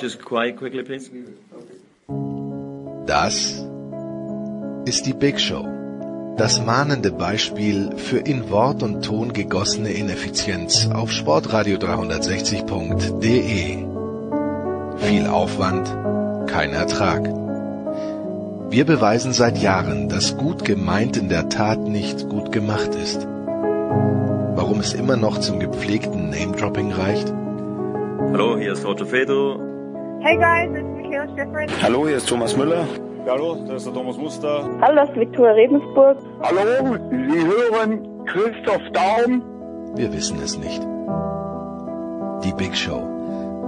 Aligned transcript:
Just 0.00 0.24
quiet 0.24 0.56
quickly, 0.56 0.82
please. 0.82 1.10
Das 3.06 3.64
ist 4.86 5.06
die 5.06 5.12
Big 5.12 5.38
Show. 5.40 5.64
Das 6.36 6.64
mahnende 6.64 7.12
Beispiel 7.12 7.90
für 7.96 8.18
in 8.18 8.50
Wort 8.50 8.82
und 8.82 9.04
Ton 9.04 9.32
gegossene 9.32 9.92
Ineffizienz 9.92 10.88
auf 10.92 11.10
sportradio360.de. 11.10 13.86
Viel 14.96 15.26
Aufwand, 15.28 15.86
kein 16.50 16.72
Ertrag. 16.72 17.22
Wir 18.70 18.84
beweisen 18.84 19.32
seit 19.32 19.58
Jahren, 19.58 20.08
dass 20.08 20.36
gut 20.36 20.64
gemeint 20.64 21.16
in 21.16 21.28
der 21.28 21.48
Tat 21.48 21.78
nicht 21.78 22.28
gut 22.28 22.50
gemacht 22.50 22.96
ist. 22.96 23.28
Warum 24.64 24.80
es 24.80 24.94
immer 24.94 25.18
noch 25.18 25.36
zum 25.40 25.60
gepflegten 25.60 26.30
Name-Dropping 26.30 26.90
reicht? 26.90 27.30
Hallo, 28.32 28.56
hier 28.56 28.72
ist 28.72 28.82
Roger 28.86 29.04
Fedor. 29.04 29.60
Hey 30.22 30.38
guys, 30.38 30.70
it's 30.74 30.88
Michaela 30.96 31.28
Schifrin. 31.36 31.68
Hallo, 31.82 32.06
hier 32.06 32.16
ist 32.16 32.26
Thomas 32.26 32.56
Müller. 32.56 32.86
Hallo, 33.28 33.58
das 33.68 33.76
ist 33.76 33.88
der 33.88 33.92
Thomas 33.92 34.16
Muster. 34.16 34.66
Hallo, 34.80 34.94
das 34.94 35.10
ist 35.10 35.16
Viktoria 35.16 35.52
Rebensburg. 35.52 36.16
Hallo, 36.40 36.96
Sie 37.10 37.44
hören 37.44 38.24
Christoph 38.24 38.80
Daum. 38.94 39.42
Wir 39.96 40.10
wissen 40.14 40.38
es 40.42 40.56
nicht. 40.56 40.82
Die 42.42 42.54
Big 42.54 42.74
Show. 42.74 43.02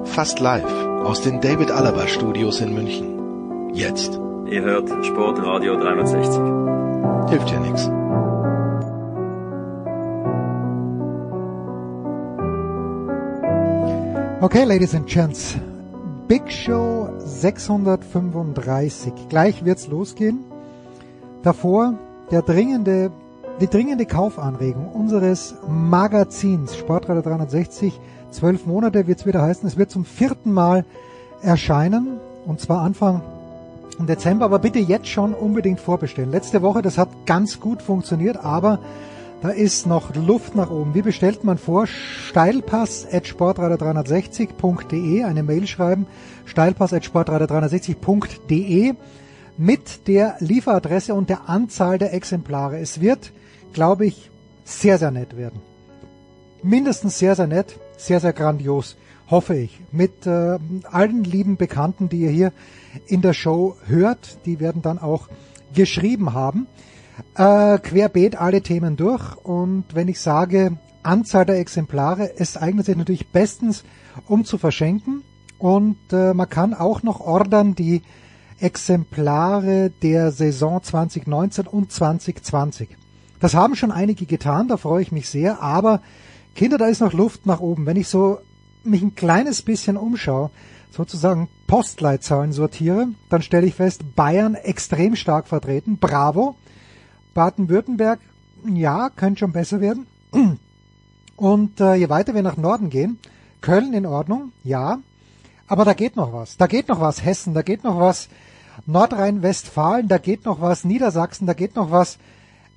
Fast 0.04 0.40
live 0.40 0.65
aus 1.04 1.20
den 1.20 1.42
David 1.42 1.70
Alaba 1.70 2.06
Studios 2.06 2.62
in 2.62 2.73
München. 2.73 3.74
Jetzt. 3.74 4.18
Ihr 4.46 4.62
hört 4.62 4.88
Sportradio 5.04 5.76
360. 5.76 6.40
Hilft 7.28 7.51
ja 7.51 7.60
nichts. 7.60 7.90
Okay, 14.38 14.64
Ladies 14.64 14.95
and 14.95 15.06
Gents. 15.06 15.56
Big 16.28 16.52
Show 16.52 17.08
635. 17.20 19.30
Gleich 19.30 19.65
wird's 19.65 19.88
losgehen. 19.88 20.40
Davor 21.43 21.95
der 22.30 22.43
dringende, 22.43 23.10
die 23.62 23.66
dringende 23.66 24.04
Kaufanregung 24.04 24.93
unseres 24.93 25.54
Magazins 25.66 26.76
Sportradio 26.76 27.23
360. 27.23 27.98
Zwölf 28.30 28.66
Monate 28.66 29.06
wird's 29.06 29.24
wieder 29.24 29.40
heißen. 29.40 29.66
Es 29.66 29.78
wird 29.78 29.90
zum 29.90 30.04
vierten 30.04 30.52
Mal 30.52 30.84
erscheinen. 31.40 32.21
Und 32.45 32.60
zwar 32.60 32.82
Anfang 32.82 33.23
Dezember. 34.00 34.45
Aber 34.45 34.59
bitte 34.59 34.80
jetzt 34.80 35.09
schon 35.09 35.32
unbedingt 35.32 35.80
vorbestellen. 35.80 36.30
Letzte 36.30 36.60
Woche, 36.60 36.82
das 36.82 36.98
hat 36.98 37.09
ganz 37.24 37.59
gut 37.59 37.80
funktioniert, 37.80 38.37
aber 38.37 38.80
da 39.47 39.52
ist 39.52 39.87
noch 39.87 40.13
Luft 40.16 40.57
nach 40.57 40.71
oben. 40.71 40.95
Wie 40.95 41.02
bestellt 41.02 41.45
man 41.45 41.57
vor? 41.57 41.87
Steilpass 41.87 43.07
at 43.09 43.27
sportradio360.de, 43.27 45.23
eine 45.23 45.45
Mail 45.45 45.69
schreiben, 45.69 46.09
steilpass 46.47 46.93
at 46.93 47.05
sportradio360.de 47.05 48.95
mit 49.57 50.09
der 50.09 50.35
Lieferadresse 50.41 51.15
und 51.15 51.30
der 51.30 51.49
Anzahl 51.49 51.99
der 51.99 52.13
Exemplare. 52.13 52.80
Es 52.80 53.01
wird, 53.01 53.30
glaube 53.73 54.07
ich, 54.07 54.33
sehr, 54.65 54.99
sehr 54.99 55.13
nett 55.13 55.37
werden. 55.37 55.61
Mindestens 56.65 57.21
sehr, 57.21 57.37
sehr 57.37 57.47
nett, 57.47 57.79
sehr, 57.97 58.19
sehr 58.19 58.33
grandios, 58.33 58.97
hoffe 59.30 59.55
ich. 59.55 59.79
Mit 59.93 60.27
äh, 60.27 60.59
allen 60.91 61.23
lieben 61.23 61.57
Bekannten, 61.57 62.09
die 62.09 62.23
ihr 62.23 62.30
hier 62.30 62.52
in 63.07 63.23
der 63.23 63.33
Show 63.33 63.77
hört, 63.87 64.39
die 64.44 64.59
werden 64.59 64.83
dann 64.83 64.99
auch 64.99 65.28
geschrieben 65.72 66.33
haben. 66.33 66.67
Äh, 67.34 67.78
querbeet 67.78 68.36
alle 68.36 68.62
Themen 68.62 68.97
durch 68.97 69.36
und 69.36 69.84
wenn 69.94 70.09
ich 70.09 70.20
sage 70.20 70.78
Anzahl 71.03 71.47
der 71.47 71.59
Exemplare, 71.59 72.38
es 72.38 72.56
eignet 72.56 72.86
sich 72.86 72.97
natürlich 72.97 73.28
bestens, 73.28 73.84
um 74.26 74.44
zu 74.44 74.59
verschenken 74.59 75.22
und 75.59 75.97
äh, 76.12 76.34
man 76.34 76.48
kann 76.48 76.75
auch 76.75 77.03
noch 77.03 77.20
ordern 77.20 77.75
die 77.75 78.03
Exemplare 78.59 79.91
der 80.03 80.31
Saison 80.31 80.82
2019 80.82 81.66
und 81.66 81.93
2020. 81.93 82.97
Das 83.41 83.55
haben 83.55 83.76
schon 83.76 83.93
einige 83.93 84.26
getan, 84.26 84.69
da 84.69 84.76
freue 84.76 85.03
ich 85.03 85.12
mich 85.12 85.28
sehr, 85.28 85.62
aber 85.62 86.00
Kinder, 86.55 86.78
da 86.78 86.87
ist 86.87 87.00
noch 87.00 87.12
Luft 87.12 87.44
nach 87.44 87.60
oben. 87.60 87.84
Wenn 87.84 87.97
ich 87.97 88.09
so 88.09 88.38
mich 88.82 89.03
ein 89.03 89.15
kleines 89.15 89.62
bisschen 89.62 89.97
umschaue, 89.97 90.50
sozusagen 90.91 91.49
Postleitzahlen 91.66 92.53
sortiere, 92.53 93.09
dann 93.28 93.43
stelle 93.43 93.66
ich 93.66 93.75
fest, 93.75 94.16
Bayern 94.16 94.55
extrem 94.55 95.16
stark 95.16 95.49
vertreten, 95.49 95.99
bravo. 95.99 96.56
Baden-Württemberg, 97.37 98.19
ja, 98.65 99.11
könnte 99.11 99.41
schon 99.41 99.53
besser 99.53 99.81
werden. 99.81 100.07
Und 101.37 101.81
äh, 101.81 101.95
je 101.95 102.09
weiter 102.09 102.35
wir 102.35 102.43
nach 102.43 102.57
Norden 102.57 102.89
gehen, 102.89 103.19
Köln 103.61 103.93
in 103.93 104.07
Ordnung, 104.07 104.53
ja. 104.65 104.99
Aber 105.69 105.85
da 105.85 105.93
geht 105.93 106.17
noch 106.17 106.33
was. 106.33 106.57
Da 106.57 106.67
geht 106.67 106.89
noch 106.89 107.01
was. 107.01 107.23
Hessen, 107.23 107.53
da 107.53 107.61
geht 107.61 107.85
noch 107.85 108.01
was. 108.01 108.29
Nordrhein-Westfalen, 108.87 110.09
da 110.09 110.17
geht 110.17 110.47
noch 110.47 110.63
was. 110.63 110.85
Niedersachsen, 110.85 111.47
da 111.47 111.53
geht 111.53 111.77
noch 111.77 111.91
was. 111.91 112.19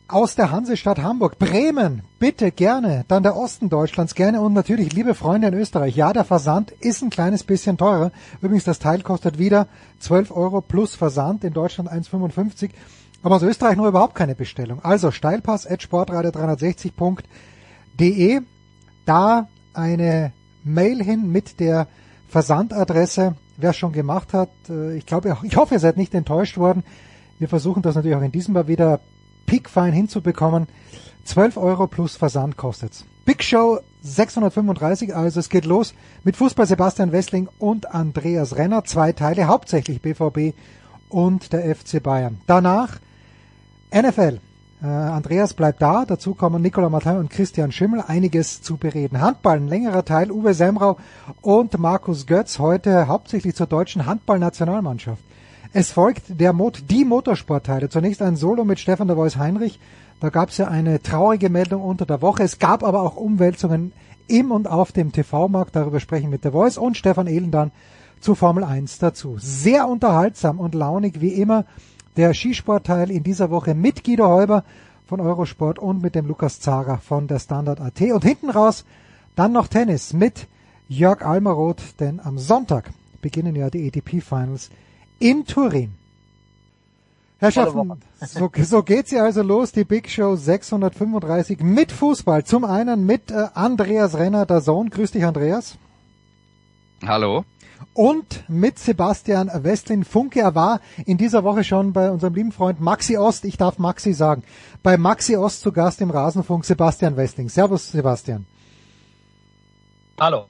Aus 0.09 0.35
der 0.35 0.51
Hansestadt 0.51 0.99
Hamburg. 0.99 1.37
Bremen, 1.39 2.01
bitte 2.17 2.51
gerne. 2.51 3.05
Dann 3.07 3.23
der 3.23 3.37
Osten 3.37 3.69
Deutschlands 3.69 4.15
gerne. 4.15 4.41
Und 4.41 4.53
natürlich, 4.53 4.91
liebe 4.91 5.13
Freunde 5.13 5.49
in 5.49 5.53
Österreich. 5.53 5.95
Ja, 5.95 6.11
der 6.11 6.25
Versand 6.25 6.71
ist 6.71 7.01
ein 7.01 7.11
kleines 7.11 7.43
bisschen 7.43 7.77
teurer. 7.77 8.11
Übrigens, 8.41 8.65
das 8.65 8.79
Teil 8.79 9.03
kostet 9.03 9.37
wieder 9.37 9.67
12 9.99 10.31
Euro 10.31 10.61
plus 10.61 10.95
Versand. 10.95 11.43
In 11.43 11.53
Deutschland 11.53 11.89
1,55. 11.89 12.71
Aber 13.21 13.35
aus 13.35 13.43
Österreich 13.43 13.75
nur 13.75 13.87
überhaupt 13.87 14.15
keine 14.15 14.35
Bestellung. 14.35 14.79
Also 14.83 15.11
steilpass 15.11 15.67
at 15.67 15.81
sportradio360.de. 15.81 18.41
Da 19.05 19.49
eine 19.73 20.31
Mail 20.63 21.03
hin 21.03 21.29
mit 21.31 21.59
der 21.59 21.87
Versandadresse. 22.27 23.35
Wer 23.57 23.73
schon 23.73 23.91
gemacht 23.91 24.33
hat, 24.33 24.49
äh, 24.69 24.95
ich 24.95 25.05
glaube, 25.05 25.37
ich 25.43 25.57
hoffe, 25.57 25.75
ihr 25.75 25.79
seid 25.79 25.97
nicht 25.97 26.13
enttäuscht 26.13 26.57
worden. 26.57 26.83
Wir 27.39 27.49
versuchen 27.49 27.81
das 27.81 27.95
natürlich 27.95 28.15
auch 28.15 28.21
in 28.21 28.31
diesem 28.31 28.53
Mal 28.53 28.67
wieder 28.67 29.01
pickfein 29.45 29.93
hinzubekommen. 29.93 30.67
12 31.25 31.57
Euro 31.57 31.87
plus 31.87 32.15
Versand 32.15 32.55
kostet's. 32.55 33.05
Big 33.25 33.43
Show 33.43 33.79
635, 34.01 35.15
also 35.15 35.39
es 35.39 35.49
geht 35.49 35.65
los 35.65 35.93
mit 36.23 36.37
Fußball 36.37 36.65
Sebastian 36.65 37.11
Wessling 37.11 37.49
und 37.59 37.93
Andreas 37.93 38.55
Renner. 38.55 38.85
Zwei 38.85 39.11
Teile, 39.11 39.47
hauptsächlich 39.47 40.01
BVB 40.01 40.55
und 41.09 41.53
der 41.53 41.75
FC 41.75 42.01
Bayern. 42.01 42.39
Danach 42.47 42.99
NFL. 43.91 44.39
Äh, 44.81 44.85
Andreas 44.85 45.53
bleibt 45.53 45.81
da, 45.81 46.05
dazu 46.05 46.35
kommen 46.35 46.61
Nicola 46.61 46.89
Martin 46.89 47.17
und 47.17 47.29
Christian 47.29 47.71
Schimmel, 47.71 48.03
einiges 48.07 48.61
zu 48.61 48.77
bereden. 48.77 49.19
Handball, 49.19 49.57
ein 49.57 49.67
längerer 49.67 50.05
Teil, 50.05 50.31
Uwe 50.31 50.53
Semrau 50.53 50.97
und 51.41 51.77
Markus 51.79 52.27
Götz, 52.27 52.59
heute 52.59 53.07
hauptsächlich 53.07 53.55
zur 53.55 53.67
deutschen 53.67 54.05
Handballnationalmannschaft. 54.05 55.21
Es 55.73 55.91
folgt 55.91 56.39
der 56.39 56.53
Mot 56.53 56.83
die 56.89 57.03
Motorsportteile. 57.03 57.89
Zunächst 57.89 58.21
ein 58.21 58.35
Solo 58.35 58.63
mit 58.63 58.79
Stefan 58.79 59.07
der 59.07 59.17
Voice 59.17 59.37
Heinrich. 59.37 59.79
Da 60.19 60.29
gab 60.29 60.49
es 60.49 60.57
ja 60.57 60.67
eine 60.67 61.01
traurige 61.01 61.49
Meldung 61.49 61.83
unter 61.83 62.05
der 62.05 62.21
Woche. 62.21 62.43
Es 62.43 62.57
gab 62.57 62.83
aber 62.83 63.01
auch 63.03 63.15
Umwälzungen 63.15 63.91
im 64.27 64.51
und 64.51 64.67
auf 64.67 64.91
dem 64.91 65.11
TV-Markt. 65.11 65.75
Darüber 65.75 65.99
sprechen 65.99 66.29
mit 66.29 66.43
der 66.43 66.53
Voice 66.53 66.77
und 66.77 66.97
Stefan 66.97 67.27
Ehlen 67.27 67.51
dann 67.51 67.71
zu 68.19 68.33
Formel 68.33 68.63
1 68.63 68.99
dazu. 68.99 69.35
Sehr 69.39 69.87
unterhaltsam 69.87 70.59
und 70.59 70.73
launig 70.73 71.21
wie 71.21 71.33
immer 71.33 71.65
der 72.19 72.33
Skisportteil 72.33 73.11
in 73.11 73.23
dieser 73.23 73.49
Woche 73.49 73.73
mit 73.73 74.03
Guido 74.03 74.27
Häuber 74.27 74.65
von 75.05 75.21
Eurosport 75.21 75.79
und 75.79 76.01
mit 76.01 76.15
dem 76.15 76.25
Lukas 76.25 76.59
Zager 76.59 76.97
von 76.97 77.27
der 77.27 77.39
Standard 77.39 77.79
AT. 77.79 78.01
Und 78.11 78.25
hinten 78.25 78.49
raus 78.49 78.83
dann 79.37 79.53
noch 79.53 79.69
Tennis 79.69 80.11
mit 80.11 80.47
Jörg 80.89 81.21
Almaroth, 81.21 81.81
denn 82.01 82.19
am 82.19 82.37
Sonntag 82.37 82.91
beginnen 83.21 83.55
ja 83.55 83.69
die 83.69 83.87
ATP 83.87 84.21
Finals 84.21 84.69
in 85.19 85.45
Turin. 85.45 85.93
Herrschaften, 87.37 88.01
so, 88.19 88.51
so 88.53 88.83
geht's 88.83 89.11
ja 89.11 89.23
also 89.23 89.41
los, 89.41 89.71
die 89.71 89.85
Big 89.85 90.09
Show 90.09 90.35
635 90.35 91.61
mit 91.61 91.93
Fußball. 91.93 92.43
Zum 92.43 92.65
einen 92.65 93.05
mit 93.05 93.31
äh, 93.31 93.47
Andreas 93.53 94.17
Renner, 94.17 94.45
der 94.45 94.59
Sohn. 94.59 94.89
Grüß 94.89 95.11
dich, 95.11 95.23
Andreas. 95.23 95.77
Hallo. 97.05 97.45
Und 97.99 98.45
mit 98.47 98.79
Sebastian 98.79 99.51
Westlin 99.53 100.05
Funke. 100.05 100.39
Er 100.39 100.55
war 100.55 100.79
in 101.05 101.17
dieser 101.17 101.43
Woche 101.43 101.65
schon 101.65 101.91
bei 101.91 102.09
unserem 102.09 102.33
lieben 102.33 102.53
Freund 102.53 102.79
Maxi 102.79 103.17
Ost, 103.17 103.43
ich 103.43 103.57
darf 103.57 103.77
Maxi 103.77 104.13
sagen, 104.13 104.43
bei 104.81 104.95
Maxi 104.95 105.35
Ost 105.35 105.59
zu 105.59 105.73
Gast 105.73 105.99
im 105.99 106.09
Rasenfunk 106.09 106.63
Sebastian 106.63 107.17
Westling. 107.17 107.49
Servus, 107.49 107.91
Sebastian. 107.91 108.45
Hallo. 110.17 110.45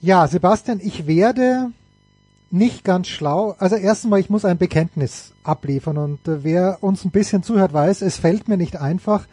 Ja, 0.00 0.26
Sebastian, 0.26 0.80
ich 0.82 1.06
werde 1.06 1.70
nicht 2.50 2.82
ganz 2.82 3.06
schlau. 3.06 3.54
Also 3.60 3.76
erstens 3.76 4.10
mal, 4.10 4.18
ich 4.18 4.30
muss 4.30 4.44
ein 4.44 4.58
Bekenntnis 4.58 5.32
abliefern 5.44 5.96
und 5.96 6.26
äh, 6.26 6.42
wer 6.42 6.78
uns 6.80 7.04
ein 7.04 7.12
bisschen 7.12 7.44
zuhört, 7.44 7.72
weiß, 7.72 8.02
es 8.02 8.18
fällt 8.18 8.48
mir 8.48 8.56
nicht 8.56 8.76
einfach, 8.76 9.28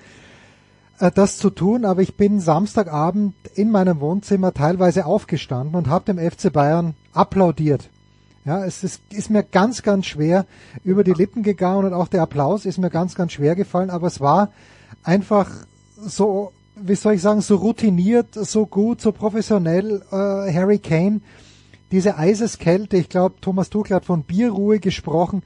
das 0.97 1.38
zu 1.38 1.49
tun, 1.49 1.85
aber 1.85 2.01
ich 2.01 2.15
bin 2.15 2.39
Samstagabend 2.39 3.35
in 3.55 3.69
meinem 3.69 3.99
Wohnzimmer 3.99 4.53
teilweise 4.53 5.05
aufgestanden 5.05 5.75
und 5.75 5.88
habe 5.88 6.11
dem 6.11 6.17
FC 6.17 6.51
Bayern 6.51 6.95
applaudiert. 7.13 7.89
Ja, 8.45 8.63
es 8.65 8.83
ist, 8.83 9.01
ist 9.11 9.29
mir 9.29 9.44
ganz, 9.44 9.83
ganz 9.83 10.05
schwer 10.05 10.45
über 10.83 11.03
die 11.03 11.13
Lippen 11.13 11.44
gegangen 11.44 11.85
und 11.85 11.94
auch 11.94 12.07
der 12.07 12.21
Applaus 12.21 12.65
ist 12.65 12.77
mir 12.77 12.89
ganz, 12.89 13.13
ganz 13.13 13.33
schwer 13.33 13.55
gefallen, 13.55 13.89
aber 13.89 14.07
es 14.07 14.21
war 14.21 14.51
einfach 15.03 15.49
so 15.99 16.51
wie 16.79 16.95
soll 16.95 17.13
ich 17.13 17.21
sagen, 17.21 17.41
so 17.41 17.55
routiniert, 17.55 18.33
so 18.33 18.65
gut, 18.65 19.01
so 19.01 19.11
professionell, 19.11 20.01
äh, 20.11 20.53
Harry 20.53 20.79
Kane, 20.79 21.21
diese 21.91 22.17
Eiseskälte, 22.17 22.97
ich 22.97 23.09
glaube, 23.09 23.35
Thomas 23.41 23.69
Tuchel 23.69 23.95
hat 23.95 24.05
von 24.05 24.23
Bierruhe 24.23 24.79
gesprochen. 24.79 25.41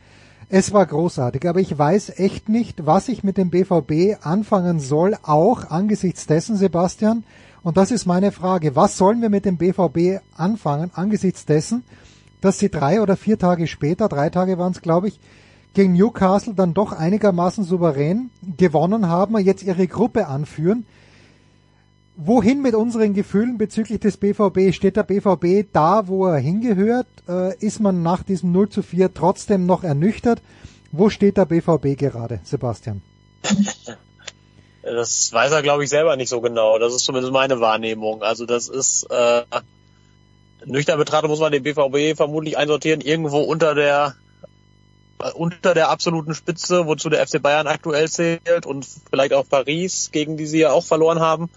Es 0.53 0.73
war 0.73 0.85
großartig, 0.85 1.47
aber 1.47 1.61
ich 1.61 1.77
weiß 1.77 2.19
echt 2.19 2.49
nicht, 2.49 2.85
was 2.85 3.07
ich 3.07 3.23
mit 3.23 3.37
dem 3.37 3.49
BVB 3.51 4.17
anfangen 4.21 4.81
soll, 4.81 5.15
auch 5.23 5.69
angesichts 5.69 6.27
dessen, 6.27 6.57
Sebastian. 6.57 7.23
Und 7.63 7.77
das 7.77 7.89
ist 7.89 8.05
meine 8.05 8.33
Frage. 8.33 8.75
Was 8.75 8.97
sollen 8.97 9.21
wir 9.21 9.29
mit 9.29 9.45
dem 9.45 9.55
BVB 9.55 10.21
anfangen, 10.35 10.91
angesichts 10.93 11.45
dessen, 11.45 11.85
dass 12.41 12.59
sie 12.59 12.69
drei 12.69 13.01
oder 13.01 13.15
vier 13.15 13.39
Tage 13.39 13.65
später, 13.65 14.09
drei 14.09 14.29
Tage 14.29 14.57
waren 14.57 14.73
es, 14.73 14.81
glaube 14.81 15.07
ich, 15.07 15.21
gegen 15.73 15.93
Newcastle 15.93 16.53
dann 16.53 16.73
doch 16.73 16.91
einigermaßen 16.91 17.63
souverän 17.63 18.29
gewonnen 18.57 19.07
haben 19.07 19.35
und 19.35 19.45
jetzt 19.45 19.63
ihre 19.63 19.87
Gruppe 19.87 20.27
anführen. 20.27 20.85
Wohin 22.15 22.61
mit 22.61 22.75
unseren 22.75 23.13
Gefühlen 23.13 23.57
bezüglich 23.57 23.99
des 23.99 24.17
BVB? 24.17 24.73
Steht 24.73 24.97
der 24.97 25.03
BVB 25.03 25.67
da, 25.71 26.07
wo 26.07 26.27
er 26.27 26.37
hingehört? 26.37 27.07
Äh, 27.27 27.57
ist 27.57 27.79
man 27.79 28.03
nach 28.03 28.23
diesem 28.23 28.51
0 28.51 28.69
zu 28.69 28.83
4 28.83 29.13
trotzdem 29.13 29.65
noch 29.65 29.83
ernüchtert? 29.83 30.41
Wo 30.91 31.09
steht 31.09 31.37
der 31.37 31.45
BVB 31.45 31.97
gerade, 31.97 32.41
Sebastian? 32.43 33.01
Das 34.83 35.31
weiß 35.31 35.51
er, 35.51 35.61
glaube 35.61 35.83
ich, 35.83 35.89
selber 35.89 36.15
nicht 36.15 36.29
so 36.29 36.41
genau. 36.41 36.79
Das 36.79 36.93
ist 36.93 37.05
zumindest 37.05 37.31
meine 37.31 37.59
Wahrnehmung. 37.59 38.23
Also 38.23 38.45
das 38.45 38.67
ist 38.67 39.03
äh, 39.09 39.43
nüchtern 40.65 40.97
betrachtet 40.97 41.29
muss 41.29 41.39
man 41.39 41.51
den 41.51 41.63
BVB 41.63 42.17
vermutlich 42.17 42.57
einsortieren 42.57 43.01
irgendwo 43.01 43.39
unter 43.39 43.75
der 43.75 44.15
unter 45.35 45.75
der 45.75 45.89
absoluten 45.89 46.33
Spitze, 46.33 46.87
wozu 46.87 47.07
der 47.09 47.25
FC 47.27 47.39
Bayern 47.39 47.67
aktuell 47.67 48.09
zählt 48.09 48.65
und 48.65 48.87
vielleicht 49.07 49.33
auch 49.33 49.47
Paris, 49.47 50.09
gegen 50.11 50.35
die 50.35 50.47
sie 50.47 50.61
ja 50.61 50.71
auch 50.71 50.83
verloren 50.83 51.19
haben. 51.19 51.51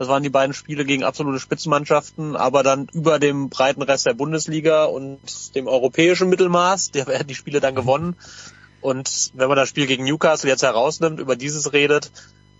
Das 0.00 0.08
waren 0.08 0.22
die 0.22 0.30
beiden 0.30 0.54
Spiele 0.54 0.86
gegen 0.86 1.04
absolute 1.04 1.38
Spitzenmannschaften, 1.38 2.34
aber 2.34 2.62
dann 2.62 2.86
über 2.90 3.18
dem 3.18 3.50
breiten 3.50 3.82
Rest 3.82 4.06
der 4.06 4.14
Bundesliga 4.14 4.86
und 4.86 5.20
dem 5.54 5.66
europäischen 5.66 6.30
Mittelmaß. 6.30 6.92
Der 6.92 7.06
werden 7.06 7.28
die 7.28 7.34
Spiele 7.34 7.60
dann 7.60 7.74
gewonnen. 7.74 8.16
Und 8.80 9.30
wenn 9.34 9.48
man 9.48 9.58
das 9.58 9.68
Spiel 9.68 9.86
gegen 9.86 10.04
Newcastle 10.04 10.48
jetzt 10.48 10.62
herausnimmt, 10.62 11.20
über 11.20 11.36
dieses 11.36 11.74
redet, 11.74 12.12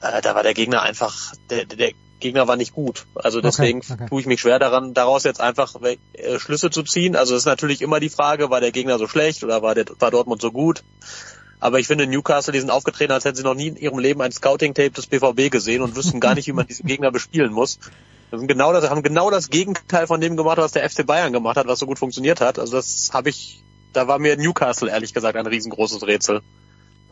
äh, 0.03 0.21
da 0.21 0.35
war 0.35 0.43
der 0.43 0.53
Gegner 0.53 0.83
einfach, 0.83 1.33
der, 1.49 1.65
der 1.65 1.93
Gegner 2.19 2.47
war 2.47 2.57
nicht 2.57 2.75
gut. 2.75 3.07
Also 3.15 3.41
deswegen 3.41 3.79
okay, 3.79 3.95
okay. 3.95 4.07
tue 4.11 4.21
ich 4.21 4.27
mich 4.27 4.43
schwer 4.43 4.59
daran, 4.59 4.93
daraus 4.93 5.25
jetzt 5.25 5.41
einfach 5.41 5.77
äh, 5.81 6.39
Schlüsse 6.39 6.69
zu 6.69 6.83
ziehen. 6.83 7.17
Also 7.17 7.35
es 7.35 7.45
ist 7.45 7.47
natürlich 7.47 7.81
immer 7.81 8.01
die 8.01 8.11
Frage, 8.11 8.51
war 8.51 8.61
der 8.61 8.71
Gegner 8.71 8.99
so 8.99 9.09
schlecht 9.09 9.43
oder 9.45 9.63
war, 9.63 9.75
der, 9.75 9.87
war 9.99 10.11
Dortmund 10.11 10.43
so 10.43 10.53
gut? 10.53 10.85
Aber 11.61 11.79
ich 11.79 11.87
finde, 11.87 12.07
Newcastle, 12.07 12.53
die 12.53 12.61
sind 12.61 12.71
aufgetreten, 12.71 13.13
als 13.13 13.25
hätten 13.25 13.37
sie 13.37 13.43
noch 13.43 13.55
nie 13.55 13.69
in 13.69 13.77
ihrem 13.77 13.99
Leben 13.99 14.23
ein 14.23 14.33
Scouting-Tape 14.33 14.91
des 14.91 15.07
BVB 15.07 15.51
gesehen 15.51 15.83
und 15.83 15.95
wüssten 15.95 16.19
gar 16.19 16.35
nicht, 16.35 16.49
wie 16.49 16.53
man 16.53 16.67
diesen 16.67 16.87
Gegner 16.87 17.13
bespielen 17.13 17.53
muss. 17.53 17.79
Das 18.31 18.41
sind 18.41 18.47
genau 18.47 18.73
das, 18.73 18.89
haben 18.89 19.03
genau 19.03 19.31
das 19.31 19.51
Gegenteil 19.51 20.07
von 20.07 20.21
dem 20.21 20.37
gemacht, 20.37 20.59
was 20.59 20.73
der 20.73 20.89
FC 20.89 21.05
Bayern 21.05 21.33
gemacht 21.33 21.57
hat, 21.57 21.67
was 21.67 21.79
so 21.79 21.87
gut 21.87 21.99
funktioniert 21.99 22.41
hat. 22.41 22.59
Also 22.59 22.77
das 22.77 23.11
habe 23.13 23.29
ich, 23.29 23.63
da 23.93 24.09
war 24.09 24.19
mir 24.19 24.37
Newcastle 24.37 24.89
ehrlich 24.89 25.13
gesagt 25.13 25.37
ein 25.37 25.47
riesengroßes 25.47 26.07
Rätsel. 26.07 26.41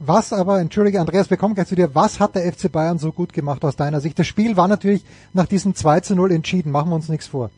Was 0.01 0.33
aber, 0.33 0.61
entschuldige 0.61 1.01
Andreas, 1.01 1.29
wir 1.29 1.37
kommen 1.37 1.57
gleich 1.57 1.67
zu 1.67 1.75
dir, 1.75 1.95
was 1.95 2.21
hat 2.21 2.37
der 2.37 2.51
FC 2.51 2.71
Bayern 2.71 2.99
so 2.99 3.13
gut 3.13 3.33
gemacht 3.33 3.65
aus 3.65 3.75
deiner 3.75 4.01
Sicht? 4.01 4.19
Das 4.19 4.29
Spiel 4.29 4.57
war 4.57 4.69
natürlich 4.69 5.03
nach 5.33 5.47
diesem 5.47 5.75
2 5.75 6.01
zu 6.01 6.15
0 6.15 6.31
entschieden, 6.31 6.71
machen 6.71 6.91
wir 6.91 6.95
uns 6.95 7.09
nichts 7.09 7.27
vor. 7.27 7.51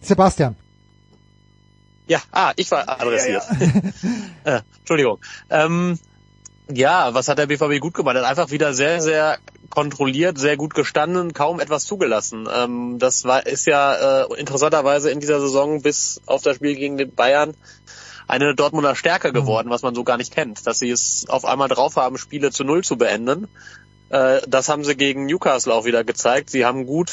Sebastian. 0.00 0.56
Ja, 2.06 2.20
ah, 2.32 2.52
ich 2.56 2.70
war 2.70 2.88
adressiert. 2.88 3.42
Ja, 3.60 3.66
ja. 4.44 4.56
äh, 4.56 4.60
Entschuldigung. 4.78 5.18
Ähm, 5.50 5.98
ja, 6.70 7.14
was 7.14 7.28
hat 7.28 7.38
der 7.38 7.46
BVB 7.46 7.80
gut 7.80 7.94
gemacht? 7.94 8.16
Er 8.16 8.22
hat 8.22 8.30
einfach 8.30 8.50
wieder 8.50 8.74
sehr, 8.74 9.00
sehr 9.00 9.38
kontrolliert, 9.70 10.38
sehr 10.38 10.56
gut 10.56 10.74
gestanden, 10.74 11.32
kaum 11.32 11.60
etwas 11.60 11.84
zugelassen. 11.84 12.48
Ähm, 12.52 12.98
das 12.98 13.24
war, 13.24 13.46
ist 13.46 13.66
ja 13.66 14.22
äh, 14.22 14.40
interessanterweise 14.40 15.10
in 15.10 15.20
dieser 15.20 15.40
Saison 15.40 15.82
bis 15.82 16.20
auf 16.26 16.42
das 16.42 16.56
Spiel 16.56 16.74
gegen 16.74 16.98
den 16.98 17.14
Bayern 17.14 17.54
eine 18.28 18.54
Dortmunder 18.54 18.94
Stärke 18.94 19.28
mhm. 19.28 19.34
geworden, 19.34 19.70
was 19.70 19.82
man 19.82 19.94
so 19.94 20.04
gar 20.04 20.16
nicht 20.16 20.32
kennt, 20.32 20.66
dass 20.66 20.78
sie 20.78 20.90
es 20.90 21.26
auf 21.28 21.44
einmal 21.44 21.68
drauf 21.68 21.96
haben, 21.96 22.18
Spiele 22.18 22.50
zu 22.50 22.64
Null 22.64 22.84
zu 22.84 22.96
beenden. 22.96 23.48
Äh, 24.10 24.40
das 24.46 24.68
haben 24.68 24.84
sie 24.84 24.96
gegen 24.96 25.26
Newcastle 25.26 25.74
auch 25.74 25.84
wieder 25.84 26.04
gezeigt. 26.04 26.50
Sie 26.50 26.64
haben 26.64 26.86
gut, 26.86 27.12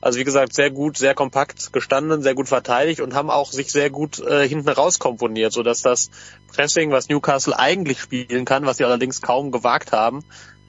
also 0.00 0.18
wie 0.18 0.24
gesagt, 0.24 0.54
sehr 0.54 0.70
gut, 0.70 0.96
sehr 0.96 1.14
kompakt 1.14 1.72
gestanden, 1.72 2.22
sehr 2.22 2.34
gut 2.34 2.48
verteidigt 2.48 3.00
und 3.00 3.14
haben 3.14 3.30
auch 3.30 3.52
sich 3.52 3.70
sehr 3.70 3.90
gut 3.90 4.18
äh, 4.20 4.48
hinten 4.48 4.68
raus 4.68 4.98
komponiert, 4.98 5.52
sodass 5.52 5.82
das 5.82 6.10
Pressing, 6.48 6.90
was 6.90 7.08
Newcastle 7.08 7.58
eigentlich 7.58 8.00
spielen 8.00 8.44
kann, 8.44 8.66
was 8.66 8.78
sie 8.78 8.84
allerdings 8.84 9.20
kaum 9.20 9.50
gewagt 9.50 9.92
haben, 9.92 10.24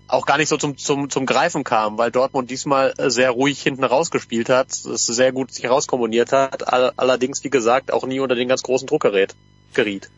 auch 0.07 0.25
gar 0.25 0.37
nicht 0.37 0.49
so 0.49 0.57
zum, 0.57 0.77
zum, 0.77 1.09
zum 1.09 1.25
Greifen 1.25 1.63
kam, 1.63 1.97
weil 1.97 2.11
Dortmund 2.11 2.51
diesmal 2.51 2.93
äh, 2.97 3.09
sehr 3.09 3.31
ruhig 3.31 3.61
hinten 3.61 3.83
rausgespielt 3.83 4.49
hat, 4.49 4.71
es 4.71 5.05
sehr 5.05 5.31
gut 5.31 5.53
sich 5.53 5.69
rauskomponiert 5.69 6.33
hat, 6.33 6.67
allerdings, 6.67 7.43
wie 7.43 7.49
gesagt, 7.49 7.93
auch 7.93 8.05
nie 8.05 8.19
unter 8.19 8.35
den 8.35 8.49
ganz 8.49 8.63
großen 8.63 8.87
Druck 8.87 9.01
gerät 9.01 9.35
geriet. 9.73 10.09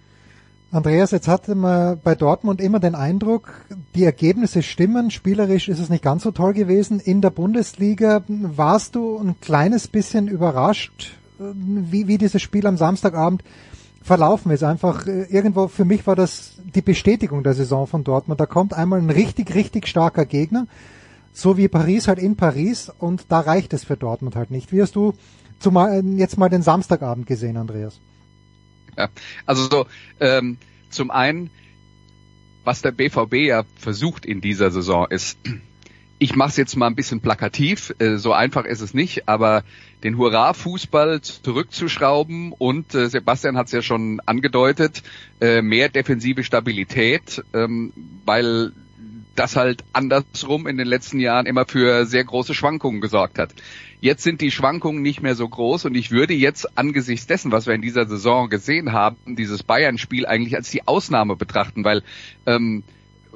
Andreas, 0.73 1.11
jetzt 1.11 1.27
hatte 1.27 1.53
man 1.53 1.99
bei 2.03 2.15
Dortmund 2.15 2.59
immer 2.59 2.79
den 2.79 2.95
Eindruck, 2.95 3.53
die 3.93 4.05
Ergebnisse 4.05 4.63
stimmen, 4.63 5.11
spielerisch 5.11 5.69
ist 5.69 5.77
es 5.77 5.91
nicht 5.91 6.03
ganz 6.03 6.23
so 6.23 6.31
toll 6.31 6.53
gewesen. 6.53 6.99
In 6.99 7.21
der 7.21 7.29
Bundesliga 7.29 8.23
warst 8.27 8.95
du 8.95 9.19
ein 9.19 9.39
kleines 9.39 9.87
bisschen 9.87 10.27
überrascht, 10.27 11.11
wie, 11.37 12.07
wie 12.07 12.17
dieses 12.17 12.41
Spiel 12.41 12.65
am 12.65 12.77
Samstagabend 12.77 13.43
verlaufen 14.01 14.51
ist. 14.51 14.63
Einfach 14.63 15.05
äh, 15.05 15.25
irgendwo, 15.25 15.67
für 15.67 15.85
mich 15.85 16.07
war 16.07 16.15
das 16.15 16.55
die 16.73 16.81
Bestätigung 16.81 17.43
der 17.43 17.53
Saison 17.53 17.85
von 17.85 18.03
Dortmund. 18.03 18.39
Da 18.39 18.47
kommt 18.47 18.73
einmal 18.73 18.99
ein 18.99 19.11
richtig, 19.11 19.53
richtig 19.53 19.87
starker 19.87 20.25
Gegner, 20.25 20.65
so 21.33 21.55
wie 21.55 21.67
Paris 21.67 22.07
halt 22.07 22.17
in 22.17 22.35
Paris 22.35 22.91
und 22.97 23.25
da 23.29 23.41
reicht 23.41 23.73
es 23.73 23.83
für 23.83 23.95
Dortmund 23.95 24.35
halt 24.35 24.49
nicht. 24.49 24.71
Wie 24.71 24.81
hast 24.81 24.95
du 24.95 25.13
zumal, 25.59 26.03
jetzt 26.17 26.39
mal 26.39 26.49
den 26.49 26.63
Samstagabend 26.63 27.27
gesehen, 27.27 27.57
Andreas? 27.57 27.99
Also 29.45 29.69
so, 29.69 29.85
ähm, 30.19 30.57
zum 30.89 31.11
einen, 31.11 31.49
was 32.63 32.81
der 32.81 32.91
BVB 32.91 33.33
ja 33.35 33.63
versucht 33.77 34.25
in 34.25 34.41
dieser 34.41 34.71
Saison 34.71 35.07
ist, 35.09 35.37
ich 36.19 36.35
mache 36.35 36.49
es 36.49 36.57
jetzt 36.57 36.77
mal 36.77 36.87
ein 36.87 36.95
bisschen 36.95 37.19
plakativ, 37.19 37.93
äh, 37.99 38.15
so 38.15 38.31
einfach 38.31 38.65
ist 38.65 38.81
es 38.81 38.93
nicht, 38.93 39.27
aber 39.27 39.63
den 40.03 40.17
Hurra-Fußball 40.17 41.21
zurückzuschrauben 41.21 42.53
und 42.53 42.95
äh, 42.95 43.09
Sebastian 43.09 43.57
hat 43.57 43.67
es 43.67 43.73
ja 43.73 43.81
schon 43.81 44.21
angedeutet, 44.25 45.03
äh, 45.41 45.61
mehr 45.61 45.89
defensive 45.89 46.43
Stabilität, 46.43 47.43
ähm, 47.53 47.91
weil 48.25 48.71
das 49.35 49.55
halt 49.55 49.83
andersrum 49.93 50.67
in 50.67 50.77
den 50.77 50.87
letzten 50.87 51.19
Jahren 51.19 51.45
immer 51.45 51.65
für 51.65 52.05
sehr 52.05 52.23
große 52.23 52.53
Schwankungen 52.53 53.01
gesorgt 53.01 53.39
hat. 53.39 53.53
Jetzt 54.03 54.23
sind 54.23 54.41
die 54.41 54.51
Schwankungen 54.51 55.01
nicht 55.01 55.21
mehr 55.21 55.33
so 55.33 55.47
groß 55.47 55.85
und 55.85 55.95
ich 55.95 56.11
würde 56.11 56.33
jetzt 56.33 56.77
angesichts 56.77 57.25
dessen, 57.25 57.53
was 57.53 57.67
wir 57.67 57.73
in 57.73 57.81
dieser 57.81 58.05
Saison 58.05 58.49
gesehen 58.49 58.91
haben, 58.91 59.37
dieses 59.37 59.63
Bayern-Spiel 59.63 60.25
eigentlich 60.25 60.57
als 60.57 60.69
die 60.69 60.85
Ausnahme 60.85 61.37
betrachten, 61.37 61.85
weil 61.85 62.03
ähm, 62.45 62.83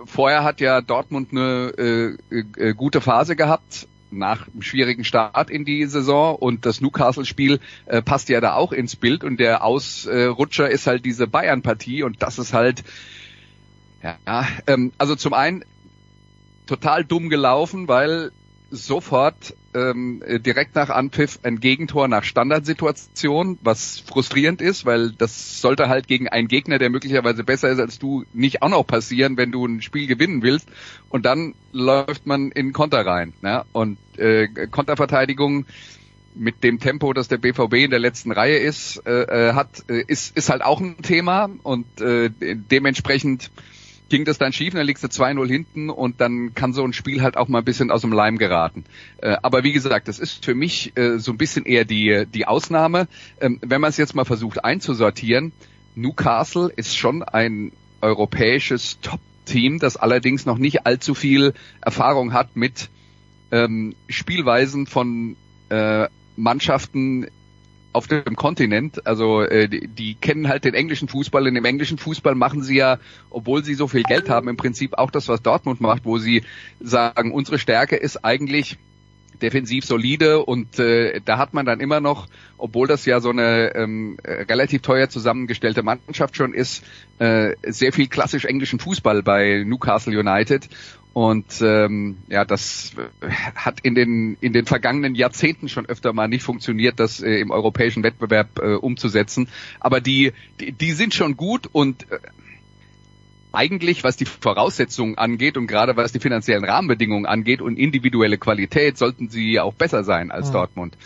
vorher 0.03 0.43
hat 0.43 0.59
ja 0.59 0.81
Dortmund 0.81 1.31
eine 1.31 2.17
äh, 2.29 2.39
äh, 2.57 2.73
gute 2.73 2.99
Phase 2.99 3.37
gehabt 3.37 3.87
nach 4.11 4.49
einem 4.49 4.61
schwierigen 4.61 5.05
Start 5.05 5.49
in 5.49 5.63
die 5.63 5.85
Saison 5.85 6.35
und 6.35 6.65
das 6.65 6.81
Newcastle-Spiel 6.81 7.61
äh, 7.85 8.01
passt 8.01 8.27
ja 8.27 8.41
da 8.41 8.55
auch 8.55 8.73
ins 8.73 8.97
Bild 8.97 9.23
und 9.23 9.39
der 9.39 9.63
Ausrutscher 9.63 10.69
ist 10.69 10.85
halt 10.85 11.05
diese 11.05 11.27
Bayern-Partie 11.27 12.03
und 12.03 12.21
das 12.21 12.39
ist 12.39 12.53
halt 12.53 12.83
ja, 14.03 14.17
ähm, 14.67 14.91
also 14.97 15.15
zum 15.15 15.33
einen 15.33 15.63
total 16.65 17.05
dumm 17.05 17.29
gelaufen, 17.29 17.87
weil 17.87 18.33
sofort 18.69 19.55
ähm, 19.77 20.23
direkt 20.39 20.75
nach 20.75 20.89
Anpfiff 20.89 21.39
ein 21.43 21.59
Gegentor 21.59 22.07
nach 22.07 22.23
Standardsituation, 22.23 23.59
was 23.61 23.99
frustrierend 23.99 24.61
ist, 24.61 24.85
weil 24.85 25.11
das 25.11 25.61
sollte 25.61 25.89
halt 25.89 26.07
gegen 26.07 26.27
einen 26.27 26.47
Gegner, 26.47 26.79
der 26.79 26.89
möglicherweise 26.89 27.43
besser 27.43 27.69
ist 27.69 27.79
als 27.79 27.99
du, 27.99 28.23
nicht 28.33 28.61
auch 28.61 28.69
noch 28.69 28.83
passieren, 28.85 29.37
wenn 29.37 29.51
du 29.51 29.65
ein 29.65 29.81
Spiel 29.81 30.07
gewinnen 30.07 30.41
willst. 30.41 30.67
Und 31.09 31.25
dann 31.25 31.53
läuft 31.71 32.25
man 32.25 32.51
in 32.51 32.73
Konter 32.73 33.05
rein. 33.05 33.33
Ne? 33.41 33.63
Und 33.73 33.97
äh, 34.17 34.47
Konterverteidigung 34.71 35.65
mit 36.33 36.63
dem 36.63 36.79
Tempo, 36.79 37.13
das 37.13 37.27
der 37.27 37.37
BVB 37.37 37.73
in 37.73 37.91
der 37.91 37.99
letzten 37.99 38.31
Reihe 38.31 38.57
ist, 38.57 39.01
äh, 39.05 39.49
äh 39.49 39.53
hat, 39.53 39.69
äh, 39.89 40.03
ist, 40.07 40.35
ist 40.37 40.49
halt 40.49 40.63
auch 40.63 40.79
ein 40.79 41.01
Thema 41.01 41.49
und 41.63 42.01
äh, 42.01 42.29
dementsprechend 42.29 43.51
ging 44.09 44.25
das 44.25 44.37
dann 44.37 44.53
schief, 44.53 44.73
dann 44.73 44.85
liegst 44.85 45.03
du 45.03 45.07
2-0 45.07 45.47
hinten 45.47 45.89
und 45.89 46.21
dann 46.21 46.53
kann 46.53 46.73
so 46.73 46.83
ein 46.83 46.93
Spiel 46.93 47.21
halt 47.21 47.37
auch 47.37 47.47
mal 47.47 47.59
ein 47.59 47.65
bisschen 47.65 47.91
aus 47.91 48.01
dem 48.01 48.11
Leim 48.11 48.37
geraten. 48.37 48.85
Äh, 49.21 49.37
aber 49.41 49.63
wie 49.63 49.71
gesagt, 49.71 50.07
das 50.07 50.19
ist 50.19 50.45
für 50.45 50.55
mich 50.55 50.97
äh, 50.97 51.19
so 51.19 51.31
ein 51.31 51.37
bisschen 51.37 51.65
eher 51.65 51.85
die, 51.85 52.25
die 52.33 52.45
Ausnahme. 52.47 53.07
Ähm, 53.41 53.59
wenn 53.61 53.81
man 53.81 53.89
es 53.89 53.97
jetzt 53.97 54.15
mal 54.15 54.25
versucht 54.25 54.63
einzusortieren, 54.63 55.51
Newcastle 55.95 56.71
ist 56.75 56.95
schon 56.95 57.23
ein 57.23 57.71
europäisches 58.01 58.99
Top-Team, 59.01 59.79
das 59.79 59.97
allerdings 59.97 60.45
noch 60.45 60.57
nicht 60.57 60.85
allzu 60.85 61.15
viel 61.15 61.53
Erfahrung 61.81 62.33
hat 62.33 62.55
mit 62.55 62.89
ähm, 63.51 63.95
Spielweisen 64.07 64.85
von 64.85 65.35
äh, 65.69 66.07
Mannschaften 66.35 67.27
auf 67.97 68.07
dem 68.07 68.35
Kontinent. 68.35 69.07
Also 69.07 69.41
äh, 69.41 69.67
die, 69.67 69.87
die 69.87 70.13
kennen 70.13 70.47
halt 70.47 70.65
den 70.65 70.75
englischen 70.75 71.07
Fußball. 71.07 71.47
In 71.47 71.55
dem 71.55 71.65
englischen 71.65 71.97
Fußball 71.97 72.35
machen 72.35 72.61
sie 72.61 72.77
ja, 72.77 72.99
obwohl 73.31 73.63
sie 73.63 73.73
so 73.73 73.87
viel 73.87 74.03
Geld 74.03 74.29
haben, 74.29 74.47
im 74.47 74.55
Prinzip 74.55 74.93
auch 74.93 75.09
das, 75.09 75.27
was 75.27 75.41
Dortmund 75.41 75.81
macht, 75.81 76.05
wo 76.05 76.19
sie 76.19 76.43
sagen, 76.79 77.31
unsere 77.31 77.57
Stärke 77.57 77.95
ist 77.95 78.23
eigentlich 78.23 78.77
defensiv 79.41 79.85
solide 79.85 80.43
und 80.43 80.79
äh, 80.79 81.21
da 81.23 81.37
hat 81.37 81.53
man 81.53 81.65
dann 81.65 81.79
immer 81.79 81.99
noch, 81.99 82.27
obwohl 82.57 82.87
das 82.87 83.05
ja 83.05 83.19
so 83.19 83.29
eine 83.29 83.75
ähm, 83.75 84.17
relativ 84.25 84.81
teuer 84.81 85.09
zusammengestellte 85.09 85.83
Mannschaft 85.83 86.35
schon 86.35 86.53
ist, 86.53 86.83
äh, 87.19 87.55
sehr 87.67 87.93
viel 87.93 88.07
klassisch 88.07 88.45
englischen 88.45 88.79
Fußball 88.79 89.23
bei 89.23 89.63
Newcastle 89.65 90.17
United 90.17 90.69
und 91.17 91.63
ähm, 91.63 92.17
ja, 92.27 92.45
das 92.45 92.91
hat 93.55 93.79
in 93.79 93.95
den 93.95 94.37
in 94.39 94.53
den 94.53 94.67
vergangenen 94.67 95.15
Jahrzehnten 95.15 95.67
schon 95.67 95.87
öfter 95.87 96.13
mal 96.13 96.27
nicht 96.27 96.43
funktioniert, 96.43 96.99
das 96.99 97.23
äh, 97.23 97.39
im 97.39 97.49
europäischen 97.49 98.03
Wettbewerb 98.03 98.59
äh, 98.59 98.75
umzusetzen. 98.75 99.49
Aber 99.79 99.99
die, 99.99 100.33
die 100.59 100.73
die 100.73 100.91
sind 100.91 101.15
schon 101.15 101.35
gut 101.35 101.65
und 101.71 102.03
äh, 102.11 102.19
eigentlich, 103.51 104.03
was 104.03 104.15
die 104.15 104.25
Voraussetzungen 104.25 105.17
angeht 105.17 105.57
und 105.57 105.65
gerade 105.65 105.97
was 105.97 106.11
die 106.11 106.19
finanziellen 106.19 106.63
Rahmenbedingungen 106.63 107.25
angeht 107.25 107.63
und 107.63 107.77
individuelle 107.79 108.37
Qualität, 108.37 108.99
sollten 108.99 109.27
sie 109.27 109.59
auch 109.59 109.73
besser 109.73 110.03
sein 110.03 110.29
als 110.29 110.49
Mhm. 110.49 110.53
Dortmund. 110.53 110.97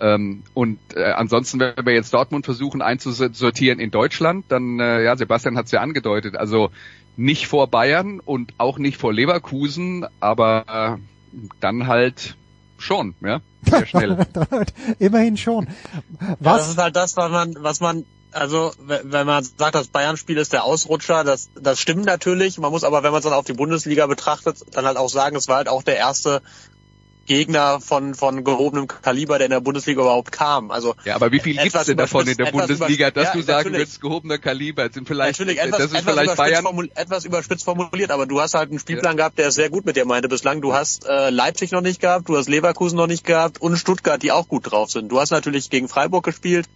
Ähm, 0.00 0.42
und 0.54 0.78
äh, 0.94 1.04
ansonsten, 1.12 1.60
wenn 1.60 1.74
wir 1.84 1.92
jetzt 1.92 2.12
Dortmund 2.14 2.44
versuchen 2.46 2.80
einzusortieren 2.82 3.78
in 3.80 3.90
Deutschland, 3.90 4.46
dann, 4.48 4.80
äh, 4.80 5.02
ja, 5.04 5.16
Sebastian 5.16 5.56
hat 5.56 5.66
es 5.66 5.72
ja 5.72 5.80
angedeutet, 5.80 6.36
also 6.36 6.70
nicht 7.16 7.46
vor 7.48 7.66
Bayern 7.68 8.18
und 8.20 8.54
auch 8.58 8.78
nicht 8.78 8.96
vor 8.96 9.12
Leverkusen, 9.12 10.06
aber 10.20 10.98
äh, 11.32 11.38
dann 11.60 11.86
halt 11.86 12.36
schon, 12.78 13.14
ja, 13.20 13.40
sehr 13.62 13.84
schnell. 13.86 14.26
Immerhin 14.98 15.36
schon. 15.36 15.66
Ja, 16.20 16.28
das 16.28 16.36
Was? 16.40 16.70
ist 16.70 16.78
halt 16.78 16.96
das, 16.96 17.16
was 17.18 17.30
man, 17.30 17.54
was 17.58 17.80
man, 17.80 18.06
also 18.32 18.72
we- 18.78 19.02
wenn 19.04 19.26
man 19.26 19.44
sagt, 19.44 19.74
das 19.74 19.88
Bayern-Spiel 19.88 20.38
ist 20.38 20.54
der 20.54 20.64
Ausrutscher, 20.64 21.24
das, 21.24 21.50
das 21.60 21.78
stimmt 21.78 22.06
natürlich. 22.06 22.56
Man 22.58 22.70
muss 22.70 22.84
aber, 22.84 23.02
wenn 23.02 23.10
man 23.10 23.18
es 23.18 23.24
dann 23.24 23.34
auf 23.34 23.44
die 23.44 23.52
Bundesliga 23.52 24.06
betrachtet, 24.06 24.56
dann 24.72 24.86
halt 24.86 24.96
auch 24.96 25.10
sagen, 25.10 25.36
es 25.36 25.46
war 25.48 25.56
halt 25.56 25.68
auch 25.68 25.82
der 25.82 25.98
erste 25.98 26.40
Gegner 27.30 27.80
von, 27.80 28.16
von 28.16 28.42
gehobenem 28.42 28.88
Kaliber, 28.88 29.38
der 29.38 29.44
in 29.44 29.52
der 29.52 29.60
Bundesliga 29.60 30.00
überhaupt 30.00 30.32
kam. 30.32 30.72
Also 30.72 30.96
Ja, 31.04 31.14
aber 31.14 31.30
wie 31.30 31.38
viel 31.38 31.52
gibt's 31.52 31.68
Etwas 31.68 31.86
denn 31.86 31.96
davon 31.96 32.26
in 32.26 32.36
der 32.36 32.46
Bundesliga, 32.46 33.12
dass 33.12 33.28
überspitzt- 33.28 33.32
du 33.34 33.38
ja, 33.38 33.44
sagen 33.44 33.72
willst, 33.72 34.00
gehobener 34.00 34.38
Kaliber, 34.38 34.90
sind 34.90 35.06
vielleicht, 35.06 35.38
Natürlich 35.38 35.60
etwas, 35.60 35.78
das 35.78 35.92
ist 35.92 35.98
etwas, 36.00 36.12
vielleicht 36.12 36.32
überspitzt 36.32 36.64
Bayern, 36.64 36.88
etwas 36.96 37.24
überspitzt 37.24 37.64
formuliert, 37.64 38.10
aber 38.10 38.26
du 38.26 38.40
hast 38.40 38.54
halt 38.54 38.70
einen 38.70 38.80
Spielplan 38.80 39.16
gehabt, 39.16 39.38
der 39.38 39.46
es 39.46 39.54
sehr 39.54 39.70
gut 39.70 39.86
mit 39.86 39.94
dir 39.94 40.06
meinte 40.06 40.28
bislang. 40.28 40.60
Du 40.60 40.74
hast 40.74 41.06
äh, 41.06 41.30
Leipzig 41.30 41.70
noch 41.70 41.82
nicht 41.82 42.00
gehabt, 42.00 42.28
du 42.28 42.36
hast 42.36 42.48
Leverkusen 42.48 42.96
noch 42.96 43.06
nicht 43.06 43.24
gehabt 43.24 43.60
und 43.60 43.76
Stuttgart, 43.76 44.20
die 44.20 44.32
auch 44.32 44.48
gut 44.48 44.68
drauf 44.72 44.90
sind. 44.90 45.08
Du 45.12 45.20
hast 45.20 45.30
natürlich 45.30 45.70
gegen 45.70 45.88
Freiburg 45.88 46.24
gespielt, 46.24 46.66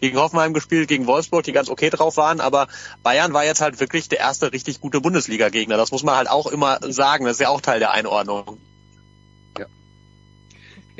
gegen 0.00 0.16
Hoffenheim 0.16 0.54
gespielt, 0.54 0.88
gegen 0.88 1.06
Wolfsburg, 1.08 1.44
die 1.44 1.52
ganz 1.52 1.68
okay 1.68 1.90
drauf 1.90 2.16
waren, 2.16 2.40
aber 2.40 2.68
Bayern 3.02 3.34
war 3.34 3.44
jetzt 3.44 3.60
halt 3.60 3.80
wirklich 3.80 4.08
der 4.08 4.20
erste 4.20 4.50
richtig 4.50 4.80
gute 4.80 5.02
Bundesliga-Gegner. 5.02 5.76
Das 5.76 5.92
muss 5.92 6.04
man 6.04 6.16
halt 6.16 6.30
auch 6.30 6.46
immer 6.46 6.78
sagen, 6.88 7.26
das 7.26 7.34
ist 7.34 7.40
ja 7.40 7.50
auch 7.50 7.60
Teil 7.60 7.80
der 7.80 7.90
Einordnung. 7.90 8.56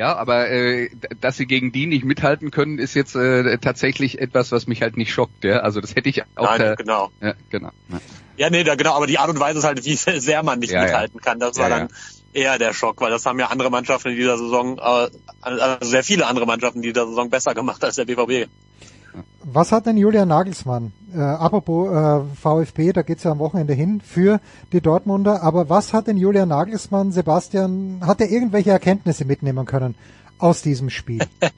Ja, 0.01 0.17
aber 0.17 0.49
äh, 0.49 0.89
dass 1.21 1.37
sie 1.37 1.45
gegen 1.45 1.73
die 1.73 1.85
nicht 1.85 2.07
mithalten 2.07 2.51
können, 2.51 2.79
ist 2.79 2.95
jetzt 2.95 3.15
äh, 3.17 3.59
tatsächlich 3.59 4.19
etwas, 4.19 4.51
was 4.51 4.67
mich 4.67 4.81
halt 4.81 4.97
nicht 4.97 5.13
schockt. 5.13 5.45
Ja? 5.45 5.59
Also 5.59 5.83
das 5.83 5.95
hätte 5.95 6.09
ich 6.09 6.23
auch. 6.37 6.59
Nein, 6.59 6.75
genau. 6.79 7.11
ja, 7.21 7.35
genau. 7.51 7.69
Ja. 7.91 8.01
Ja, 8.39 8.49
nee, 8.49 8.65
da, 8.65 8.77
genau, 8.77 8.95
aber 8.95 9.07
die 9.07 9.19
Art 9.19 9.29
und 9.29 9.39
Weise 9.39 9.59
ist 9.59 9.67
halt, 9.67 9.85
wie 9.85 9.95
sehr 10.21 10.43
man 10.43 10.61
nicht 10.61 10.71
Ja, 10.71 10.79
ja. 10.79 10.85
mithalten 10.87 11.21
kann. 11.21 11.39
Das 11.39 11.59
Ja, 11.59 11.65
war 11.65 11.69
ja. 11.69 11.79
dann 11.81 11.89
eher 12.33 12.59
der 12.59 12.73
Schock, 12.73 13.03
weil 13.03 13.11
das 13.11 13.27
haben 13.27 13.39
ja 13.39 13.49
andere 13.49 13.69
Mannschaften 13.69 14.09
in 14.09 14.17
dieser 14.17 14.39
Saison, 14.39 14.79
äh, 14.79 15.11
also 15.43 15.87
sehr 15.87 16.03
viele 16.03 16.27
andere 16.27 16.47
Mannschaften 16.47 16.79
in 16.79 16.85
dieser 16.85 17.07
Saison 17.07 17.29
besser 17.29 17.53
gemacht 17.53 17.85
als 17.85 17.97
der 17.97 18.07
BVB. 18.07 18.49
Was 19.43 19.73
hat 19.73 19.87
denn 19.87 19.97
Julian 19.97 20.29
Nagelsmann, 20.29 20.93
äh, 21.15 21.21
apropos 21.21 21.91
äh, 21.91 22.21
VfB, 22.37 22.93
da 22.93 23.03
geht's 23.03 23.25
ja 23.25 23.31
am 23.31 23.39
Wochenende 23.39 23.73
hin 23.73 24.03
für 24.03 24.41
die 24.73 24.83
Dortmunder, 24.83 25.43
aber 25.43 25.71
was 25.71 25.95
hat 25.95 26.09
denn 26.09 26.19
Julian 26.19 26.51
Nagelsmann, 26.51 27.11
Sebastian, 27.11 28.01
hat 28.07 28.21
er 28.21 28.31
irgendwelche 28.31 28.71
Erkenntnisse 28.71 29.25
mitnehmen 29.25 29.65
können 29.65 29.95
aus 30.39 30.63
diesem 30.63 30.91
Spiel? 30.91 31.27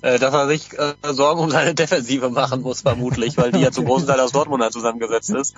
Äh, 0.00 0.20
dass 0.20 0.32
er 0.32 0.46
sich 0.46 0.78
äh, 0.78 0.94
Sorgen 1.12 1.40
um 1.40 1.50
seine 1.50 1.74
Defensive 1.74 2.30
machen 2.30 2.62
muss, 2.62 2.82
vermutlich, 2.82 3.36
weil 3.36 3.50
die 3.50 3.58
ja 3.58 3.72
zum 3.72 3.84
großen 3.84 4.06
Teil 4.06 4.20
aus 4.20 4.30
Dortmunder 4.30 4.70
zusammengesetzt 4.70 5.30
ist. 5.30 5.56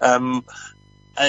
Ähm, 0.00 0.44
äh, 0.46 0.75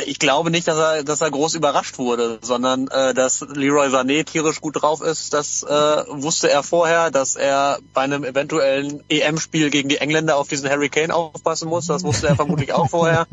ich 0.05 0.19
glaube 0.19 0.51
nicht, 0.51 0.67
dass 0.67 0.77
er, 0.77 1.03
dass 1.03 1.21
er 1.21 1.31
groß 1.31 1.55
überrascht 1.55 1.97
wurde, 1.97 2.39
sondern 2.41 2.87
äh, 2.87 3.13
dass 3.13 3.41
Leroy 3.41 3.87
Sané 3.87 4.23
tierisch 4.25 4.61
gut 4.61 4.81
drauf 4.81 5.01
ist. 5.01 5.33
Das 5.33 5.63
äh, 5.63 5.67
wusste 5.67 6.49
er 6.49 6.63
vorher, 6.63 7.11
dass 7.11 7.35
er 7.35 7.79
bei 7.93 8.01
einem 8.01 8.23
eventuellen 8.23 9.03
EM-Spiel 9.09 9.69
gegen 9.69 9.89
die 9.89 9.97
Engländer 9.97 10.37
auf 10.37 10.47
diesen 10.47 10.69
Harry 10.69 10.89
Kane 10.89 11.13
aufpassen 11.13 11.69
muss. 11.69 11.87
Das 11.87 12.03
wusste 12.03 12.27
er 12.27 12.35
vermutlich 12.35 12.73
auch 12.73 12.89
vorher. 12.89 13.27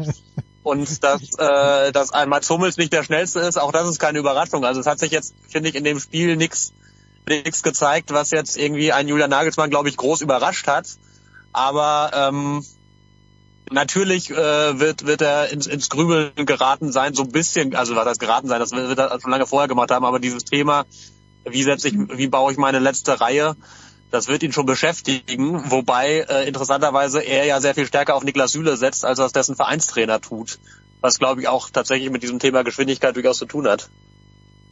Und 0.62 1.04
dass, 1.04 1.20
äh, 1.38 1.92
dass 1.92 2.12
ein 2.12 2.28
Mats 2.28 2.48
Hummels 2.48 2.78
nicht 2.78 2.92
der 2.92 3.04
schnellste 3.04 3.40
ist, 3.40 3.58
auch 3.58 3.70
das 3.70 3.86
ist 3.86 3.98
keine 3.98 4.18
Überraschung. 4.18 4.64
Also 4.64 4.80
es 4.80 4.86
hat 4.86 4.98
sich 4.98 5.10
jetzt, 5.10 5.34
finde 5.48 5.68
ich, 5.68 5.74
in 5.74 5.84
dem 5.84 6.00
Spiel 6.00 6.36
nichts 6.36 6.72
nichts 7.26 7.62
gezeigt, 7.62 8.12
was 8.12 8.30
jetzt 8.30 8.56
irgendwie 8.56 8.92
ein 8.92 9.08
Julian 9.08 9.30
Nagelsmann, 9.30 9.70
glaube 9.70 9.88
ich, 9.88 9.96
groß 9.96 10.20
überrascht 10.20 10.66
hat. 10.66 10.86
Aber 11.52 12.10
ähm, 12.14 12.64
natürlich 13.70 14.30
äh, 14.30 14.80
wird 14.80 15.06
wird 15.06 15.22
er 15.22 15.50
ins, 15.50 15.66
ins 15.66 15.88
Grübeln 15.88 16.32
geraten 16.46 16.92
sein, 16.92 17.14
so 17.14 17.22
ein 17.22 17.30
bisschen, 17.32 17.74
also 17.74 17.96
was 17.96 18.04
das 18.04 18.18
geraten 18.18 18.48
sein, 18.48 18.60
das 18.60 18.72
wird 18.72 18.98
er 18.98 19.20
schon 19.20 19.30
lange 19.30 19.46
vorher 19.46 19.68
gemacht 19.68 19.90
haben, 19.90 20.04
aber 20.04 20.20
dieses 20.20 20.44
Thema, 20.44 20.84
wie 21.44 21.62
setze 21.62 21.88
ich, 21.88 21.94
wie 21.94 22.28
baue 22.28 22.52
ich 22.52 22.58
meine 22.58 22.78
letzte 22.78 23.20
Reihe, 23.20 23.56
das 24.10 24.28
wird 24.28 24.42
ihn 24.42 24.52
schon 24.52 24.66
beschäftigen, 24.66 25.70
wobei 25.70 26.26
äh, 26.28 26.46
interessanterweise 26.46 27.20
er 27.20 27.46
ja 27.46 27.60
sehr 27.60 27.74
viel 27.74 27.86
stärker 27.86 28.14
auf 28.14 28.22
Niklas 28.22 28.52
Süle 28.52 28.76
setzt, 28.76 29.04
als 29.04 29.18
das 29.18 29.32
dessen 29.32 29.56
Vereinstrainer 29.56 30.20
tut. 30.20 30.58
Was 31.00 31.18
glaube 31.18 31.40
ich 31.40 31.48
auch 31.48 31.68
tatsächlich 31.68 32.10
mit 32.10 32.22
diesem 32.22 32.38
Thema 32.38 32.62
Geschwindigkeit 32.62 33.14
durchaus 33.16 33.38
zu 33.38 33.46
tun 33.46 33.66
hat. 33.66 33.90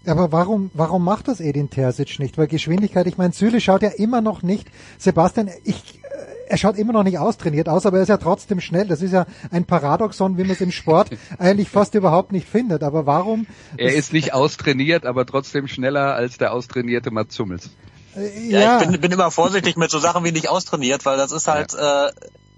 Aber 0.06 0.32
warum, 0.32 0.70
warum 0.74 1.04
macht 1.04 1.28
das 1.28 1.40
Edin 1.40 1.70
Terzic 1.70 2.18
nicht? 2.18 2.38
Weil 2.38 2.48
Geschwindigkeit, 2.48 3.06
ich 3.06 3.18
meine, 3.18 3.32
Süle 3.32 3.60
schaut 3.60 3.82
ja 3.82 3.90
immer 3.90 4.20
noch 4.20 4.42
nicht, 4.42 4.68
Sebastian, 4.98 5.50
ich, 5.64 6.00
äh, 6.02 6.31
er 6.52 6.58
schaut 6.58 6.76
immer 6.76 6.92
noch 6.92 7.02
nicht 7.02 7.18
austrainiert 7.18 7.68
aus, 7.68 7.86
aber 7.86 7.96
er 7.96 8.02
ist 8.02 8.08
ja 8.08 8.18
trotzdem 8.18 8.60
schnell. 8.60 8.86
Das 8.86 9.00
ist 9.00 9.12
ja 9.12 9.24
ein 9.50 9.64
Paradoxon, 9.64 10.36
wie 10.36 10.42
man 10.42 10.50
es 10.52 10.60
im 10.60 10.70
Sport 10.70 11.08
eigentlich 11.38 11.70
fast 11.70 11.94
überhaupt 11.94 12.30
nicht 12.30 12.46
findet. 12.46 12.82
Aber 12.82 13.06
warum? 13.06 13.46
Er 13.78 13.94
ist 13.94 14.12
nicht 14.12 14.34
austrainiert, 14.34 15.06
aber 15.06 15.24
trotzdem 15.26 15.66
schneller 15.66 16.14
als 16.14 16.36
der 16.38 16.52
austrainierte 16.52 17.10
Mats 17.10 17.38
Hummels. 17.38 17.70
Äh, 18.14 18.48
Ja, 18.50 18.60
ja, 18.60 18.80
ich 18.82 18.88
bin, 18.88 19.00
bin 19.00 19.12
immer 19.12 19.30
vorsichtig 19.30 19.76
mit 19.76 19.90
so 19.90 19.98
Sachen 19.98 20.22
wie 20.24 20.32
nicht 20.32 20.48
austrainiert, 20.50 21.06
weil 21.06 21.16
das 21.16 21.32
ist 21.32 21.48
halt 21.48 21.72
äh, 21.74 22.10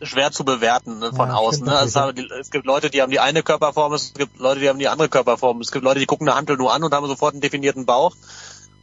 schwer 0.04 0.32
zu 0.32 0.44
bewerten 0.44 0.98
ne, 0.98 1.12
von 1.14 1.28
Ja, 1.28 1.34
außen. 1.36 1.64
Ne? 1.64 2.12
Die- 2.16 2.28
es 2.40 2.50
gibt 2.50 2.66
Leute, 2.66 2.90
die 2.90 3.00
haben 3.00 3.10
die 3.10 3.20
eine 3.20 3.42
Körperform, 3.44 3.92
es 3.92 4.12
gibt 4.12 4.38
Leute, 4.40 4.58
die 4.60 4.68
haben 4.68 4.80
die 4.80 4.88
andere 4.88 5.08
Körperform. 5.08 5.60
Es 5.60 5.70
gibt 5.70 5.84
Leute, 5.84 6.00
die 6.00 6.06
gucken 6.06 6.28
eine 6.28 6.36
Hantel 6.36 6.56
nur 6.56 6.74
an 6.74 6.82
und 6.82 6.92
haben 6.92 7.06
sofort 7.06 7.34
einen 7.34 7.40
definierten 7.40 7.86
Bauch. 7.86 8.16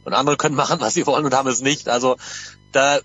Und 0.04 0.14
andere 0.14 0.36
können 0.36 0.56
machen, 0.56 0.80
was 0.80 0.94
sie 0.94 1.06
wollen 1.06 1.24
und 1.26 1.34
haben 1.34 1.48
es 1.48 1.60
nicht. 1.60 1.88
Also 1.88 2.16
da 2.72 2.98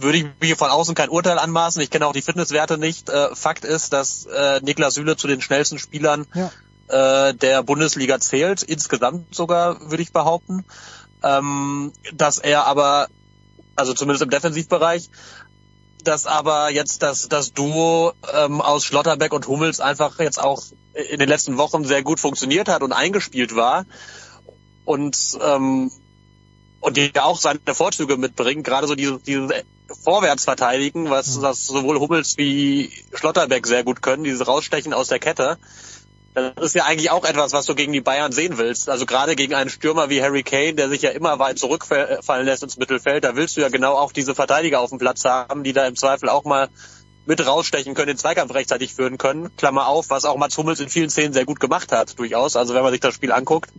würde 0.00 0.18
ich 0.18 0.26
mir 0.40 0.56
von 0.56 0.70
außen 0.70 0.94
kein 0.94 1.08
Urteil 1.08 1.38
anmaßen. 1.38 1.82
Ich 1.82 1.90
kenne 1.90 2.06
auch 2.06 2.12
die 2.12 2.22
Fitnesswerte 2.22 2.78
nicht. 2.78 3.08
Äh, 3.08 3.34
Fakt 3.34 3.64
ist, 3.64 3.92
dass 3.92 4.26
äh, 4.26 4.60
Niklas 4.62 4.94
Süle 4.94 5.16
zu 5.16 5.26
den 5.26 5.40
schnellsten 5.40 5.78
Spielern 5.78 6.26
ja. 6.34 7.28
äh, 7.28 7.34
der 7.34 7.62
Bundesliga 7.62 8.20
zählt, 8.20 8.62
insgesamt 8.62 9.34
sogar, 9.34 9.90
würde 9.90 10.02
ich 10.02 10.12
behaupten. 10.12 10.64
Ähm, 11.22 11.92
dass 12.12 12.38
er 12.38 12.66
aber, 12.66 13.08
also 13.76 13.92
zumindest 13.92 14.22
im 14.22 14.30
Defensivbereich, 14.30 15.10
dass 16.04 16.26
aber 16.26 16.70
jetzt 16.70 17.02
das, 17.02 17.28
das 17.28 17.52
Duo 17.52 18.12
ähm, 18.32 18.60
aus 18.60 18.84
Schlotterbeck 18.84 19.32
und 19.32 19.48
Hummels 19.48 19.80
einfach 19.80 20.18
jetzt 20.20 20.40
auch 20.40 20.62
in 20.94 21.18
den 21.18 21.28
letzten 21.28 21.58
Wochen 21.58 21.84
sehr 21.84 22.02
gut 22.02 22.20
funktioniert 22.20 22.68
hat 22.68 22.82
und 22.82 22.92
eingespielt 22.92 23.56
war 23.56 23.84
und 24.84 25.38
ähm, 25.42 25.90
und 26.80 26.96
die 26.96 27.10
ja 27.14 27.24
auch 27.24 27.38
seine 27.38 27.58
Vorzüge 27.72 28.16
mitbringen, 28.16 28.62
gerade 28.62 28.86
so 28.86 28.94
dieses, 28.94 29.22
dieses 29.22 29.50
Vorwärtsverteidigen, 30.02 31.10
was, 31.10 31.40
was 31.40 31.66
sowohl 31.66 31.98
Hummels 31.98 32.36
wie 32.36 32.92
Schlotterbeck 33.14 33.66
sehr 33.66 33.84
gut 33.84 34.02
können, 34.02 34.24
dieses 34.24 34.46
Rausstechen 34.46 34.92
aus 34.92 35.08
der 35.08 35.18
Kette. 35.18 35.58
Das 36.34 36.52
ist 36.66 36.74
ja 36.74 36.84
eigentlich 36.84 37.10
auch 37.10 37.24
etwas, 37.24 37.52
was 37.52 37.66
du 37.66 37.74
gegen 37.74 37.92
die 37.92 38.00
Bayern 38.00 38.32
sehen 38.32 38.58
willst. 38.58 38.88
Also 38.88 39.06
gerade 39.06 39.34
gegen 39.34 39.54
einen 39.54 39.70
Stürmer 39.70 40.08
wie 40.08 40.22
Harry 40.22 40.42
Kane, 40.42 40.74
der 40.74 40.88
sich 40.88 41.02
ja 41.02 41.10
immer 41.10 41.38
weit 41.38 41.58
zurückfallen 41.58 42.46
lässt 42.46 42.62
ins 42.62 42.76
Mittelfeld, 42.76 43.24
da 43.24 43.34
willst 43.34 43.56
du 43.56 43.60
ja 43.60 43.68
genau 43.68 43.94
auch 43.94 44.12
diese 44.12 44.34
Verteidiger 44.34 44.80
auf 44.80 44.90
dem 44.90 44.98
Platz 44.98 45.24
haben, 45.24 45.64
die 45.64 45.72
da 45.72 45.86
im 45.86 45.96
Zweifel 45.96 46.28
auch 46.28 46.44
mal 46.44 46.68
mit 47.26 47.44
rausstechen 47.44 47.94
können, 47.94 48.08
den 48.08 48.16
Zweikampf 48.16 48.54
rechtzeitig 48.54 48.94
führen 48.94 49.18
können. 49.18 49.54
Klammer 49.56 49.88
auf, 49.88 50.10
was 50.10 50.24
auch 50.24 50.36
Mats 50.36 50.56
Hummels 50.56 50.80
in 50.80 50.88
vielen 50.88 51.10
Szenen 51.10 51.34
sehr 51.34 51.44
gut 51.44 51.60
gemacht 51.60 51.92
hat, 51.92 52.18
durchaus. 52.18 52.56
Also 52.56 52.74
wenn 52.74 52.82
man 52.82 52.92
sich 52.92 53.00
das 53.00 53.14
Spiel 53.14 53.32
anguckt, 53.32 53.70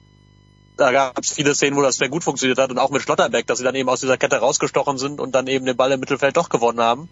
da 0.79 0.91
gab 0.91 1.19
es 1.19 1.33
viele 1.33 1.53
Szenen, 1.53 1.75
wo 1.75 1.81
das 1.81 1.97
sehr 1.97 2.09
gut 2.09 2.23
funktioniert 2.23 2.57
hat 2.57 2.71
und 2.71 2.79
auch 2.79 2.89
mit 2.89 3.01
Schlotterbeck, 3.01 3.45
dass 3.47 3.57
sie 3.57 3.63
dann 3.63 3.75
eben 3.75 3.89
aus 3.89 3.99
dieser 3.99 4.17
Kette 4.17 4.37
rausgestochen 4.37 4.97
sind 4.97 5.19
und 5.19 5.35
dann 5.35 5.47
eben 5.47 5.65
den 5.65 5.75
Ball 5.75 5.91
im 5.91 5.99
Mittelfeld 5.99 6.37
doch 6.37 6.49
gewonnen 6.49 6.79
haben. 6.79 7.09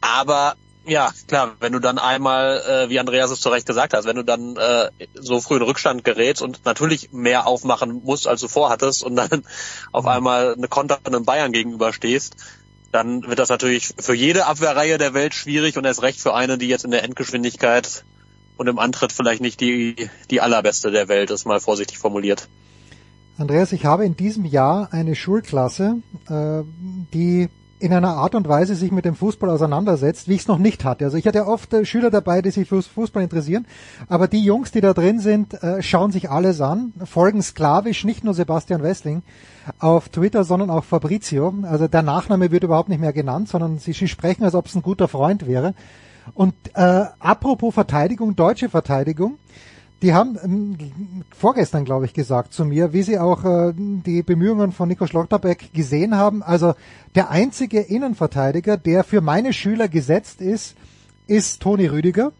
Aber 0.00 0.56
ja, 0.86 1.12
klar, 1.26 1.56
wenn 1.60 1.72
du 1.72 1.80
dann 1.80 1.98
einmal, 1.98 2.62
äh, 2.66 2.88
wie 2.88 2.98
Andreas 2.98 3.30
es 3.30 3.40
zu 3.40 3.50
Recht 3.50 3.66
gesagt 3.66 3.92
hat, 3.92 4.06
wenn 4.06 4.16
du 4.16 4.24
dann 4.24 4.56
äh, 4.56 4.90
so 5.14 5.40
früh 5.40 5.56
in 5.56 5.62
Rückstand 5.62 6.02
gerätst 6.02 6.40
und 6.40 6.64
natürlich 6.64 7.12
mehr 7.12 7.46
aufmachen 7.46 8.00
musst, 8.04 8.26
als 8.26 8.40
du 8.40 8.48
vorhattest 8.48 9.04
und 9.04 9.16
dann 9.16 9.44
auf 9.92 10.06
einmal 10.06 10.54
eine 10.54 10.68
Konter 10.68 10.98
einem 11.04 11.26
Bayern 11.26 11.52
gegenüberstehst, 11.52 12.36
dann 12.90 13.26
wird 13.26 13.38
das 13.38 13.50
natürlich 13.50 13.90
für 13.98 14.14
jede 14.14 14.46
Abwehrreihe 14.46 14.96
der 14.96 15.12
Welt 15.12 15.34
schwierig 15.34 15.76
und 15.76 15.84
erst 15.84 16.02
recht 16.02 16.20
für 16.20 16.34
eine, 16.34 16.56
die 16.56 16.68
jetzt 16.68 16.86
in 16.86 16.90
der 16.90 17.04
Endgeschwindigkeit 17.04 18.04
und 18.56 18.66
im 18.66 18.78
Antritt 18.78 19.12
vielleicht 19.12 19.42
nicht 19.42 19.60
die, 19.60 20.08
die 20.30 20.40
allerbeste 20.40 20.90
der 20.90 21.08
Welt 21.08 21.30
ist, 21.30 21.44
mal 21.44 21.60
vorsichtig 21.60 21.98
formuliert. 21.98 22.48
Andreas, 23.38 23.70
ich 23.70 23.86
habe 23.86 24.04
in 24.04 24.16
diesem 24.16 24.44
Jahr 24.44 24.88
eine 24.90 25.14
Schulklasse, 25.14 25.98
äh, 26.28 26.64
die 27.14 27.48
in 27.78 27.92
einer 27.92 28.16
Art 28.16 28.34
und 28.34 28.48
Weise 28.48 28.74
sich 28.74 28.90
mit 28.90 29.04
dem 29.04 29.14
Fußball 29.14 29.48
auseinandersetzt, 29.48 30.26
wie 30.26 30.34
ich 30.34 30.40
es 30.40 30.48
noch 30.48 30.58
nicht 30.58 30.84
hatte. 30.84 31.04
Also 31.04 31.16
ich 31.16 31.24
hatte 31.24 31.38
ja 31.38 31.46
oft 31.46 31.72
äh, 31.72 31.84
Schüler 31.84 32.10
dabei, 32.10 32.42
die 32.42 32.50
sich 32.50 32.68
fürs 32.68 32.88
Fußball 32.88 33.22
interessieren, 33.22 33.64
aber 34.08 34.26
die 34.26 34.42
Jungs, 34.42 34.72
die 34.72 34.80
da 34.80 34.92
drin 34.92 35.20
sind, 35.20 35.54
äh, 35.62 35.80
schauen 35.82 36.10
sich 36.10 36.30
alles 36.30 36.60
an, 36.60 36.92
folgen 37.04 37.40
sklavisch 37.40 38.04
nicht 38.04 38.24
nur 38.24 38.34
Sebastian 38.34 38.82
Wessling 38.82 39.22
auf 39.78 40.08
Twitter, 40.08 40.42
sondern 40.42 40.70
auch 40.70 40.82
Fabrizio. 40.82 41.54
Also 41.62 41.86
der 41.86 42.02
Nachname 42.02 42.50
wird 42.50 42.64
überhaupt 42.64 42.88
nicht 42.88 43.00
mehr 43.00 43.12
genannt, 43.12 43.48
sondern 43.48 43.78
sie, 43.78 43.92
sie 43.92 44.08
sprechen, 44.08 44.42
als 44.42 44.56
ob 44.56 44.66
es 44.66 44.74
ein 44.74 44.82
guter 44.82 45.06
Freund 45.06 45.46
wäre. 45.46 45.74
Und 46.34 46.54
äh, 46.74 47.04
apropos 47.20 47.72
Verteidigung, 47.72 48.34
deutsche 48.34 48.68
Verteidigung, 48.68 49.38
die 50.02 50.14
haben 50.14 50.38
ähm, 50.42 51.24
vorgestern, 51.36 51.84
glaube 51.84 52.04
ich, 52.04 52.14
gesagt 52.14 52.52
zu 52.52 52.64
mir, 52.64 52.92
wie 52.92 53.02
sie 53.02 53.18
auch 53.18 53.44
äh, 53.44 53.72
die 53.74 54.22
Bemühungen 54.22 54.72
von 54.72 54.88
Nico 54.88 55.06
Schlotterbeck 55.06 55.72
gesehen 55.72 56.16
haben. 56.16 56.42
Also 56.42 56.74
der 57.14 57.30
einzige 57.30 57.80
Innenverteidiger, 57.80 58.76
der 58.76 59.04
für 59.04 59.20
meine 59.20 59.52
Schüler 59.52 59.88
gesetzt 59.88 60.40
ist, 60.40 60.76
ist 61.26 61.60
Toni 61.60 61.86
Rüdiger. 61.86 62.32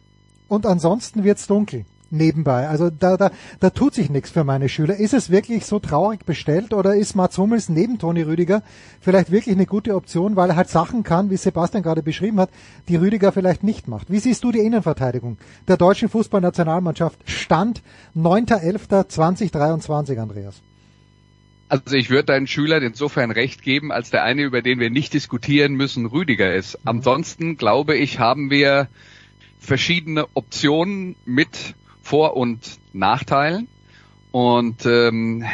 Und 0.46 0.66
ansonsten 0.66 1.24
wird's 1.24 1.46
dunkel 1.46 1.84
nebenbei. 2.10 2.68
Also 2.68 2.90
da, 2.90 3.16
da, 3.16 3.30
da 3.60 3.70
tut 3.70 3.94
sich 3.94 4.10
nichts 4.10 4.30
für 4.30 4.44
meine 4.44 4.68
Schüler. 4.68 4.96
Ist 4.96 5.14
es 5.14 5.30
wirklich 5.30 5.66
so 5.66 5.78
traurig 5.78 6.24
bestellt 6.24 6.74
oder 6.74 6.94
ist 6.94 7.14
Mats 7.14 7.38
Hummels 7.38 7.68
neben 7.68 7.98
Toni 7.98 8.22
Rüdiger 8.22 8.62
vielleicht 9.00 9.30
wirklich 9.30 9.54
eine 9.54 9.66
gute 9.66 9.94
Option, 9.94 10.36
weil 10.36 10.50
er 10.50 10.56
halt 10.56 10.68
Sachen 10.68 11.02
kann, 11.02 11.30
wie 11.30 11.36
Sebastian 11.36 11.82
gerade 11.82 12.02
beschrieben 12.02 12.40
hat, 12.40 12.50
die 12.88 12.96
Rüdiger 12.96 13.32
vielleicht 13.32 13.62
nicht 13.62 13.88
macht? 13.88 14.10
Wie 14.10 14.18
siehst 14.18 14.44
du 14.44 14.52
die 14.52 14.60
Innenverteidigung 14.60 15.38
der 15.66 15.76
deutschen 15.76 16.08
Fußballnationalmannschaft? 16.08 17.18
Stand 17.24 17.82
9.11.2023, 18.16 20.18
Andreas. 20.18 20.62
Also 21.70 21.96
ich 21.96 22.08
würde 22.08 22.24
deinen 22.24 22.46
Schülern 22.46 22.82
insofern 22.82 23.30
recht 23.30 23.62
geben, 23.62 23.92
als 23.92 24.10
der 24.10 24.24
eine, 24.24 24.42
über 24.42 24.62
den 24.62 24.80
wir 24.80 24.88
nicht 24.88 25.12
diskutieren 25.12 25.74
müssen, 25.74 26.06
Rüdiger 26.06 26.54
ist. 26.54 26.78
Mhm. 26.78 26.88
Ansonsten 26.88 27.56
glaube 27.58 27.94
ich, 27.94 28.18
haben 28.18 28.50
wir 28.50 28.88
verschiedene 29.58 30.26
Optionen 30.34 31.16
mit 31.26 31.74
vor- 32.08 32.36
und 32.36 32.78
Nachteilen. 32.94 33.68
Und 34.30 34.86
ähm, 34.86 35.44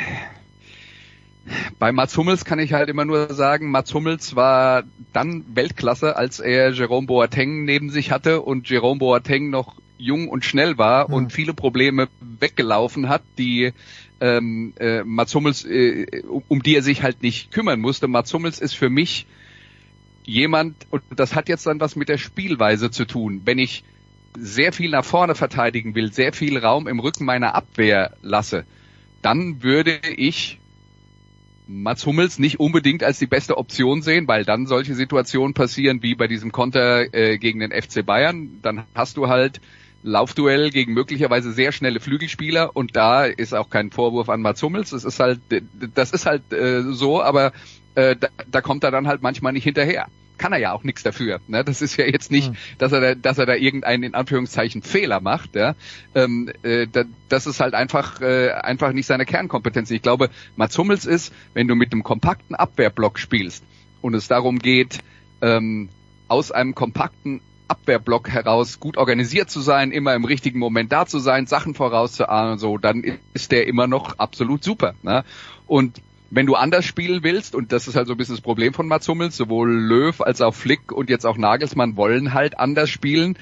bei 1.79 1.93
Mats 1.93 2.17
Hummels 2.17 2.45
kann 2.45 2.61
ich 2.61 2.73
halt 2.73 2.89
immer 2.89 3.05
nur 3.05 3.33
sagen, 3.35 3.71
Mats 3.71 3.93
Hummels 3.93 4.37
war 4.37 4.85
dann 5.13 5.45
Weltklasse, 5.55 6.17
als 6.17 6.39
er 6.39 6.73
Jerome 6.73 7.07
Boateng 7.07 7.65
neben 7.65 7.91
sich 7.91 8.11
hatte 8.13 8.41
und 8.41 8.69
Jerome 8.69 9.01
Boateng 9.01 9.51
noch 9.51 9.75
jung 9.99 10.29
und 10.29 10.45
schnell 10.45 10.79
war 10.79 11.09
mhm. 11.09 11.15
und 11.15 11.33
viele 11.33 11.55
Probleme 11.55 12.09
weggelaufen 12.21 13.09
hat, 13.09 13.23
die 13.37 13.73
ähm, 14.21 14.75
äh, 14.79 15.03
Mats 15.03 15.35
Hummels, 15.35 15.65
äh, 15.65 16.23
um 16.49 16.63
die 16.63 16.77
er 16.77 16.83
sich 16.83 17.03
halt 17.03 17.23
nicht 17.23 17.51
kümmern 17.51 17.81
musste. 17.81 18.07
Mats 18.07 18.33
Hummels 18.33 18.61
ist 18.61 18.75
für 18.75 18.91
mich 18.91 19.27
jemand, 20.25 20.77
und 20.91 21.03
das 21.17 21.35
hat 21.35 21.49
jetzt 21.49 21.67
dann 21.67 21.81
was 21.81 21.97
mit 21.97 22.09
der 22.09 22.19
Spielweise 22.19 22.91
zu 22.91 23.07
tun. 23.07 23.43
Wenn 23.45 23.59
ich 23.59 23.85
sehr 24.37 24.73
viel 24.73 24.91
nach 24.91 25.05
vorne 25.05 25.35
verteidigen 25.35 25.95
will, 25.95 26.13
sehr 26.13 26.33
viel 26.33 26.59
Raum 26.59 26.87
im 26.89 26.99
Rücken 27.01 27.25
meiner 27.25 27.55
Abwehr 27.55 28.17
lasse, 28.23 28.65
dann 29.23 29.63
würde 29.63 29.99
ich 30.17 30.61
Mats 31.67 32.05
Hummels 32.05 32.39
nicht 32.39 32.61
unbedingt 32.61 33.03
als 33.03 33.19
die 33.19 33.27
beste 33.27 33.57
Option 33.57 34.03
sehen, 34.03 34.29
weil 34.29 34.45
dann 34.45 34.67
solche 34.67 34.95
Situationen 34.95 35.55
passieren 35.55 36.03
wie 36.03 36.15
bei 36.15 36.27
diesem 36.27 36.53
Konter 36.53 37.15
äh, 37.15 37.39
gegen 37.39 37.61
den 37.61 37.73
FC 37.73 38.05
Bayern. 38.05 38.59
Dann 38.61 38.85
hast 38.95 39.17
du 39.17 39.29
halt 39.29 39.61
Laufduell 40.07 40.69
gegen 40.69 40.93
möglicherweise 40.93 41.53
sehr 41.53 41.73
schnelle 41.73 41.99
Flügelspieler 41.99 42.77
und 42.77 42.95
da 42.95 43.25
ist 43.25 43.55
auch 43.55 43.71
kein 43.71 43.91
Vorwurf 43.91 44.29
an 44.29 44.43
Mats 44.43 44.63
Hummels. 44.63 44.91
Das 44.91 45.03
ist 45.03 45.19
halt, 45.19 45.41
das 45.95 46.13
ist 46.13 46.27
halt 46.27 46.53
äh, 46.53 46.83
so, 46.83 47.23
aber 47.23 47.53
äh, 47.95 48.15
da, 48.15 48.29
da 48.51 48.61
kommt 48.61 48.85
er 48.85 48.91
dann 48.91 49.09
halt 49.09 49.23
manchmal 49.23 49.55
nicht 49.55 49.65
hinterher 49.65 50.09
kann 50.39 50.53
er 50.53 50.59
ja 50.59 50.73
auch 50.73 50.85
nichts 50.85 51.03
dafür. 51.03 51.41
Ne? 51.47 51.65
Das 51.65 51.83
ist 51.83 51.97
ja 51.97 52.07
jetzt 52.07 52.31
nicht, 52.31 52.51
mhm. 52.51 52.57
dass 52.79 52.93
er 52.93 53.01
da, 53.01 53.15
dass 53.15 53.39
er 53.39 53.47
da 53.47 53.55
irgendeinen 53.55 54.03
in 54.03 54.15
Anführungszeichen 54.15 54.83
Fehler 54.83 55.21
macht. 55.21 55.55
Ja? 55.55 55.75
Ähm, 56.15 56.51
äh, 56.63 56.87
da, 56.91 57.05
das 57.29 57.47
ist 57.47 57.61
halt 57.61 57.75
einfach 57.75 58.21
äh, 58.21 58.51
einfach 58.51 58.93
nicht 58.93 59.07
seine 59.07 59.27
Kernkompetenz. 59.27 59.91
Ich 59.91 60.03
glaube, 60.03 60.31
Mats 60.57 60.77
Hummels 60.79 61.05
ist, 61.05 61.33
wenn 61.55 61.69
du 61.69 61.75
mit 61.75 61.93
einem 61.93 62.03
kompakten 62.03 62.57
Abwehrblock 62.57 63.19
spielst 63.19 63.65
und 64.03 64.15
es 64.15 64.29
darum 64.29 64.59
geht, 64.59 64.99
ähm, 65.41 65.89
aus 66.29 66.51
einem 66.51 66.75
kompakten 66.75 67.41
Abwehrblock 67.69 68.29
heraus 68.29 68.79
gut 68.81 68.97
organisiert 68.97 69.51
zu 69.51 69.61
sein, 69.61 69.91
immer 69.91 70.15
im 70.15 70.25
richtigen 70.25 70.59
Moment 70.59 70.93
da 70.93 71.07
zu 71.07 71.19
sein, 71.19 71.47
Sachen 71.47 71.75
vorauszuahnen 71.75 72.53
und 72.53 72.59
so, 72.59 72.79
dann 72.79 73.03
ist 73.33 73.53
der 73.53 73.67
immer 73.67 73.87
noch 73.87 74.19
absolut 74.19 74.63
super. 74.63 74.95
Ne? 75.03 75.25
Und 75.67 76.01
wenn 76.35 76.47
du 76.47 76.55
anders 76.57 76.85
spielen 76.85 77.23
willst, 77.23 77.55
und 77.55 77.73
das 77.73 77.87
ist 77.87 77.95
halt 77.95 78.09
so 78.09 78.15
ein 78.15 78.17
bisschen 78.17 78.35
das 78.35 78.43
Problem 78.43 78.75
von 78.75 78.89
Mats 78.89 79.07
Hummels, 79.09 79.37
sowohl 79.37 79.71
Löw 79.73 80.21
als 80.21 80.41
auch 80.41 80.55
Flick 80.55 80.91
und 80.91 81.09
jetzt 81.09 81.25
auch 81.25 81.37
Nagelsmann 81.37 81.97
wollen 81.97 82.35
halt 82.35 82.59
anders 82.59 82.91
spielen, 82.91 83.39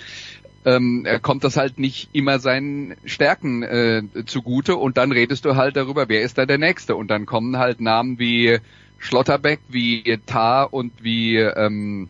ähm, 0.64 1.06
kommt 1.22 1.42
das 1.42 1.56
halt 1.56 1.78
nicht 1.78 2.10
immer 2.12 2.38
seinen 2.38 2.94
Stärken 3.04 3.62
äh, 3.62 4.02
zugute 4.26 4.76
und 4.76 4.96
dann 4.96 5.10
redest 5.10 5.44
du 5.44 5.56
halt 5.56 5.76
darüber, 5.76 6.08
wer 6.08 6.22
ist 6.22 6.38
da 6.38 6.46
der 6.46 6.58
Nächste? 6.58 6.94
Und 6.94 7.08
dann 7.08 7.26
kommen 7.26 7.56
halt 7.56 7.80
Namen 7.80 8.18
wie 8.18 8.58
Schlotterbeck, 8.98 9.60
wie 9.68 10.18
Tar 10.26 10.72
und 10.72 10.92
wie, 11.02 11.36
ähm, 11.36 12.08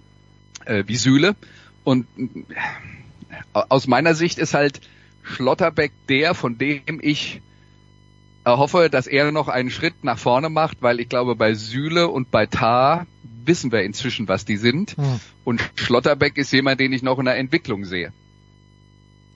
äh, 0.67 0.85
wie 0.87 0.97
Sühle 0.97 1.37
und 1.85 2.07
äh, 2.19 2.27
aus 3.53 3.87
meiner 3.87 4.15
Sicht 4.15 4.39
ist 4.39 4.55
halt 4.55 4.81
Schlotterbeck 5.23 5.93
der, 6.09 6.35
von 6.35 6.59
dem 6.59 7.01
ich 7.01 7.41
hoffe, 8.45 8.91
dass 8.91 9.07
er 9.07 9.31
noch 9.33 9.49
einen 9.49 9.71
Schritt 9.71 10.05
nach 10.05 10.19
vorne 10.19 10.49
macht, 10.49 10.79
weil 10.81 11.01
ich 11.01 11.09
glaube, 11.09 11.37
bei 11.37 11.55
Sühle 11.55 12.09
und 12.09 12.31
bei 12.31 12.47
Tar 12.47 13.07
wissen 13.45 13.73
wir 13.73 13.83
inzwischen, 13.83 14.29
was 14.29 14.45
die 14.45 14.57
sind. 14.57 14.97
Hm. 14.97 15.21
Und 15.45 15.63
Schlotterbeck 15.75 16.37
ist 16.37 16.53
jemand, 16.53 16.81
den 16.81 16.93
ich 16.93 17.03
noch 17.03 17.19
in 17.19 17.25
der 17.25 17.37
Entwicklung 17.37 17.85
sehe. 17.85 18.13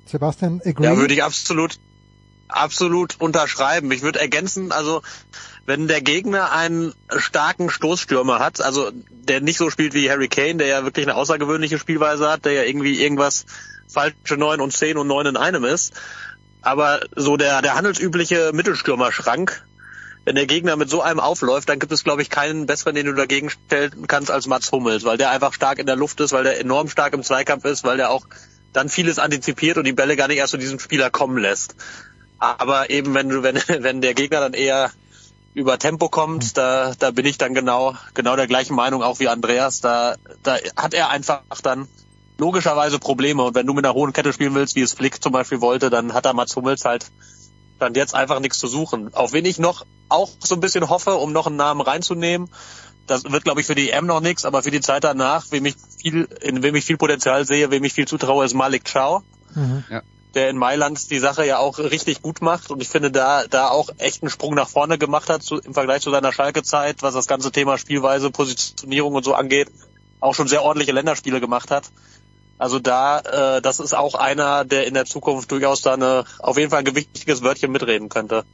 Sebastian, 0.07 0.61
agree? 0.65 0.85
Ja, 0.85 0.97
würde 0.97 1.15
ich 1.15 1.25
absolut, 1.25 1.79
absolut 2.49 3.21
unterschreiben. 3.21 3.91
Ich 3.91 4.03
würde 4.03 4.21
ergänzen, 4.21 4.71
also 4.73 5.03
wenn 5.67 5.89
der 5.89 6.01
Gegner 6.01 6.53
einen 6.53 6.95
starken 7.17 7.71
Stoßstürmer 7.71 8.39
hat, 8.39 8.61
also 8.61 8.91
der 9.11 9.41
nicht 9.41 9.59
so 9.59 9.71
spielt 9.71 9.95
wie 9.95 10.09
Harry 10.09 10.29
Kane, 10.29 10.57
der 10.57 10.69
ja 10.69 10.85
wirklich 10.85 11.07
eine 11.07 11.17
außergewöhnliche 11.17 11.79
Spielweise 11.79 12.31
hat, 12.31 12.45
der 12.45 12.53
ja 12.53 12.63
irgendwie 12.63 13.03
irgendwas 13.03 13.47
falsche 13.89 14.37
neun 14.37 14.61
und 14.61 14.73
zehn 14.73 14.97
und 14.97 15.09
neun 15.09 15.27
in 15.27 15.37
einem 15.37 15.65
ist, 15.65 15.95
aber 16.67 17.01
so 17.15 17.37
der, 17.37 17.63
der 17.63 17.77
handelsübliche 17.77 18.51
Mittelstürmerschrank, 18.53 19.65
wenn 20.25 20.35
der 20.35 20.47
Gegner 20.47 20.75
mit 20.75 20.91
so 20.91 21.01
einem 21.01 21.21
aufläuft, 21.21 21.69
dann 21.69 21.79
gibt 21.79 21.93
es, 21.93 22.03
glaube 22.03 22.23
ich, 22.23 22.29
keinen 22.29 22.67
besseren, 22.67 22.97
den 22.97 23.07
du 23.07 23.13
dagegen 23.13 23.51
stellen 23.51 24.09
kannst 24.09 24.33
als 24.33 24.49
Mats 24.49 24.73
Hummels, 24.73 25.05
weil 25.05 25.17
der 25.17 25.31
einfach 25.31 25.53
stark 25.53 25.79
in 25.79 25.87
der 25.87 25.95
Luft 25.95 26.19
ist, 26.19 26.33
weil 26.33 26.43
der 26.43 26.59
enorm 26.59 26.89
stark 26.89 27.15
im 27.15 27.23
Zweikampf 27.23 27.65
ist, 27.67 27.85
weil 27.85 27.99
der 27.99 28.11
auch 28.11 28.27
dann 28.73 28.89
vieles 28.89 29.21
antizipiert 29.21 29.79
und 29.79 29.85
die 29.85 29.93
Bälle 29.93 30.17
gar 30.17 30.27
nicht 30.27 30.39
erst 30.39 30.51
zu 30.51 30.57
diesem 30.57 30.81
Spieler 30.81 31.09
kommen 31.09 31.39
lässt. 31.39 31.77
Aber 32.41 32.91
eben, 32.91 33.15
wenn 33.15 33.29
du, 33.29 33.45
wenn, 33.45 33.57
wenn 33.85 34.01
der 34.01 34.15
Gegner 34.15 34.41
dann 34.41 34.55
eher 34.55 34.91
über 35.55 35.79
Tempo 35.79 36.09
kommt, 36.09 36.59
da, 36.59 36.95
da 36.99 37.13
bin 37.13 37.27
ich 37.27 37.39
dann 37.39 37.55
genau, 37.55 37.95
genau 38.15 38.35
der 38.35 38.49
gleichen 38.49 38.75
Meinung 38.75 39.05
auch 39.05 39.21
wie 39.21 39.29
Andreas. 39.29 39.81
Da, 39.83 40.17
da 40.43 40.57
hat 40.77 40.95
er 40.95 41.11
einfach 41.11 41.43
dann 41.63 41.87
logischerweise 42.39 42.99
Probleme. 42.99 43.43
Und 43.43 43.55
wenn 43.55 43.67
du 43.67 43.75
mit 43.75 43.85
einer 43.85 43.95
hohen 43.95 44.13
Kette 44.13 44.33
spielen 44.33 44.55
willst, 44.55 44.77
wie 44.77 44.83
es 44.83 44.93
Flick 44.93 45.23
zum 45.23 45.33
Beispiel 45.33 45.61
wollte, 45.61 45.91
dann 45.91 46.13
hat 46.13 46.27
da 46.27 46.33
Mats 46.33 46.55
Hummels 46.57 46.85
halt 46.85 47.11
dann 47.79 47.95
jetzt 47.95 48.15
einfach 48.15 48.41
nichts 48.41 48.59
zu 48.59 48.69
suchen. 48.69 49.13
Auf 49.15 49.33
wen 49.33 49.45
ich 49.45 49.59
noch 49.59 49.85
auch 50.09 50.31
so 50.43 50.55
ein 50.55 50.61
bisschen 50.61 50.89
hoffe, 50.89 51.15
um 51.15 51.33
noch 51.33 51.47
einen 51.47 51.57
Namen 51.57 51.81
reinzunehmen, 51.81 52.49
das 53.07 53.25
wird, 53.25 53.45
glaube 53.45 53.61
ich, 53.61 53.67
für 53.67 53.75
die 53.75 53.91
EM 53.91 54.07
noch 54.07 54.21
nichts, 54.21 54.45
aber 54.45 54.63
für 54.63 54.71
die 54.71 54.81
Zeit 54.81 55.05
danach, 55.05 55.47
wem 55.51 55.67
ich 55.67 55.77
viel, 56.01 56.29
in 56.41 56.63
wem 56.63 56.75
ich 56.75 56.85
viel 56.85 56.97
Potenzial 56.97 57.47
sehe, 57.47 57.71
wem 57.71 57.85
ich 57.85 57.93
viel 57.93 58.07
zutraue, 58.07 58.45
ist 58.45 58.55
Malik 58.55 58.91
Chow. 58.93 59.23
Mhm. 59.55 59.85
Ja. 59.89 60.03
Der 60.35 60.51
in 60.51 60.57
Mailand 60.57 61.11
die 61.11 61.19
Sache 61.19 61.47
ja 61.47 61.59
auch 61.59 61.79
richtig 61.79 62.21
gut 62.21 62.43
macht 62.43 62.71
und 62.71 62.83
ich 62.83 62.89
finde 62.89 63.11
da, 63.11 63.47
da 63.47 63.69
auch 63.69 63.89
echt 63.99 64.23
einen 64.23 64.31
Sprung 64.31 64.55
nach 64.55 64.69
vorne 64.69 64.99
gemacht 64.99 65.31
hat 65.31 65.43
zu, 65.43 65.59
im 65.59 65.73
Vergleich 65.73 66.03
zu 66.03 66.11
seiner 66.11 66.33
Schalke-Zeit, 66.33 67.03
was 67.03 67.15
das 67.15 67.27
ganze 67.27 67.53
Thema 67.53 67.79
Spielweise, 67.79 68.31
Positionierung 68.31 69.15
und 69.15 69.25
so 69.25 69.35
angeht, 69.35 69.69
auch 70.21 70.35
schon 70.35 70.49
sehr 70.49 70.63
ordentliche 70.63 70.93
Länderspiele 70.93 71.41
gemacht 71.41 71.71
hat. 71.71 71.85
Also 72.59 72.79
da, 72.79 73.57
äh, 73.57 73.63
das 73.63 73.81
ist 73.81 73.95
auch 73.95 74.15
einer, 74.15 74.65
der 74.65 74.87
in 74.87 74.95
der 74.95 75.05
Zukunft 75.05 75.51
durchaus 75.51 75.83
da 75.83 75.95
eine, 75.95 76.25
auf 76.39 76.57
jeden 76.59 76.71
Fall 76.71 76.81
ein 76.81 76.85
gewichtiges 76.85 77.43
Wörtchen 77.43 77.73
mitreden 77.73 78.09
könnte. 78.09 78.45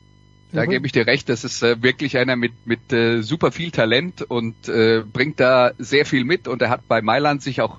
Da 0.52 0.64
mhm. 0.64 0.70
gebe 0.70 0.86
ich 0.86 0.92
dir 0.92 1.06
recht, 1.06 1.28
das 1.28 1.44
ist 1.44 1.62
äh, 1.62 1.82
wirklich 1.82 2.18
einer 2.18 2.36
mit, 2.36 2.52
mit 2.66 2.92
äh, 2.92 3.22
super 3.22 3.52
viel 3.52 3.70
Talent 3.70 4.22
und 4.22 4.68
äh, 4.68 5.02
bringt 5.10 5.40
da 5.40 5.72
sehr 5.78 6.04
viel 6.04 6.24
mit 6.24 6.46
und 6.46 6.60
er 6.62 6.70
hat 6.70 6.86
bei 6.88 7.00
Mailand 7.00 7.42
sich 7.42 7.60
auch 7.60 7.78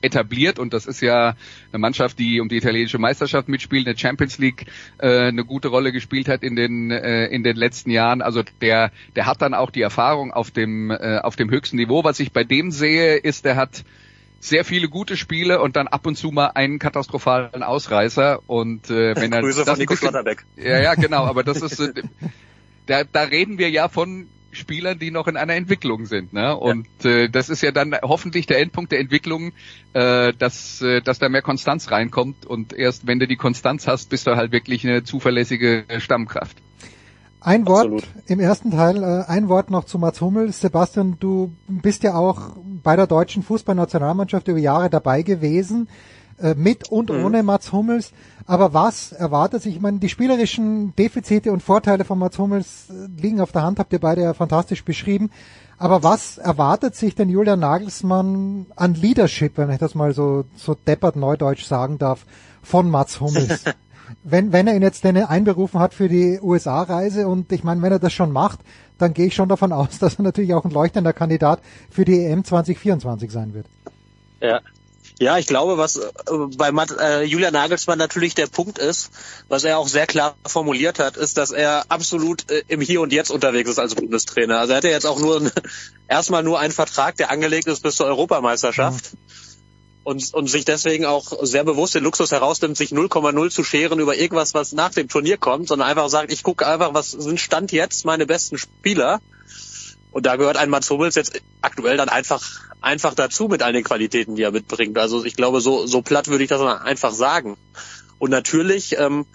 etabliert 0.00 0.58
und 0.58 0.72
das 0.72 0.86
ist 0.86 1.00
ja 1.00 1.34
eine 1.72 1.78
Mannschaft, 1.78 2.18
die 2.18 2.40
um 2.40 2.48
die 2.48 2.56
italienische 2.56 2.98
Meisterschaft 2.98 3.48
mitspielt, 3.48 3.86
eine 3.86 3.98
Champions 3.98 4.38
League 4.38 4.66
äh, 4.98 5.28
eine 5.28 5.44
gute 5.44 5.68
Rolle 5.68 5.92
gespielt 5.92 6.28
hat 6.28 6.42
in 6.42 6.56
den 6.56 6.90
äh, 6.90 7.26
in 7.26 7.42
den 7.42 7.56
letzten 7.56 7.90
Jahren. 7.90 8.22
Also 8.22 8.42
der 8.60 8.92
der 9.16 9.26
hat 9.26 9.42
dann 9.42 9.54
auch 9.54 9.70
die 9.70 9.82
Erfahrung 9.82 10.32
auf 10.32 10.50
dem 10.50 10.90
äh, 10.90 11.18
auf 11.18 11.36
dem 11.36 11.50
höchsten 11.50 11.76
Niveau. 11.76 12.04
Was 12.04 12.20
ich 12.20 12.32
bei 12.32 12.44
dem 12.44 12.70
sehe, 12.70 13.16
ist, 13.16 13.44
der 13.44 13.56
hat 13.56 13.84
sehr 14.40 14.64
viele 14.64 14.88
gute 14.88 15.16
Spiele 15.16 15.60
und 15.60 15.76
dann 15.76 15.88
ab 15.88 16.06
und 16.06 16.16
zu 16.16 16.30
mal 16.30 16.48
einen 16.48 16.78
katastrophalen 16.78 17.62
Ausreißer 17.62 18.40
und 18.46 18.90
äh, 18.90 19.14
wenn 19.20 19.32
er 19.32 19.40
Grüße 19.40 19.60
das 19.60 19.70
von 19.70 19.78
Nico 19.78 19.94
bisschen- 19.94 20.08
ja, 20.56 20.80
ja, 20.80 20.94
genau, 20.94 21.24
aber 21.24 21.42
das 21.42 21.62
ist, 21.62 21.80
äh, 21.80 21.92
da, 22.86 23.04
da 23.04 23.22
reden 23.22 23.58
wir 23.58 23.70
ja 23.70 23.88
von 23.88 24.28
Spielern, 24.50 24.98
die 24.98 25.10
noch 25.10 25.28
in 25.28 25.36
einer 25.36 25.54
Entwicklung 25.54 26.06
sind, 26.06 26.32
ne? 26.32 26.56
Und 26.56 26.88
äh, 27.04 27.28
das 27.28 27.50
ist 27.50 27.62
ja 27.62 27.70
dann 27.70 27.94
hoffentlich 28.02 28.46
der 28.46 28.60
Endpunkt 28.60 28.92
der 28.92 28.98
Entwicklung, 28.98 29.52
äh, 29.92 30.32
dass, 30.32 30.80
äh, 30.80 31.02
dass 31.02 31.18
da 31.18 31.28
mehr 31.28 31.42
Konstanz 31.42 31.90
reinkommt 31.90 32.46
und 32.46 32.72
erst 32.72 33.06
wenn 33.06 33.18
du 33.18 33.26
die 33.26 33.36
Konstanz 33.36 33.86
hast, 33.86 34.08
bist 34.08 34.26
du 34.26 34.36
halt 34.36 34.50
wirklich 34.50 34.86
eine 34.86 35.04
zuverlässige 35.04 35.84
Stammkraft. 35.98 36.56
Ein 37.40 37.66
Wort 37.66 37.84
Absolut. 37.84 38.08
im 38.26 38.40
ersten 38.40 38.70
Teil, 38.72 39.02
äh, 39.02 39.24
ein 39.30 39.48
Wort 39.48 39.70
noch 39.70 39.84
zu 39.84 39.98
Mats 39.98 40.20
Hummels. 40.20 40.60
Sebastian, 40.60 41.16
du 41.20 41.52
bist 41.68 42.02
ja 42.02 42.14
auch 42.14 42.52
bei 42.82 42.96
der 42.96 43.06
deutschen 43.06 43.42
Fußballnationalmannschaft 43.42 44.48
über 44.48 44.58
Jahre 44.58 44.90
dabei 44.90 45.22
gewesen, 45.22 45.88
äh, 46.40 46.54
mit 46.54 46.88
und 46.90 47.10
ohne 47.10 47.42
Mats 47.42 47.72
Hummels. 47.72 48.12
Aber 48.46 48.74
was 48.74 49.12
erwartet 49.12 49.62
sich? 49.62 49.76
Ich 49.76 49.80
meine, 49.80 49.98
die 49.98 50.08
spielerischen 50.08 50.96
Defizite 50.96 51.52
und 51.52 51.62
Vorteile 51.62 52.04
von 52.04 52.18
Mats 52.18 52.38
Hummels 52.38 52.88
äh, 52.90 53.20
liegen 53.20 53.40
auf 53.40 53.52
der 53.52 53.62
Hand, 53.62 53.78
habt 53.78 53.92
ihr 53.92 54.00
beide 54.00 54.22
ja 54.22 54.34
fantastisch 54.34 54.84
beschrieben. 54.84 55.30
Aber 55.78 56.02
was 56.02 56.38
erwartet 56.38 56.96
sich 56.96 57.14
denn 57.14 57.28
Julian 57.28 57.60
Nagelsmann 57.60 58.66
an 58.74 58.94
Leadership, 58.94 59.58
wenn 59.58 59.70
ich 59.70 59.78
das 59.78 59.94
mal 59.94 60.12
so, 60.12 60.44
so 60.56 60.74
deppert 60.74 61.14
neudeutsch 61.14 61.64
sagen 61.64 61.98
darf, 61.98 62.26
von 62.62 62.90
Mats 62.90 63.20
Hummels? 63.20 63.62
wenn, 64.22 64.52
wenn 64.52 64.66
er 64.66 64.74
ihn 64.74 64.82
jetzt 64.82 65.04
denn 65.04 65.16
einberufen 65.16 65.80
hat 65.80 65.94
für 65.94 66.08
die 66.08 66.38
USA-Reise 66.40 67.28
und 67.28 67.52
ich 67.52 67.64
meine, 67.64 67.82
wenn 67.82 67.92
er 67.92 67.98
das 67.98 68.12
schon 68.12 68.32
macht, 68.32 68.60
dann 68.98 69.14
gehe 69.14 69.26
ich 69.26 69.34
schon 69.34 69.48
davon 69.48 69.72
aus, 69.72 69.98
dass 70.00 70.16
er 70.16 70.22
natürlich 70.22 70.54
auch 70.54 70.64
ein 70.64 70.70
leuchtender 70.70 71.12
Kandidat 71.12 71.60
für 71.90 72.04
die 72.04 72.24
EM 72.24 72.44
2024 72.44 73.30
sein 73.30 73.54
wird. 73.54 73.66
Ja. 74.40 74.60
Ja, 75.20 75.36
ich 75.36 75.46
glaube, 75.46 75.78
was 75.78 76.00
bei 76.56 76.70
Matt, 76.70 76.92
äh, 76.96 77.24
Julian 77.24 77.52
Nagelsmann 77.52 77.98
natürlich 77.98 78.36
der 78.36 78.46
Punkt 78.46 78.78
ist, 78.78 79.10
was 79.48 79.64
er 79.64 79.78
auch 79.78 79.88
sehr 79.88 80.06
klar 80.06 80.36
formuliert 80.46 81.00
hat, 81.00 81.16
ist, 81.16 81.38
dass 81.38 81.50
er 81.50 81.86
absolut 81.88 82.48
äh, 82.52 82.62
im 82.68 82.80
Hier 82.80 83.00
und 83.00 83.12
Jetzt 83.12 83.32
unterwegs 83.32 83.68
ist 83.68 83.80
als 83.80 83.96
Bundestrainer. 83.96 84.60
Also 84.60 84.74
er 84.74 84.76
hat 84.76 84.84
ja 84.84 84.90
jetzt 84.90 85.06
auch 85.06 85.18
nur 85.18 85.50
erstmal 86.08 86.44
nur 86.44 86.60
einen 86.60 86.72
Vertrag, 86.72 87.16
der 87.16 87.32
angelegt 87.32 87.66
ist 87.66 87.82
bis 87.82 87.96
zur 87.96 88.06
Europameisterschaft. 88.06 89.16
Und, 90.08 90.32
und 90.32 90.48
sich 90.48 90.64
deswegen 90.64 91.04
auch 91.04 91.34
sehr 91.42 91.64
bewusst 91.64 91.94
den 91.94 92.02
Luxus 92.02 92.32
herausnimmt, 92.32 92.78
sich 92.78 92.92
0,0 92.92 93.50
zu 93.50 93.62
scheren 93.62 94.00
über 94.00 94.16
irgendwas, 94.16 94.54
was 94.54 94.72
nach 94.72 94.88
dem 94.88 95.06
Turnier 95.06 95.36
kommt, 95.36 95.68
sondern 95.68 95.86
einfach 95.86 96.08
sagt, 96.08 96.32
ich 96.32 96.42
gucke 96.42 96.66
einfach, 96.66 96.94
was 96.94 97.10
sind 97.10 97.38
Stand 97.38 97.72
jetzt 97.72 98.06
meine 98.06 98.24
besten 98.24 98.56
Spieler. 98.56 99.20
Und 100.10 100.24
da 100.24 100.36
gehört 100.36 100.56
ein 100.56 100.70
Mats 100.70 100.88
Hummels 100.88 101.14
jetzt 101.14 101.42
aktuell 101.60 101.98
dann 101.98 102.08
einfach, 102.08 102.42
einfach 102.80 103.12
dazu 103.12 103.48
mit 103.48 103.62
all 103.62 103.74
den 103.74 103.84
Qualitäten, 103.84 104.34
die 104.34 104.44
er 104.44 104.50
mitbringt. 104.50 104.96
Also 104.96 105.26
ich 105.26 105.36
glaube, 105.36 105.60
so, 105.60 105.86
so 105.86 106.00
platt 106.00 106.28
würde 106.28 106.42
ich 106.42 106.48
das 106.48 106.62
einfach 106.62 107.12
sagen. 107.12 107.58
Und 108.18 108.30
natürlich, 108.30 108.98
ähm, 108.98 109.26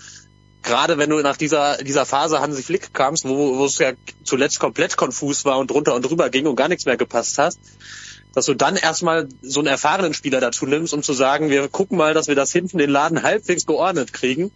gerade 0.63 0.97
wenn 0.97 1.11
du 1.11 1.19
nach 1.19 1.37
dieser, 1.37 1.77
dieser 1.83 2.07
Phase 2.07 2.39
Hansi 2.39 2.63
Flick 2.63 2.95
kamst, 2.95 3.25
wo, 3.25 3.59
wo 3.59 3.65
es 3.65 3.77
ja 3.77 3.91
zuletzt 4.23 4.59
komplett 4.59 4.97
konfus 4.97 5.45
war 5.45 5.59
und 5.59 5.69
drunter 5.69 5.93
und 5.93 6.03
drüber 6.03 6.31
ging 6.31 6.47
und 6.47 6.55
gar 6.55 6.67
nichts 6.67 6.87
mehr 6.87 6.97
gepasst 6.97 7.37
hast, 7.37 7.59
dass 8.33 8.45
du 8.45 8.53
dann 8.53 8.75
erstmal 8.75 9.29
so 9.41 9.59
einen 9.59 9.67
erfahrenen 9.67 10.13
Spieler 10.13 10.41
dazu 10.41 10.65
nimmst, 10.65 10.93
um 10.93 11.03
zu 11.03 11.13
sagen, 11.13 11.49
wir 11.49 11.67
gucken 11.67 11.97
mal, 11.97 12.13
dass 12.13 12.27
wir 12.27 12.35
das 12.35 12.51
hinten 12.51 12.77
den 12.79 12.89
Laden 12.89 13.23
halbwegs 13.23 13.65
geordnet 13.65 14.11
kriegen. 14.11 14.51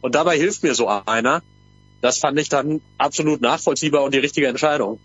Und 0.00 0.14
dabei 0.14 0.38
hilft 0.38 0.62
mir 0.62 0.74
so 0.74 0.88
einer. 0.88 1.42
Das 2.00 2.18
fand 2.18 2.38
ich 2.38 2.48
dann 2.48 2.80
absolut 2.96 3.42
nachvollziehbar 3.42 4.02
und 4.02 4.14
die 4.14 4.18
richtige 4.18 4.46
Entscheidung. 4.46 4.98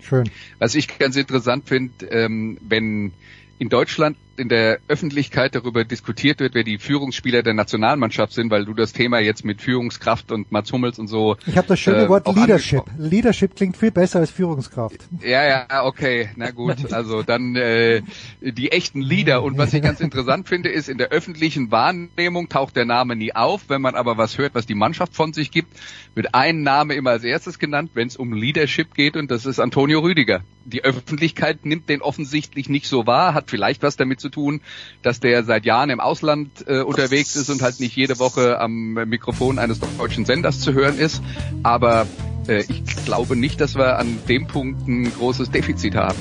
Schön. 0.00 0.30
Was 0.58 0.74
ich 0.74 0.98
ganz 0.98 1.16
interessant 1.16 1.68
finde, 1.68 2.06
ähm, 2.06 2.58
wenn 2.62 3.12
in 3.58 3.68
Deutschland 3.68 4.16
in 4.36 4.48
der 4.48 4.78
Öffentlichkeit 4.88 5.54
darüber 5.54 5.84
diskutiert 5.84 6.40
wird, 6.40 6.54
wer 6.54 6.64
die 6.64 6.78
Führungsspieler 6.78 7.42
der 7.42 7.54
Nationalmannschaft 7.54 8.32
sind, 8.32 8.50
weil 8.50 8.64
du 8.64 8.74
das 8.74 8.92
Thema 8.92 9.18
jetzt 9.18 9.44
mit 9.44 9.62
Führungskraft 9.62 10.32
und 10.32 10.52
Mats 10.52 10.72
Hummels 10.72 10.98
und 10.98 11.08
so. 11.08 11.36
Ich 11.46 11.56
habe 11.56 11.68
das 11.68 11.80
schöne 11.80 12.04
äh, 12.04 12.08
Wort 12.08 12.26
Leadership. 12.34 12.82
Leadership 12.98 13.56
klingt 13.56 13.76
viel 13.76 13.90
besser 13.90 14.20
als 14.20 14.30
Führungskraft. 14.30 15.08
Ja, 15.22 15.44
ja, 15.46 15.84
okay, 15.84 16.30
na 16.36 16.50
gut. 16.50 16.76
Also 16.94 17.22
dann 17.22 17.56
äh, 17.56 18.02
die 18.40 18.70
echten 18.70 19.00
Leader. 19.00 19.42
Und 19.42 19.58
was 19.58 19.74
ich 19.74 19.82
ganz 19.82 20.00
interessant 20.04 20.48
finde, 20.48 20.68
ist, 20.68 20.88
in 20.88 20.96
der 20.96 21.08
öffentlichen 21.08 21.70
Wahrnehmung 21.72 22.48
taucht 22.48 22.76
der 22.76 22.84
Name 22.84 23.16
nie 23.16 23.34
auf. 23.34 23.68
Wenn 23.68 23.82
man 23.82 23.96
aber 23.96 24.16
was 24.16 24.38
hört, 24.38 24.54
was 24.54 24.66
die 24.66 24.76
Mannschaft 24.76 25.14
von 25.14 25.32
sich 25.32 25.50
gibt, 25.50 25.72
wird 26.14 26.34
ein 26.34 26.62
Name 26.62 26.94
immer 26.94 27.10
als 27.10 27.24
erstes 27.24 27.58
genannt, 27.58 27.90
wenn 27.94 28.08
es 28.08 28.16
um 28.16 28.32
Leadership 28.32 28.94
geht, 28.94 29.16
und 29.16 29.30
das 29.30 29.46
ist 29.46 29.58
Antonio 29.58 30.00
Rüdiger. 30.00 30.42
Die 30.64 30.82
Öffentlichkeit 30.82 31.66
nimmt 31.66 31.88
den 31.88 32.00
offensichtlich 32.00 32.68
nicht 32.68 32.86
so 32.86 33.06
wahr, 33.06 33.34
hat 33.34 33.50
vielleicht 33.50 33.82
was 33.82 33.96
damit 33.96 34.20
zu 34.24 34.30
tun, 34.30 34.62
dass 35.02 35.20
der 35.20 35.44
seit 35.44 35.66
Jahren 35.66 35.90
im 35.90 36.00
Ausland 36.00 36.64
äh, 36.66 36.80
unterwegs 36.80 37.36
ist 37.36 37.50
und 37.50 37.60
halt 37.60 37.78
nicht 37.78 37.94
jede 37.94 38.18
Woche 38.18 38.58
am 38.58 38.94
Mikrofon 38.94 39.58
eines 39.58 39.80
deutschen 39.98 40.24
Senders 40.24 40.60
zu 40.60 40.72
hören 40.72 40.98
ist. 40.98 41.22
Aber 41.62 42.06
äh, 42.48 42.64
ich 42.68 42.82
glaube 43.04 43.36
nicht, 43.36 43.60
dass 43.60 43.76
wir 43.76 43.98
an 43.98 44.18
dem 44.28 44.46
Punkt 44.46 44.88
ein 44.88 45.12
großes 45.12 45.50
Defizit 45.50 45.94
haben. 45.94 46.18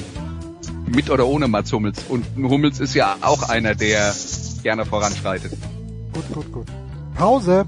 Mit 0.85 1.09
oder 1.09 1.25
ohne 1.25 1.47
Mats 1.47 1.71
Hummels. 1.71 2.03
Und 2.09 2.25
Hummels 2.37 2.81
ist 2.81 2.93
ja 2.93 3.15
auch 3.21 3.47
einer, 3.49 3.73
der 3.73 4.13
gerne 4.63 4.85
voranschreitet. 4.85 5.53
Gut, 6.13 6.33
gut, 6.33 6.51
gut. 6.51 6.67
Pause. 7.15 7.65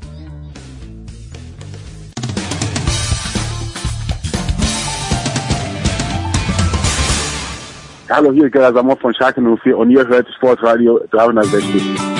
Hallo, 8.08 8.32
hier 8.32 8.52
Gerhard 8.52 8.76
Sammer 8.76 8.96
von 8.98 9.16
Schalke 9.16 9.42
04 9.42 9.76
und 9.76 9.90
ihr 9.90 10.08
hört 10.08 10.28
Sportradio 10.36 11.00
360. 11.10 12.16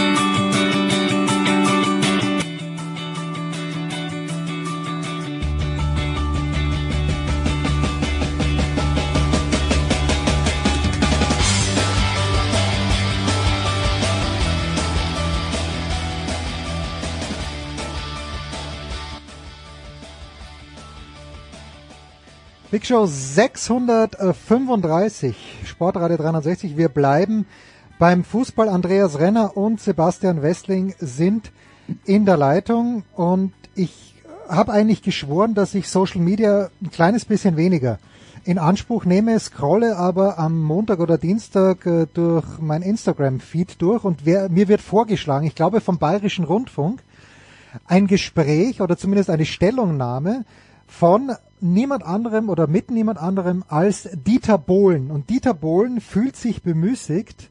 Big 22.76 22.86
Show 22.86 23.06
635, 23.06 25.55
Sportradio 25.76 26.16
360. 26.16 26.78
Wir 26.78 26.88
bleiben 26.88 27.46
beim 28.00 28.24
Fußball. 28.24 28.70
Andreas 28.70 29.20
Renner 29.20 29.58
und 29.58 29.82
Sebastian 29.82 30.42
Westling 30.42 30.96
sind 31.00 31.52
in 32.06 32.26
der 32.26 32.38
Leitung 32.38 33.04
und 33.14 33.52
ich 33.76 34.16
habe 34.48 34.72
eigentlich 34.72 35.02
geschworen, 35.02 35.54
dass 35.54 35.76
ich 35.76 35.90
Social 35.90 36.22
Media 36.22 36.70
ein 36.82 36.92
kleines 36.92 37.26
bisschen 37.26 37.58
weniger 37.58 38.00
in 38.46 38.58
Anspruch 38.58 39.04
nehme, 39.04 39.38
scrolle 39.38 39.98
aber 39.98 40.40
am 40.40 40.62
Montag 40.62 41.00
oder 41.00 41.18
Dienstag 41.18 41.86
äh, 41.86 42.06
durch 42.14 42.46
mein 42.60 42.82
Instagram-Feed 42.82 43.82
durch 43.82 44.06
und 44.06 44.26
wer, 44.26 44.48
mir 44.48 44.70
wird 44.70 44.82
vorgeschlagen, 44.82 45.46
ich 45.46 45.56
glaube 45.56 45.82
vom 45.82 45.98
Bayerischen 45.98 46.46
Rundfunk, 46.46 47.04
ein 47.86 48.08
Gespräch 48.08 48.80
oder 48.80 48.98
zumindest 48.98 49.30
eine 49.30 49.46
Stellungnahme 49.46 50.46
von 50.88 51.34
niemand 51.74 52.04
anderem 52.04 52.50
oder 52.50 52.68
mit 52.68 52.92
niemand 52.92 53.20
anderem 53.20 53.64
als 53.68 54.10
Dieter 54.14 54.58
Bohlen. 54.58 55.12
Und 55.12 55.30
Dieter 55.30 55.54
Bohlen 55.54 56.00
fühlt 56.02 56.36
sich 56.36 56.62
bemüßigt, 56.64 57.50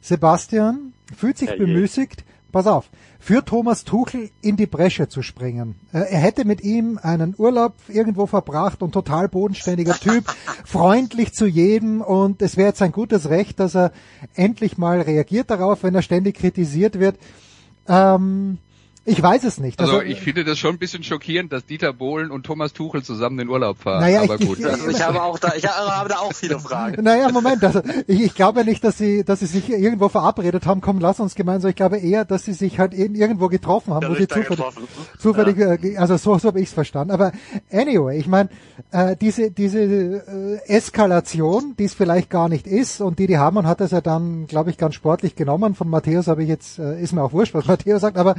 Sebastian, 0.00 0.92
fühlt 1.16 1.38
sich 1.38 1.48
Herrje. 1.50 1.66
bemüßigt, 1.66 2.24
pass 2.52 2.66
auf, 2.66 2.90
für 3.18 3.44
Thomas 3.44 3.84
Tuchel 3.84 4.30
in 4.42 4.56
die 4.56 4.66
Bresche 4.66 5.08
zu 5.08 5.22
springen. 5.22 5.74
Äh, 5.92 6.00
Er 6.10 6.20
hätte 6.20 6.44
mit 6.44 6.62
ihm 6.62 6.98
einen 7.02 7.34
Urlaub 7.36 7.74
irgendwo 7.88 8.26
verbracht 8.26 8.82
und 8.82 8.92
total 8.92 9.28
bodenständiger 9.28 9.94
Typ, 9.94 10.24
freundlich 10.64 11.32
zu 11.32 11.46
jedem 11.46 12.00
und 12.00 12.42
es 12.42 12.56
wäre 12.56 12.68
jetzt 12.68 12.82
ein 12.82 12.92
gutes 12.92 13.28
Recht, 13.30 13.58
dass 13.58 13.74
er 13.74 13.92
endlich 14.34 14.78
mal 14.78 15.00
reagiert 15.00 15.50
darauf, 15.50 15.82
wenn 15.82 15.94
er 15.94 16.02
ständig 16.02 16.36
kritisiert 16.36 17.00
wird. 17.00 17.16
Ähm, 17.88 18.58
Ich 19.06 19.22
weiß 19.22 19.44
es 19.44 19.58
nicht. 19.58 19.78
Also, 19.80 20.00
ich 20.00 20.20
finde 20.20 20.44
das 20.44 20.58
schon 20.58 20.76
ein 20.76 20.78
bisschen 20.78 21.02
schockierend, 21.02 21.52
dass 21.52 21.66
Dieter 21.66 21.92
Bohlen 21.92 22.30
und 22.30 22.44
Thomas 22.46 22.72
Tuchel 22.72 23.02
zusammen 23.02 23.38
in 23.38 23.48
Urlaub 23.48 23.78
fahren. 23.78 24.00
Naja, 24.00 24.22
aber 24.22 24.40
ich- 24.40 24.46
gut. 24.46 24.58
ich- 24.58 24.66
Also 24.66 24.88
ich 24.88 25.02
habe 25.06 25.22
auch 25.22 25.38
da, 25.38 25.52
ich 25.56 25.66
habe 25.66 26.08
da 26.08 26.16
auch 26.20 26.32
viele 26.32 26.58
Fragen. 26.58 27.02
Naja, 27.02 27.30
Moment, 27.30 27.62
also 27.62 27.82
ich, 28.06 28.20
ich 28.22 28.34
glaube 28.34 28.60
ja 28.60 28.64
nicht, 28.66 28.82
dass 28.82 28.96
sie, 28.98 29.22
dass 29.24 29.40
sie 29.40 29.46
sich 29.46 29.68
irgendwo 29.68 30.08
verabredet 30.08 30.64
haben, 30.66 30.80
komm, 30.80 31.00
lass 31.00 31.20
uns 31.20 31.34
gemeinsam. 31.34 31.68
Ich 31.70 31.76
glaube 31.76 31.98
eher, 31.98 32.24
dass 32.24 32.44
sie 32.44 32.54
sich 32.54 32.78
halt 32.78 32.94
in, 32.94 33.14
irgendwo 33.14 33.48
getroffen 33.48 33.92
haben, 33.92 34.08
wo 34.08 34.14
sie 34.14 34.22
ich 34.22 34.28
zufällig, 34.28 34.58
zufällig, 35.18 35.58
äh, 35.58 35.76
ge- 35.78 35.96
also 35.98 36.16
so, 36.16 36.38
so 36.38 36.48
habe 36.48 36.60
ich 36.60 36.68
es 36.68 36.72
verstanden. 36.74 37.12
Aber 37.12 37.32
anyway, 37.70 38.18
ich 38.18 38.26
meine, 38.26 38.48
äh, 38.90 39.16
diese 39.20 39.50
diese 39.50 39.80
äh, 39.82 40.58
Eskalation, 40.66 41.74
die 41.78 41.84
es 41.84 41.94
vielleicht 41.94 42.30
gar 42.30 42.48
nicht 42.48 42.66
ist 42.66 43.00
und 43.00 43.18
die 43.18 43.26
die 43.26 43.38
Hamann 43.38 43.66
hat 43.66 43.80
das 43.80 43.90
ja 43.90 44.00
dann, 44.00 44.46
glaube 44.46 44.70
ich, 44.70 44.78
ganz 44.78 44.94
sportlich 44.94 45.34
genommen. 45.36 45.74
Von 45.74 45.88
Matthäus 45.90 46.26
habe 46.28 46.42
ich 46.42 46.48
jetzt, 46.48 46.78
äh, 46.78 47.00
ist 47.02 47.12
mir 47.12 47.22
auch 47.22 47.32
wurscht, 47.32 47.54
was 47.54 47.66
Matthäus 47.66 48.00
sagt. 48.00 48.16
Aber 48.16 48.34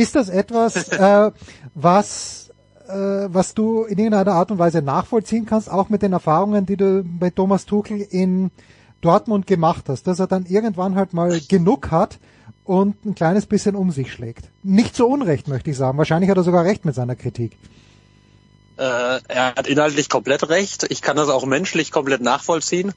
ist 0.00 0.14
das 0.14 0.28
etwas, 0.28 0.88
äh, 0.88 1.30
was 1.74 2.50
äh, 2.88 3.28
was 3.32 3.54
du 3.54 3.84
in 3.84 3.98
irgendeiner 3.98 4.32
Art 4.32 4.50
und 4.50 4.58
Weise 4.58 4.82
nachvollziehen 4.82 5.46
kannst, 5.46 5.70
auch 5.70 5.88
mit 5.88 6.02
den 6.02 6.12
Erfahrungen, 6.12 6.66
die 6.66 6.76
du 6.76 7.04
bei 7.04 7.30
Thomas 7.30 7.66
Tuchel 7.66 8.00
in 8.00 8.50
Dortmund 9.00 9.46
gemacht 9.46 9.84
hast, 9.88 10.06
dass 10.06 10.18
er 10.18 10.26
dann 10.26 10.46
irgendwann 10.46 10.94
halt 10.94 11.14
mal 11.14 11.40
genug 11.48 11.90
hat 11.90 12.18
und 12.64 13.04
ein 13.04 13.14
kleines 13.14 13.46
bisschen 13.46 13.74
um 13.76 13.90
sich 13.90 14.12
schlägt. 14.12 14.50
Nicht 14.62 14.94
so 14.94 15.06
unrecht, 15.06 15.48
möchte 15.48 15.70
ich 15.70 15.76
sagen. 15.76 15.98
Wahrscheinlich 15.98 16.30
hat 16.30 16.36
er 16.36 16.42
sogar 16.42 16.64
recht 16.64 16.84
mit 16.84 16.94
seiner 16.94 17.16
Kritik. 17.16 17.56
Äh, 18.76 19.20
er 19.28 19.54
hat 19.56 19.66
inhaltlich 19.66 20.08
komplett 20.08 20.48
recht. 20.48 20.86
Ich 20.90 21.02
kann 21.02 21.16
das 21.16 21.28
auch 21.28 21.44
menschlich 21.44 21.92
komplett 21.92 22.22
nachvollziehen. 22.22 22.92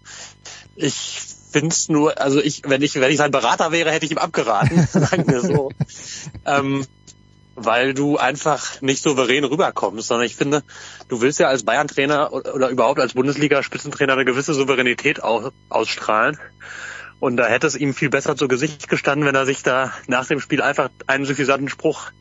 Ich 0.75 1.32
find's 1.53 1.87
nur, 1.87 2.19
also 2.19 2.41
ich, 2.41 2.63
wenn 2.65 2.81
ich, 2.81 2.95
wenn 2.95 3.11
ich 3.11 3.17
sein 3.17 3.31
Berater 3.31 3.71
wäre, 3.71 3.91
hätte 3.91 4.05
ich 4.05 4.11
ihm 4.11 4.17
abgeraten, 4.17 4.87
sagen 4.91 5.27
wir 5.27 5.41
so. 5.41 5.71
ähm, 6.45 6.85
weil 7.55 7.93
du 7.93 8.17
einfach 8.17 8.81
nicht 8.81 9.03
souverän 9.03 9.43
rüberkommst, 9.43 10.07
sondern 10.07 10.25
ich 10.25 10.35
finde, 10.35 10.63
du 11.07 11.21
willst 11.21 11.39
ja 11.39 11.47
als 11.47 11.63
Bayern-Trainer 11.63 12.33
oder 12.33 12.69
überhaupt 12.69 12.99
als 12.99 13.13
Bundesliga-Spitzentrainer 13.13 14.13
eine 14.13 14.25
gewisse 14.25 14.55
Souveränität 14.55 15.21
aus, 15.21 15.51
ausstrahlen. 15.69 16.39
Und 17.19 17.37
da 17.37 17.45
hätte 17.45 17.67
es 17.67 17.75
ihm 17.75 17.93
viel 17.93 18.09
besser 18.09 18.35
zu 18.35 18.47
Gesicht 18.47 18.89
gestanden, 18.89 19.27
wenn 19.27 19.35
er 19.35 19.45
sich 19.45 19.61
da 19.61 19.93
nach 20.07 20.25
dem 20.25 20.39
Spiel 20.39 20.61
einfach 20.61 20.89
einen 21.05 21.25
suffisanten 21.25 21.69
Spruch 21.69 22.11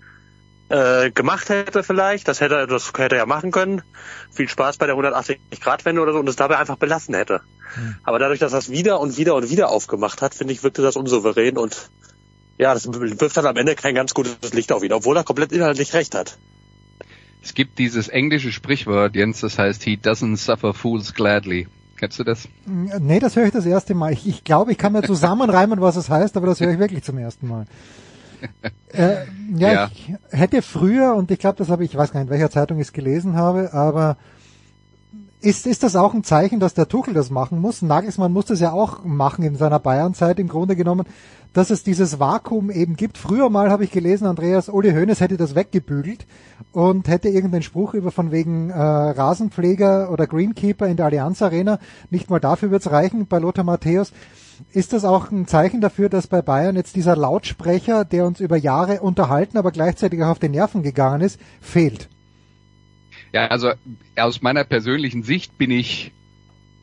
äh, 0.73 1.11
gemacht 1.11 1.51
hätte 1.51 1.83
vielleicht. 1.83 2.27
Das 2.29 2.41
hätte 2.41 2.55
er, 2.55 2.67
das 2.67 2.93
hätte 2.97 3.17
er 3.17 3.23
ja 3.23 3.27
machen 3.27 3.51
können. 3.51 3.83
Viel 4.31 4.49
Spaß 4.49 4.79
bei 4.79 4.87
der 4.87 4.97
180-Grad-Wende 4.97 6.01
oder 6.01 6.13
so 6.13 6.19
und 6.19 6.29
es 6.29 6.37
dabei 6.37 6.59
einfach 6.59 6.77
belassen 6.77 7.15
hätte. 7.15 7.43
Aber 8.05 8.19
dadurch, 8.19 8.41
dass 8.41 8.53
er 8.53 8.59
es 8.59 8.71
wieder 8.71 9.01
und 9.01 9.17
wieder 9.17 9.35
und 9.35 9.51
wieder 9.51 9.69
aufgemacht 9.69 10.23
hat, 10.23 10.35
finde 10.35 10.53
ich, 10.53 10.63
wirkte 10.63 10.83
das 10.83 10.97
unsouverän 10.97 11.59
und 11.59 11.91
ja, 12.59 12.75
das 12.75 12.87
wirft 12.87 13.37
dann 13.37 13.47
am 13.47 13.57
Ende 13.57 13.75
kein 13.75 13.95
ganz 13.95 14.15
gutes 14.15 14.53
Licht 14.53 14.73
auf 14.73 14.83
ihn, 14.83 14.93
obwohl 14.93 15.17
er 15.17 15.25
komplett 15.25 15.53
inhaltlich 15.53 15.95
recht 15.95 16.15
hat. 16.15 16.39
Es 17.43 17.55
gibt 17.55 17.79
dieses 17.79 18.09
englische 18.09 18.53
Sprichwort, 18.53 19.17
Jens, 19.17 19.41
das 19.41 19.59
heißt, 19.59 19.83
he 19.83 19.99
doesn't 20.01 20.37
suffer 20.37 20.75
fools 20.75 21.15
gladly. 21.15 21.67
Kennst 21.97 22.19
du 22.19 22.25
das? 22.25 22.49
Nee, 22.67 23.21
das 23.21 23.37
höre 23.37 23.47
ich 23.47 23.53
das 23.53 23.67
erste 23.67 23.95
Mal. 23.95 24.13
Ich, 24.13 24.27
ich 24.27 24.45
glaube, 24.45 24.73
ich 24.73 24.79
kann 24.79 24.93
mir 24.93 25.03
zusammenreimen, 25.03 25.81
was 25.81 25.97
es 25.97 26.09
heißt, 26.09 26.37
aber 26.37 26.47
das 26.47 26.61
höre 26.61 26.73
ich 26.73 26.79
wirklich 26.79 27.03
zum 27.03 27.19
ersten 27.19 27.49
Mal. 27.49 27.67
Äh, 28.93 29.25
ja, 29.57 29.73
Ja. 29.73 29.91
ich 29.93 30.13
hätte 30.31 30.63
früher, 30.63 31.15
und 31.15 31.31
ich 31.31 31.39
glaube, 31.39 31.57
das 31.57 31.69
habe 31.69 31.85
ich, 31.85 31.93
ich 31.93 31.97
weiß 31.97 32.13
gar 32.13 32.21
nicht, 32.21 32.29
in 32.29 32.33
welcher 32.33 32.51
Zeitung 32.51 32.79
ich 32.79 32.89
es 32.89 32.93
gelesen 32.93 33.37
habe, 33.37 33.73
aber 33.73 34.17
ist, 35.41 35.67
ist 35.67 35.83
das 35.83 35.97
auch 35.97 36.15
ein 36.15 36.23
Zeichen, 36.23 36.61
dass 36.61 36.75
der 36.75 36.87
Tuchel 36.89 37.15
das 37.15 37.31
machen 37.31 37.59
muss? 37.59 37.83
Nagelsmann 37.83 38.33
muss 38.33 38.47
das 38.47 38.61
ja 38.61 38.73
auch 38.73 39.03
machen 39.05 39.45
in 39.45 39.57
seiner 39.57 39.81
Bayernzeit 39.81 40.39
im 40.39 40.47
Grunde 40.49 40.77
genommen, 40.77 41.05
dass 41.53 41.71
es 41.71 41.83
dieses 41.83 42.21
Vakuum 42.21 42.71
eben 42.71 42.95
gibt. 42.97 43.19
Früher 43.19 43.51
mal 43.51 43.69
habe 43.71 43.83
ich 43.85 43.91
gelesen, 43.91 44.27
Andreas 44.27 44.69
Uli 44.69 44.93
Hoeneß 44.93 45.21
hätte 45.21 45.37
das 45.37 45.55
weggebügelt 45.55 46.27
und 46.71 47.09
hätte 47.09 47.29
irgendeinen 47.29 47.63
Spruch 47.63 47.95
über 47.95 48.13
von 48.13 48.31
wegen 48.31 48.71
äh, 48.71 48.79
Rasenpfleger 48.79 50.11
oder 50.13 50.27
Greenkeeper 50.27 50.87
in 50.87 50.97
der 50.97 51.07
Allianz 51.07 51.43
Arena. 51.43 51.79
Nicht 52.11 52.31
mal 52.31 52.39
dafür 52.39 52.71
wird's 52.71 52.91
reichen 52.91 53.27
bei 53.27 53.39
Lothar 53.39 53.65
Matthäus. 53.65 54.13
Ist 54.70 54.92
das 54.92 55.05
auch 55.05 55.31
ein 55.31 55.46
Zeichen 55.46 55.81
dafür, 55.81 56.09
dass 56.09 56.27
bei 56.27 56.42
Bayern 56.42 56.77
jetzt 56.77 56.96
dieser 56.96 57.16
Lautsprecher, 57.16 58.05
der 58.05 58.27
uns 58.27 58.40
über 58.40 58.57
Jahre 58.57 59.01
unterhalten, 59.01 59.59
aber 59.59 59.72
gleichzeitig 59.72 60.22
auch 60.22 60.29
auf 60.29 60.38
die 60.38 60.48
Nerven 60.48 60.83
gegangen 60.83 61.20
ist, 61.20 61.40
fehlt? 61.61 62.09
Ja, 63.33 63.46
also 63.46 63.72
aus 64.16 64.42
meiner 64.42 64.64
persönlichen 64.64 65.22
Sicht 65.22 65.57
bin 65.59 65.70
ich 65.70 66.12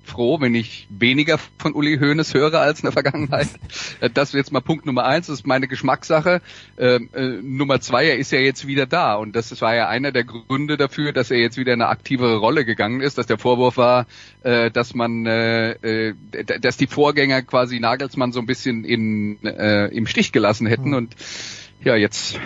froh, 0.10 0.41
wenn 0.41 0.56
ich 0.56 0.88
weniger 0.89 1.39
von 1.58 1.74
Uli 1.74 1.98
Hoeneß 1.98 2.34
höre 2.34 2.60
als 2.60 2.80
in 2.80 2.86
der 2.86 2.91
Vergangenheit. 2.91 3.48
Äh, 4.02 4.10
Das 4.10 4.30
ist 4.30 4.36
jetzt 4.36 4.52
mal 4.52 4.62
Punkt 4.62 4.86
Nummer 4.86 5.06
eins, 5.06 5.28
das 5.28 5.39
ist 5.39 5.48
meine 5.48 5.67
Geschmackssache. 5.67 6.41
Ähm, 6.78 7.10
äh, 7.13 7.41
Nummer 7.41 7.80
zwei, 7.82 8.06
er 8.06 8.17
ist 8.17 8.32
ja 8.32 8.39
jetzt 8.39 8.67
wieder 8.67 8.86
da 8.86 9.15
und 9.15 9.36
das 9.36 9.60
war 9.62 9.76
ja 9.76 9.88
einer 9.88 10.12
der 10.12 10.24
Gründe 10.24 10.78
dafür, 10.78 11.12
dass 11.12 11.32
er 11.32 11.39
jetzt 11.39 11.58
wieder 11.58 11.74
in 11.74 11.82
eine 11.82 11.89
aktivere 11.89 12.38
Rolle 12.38 12.65
gegangen 12.65 13.02
ist, 13.02 13.17
dass 13.17 13.28
der 13.28 13.38
Vorwurf 13.38 13.78
war, 13.78 14.06
äh, 14.43 14.72
dass 14.72 14.93
man, 14.93 15.26
äh, 15.26 15.72
äh, 15.72 16.13
dass 16.62 16.78
die 16.78 16.88
Vorgänger 16.88 17.41
quasi 17.41 17.80
Nagelsmann 17.80 18.32
so 18.32 18.39
ein 18.39 18.45
bisschen 18.45 18.84
in, 18.86 19.43
äh, 19.43 19.88
im 19.88 20.08
Stich 20.08 20.32
gelassen 20.32 20.67
hätten 20.67 20.93
und 20.93 21.15
ja, 21.84 21.95
jetzt 21.95 22.39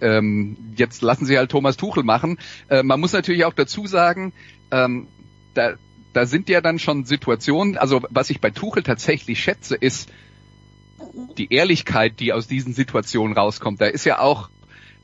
ähm, 0.00 0.56
jetzt 0.76 1.02
lassen 1.02 1.26
sie 1.26 1.38
halt 1.38 1.50
Thomas 1.50 1.76
Tuchel 1.76 2.02
machen. 2.02 2.38
Äh, 2.68 2.82
man 2.82 3.00
muss 3.00 3.12
natürlich 3.12 3.44
auch 3.44 3.54
dazu 3.54 3.86
sagen, 3.86 4.32
ähm, 4.70 5.08
da, 5.54 5.74
da 6.16 6.24
sind 6.24 6.48
ja 6.48 6.62
dann 6.62 6.78
schon 6.78 7.04
Situationen, 7.04 7.76
also 7.76 8.00
was 8.08 8.30
ich 8.30 8.40
bei 8.40 8.50
Tuchel 8.50 8.82
tatsächlich 8.82 9.38
schätze, 9.38 9.74
ist 9.76 10.10
die 11.36 11.52
Ehrlichkeit, 11.52 12.20
die 12.20 12.32
aus 12.32 12.48
diesen 12.48 12.72
Situationen 12.72 13.36
rauskommt. 13.36 13.82
Da 13.82 13.86
ist 13.86 14.06
ja 14.06 14.18
auch 14.20 14.48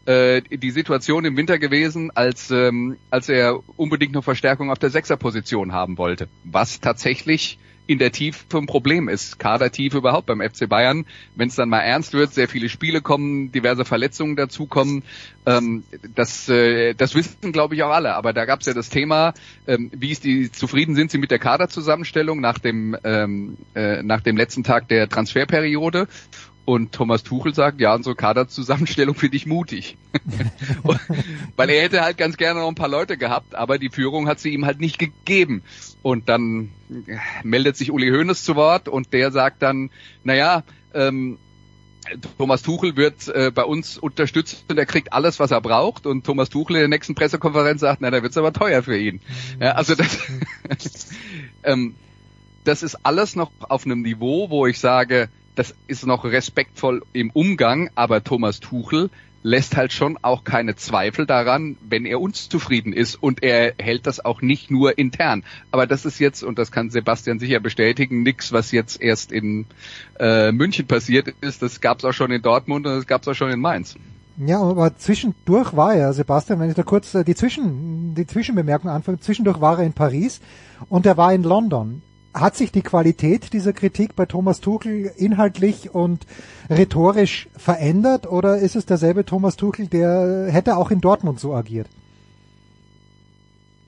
äh, 0.07 0.41
die 0.41 0.71
Situation 0.71 1.27
im 1.27 1.37
Winter 1.37 1.59
gewesen, 1.59 2.11
als, 2.15 2.51
ähm, 2.51 2.97
als 3.11 3.29
er 3.29 3.61
unbedingt 3.77 4.15
noch 4.15 4.25
Verstärkung 4.25 4.71
auf 4.71 4.79
der 4.79 4.89
Sechserposition 4.89 5.73
haben 5.73 5.99
wollte, 5.99 6.29
was 6.45 6.81
tatsächlich 6.81 7.59
in 7.87 7.99
der 7.99 8.13
Tiefe 8.13 8.45
ein 8.57 8.67
Problem 8.67 9.09
ist. 9.09 9.39
Kadertiefe 9.39 9.99
überhaupt 9.99 10.27
beim 10.27 10.41
FC 10.41 10.69
Bayern. 10.69 11.05
Wenn 11.35 11.49
es 11.49 11.57
dann 11.57 11.69
mal 11.69 11.81
ernst 11.81 12.13
wird, 12.13 12.33
sehr 12.33 12.49
viele 12.49 12.69
Spiele 12.69 13.01
kommen, 13.01 13.51
diverse 13.53 13.85
Verletzungen 13.85 14.37
dazukommen. 14.37 15.03
Ähm, 15.47 15.83
das, 16.15 16.49
äh, 16.49 16.95
das 16.95 17.15
wissen, 17.15 17.53
glaube 17.53 17.75
ich, 17.75 17.83
auch 17.83 17.91
alle. 17.91 18.15
Aber 18.15 18.33
da 18.33 18.45
gab 18.45 18.61
es 18.61 18.67
ja 18.67 18.75
das 18.75 18.89
Thema, 18.89 19.35
ähm, 19.67 19.91
wie 19.95 20.11
ist 20.11 20.25
die, 20.25 20.53
zufrieden 20.53 20.95
sind 20.95 21.11
Sie 21.11 21.19
mit 21.19 21.31
der 21.31 21.39
Kaderzusammenstellung 21.39 22.41
nach 22.41 22.59
dem, 22.59 22.97
ähm, 23.05 23.57
äh, 23.75 24.03
nach 24.03 24.21
dem 24.21 24.37
letzten 24.37 24.63
Tag 24.63 24.89
der 24.89 25.09
Transferperiode? 25.09 26.07
Und 26.65 26.93
Thomas 26.93 27.25
Tuchel 27.25 27.55
sagt, 27.55 27.81
ja, 27.81 27.93
unsere 27.93 28.15
Kaderzusammenstellung 28.15 29.17
finde 29.17 29.37
ich 29.37 29.47
mutig. 29.47 29.97
Und- 30.85 31.01
Weil 31.57 31.71
er 31.71 31.83
hätte 31.83 32.03
halt 32.03 32.17
ganz 32.19 32.37
gerne 32.37 32.61
noch 32.61 32.69
ein 32.69 32.77
paar 32.77 32.89
Leute 32.89 33.17
gehabt, 33.17 33.55
aber 33.57 33.79
die 33.79 33.89
Führung 33.91 34.29
hat 34.29 34.39
sie 34.39 34.51
ihm 34.53 34.65
halt 34.65 34.81
nicht 34.81 34.99
gegeben. 34.99 35.63
Und 36.03 36.29
dann 36.29 36.71
äh, 36.91 37.17
meldet 37.43 37.77
sich 37.77 37.91
Uli 37.91 38.11
Hoeneß 38.11 38.45
zu 38.45 38.55
Wort 38.55 38.89
und 38.89 39.13
der 39.13 39.33
sagt 39.33 39.63
dann, 39.63 39.91
naja, 40.23 40.63
ähm, 40.95 41.39
Thomas 42.39 42.63
Tuchel 42.63 42.97
wird 42.97 43.29
äh, 43.29 43.51
bei 43.53 43.65
uns 43.65 43.97
unterstützt 43.99 44.65
und 44.69 44.77
er 44.79 44.87
kriegt 44.87 45.13
alles, 45.13 45.41
was 45.41 45.51
er 45.51 45.61
braucht. 45.61 46.07
Und 46.07 46.25
Thomas 46.25 46.49
Tuchel 46.49 46.77
in 46.77 46.81
der 46.83 46.89
nächsten 46.89 47.15
Pressekonferenz 47.15 47.81
sagt, 47.81 48.01
na, 48.03 48.11
da 48.11 48.23
wird's 48.23 48.37
aber 48.37 48.53
teuer 48.53 48.83
für 48.83 48.97
ihn. 48.99 49.21
Ja, 49.61 49.73
also 49.73 49.95
das, 49.95 50.19
ähm, 51.65 51.95
das 52.65 52.83
ist 52.83 53.05
alles 53.05 53.35
noch 53.37 53.51
auf 53.61 53.85
einem 53.85 54.03
Niveau, 54.03 54.51
wo 54.51 54.67
ich 54.67 54.79
sage, 54.79 55.29
das 55.55 55.75
ist 55.87 56.07
noch 56.07 56.25
respektvoll 56.25 57.03
im 57.13 57.31
Umgang, 57.31 57.91
aber 57.95 58.25
Thomas 58.25 58.61
Tuchel 58.61 59.11
lässt 59.43 59.77
halt 59.77 59.93
schon 59.93 60.19
auch 60.23 60.45
keine 60.45 60.77
Zweifel 60.77 61.27
daran, 61.27 61.77
wenn 61.89 62.07
er 62.07 62.21
unzufrieden 62.21 62.93
ist 62.93 63.17
und 63.17 63.43
er 63.43 63.75
hält 63.79 64.07
das 64.07 64.25
auch 64.25 64.41
nicht 64.41 64.71
nur 64.71 64.99
intern. 64.99 65.43
Aber 65.71 65.87
das 65.87 66.05
ist 66.05 66.19
jetzt, 66.21 66.43
und 66.43 66.59
das 66.59 66.71
kann 66.71 66.91
Sebastian 66.91 67.39
sicher 67.39 67.61
bestätigen, 67.61 68.23
nichts, 68.23 68.53
was 68.53 68.71
jetzt 68.71 69.01
erst 69.03 69.33
in 69.33 69.67
äh, 70.21 70.53
München 70.53 70.87
passiert 70.87 71.35
ist. 71.41 71.63
Das 71.63 71.81
gab 71.81 71.99
es 71.99 72.05
auch 72.05 72.13
schon 72.13 72.31
in 72.31 72.43
Dortmund 72.43 72.87
und 72.87 72.95
das 72.95 73.07
gab 73.07 73.23
es 73.23 73.29
auch 73.29 73.35
schon 73.35 73.51
in 73.51 73.61
Mainz. 73.61 73.97
Ja, 74.39 74.63
aber 74.63 74.97
zwischendurch 74.97 75.77
war 75.77 75.95
er, 75.95 76.13
Sebastian, 76.13 76.59
wenn 76.61 76.71
ich 76.71 76.77
da 76.77 76.83
kurz 76.83 77.15
äh, 77.15 77.25
die, 77.25 77.35
Zwischen, 77.35 78.15
die 78.15 78.27
Zwischenbemerkung 78.27 78.91
anfange, 78.91 79.21
zwischendurch 79.21 79.61
war 79.61 79.79
er 79.79 79.85
in 79.85 79.93
Paris 79.93 80.41
und 80.89 81.05
er 81.05 81.17
war 81.17 81.35
in 81.35 81.43
London. 81.43 82.03
Hat 82.35 82.57
sich 82.57 82.73
die 82.73 82.83
Qualität 82.83 83.53
dieser 83.53 83.75
Kritik 83.75 84.17
bei 84.17 84.25
Thomas 84.25 84.61
Tuchel 84.61 85.13
inhaltlich 85.17 85.95
und 85.95 86.27
rhetorisch 86.71 87.49
verändert 87.57 88.27
oder 88.27 88.59
ist 88.59 88.75
es 88.75 88.87
derselbe 88.87 89.27
Thomas 89.27 89.57
Tuchel, 89.57 89.87
der 89.87 90.47
hätte 90.51 90.79
auch 90.79 90.91
in 90.91 91.03
Dortmund 91.03 91.41
so 91.41 91.55
agiert? 91.55 91.89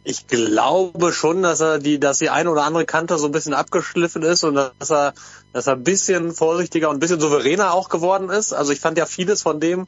Ich 0.06 0.26
glaube 0.26 1.14
schon, 1.14 1.42
dass 1.42 1.60
er 1.60 1.78
die, 1.78 1.98
dass 1.98 2.18
die 2.18 2.28
eine 2.28 2.50
oder 2.50 2.64
andere 2.64 2.84
Kante 2.84 3.16
so 3.16 3.24
ein 3.24 3.32
bisschen 3.32 3.54
abgeschliffen 3.54 4.22
ist 4.22 4.44
und 4.44 4.56
dass 4.56 4.90
er, 4.90 5.14
dass 5.54 5.66
er 5.66 5.76
ein 5.76 5.82
bisschen 5.82 6.32
vorsichtiger 6.32 6.90
und 6.90 6.96
ein 6.96 7.00
bisschen 7.00 7.20
souveräner 7.20 7.72
auch 7.72 7.88
geworden 7.88 8.28
ist. 8.28 8.52
Also 8.52 8.72
ich 8.72 8.80
fand 8.80 8.98
ja 8.98 9.06
vieles 9.06 9.40
von 9.40 9.60
dem, 9.60 9.86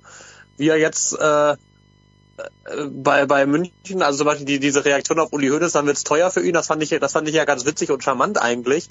wie 0.56 0.68
er 0.68 0.78
jetzt 0.78 1.12
äh, 1.12 1.56
bei, 2.90 3.26
bei 3.26 3.46
München, 3.46 4.02
also 4.02 4.18
zum 4.18 4.26
Beispiel 4.26 4.46
die, 4.46 4.60
diese 4.60 4.84
Reaktion 4.84 5.18
auf 5.18 5.32
Uli 5.32 5.48
Hoeneß, 5.48 5.72
dann 5.72 5.86
wird's 5.86 6.04
teuer 6.04 6.30
für 6.30 6.44
ihn, 6.44 6.52
das 6.52 6.66
fand 6.66 6.82
ich, 6.82 6.90
das 6.90 7.12
fand 7.12 7.28
ich 7.28 7.34
ja 7.34 7.44
ganz 7.44 7.64
witzig 7.64 7.90
und 7.90 8.02
charmant 8.02 8.40
eigentlich. 8.40 8.88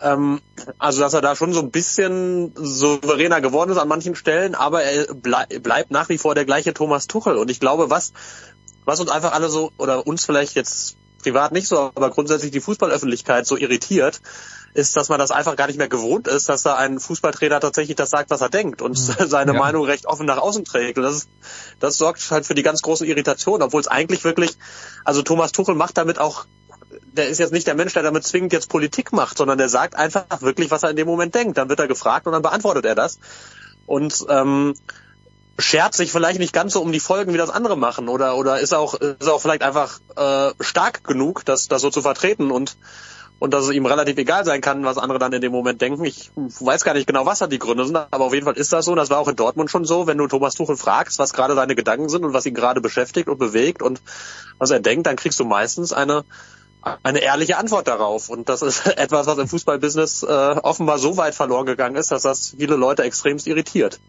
Ähm, 0.00 0.40
also 0.78 1.00
dass 1.00 1.14
er 1.14 1.20
da 1.20 1.36
schon 1.36 1.52
so 1.52 1.60
ein 1.60 1.70
bisschen 1.70 2.52
souveräner 2.56 3.40
geworden 3.40 3.70
ist 3.70 3.78
an 3.78 3.88
manchen 3.88 4.14
Stellen, 4.16 4.54
aber 4.54 4.82
er 4.82 5.14
blei 5.14 5.46
bleibt 5.46 5.90
nach 5.90 6.08
wie 6.08 6.18
vor 6.18 6.34
der 6.34 6.44
gleiche 6.44 6.74
Thomas 6.74 7.06
Tuchel. 7.06 7.36
Und 7.36 7.50
ich 7.50 7.60
glaube, 7.60 7.90
was, 7.90 8.12
was 8.84 9.00
uns 9.00 9.10
einfach 9.10 9.32
alle 9.32 9.48
so, 9.48 9.72
oder 9.78 10.06
uns 10.06 10.24
vielleicht 10.24 10.54
jetzt 10.54 10.96
privat 11.22 11.52
nicht 11.52 11.68
so, 11.68 11.78
aber 11.78 12.10
grundsätzlich 12.10 12.50
die 12.50 12.60
Fußballöffentlichkeit 12.60 13.46
so 13.46 13.56
irritiert, 13.56 14.20
ist, 14.74 14.96
dass 14.96 15.08
man 15.08 15.18
das 15.18 15.30
einfach 15.30 15.56
gar 15.56 15.68
nicht 15.68 15.78
mehr 15.78 15.88
gewohnt 15.88 16.28
ist, 16.28 16.48
dass 16.48 16.62
da 16.62 16.74
ein 16.74 16.98
Fußballtrainer 16.98 17.60
tatsächlich 17.60 17.96
das 17.96 18.10
sagt, 18.10 18.30
was 18.30 18.40
er 18.40 18.50
denkt 18.50 18.82
und 18.82 18.98
mhm. 18.98 19.26
seine 19.28 19.54
ja. 19.54 19.58
Meinung 19.58 19.84
recht 19.84 20.06
offen 20.06 20.26
nach 20.26 20.38
außen 20.38 20.64
trägt. 20.64 20.98
Und 20.98 21.04
das, 21.04 21.14
ist, 21.14 21.28
das 21.80 21.96
sorgt 21.96 22.30
halt 22.30 22.44
für 22.44 22.54
die 22.54 22.64
ganz 22.64 22.82
große 22.82 23.06
Irritation, 23.06 23.62
obwohl 23.62 23.80
es 23.80 23.88
eigentlich 23.88 24.24
wirklich, 24.24 24.56
also 25.04 25.22
Thomas 25.22 25.52
Tuchel 25.52 25.74
macht 25.74 25.96
damit 25.96 26.18
auch 26.18 26.46
der 27.12 27.28
ist 27.28 27.38
jetzt 27.38 27.52
nicht 27.52 27.66
der 27.66 27.76
Mensch, 27.76 27.92
der 27.92 28.02
damit 28.02 28.24
zwingend 28.24 28.52
jetzt 28.52 28.68
Politik 28.68 29.12
macht, 29.12 29.38
sondern 29.38 29.56
der 29.56 29.68
sagt 29.68 29.94
einfach 29.94 30.24
wirklich, 30.40 30.70
was 30.72 30.82
er 30.82 30.90
in 30.90 30.96
dem 30.96 31.06
Moment 31.06 31.34
denkt. 31.34 31.58
Dann 31.58 31.68
wird 31.68 31.78
er 31.78 31.86
gefragt 31.86 32.26
und 32.26 32.32
dann 32.32 32.42
beantwortet 32.42 32.84
er 32.84 32.96
das. 32.96 33.18
Und 33.86 34.26
ähm, 34.28 34.74
schert 35.58 35.94
sich 35.94 36.10
vielleicht 36.10 36.40
nicht 36.40 36.52
ganz 36.52 36.72
so 36.72 36.80
um 36.80 36.90
die 36.90 37.00
Folgen, 37.00 37.32
wie 37.32 37.38
das 37.38 37.50
andere 37.50 37.76
machen, 37.76 38.08
oder 38.08 38.36
oder 38.36 38.60
ist 38.60 38.74
auch 38.74 38.94
ist 38.94 39.28
auch 39.28 39.40
vielleicht 39.40 39.62
einfach 39.62 40.00
äh, 40.16 40.52
stark 40.60 41.04
genug, 41.04 41.44
das 41.44 41.68
das 41.68 41.82
so 41.82 41.90
zu 41.90 42.02
vertreten 42.02 42.50
und 42.50 42.76
und 43.44 43.52
dass 43.52 43.64
es 43.64 43.72
ihm 43.72 43.84
relativ 43.84 44.16
egal 44.16 44.46
sein 44.46 44.62
kann, 44.62 44.86
was 44.86 44.96
andere 44.96 45.18
dann 45.18 45.34
in 45.34 45.42
dem 45.42 45.52
Moment 45.52 45.78
denken. 45.82 46.02
Ich 46.06 46.30
weiß 46.34 46.82
gar 46.82 46.94
nicht 46.94 47.06
genau, 47.06 47.26
was 47.26 47.40
da 47.40 47.46
die 47.46 47.58
Gründe 47.58 47.84
sind, 47.84 47.94
aber 47.94 48.24
auf 48.24 48.32
jeden 48.32 48.46
Fall 48.46 48.56
ist 48.56 48.72
das 48.72 48.86
so. 48.86 48.92
Und 48.92 48.96
das 48.96 49.10
war 49.10 49.18
auch 49.18 49.28
in 49.28 49.36
Dortmund 49.36 49.70
schon 49.70 49.84
so, 49.84 50.06
wenn 50.06 50.16
du 50.16 50.26
Thomas 50.26 50.54
Tuchel 50.54 50.78
fragst, 50.78 51.18
was 51.18 51.34
gerade 51.34 51.54
seine 51.54 51.74
Gedanken 51.74 52.08
sind 52.08 52.24
und 52.24 52.32
was 52.32 52.46
ihn 52.46 52.54
gerade 52.54 52.80
beschäftigt 52.80 53.28
und 53.28 53.38
bewegt 53.38 53.82
und 53.82 54.00
was 54.56 54.70
er 54.70 54.80
denkt, 54.80 55.06
dann 55.06 55.16
kriegst 55.16 55.38
du 55.38 55.44
meistens 55.44 55.92
eine 55.92 56.24
eine 57.02 57.20
ehrliche 57.20 57.58
Antwort 57.58 57.86
darauf. 57.86 58.30
Und 58.30 58.48
das 58.48 58.62
ist 58.62 58.86
etwas, 58.96 59.26
was 59.26 59.36
im 59.36 59.46
Fußballbusiness 59.46 60.22
äh, 60.22 60.26
offenbar 60.62 60.98
so 60.98 61.18
weit 61.18 61.34
verloren 61.34 61.66
gegangen 61.66 61.96
ist, 61.96 62.12
dass 62.12 62.22
das 62.22 62.54
viele 62.58 62.76
Leute 62.76 63.02
extremst 63.02 63.46
irritiert. 63.46 64.00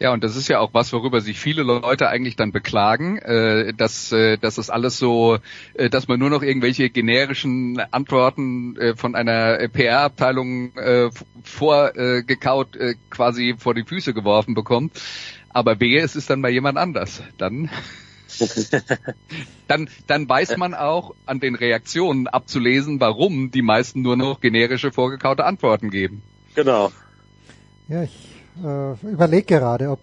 Ja, 0.00 0.14
und 0.14 0.24
das 0.24 0.34
ist 0.34 0.48
ja 0.48 0.60
auch 0.60 0.72
was, 0.72 0.94
worüber 0.94 1.20
sich 1.20 1.38
viele 1.38 1.62
Leute 1.62 2.08
eigentlich 2.08 2.34
dann 2.34 2.52
beklagen, 2.52 3.18
äh, 3.18 3.74
dass, 3.74 4.10
äh, 4.12 4.38
dass 4.38 4.54
das 4.54 4.70
alles 4.70 4.98
so, 4.98 5.36
äh, 5.74 5.90
dass 5.90 6.08
man 6.08 6.18
nur 6.18 6.30
noch 6.30 6.42
irgendwelche 6.42 6.88
generischen 6.88 7.78
Antworten 7.90 8.78
äh, 8.78 8.96
von 8.96 9.14
einer 9.14 9.68
PR-Abteilung 9.68 10.74
äh, 10.74 11.10
vorgekaut 11.44 12.76
äh, 12.76 12.94
quasi 13.10 13.54
vor 13.58 13.74
die 13.74 13.84
Füße 13.84 14.14
geworfen 14.14 14.54
bekommt. 14.54 14.98
Aber 15.50 15.80
wehe, 15.80 16.00
es 16.00 16.16
ist 16.16 16.30
dann 16.30 16.40
mal 16.40 16.50
jemand 16.50 16.78
anders. 16.78 17.22
Dann 17.36 17.68
dann, 19.68 19.90
dann 20.06 20.26
weiß 20.26 20.56
man 20.56 20.72
auch 20.72 21.14
an 21.26 21.40
den 21.40 21.54
Reaktionen 21.56 22.26
abzulesen, 22.26 23.00
warum 23.00 23.50
die 23.50 23.60
meisten 23.60 24.00
nur 24.00 24.16
noch 24.16 24.40
generische 24.40 24.92
vorgekaute 24.92 25.44
Antworten 25.44 25.90
geben. 25.90 26.22
Genau. 26.54 26.90
Ja, 27.88 28.04
ich 28.04 28.39
äh, 28.64 29.06
überlege 29.06 29.44
gerade, 29.44 29.90
ob 29.90 30.00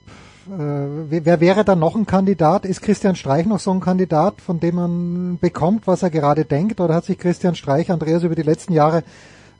äh, 0.47 1.25
wer 1.25 1.41
wäre 1.41 1.65
dann 1.65 1.79
noch 1.79 1.95
ein 1.95 2.05
Kandidat? 2.05 2.65
Ist 2.65 2.81
Christian 2.81 3.15
Streich 3.15 3.45
noch 3.45 3.59
so 3.59 3.71
ein 3.71 3.81
Kandidat, 3.81 4.41
von 4.41 4.59
dem 4.59 4.75
man 4.75 5.39
bekommt, 5.39 5.87
was 5.87 6.03
er 6.03 6.09
gerade 6.09 6.45
denkt? 6.45 6.79
Oder 6.79 6.95
hat 6.95 7.05
sich 7.05 7.17
Christian 7.17 7.55
Streich, 7.55 7.91
Andreas, 7.91 8.23
über 8.23 8.35
die 8.35 8.43
letzten 8.43 8.73
Jahre 8.73 9.03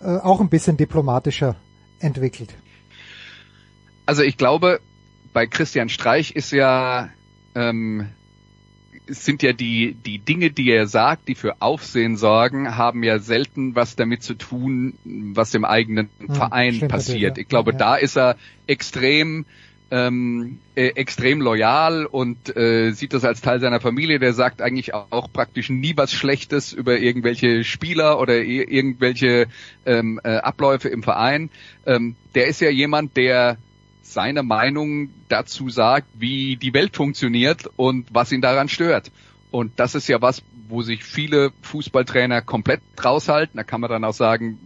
äh, 0.01 0.17
auch 0.17 0.39
ein 0.39 0.49
bisschen 0.49 0.77
diplomatischer 0.77 1.55
entwickelt? 1.99 2.53
Also 4.05 4.23
ich 4.23 4.37
glaube, 4.37 4.79
bei 5.33 5.45
Christian 5.45 5.89
Streich 5.89 6.35
ist 6.35 6.51
ja 6.51 7.09
ähm, 7.53 8.07
es 9.09 9.25
sind 9.25 9.43
ja 9.43 9.53
die, 9.53 9.95
die 10.05 10.19
Dinge, 10.19 10.51
die 10.51 10.71
er 10.71 10.87
sagt, 10.87 11.27
die 11.27 11.35
für 11.35 11.61
Aufsehen 11.61 12.17
sorgen, 12.17 12.75
haben 12.75 13.03
ja 13.03 13.19
selten 13.19 13.75
was 13.75 13.95
damit 13.95 14.23
zu 14.23 14.33
tun, 14.33 14.93
was 15.03 15.53
im 15.53 15.65
eigenen 15.65 16.09
hm, 16.19 16.35
Verein 16.35 16.87
passiert. 16.87 17.37
Ich 17.37 17.47
glaube, 17.47 17.71
ja. 17.71 17.77
da 17.77 17.95
ist 17.95 18.17
er 18.17 18.35
extrem 18.67 19.45
ähm, 19.89 20.59
äh, 20.75 20.89
extrem 20.89 21.41
loyal 21.41 22.05
und 22.05 22.55
äh, 22.55 22.91
sieht 22.91 23.13
das 23.13 23.23
als 23.23 23.41
Teil 23.41 23.59
seiner 23.59 23.79
Familie. 23.79 24.19
Der 24.19 24.33
sagt 24.33 24.61
eigentlich 24.61 24.93
auch, 24.93 25.31
praktisch 25.31 25.69
nie 25.69 25.95
was 25.95 26.11
Schlechtes 26.11 26.73
über 26.73 26.99
irgendwelche 26.99 27.63
Spieler 27.63 28.19
oder 28.19 28.35
irgendwelche 28.35 29.47
ähm, 29.85 30.19
äh, 30.23 30.37
Abläufe 30.37 30.89
im 30.89 31.03
Verein. 31.03 31.49
Ähm, 31.85 32.15
der 32.35 32.47
ist 32.47 32.59
ja 32.59 32.69
jemand, 32.69 33.15
der 33.15 33.57
seine 34.13 34.43
Meinung 34.43 35.09
dazu 35.29 35.69
sagt, 35.69 36.07
wie 36.17 36.55
die 36.55 36.73
Welt 36.73 36.95
funktioniert 36.95 37.69
und 37.75 38.07
was 38.13 38.31
ihn 38.31 38.41
daran 38.41 38.69
stört. 38.69 39.11
Und 39.51 39.73
das 39.79 39.95
ist 39.95 40.07
ja 40.07 40.21
was, 40.21 40.43
wo 40.69 40.81
sich 40.81 41.03
viele 41.03 41.51
Fußballtrainer 41.61 42.41
komplett 42.41 42.81
raushalten. 43.03 43.57
Da 43.57 43.63
kann 43.63 43.81
man 43.81 43.89
dann 43.89 44.03
auch 44.03 44.13
sagen, 44.13 44.59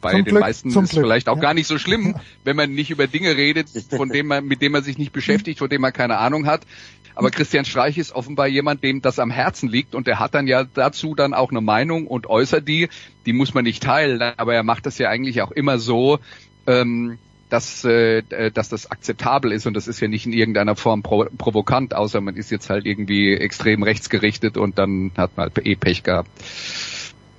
bei 0.00 0.10
zum 0.10 0.24
den 0.24 0.32
Glück, 0.32 0.40
meisten 0.40 0.68
ist 0.68 0.76
es 0.76 0.90
vielleicht 0.90 1.28
auch 1.28 1.36
ja. 1.36 1.42
gar 1.42 1.54
nicht 1.54 1.66
so 1.66 1.78
schlimm, 1.78 2.16
wenn 2.44 2.56
man 2.56 2.74
nicht 2.74 2.90
über 2.90 3.06
Dinge 3.06 3.36
redet, 3.36 3.70
von 3.90 4.10
dem 4.10 4.26
man, 4.26 4.44
mit 4.44 4.60
dem 4.60 4.72
man 4.72 4.82
sich 4.82 4.98
nicht 4.98 5.12
beschäftigt, 5.12 5.60
von 5.60 5.68
dem 5.68 5.80
man 5.80 5.92
keine 5.92 6.18
Ahnung 6.18 6.46
hat. 6.46 6.66
Aber 7.14 7.30
Christian 7.30 7.64
Streich 7.64 7.96
ist 7.96 8.12
offenbar 8.12 8.48
jemand, 8.48 8.82
dem 8.82 9.00
das 9.00 9.18
am 9.18 9.30
Herzen 9.30 9.68
liegt 9.68 9.94
und 9.94 10.08
er 10.08 10.18
hat 10.18 10.34
dann 10.34 10.46
ja 10.46 10.64
dazu 10.64 11.14
dann 11.14 11.32
auch 11.32 11.50
eine 11.50 11.60
Meinung 11.60 12.06
und 12.06 12.26
äußert 12.26 12.66
die. 12.66 12.88
Die 13.24 13.32
muss 13.32 13.54
man 13.54 13.64
nicht 13.64 13.82
teilen, 13.82 14.20
aber 14.20 14.54
er 14.54 14.64
macht 14.64 14.86
das 14.86 14.98
ja 14.98 15.08
eigentlich 15.08 15.40
auch 15.40 15.52
immer 15.52 15.78
so, 15.78 16.18
ähm, 16.66 17.18
dass, 17.54 17.84
äh, 17.84 18.50
dass 18.50 18.68
das 18.68 18.90
akzeptabel 18.90 19.52
ist 19.52 19.64
und 19.68 19.74
das 19.74 19.86
ist 19.86 20.00
ja 20.00 20.08
nicht 20.08 20.26
in 20.26 20.32
irgendeiner 20.32 20.74
Form 20.74 21.04
pro 21.04 21.26
provokant, 21.38 21.94
außer 21.94 22.20
man 22.20 22.34
ist 22.34 22.50
jetzt 22.50 22.68
halt 22.68 22.84
irgendwie 22.84 23.32
extrem 23.34 23.84
rechtsgerichtet 23.84 24.56
und 24.56 24.76
dann 24.76 25.12
hat 25.16 25.36
man 25.36 25.44
halt 25.54 25.64
eh 25.64 25.76
Pech 25.76 26.02
gehabt. 26.02 26.30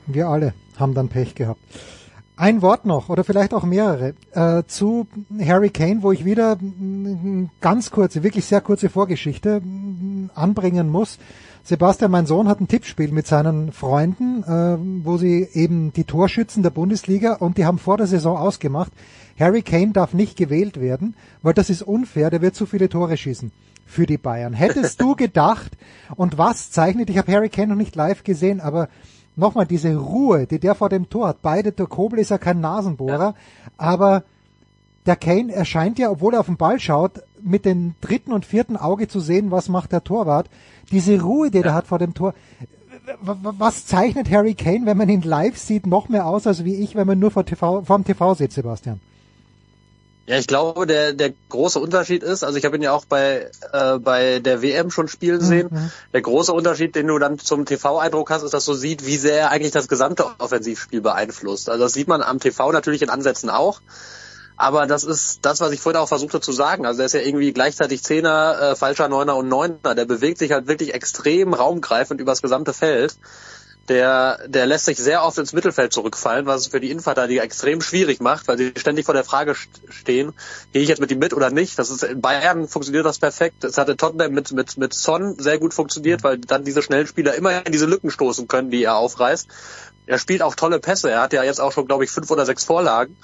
Wir 0.08 0.30
alle 0.30 0.54
haben 0.78 0.94
dann 0.94 1.10
Pech 1.10 1.36
gehabt. 1.36 1.60
Ein 2.38 2.62
Wort 2.62 2.86
noch 2.86 3.10
oder 3.10 3.26
vielleicht 3.26 3.54
auch 3.54 3.66
mehrere 3.66 4.14
äh, 4.32 4.64
zu 4.68 5.08
Harry 5.38 5.70
Kane, 5.70 6.02
wo 6.02 6.14
ich 6.14 6.24
wieder 6.24 6.58
ganz 7.60 7.92
kurze, 7.92 8.24
wirklich 8.24 8.46
sehr 8.46 8.62
kurze 8.62 8.90
Vorgeschichte 8.90 9.62
anbringen 10.34 10.90
muss. 10.90 11.20
Sebastian, 11.68 12.12
mein 12.12 12.28
Sohn 12.28 12.48
hat 12.48 12.62
ein 12.62 12.68
Tippspiel 12.68 13.12
mit 13.12 13.26
seinen 13.26 13.72
Freunden, 13.72 14.44
äh, 14.44 14.78
wo 15.04 15.18
sie 15.18 15.48
eben 15.54 15.92
die 15.94 16.04
Torschützen 16.04 16.62
der 16.62 16.70
Bundesliga 16.70 17.34
und 17.34 17.58
die 17.58 17.66
haben 17.66 17.80
vor 17.80 17.98
der 17.98 18.06
Saison 18.06 18.38
ausgemacht, 18.38 18.92
Harry 19.40 19.64
Kane 19.64 19.92
darf 19.92 20.14
nicht 20.14 20.38
gewählt 20.38 20.80
werden, 20.80 21.16
weil 21.42 21.56
das 21.56 21.72
ist 21.72 21.82
unfair, 21.82 22.30
der 22.30 22.44
wird 22.44 22.54
zu 22.54 22.68
viele 22.68 22.88
Tore 22.88 23.18
schießen 23.18 23.52
für 23.84 24.06
die 24.06 24.20
Bayern. 24.20 24.54
Hättest 24.54 25.02
du 25.02 25.16
gedacht, 25.16 25.72
und 26.16 26.38
was 26.38 26.70
zeichnet, 26.70 27.10
ich 27.10 27.18
habe 27.18 27.32
Harry 27.32 27.50
Kane 27.50 27.70
noch 27.70 27.76
nicht 27.76 27.96
live 27.96 28.24
gesehen, 28.24 28.62
aber 28.62 28.88
nochmal 29.36 29.66
diese 29.66 29.96
Ruhe, 29.96 30.46
die 30.46 30.60
der 30.60 30.76
vor 30.76 30.90
dem 30.90 31.10
Tor 31.10 31.30
hat. 31.30 31.42
Beide, 31.42 31.72
der 31.72 31.88
Kobel 31.88 32.20
ist 32.20 32.30
ja 32.30 32.38
kein 32.38 32.60
Nasenbohrer, 32.60 33.34
ja. 33.34 33.36
aber 33.76 34.24
der 35.08 35.16
Kane 35.16 35.52
erscheint 35.52 35.98
ja, 35.98 36.12
obwohl 36.12 36.36
er 36.36 36.42
auf 36.42 36.46
den 36.46 36.58
Ball 36.58 36.80
schaut, 36.80 37.24
mit 37.46 37.66
dem 37.66 37.96
dritten 38.02 38.34
und 38.34 38.46
vierten 38.46 38.78
Auge 38.78 39.08
zu 39.08 39.20
sehen, 39.20 39.52
was 39.52 39.70
macht 39.70 39.92
der 39.92 40.04
Torwart. 40.04 40.50
Diese 40.92 41.22
Ruhe, 41.22 41.52
die 41.52 41.58
ja. 41.58 41.64
der 41.64 41.74
hat 41.74 41.88
vor 41.88 42.00
dem 42.00 42.14
Tor. 42.14 42.34
Was 43.24 43.86
zeichnet 43.86 44.32
Harry 44.32 44.56
Kane, 44.56 44.86
wenn 44.86 44.98
man 44.98 45.10
ihn 45.10 45.22
live 45.22 45.58
sieht, 45.58 45.86
noch 45.86 46.10
mehr 46.10 46.26
aus 46.26 46.48
als 46.48 46.66
wie 46.66 46.76
ich, 46.76 46.96
wenn 46.96 47.06
man 47.06 47.20
nur 47.20 47.32
vor 47.32 47.46
TV, 47.46 47.84
vor 47.84 47.98
dem 47.98 48.06
TV 48.06 48.34
sitzt, 48.34 48.56
Sebastian? 48.56 49.00
Ja, 50.28 50.40
ich 50.40 50.48
glaube, 50.48 50.88
der, 50.88 51.14
der 51.14 51.34
große 51.50 51.80
Unterschied 51.80 52.24
ist, 52.24 52.44
also 52.44 52.58
ich 52.58 52.66
habe 52.66 52.78
ihn 52.78 52.82
ja 52.82 52.94
auch 52.94 53.06
bei, 53.06 53.52
äh, 53.74 54.00
bei 54.00 54.40
der 54.40 54.64
WM 54.64 54.90
schon 54.90 55.08
spielen 55.08 55.42
mhm, 55.42 55.46
sehen. 55.46 55.68
Mhm. 55.70 55.92
Der 56.14 56.22
große 56.22 56.52
Unterschied, 56.52 56.96
den 56.96 57.06
du 57.06 57.20
dann 57.20 57.38
zum 57.38 57.66
TV-Eindruck 57.66 58.32
hast, 58.32 58.42
ist, 58.42 58.56
dass 58.56 58.66
du 58.66 58.74
siehst, 58.74 59.06
wie 59.06 59.18
sehr 59.18 59.40
er 59.40 59.52
eigentlich 59.52 59.72
das 59.72 59.88
gesamte 59.88 60.26
Offensivspiel 60.40 61.02
beeinflusst. 61.02 61.70
Also 61.70 61.84
das 61.84 61.94
sieht 61.94 62.08
man 62.08 62.24
am 62.24 62.40
TV 62.40 62.72
natürlich 62.72 63.04
in 63.04 63.12
Ansätzen 63.12 63.52
auch. 63.52 63.82
Aber 64.58 64.88
das 64.88 65.04
ist 65.04 65.40
das, 65.42 65.60
was 65.60 65.72
ich 65.72 65.82
vorhin 65.82 66.00
auch 66.00 66.08
versuchte 66.08 66.40
zu 66.40 66.52
sagen. 66.52 66.86
Also 66.86 67.02
er 67.02 67.08
ist 67.08 67.14
ja 67.14 67.22
irgendwie 67.22 67.52
gleichzeitig 67.52 68.04
Zehner, 68.04 68.60
äh, 68.62 68.76
falscher 68.76 69.10
Neuner 69.10 69.36
und 69.36 69.50
Neuner. 69.50 69.96
Der 69.96 70.06
bewegt 70.06 70.38
sich 70.38 70.52
halt 70.52 70.68
wirklich 70.68 70.94
extrem 70.94 71.54
raumgreifend 71.54 72.22
übers 72.22 72.42
gesamte 72.42 72.74
Feld 72.74 73.18
der, 73.88 74.40
der 74.48 74.66
lässt 74.66 74.86
sich 74.86 74.98
sehr 74.98 75.24
oft 75.24 75.38
ins 75.38 75.54
Mittelfeld 75.54 75.94
zurückfallen, 75.94 76.46
was 76.46 76.62
es 76.62 76.68
für 76.68 76.80
die 76.80 76.90
Innenverteidiger 76.90 77.44
extrem 77.44 77.82
schwierig 77.82 78.20
macht, 78.20 78.48
weil 78.48 78.58
sie 78.58 78.74
ständig 78.78 79.06
vor 79.06 79.14
der 79.14 79.24
Frage 79.24 79.56
stehen, 79.90 80.34
gehe 80.74 80.82
ich 80.82 80.90
jetzt 80.90 81.02
mit 81.02 81.12
ihm 81.12 81.20
mit 81.20 81.34
oder 81.34 81.52
nicht? 81.52 81.78
Das 81.78 81.92
ist 81.92 82.04
in 82.04 82.20
Bayern 82.20 82.68
funktioniert 82.68 83.06
das 83.06 83.20
perfekt. 83.20 83.64
Es 83.64 83.78
hatte 83.78 83.96
Tottenham 83.96 84.34
mit, 84.34 84.52
mit, 84.54 84.78
mit 84.78 84.94
Son 84.94 85.38
sehr 85.38 85.60
gut 85.60 85.74
funktioniert, 85.74 86.24
weil 86.24 86.40
dann 86.40 86.64
diese 86.64 86.82
schnellen 86.82 87.06
Spieler 87.06 87.36
immer 87.36 87.66
in 87.66 87.72
diese 87.72 87.86
Lücken 87.86 88.10
stoßen 88.10 88.48
können, 88.48 88.72
die 88.72 88.84
er 88.84 88.96
aufreißt. 88.96 89.48
Er 90.08 90.18
spielt 90.18 90.42
auch 90.42 90.56
tolle 90.56 90.80
Pässe. 90.80 91.12
Er 91.12 91.22
hat 91.22 91.34
ja 91.34 91.44
jetzt 91.44 91.62
auch 91.62 91.72
schon, 91.72 91.88
glaube 91.88 92.04
ich, 92.04 92.12
fünf 92.12 92.30
oder 92.32 92.46
sechs 92.46 92.64
Vorlagen. 92.64 93.16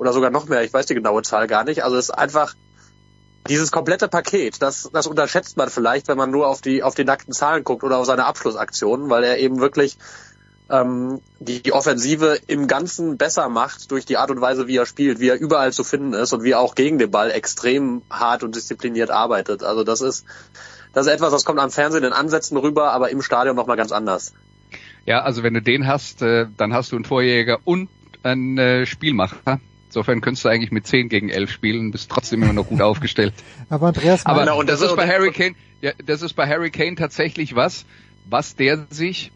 Oder 0.00 0.14
sogar 0.14 0.30
noch 0.30 0.48
mehr. 0.48 0.64
Ich 0.64 0.72
weiß 0.72 0.86
die 0.86 0.94
genaue 0.94 1.20
Zahl 1.20 1.46
gar 1.46 1.64
nicht. 1.64 1.84
Also 1.84 1.98
es 1.98 2.06
ist 2.06 2.10
einfach, 2.12 2.54
dieses 3.50 3.70
komplette 3.70 4.08
Paket, 4.08 4.62
das, 4.62 4.88
das 4.94 5.06
unterschätzt 5.06 5.58
man 5.58 5.68
vielleicht, 5.68 6.08
wenn 6.08 6.16
man 6.16 6.30
nur 6.30 6.48
auf 6.48 6.62
die, 6.62 6.82
auf 6.82 6.94
die 6.94 7.04
nackten 7.04 7.34
Zahlen 7.34 7.64
guckt 7.64 7.84
oder 7.84 7.98
auf 7.98 8.06
seine 8.06 8.24
Abschlussaktionen, 8.24 9.10
weil 9.10 9.24
er 9.24 9.36
eben 9.36 9.60
wirklich 9.60 9.98
ähm, 10.70 11.20
die, 11.38 11.62
die 11.62 11.74
Offensive 11.74 12.38
im 12.46 12.66
Ganzen 12.66 13.18
besser 13.18 13.50
macht 13.50 13.90
durch 13.90 14.06
die 14.06 14.16
Art 14.16 14.30
und 14.30 14.40
Weise, 14.40 14.68
wie 14.68 14.78
er 14.78 14.86
spielt, 14.86 15.20
wie 15.20 15.28
er 15.28 15.38
überall 15.38 15.70
zu 15.70 15.84
finden 15.84 16.14
ist 16.14 16.32
und 16.32 16.44
wie 16.44 16.52
er 16.52 16.60
auch 16.60 16.74
gegen 16.74 16.96
den 16.96 17.10
Ball 17.10 17.30
extrem 17.30 18.00
hart 18.08 18.42
und 18.42 18.56
diszipliniert 18.56 19.10
arbeitet. 19.10 19.62
Also 19.62 19.84
das 19.84 20.00
ist, 20.00 20.24
das 20.94 21.06
ist 21.06 21.12
etwas, 21.12 21.30
das 21.30 21.44
kommt 21.44 21.60
am 21.60 21.70
Fernsehen 21.70 22.04
in 22.04 22.14
Ansätzen 22.14 22.56
rüber, 22.56 22.92
aber 22.92 23.10
im 23.10 23.20
Stadion 23.20 23.54
nochmal 23.54 23.76
ganz 23.76 23.92
anders. 23.92 24.32
Ja, 25.04 25.20
also 25.20 25.42
wenn 25.42 25.52
du 25.52 25.60
den 25.60 25.86
hast, 25.86 26.22
äh, 26.22 26.46
dann 26.56 26.72
hast 26.72 26.90
du 26.92 26.96
einen 26.96 27.04
Vorjäger 27.04 27.58
und 27.64 27.90
ein 28.22 28.56
äh, 28.56 28.86
Spielmacher. 28.86 29.60
Insofern 29.90 30.20
könntest 30.20 30.44
du 30.44 30.48
eigentlich 30.48 30.70
mit 30.70 30.86
10 30.86 31.08
gegen 31.08 31.30
11 31.30 31.50
spielen, 31.50 31.90
bist 31.90 32.08
trotzdem 32.08 32.44
immer 32.44 32.52
noch 32.52 32.68
gut 32.68 32.80
aufgestellt. 32.80 33.34
Aber 33.70 33.88
Andreas, 33.88 34.24
Aber 34.24 34.42
Genau, 34.42 34.60
und 34.60 34.68
das 34.68 34.78
das 34.78 34.90
ist 34.90 34.96
bei 34.96 35.08
Harry 35.08 35.32
Kane, 35.32 35.56
ja, 35.80 35.90
das 36.06 36.22
ist 36.22 36.34
bei 36.34 36.46
Harry 36.46 36.70
Kane 36.70 36.94
tatsächlich 36.94 37.56
was, 37.56 37.86
was 38.24 38.54
der 38.54 38.86
sich 38.90 39.32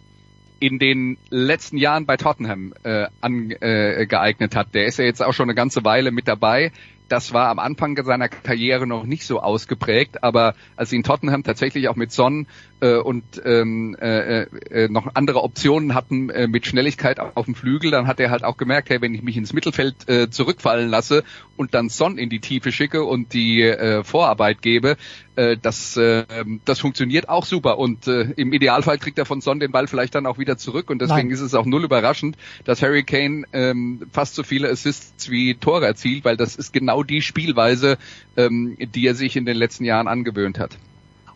in 0.60 0.78
den 0.78 1.18
letzten 1.28 1.76
Jahren 1.76 2.06
bei 2.06 2.16
Tottenham 2.16 2.72
äh, 2.84 3.08
angeeignet 3.20 3.62
äh, 3.62 4.06
geeignet 4.06 4.54
hat. 4.54 4.74
Der 4.74 4.86
ist 4.86 5.00
ja 5.00 5.04
jetzt 5.04 5.24
auch 5.24 5.32
schon 5.32 5.46
eine 5.46 5.56
ganze 5.56 5.84
Weile 5.84 6.12
mit 6.12 6.28
dabei. 6.28 6.70
Das 7.08 7.32
war 7.32 7.48
am 7.48 7.58
Anfang 7.58 8.02
seiner 8.02 8.28
Karriere 8.28 8.86
noch 8.86 9.04
nicht 9.04 9.26
so 9.26 9.40
ausgeprägt, 9.40 10.22
aber 10.22 10.54
als 10.76 10.90
sie 10.90 10.96
in 10.96 11.02
Tottenham 11.02 11.42
tatsächlich 11.42 11.88
auch 11.88 11.96
mit 11.96 12.12
Son 12.12 12.46
äh, 12.80 12.96
und 12.96 13.24
ähm, 13.44 13.94
äh, 14.00 14.42
äh, 14.42 14.88
noch 14.88 15.14
andere 15.14 15.42
Optionen 15.42 15.94
hatten 15.94 16.30
äh, 16.30 16.46
mit 16.46 16.66
Schnelligkeit 16.66 17.20
auf 17.20 17.44
dem 17.44 17.54
Flügel, 17.54 17.90
dann 17.90 18.06
hat 18.06 18.20
er 18.20 18.30
halt 18.30 18.44
auch 18.44 18.56
gemerkt, 18.56 18.90
hey, 18.90 19.00
wenn 19.02 19.14
ich 19.14 19.22
mich 19.22 19.36
ins 19.36 19.52
Mittelfeld 19.52 20.08
äh, 20.08 20.30
zurückfallen 20.30 20.88
lasse 20.88 21.24
und 21.56 21.74
dann 21.74 21.88
Son 21.88 22.16
in 22.16 22.30
die 22.30 22.40
Tiefe 22.40 22.72
schicke 22.72 23.04
und 23.04 23.32
die 23.32 23.62
äh, 23.62 24.02
Vorarbeit 24.02 24.62
gebe, 24.62 24.96
äh, 25.36 25.56
das, 25.60 25.96
äh, 25.96 26.24
das 26.64 26.80
funktioniert 26.80 27.28
auch 27.28 27.44
super 27.44 27.78
und 27.78 28.06
äh, 28.06 28.32
im 28.36 28.52
Idealfall 28.52 28.98
kriegt 28.98 29.18
er 29.18 29.26
von 29.26 29.40
Son 29.40 29.60
den 29.60 29.72
Ball 29.72 29.86
vielleicht 29.86 30.14
dann 30.14 30.26
auch 30.26 30.38
wieder 30.38 30.56
zurück 30.56 30.90
und 30.90 31.00
deswegen 31.00 31.28
Nein. 31.28 31.34
ist 31.34 31.40
es 31.40 31.54
auch 31.54 31.66
null 31.66 31.84
überraschend, 31.84 32.36
dass 32.64 32.82
Harry 32.82 33.04
Kane 33.04 33.44
ähm, 33.52 34.02
fast 34.12 34.34
so 34.34 34.42
viele 34.42 34.70
Assists 34.70 35.30
wie 35.30 35.54
Tore 35.54 35.86
erzielt, 35.86 36.24
weil 36.24 36.36
das 36.36 36.56
ist 36.56 36.72
genau 36.72 37.02
die 37.02 37.22
Spielweise, 37.22 37.98
ähm, 38.36 38.76
die 38.78 39.06
er 39.06 39.14
sich 39.14 39.36
in 39.36 39.46
den 39.46 39.56
letzten 39.56 39.84
Jahren 39.84 40.08
angewöhnt 40.08 40.58
hat. 40.58 40.76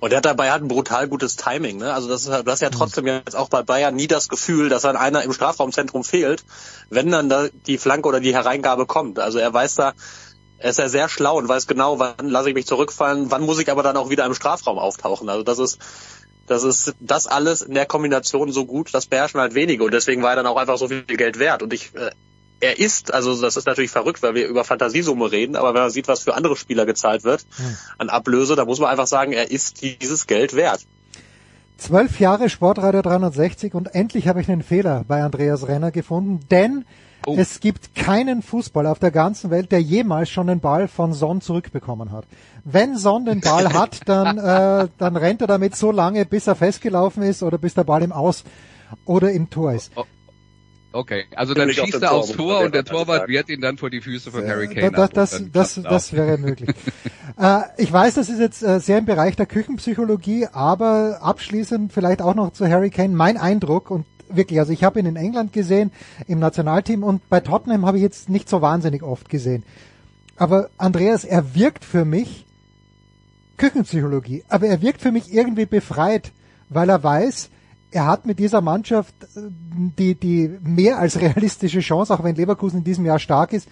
Und 0.01 0.13
er 0.13 0.19
hat 0.19 0.27
dabei 0.27 0.53
halt 0.53 0.63
ein 0.63 0.69
brutal 0.69 1.09
gutes 1.09 1.35
Timing. 1.37 1.79
Ne? 1.79 1.93
Also 1.93 2.09
das 2.09 2.23
ist, 2.23 2.31
halt- 2.31 2.47
du 2.47 2.51
hast 2.53 2.63
ja 2.63 2.71
trotzdem 2.71 3.07
jetzt 3.07 3.35
auch 3.35 3.49
bei 3.49 3.63
Bayern 3.63 3.97
nie 3.97 4.07
das 4.07 4.29
Gefühl, 4.29 4.69
dass 4.69 4.83
dann 4.83 4.97
einer 4.97 5.23
im 5.25 5.33
Strafraumzentrum 5.33 6.05
fehlt, 6.05 6.45
wenn 6.89 7.11
dann 7.11 7.29
da 7.29 7.49
die 7.67 7.79
Flanke 7.79 8.09
oder 8.09 8.21
die 8.21 8.33
Hereingabe 8.33 8.87
kommt. 8.87 9.19
Also 9.19 9.39
er 9.39 9.53
weiß 9.53 9.75
da, 9.75 9.95
er 10.59 10.71
ist 10.71 10.79
ja 10.79 10.89
sehr 10.89 11.09
schlau 11.09 11.39
und 11.39 11.49
weiß 11.49 11.67
genau, 11.67 11.99
wann 11.99 12.29
lasse 12.29 12.49
ich 12.49 12.55
mich 12.55 12.67
zurückfallen, 12.67 13.31
wann 13.31 13.43
muss 13.43 13.59
ich 13.59 13.71
aber 13.71 13.83
dann 13.83 13.97
auch 13.97 14.11
wieder 14.11 14.25
im 14.27 14.35
Strafraum 14.35 14.79
auftauchen. 14.79 15.29
Also 15.29 15.43
das 15.43 15.59
ist 15.59 15.79
das 16.47 16.65
ist 16.65 16.95
das 17.01 17.27
alles 17.27 17.63
in 17.63 17.75
der 17.75 17.87
Kombination 17.87 18.51
so 18.53 18.65
gut, 18.65 18.95
das 18.95 19.07
beherrschen 19.07 19.41
halt 19.41 19.55
wenige 19.55 19.85
und 19.85 19.93
deswegen 19.93 20.23
war 20.23 20.31
er 20.31 20.37
dann 20.37 20.47
auch 20.47 20.57
einfach 20.57 20.79
so 20.79 20.89
viel 20.89 21.03
Geld 21.03 21.39
wert. 21.39 21.63
Und 21.63 21.73
ich 21.73 21.95
äh, 21.95 22.11
er 22.61 22.79
ist, 22.79 23.15
also 23.15 23.41
das 23.41 23.57
ist 23.57 23.67
natürlich 23.67 23.91
verrückt, 23.91 24.23
weil 24.23 24.35
wir 24.35 24.49
über 24.49 24.65
Fantasiesumme 24.65 25.31
reden, 25.31 25.55
aber 25.55 25.75
wenn 25.75 25.83
man 25.83 25.91
sieht, 25.91 26.09
was 26.09 26.25
für 26.25 26.35
andere 26.35 26.57
Spieler 26.57 26.87
gezahlt 26.87 27.23
wird 27.23 27.47
an 27.99 28.09
Ablöse, 28.09 28.57
da 28.57 28.65
muss 28.65 28.81
man 28.81 28.91
einfach 28.91 29.07
sagen, 29.07 29.33
er 29.33 29.51
ist 29.51 29.83
dieses 29.83 30.27
Geld 30.27 30.57
wert. 30.57 30.85
Zwölf 31.77 32.19
Jahre 32.19 32.51
Sportreiter 32.51 33.03
360 33.03 33.75
und 33.75 33.95
endlich 33.95 34.27
habe 34.27 34.41
ich 34.41 34.51
einen 34.51 34.65
Fehler 34.65 35.05
bei 35.07 35.23
Andreas 35.23 35.69
Renner 35.69 35.93
gefunden, 35.93 36.41
denn 36.51 36.85
Oh. 37.27 37.35
es 37.37 37.61
gibt 37.61 37.95
keinen 37.95 38.43
Fußballer 38.43 38.91
auf 38.93 38.99
der 38.99 39.11
ganzen 39.11 39.51
Welt, 39.51 39.73
der 39.73 39.83
jemals 39.83 40.31
schon 40.31 40.47
den 40.47 40.61
Ball 40.61 40.89
von 40.89 41.13
Son 41.13 41.41
zurückbekommen 41.41 42.13
hat. 42.13 42.27
Wenn 42.65 42.97
Son 42.97 43.25
den 43.25 43.41
Ball 43.41 43.73
hat, 43.73 44.01
dann, 44.07 44.39
äh, 44.39 44.89
dann 44.99 45.17
rennt 45.17 45.41
er 45.41 45.47
damit 45.47 45.77
so 45.77 45.91
lange, 45.93 46.25
bis 46.25 46.47
er 46.47 46.55
festgelaufen 46.55 47.23
ist 47.23 47.43
oder 47.43 47.59
bis 47.59 47.75
der 47.75 47.85
Ball 47.85 48.03
im 48.03 48.13
Aus 48.13 48.45
oder 49.05 49.31
im 49.33 49.51
Tor 49.51 49.73
ist. 49.73 49.93
Okay, 50.91 51.27
also 51.37 51.53
dann 51.53 51.71
schießt 51.71 52.03
er 52.03 52.13
aufs 52.13 52.33
Tor 52.33 52.61
und 52.61 52.75
der 52.75 52.85
Torwart 52.85 53.29
wehrt 53.29 53.51
ihn 53.51 53.61
dann 53.61 53.77
vor 53.77 53.91
die 53.91 54.01
Füße 54.01 54.31
von 54.31 54.49
Harry 54.49 54.69
Da- 54.75 54.89
Kane. 54.89 55.11
das, 55.13 55.35
und 55.35 55.55
das, 55.55 55.75
das, 55.75 55.85
das 55.85 56.13
wäre 56.15 56.39
möglich. 56.39 56.71
äh, 57.39 57.61
ich 57.77 57.93
weiß, 57.93 58.15
das 58.15 58.31
ist 58.31 58.41
jetzt 58.41 58.63
äh, 58.63 58.81
sehr 58.81 58.99
im 58.99 59.05
Bereich 59.05 59.37
der 59.37 59.45
Küchenpsychologie, 59.45 60.47
aber 60.51 61.19
abschließend 61.21 61.93
vielleicht 61.93 62.23
auch 62.23 62.35
noch 62.35 62.53
zu 62.53 62.67
Harry 62.67 62.89
Kane. 62.89 63.15
Mein 63.15 63.37
Eindruck 63.37 63.91
und 63.91 64.07
wirklich, 64.31 64.59
also 64.59 64.73
ich 64.73 64.85
habe 64.85 65.01
ihn 65.01 65.07
in 65.07 65.17
England 65.17 65.53
gesehen, 65.53 65.91
im 66.27 66.39
Nationalteam 66.39 67.03
und 67.03 67.29
bei 67.29 67.41
Tottenham 67.41 67.87
habe 67.87 67.99
ich 67.99 68.03
jetzt 68.03 68.29
nicht 68.29 68.49
so 68.49 68.63
wahnsinnig 68.63 69.03
oft 69.03 69.29
gesehen. 69.29 69.63
Aber 70.37 70.71
Andreas, 70.79 71.25
er 71.25 71.55
wirkt 71.55 71.85
für 71.85 72.05
mich 72.05 72.47
Küchenpsychologie, 73.57 74.45
aber 74.49 74.67
er 74.67 74.81
wirkt 74.83 75.03
für 75.03 75.13
mich 75.13 75.33
irgendwie 75.33 75.67
befreit, 75.67 76.33
weil 76.69 76.89
er 76.89 77.03
weiß, 77.03 77.51
er 77.91 78.07
hat 78.07 78.27
mit 78.27 78.39
dieser 78.39 78.61
Mannschaft 78.61 79.15
äh, 79.35 79.41
die, 79.99 80.15
die 80.15 80.51
mehr 80.63 80.99
als 80.99 81.21
realistische 81.21 81.81
Chance, 81.81 82.15
auch 82.15 82.25
wenn 82.25 82.37
Leverkusen 82.37 82.79
in 82.79 82.85
diesem 82.85 83.05
Jahr 83.05 83.19
stark 83.19 83.53
ist, 83.53 83.69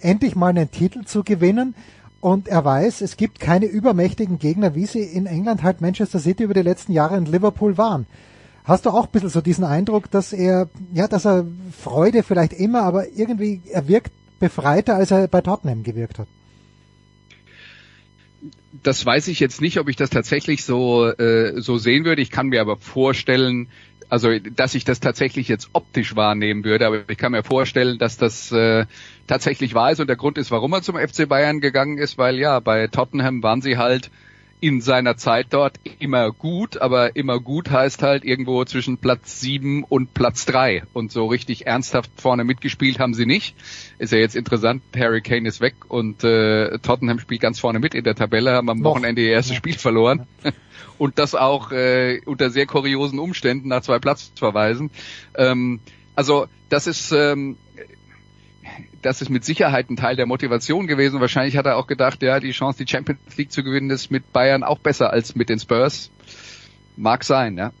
endlich 0.00 0.36
mal 0.36 0.48
einen 0.48 0.70
Titel 0.70 1.04
zu 1.04 1.22
gewinnen. 1.24 1.74
Und 2.20 2.48
er 2.48 2.64
weiß, 2.64 3.00
es 3.00 3.16
gibt 3.16 3.40
keine 3.40 3.64
übermächtigen 3.64 4.38
Gegner, 4.38 4.74
wie 4.74 4.84
sie 4.84 5.00
in 5.00 5.24
England 5.24 5.62
halt 5.62 5.80
Manchester 5.80 6.18
City 6.18 6.42
über 6.42 6.52
die 6.52 6.60
letzten 6.60 6.92
Jahre 6.92 7.16
in 7.16 7.24
Liverpool 7.24 7.78
waren. 7.78 8.06
Hast 8.64 8.86
du 8.86 8.90
auch 8.90 9.06
ein 9.06 9.10
bisschen 9.10 9.30
so 9.30 9.40
diesen 9.40 9.64
Eindruck, 9.64 10.10
dass 10.10 10.32
er, 10.32 10.68
ja, 10.92 11.08
dass 11.08 11.24
er 11.24 11.46
Freude 11.78 12.22
vielleicht 12.22 12.52
immer, 12.52 12.82
aber 12.82 13.08
irgendwie, 13.08 13.62
er 13.70 13.88
wirkt 13.88 14.12
befreiter, 14.38 14.96
als 14.96 15.10
er 15.10 15.28
bei 15.28 15.40
Tottenham 15.40 15.82
gewirkt 15.82 16.18
hat? 16.18 16.28
das 18.82 19.04
weiß 19.04 19.28
ich 19.28 19.40
jetzt 19.40 19.60
nicht, 19.60 19.78
ob 19.78 19.88
ich 19.88 19.96
das 19.96 20.10
tatsächlich 20.10 20.64
so 20.64 21.06
äh, 21.08 21.60
so 21.60 21.78
sehen 21.78 22.04
würde. 22.04 22.22
Ich 22.22 22.30
kann 22.30 22.48
mir 22.48 22.60
aber 22.60 22.76
vorstellen, 22.76 23.68
also 24.08 24.30
dass 24.38 24.74
ich 24.74 24.84
das 24.84 25.00
tatsächlich 25.00 25.48
jetzt 25.48 25.70
optisch 25.72 26.16
wahrnehmen 26.16 26.64
würde, 26.64 26.86
aber 26.86 27.08
ich 27.08 27.18
kann 27.18 27.32
mir 27.32 27.42
vorstellen, 27.42 27.98
dass 27.98 28.16
das 28.16 28.50
äh, 28.52 28.86
tatsächlich 29.26 29.74
wahr 29.74 29.92
ist 29.92 30.00
und 30.00 30.06
der 30.06 30.16
Grund 30.16 30.38
ist, 30.38 30.50
warum 30.50 30.72
er 30.72 30.82
zum 30.82 30.96
FC 30.96 31.28
Bayern 31.28 31.60
gegangen 31.60 31.98
ist, 31.98 32.18
weil 32.18 32.38
ja 32.38 32.60
bei 32.60 32.86
Tottenham 32.86 33.42
waren 33.42 33.62
sie 33.62 33.76
halt 33.76 34.10
in 34.60 34.80
seiner 34.80 35.16
Zeit 35.16 35.48
dort 35.50 35.80
immer 35.98 36.30
gut, 36.30 36.76
aber 36.80 37.16
immer 37.16 37.40
gut 37.40 37.70
heißt 37.70 38.02
halt 38.02 38.24
irgendwo 38.24 38.64
zwischen 38.64 38.98
Platz 38.98 39.40
sieben 39.40 39.84
und 39.84 40.12
Platz 40.12 40.44
drei 40.44 40.82
und 40.92 41.10
so 41.10 41.26
richtig 41.26 41.66
ernsthaft 41.66 42.10
vorne 42.16 42.44
mitgespielt 42.44 42.98
haben 42.98 43.14
sie 43.14 43.26
nicht. 43.26 43.56
Ist 43.98 44.12
ja 44.12 44.18
jetzt 44.18 44.36
interessant, 44.36 44.82
Harry 44.94 45.22
Kane 45.22 45.48
ist 45.48 45.60
weg 45.60 45.74
und 45.88 46.24
äh, 46.24 46.78
Tottenham 46.78 47.18
spielt 47.18 47.40
ganz 47.40 47.58
vorne 47.58 47.78
mit 47.78 47.94
in 47.94 48.04
der 48.04 48.14
Tabelle, 48.14 48.52
haben 48.52 48.68
am. 48.68 48.84
Wochenende 48.84 49.22
ihr 49.22 49.32
erstes. 49.32 49.56
Spiel 49.56 49.74
verloren 49.74 50.26
und 50.98 51.18
das 51.18 51.34
auch 51.34 51.72
äh, 51.72 52.20
unter 52.26 52.50
sehr 52.50 52.66
kuriosen 52.66 53.18
Umständen 53.18 53.68
nach 53.68 53.82
zwei 53.82 53.98
Platzverweisen. 53.98 54.90
Ähm, 55.36 55.80
also 56.14 56.46
das 56.68 56.86
ist 56.86 57.12
ähm, 57.12 57.56
das 59.02 59.22
ist 59.22 59.30
mit 59.30 59.44
Sicherheit 59.44 59.90
ein 59.90 59.96
Teil 59.96 60.16
der 60.16 60.26
Motivation 60.26 60.86
gewesen. 60.86 61.20
Wahrscheinlich 61.20 61.56
hat 61.56 61.66
er 61.66 61.76
auch 61.76 61.86
gedacht, 61.86 62.22
ja, 62.22 62.40
die 62.40 62.52
Chance, 62.52 62.84
die 62.84 62.90
Champions 62.90 63.20
League 63.36 63.52
zu 63.52 63.62
gewinnen, 63.62 63.90
ist 63.90 64.10
mit 64.10 64.32
Bayern 64.32 64.62
auch 64.62 64.78
besser 64.78 65.12
als 65.12 65.34
mit 65.34 65.48
den 65.48 65.58
Spurs. 65.58 66.10
Mag 66.96 67.24
sein, 67.24 67.56
ja. 67.56 67.72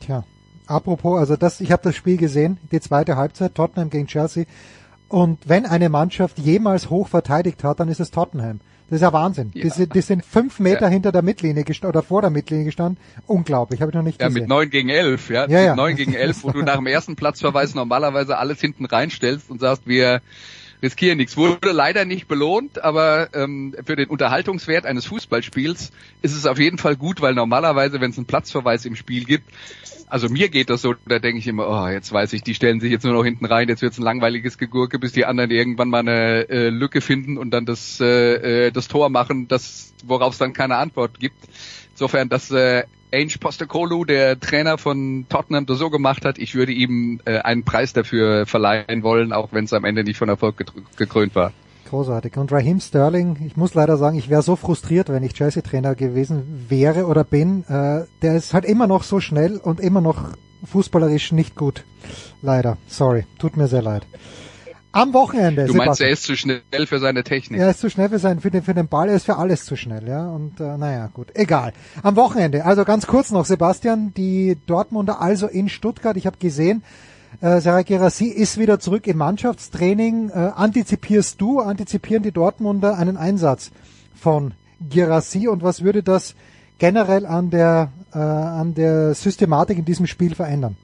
Tja, 0.00 0.24
apropos, 0.66 1.18
also 1.18 1.36
das, 1.36 1.60
ich 1.60 1.72
habe 1.72 1.82
das 1.82 1.96
Spiel 1.96 2.16
gesehen, 2.16 2.58
die 2.70 2.80
zweite 2.80 3.16
Halbzeit, 3.16 3.54
Tottenham 3.54 3.90
gegen 3.90 4.06
Chelsea. 4.06 4.44
Und 5.08 5.48
wenn 5.48 5.66
eine 5.66 5.88
Mannschaft 5.88 6.38
jemals 6.38 6.88
hoch 6.88 7.08
verteidigt 7.08 7.64
hat, 7.64 7.80
dann 7.80 7.88
ist 7.88 8.00
es 8.00 8.10
Tottenham. 8.10 8.60
Das 8.92 8.98
ist 8.98 9.04
ja 9.04 9.12
Wahnsinn. 9.14 9.50
Ja. 9.54 9.62
Die, 9.62 9.70
sind, 9.70 9.94
die 9.94 10.02
sind 10.02 10.22
fünf 10.22 10.60
Meter 10.60 10.82
Ja. 10.82 10.88
hinter 10.88 11.12
der 11.12 11.22
Mittellinie 11.22 11.64
gestanden 11.64 11.96
oder 11.98 12.06
vor 12.06 12.20
der 12.20 12.28
Mittellinie 12.28 12.66
gestanden. 12.66 12.98
Unglaublich, 13.26 13.80
habe 13.80 13.90
ich 13.90 13.94
noch 13.94 14.02
nicht 14.02 14.20
Ja, 14.20 14.26
gesehen. 14.28 14.42
mit 14.42 14.48
neun 14.50 14.68
gegen 14.68 14.90
elf, 14.90 15.30
ja. 15.30 15.48
Ja, 15.48 15.60
ja. 15.60 15.68
Mit 15.70 15.76
neun 15.78 15.96
gegen 15.96 16.12
elf, 16.12 16.44
wo 16.44 16.50
du 16.50 16.60
nach 16.60 16.76
dem 16.76 16.86
ersten 16.86 17.16
Platzverweis 17.16 17.74
normalerweise 17.74 18.36
alles 18.36 18.60
hinten 18.60 18.84
reinstellst 18.84 19.50
und 19.50 19.60
sagst, 19.62 19.86
wir 19.86 20.20
riskieren 20.82 21.18
nichts. 21.18 21.36
Wurde 21.36 21.70
leider 21.70 22.04
nicht 22.04 22.26
belohnt, 22.26 22.82
aber 22.82 23.28
ähm, 23.34 23.74
für 23.86 23.96
den 23.96 24.08
Unterhaltungswert 24.08 24.84
eines 24.84 25.06
Fußballspiels 25.06 25.92
ist 26.22 26.36
es 26.36 26.46
auf 26.46 26.58
jeden 26.58 26.78
Fall 26.78 26.96
gut, 26.96 27.20
weil 27.20 27.34
normalerweise, 27.34 28.00
wenn 28.00 28.10
es 28.10 28.18
einen 28.18 28.26
Platzverweis 28.26 28.84
im 28.84 28.96
Spiel 28.96 29.24
gibt, 29.24 29.48
also 30.08 30.28
mir 30.28 30.50
geht 30.50 30.68
das 30.68 30.82
so, 30.82 30.94
da 31.06 31.18
denke 31.20 31.38
ich 31.38 31.46
immer, 31.46 31.66
oh, 31.68 31.88
jetzt 31.88 32.12
weiß 32.12 32.34
ich, 32.34 32.42
die 32.42 32.54
stellen 32.54 32.80
sich 32.80 32.90
jetzt 32.90 33.04
nur 33.04 33.14
noch 33.14 33.24
hinten 33.24 33.46
rein, 33.46 33.68
jetzt 33.68 33.80
wird's 33.80 33.98
ein 33.98 34.02
langweiliges 34.02 34.58
Gegurke, 34.58 34.98
bis 34.98 35.12
die 35.12 35.24
anderen 35.24 35.50
irgendwann 35.50 35.88
mal 35.88 36.00
eine 36.00 36.50
äh, 36.50 36.68
Lücke 36.68 37.00
finden 37.00 37.38
und 37.38 37.50
dann 37.50 37.64
das, 37.64 37.98
äh, 37.98 38.66
äh, 38.66 38.70
das 38.72 38.88
Tor 38.88 39.08
machen, 39.08 39.48
das, 39.48 39.94
worauf 40.04 40.34
es 40.34 40.38
dann 40.38 40.52
keine 40.52 40.76
Antwort 40.76 41.18
gibt. 41.18 41.38
Insofern, 41.92 42.28
dass 42.28 42.50
äh, 42.50 42.84
Ange 43.12 43.34
Postecoglou, 43.38 44.04
der 44.04 44.40
Trainer 44.40 44.78
von 44.78 45.26
Tottenham, 45.28 45.66
das 45.66 45.78
so 45.78 45.90
gemacht 45.90 46.24
hat, 46.24 46.38
ich 46.38 46.54
würde 46.54 46.72
ihm 46.72 47.20
äh, 47.24 47.38
einen 47.38 47.64
Preis 47.64 47.92
dafür 47.92 48.46
verleihen 48.46 49.02
wollen, 49.02 49.32
auch 49.32 49.52
wenn 49.52 49.64
es 49.64 49.72
am 49.72 49.84
Ende 49.84 50.02
nicht 50.04 50.16
von 50.16 50.28
Erfolg 50.28 50.64
gekrönt 50.96 51.34
war. 51.34 51.52
Großartig. 51.90 52.38
Und 52.38 52.50
Raheem 52.50 52.80
Sterling, 52.80 53.36
ich 53.46 53.58
muss 53.58 53.74
leider 53.74 53.98
sagen, 53.98 54.16
ich 54.16 54.30
wäre 54.30 54.40
so 54.40 54.56
frustriert, 54.56 55.10
wenn 55.10 55.22
ich 55.22 55.34
Chelsea-Trainer 55.34 55.94
gewesen 55.94 56.64
wäre 56.68 57.04
oder 57.04 57.22
bin. 57.22 57.64
Äh, 57.64 58.06
der 58.22 58.36
ist 58.36 58.54
halt 58.54 58.64
immer 58.64 58.86
noch 58.86 59.02
so 59.02 59.20
schnell 59.20 59.58
und 59.58 59.78
immer 59.78 60.00
noch 60.00 60.30
fußballerisch 60.64 61.32
nicht 61.32 61.54
gut. 61.54 61.84
Leider. 62.40 62.78
Sorry. 62.86 63.26
Tut 63.38 63.58
mir 63.58 63.68
sehr 63.68 63.82
leid. 63.82 64.06
Am 64.92 65.14
Wochenende. 65.14 65.64
Du 65.64 65.72
meinst, 65.74 65.98
Sebastian. 65.98 66.06
er 66.06 66.12
ist 66.12 66.22
zu 66.24 66.36
schnell 66.36 66.86
für 66.86 66.98
seine 66.98 67.24
Technik. 67.24 67.58
Er 67.58 67.70
ist 67.70 67.80
zu 67.80 67.88
schnell 67.88 68.10
für, 68.10 68.18
sein, 68.18 68.40
für, 68.40 68.50
den, 68.50 68.62
für 68.62 68.74
den 68.74 68.88
Ball, 68.88 69.08
er 69.08 69.16
ist 69.16 69.24
für 69.24 69.36
alles 69.36 69.64
zu 69.64 69.74
schnell, 69.76 70.06
ja. 70.06 70.28
Und 70.28 70.60
äh, 70.60 70.76
naja, 70.76 71.08
gut, 71.12 71.28
egal. 71.34 71.72
Am 72.02 72.16
Wochenende, 72.16 72.66
also 72.66 72.84
ganz 72.84 73.06
kurz 73.06 73.30
noch, 73.30 73.46
Sebastian, 73.46 74.12
die 74.14 74.58
Dortmunder 74.66 75.20
also 75.20 75.46
in 75.46 75.70
Stuttgart, 75.70 76.16
ich 76.16 76.26
habe 76.26 76.36
gesehen, 76.36 76.82
äh, 77.40 77.60
Sarah 77.60 77.82
Gerassi 77.82 78.26
ist 78.26 78.58
wieder 78.58 78.78
zurück 78.80 79.06
im 79.06 79.16
Mannschaftstraining. 79.16 80.28
Äh, 80.28 80.52
antizipierst 80.54 81.40
du, 81.40 81.60
antizipieren 81.60 82.22
die 82.22 82.32
Dortmunder 82.32 82.98
einen 82.98 83.16
Einsatz 83.16 83.70
von 84.14 84.52
Gerassi 84.90 85.48
und 85.48 85.62
was 85.62 85.82
würde 85.82 86.02
das 86.02 86.34
generell 86.78 87.24
an 87.24 87.50
der, 87.50 87.92
äh, 88.12 88.18
an 88.18 88.74
der 88.74 89.14
Systematik 89.14 89.78
in 89.78 89.84
diesem 89.84 90.06
Spiel 90.06 90.34
verändern? 90.34 90.76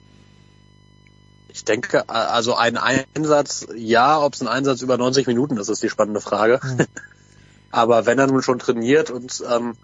Ich 1.49 1.65
denke, 1.65 2.09
also 2.09 2.55
ein 2.55 2.77
Einsatz, 2.77 3.67
ja, 3.75 4.21
ob 4.21 4.35
es 4.35 4.43
ein 4.43 4.49
Einsatz 4.49 4.83
über 4.83 4.99
90 4.99 5.27
Minuten 5.27 5.57
ist, 5.57 5.69
ist 5.69 5.83
die 5.83 5.89
spannende 5.89 6.21
Frage. 6.21 6.61
Mhm. 6.63 6.87
Aber 7.71 8.07
wenn 8.07 8.19
er 8.19 8.27
nun 8.27 8.43
schon 8.43 8.59
trainiert 8.59 9.11
und 9.11 9.43
ähm, 9.51 9.75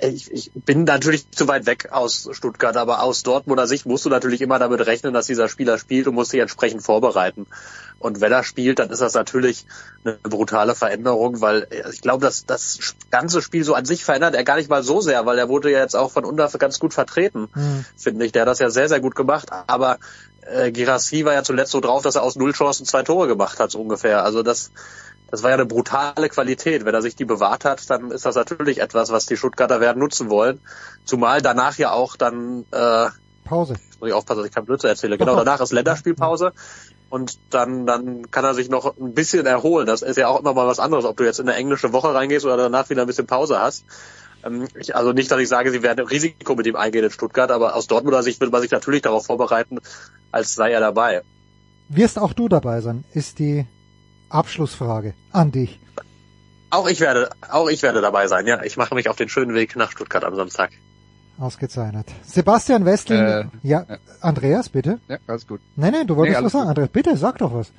ich, 0.00 0.30
ich 0.32 0.50
bin 0.54 0.84
natürlich 0.84 1.30
zu 1.30 1.48
weit 1.48 1.66
weg 1.66 1.88
aus 1.92 2.28
Stuttgart, 2.32 2.76
aber 2.76 3.02
aus 3.02 3.22
Dortmunder 3.22 3.66
Sicht 3.66 3.86
musst 3.86 4.04
du 4.04 4.08
natürlich 4.08 4.40
immer 4.40 4.58
damit 4.58 4.84
rechnen, 4.86 5.14
dass 5.14 5.26
dieser 5.26 5.48
Spieler 5.48 5.78
spielt 5.78 6.06
und 6.06 6.14
musst 6.14 6.32
dich 6.32 6.40
entsprechend 6.40 6.82
vorbereiten. 6.82 7.46
Und 7.98 8.20
wenn 8.20 8.32
er 8.32 8.44
spielt, 8.44 8.78
dann 8.78 8.90
ist 8.90 9.00
das 9.00 9.14
natürlich 9.14 9.64
eine 10.04 10.14
brutale 10.22 10.74
Veränderung, 10.74 11.40
weil 11.40 11.66
ich 11.92 12.00
glaube, 12.02 12.24
dass 12.24 12.44
das 12.44 12.94
ganze 13.10 13.40
Spiel 13.40 13.64
so 13.64 13.74
an 13.74 13.84
sich 13.84 14.04
verändert 14.04 14.34
er 14.34 14.44
gar 14.44 14.56
nicht 14.56 14.68
mal 14.68 14.82
so 14.82 15.00
sehr, 15.00 15.24
weil 15.24 15.38
er 15.38 15.48
wurde 15.48 15.70
ja 15.70 15.78
jetzt 15.78 15.96
auch 15.96 16.10
von 16.10 16.24
Undaf 16.24 16.56
ganz 16.58 16.78
gut 16.78 16.92
vertreten, 16.92 17.48
Mhm. 17.54 17.84
finde 17.96 18.26
ich. 18.26 18.32
Der 18.32 18.42
hat 18.42 18.48
das 18.48 18.58
ja 18.58 18.70
sehr, 18.70 18.88
sehr 18.88 19.00
gut 19.00 19.14
gemacht. 19.14 19.50
Aber 19.66 19.98
äh, 20.50 20.72
Girassi 20.72 21.24
war 21.24 21.34
ja 21.34 21.42
zuletzt 21.42 21.72
so 21.72 21.80
drauf, 21.80 22.02
dass 22.02 22.14
er 22.14 22.22
aus 22.22 22.36
null 22.36 22.52
Chancen 22.52 22.86
zwei 22.86 23.02
Tore 23.02 23.28
gemacht 23.28 23.58
hat, 23.60 23.70
so 23.70 23.80
ungefähr. 23.80 24.24
Also 24.24 24.42
das, 24.42 24.70
das 25.30 25.42
war 25.42 25.50
ja 25.50 25.56
eine 25.56 25.66
brutale 25.66 26.28
Qualität. 26.28 26.84
Wenn 26.84 26.94
er 26.94 27.02
sich 27.02 27.16
die 27.16 27.24
bewahrt 27.24 27.64
hat, 27.64 27.88
dann 27.90 28.10
ist 28.10 28.26
das 28.26 28.34
natürlich 28.34 28.80
etwas, 28.80 29.10
was 29.10 29.26
die 29.26 29.36
Stuttgarter 29.36 29.80
werden 29.80 29.98
nutzen 29.98 30.30
wollen. 30.30 30.60
Zumal 31.04 31.42
danach 31.42 31.76
ja 31.78 31.92
auch 31.92 32.16
dann, 32.16 32.64
äh, 32.70 33.08
Pause. 33.44 33.74
jetzt 33.74 34.00
muss 34.00 34.08
ich 34.08 34.14
aufpassen, 34.14 34.38
dass 34.38 34.48
ich 34.48 34.54
kein 34.54 34.64
Blödsinn 34.64 34.90
erzähle. 34.90 35.18
Genau, 35.18 35.36
danach 35.36 35.60
ist 35.60 35.72
Länderspielpause. 35.72 36.52
Und 37.08 37.38
dann, 37.50 37.86
dann 37.86 38.30
kann 38.32 38.44
er 38.44 38.54
sich 38.54 38.68
noch 38.68 38.96
ein 38.98 39.14
bisschen 39.14 39.46
erholen. 39.46 39.86
Das 39.86 40.02
ist 40.02 40.16
ja 40.16 40.26
auch 40.26 40.40
immer 40.40 40.54
mal 40.54 40.66
was 40.66 40.80
anderes, 40.80 41.04
ob 41.04 41.16
du 41.16 41.24
jetzt 41.24 41.38
in 41.38 41.48
eine 41.48 41.56
englische 41.56 41.92
Woche 41.92 42.12
reingehst 42.12 42.44
oder 42.44 42.56
danach 42.56 42.90
wieder 42.90 43.02
ein 43.02 43.06
bisschen 43.06 43.28
Pause 43.28 43.60
hast. 43.60 43.84
Ähm, 44.46 44.68
also 44.92 45.12
nicht, 45.12 45.30
dass 45.30 45.40
ich 45.40 45.48
sage, 45.48 45.70
sie 45.72 45.82
werden 45.82 46.06
Risiko 46.06 46.54
mit 46.54 46.66
ihm 46.66 46.76
eingehen 46.76 47.04
in 47.04 47.10
Stuttgart, 47.10 47.50
aber 47.50 47.74
aus 47.74 47.86
Dortmunder 47.86 48.22
Sicht 48.22 48.40
wird 48.40 48.52
man 48.52 48.62
sich 48.62 48.70
natürlich 48.70 49.02
darauf 49.02 49.26
vorbereiten, 49.26 49.78
als 50.32 50.54
sei 50.54 50.70
er 50.72 50.80
dabei. 50.80 51.22
Wirst 51.88 52.18
auch 52.18 52.32
du 52.32 52.48
dabei 52.48 52.80
sein, 52.80 53.04
ist 53.14 53.38
die 53.38 53.66
Abschlussfrage 54.28 55.14
an 55.32 55.52
dich. 55.52 55.78
Auch 56.70 56.88
ich 56.88 57.00
werde, 57.00 57.30
auch 57.48 57.68
ich 57.68 57.82
werde 57.82 58.00
dabei 58.00 58.26
sein. 58.26 58.46
Ja, 58.46 58.62
ich 58.64 58.76
mache 58.76 58.94
mich 58.94 59.08
auf 59.08 59.16
den 59.16 59.28
schönen 59.28 59.54
Weg 59.54 59.76
nach 59.76 59.92
Stuttgart 59.92 60.24
am 60.24 60.34
Samstag. 60.34 60.70
Ausgezeichnet. 61.38 62.06
Sebastian 62.24 62.84
Westling, 62.84 63.20
Äh, 63.20 63.44
ja, 63.62 63.84
ja. 63.88 63.98
Andreas, 64.20 64.68
bitte. 64.70 64.98
Ja, 65.06 65.18
alles 65.26 65.46
gut. 65.46 65.60
Nein, 65.76 65.92
nein, 65.92 66.06
du 66.06 66.16
wolltest 66.16 66.38
Nee, 66.40 66.44
was 66.44 66.52
sagen. 66.52 66.64
gut. 66.64 66.70
Andreas, 66.70 66.88
bitte, 66.88 67.16
sag 67.16 67.38
doch 67.38 67.54
was. 67.54 67.70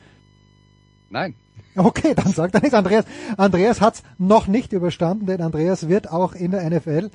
Nein. 1.09 1.36
Okay, 1.78 2.15
dann 2.15 2.34
sagt 2.34 2.55
er 2.55 2.61
nichts. 2.61 2.73
Andreas, 2.75 3.05
Andreas 3.38 3.82
hat's 3.82 4.03
noch 4.17 4.47
nicht 4.47 4.73
überstanden, 4.73 5.28
denn 5.28 5.41
Andreas 5.41 5.88
wird 5.88 6.11
auch 6.11 6.34
in 6.34 6.51
der 6.51 6.67
NFL 6.67 7.09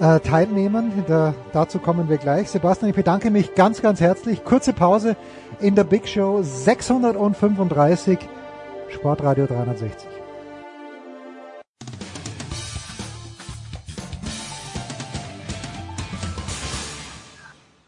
äh, 0.00 0.20
teilnehmen. 0.20 1.04
Da, 1.06 1.34
dazu 1.52 1.78
kommen 1.78 2.08
wir 2.08 2.16
gleich. 2.16 2.48
Sebastian, 2.50 2.88
ich 2.90 2.96
bedanke 2.96 3.30
mich 3.30 3.54
ganz, 3.54 3.82
ganz 3.82 4.00
herzlich. 4.00 4.44
Kurze 4.44 4.72
Pause 4.72 5.16
in 5.60 5.74
der 5.74 5.84
Big 5.84 6.08
Show 6.08 6.40
635 6.42 8.18
Sportradio 8.88 9.46
360. 9.46 10.08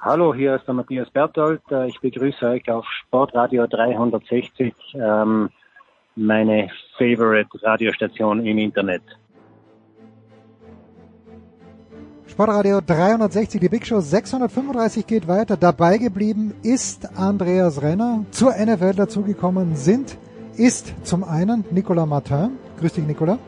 Hallo, 0.03 0.35
hier 0.35 0.57
ist 0.57 0.67
der 0.67 0.75
Matthias 0.75 1.11
Berthold. 1.11 1.61
Äh, 1.71 1.89
Ich 1.89 2.01
begrüße 2.01 2.47
euch 2.47 2.71
auf 2.71 2.87
Sportradio 2.87 3.67
360, 3.67 4.75
ähm, 4.95 5.51
meine 6.21 6.69
favorite 6.99 7.49
Radiostation 7.63 8.45
im 8.45 8.59
Internet. 8.59 9.03
Sportradio 12.27 12.81
360, 12.81 13.61
die 13.61 13.69
Big 13.69 13.87
Show 13.87 14.01
635 14.01 15.07
geht 15.07 15.27
weiter. 15.27 15.57
Dabei 15.57 15.99
geblieben 15.99 16.55
ist 16.63 17.19
Andreas 17.19 17.83
Renner. 17.83 18.25
Zur 18.31 18.53
NFL 18.53 18.95
dazugekommen 18.95 19.75
sind, 19.77 20.17
ist 20.57 20.95
zum 21.05 21.25
einen 21.25 21.65
Nicolas 21.71 22.07
Martin. 22.07 22.53
Grüß 22.79 22.93
dich, 22.93 23.07
Nicolas. 23.07 23.39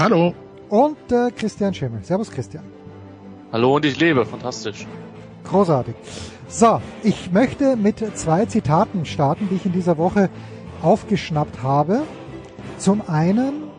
Hallo. 0.00 0.34
Und 0.68 1.12
äh, 1.12 1.30
Christian 1.30 1.72
Schimmel. 1.74 2.02
Servus, 2.02 2.30
Christian. 2.30 2.64
Hallo 3.52 3.76
und 3.76 3.84
ich 3.84 3.98
lebe, 3.98 4.24
fantastisch. 4.24 4.86
Großartig. 5.44 5.94
So, 6.48 6.80
ich 7.02 7.32
möchte 7.32 7.76
mit 7.76 7.98
zwei 8.16 8.46
Zitaten 8.46 9.04
starten, 9.04 9.48
die 9.50 9.56
ich 9.56 9.66
in 9.66 9.72
dieser 9.72 9.98
Woche 9.98 10.28
aufgeschnappt 10.82 11.62
habe. 11.62 12.02
Zum 12.78 13.08
einen 13.08 13.70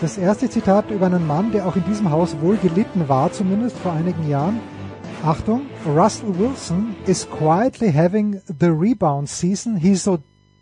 das 0.00 0.18
erste 0.18 0.50
Zitat 0.50 0.90
über 0.90 1.06
einen 1.06 1.26
Mann, 1.26 1.52
der 1.52 1.66
auch 1.66 1.76
in 1.76 1.84
diesem 1.84 2.10
Haus 2.10 2.36
wohl 2.40 2.56
gelitten 2.56 3.08
war, 3.08 3.32
zumindest 3.32 3.76
vor 3.78 3.92
einigen 3.92 4.28
Jahren. 4.28 4.60
Achtung, 5.24 5.62
Russell 5.86 6.36
Wilson 6.36 6.96
is 7.06 7.28
quietly 7.30 7.92
having 7.92 8.40
the 8.46 8.66
rebound 8.66 9.28
season 9.28 9.76
he 9.76 9.94
so 9.94 10.18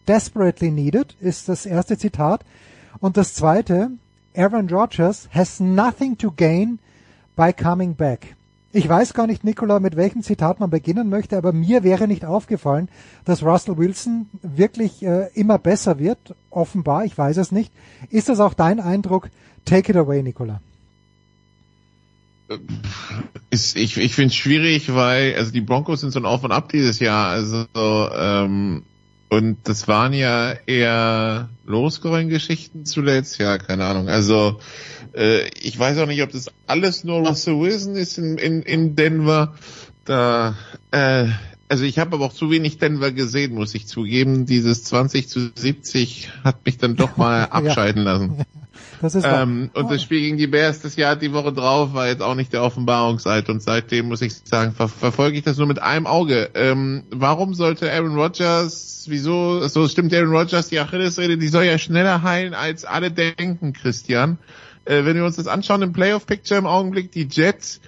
desperately 0.07 0.70
needed, 0.70 1.16
ist 1.20 1.48
das 1.48 1.64
erste 1.64 1.96
Zitat. 1.96 2.44
Und 3.01 3.16
das 3.16 3.34
zweite, 3.34 3.92
Aaron 4.36 4.68
Rodgers 4.68 5.28
has 5.32 5.61
nothing 5.61 6.16
to 6.18 6.30
gain 6.30 6.78
by 7.36 7.53
coming 7.53 7.94
back. 7.94 8.36
Ich 8.72 8.88
weiß 8.88 9.14
gar 9.14 9.26
nicht, 9.26 9.42
Nicola, 9.42 9.80
mit 9.80 9.96
welchem 9.96 10.22
Zitat 10.22 10.60
man 10.60 10.70
beginnen 10.70 11.08
möchte, 11.08 11.36
aber 11.36 11.52
mir 11.52 11.82
wäre 11.82 12.06
nicht 12.06 12.24
aufgefallen, 12.24 12.88
dass 13.24 13.42
Russell 13.42 13.78
Wilson 13.78 14.28
wirklich 14.42 15.02
äh, 15.02 15.28
immer 15.34 15.58
besser 15.58 15.98
wird. 15.98 16.36
Offenbar, 16.50 17.04
ich 17.04 17.18
weiß 17.18 17.38
es 17.38 17.50
nicht. 17.50 17.72
Ist 18.10 18.28
das 18.28 18.38
auch 18.38 18.54
dein 18.54 18.78
Eindruck? 18.78 19.28
Take 19.64 19.90
it 19.90 19.96
away, 19.96 20.22
Nicola. 20.22 20.60
Ist, 23.50 23.76
ich 23.76 23.96
ich 23.96 24.14
finde 24.14 24.28
es 24.28 24.36
schwierig, 24.36 24.94
weil 24.94 25.34
also 25.36 25.50
die 25.50 25.60
Broncos 25.60 26.00
sind 26.00 26.12
so 26.12 26.20
ein 26.20 26.26
Auf 26.26 26.44
und 26.44 26.52
Ab 26.52 26.68
dieses 26.68 27.00
Jahr. 27.00 27.28
Also 27.28 27.66
ähm, 27.74 28.84
und 29.30 29.58
das 29.64 29.88
waren 29.88 30.12
ja 30.12 30.54
eher 30.66 31.48
Losgewinn-Geschichten 31.64 32.84
zuletzt. 32.84 33.38
Ja, 33.38 33.58
keine 33.58 33.84
Ahnung. 33.84 34.08
Also 34.08 34.60
äh, 35.14 35.48
ich 35.60 35.78
weiß 35.78 35.98
auch 35.98 36.06
nicht, 36.06 36.22
ob 36.22 36.32
das 36.32 36.50
alles 36.66 37.04
nur 37.04 37.26
Russell 37.26 37.58
Wilson 37.58 37.94
ist 37.94 38.18
in, 38.18 38.38
in, 38.38 38.62
in 38.62 38.96
Denver. 38.96 39.54
Da 40.04 40.56
äh, 40.90 41.28
also 41.68 41.84
ich 41.84 42.00
habe 42.00 42.16
aber 42.16 42.26
auch 42.26 42.32
zu 42.32 42.50
wenig 42.50 42.78
Denver 42.78 43.12
gesehen, 43.12 43.54
muss 43.54 43.76
ich 43.76 43.86
zugeben. 43.86 44.44
Dieses 44.44 44.82
20 44.82 45.28
zu 45.28 45.52
70 45.54 46.28
hat 46.42 46.66
mich 46.66 46.78
dann 46.78 46.96
doch 46.96 47.16
mal 47.16 47.44
abscheiden 47.50 48.02
lassen. 48.02 48.44
Das 49.01 49.14
ist. 49.14 49.24
Ähm, 49.26 49.70
und 49.72 49.90
das 49.90 50.03
Spiel 50.03 50.20
gegen 50.20 50.36
die 50.36 50.46
Bears 50.46 50.80
das 50.80 50.96
Jahr 50.96 51.16
die 51.16 51.32
Woche 51.32 51.53
drauf 51.53 51.94
war 51.94 52.09
jetzt 52.09 52.22
auch 52.22 52.34
nicht 52.34 52.53
der 52.53 52.62
Offenbarungseid 52.62 53.48
und 53.48 53.62
seitdem 53.62 54.09
muss 54.09 54.20
ich 54.20 54.34
sagen, 54.44 54.72
ver 54.72 54.88
verfolge 54.88 55.38
ich 55.38 55.44
das 55.44 55.57
nur 55.57 55.66
mit 55.66 55.80
einem 55.80 56.07
Auge. 56.07 56.51
Ähm, 56.55 57.05
warum 57.11 57.55
sollte 57.55 57.90
Aaron 57.90 58.14
Rodgers, 58.14 59.07
wieso, 59.09 59.66
so 59.68 59.88
stimmt 59.88 60.12
Aaron 60.12 60.36
Rodgers 60.36 60.68
die 60.68 60.78
Achillesrede, 60.78 61.38
die 61.38 61.48
soll 61.48 61.64
ja 61.64 61.78
schneller 61.78 62.22
heilen 62.22 62.53
als 62.53 62.84
alle 62.84 63.11
denken, 63.11 63.72
Christian. 63.72 64.38
Äh, 64.84 65.05
wenn 65.05 65.16
wir 65.16 65.24
uns 65.24 65.36
das 65.36 65.46
anschauen 65.46 65.82
im 65.82 65.92
Playoff-Picture 65.92 66.59
im 66.59 66.66
Augenblick, 66.66 67.11
die 67.11 67.28
Jets 67.30 67.80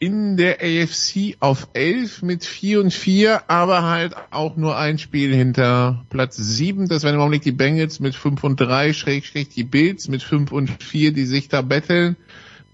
in 0.00 0.38
der 0.38 0.60
AFC 0.62 1.36
auf 1.40 1.68
11 1.74 2.22
mit 2.22 2.44
4 2.46 2.80
und 2.80 2.92
4, 2.92 3.50
aber 3.50 3.82
halt 3.82 4.16
auch 4.30 4.56
nur 4.56 4.76
ein 4.78 4.98
Spiel 4.98 5.34
hinter 5.34 6.06
Platz 6.08 6.36
7. 6.36 6.88
Das 6.88 7.02
wären 7.02 7.16
im 7.16 7.20
Augenblick 7.20 7.42
die 7.42 7.52
Bengals 7.52 8.00
mit 8.00 8.14
5 8.14 8.42
und 8.42 8.58
3, 8.58 8.94
Schrägstrich 8.94 9.50
die 9.50 9.62
Bills 9.62 10.08
mit 10.08 10.22
5 10.22 10.52
und 10.52 10.82
4, 10.82 11.12
die 11.12 11.26
sich 11.26 11.48
da 11.48 11.60
betteln. 11.60 12.16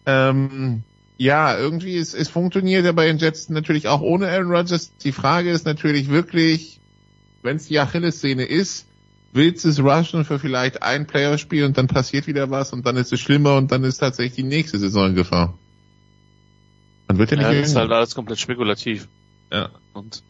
Ähm, 0.07 0.85
ja, 1.19 1.59
irgendwie, 1.59 1.97
es, 1.97 2.15
es 2.15 2.29
funktioniert 2.29 2.85
ja 2.85 2.93
bei 2.93 3.07
den 3.07 3.19
Jets 3.19 3.49
natürlich 3.49 3.89
auch 3.89 4.03
ohne 4.03 4.29
Aaron 4.29 4.53
Rodgers. 4.53 4.93
Die 4.99 5.13
Frage 5.13 5.51
ist 5.51 5.67
natürlich 5.67 6.09
wirklich, 6.09 6.81
wenn 7.43 7.57
es 7.57 7.67
die 7.67 7.81
Achillessehne 7.81 8.45
ist, 8.45 8.87
willst 9.33 9.65
du 9.65 9.71
es 9.71 9.81
rushen 9.81 10.25
für 10.25 10.39
vielleicht 10.39 10.85
ein 10.85 11.09
Playerspiel 11.09 11.65
und 11.65 11.77
dann 11.77 11.89
passiert 11.89 12.29
wieder 12.29 12.51
was 12.51 12.73
und 12.73 12.87
dann 12.87 12.97
ist 12.97 13.13
es 13.13 13.19
schlimmer 13.19 13.57
und 13.57 13.73
dann 13.73 13.83
ist 13.83 13.99
tatsächlich 13.99 14.37
die 14.37 14.45
nächste 14.45 14.79
Saison 14.79 15.09
in 15.09 15.15
Gefahr. 15.17 15.59
Man 17.09 17.19
wird 17.19 17.31
ja 17.31 17.37
nicht 17.37 17.47
Ja, 17.47 17.53
das 17.61 17.69
ist 17.71 17.77
halt 17.77 17.93
alles 17.93 18.15
komplett 18.15 18.39
spekulativ. 18.39 19.09
Ja. 19.53 19.71
Und 19.93 20.23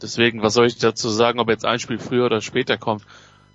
deswegen, 0.00 0.42
was 0.42 0.54
soll 0.54 0.66
ich 0.66 0.78
dazu 0.78 1.08
sagen, 1.08 1.38
ob 1.38 1.48
jetzt 1.48 1.64
ein 1.64 1.78
Spiel 1.78 1.98
früher 1.98 2.26
oder 2.26 2.40
später 2.40 2.76
kommt? 2.76 3.04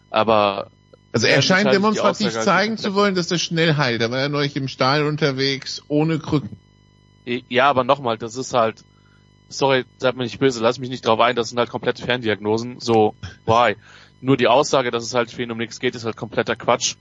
Aber 0.10 0.70
Also 1.12 1.28
er 1.28 1.36
Ja, 1.36 1.42
scheint 1.42 1.74
demonstrativ 1.74 2.32
zeigen 2.32 2.72
halt 2.76 2.80
zu 2.80 2.94
wollen, 2.94 3.16
dass 3.16 3.32
er 3.32 3.40
schnell 3.40 3.76
heilt. 3.76 4.02
Da 4.02 4.12
war 4.12 4.20
er 4.20 4.30
neulich 4.30 4.56
im 4.56 4.68
Stadion 4.68 5.10
unterwegs, 5.10 5.84
ohne 5.88 6.20
Krücken. 6.20 6.58
ja, 7.26 7.70
aber 7.70 7.84
nochmal, 7.84 8.18
das 8.18 8.36
ist 8.38 8.54
halt, 8.54 8.84
sorry, 9.50 9.84
seid 9.98 10.16
mir 10.16 10.24
nicht 10.24 10.40
böse, 10.40 10.62
lass 10.62 10.80
mich 10.80 10.90
nicht 10.90 11.06
drauf 11.06 11.20
ein, 11.20 11.36
das 11.36 11.50
sind 11.50 11.60
halt 11.60 11.70
komplette 11.70 12.04
Ferndiagnosen. 12.04 12.80
So, 12.80 13.16
why? 13.46 13.76
Nur 14.22 14.38
die 14.38 14.48
Aussage, 14.48 14.92
dass 14.92 15.04
es 15.04 15.14
halt 15.14 15.32
für 15.32 15.44
ihn 15.44 15.52
um 15.52 15.58
nichts 15.58 15.80
geht, 15.80 15.96
ist 15.96 16.06
halt 16.06 16.16
kompletter 16.16 16.56
Quatsch. 16.56 16.96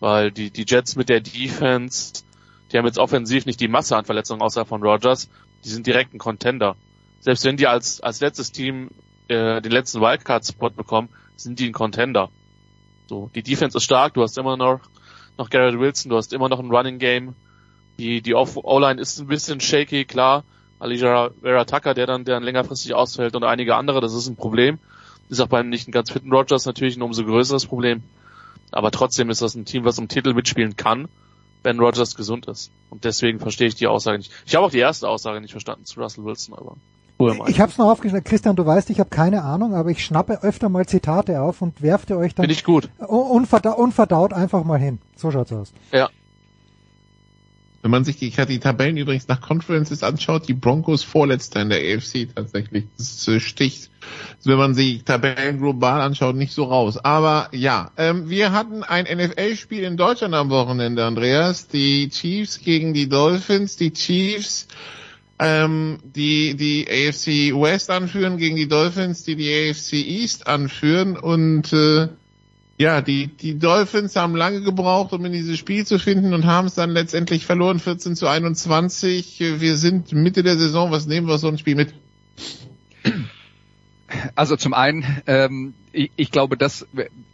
Weil 0.00 0.32
die, 0.32 0.50
die 0.50 0.64
Jets 0.66 0.96
mit 0.96 1.08
der 1.08 1.20
Defense, 1.20 2.24
die 2.72 2.78
haben 2.78 2.86
jetzt 2.86 2.98
offensiv 2.98 3.46
nicht 3.46 3.60
die 3.60 3.68
Masse 3.68 3.96
an 3.96 4.04
Verletzungen 4.04 4.40
außer 4.40 4.64
von 4.64 4.82
Rogers, 4.82 5.28
die 5.64 5.68
sind 5.68 5.86
direkt 5.86 6.14
ein 6.14 6.18
Contender. 6.18 6.76
Selbst 7.20 7.44
wenn 7.44 7.56
die 7.56 7.66
als, 7.66 8.00
als 8.00 8.20
letztes 8.20 8.50
Team 8.50 8.90
äh, 9.28 9.60
den 9.60 9.72
letzten 9.72 10.00
Wildcard-Spot 10.00 10.70
bekommen, 10.70 11.08
sind 11.36 11.58
die 11.58 11.66
ein 11.66 11.72
Contender. 11.72 12.30
So, 13.06 13.30
die 13.34 13.42
Defense 13.42 13.76
ist 13.76 13.84
stark, 13.84 14.14
du 14.14 14.22
hast 14.22 14.38
immer 14.38 14.56
noch, 14.56 14.80
noch 15.38 15.50
Garrett 15.50 15.78
Wilson, 15.78 16.10
du 16.10 16.16
hast 16.16 16.32
immer 16.32 16.48
noch 16.48 16.58
ein 16.58 16.70
Running 16.70 16.98
Game. 16.98 17.34
Die, 17.98 18.22
die 18.22 18.34
O-Line 18.34 19.00
ist 19.00 19.20
ein 19.20 19.26
bisschen 19.26 19.60
shaky, 19.60 20.04
klar, 20.04 20.44
Alicia 20.78 21.30
Vera 21.42 21.64
Tucker, 21.64 21.94
der 21.94 22.06
dann, 22.06 22.24
der 22.24 22.36
dann 22.36 22.42
längerfristig 22.42 22.94
ausfällt 22.94 23.36
und 23.36 23.44
einige 23.44 23.76
andere, 23.76 24.00
das 24.00 24.14
ist 24.14 24.28
ein 24.28 24.36
Problem. 24.36 24.78
Ist 25.28 25.40
auch 25.40 25.46
beim 25.46 25.68
nicht 25.68 25.90
ganz 25.92 26.10
fitten 26.10 26.32
Rogers 26.32 26.66
natürlich 26.66 26.96
ein 26.96 27.02
umso 27.02 27.24
größeres 27.24 27.66
Problem. 27.66 28.02
Aber 28.70 28.90
trotzdem 28.90 29.30
ist 29.30 29.42
das 29.42 29.54
ein 29.54 29.64
Team, 29.64 29.84
was 29.84 29.98
um 29.98 30.08
Titel 30.08 30.34
mitspielen 30.34 30.76
kann, 30.76 31.08
wenn 31.62 31.78
Rogers 31.78 32.14
gesund 32.14 32.46
ist. 32.46 32.70
Und 32.90 33.04
deswegen 33.04 33.40
verstehe 33.40 33.68
ich 33.68 33.74
die 33.74 33.86
Aussage 33.86 34.18
nicht. 34.18 34.32
Ich 34.46 34.54
habe 34.54 34.66
auch 34.66 34.70
die 34.70 34.78
erste 34.78 35.08
Aussage 35.08 35.40
nicht 35.40 35.52
verstanden 35.52 35.84
zu 35.84 36.00
Russell 36.00 36.24
Wilson, 36.24 36.54
aber. 36.54 36.76
Ich 37.46 37.60
habe 37.60 37.70
es 37.70 37.78
noch 37.78 37.86
aufgeschrieben. 37.86 38.24
Christian, 38.24 38.56
du 38.56 38.66
weißt, 38.66 38.90
ich 38.90 38.98
habe 38.98 39.08
keine 39.08 39.44
Ahnung, 39.44 39.74
aber 39.74 39.90
ich 39.90 40.04
schnappe 40.04 40.42
öfter 40.42 40.68
mal 40.68 40.86
Zitate 40.86 41.40
auf 41.40 41.62
und 41.62 41.80
werfte 41.80 42.16
euch 42.16 42.34
dann 42.34 42.44
Finde 42.44 42.54
ich 42.54 42.64
gut. 42.64 42.88
Unverdaut, 42.98 43.78
unverdaut 43.78 44.32
einfach 44.32 44.64
mal 44.64 44.80
hin. 44.80 44.98
So 45.14 45.30
schaut's 45.30 45.52
aus. 45.52 45.72
Ja. 45.92 46.10
Wenn 47.82 47.90
man 47.90 48.04
sich 48.04 48.16
die, 48.16 48.30
die 48.30 48.60
Tabellen 48.60 48.96
übrigens 48.96 49.26
nach 49.26 49.40
Conferences 49.40 50.04
anschaut, 50.04 50.46
die 50.46 50.54
Broncos 50.54 51.02
vorletzter 51.02 51.60
in 51.60 51.68
der 51.68 51.78
AFC 51.78 52.28
tatsächlich. 52.34 52.84
Das 52.96 53.26
äh, 53.26 53.40
sticht, 53.40 53.90
wenn 54.44 54.56
man 54.56 54.74
sich 54.74 55.02
Tabellen 55.02 55.58
global 55.58 56.00
anschaut, 56.00 56.36
nicht 56.36 56.52
so 56.52 56.64
raus. 56.64 56.96
Aber 56.96 57.48
ja, 57.52 57.90
ähm, 57.96 58.30
wir 58.30 58.52
hatten 58.52 58.84
ein 58.84 59.04
NFL-Spiel 59.04 59.82
in 59.82 59.96
Deutschland 59.96 60.34
am 60.34 60.50
Wochenende, 60.50 61.04
Andreas. 61.04 61.66
Die 61.66 62.08
Chiefs 62.08 62.60
gegen 62.60 62.94
die 62.94 63.08
Dolphins. 63.08 63.76
Die 63.76 63.92
Chiefs 63.92 64.68
ähm, 65.42 65.98
die 66.04 66.54
die 66.54 66.86
AFC 66.88 67.52
West 67.60 67.90
anführen 67.90 68.36
gegen 68.36 68.54
die 68.54 68.68
Dolphins, 68.68 69.24
die 69.24 69.34
die 69.34 69.50
AFC 69.50 69.94
East 69.94 70.46
anführen 70.46 71.16
und 71.16 71.72
äh, 71.72 72.08
ja, 72.82 73.00
die, 73.00 73.28
die 73.28 73.58
Dolphins 73.58 74.16
haben 74.16 74.34
lange 74.34 74.60
gebraucht, 74.60 75.12
um 75.12 75.24
in 75.24 75.32
dieses 75.32 75.56
Spiel 75.56 75.86
zu 75.86 75.98
finden 75.98 76.34
und 76.34 76.46
haben 76.46 76.66
es 76.66 76.74
dann 76.74 76.90
letztendlich 76.90 77.46
verloren, 77.46 77.78
14 77.78 78.16
zu 78.16 78.26
21. 78.26 79.38
Wir 79.38 79.76
sind 79.76 80.12
Mitte 80.12 80.42
der 80.42 80.58
Saison, 80.58 80.90
was 80.90 81.06
nehmen 81.06 81.28
wir 81.28 81.38
so 81.38 81.48
ein 81.48 81.58
Spiel 81.58 81.76
mit? 81.76 81.94
Also 84.34 84.56
zum 84.56 84.74
einen, 84.74 85.22
ähm, 85.26 85.74
ich, 85.92 86.10
ich 86.16 86.30
glaube, 86.30 86.56
dass 86.56 86.86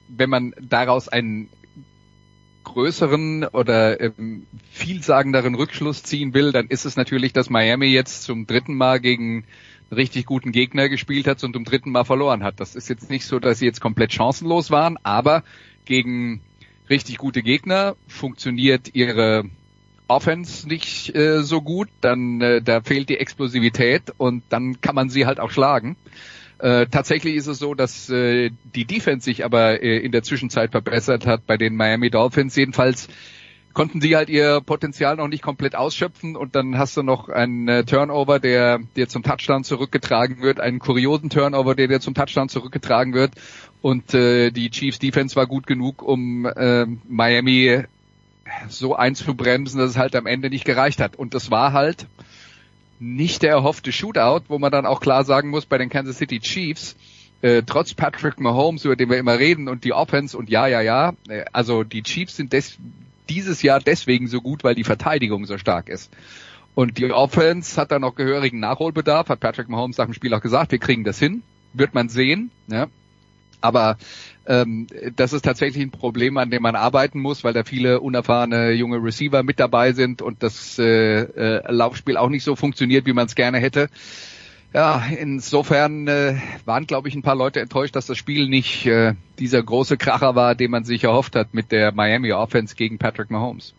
wenn 0.09 0.30
man 0.30 0.55
daraus 0.61 1.09
einen 1.09 1.49
größeren 2.64 3.44
oder 3.44 4.01
ähm, 4.01 4.46
vielsagenderen 4.70 5.55
Rückschluss 5.55 6.03
ziehen 6.03 6.34
will, 6.34 6.53
dann 6.53 6.68
ist 6.68 6.84
es 6.84 6.96
natürlich, 6.96 7.32
dass 7.32 7.49
Miami 7.49 7.86
jetzt 7.86 8.22
zum 8.22 8.46
dritten 8.46 8.74
Mal 8.74 9.01
gegen 9.01 9.44
richtig 9.91 10.26
guten 10.26 10.53
Gegner 10.53 10.89
gespielt 10.89 11.26
hat 11.26 11.43
und 11.45 11.55
zum 11.55 11.64
dritten 11.64 11.91
Mal 11.91 12.05
verloren 12.05 12.43
hat. 12.43 12.61
Das 12.61 12.74
ist 12.74 12.89
jetzt 12.89 13.11
nicht 13.11 13.24
so, 13.24 13.39
dass 13.39 13.59
sie 13.59 13.66
jetzt 13.66 13.80
komplett 13.80 14.12
chancenlos 14.12 14.70
waren, 14.70 14.99
aber 15.03 15.43
gegen 15.84 16.41
richtig 16.91 17.18
gute 17.18 17.43
Gegner 17.43 17.97
funktioniert 18.07 18.95
ihre 18.95 19.45
Offense 20.09 20.66
nicht 20.66 21.14
äh, 21.14 21.43
so 21.43 21.61
gut, 21.61 21.89
dann 22.01 22.41
äh, 22.41 22.62
da 22.62 22.80
fehlt 22.80 23.11
die 23.11 23.18
Explosivität 23.18 24.12
und 24.16 24.43
dann 24.49 24.80
kann 24.80 24.95
man 24.95 25.11
sie 25.11 25.26
halt 25.26 25.39
auch 25.39 25.51
schlagen. 25.51 25.97
Äh, 26.59 26.86
tatsächlich 26.86 27.36
ist 27.36 27.47
es 27.47 27.59
so, 27.59 27.74
dass 27.74 28.11
äh, 28.11 28.51
die 28.74 28.84
Defense 28.84 29.24
sich 29.24 29.45
aber 29.45 29.82
äh, 29.82 29.99
in 29.99 30.11
der 30.11 30.22
Zwischenzeit 30.22 30.72
verbessert 30.72 31.26
hat 31.26 31.47
bei 31.47 31.57
den 31.57 31.76
Miami 31.76 32.11
Dolphins. 32.11 32.57
Jedenfalls 32.57 33.09
konnten 33.75 34.01
sie 34.01 34.16
halt 34.16 34.29
ihr 34.29 34.61
Potenzial 34.61 35.16
noch 35.16 35.29
nicht 35.29 35.43
komplett 35.43 35.77
ausschöpfen 35.77 36.37
und 36.37 36.55
dann 36.55 36.79
hast 36.79 36.97
du 36.97 37.03
noch 37.03 37.29
einen 37.29 37.69
äh, 37.69 37.85
Turnover, 37.85 38.41
der 38.41 38.81
dir 38.97 39.09
zum 39.09 39.23
Touchdown 39.23 39.64
zurückgetragen 39.64 40.43
wird, 40.43 40.61
einen 40.61 40.79
kuriosen 40.79 41.31
Turnover, 41.31 41.75
der 41.75 41.89
dir 41.89 42.01
zum 42.01 42.14
Touchdown 42.14 42.49
zurückgetragen 42.49 43.14
wird. 43.14 43.33
Und 43.81 44.14
äh, 44.14 44.51
die 44.51 44.71
Chiefs 44.71 44.99
Defense 44.99 45.37
war 45.37 45.47
gut 45.47 45.66
genug, 45.66 46.03
um 46.03 46.47
äh, 46.47 46.87
Miami 47.09 47.85
so 48.69 48.97
einzubremsen, 48.97 49.79
dass 49.79 49.91
es 49.91 49.97
halt 49.97 50.16
am 50.16 50.27
Ende 50.27 50.51
nicht 50.51 50.64
gereicht 50.64 51.01
hat. 51.01 51.16
Und 51.16 51.35
das 51.35 51.51
war 51.51 51.73
halt 51.73 52.07
nicht 53.01 53.43
der 53.43 53.51
erhoffte 53.51 53.93
Shootout, 53.93 54.45
wo 54.49 54.59
man 54.59 54.73
dann 54.73 54.87
auch 54.87 55.01
klar 55.01 55.25
sagen 55.25 55.51
muss, 55.51 55.66
bei 55.66 55.79
den 55.79 55.89
Kansas 55.89 56.19
City 56.19 56.41
Chiefs, 56.41 56.97
äh, 57.43 57.62
trotz 57.64 57.95
Patrick 57.95 58.41
Mahomes, 58.41 58.85
über 58.85 58.97
den 58.97 59.11
wir 59.11 59.19
immer 59.19 59.39
reden, 59.39 59.69
und 59.69 59.85
die 59.85 59.93
Offense 59.93 60.37
und 60.37 60.51
ja, 60.51 60.66
ja, 60.66 60.81
ja, 60.81 61.12
äh, 61.29 61.45
also 61.53 61.85
die 61.85 62.03
Chiefs 62.03 62.37
sind 62.37 62.53
des, 62.53 62.79
dieses 63.29 63.62
Jahr 63.62 63.81
deswegen 63.81 64.26
so 64.26 64.41
gut, 64.41 64.64
weil 64.64 64.74
die 64.74 64.85
Verteidigung 64.85 65.47
so 65.47 65.59
stark 65.59 65.89
ist. 65.89 66.11
Und 66.74 66.99
die 66.99 67.11
Offense 67.11 67.81
hat 67.81 67.91
dann 67.91 68.03
noch 68.03 68.14
gehörigen 68.14 68.61
Nachholbedarf, 68.61 69.29
hat 69.29 69.41
Patrick 69.41 69.68
Mahomes 69.68 69.99
nach 69.99 70.05
dem 70.05 70.14
Spiel 70.14 70.33
auch 70.35 70.41
gesagt, 70.41 70.70
wir 70.70 70.79
kriegen 70.79 71.05
das 71.05 71.18
hin, 71.18 71.43
wird 71.72 71.95
man 71.95 72.09
sehen. 72.09 72.51
Ja. 72.68 72.87
Aber 73.61 73.99
ähm, 74.47 74.87
das 75.16 75.33
ist 75.33 75.45
tatsächlich 75.45 75.83
ein 75.83 75.91
Problem, 75.91 76.37
an 76.39 76.51
dem 76.51 76.62
man 76.62 76.76
arbeiten 76.76 77.20
muss, 77.20 77.43
weil 77.43 77.53
da 77.53 77.64
viele 77.64 78.01
unerfahrene 78.01 78.72
junge 78.72 79.03
Receiver 79.03 79.43
mit 79.43 79.59
dabei 79.59 79.93
sind 79.93 80.22
und 80.22 80.43
das 80.43 80.79
äh, 80.79 81.22
äh, 81.22 81.72
Laufspiel 81.72 82.16
auch 82.16 82.29
nicht 82.29 82.45
so 82.45 82.55
funktioniert, 82.55 83.07
wie 83.07 83.12
man 83.12 83.26
es 83.26 83.35
gerne 83.35 83.59
hätte. 83.59 83.89
Ja, 84.75 85.03
insofern 85.19 86.07
äh, 86.09 86.37
waren, 86.66 86.87
glaube 86.87 87.09
ich, 87.09 87.14
ein 87.14 87.23
paar 87.23 87.37
Leute 87.37 87.61
enttäuscht, 87.61 87.97
dass 87.97 88.07
das 88.07 88.19
Spiel 88.19 88.49
nicht 88.49 88.87
äh, 88.87 89.14
dieser 89.39 89.62
große 89.62 89.97
Kracher 89.97 90.35
war, 90.35 90.55
den 90.55 90.71
man 90.71 90.85
sich 90.85 91.05
erhofft 91.05 91.37
hat 91.37 91.55
mit 91.55 91.73
der 91.73 91.93
Miami 91.93 92.33
Offense 92.33 92.75
gegen 92.75 92.99
Patrick 92.99 93.31
Mahomes. 93.31 93.73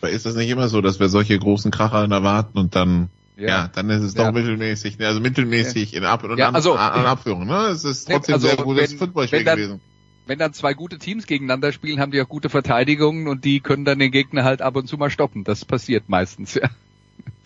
Aber 0.00 0.10
ist 0.10 0.24
das 0.24 0.36
nicht 0.36 0.48
immer 0.48 0.68
so, 0.68 0.80
dass 0.80 1.00
wir 1.00 1.10
solche 1.10 1.38
großen 1.38 1.70
Kracher 1.70 2.10
erwarten 2.10 2.58
und 2.58 2.74
dann 2.74 3.10
ja, 3.36 3.46
ja 3.46 3.68
dann 3.68 3.90
ist 3.90 4.02
es 4.02 4.14
doch 4.14 4.24
ja. 4.24 4.32
mittelmäßig, 4.32 4.98
ne? 4.98 5.06
also 5.06 5.20
mittelmäßig 5.20 5.94
in 5.94 6.04
Ab- 6.04 6.24
und 6.24 6.38
ja, 6.38 6.50
also, 6.50 6.74
an, 6.74 7.04
Abführung, 7.04 7.46
ne? 7.46 7.66
Es 7.66 7.84
ist 7.84 8.08
trotzdem 8.08 8.34
also, 8.34 8.48
sehr 8.48 8.56
gutes 8.56 8.94
Footballspiel 8.94 9.44
gewesen. 9.44 9.80
Wenn 10.26 10.38
dann 10.38 10.52
zwei 10.52 10.74
gute 10.74 10.98
Teams 10.98 11.26
gegeneinander 11.26 11.72
spielen, 11.72 12.00
haben 12.00 12.12
die 12.12 12.20
auch 12.22 12.28
gute 12.28 12.48
Verteidigungen 12.48 13.28
und 13.28 13.44
die 13.44 13.60
können 13.60 13.84
dann 13.84 13.98
den 13.98 14.12
Gegner 14.12 14.44
halt 14.44 14.62
ab 14.62 14.76
und 14.76 14.86
zu 14.86 14.96
mal 14.96 15.10
stoppen. 15.10 15.44
Das 15.44 15.64
passiert 15.64 16.08
meistens, 16.08 16.54
ja. 16.54 16.70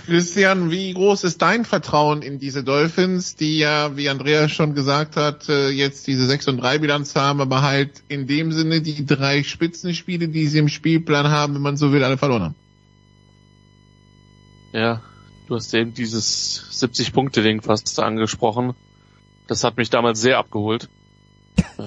Christian, 0.06 0.70
wie 0.70 0.92
groß 0.92 1.24
ist 1.24 1.40
dein 1.40 1.64
Vertrauen 1.64 2.20
in 2.20 2.38
diese 2.38 2.62
Dolphins, 2.62 3.36
die 3.36 3.58
ja, 3.58 3.96
wie 3.96 4.10
Andreas 4.10 4.50
schon 4.50 4.74
gesagt 4.74 5.16
hat, 5.16 5.48
äh, 5.48 5.70
jetzt 5.70 6.06
diese 6.06 6.26
6 6.26 6.48
und 6.48 6.58
3 6.58 6.78
Bilanz 6.78 7.16
haben, 7.16 7.40
aber 7.40 7.62
halt 7.62 8.02
in 8.08 8.26
dem 8.26 8.52
Sinne 8.52 8.82
die 8.82 9.06
drei 9.06 9.42
Spitzenspiele, 9.42 10.28
die 10.28 10.46
sie 10.46 10.58
im 10.58 10.68
Spielplan 10.68 11.28
haben, 11.28 11.54
wenn 11.54 11.62
man 11.62 11.76
so 11.78 11.92
will, 11.92 12.04
alle 12.04 12.18
verloren 12.18 12.42
haben? 12.42 12.54
Ja, 14.72 15.00
du 15.46 15.54
hast 15.54 15.72
eben 15.72 15.94
dieses 15.94 16.62
70-Punkte-Ding 16.72 17.62
fast 17.62 17.98
angesprochen. 17.98 18.74
Das 19.46 19.64
hat 19.64 19.76
mich 19.76 19.88
damals 19.88 20.20
sehr 20.20 20.38
abgeholt. 20.38 20.88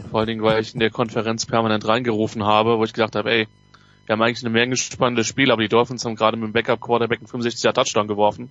Vor 0.09 0.19
allen 0.19 0.27
Dingen, 0.27 0.41
weil 0.41 0.61
ich 0.61 0.73
in 0.73 0.79
der 0.79 0.89
Konferenz 0.89 1.45
permanent 1.45 1.87
reingerufen 1.87 2.45
habe, 2.45 2.77
wo 2.77 2.83
ich 2.83 2.93
gedacht 2.93 3.15
habe, 3.15 3.31
ey, 3.31 3.47
wir 4.07 4.13
haben 4.13 4.21
eigentlich 4.21 4.43
eine 4.43 4.53
Menge 4.53 4.77
spannendes 4.77 5.27
Spiel, 5.27 5.51
aber 5.51 5.61
die 5.61 5.67
Dolphins 5.67 6.05
haben 6.05 6.15
gerade 6.15 6.37
mit 6.37 6.47
dem 6.47 6.53
Backup-Quarterback 6.53 7.19
einen 7.19 7.27
65er 7.27 7.73
Touchdown 7.73 8.07
geworfen. 8.07 8.49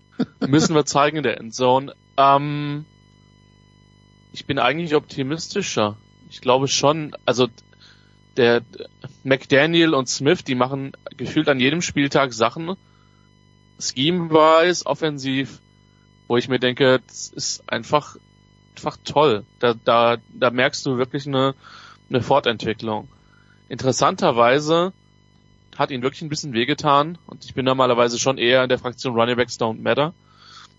Müssen 0.46 0.74
wir 0.74 0.84
zeigen 0.84 1.16
in 1.16 1.22
der 1.22 1.38
Endzone. 1.38 1.94
Ähm, 2.18 2.84
ich 4.32 4.44
bin 4.44 4.58
eigentlich 4.58 4.94
optimistischer. 4.94 5.96
Ich 6.28 6.42
glaube 6.42 6.68
schon, 6.68 7.16
also 7.24 7.48
der 8.36 8.62
McDaniel 9.24 9.94
und 9.94 10.10
Smith, 10.10 10.44
die 10.44 10.54
machen 10.54 10.92
gefühlt 11.16 11.48
an 11.48 11.58
jedem 11.58 11.80
Spieltag 11.80 12.34
Sachen, 12.34 12.76
scheme-wise, 13.80 14.84
offensiv, 14.84 15.60
wo 16.26 16.36
ich 16.36 16.48
mir 16.48 16.58
denke, 16.58 17.00
das 17.06 17.28
ist 17.28 17.72
einfach, 17.72 18.16
einfach 18.76 18.98
toll. 19.04 19.46
Da, 19.58 19.72
da, 19.72 20.18
da 20.34 20.50
merkst 20.50 20.84
du 20.84 20.98
wirklich 20.98 21.26
eine, 21.26 21.54
eine 22.10 22.20
Fortentwicklung. 22.20 23.08
Interessanterweise 23.70 24.92
hat 25.78 25.90
ihn 25.90 26.02
wirklich 26.02 26.22
ein 26.22 26.28
bisschen 26.28 26.52
wehgetan 26.52 27.18
und 27.26 27.44
ich 27.44 27.54
bin 27.54 27.64
normalerweise 27.64 28.18
schon 28.18 28.36
eher 28.36 28.62
in 28.64 28.68
der 28.68 28.78
Fraktion 28.78 29.14
Running 29.14 29.36
Backs 29.36 29.60
Don't 29.60 29.80
Matter. 29.80 30.12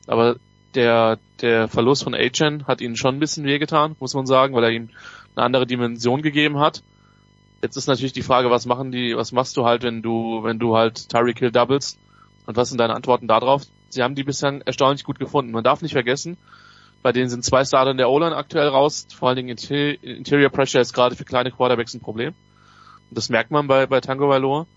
Aber 0.07 0.35
der, 0.75 1.17
der 1.41 1.67
Verlust 1.67 2.03
von 2.03 2.13
Achen 2.13 2.67
hat 2.67 2.81
ihn 2.81 2.95
schon 2.95 3.15
ein 3.15 3.19
bisschen 3.19 3.45
wehgetan, 3.45 3.95
muss 3.99 4.13
man 4.13 4.25
sagen, 4.25 4.53
weil 4.53 4.63
er 4.65 4.71
ihm 4.71 4.89
eine 5.35 5.45
andere 5.45 5.65
Dimension 5.65 6.21
gegeben 6.21 6.59
hat. 6.59 6.83
Jetzt 7.61 7.77
ist 7.77 7.87
natürlich 7.87 8.13
die 8.13 8.21
Frage, 8.21 8.51
was 8.51 8.65
machen 8.65 8.91
die, 8.91 9.15
was 9.15 9.31
machst 9.31 9.57
du 9.57 9.65
halt, 9.65 9.83
wenn 9.83 10.01
du, 10.01 10.43
wenn 10.43 10.59
du 10.59 10.75
halt 10.75 11.09
Tyreek 11.09 11.39
Hill 11.39 11.51
doubles? 11.51 11.97
Und 12.45 12.57
was 12.57 12.69
sind 12.69 12.79
deine 12.79 12.95
Antworten 12.95 13.27
darauf? 13.27 13.63
Sie 13.89 14.03
haben 14.03 14.15
die 14.15 14.23
bislang 14.23 14.61
erstaunlich 14.61 15.03
gut 15.03 15.19
gefunden. 15.19 15.51
Man 15.51 15.63
darf 15.63 15.81
nicht 15.81 15.93
vergessen, 15.93 16.37
bei 17.01 17.11
denen 17.11 17.29
sind 17.29 17.45
zwei 17.45 17.63
Starter 17.63 17.91
in 17.91 17.97
der 17.97 18.09
O-Line 18.09 18.35
aktuell 18.35 18.67
raus. 18.67 19.07
Vor 19.15 19.29
allen 19.29 19.35
Dingen 19.35 19.49
Interior 19.49 20.49
Pressure 20.49 20.81
ist 20.81 20.93
gerade 20.93 21.15
für 21.15 21.25
kleine 21.25 21.51
Quarterbacks 21.51 21.93
ein 21.93 22.01
Problem. 22.01 22.33
Und 23.09 23.17
das 23.17 23.29
merkt 23.29 23.51
man 23.51 23.67
bei, 23.67 23.85
bei 23.85 24.01
Tango 24.01 24.29
Valor. 24.29 24.67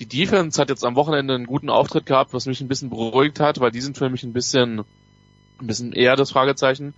Die 0.00 0.06
Defense 0.06 0.60
hat 0.60 0.70
jetzt 0.70 0.84
am 0.84 0.96
Wochenende 0.96 1.34
einen 1.34 1.46
guten 1.46 1.70
Auftritt 1.70 2.06
gehabt, 2.06 2.32
was 2.32 2.46
mich 2.46 2.60
ein 2.60 2.68
bisschen 2.68 2.90
beruhigt 2.90 3.40
hat, 3.40 3.60
weil 3.60 3.70
die 3.70 3.80
sind 3.80 3.96
für 3.96 4.10
mich 4.10 4.24
ein 4.24 4.32
bisschen, 4.32 4.80
ein 5.60 5.66
bisschen 5.66 5.92
eher 5.92 6.16
das 6.16 6.32
Fragezeichen. 6.32 6.94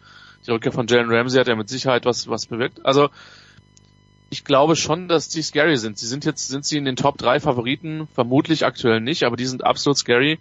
Die 0.47 0.51
Rückkehr 0.51 0.73
von 0.73 0.87
Jalen 0.87 1.11
Ramsey 1.11 1.39
hat 1.39 1.49
ja 1.49 1.57
mit 1.57 1.69
Sicherheit 1.69 2.05
was, 2.05 2.29
was 2.29 2.47
bewirkt. 2.47 2.85
Also, 2.87 3.11
ich 4.31 4.45
glaube 4.45 4.77
schon, 4.77 5.09
dass 5.09 5.29
die 5.29 5.43
scary 5.43 5.77
sind. 5.77 5.99
Sie 5.99 6.07
sind 6.07 6.25
jetzt, 6.25 6.49
sind 6.49 6.65
sie 6.65 6.79
in 6.79 6.85
den 6.85 6.97
Top 6.97 7.19
3 7.19 7.41
Favoriten? 7.41 8.09
Vermutlich 8.15 8.65
aktuell 8.65 9.01
nicht, 9.01 9.25
aber 9.25 9.37
die 9.37 9.47
sind 9.47 9.65
absolut 9.65 9.99
scary 9.99 10.39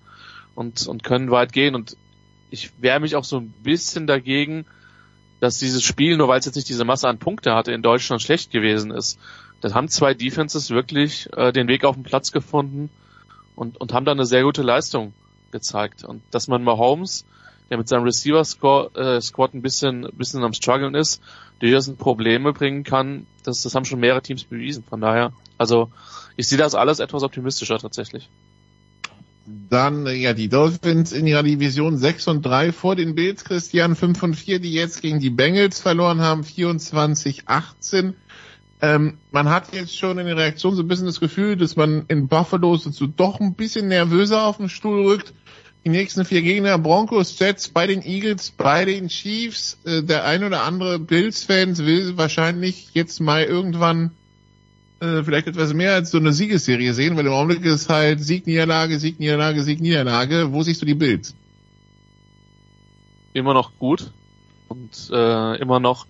und, 0.56 0.88
und 0.88 1.04
können 1.04 1.32
weit 1.32 1.54
gehen 1.54 1.76
und 1.76 1.98
ich 2.50 2.72
wehre 2.80 3.00
mich 3.00 3.16
auch 3.16 3.26
so 3.26 3.38
ein 3.38 3.54
bisschen 3.64 4.08
dagegen, 4.08 4.66
dass 5.40 5.60
dieses 5.60 5.84
Spiel, 5.84 6.18
nur 6.18 6.28
weil 6.28 6.40
es 6.40 6.46
jetzt 6.46 6.56
nicht 6.56 6.70
diese 6.70 6.86
Masse 6.86 7.08
an 7.08 7.20
Punkte 7.20 7.54
hatte, 7.54 7.72
in 7.72 7.82
Deutschland 7.82 8.22
schlecht 8.22 8.52
gewesen 8.52 8.92
ist. 8.92 9.20
Das 9.66 9.74
haben 9.74 9.88
zwei 9.88 10.14
Defenses 10.14 10.70
wirklich 10.70 11.28
äh, 11.36 11.52
den 11.52 11.68
Weg 11.68 11.86
auf 11.86 11.96
den 11.96 12.04
Platz 12.04 12.32
gefunden 12.32 12.92
und, 13.56 13.82
und 13.82 13.94
haben 13.94 14.06
da 14.06 14.12
eine 14.12 14.28
sehr 14.28 14.44
gute 14.44 14.62
Leistung 14.62 15.16
gezeigt. 15.50 16.04
Und 16.04 16.22
dass 16.30 16.48
man 16.48 16.64
Mahomes, 16.64 17.26
der 17.72 17.80
mit 17.80 17.88
seinem 17.88 18.04
Receiver-Squad 18.04 18.96
äh, 18.96 19.58
ein 19.58 19.62
bisschen, 19.64 20.08
bisschen 20.16 20.44
am 20.44 20.54
struggeln 20.54 20.94
ist, 20.94 21.20
durchaus 21.58 21.90
Probleme 21.96 22.54
bringen 22.54 22.84
kann, 22.84 23.26
das, 23.44 23.64
das 23.64 23.74
haben 23.74 23.86
schon 23.86 24.00
mehrere 24.00 24.22
Teams 24.22 24.44
bewiesen. 24.44 24.84
Von 24.88 25.02
daher, 25.02 25.34
also 25.58 25.90
ich 26.38 26.48
sehe 26.48 26.60
das 26.60 26.76
alles 26.76 27.00
etwas 27.00 27.24
optimistischer 27.24 27.80
tatsächlich. 27.80 28.30
Dann, 29.48 30.06
ja, 30.06 30.34
die 30.34 30.48
Dolphins 30.48 31.12
in 31.12 31.26
ihrer 31.26 31.42
Division 31.42 31.98
6 31.98 32.28
und 32.28 32.46
3 32.46 32.72
vor 32.72 32.96
den 32.96 33.16
Bills, 33.16 33.44
Christian 33.44 33.96
5 33.96 34.22
und 34.22 34.36
4, 34.36 34.60
die 34.60 34.74
jetzt 34.74 35.02
gegen 35.02 35.20
die 35.20 35.32
Bengals 35.32 35.80
verloren 35.80 36.22
haben, 36.22 36.44
24-18. 36.44 38.14
Ähm, 38.82 39.18
man 39.32 39.50
hat 39.50 39.74
jetzt 39.74 39.98
schon 39.98 40.18
in 40.18 40.26
der 40.26 40.38
Reaktion 40.38 40.76
so 40.76 40.84
ein 40.84 40.88
bisschen 40.88 41.06
das 41.06 41.20
Gefühl, 41.20 41.56
dass 41.56 41.76
man 41.76 42.06
in 42.08 42.28
Buffalo 42.28 42.76
so 42.76 43.08
doch 43.08 43.40
ein 43.40 43.56
bisschen 43.56 43.88
nervöser 43.88 44.44
auf 44.44 44.58
den 44.58 44.70
Stuhl 44.70 45.06
rückt. 45.06 45.34
Die 45.86 45.90
nächsten 45.90 46.26
vier 46.26 46.42
Gegner, 46.42 46.78
Broncos, 46.80 47.38
Jets, 47.38 47.70
bei 47.70 47.88
den 47.88 48.02
Eagles, 48.02 48.52
bei 48.52 48.86
den 48.86 49.08
Chiefs. 49.08 49.80
Äh, 49.86 50.04
der 50.04 50.26
ein 50.26 50.44
oder 50.44 50.64
andere 50.64 51.00
Bills-Fans 51.00 51.86
will 51.86 52.18
wahrscheinlich 52.18 52.90
jetzt 52.94 53.22
mal 53.22 53.44
irgendwann 53.44 54.12
äh, 55.00 55.24
vielleicht 55.24 55.48
etwas 55.48 55.74
mehr 55.74 55.94
als 55.94 56.12
so 56.12 56.18
eine 56.18 56.34
Siegesserie 56.34 56.94
sehen, 56.94 57.16
weil 57.16 57.28
im 57.28 57.34
Augenblick 57.34 57.64
ist 57.64 57.90
halt 57.90 58.24
Sieg, 58.24 58.48
Niederlage, 58.48 59.00
Sieg, 59.00 59.20
Niederlage, 59.20 59.64
Sieg, 59.64 59.80
Niederlage. 59.80 60.52
Wo 60.52 60.64
siehst 60.64 60.82
du 60.82 60.86
die 60.86 60.96
Bills? 60.96 61.36
Immer 63.34 63.54
noch 63.54 63.78
gut 63.78 64.12
und 64.68 65.10
äh, 65.12 65.58
immer 65.58 65.80
noch 65.80 66.08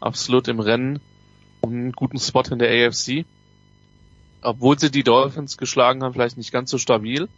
absolut 0.00 0.48
im 0.48 0.60
Rennen 0.60 1.00
einen 1.62 1.92
guten 1.92 2.18
Spot 2.18 2.42
in 2.50 2.58
der 2.58 2.88
AFC. 2.88 3.24
Obwohl 4.42 4.78
sie 4.78 4.90
die 4.90 5.04
Dolphins 5.04 5.56
geschlagen 5.56 6.02
haben, 6.02 6.14
vielleicht 6.14 6.36
nicht 6.36 6.52
ganz 6.52 6.70
so 6.70 6.78
stabil, 6.78 7.28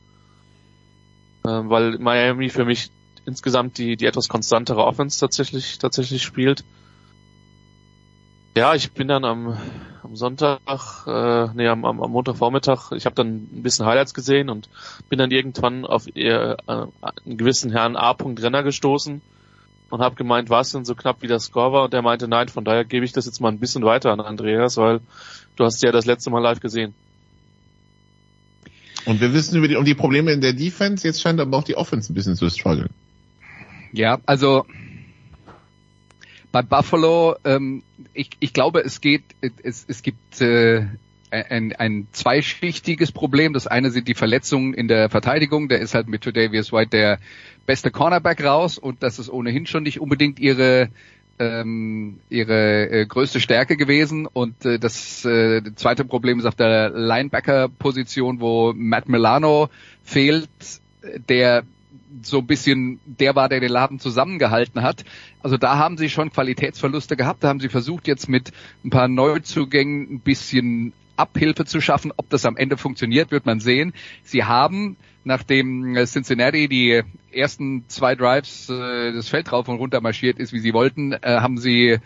äh, 1.44 1.48
weil 1.48 1.98
Miami 1.98 2.48
für 2.48 2.64
mich 2.64 2.90
insgesamt 3.26 3.78
die, 3.78 3.96
die 3.96 4.06
etwas 4.06 4.28
konstantere 4.28 4.84
Offense 4.84 5.20
tatsächlich, 5.20 5.78
tatsächlich 5.78 6.22
spielt. 6.22 6.64
Ja, 8.56 8.74
ich 8.74 8.92
bin 8.92 9.08
dann 9.08 9.24
am, 9.24 9.58
am 10.02 10.16
Sonntag, 10.16 10.60
äh, 11.06 11.48
nee, 11.54 11.66
am, 11.66 11.84
am, 11.84 12.00
am 12.00 12.10
Montagvormittag, 12.10 12.92
ich 12.92 13.04
habe 13.04 13.16
dann 13.16 13.48
ein 13.52 13.62
bisschen 13.62 13.84
Highlights 13.84 14.14
gesehen 14.14 14.48
und 14.48 14.68
bin 15.08 15.18
dann 15.18 15.30
irgendwann 15.30 15.84
auf 15.84 16.06
eher, 16.14 16.56
äh, 16.66 16.86
einen 17.24 17.36
gewissen 17.36 17.72
Herrn 17.72 17.96
A. 17.96 18.12
Renner 18.12 18.62
gestoßen 18.62 19.20
und 19.94 20.00
habe 20.00 20.16
gemeint, 20.16 20.50
war 20.50 20.62
es 20.62 20.72
denn 20.72 20.84
so 20.84 20.96
knapp 20.96 21.22
wie 21.22 21.28
der 21.28 21.38
Score 21.38 21.72
war? 21.72 21.84
Und 21.84 21.92
der 21.92 22.02
meinte, 22.02 22.26
nein, 22.26 22.48
von 22.48 22.64
daher 22.64 22.84
gebe 22.84 23.04
ich 23.04 23.12
das 23.12 23.26
jetzt 23.26 23.40
mal 23.40 23.52
ein 23.52 23.60
bisschen 23.60 23.84
weiter 23.84 24.10
an 24.10 24.20
Andreas, 24.20 24.76
weil 24.76 25.00
du 25.54 25.64
hast 25.64 25.80
ja 25.84 25.92
das 25.92 26.04
letzte 26.04 26.30
Mal 26.30 26.40
live 26.40 26.58
gesehen. 26.58 26.94
Und 29.06 29.20
wir 29.20 29.32
wissen 29.32 29.56
über 29.56 29.68
die, 29.68 29.76
um 29.76 29.84
die 29.84 29.94
Probleme 29.94 30.32
in 30.32 30.40
der 30.40 30.52
Defense, 30.52 31.06
jetzt 31.06 31.20
scheint 31.20 31.38
aber 31.38 31.56
auch 31.56 31.62
die 31.62 31.76
Offense 31.76 32.12
ein 32.12 32.14
bisschen 32.16 32.34
zu 32.34 32.50
strugglen. 32.50 32.90
Ja, 33.92 34.18
also 34.26 34.66
bei 36.50 36.62
Buffalo, 36.62 37.36
ähm, 37.44 37.84
ich, 38.14 38.30
ich 38.40 38.52
glaube, 38.52 38.80
es 38.80 39.00
geht, 39.00 39.22
es, 39.62 39.84
es 39.86 40.02
gibt 40.02 40.40
äh, 40.40 40.86
ein, 41.42 41.72
ein 41.72 42.06
zweischichtiges 42.12 43.12
Problem. 43.12 43.52
Das 43.52 43.66
eine 43.66 43.90
sind 43.90 44.08
die 44.08 44.14
Verletzungen 44.14 44.74
in 44.74 44.88
der 44.88 45.10
Verteidigung. 45.10 45.68
Der 45.68 45.80
ist 45.80 45.94
halt 45.94 46.08
mit 46.08 46.22
Tredavious 46.22 46.72
White 46.72 46.90
der 46.90 47.18
beste 47.66 47.90
Cornerback 47.90 48.44
raus 48.44 48.78
und 48.78 49.02
das 49.02 49.18
ist 49.18 49.30
ohnehin 49.30 49.66
schon 49.66 49.82
nicht 49.82 50.00
unbedingt 50.00 50.38
ihre 50.38 50.88
ähm, 51.38 52.20
ihre 52.28 52.90
äh, 52.90 53.06
größte 53.06 53.40
Stärke 53.40 53.76
gewesen 53.76 54.26
und 54.26 54.64
äh, 54.64 54.78
das 54.78 55.24
äh, 55.24 55.62
zweite 55.74 56.04
Problem 56.04 56.38
ist 56.38 56.44
auf 56.44 56.54
der 56.54 56.90
Linebacker-Position, 56.90 58.40
wo 58.40 58.72
Matt 58.72 59.08
Milano 59.08 59.68
fehlt, 60.04 60.48
der 61.28 61.64
so 62.22 62.38
ein 62.38 62.46
bisschen 62.46 63.00
der 63.06 63.34
war, 63.34 63.48
der 63.48 63.60
den 63.60 63.70
Laden 63.70 63.98
zusammengehalten 63.98 64.82
hat. 64.82 65.04
Also 65.42 65.56
da 65.56 65.76
haben 65.76 65.98
sie 65.98 66.08
schon 66.08 66.30
Qualitätsverluste 66.30 67.16
gehabt. 67.16 67.42
Da 67.42 67.48
haben 67.48 67.60
sie 67.60 67.68
versucht, 67.68 68.06
jetzt 68.06 68.28
mit 68.28 68.52
ein 68.84 68.90
paar 68.90 69.08
Neuzugängen 69.08 70.14
ein 70.14 70.20
bisschen 70.20 70.92
Abhilfe 71.16 71.64
zu 71.64 71.80
schaffen. 71.80 72.12
Ob 72.16 72.28
das 72.30 72.46
am 72.46 72.56
Ende 72.56 72.76
funktioniert, 72.76 73.30
wird 73.30 73.46
man 73.46 73.60
sehen. 73.60 73.92
Sie 74.22 74.44
haben, 74.44 74.96
nachdem 75.24 75.96
Cincinnati 76.06 76.68
die 76.68 77.02
ersten 77.32 77.84
zwei 77.88 78.14
Drives 78.14 78.68
äh, 78.68 79.12
das 79.12 79.28
Feld 79.28 79.52
rauf 79.52 79.68
und 79.68 79.76
runter 79.76 80.00
marschiert 80.00 80.38
ist, 80.38 80.52
wie 80.52 80.60
sie 80.60 80.72
wollten, 80.72 81.12
äh, 81.12 81.40
haben 81.40 81.58
sie 81.58 81.98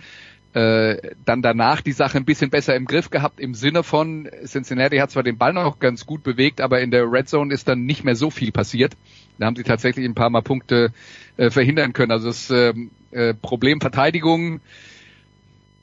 äh, 0.55 1.15
dann 1.27 1.43
danach 1.43 1.83
die 1.83 1.93
Sache 1.93 2.17
ein 2.17 2.25
bisschen 2.25 2.51
besser 2.51 2.75
im 2.75 2.87
Griff 2.87 3.11
gehabt 3.11 3.39
im 3.39 3.55
Sinne 3.55 3.83
von 3.83 4.29
Cincinnati 4.47 4.97
hat 4.97 5.11
zwar 5.11 5.23
den 5.23 5.37
Ball 5.37 5.53
noch 5.53 5.79
ganz 5.79 6.07
gut 6.07 6.23
bewegt, 6.23 6.61
aber 6.63 6.81
in 6.81 6.91
der 6.91 7.05
Red 7.11 7.29
Zone 7.29 7.53
ist 7.53 7.69
dann 7.69 7.85
nicht 7.85 8.03
mehr 8.03 8.17
so 8.17 8.31
viel 8.31 8.51
passiert. 8.51 8.97
Da 9.39 9.47
haben 9.47 9.57
sie 9.57 9.63
tatsächlich 9.63 10.07
ein 10.07 10.15
paar 10.15 10.31
Mal 10.31 10.43
Punkte 10.43 10.93
äh, 11.37 11.51
verhindern 11.51 11.93
können. 11.93 12.13
Also 12.13 12.29
das 12.29 12.51
ähm, 12.51 12.91
äh, 13.11 13.35
Problem 13.35 13.81
Verteidigung 13.81 14.61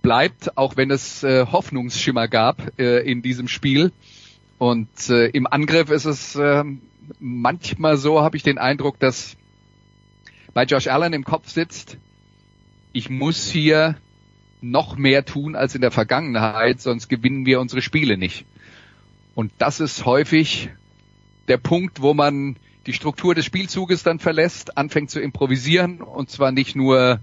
bleibt, 0.06 0.56
auch 0.56 0.78
wenn 0.78 0.92
es 0.92 1.24
äh, 1.24 1.48
Hoffnungsschimmer 1.48 2.28
gab 2.28 2.80
äh, 2.80 3.00
in 3.00 3.24
diesem 3.24 3.48
Spiel. 3.48 3.92
Und 4.60 5.10
äh, 5.10 5.30
im 5.30 5.48
Angriff 5.48 5.90
ist 5.90 6.06
es 6.06 6.36
äh, 6.36 6.64
manchmal 7.20 7.98
so, 7.98 8.22
habe 8.22 8.38
ich 8.38 8.44
den 8.44 8.60
Eindruck, 8.60 9.00
dass 9.00 9.36
bei 10.54 10.64
Josh 10.66 10.88
Allen 10.88 11.14
im 11.14 11.24
Kopf 11.24 11.50
sitzt, 11.50 11.98
ich 12.94 13.10
muss 13.10 13.50
hier 13.50 13.96
noch 14.62 14.96
mehr 14.96 15.26
tun 15.26 15.56
als 15.56 15.74
in 15.74 15.82
der 15.82 15.90
Vergangenheit, 15.90 16.82
sonst 16.82 17.08
gewinnen 17.08 17.48
wir 17.48 17.60
unsere 17.60 17.82
Spiele 17.82 18.16
nicht. 18.16 18.46
Und 19.34 19.54
das 19.58 19.80
ist 19.80 20.06
häufig 20.06 20.70
der 21.48 21.58
Punkt, 21.58 22.04
wo 22.04 22.14
man 22.14 22.58
die 22.86 22.94
Struktur 22.94 23.34
des 23.34 23.46
Spielzuges 23.46 24.04
dann 24.04 24.20
verlässt, 24.20 24.78
anfängt 24.78 25.10
zu 25.10 25.20
improvisieren 25.20 26.02
und 26.02 26.30
zwar 26.30 26.52
nicht 26.52 26.76
nur 26.76 27.22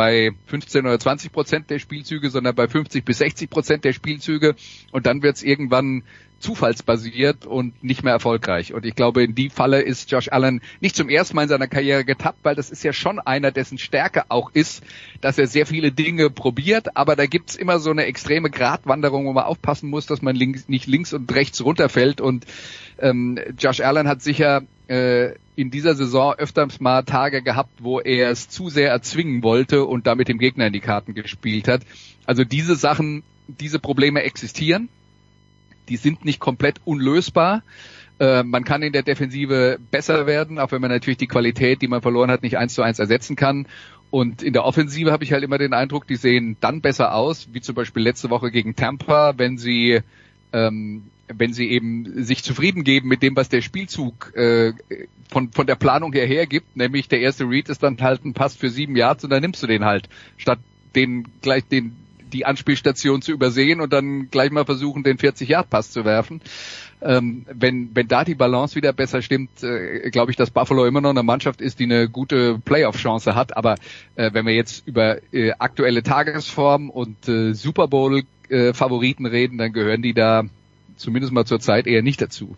bei 0.00 0.30
15 0.46 0.86
oder 0.86 0.98
20 0.98 1.30
Prozent 1.30 1.68
der 1.68 1.78
Spielzüge, 1.78 2.30
sondern 2.30 2.54
bei 2.54 2.66
50 2.66 3.04
bis 3.04 3.18
60 3.18 3.50
Prozent 3.50 3.84
der 3.84 3.92
Spielzüge 3.92 4.54
und 4.92 5.04
dann 5.04 5.22
wird 5.22 5.36
es 5.36 5.42
irgendwann 5.42 6.04
zufallsbasiert 6.38 7.44
und 7.44 7.84
nicht 7.84 8.02
mehr 8.02 8.14
erfolgreich. 8.14 8.72
Und 8.72 8.86
ich 8.86 8.94
glaube, 8.94 9.22
in 9.22 9.34
die 9.34 9.50
Falle 9.50 9.82
ist 9.82 10.10
Josh 10.10 10.28
Allen 10.32 10.62
nicht 10.80 10.96
zum 10.96 11.10
ersten 11.10 11.36
Mal 11.36 11.42
in 11.42 11.48
seiner 11.50 11.66
Karriere 11.66 12.06
getappt, 12.06 12.38
weil 12.44 12.54
das 12.54 12.70
ist 12.70 12.82
ja 12.82 12.94
schon 12.94 13.18
einer, 13.18 13.50
dessen 13.50 13.76
Stärke 13.76 14.24
auch 14.30 14.50
ist, 14.54 14.82
dass 15.20 15.36
er 15.36 15.46
sehr 15.46 15.66
viele 15.66 15.92
Dinge 15.92 16.30
probiert, 16.30 16.96
aber 16.96 17.14
da 17.14 17.26
gibt's 17.26 17.54
immer 17.54 17.78
so 17.78 17.90
eine 17.90 18.06
extreme 18.06 18.48
Gratwanderung, 18.48 19.26
wo 19.26 19.34
man 19.34 19.44
aufpassen 19.44 19.90
muss, 19.90 20.06
dass 20.06 20.22
man 20.22 20.34
links, 20.34 20.66
nicht 20.66 20.86
links 20.86 21.12
und 21.12 21.30
rechts 21.30 21.62
runterfällt. 21.62 22.22
Und 22.22 22.46
ähm, 23.00 23.38
Josh 23.58 23.80
Allen 23.80 24.08
hat 24.08 24.22
sicher 24.22 24.62
äh, 24.88 25.34
in 25.60 25.70
dieser 25.70 25.94
Saison 25.94 26.34
öfters 26.34 26.80
mal 26.80 27.02
Tage 27.02 27.42
gehabt, 27.42 27.82
wo 27.82 28.00
er 28.00 28.30
es 28.30 28.48
zu 28.48 28.70
sehr 28.70 28.90
erzwingen 28.90 29.42
wollte 29.42 29.84
und 29.84 30.06
damit 30.06 30.28
dem 30.28 30.38
Gegner 30.38 30.66
in 30.66 30.72
die 30.72 30.80
Karten 30.80 31.14
gespielt 31.14 31.68
hat. 31.68 31.82
Also 32.24 32.44
diese 32.44 32.76
Sachen, 32.76 33.22
diese 33.46 33.78
Probleme 33.78 34.22
existieren. 34.22 34.88
Die 35.88 35.96
sind 35.96 36.24
nicht 36.24 36.40
komplett 36.40 36.80
unlösbar. 36.84 37.62
Äh, 38.18 38.42
man 38.42 38.64
kann 38.64 38.82
in 38.82 38.92
der 38.92 39.02
Defensive 39.02 39.78
besser 39.90 40.26
werden, 40.26 40.58
auch 40.58 40.72
wenn 40.72 40.80
man 40.80 40.90
natürlich 40.90 41.18
die 41.18 41.26
Qualität, 41.26 41.82
die 41.82 41.88
man 41.88 42.00
verloren 42.00 42.30
hat, 42.30 42.42
nicht 42.42 42.56
eins 42.56 42.74
zu 42.74 42.82
eins 42.82 42.98
ersetzen 42.98 43.36
kann. 43.36 43.66
Und 44.10 44.42
in 44.42 44.52
der 44.52 44.64
Offensive 44.64 45.12
habe 45.12 45.24
ich 45.24 45.32
halt 45.32 45.44
immer 45.44 45.58
den 45.58 45.72
Eindruck, 45.72 46.06
die 46.06 46.16
sehen 46.16 46.56
dann 46.60 46.80
besser 46.80 47.14
aus, 47.14 47.48
wie 47.52 47.60
zum 47.60 47.74
Beispiel 47.74 48.02
letzte 48.02 48.30
Woche 48.30 48.50
gegen 48.50 48.76
Tampa, 48.76 49.34
wenn 49.36 49.58
sie 49.58 50.00
ähm, 50.52 51.10
wenn 51.36 51.52
sie 51.52 51.70
eben 51.70 52.24
sich 52.24 52.42
zufrieden 52.42 52.84
geben 52.84 53.08
mit 53.08 53.22
dem, 53.22 53.36
was 53.36 53.48
der 53.48 53.62
Spielzug 53.62 54.34
äh, 54.34 54.72
von, 55.28 55.52
von 55.52 55.66
der 55.66 55.76
Planung 55.76 56.12
her 56.12 56.26
hergibt, 56.26 56.76
nämlich 56.76 57.08
der 57.08 57.20
erste 57.20 57.44
Read 57.44 57.68
ist 57.68 57.82
dann 57.82 58.00
halt 58.00 58.24
ein 58.24 58.34
Pass 58.34 58.56
für 58.56 58.70
sieben 58.70 58.96
Yards 58.96 59.24
und 59.24 59.30
dann 59.30 59.42
nimmst 59.42 59.62
du 59.62 59.66
den 59.66 59.84
halt, 59.84 60.08
statt 60.36 60.58
den 60.94 61.28
gleich 61.40 61.64
den 61.66 61.96
die 62.32 62.46
Anspielstation 62.46 63.22
zu 63.22 63.32
übersehen 63.32 63.80
und 63.80 63.92
dann 63.92 64.30
gleich 64.30 64.50
mal 64.50 64.64
versuchen, 64.64 65.02
den 65.02 65.18
40-Yard-Pass 65.18 65.90
zu 65.90 66.04
werfen. 66.04 66.40
Ähm, 67.02 67.46
wenn, 67.52 67.90
wenn 67.94 68.08
da 68.08 68.24
die 68.24 68.34
Balance 68.34 68.76
wieder 68.76 68.92
besser 68.92 69.22
stimmt, 69.22 69.62
äh, 69.62 70.10
glaube 70.10 70.30
ich, 70.30 70.36
dass 70.36 70.50
Buffalo 70.50 70.84
immer 70.84 71.00
noch 71.00 71.10
eine 71.10 71.22
Mannschaft 71.22 71.60
ist, 71.60 71.80
die 71.80 71.84
eine 71.84 72.08
gute 72.08 72.58
Playoff-Chance 72.58 73.34
hat. 73.34 73.56
Aber 73.56 73.76
äh, 74.16 74.30
wenn 74.32 74.46
wir 74.46 74.54
jetzt 74.54 74.86
über 74.86 75.16
äh, 75.32 75.52
aktuelle 75.58 76.02
Tagesform 76.02 76.90
und 76.90 77.28
äh, 77.28 77.52
Super 77.54 77.88
Bowl-Favoriten 77.88 79.24
äh, 79.24 79.28
reden, 79.28 79.58
dann 79.58 79.72
gehören 79.72 80.02
die 80.02 80.14
da 80.14 80.44
zumindest 81.00 81.32
mal 81.32 81.44
zur 81.44 81.60
Zeit 81.60 81.86
eher 81.86 82.02
nicht 82.02 82.20
dazu. 82.20 82.56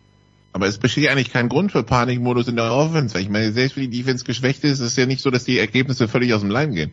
Aber 0.52 0.66
es 0.66 0.78
besteht 0.78 1.08
eigentlich 1.08 1.32
kein 1.32 1.48
Grund 1.48 1.72
für 1.72 1.82
Panikmodus 1.82 2.48
in 2.48 2.56
der 2.56 2.72
Offense. 2.72 3.18
Ich 3.18 3.30
meine, 3.30 3.52
selbst 3.52 3.76
wenn 3.76 3.90
die 3.90 3.98
Defense 3.98 4.24
geschwächt 4.24 4.64
ist, 4.64 4.72
ist 4.72 4.80
es 4.80 4.96
ja 4.96 5.06
nicht 5.06 5.22
so, 5.22 5.30
dass 5.30 5.44
die 5.44 5.58
Ergebnisse 5.58 6.08
völlig 6.08 6.34
aus 6.34 6.42
dem 6.42 6.50
Leim 6.50 6.74
gehen. 6.74 6.92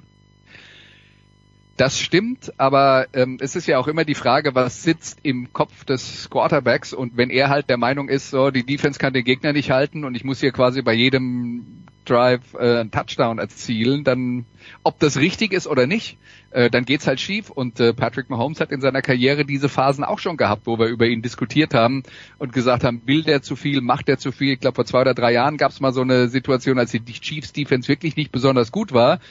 Das 1.80 1.98
stimmt, 1.98 2.52
aber 2.58 3.08
ähm, 3.14 3.38
es 3.40 3.56
ist 3.56 3.66
ja 3.66 3.78
auch 3.78 3.88
immer 3.88 4.04
die 4.04 4.14
Frage, 4.14 4.54
was 4.54 4.84
sitzt 4.84 5.20
im 5.24 5.54
Kopf 5.54 5.86
des 5.86 6.30
Quarterbacks 6.30 6.92
und 6.92 7.16
wenn 7.16 7.30
er 7.30 7.48
halt 7.48 7.70
der 7.70 7.78
Meinung 7.78 8.10
ist, 8.10 8.32
so 8.32 8.52
die 8.52 8.66
Defense 8.66 9.00
kann 9.00 9.14
den 9.14 9.24
Gegner 9.24 9.54
nicht 9.54 9.72
halten 9.72 10.04
und 10.04 10.14
ich 10.14 10.26
muss 10.26 10.42
hier 10.42 10.52
quasi 10.52 10.82
bei 10.82 10.92
jedem 10.92 11.86
Drive 12.04 12.54
äh, 12.56 12.80
einen 12.80 12.92
Touchdown 12.92 13.40
erzielen, 13.40 14.04
dann 14.04 14.44
ob 14.84 15.00
das 15.00 15.16
richtig 15.20 15.54
ist 15.54 15.68
oder 15.68 15.88
nicht, 15.88 16.18
äh, 16.52 16.70
dann 16.70 16.84
geht's 16.84 17.08
halt 17.08 17.22
schief. 17.22 17.50
Und 17.50 17.80
äh, 17.80 17.94
Patrick 17.94 18.30
Mahomes 18.30 18.60
hat 18.60 18.72
in 18.72 18.82
seiner 18.82 19.02
Karriere 19.02 19.46
diese 19.46 19.70
Phasen 19.70 20.04
auch 20.04 20.20
schon 20.20 20.36
gehabt, 20.36 20.64
wo 20.66 20.78
wir 20.80 20.88
über 20.88 21.08
ihn 21.08 21.22
diskutiert 21.22 21.74
haben 21.74 22.04
und 22.40 22.52
gesagt 22.52 22.84
haben, 22.84 23.04
will 23.06 23.24
der 23.24 23.42
zu 23.42 23.56
viel, 23.56 23.80
macht 23.80 24.10
der 24.10 24.18
zu 24.18 24.34
viel. 24.34 24.52
Ich 24.52 24.60
glaube, 24.60 24.76
vor 24.76 24.86
zwei 24.86 25.02
oder 25.02 25.14
drei 25.14 25.32
Jahren 25.32 25.56
gab's 25.56 25.80
mal 25.80 25.94
so 25.94 26.02
eine 26.02 26.28
Situation, 26.28 26.78
als 26.78 26.92
die 26.92 27.04
Chiefs 27.06 27.54
Defense 27.54 27.88
wirklich 27.88 28.18
nicht 28.18 28.34
besonders 28.34 28.74
gut 28.74 28.92
war. 28.92 29.22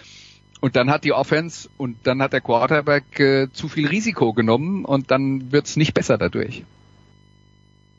Und 0.60 0.76
dann 0.76 0.90
hat 0.90 1.04
die 1.04 1.12
Offense 1.12 1.68
und 1.76 1.98
dann 2.04 2.20
hat 2.20 2.32
der 2.32 2.40
Quarterback 2.40 3.20
äh, 3.20 3.48
zu 3.52 3.68
viel 3.68 3.86
Risiko 3.86 4.32
genommen 4.32 4.84
und 4.84 5.10
dann 5.10 5.52
wird's 5.52 5.76
nicht 5.76 5.94
besser 5.94 6.18
dadurch. 6.18 6.64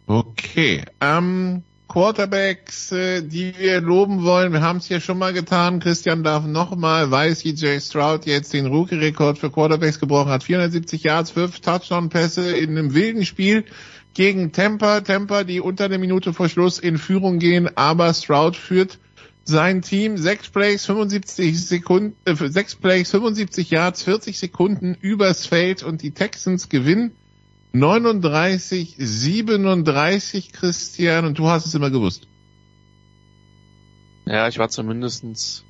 Okay. 0.07 0.84
Ähm, 0.99 1.64
Quarterbacks, 1.88 2.91
äh, 2.91 3.24
die 3.24 3.53
wir 3.57 3.82
loben 3.82 4.24
wollen, 4.24 4.53
wir 4.53 4.62
haben 4.62 4.78
es 4.78 4.89
ja 4.89 4.99
schon 4.99 5.18
mal 5.18 5.34
getan. 5.34 5.80
Christian 5.80 6.24
darf 6.24 6.45
nochmal, 6.45 7.10
weil 7.12 7.36
CJ 7.36 7.80
Stroud 7.80 8.26
jetzt 8.26 8.53
den 8.53 8.68
Rookie-Rekord 8.68 9.39
für 9.39 9.49
Quarterbacks 9.49 9.99
gebrochen 9.99 10.30
hat. 10.30 10.43
470 10.43 11.03
Yards, 11.03 11.32
5 11.32 11.62
Touchdown-Pässe 11.62 12.51
in 12.51 12.72
einem 12.72 12.93
wilden 12.93 13.26
Spiel 13.26 13.66
gegen 14.14 14.51
Tampa. 14.51 15.01
Tampa, 15.01 15.43
die 15.43 15.62
unter 15.62 15.89
der 15.89 15.97
Minute 15.97 16.34
vor 16.34 16.47
Schluss 16.47 16.78
in 16.78 16.97
Führung 16.97 17.39
gehen, 17.39 17.70
aber 17.76 18.14
Stroud 18.14 18.55
führt 18.55 18.99
sein 19.50 19.82
Team 19.82 20.18
sechs 20.18 20.50
Plays, 20.50 20.86
75 20.86 21.66
Sekunden, 21.66 22.16
äh, 22.26 22.36
sechs 22.36 22.76
Plays, 22.76 23.12
75 23.12 23.70
Yards, 23.70 24.04
40 24.04 24.39
Sekunden 24.39 24.95
übers 25.02 25.45
Feld 25.45 25.84
und 25.84 26.02
die 26.02 26.12
Texans 26.12 26.70
gewinnen 26.70 27.12
39, 27.74 28.95
37, 28.97 30.54
Christian, 30.54 31.26
und 31.26 31.38
du 31.38 31.47
hast 31.47 31.66
es 31.66 31.76
immer 31.76 31.91
gewusst. 31.91 32.28
Ja, 34.26 34.47
ich 34.47 34.58
war 34.58 34.70
zumindestens. 34.70 35.66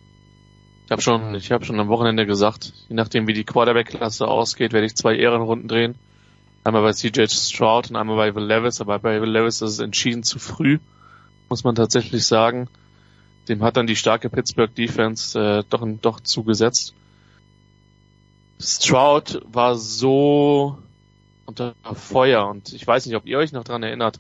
Ich 0.86 0.92
habe 0.92 1.02
schon, 1.02 1.36
ich 1.36 1.52
habe 1.52 1.66
schon 1.66 1.80
am 1.80 1.90
Wochenende 1.90 2.26
gesagt, 2.26 2.74
je 2.88 2.96
nachdem 2.96 3.28
wie 3.28 3.34
die 3.34 3.44
Quarterback-Klasse 3.44 4.28
ausgeht, 4.28 4.74
werde 4.74 4.88
ich 4.88 4.96
zwei 4.96 5.16
Ehrenrunden 5.16 5.68
drehen. 5.68 5.96
Einmal 6.64 6.82
bei 6.82 6.94
CJ 6.94 7.28
Stroud 7.28 7.90
und 7.90 7.96
einmal 7.96 8.18
bei 8.18 8.36
Will 8.36 8.46
Levis, 8.46 8.82
aber 8.82 9.00
bei 9.00 9.22
Will 9.22 9.30
Levis 9.30 9.62
ist 9.62 9.72
es 9.72 9.80
entschieden 9.80 10.24
zu 10.24 10.40
früh, 10.40 10.80
muss 11.50 11.64
man 11.64 11.76
tatsächlich 11.76 12.26
sagen. 12.26 12.68
Dem 13.50 13.64
hat 13.64 13.78
dann 13.78 13.88
die 13.88 13.96
starke 13.96 14.30
Pittsburgh 14.30 14.74
Defense 14.74 15.40
äh, 15.40 15.64
doch, 15.70 15.86
doch 16.02 16.20
zugesetzt. 16.22 16.94
Stroud 18.60 19.42
war 19.52 19.76
so 19.76 20.78
unter 21.46 21.74
Feuer 21.96 22.48
und 22.48 22.74
ich 22.74 22.86
weiß 22.86 23.06
nicht, 23.06 23.16
ob 23.16 23.26
ihr 23.26 23.40
euch 23.40 23.52
noch 23.52 23.64
dran 23.64 23.82
erinnert, 23.82 24.20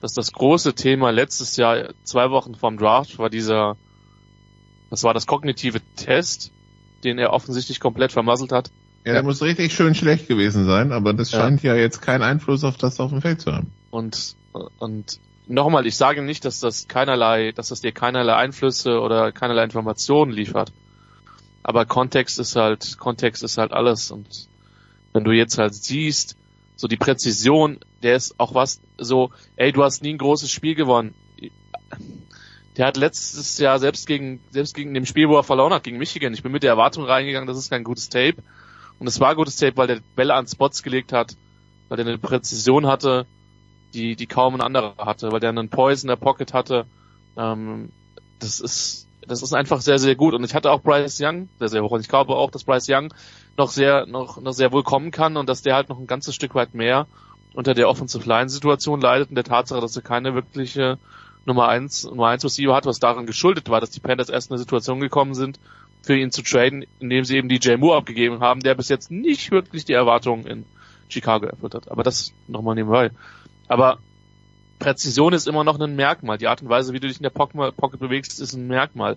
dass 0.00 0.12
das 0.12 0.32
große 0.32 0.74
Thema 0.74 1.10
letztes 1.10 1.56
Jahr, 1.56 1.90
zwei 2.04 2.30
Wochen 2.30 2.54
vorm 2.54 2.78
Draft, 2.78 3.18
war 3.18 3.28
dieser, 3.28 3.76
das 4.88 5.02
war 5.02 5.14
das 5.14 5.26
kognitive 5.26 5.80
Test, 5.96 6.52
den 7.02 7.18
er 7.18 7.32
offensichtlich 7.32 7.80
komplett 7.80 8.12
vermasselt 8.12 8.52
hat. 8.52 8.70
Ja, 9.04 9.14
der 9.14 9.22
muss 9.22 9.42
richtig 9.42 9.74
schön 9.74 9.94
schlecht 9.94 10.28
gewesen 10.28 10.66
sein, 10.66 10.92
aber 10.92 11.12
das 11.12 11.30
scheint 11.30 11.62
ja, 11.62 11.74
ja 11.74 11.80
jetzt 11.80 12.02
keinen 12.02 12.22
Einfluss 12.22 12.64
auf 12.64 12.76
das 12.76 13.00
auf 13.00 13.10
dem 13.10 13.22
Feld 13.22 13.40
zu 13.40 13.52
haben. 13.52 13.72
Und, 13.90 14.36
und 14.78 15.18
nochmal, 15.46 15.86
ich 15.86 15.96
sage 15.96 16.22
nicht, 16.22 16.44
dass 16.44 16.60
das 16.60 16.88
keinerlei, 16.88 17.52
dass 17.52 17.68
das 17.68 17.80
dir 17.80 17.92
keinerlei 17.92 18.34
Einflüsse 18.34 19.00
oder 19.00 19.32
keinerlei 19.32 19.64
Informationen 19.64 20.32
liefert. 20.32 20.72
Aber 21.62 21.84
Kontext 21.84 22.38
ist 22.38 22.56
halt, 22.56 22.98
Kontext 22.98 23.42
ist 23.42 23.58
halt 23.58 23.72
alles. 23.72 24.10
Und 24.10 24.48
wenn 25.12 25.24
du 25.24 25.32
jetzt 25.32 25.58
halt 25.58 25.74
siehst, 25.74 26.36
so 26.76 26.88
die 26.88 26.96
Präzision, 26.96 27.78
der 28.02 28.16
ist 28.16 28.38
auch 28.38 28.54
was, 28.54 28.80
so, 28.96 29.30
ey, 29.56 29.72
du 29.72 29.84
hast 29.84 30.02
nie 30.02 30.14
ein 30.14 30.18
großes 30.18 30.50
Spiel 30.50 30.74
gewonnen. 30.74 31.14
Der 32.76 32.86
hat 32.86 32.96
letztes 32.96 33.58
Jahr 33.58 33.78
selbst 33.78 34.06
gegen, 34.06 34.40
selbst 34.50 34.74
gegen 34.74 34.94
dem 34.94 35.04
Spiel, 35.04 35.28
wo 35.28 35.36
er 35.36 35.42
verloren 35.42 35.74
hat, 35.74 35.82
gegen 35.82 35.98
Michigan, 35.98 36.32
ich 36.32 36.42
bin 36.42 36.52
mit 36.52 36.62
der 36.62 36.70
Erwartung 36.70 37.04
reingegangen, 37.04 37.46
das 37.46 37.58
ist 37.58 37.68
kein 37.68 37.84
gutes 37.84 38.08
Tape. 38.08 38.36
Und 38.98 39.06
es 39.06 39.20
war 39.20 39.34
gutes 39.34 39.56
Tape, 39.56 39.76
weil 39.76 39.88
der 39.88 40.00
Bälle 40.16 40.34
an 40.34 40.46
Spots 40.46 40.82
gelegt 40.82 41.12
hat, 41.12 41.36
weil 41.88 41.96
der 41.96 42.06
eine 42.06 42.18
Präzision 42.18 42.86
hatte, 42.86 43.26
die, 43.94 44.16
die 44.16 44.26
kaum 44.26 44.54
ein 44.54 44.60
anderer 44.60 44.94
hatte, 44.98 45.32
weil 45.32 45.40
der 45.40 45.50
einen 45.50 45.68
Poise 45.68 46.04
in 46.04 46.08
der 46.08 46.16
Pocket 46.16 46.52
hatte. 46.52 46.86
Ähm, 47.36 47.90
das 48.38 48.60
ist, 48.60 49.08
das 49.26 49.42
ist 49.42 49.52
einfach 49.52 49.80
sehr, 49.80 49.98
sehr 49.98 50.16
gut. 50.16 50.34
Und 50.34 50.44
ich 50.44 50.54
hatte 50.54 50.70
auch 50.70 50.82
Bryce 50.82 51.20
Young 51.20 51.48
sehr, 51.58 51.68
sehr 51.68 51.82
hoch. 51.82 51.90
Und 51.90 52.00
ich 52.00 52.08
glaube 52.08 52.36
auch, 52.36 52.50
dass 52.50 52.64
Bryce 52.64 52.88
Young 52.88 53.14
noch 53.56 53.70
sehr, 53.70 54.06
noch, 54.06 54.40
noch 54.40 54.52
sehr 54.52 54.72
wohl 54.72 54.82
kommen 54.82 55.10
kann 55.10 55.36
und 55.36 55.48
dass 55.48 55.62
der 55.62 55.74
halt 55.74 55.88
noch 55.88 55.98
ein 55.98 56.06
ganzes 56.06 56.34
Stück 56.34 56.54
weit 56.54 56.74
mehr 56.74 57.06
unter 57.54 57.74
der 57.74 57.88
Offensive 57.88 58.28
Line 58.28 58.48
Situation 58.48 59.00
leidet 59.00 59.28
und 59.30 59.34
der 59.34 59.44
Tatsache, 59.44 59.80
dass 59.80 59.96
er 59.96 60.02
keine 60.02 60.34
wirkliche 60.34 60.98
Nummer 61.46 61.68
eins, 61.68 62.04
Nummer 62.04 62.28
eins 62.28 62.44
Receiver 62.44 62.74
hat, 62.74 62.86
was 62.86 63.00
daran 63.00 63.26
geschuldet 63.26 63.68
war, 63.68 63.80
dass 63.80 63.90
die 63.90 64.00
Panthers 64.00 64.28
erst 64.28 64.50
in 64.50 64.54
eine 64.54 64.60
Situation 64.60 65.00
gekommen 65.00 65.34
sind, 65.34 65.58
für 66.02 66.16
ihn 66.16 66.30
zu 66.30 66.42
traden, 66.42 66.86
indem 66.98 67.24
sie 67.24 67.36
eben 67.36 67.48
DJ 67.48 67.76
Moore 67.76 67.98
abgegeben 67.98 68.40
haben, 68.40 68.60
der 68.60 68.74
bis 68.74 68.88
jetzt 68.88 69.10
nicht 69.10 69.50
wirklich 69.50 69.84
die 69.84 69.92
Erwartungen 69.92 70.46
in 70.46 70.64
Chicago 71.08 71.46
erfüllt 71.46 71.74
hat. 71.74 71.90
Aber 71.90 72.02
das 72.02 72.32
nochmal 72.46 72.74
nebenbei. 72.74 73.10
Aber 73.70 74.00
Präzision 74.80 75.32
ist 75.32 75.46
immer 75.46 75.62
noch 75.62 75.78
ein 75.78 75.94
Merkmal. 75.94 76.38
Die 76.38 76.48
Art 76.48 76.60
und 76.60 76.68
Weise, 76.68 76.92
wie 76.92 76.98
du 76.98 77.06
dich 77.06 77.18
in 77.18 77.22
der 77.22 77.30
Pocket 77.30 78.00
bewegst, 78.00 78.40
ist 78.40 78.52
ein 78.52 78.66
Merkmal. 78.66 79.16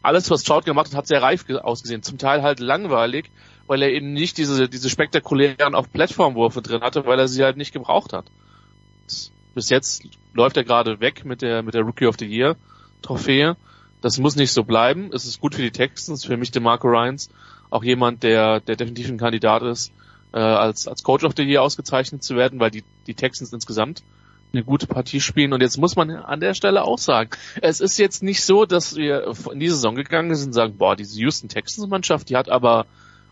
Alles, 0.00 0.30
was 0.30 0.42
Trout 0.42 0.62
gemacht 0.62 0.86
hat, 0.86 0.96
hat 0.96 1.06
sehr 1.06 1.20
reif 1.20 1.44
ausgesehen. 1.50 2.02
Zum 2.02 2.16
Teil 2.16 2.42
halt 2.42 2.60
langweilig, 2.60 3.30
weil 3.66 3.82
er 3.82 3.90
eben 3.90 4.14
nicht 4.14 4.38
diese, 4.38 4.70
diese 4.70 4.88
spektakulären 4.88 5.74
auf 5.74 5.92
Plattformwürfe 5.92 6.62
drin 6.62 6.80
hatte, 6.80 7.04
weil 7.04 7.18
er 7.18 7.28
sie 7.28 7.44
halt 7.44 7.58
nicht 7.58 7.74
gebraucht 7.74 8.14
hat. 8.14 8.24
Bis 9.54 9.68
jetzt 9.68 10.02
läuft 10.32 10.56
er 10.56 10.64
gerade 10.64 11.00
weg 11.00 11.26
mit 11.26 11.42
der, 11.42 11.62
mit 11.62 11.74
der 11.74 11.82
Rookie 11.82 12.06
of 12.06 12.16
the 12.18 12.26
Year 12.26 12.56
Trophäe. 13.02 13.54
Das 14.00 14.18
muss 14.18 14.34
nicht 14.34 14.52
so 14.52 14.64
bleiben. 14.64 15.10
Es 15.12 15.26
ist 15.26 15.40
gut 15.40 15.54
für 15.54 15.62
die 15.62 15.72
Texans, 15.72 16.24
für 16.24 16.38
mich 16.38 16.52
DeMarco 16.52 16.88
Ryans, 16.88 17.28
auch 17.68 17.84
jemand, 17.84 18.22
der, 18.22 18.60
der 18.60 18.76
definitiv 18.76 19.10
ein 19.10 19.18
Kandidat 19.18 19.62
ist, 19.62 19.92
äh, 20.32 20.38
als, 20.38 20.88
als 20.88 21.02
Coach 21.02 21.24
of 21.24 21.32
the 21.36 21.42
Year 21.42 21.62
ausgezeichnet 21.62 22.22
zu 22.22 22.36
werden, 22.36 22.60
weil 22.60 22.70
die, 22.70 22.84
die 23.06 23.14
Texans 23.14 23.52
insgesamt 23.52 24.02
eine 24.52 24.64
gute 24.64 24.86
Partie 24.86 25.20
spielen. 25.20 25.52
Und 25.52 25.60
jetzt 25.60 25.78
muss 25.78 25.96
man 25.96 26.10
an 26.10 26.40
der 26.40 26.54
Stelle 26.54 26.84
auch 26.84 26.98
sagen, 26.98 27.30
es 27.60 27.80
ist 27.80 27.98
jetzt 27.98 28.22
nicht 28.22 28.42
so, 28.42 28.66
dass 28.66 28.96
wir 28.96 29.32
in 29.50 29.60
die 29.60 29.68
Saison 29.68 29.94
gegangen 29.94 30.34
sind 30.34 30.48
und 30.48 30.52
sagen, 30.52 30.76
boah, 30.76 30.96
diese 30.96 31.18
Houston 31.20 31.48
Texans 31.48 31.88
Mannschaft, 31.88 32.28
die 32.28 32.36
hat 32.36 32.50
aber 32.50 32.86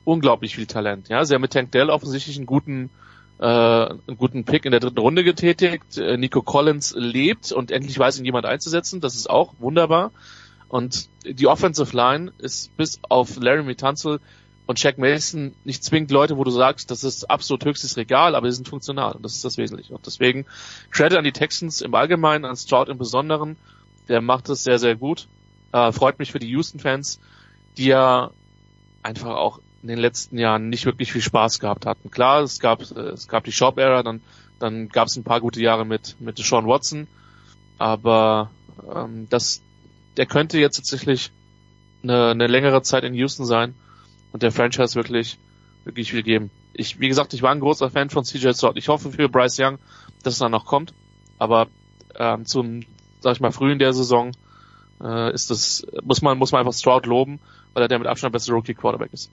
unglaublich 0.04 0.56
viel 0.56 0.66
Talent. 0.66 1.08
Ja, 1.08 1.24
sie 1.24 1.34
haben 1.34 1.42
mit 1.42 1.52
Tank 1.52 1.72
Dell 1.72 1.90
offensichtlich 1.90 2.36
einen 2.36 2.46
guten 2.46 2.90
äh, 3.38 3.44
einen 3.44 4.16
guten 4.18 4.44
Pick 4.44 4.66
in 4.66 4.70
der 4.70 4.80
dritten 4.80 4.98
Runde 4.98 5.24
getätigt. 5.24 5.96
Äh, 5.96 6.16
Nico 6.18 6.42
Collins 6.42 6.94
lebt 6.96 7.52
und 7.52 7.70
endlich 7.70 7.98
weiß 7.98 8.18
ihn 8.18 8.24
jemand 8.24 8.46
einzusetzen. 8.46 9.00
Das 9.00 9.14
ist 9.14 9.30
auch 9.30 9.54
wunderbar. 9.58 10.12
Und 10.68 11.08
die 11.24 11.46
Offensive 11.46 11.96
Line 11.96 12.32
ist 12.38 12.76
bis 12.76 13.00
auf 13.08 13.36
Larry 13.40 13.64
Mitanzel 13.64 14.20
und 14.70 14.80
Jack 14.80 14.98
Mason 14.98 15.56
nicht 15.64 15.82
zwingend 15.82 16.12
Leute, 16.12 16.36
wo 16.36 16.44
du 16.44 16.52
sagst, 16.52 16.92
das 16.92 17.02
ist 17.02 17.28
absolut 17.28 17.64
höchstes 17.64 17.96
Regal, 17.96 18.36
aber 18.36 18.48
sie 18.48 18.54
sind 18.54 18.68
funktional 18.68 19.16
und 19.16 19.24
das 19.24 19.34
ist 19.34 19.44
das 19.44 19.58
Wesentliche. 19.58 19.92
Und 19.92 20.06
deswegen 20.06 20.46
Credit 20.92 21.18
an 21.18 21.24
die 21.24 21.32
Texans 21.32 21.80
im 21.80 21.92
Allgemeinen, 21.92 22.44
an 22.44 22.54
Stroud 22.54 22.88
im 22.88 22.96
Besonderen, 22.96 23.56
der 24.08 24.20
macht 24.20 24.48
es 24.48 24.62
sehr, 24.62 24.78
sehr 24.78 24.94
gut. 24.94 25.26
Äh, 25.72 25.90
freut 25.90 26.20
mich 26.20 26.30
für 26.30 26.38
die 26.38 26.46
Houston-Fans, 26.50 27.18
die 27.78 27.86
ja 27.86 28.30
einfach 29.02 29.34
auch 29.34 29.58
in 29.82 29.88
den 29.88 29.98
letzten 29.98 30.38
Jahren 30.38 30.68
nicht 30.68 30.86
wirklich 30.86 31.10
viel 31.10 31.20
Spaß 31.20 31.58
gehabt 31.58 31.84
hatten. 31.84 32.12
Klar, 32.12 32.44
es 32.44 32.60
gab 32.60 32.80
es 32.82 33.26
gab 33.26 33.42
die 33.42 33.50
Shop-Era, 33.50 34.04
dann 34.04 34.20
dann 34.60 34.88
gab 34.88 35.08
es 35.08 35.16
ein 35.16 35.24
paar 35.24 35.40
gute 35.40 35.60
Jahre 35.60 35.84
mit 35.84 36.14
mit 36.20 36.38
Sean 36.38 36.68
Watson, 36.68 37.08
aber 37.76 38.52
ähm, 38.94 39.26
das 39.30 39.62
der 40.16 40.26
könnte 40.26 40.60
jetzt 40.60 40.76
tatsächlich 40.76 41.32
eine, 42.04 42.28
eine 42.28 42.46
längere 42.46 42.82
Zeit 42.82 43.02
in 43.02 43.14
Houston 43.14 43.46
sein 43.46 43.74
und 44.32 44.42
der 44.42 44.52
Franchise 44.52 44.94
wirklich, 44.94 45.38
wirklich 45.84 46.10
viel 46.10 46.22
geben. 46.22 46.50
Ich, 46.72 47.00
wie 47.00 47.08
gesagt, 47.08 47.34
ich 47.34 47.42
war 47.42 47.50
ein 47.50 47.60
großer 47.60 47.90
Fan 47.90 48.10
von 48.10 48.24
CJ 48.24 48.52
Stroud. 48.52 48.76
Ich 48.76 48.88
hoffe 48.88 49.10
für 49.10 49.28
Bryce 49.28 49.58
Young, 49.60 49.78
dass 50.22 50.34
es 50.34 50.38
dann 50.38 50.52
noch 50.52 50.66
kommt. 50.66 50.94
Aber 51.38 51.68
ähm, 52.16 52.46
zum, 52.46 52.82
sag 53.20 53.34
ich 53.34 53.40
mal, 53.40 53.50
früh 53.50 53.72
in 53.72 53.78
der 53.78 53.92
Saison 53.92 54.32
äh, 55.02 55.32
ist 55.32 55.50
das, 55.50 55.86
muss 56.02 56.22
man, 56.22 56.38
muss 56.38 56.52
man 56.52 56.60
einfach 56.60 56.74
Stroud 56.74 57.06
loben, 57.06 57.40
weil 57.72 57.82
er 57.82 57.88
der 57.88 57.98
mit 57.98 58.08
Abstand 58.08 58.32
beste 58.32 58.52
Rookie 58.52 58.74
Quarterback 58.74 59.12
ist. 59.12 59.30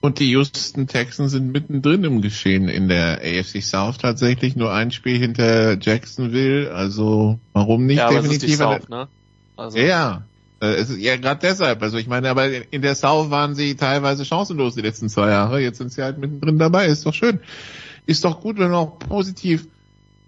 Und 0.00 0.18
die 0.18 0.30
Houston 0.30 0.88
Texans 0.88 1.30
sind 1.30 1.52
mittendrin 1.52 2.02
im 2.02 2.22
Geschehen 2.22 2.68
in 2.68 2.88
der 2.88 3.20
AFC 3.22 3.62
South 3.62 3.98
tatsächlich 3.98 4.56
nur 4.56 4.72
ein 4.72 4.90
Spiel 4.90 5.16
hinter 5.16 5.78
Jacksonville. 5.80 6.74
Also 6.74 7.38
warum 7.52 7.86
nicht? 7.86 7.98
Ja, 7.98 8.10
Definitiv. 8.10 8.56
South, 8.56 8.88
ne? 8.88 9.06
Also. 9.56 9.78
Ja, 9.78 10.24
es 10.66 10.90
ist 10.90 11.00
ja 11.00 11.16
gerade 11.16 11.40
deshalb. 11.40 11.82
Also 11.82 11.98
ich 11.98 12.06
meine, 12.06 12.30
aber 12.30 12.48
in 12.72 12.82
der 12.82 12.94
South 12.94 13.30
waren 13.30 13.54
sie 13.54 13.76
teilweise 13.76 14.24
chancenlos 14.24 14.74
die 14.74 14.82
letzten 14.82 15.08
zwei 15.08 15.30
Jahre. 15.30 15.60
Jetzt 15.60 15.78
sind 15.78 15.92
sie 15.92 16.02
halt 16.02 16.18
mittendrin 16.18 16.58
dabei. 16.58 16.86
Ist 16.86 17.06
doch 17.06 17.14
schön. 17.14 17.40
Ist 18.06 18.24
doch 18.24 18.40
gut, 18.40 18.58
wenn 18.58 18.70
wir 18.70 18.78
auch 18.78 18.98
positiv 18.98 19.66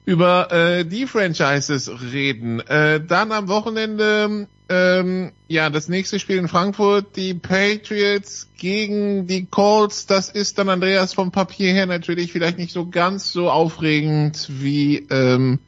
über 0.05 0.53
äh, 0.53 0.85
die 0.85 1.07
Franchises 1.07 1.91
reden. 2.13 2.61
Äh, 2.61 3.01
dann 3.05 3.33
am 3.33 3.49
Wochenende 3.49 4.47
ähm, 4.69 5.33
ja 5.49 5.71
das 5.71 5.89
nächste 5.89 6.19
Spiel 6.19 6.39
in 6.39 6.49
Frankfurt, 6.49 7.17
die 7.17 7.35
Patriots 7.35 8.51
gegen 8.57 9.27
die 9.27 9.47
Colts. 9.47 10.07
Das 10.07 10.29
ist 10.29 10.59
dann 10.59 10.69
Andreas 10.69 11.15
vom 11.15 11.33
Papier 11.33 11.73
her 11.73 11.87
natürlich 11.87 12.33
vielleicht 12.33 12.59
nicht 12.59 12.73
so 12.73 12.89
ganz 12.89 13.33
so 13.33 13.51
aufregend 13.51 14.49
wie 14.51 15.07
ähm, 15.11 15.59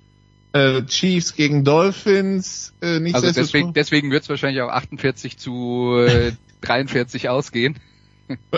Äh, 0.57 0.87
Chiefs 0.87 1.35
gegen 1.35 1.65
Dolphins. 1.65 2.73
Äh, 2.81 3.01
nicht 3.01 3.15
also 3.15 3.31
deswegen, 3.31 3.75
deswegen 3.75 4.11
wird 4.11 4.23
es 4.23 4.29
wahrscheinlich 4.29 4.63
auch 4.63 4.71
48 4.71 5.37
zu 5.37 5.97
äh, 5.99 6.33
43 6.63 7.29
ausgehen. 7.29 7.79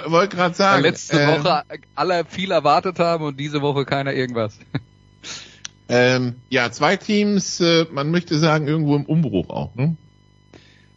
Wollte 0.06 0.36
gerade 0.36 0.54
sagen. 0.54 0.82
Weil 0.82 0.90
letzte 0.90 1.22
äh, 1.22 1.26
Woche 1.26 1.64
alle 1.94 2.24
viel 2.24 2.52
erwartet 2.52 2.98
haben 2.98 3.24
und 3.24 3.38
diese 3.38 3.62
Woche 3.62 3.84
keiner 3.84 4.12
irgendwas. 4.12 4.58
Ähm, 5.90 6.36
ja, 6.50 6.70
zwei 6.70 6.96
Teams, 6.96 7.60
äh, 7.60 7.86
man 7.90 8.10
möchte 8.10 8.38
sagen, 8.38 8.68
irgendwo 8.68 8.94
im 8.94 9.06
Umbruch 9.06 9.48
auch, 9.48 9.74
ne? 9.74 9.96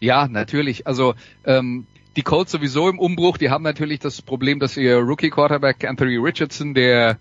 Ja, 0.02 0.28
natürlich. 0.28 0.86
Also 0.86 1.16
ähm, 1.46 1.86
die 2.18 2.24
Colts 2.24 2.52
sowieso 2.52 2.90
im 2.90 3.00
Umbruch. 3.00 3.38
Die 3.38 3.50
haben 3.50 3.64
natürlich 3.64 4.00
das 4.00 4.22
Problem, 4.22 4.60
dass 4.60 4.76
ihr 4.76 4.98
Rookie-Quarterback 4.98 5.86
Anthony 5.86 6.18
Richardson, 6.18 6.74
der 6.74 7.18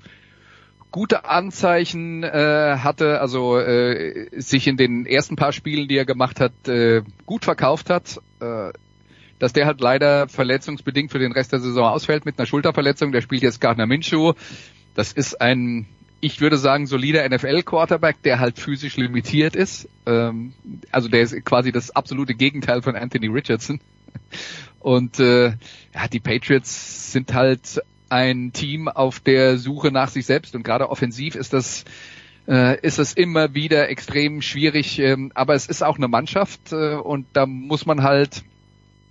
gute 0.90 1.24
Anzeichen 1.24 2.22
äh, 2.22 2.76
hatte, 2.78 3.20
also 3.20 3.58
äh, 3.58 4.28
sich 4.40 4.66
in 4.66 4.76
den 4.76 5.06
ersten 5.06 5.36
paar 5.36 5.52
Spielen, 5.52 5.88
die 5.88 5.96
er 5.96 6.04
gemacht 6.04 6.40
hat, 6.40 6.68
äh, 6.68 7.02
gut 7.26 7.44
verkauft 7.44 7.90
hat. 7.90 8.20
Äh, 8.40 8.72
dass 9.40 9.54
der 9.54 9.66
halt 9.66 9.80
leider 9.80 10.28
verletzungsbedingt 10.28 11.10
für 11.10 11.18
den 11.18 11.32
Rest 11.32 11.52
der 11.52 11.60
Saison 11.60 11.86
ausfällt 11.86 12.26
mit 12.26 12.38
einer 12.38 12.46
Schulterverletzung. 12.46 13.10
Der 13.10 13.22
spielt 13.22 13.42
jetzt 13.42 13.60
Gardner 13.60 13.86
Minshew. 13.86 14.34
Das 14.94 15.12
ist 15.12 15.40
ein, 15.40 15.86
ich 16.20 16.42
würde 16.42 16.58
sagen, 16.58 16.86
solider 16.86 17.26
NFL-Quarterback, 17.26 18.22
der 18.22 18.38
halt 18.38 18.58
physisch 18.58 18.98
limitiert 18.98 19.56
ist. 19.56 19.88
Ähm, 20.04 20.52
also 20.92 21.08
der 21.08 21.22
ist 21.22 21.42
quasi 21.44 21.72
das 21.72 21.90
absolute 21.90 22.34
Gegenteil 22.34 22.82
von 22.82 22.94
Anthony 22.96 23.28
Richardson. 23.28 23.80
Und 24.78 25.18
äh, 25.20 25.48
ja, 25.94 26.08
die 26.12 26.20
Patriots 26.20 27.12
sind 27.12 27.32
halt 27.32 27.80
ein 28.10 28.52
Team 28.52 28.88
auf 28.88 29.20
der 29.20 29.58
Suche 29.58 29.90
nach 29.90 30.08
sich 30.08 30.26
selbst 30.26 30.54
und 30.54 30.62
gerade 30.62 30.90
offensiv 30.90 31.34
ist 31.34 31.52
das 31.52 31.84
äh, 32.48 32.80
ist 32.80 32.98
es 32.98 33.12
immer 33.12 33.54
wieder 33.54 33.88
extrem 33.88 34.42
schwierig, 34.42 34.98
ähm, 34.98 35.30
aber 35.34 35.54
es 35.54 35.66
ist 35.66 35.82
auch 35.82 35.96
eine 35.96 36.08
Mannschaft 36.08 36.72
äh, 36.72 36.94
und 36.94 37.26
da 37.32 37.46
muss 37.46 37.86
man 37.86 38.02
halt 38.02 38.42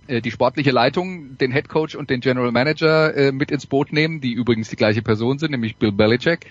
äh, 0.08 0.20
die 0.20 0.30
sportliche 0.30 0.72
Leitung, 0.72 1.38
den 1.38 1.52
Head 1.52 1.68
Coach 1.68 1.94
und 1.94 2.10
den 2.10 2.20
General 2.20 2.52
Manager 2.52 3.32
mit 3.32 3.50
ins 3.50 3.66
Boot 3.66 3.92
nehmen, 3.92 4.20
die 4.20 4.32
übrigens 4.32 4.68
die 4.68 4.76
gleiche 4.76 5.02
Person 5.02 5.38
sind, 5.38 5.52
nämlich 5.52 5.76
Bill 5.76 5.92
Belichick. 5.92 6.46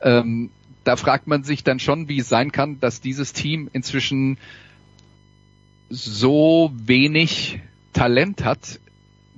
Ähm, 0.00 0.50
da 0.84 0.96
fragt 0.96 1.26
man 1.26 1.44
sich 1.44 1.62
dann 1.62 1.78
schon, 1.78 2.08
wie 2.08 2.20
es 2.20 2.28
sein 2.28 2.52
kann, 2.52 2.80
dass 2.80 3.00
dieses 3.00 3.32
Team 3.32 3.68
inzwischen 3.72 4.38
so 5.90 6.72
wenig 6.74 7.60
Talent 7.92 8.44
hat. 8.44 8.80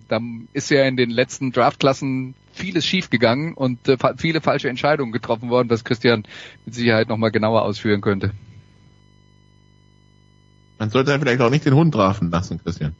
Da 0.09 0.21
ist 0.53 0.71
ja 0.71 0.85
in 0.85 0.97
den 0.97 1.11
letzten 1.11 1.53
Draftklassen 1.53 2.35
vieles 2.53 2.87
schiefgegangen 2.87 3.55
und 3.55 3.89
äh, 3.89 3.97
viele 4.17 4.41
falsche 4.41 4.69
Entscheidungen 4.69 5.13
getroffen 5.13 5.51
worden, 5.51 5.71
was 5.71 5.85
Christian 5.85 6.25
mit 6.65 6.75
Sicherheit 6.75 7.09
nochmal 7.09 7.31
genauer 7.31 7.63
ausführen 7.63 8.01
könnte. 8.01 8.33
Man 10.79 10.91
sollte 10.91 11.19
vielleicht 11.19 11.41
auch 11.41 11.51
nicht 11.51 11.65
den 11.65 11.75
Hund 11.75 11.95
draften 11.95 12.31
lassen, 12.31 12.61
Christian. 12.63 12.95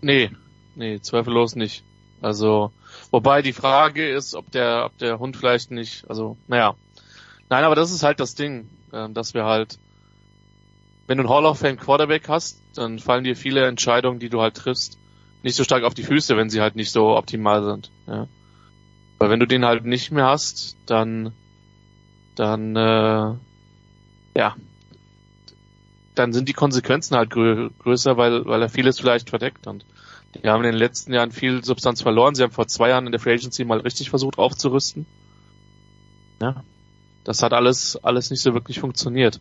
Nee, 0.00 0.30
nee, 0.76 1.00
zweifellos 1.00 1.56
nicht. 1.56 1.82
Also, 2.20 2.72
wobei 3.10 3.42
die 3.42 3.52
Frage 3.52 4.08
ist, 4.08 4.34
ob 4.34 4.50
der, 4.50 4.86
ob 4.86 4.96
der 4.98 5.18
Hund 5.18 5.36
vielleicht 5.36 5.70
nicht, 5.70 6.08
also, 6.08 6.36
naja. 6.46 6.74
Nein, 7.50 7.64
aber 7.64 7.74
das 7.74 7.92
ist 7.92 8.02
halt 8.02 8.20
das 8.20 8.34
Ding, 8.34 8.68
äh, 8.92 9.10
dass 9.10 9.34
wir 9.34 9.44
halt, 9.44 9.78
wenn 11.06 11.18
du 11.18 11.24
einen 11.24 11.30
Hall 11.30 11.44
of 11.44 11.58
Fame 11.58 11.76
Quarterback 11.76 12.28
hast, 12.28 12.60
dann 12.74 12.98
fallen 12.98 13.24
dir 13.24 13.36
viele 13.36 13.66
Entscheidungen, 13.66 14.20
die 14.20 14.30
du 14.30 14.40
halt 14.40 14.54
triffst, 14.54 14.96
nicht 15.42 15.56
so 15.56 15.64
stark 15.64 15.84
auf 15.84 15.94
die 15.94 16.02
Füße, 16.02 16.36
wenn 16.36 16.48
sie 16.48 16.62
halt 16.62 16.76
nicht 16.76 16.90
so 16.90 17.16
optimal 17.16 17.62
sind. 17.62 17.90
Ja. 18.06 18.26
Weil 19.18 19.30
wenn 19.30 19.40
du 19.40 19.46
den 19.46 19.64
halt 19.64 19.84
nicht 19.84 20.10
mehr 20.10 20.26
hast, 20.26 20.76
dann, 20.86 21.32
dann, 22.34 22.76
äh, 22.76 23.34
ja, 24.36 24.56
dann 26.14 26.32
sind 26.32 26.48
die 26.48 26.52
Konsequenzen 26.52 27.16
halt 27.16 27.30
grö 27.30 27.70
größer, 27.80 28.16
weil, 28.16 28.44
weil 28.46 28.62
er 28.62 28.68
vieles 28.68 29.00
vielleicht 29.00 29.30
verdeckt. 29.30 29.66
Und 29.66 29.84
die 30.34 30.48
haben 30.48 30.64
in 30.64 30.72
den 30.72 30.78
letzten 30.78 31.12
Jahren 31.12 31.32
viel 31.32 31.64
Substanz 31.64 32.02
verloren. 32.02 32.34
Sie 32.34 32.42
haben 32.42 32.52
vor 32.52 32.66
zwei 32.66 32.90
Jahren 32.90 33.06
in 33.06 33.12
der 33.12 33.20
Free 33.20 33.34
Agency 33.34 33.64
mal 33.64 33.80
richtig 33.80 34.10
versucht 34.10 34.38
aufzurüsten. 34.38 35.06
Ja. 36.40 36.62
Das 37.24 37.42
hat 37.42 37.52
alles, 37.52 37.96
alles 38.02 38.30
nicht 38.30 38.42
so 38.42 38.52
wirklich 38.52 38.80
funktioniert. 38.80 39.40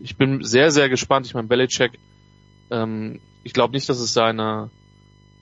Ich 0.00 0.16
bin 0.16 0.44
sehr, 0.44 0.70
sehr 0.70 0.88
gespannt. 0.88 1.26
Ich 1.26 1.34
meine, 1.34 1.48
Belichick, 1.48 1.98
ähm, 2.70 3.20
ich 3.42 3.52
glaube 3.52 3.74
nicht, 3.74 3.88
dass 3.88 3.98
es 3.98 4.12
seine, 4.12 4.70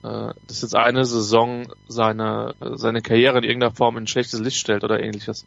dass 0.05 0.61
jetzt 0.61 0.75
eine 0.75 1.05
Saison 1.05 1.67
seine, 1.87 2.53
seine 2.75 3.01
Karriere 3.01 3.39
in 3.39 3.43
irgendeiner 3.43 3.73
Form 3.73 3.97
in 3.97 4.07
schlechtes 4.07 4.39
Licht 4.39 4.57
stellt 4.57 4.83
oder 4.83 5.01
ähnliches. 5.01 5.45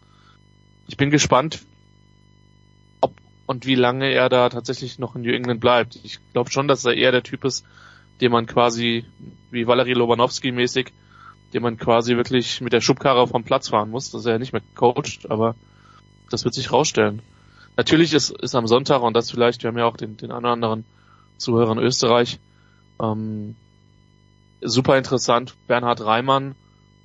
Ich 0.87 0.97
bin 0.97 1.11
gespannt, 1.11 1.61
und 3.49 3.65
wie 3.65 3.77
lange 3.77 4.13
er 4.13 4.29
da 4.29 4.51
tatsächlich 4.51 4.99
noch 4.99 5.17
in 5.17 5.23
New 5.23 5.33
England 5.33 5.59
bleibt. 5.59 5.99
Ich 6.05 6.19
glaube 6.35 6.51
schon, 6.51 6.69
dass 6.69 6.85
er 6.85 6.95
eher 6.95 7.13
der 7.13 7.23
Typ 7.23 7.45
ist, 7.47 7.65
den 8.21 8.31
man 8.31 8.45
quasi, 8.45 9.07
wie 9.51 9.67
Valerie 9.67 9.95
Lobanowski 9.95 10.53
mäßig, 10.53 10.93
den 11.55 11.63
man 11.63 11.79
quasi 11.79 12.17
wirklich 12.17 12.61
mit 12.61 12.75
der 12.75 12.83
Schubkarre 12.83 13.27
vom 13.27 13.45
Platz 13.45 13.69
fahren 13.69 13.91
muss, 13.91 14.11
dass 14.11 14.27
er 14.27 14.39
nicht 14.39 14.53
mehr 14.53 14.61
coacht, 14.75 15.31
aber 15.31 15.55
das 16.31 16.45
wird 16.45 16.53
sich 16.53 16.73
rausstellen. 16.73 17.23
Natürlich 17.79 18.13
ist, 18.13 18.31
ist 18.31 18.55
am 18.55 18.67
Sonntag, 18.67 19.01
und 19.01 19.15
das 19.15 19.31
vielleicht, 19.31 19.63
wir 19.63 19.69
haben 19.69 19.79
ja 19.79 19.87
auch 19.87 19.97
den, 19.97 20.19
den 20.19 20.31
anderen 20.31 20.85
Zuhörer 21.39 21.73
in 21.73 21.79
Österreich, 21.79 22.39
ähm, 23.01 23.57
super 24.61 24.97
interessant, 24.97 25.55
Bernhard 25.67 26.01
Reimann, 26.05 26.55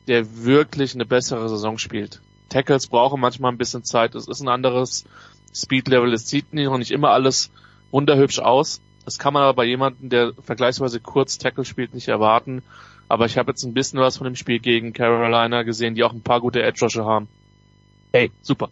der 0.07 0.43
wirklich 0.43 0.93
eine 0.95 1.05
bessere 1.05 1.47
Saison 1.49 1.77
spielt. 1.77 2.21
Tackles 2.49 2.87
brauchen 2.87 3.19
manchmal 3.19 3.51
ein 3.51 3.57
bisschen 3.57 3.83
Zeit, 3.83 4.15
es 4.15 4.27
ist 4.27 4.41
ein 4.41 4.49
anderes 4.49 5.05
Speed 5.53 5.87
Level. 5.87 6.13
Es 6.13 6.27
sieht 6.27 6.53
noch 6.53 6.77
nicht 6.77 6.91
immer 6.91 7.09
alles 7.11 7.51
wunderhübsch 7.91 8.39
aus. 8.39 8.81
Das 9.05 9.19
kann 9.19 9.33
man 9.33 9.43
aber 9.43 9.53
bei 9.53 9.65
jemandem, 9.65 10.09
der 10.09 10.33
vergleichsweise 10.33 10.99
kurz 10.99 11.37
Tackle 11.37 11.65
spielt, 11.65 11.93
nicht 11.93 12.07
erwarten. 12.07 12.63
Aber 13.07 13.25
ich 13.25 13.37
habe 13.37 13.51
jetzt 13.51 13.63
ein 13.63 13.73
bisschen 13.73 13.99
was 13.99 14.17
von 14.17 14.25
dem 14.25 14.35
Spiel 14.35 14.59
gegen 14.59 14.93
Carolina 14.93 15.63
gesehen, 15.63 15.93
die 15.93 16.03
auch 16.03 16.13
ein 16.13 16.21
paar 16.21 16.41
gute 16.41 16.63
Edge 16.63 16.83
Rusher 16.83 17.05
haben. 17.05 17.27
Hey, 18.11 18.31
super. 18.41 18.69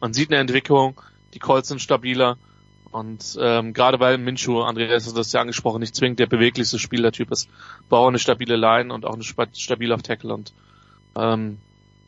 Man 0.00 0.14
sieht 0.14 0.30
eine 0.30 0.40
Entwicklung, 0.40 1.00
die 1.34 1.38
Colts 1.38 1.68
sind 1.68 1.80
stabiler 1.80 2.38
und 2.92 3.38
ähm, 3.40 3.72
gerade 3.72 3.98
weil 3.98 4.18
Minshu, 4.18 4.60
Andreas 4.60 5.08
hat 5.08 5.16
das 5.16 5.32
ja 5.32 5.40
angesprochen, 5.40 5.80
nicht 5.80 5.96
zwingend 5.96 6.20
der 6.20 6.26
beweglichste 6.26 6.78
Spielertyp 6.78 7.30
ist, 7.30 7.48
braucht 7.88 8.08
eine 8.08 8.18
stabile 8.18 8.56
Line 8.56 8.92
und 8.92 9.04
auch 9.04 9.14
eine 9.14 9.24
stabile 9.24 9.94
auf 9.94 10.02
Tackle 10.02 10.32
und 10.32 10.52
ähm, 11.16 11.58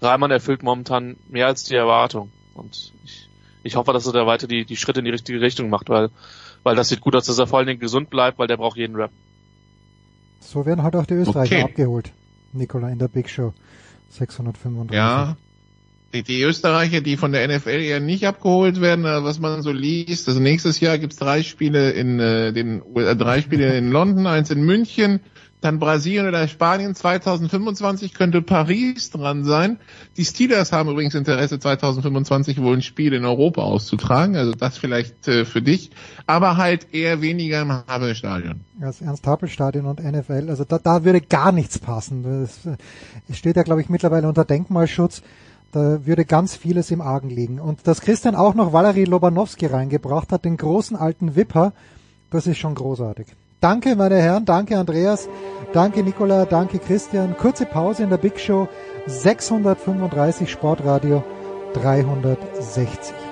Reimann 0.00 0.30
erfüllt 0.30 0.62
momentan 0.62 1.16
mehr 1.28 1.46
als 1.46 1.64
die 1.64 1.74
Erwartung 1.74 2.30
und 2.54 2.92
ich 3.04 3.28
ich 3.64 3.76
hoffe, 3.76 3.92
dass 3.92 4.06
er 4.06 4.12
da 4.12 4.26
weiter 4.26 4.46
die, 4.46 4.64
die 4.64 4.76
Schritte 4.76 5.00
in 5.00 5.06
die 5.06 5.10
richtige 5.10 5.40
Richtung 5.40 5.70
macht, 5.70 5.88
weil, 5.88 6.10
weil 6.62 6.76
das 6.76 6.90
sieht 6.90 7.00
gut 7.00 7.16
aus, 7.16 7.24
dass 7.24 7.38
er 7.38 7.46
vor 7.46 7.58
allen 7.58 7.66
Dingen 7.66 7.80
gesund 7.80 8.10
bleibt, 8.10 8.38
weil 8.38 8.46
der 8.46 8.58
braucht 8.58 8.76
jeden 8.76 8.94
Rap. 8.94 9.10
So 10.40 10.66
werden 10.66 10.82
halt 10.82 10.94
auch 10.94 11.06
die 11.06 11.14
Österreicher 11.14 11.56
okay. 11.56 11.64
abgeholt. 11.64 12.12
Nikola 12.52 12.90
in 12.90 12.98
der 12.98 13.08
Big 13.08 13.30
Show 13.30 13.54
635. 14.10 14.94
Ja, 14.94 15.36
die, 16.14 16.22
die 16.22 16.42
Österreicher, 16.42 17.00
die 17.00 17.16
von 17.16 17.32
der 17.32 17.46
NFL 17.48 17.68
eher 17.68 18.00
nicht 18.00 18.26
abgeholt 18.26 18.80
werden, 18.80 19.04
was 19.04 19.40
man 19.40 19.62
so 19.62 19.72
liest. 19.72 20.28
Also 20.28 20.40
nächstes 20.40 20.80
Jahr 20.80 20.98
gibt's 20.98 21.16
drei 21.16 21.42
Spiele 21.42 21.90
in 21.90 22.20
äh, 22.20 22.52
den 22.52 22.82
äh, 22.94 23.16
drei 23.16 23.40
Spiele 23.40 23.76
in 23.76 23.90
London, 23.90 24.26
eins 24.26 24.50
in 24.50 24.62
München, 24.62 25.20
dann 25.60 25.78
Brasilien 25.78 26.28
oder 26.28 26.46
Spanien 26.46 26.94
2025 26.94 28.14
könnte 28.14 28.42
Paris 28.42 29.10
dran 29.10 29.44
sein. 29.44 29.78
Die 30.16 30.24
Steelers 30.24 30.72
haben 30.72 30.90
übrigens 30.90 31.14
Interesse 31.14 31.58
2025 31.58 32.60
wohl 32.60 32.76
ein 32.76 32.82
Spiel 32.82 33.14
in 33.14 33.24
Europa 33.24 33.62
auszutragen, 33.62 34.36
also 34.36 34.52
das 34.52 34.78
vielleicht 34.78 35.26
äh, 35.26 35.44
für 35.44 35.62
dich, 35.62 35.90
aber 36.26 36.56
halt 36.56 36.92
eher 36.92 37.22
weniger 37.22 37.62
im 37.62 37.72
Havel-Stadion. 37.72 38.60
Das 38.78 39.00
Ernst-Happel-Stadion 39.00 39.86
und 39.86 40.04
NFL, 40.04 40.46
also 40.48 40.64
da, 40.64 40.78
da 40.78 41.04
würde 41.04 41.22
gar 41.22 41.50
nichts 41.50 41.78
passen. 41.78 42.44
Äh, 42.44 42.76
es 43.28 43.38
steht 43.38 43.56
ja, 43.56 43.62
glaube 43.62 43.80
ich, 43.80 43.88
mittlerweile 43.88 44.28
unter 44.28 44.44
Denkmalschutz. 44.44 45.22
Da 45.72 46.06
würde 46.06 46.24
ganz 46.24 46.54
vieles 46.56 46.90
im 46.90 47.00
Argen 47.00 47.30
liegen. 47.30 47.60
Und 47.60 47.86
dass 47.86 48.00
Christian 48.00 48.36
auch 48.36 48.54
noch 48.54 48.72
Valerie 48.72 49.04
Lobanowski 49.04 49.66
reingebracht 49.66 50.30
hat, 50.32 50.44
den 50.44 50.56
großen 50.56 50.96
alten 50.96 51.34
Wipper, 51.36 51.72
das 52.30 52.46
ist 52.46 52.58
schon 52.58 52.74
großartig. 52.74 53.26
Danke, 53.60 53.96
meine 53.96 54.16
Herren, 54.16 54.44
danke 54.44 54.76
Andreas, 54.76 55.28
danke 55.72 56.02
Nicola, 56.02 56.44
danke 56.44 56.78
Christian. 56.78 57.36
Kurze 57.36 57.64
Pause 57.64 58.02
in 58.02 58.10
der 58.10 58.18
Big 58.18 58.38
Show 58.38 58.68
635 59.06 60.50
Sportradio 60.50 61.24
360. 61.72 63.23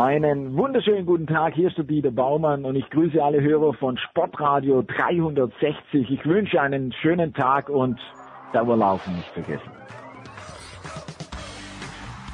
Einen 0.00 0.56
wunderschönen 0.56 1.04
guten 1.04 1.26
Tag, 1.26 1.52
hier 1.52 1.68
ist 1.68 1.76
der 1.76 1.84
Dieter 1.84 2.10
Baumann 2.10 2.64
und 2.64 2.74
ich 2.74 2.88
grüße 2.88 3.22
alle 3.22 3.42
Hörer 3.42 3.74
von 3.74 3.98
Sportradio 3.98 4.80
360. 4.80 6.10
Ich 6.10 6.24
wünsche 6.24 6.58
einen 6.58 6.90
schönen 7.02 7.34
Tag 7.34 7.68
und 7.68 8.00
Dauerlaufen 8.54 9.14
nicht 9.16 9.28
vergessen. 9.28 9.70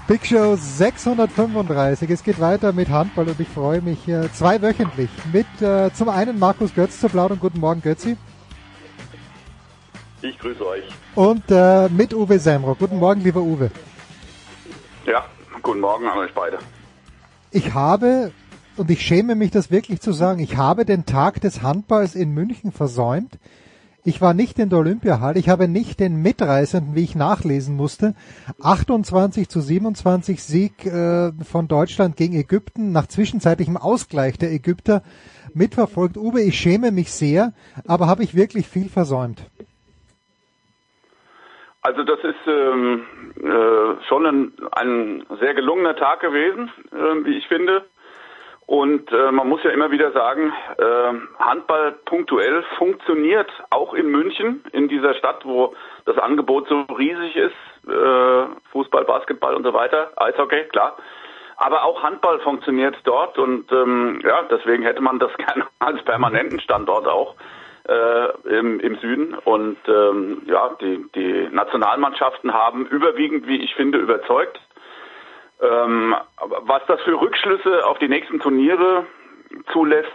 Big 0.06 0.24
Show 0.24 0.54
635. 0.54 2.08
Es 2.08 2.22
geht 2.22 2.40
weiter 2.40 2.72
mit 2.72 2.88
Handball 2.88 3.26
und 3.26 3.40
ich 3.40 3.48
freue 3.48 3.82
mich 3.82 4.06
äh, 4.06 4.30
zweiwöchentlich 4.30 5.10
mit 5.32 5.46
äh, 5.60 5.92
zum 5.92 6.08
einen 6.08 6.38
Markus 6.38 6.72
Götz 6.72 7.00
zu 7.00 7.08
plaudern. 7.08 7.40
Guten 7.40 7.58
Morgen, 7.58 7.82
Götzi. 7.82 8.16
Ich 10.22 10.38
grüße 10.38 10.64
euch. 10.64 10.84
Und 11.16 11.42
äh, 11.50 11.88
mit 11.88 12.14
Uwe 12.14 12.38
Semro. 12.38 12.76
Guten 12.76 13.00
Morgen, 13.00 13.22
lieber 13.22 13.40
Uwe. 13.40 13.72
Ja, 15.04 15.24
guten 15.62 15.80
Morgen 15.80 16.06
an 16.06 16.18
euch 16.18 16.32
beide. 16.32 16.58
Ich 17.56 17.72
habe, 17.72 18.32
und 18.76 18.90
ich 18.90 19.00
schäme 19.00 19.34
mich 19.34 19.50
das 19.50 19.70
wirklich 19.70 20.02
zu 20.02 20.12
sagen, 20.12 20.40
ich 20.40 20.58
habe 20.58 20.84
den 20.84 21.06
Tag 21.06 21.40
des 21.40 21.62
Handballs 21.62 22.14
in 22.14 22.32
München 22.32 22.70
versäumt. 22.70 23.38
Ich 24.04 24.20
war 24.20 24.34
nicht 24.34 24.58
in 24.58 24.68
der 24.68 24.80
Olympiahalle, 24.80 25.38
ich 25.38 25.48
habe 25.48 25.66
nicht 25.66 25.98
den 25.98 26.16
Mitreisenden, 26.16 26.94
wie 26.94 27.04
ich 27.04 27.14
nachlesen 27.14 27.74
musste, 27.74 28.14
28 28.60 29.48
zu 29.48 29.62
27 29.62 30.42
Sieg 30.42 30.84
äh, 30.84 31.32
von 31.44 31.66
Deutschland 31.66 32.18
gegen 32.18 32.34
Ägypten 32.34 32.92
nach 32.92 33.06
zwischenzeitlichem 33.06 33.78
Ausgleich 33.78 34.36
der 34.36 34.52
Ägypter 34.52 35.02
mitverfolgt. 35.54 36.18
Uwe, 36.18 36.42
ich 36.42 36.60
schäme 36.60 36.90
mich 36.90 37.10
sehr, 37.10 37.54
aber 37.86 38.06
habe 38.06 38.22
ich 38.22 38.34
wirklich 38.34 38.68
viel 38.68 38.90
versäumt. 38.90 39.50
Also 41.86 42.02
das 42.02 42.18
ist 42.24 42.48
ähm, 42.48 43.06
äh, 43.36 44.04
schon 44.08 44.26
ein, 44.26 44.52
ein 44.72 45.24
sehr 45.38 45.54
gelungener 45.54 45.94
Tag 45.94 46.18
gewesen, 46.18 46.68
äh, 46.90 47.24
wie 47.24 47.38
ich 47.38 47.46
finde. 47.46 47.84
Und 48.66 49.12
äh, 49.12 49.30
man 49.30 49.48
muss 49.48 49.62
ja 49.62 49.70
immer 49.70 49.92
wieder 49.92 50.10
sagen, 50.10 50.52
äh, 50.78 51.12
Handball 51.38 51.92
punktuell 52.04 52.64
funktioniert 52.76 53.48
auch 53.70 53.94
in 53.94 54.08
München, 54.08 54.64
in 54.72 54.88
dieser 54.88 55.14
Stadt, 55.14 55.44
wo 55.44 55.76
das 56.06 56.18
Angebot 56.18 56.66
so 56.68 56.80
riesig 56.98 57.36
ist, 57.36 57.88
äh, 57.88 58.46
Fußball, 58.72 59.04
Basketball 59.04 59.54
und 59.54 59.62
so 59.62 59.72
weiter, 59.72 60.10
Eishockey, 60.16 60.64
klar. 60.64 60.96
Aber 61.56 61.84
auch 61.84 62.02
Handball 62.02 62.40
funktioniert 62.40 62.96
dort 63.04 63.38
und 63.38 63.70
ähm, 63.70 64.20
ja, 64.24 64.42
deswegen 64.50 64.82
hätte 64.82 65.02
man 65.02 65.20
das 65.20 65.30
gerne 65.36 65.68
als 65.78 66.02
permanenten 66.02 66.58
Standort 66.58 67.06
auch 67.06 67.36
äh, 67.88 68.58
im, 68.58 68.80
im 68.80 68.96
Süden. 68.96 69.34
Und 69.34 69.78
ähm, 69.88 70.42
ja, 70.46 70.76
die, 70.80 71.04
die 71.14 71.48
Nationalmannschaften 71.50 72.52
haben 72.52 72.86
überwiegend, 72.86 73.46
wie 73.46 73.62
ich 73.62 73.74
finde, 73.74 73.98
überzeugt. 73.98 74.60
Ähm, 75.60 76.14
was 76.38 76.82
das 76.86 77.00
für 77.02 77.20
Rückschlüsse 77.20 77.86
auf 77.86 77.98
die 77.98 78.08
nächsten 78.08 78.40
Turniere 78.40 79.06
zulässt, 79.72 80.10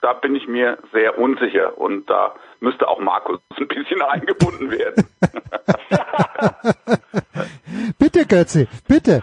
da 0.00 0.14
bin 0.14 0.34
ich 0.34 0.48
mir 0.48 0.78
sehr 0.92 1.18
unsicher. 1.18 1.78
Und 1.78 2.08
da 2.08 2.34
müsste 2.60 2.88
auch 2.88 3.00
Markus 3.00 3.40
ein 3.58 3.68
bisschen 3.68 4.02
eingebunden 4.02 4.70
werden. 4.70 5.06
bitte, 7.98 8.26
Götzi, 8.26 8.68
bitte. 8.88 9.22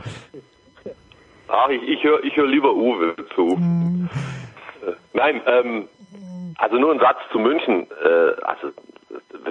Ach, 1.47 1.69
ich, 1.69 1.81
ich 1.83 2.03
höre 2.03 2.23
ich 2.23 2.35
hör 2.35 2.45
lieber 2.45 2.73
Uwe 2.73 3.15
zu. 3.35 3.55
Hm. 3.55 4.09
Nein, 5.13 5.41
ähm, 5.45 5.87
also 6.57 6.77
nur 6.77 6.91
ein 6.91 6.99
Satz 6.99 7.19
zu 7.31 7.39
München. 7.39 7.87
Äh, 8.03 8.41
also 8.43 8.71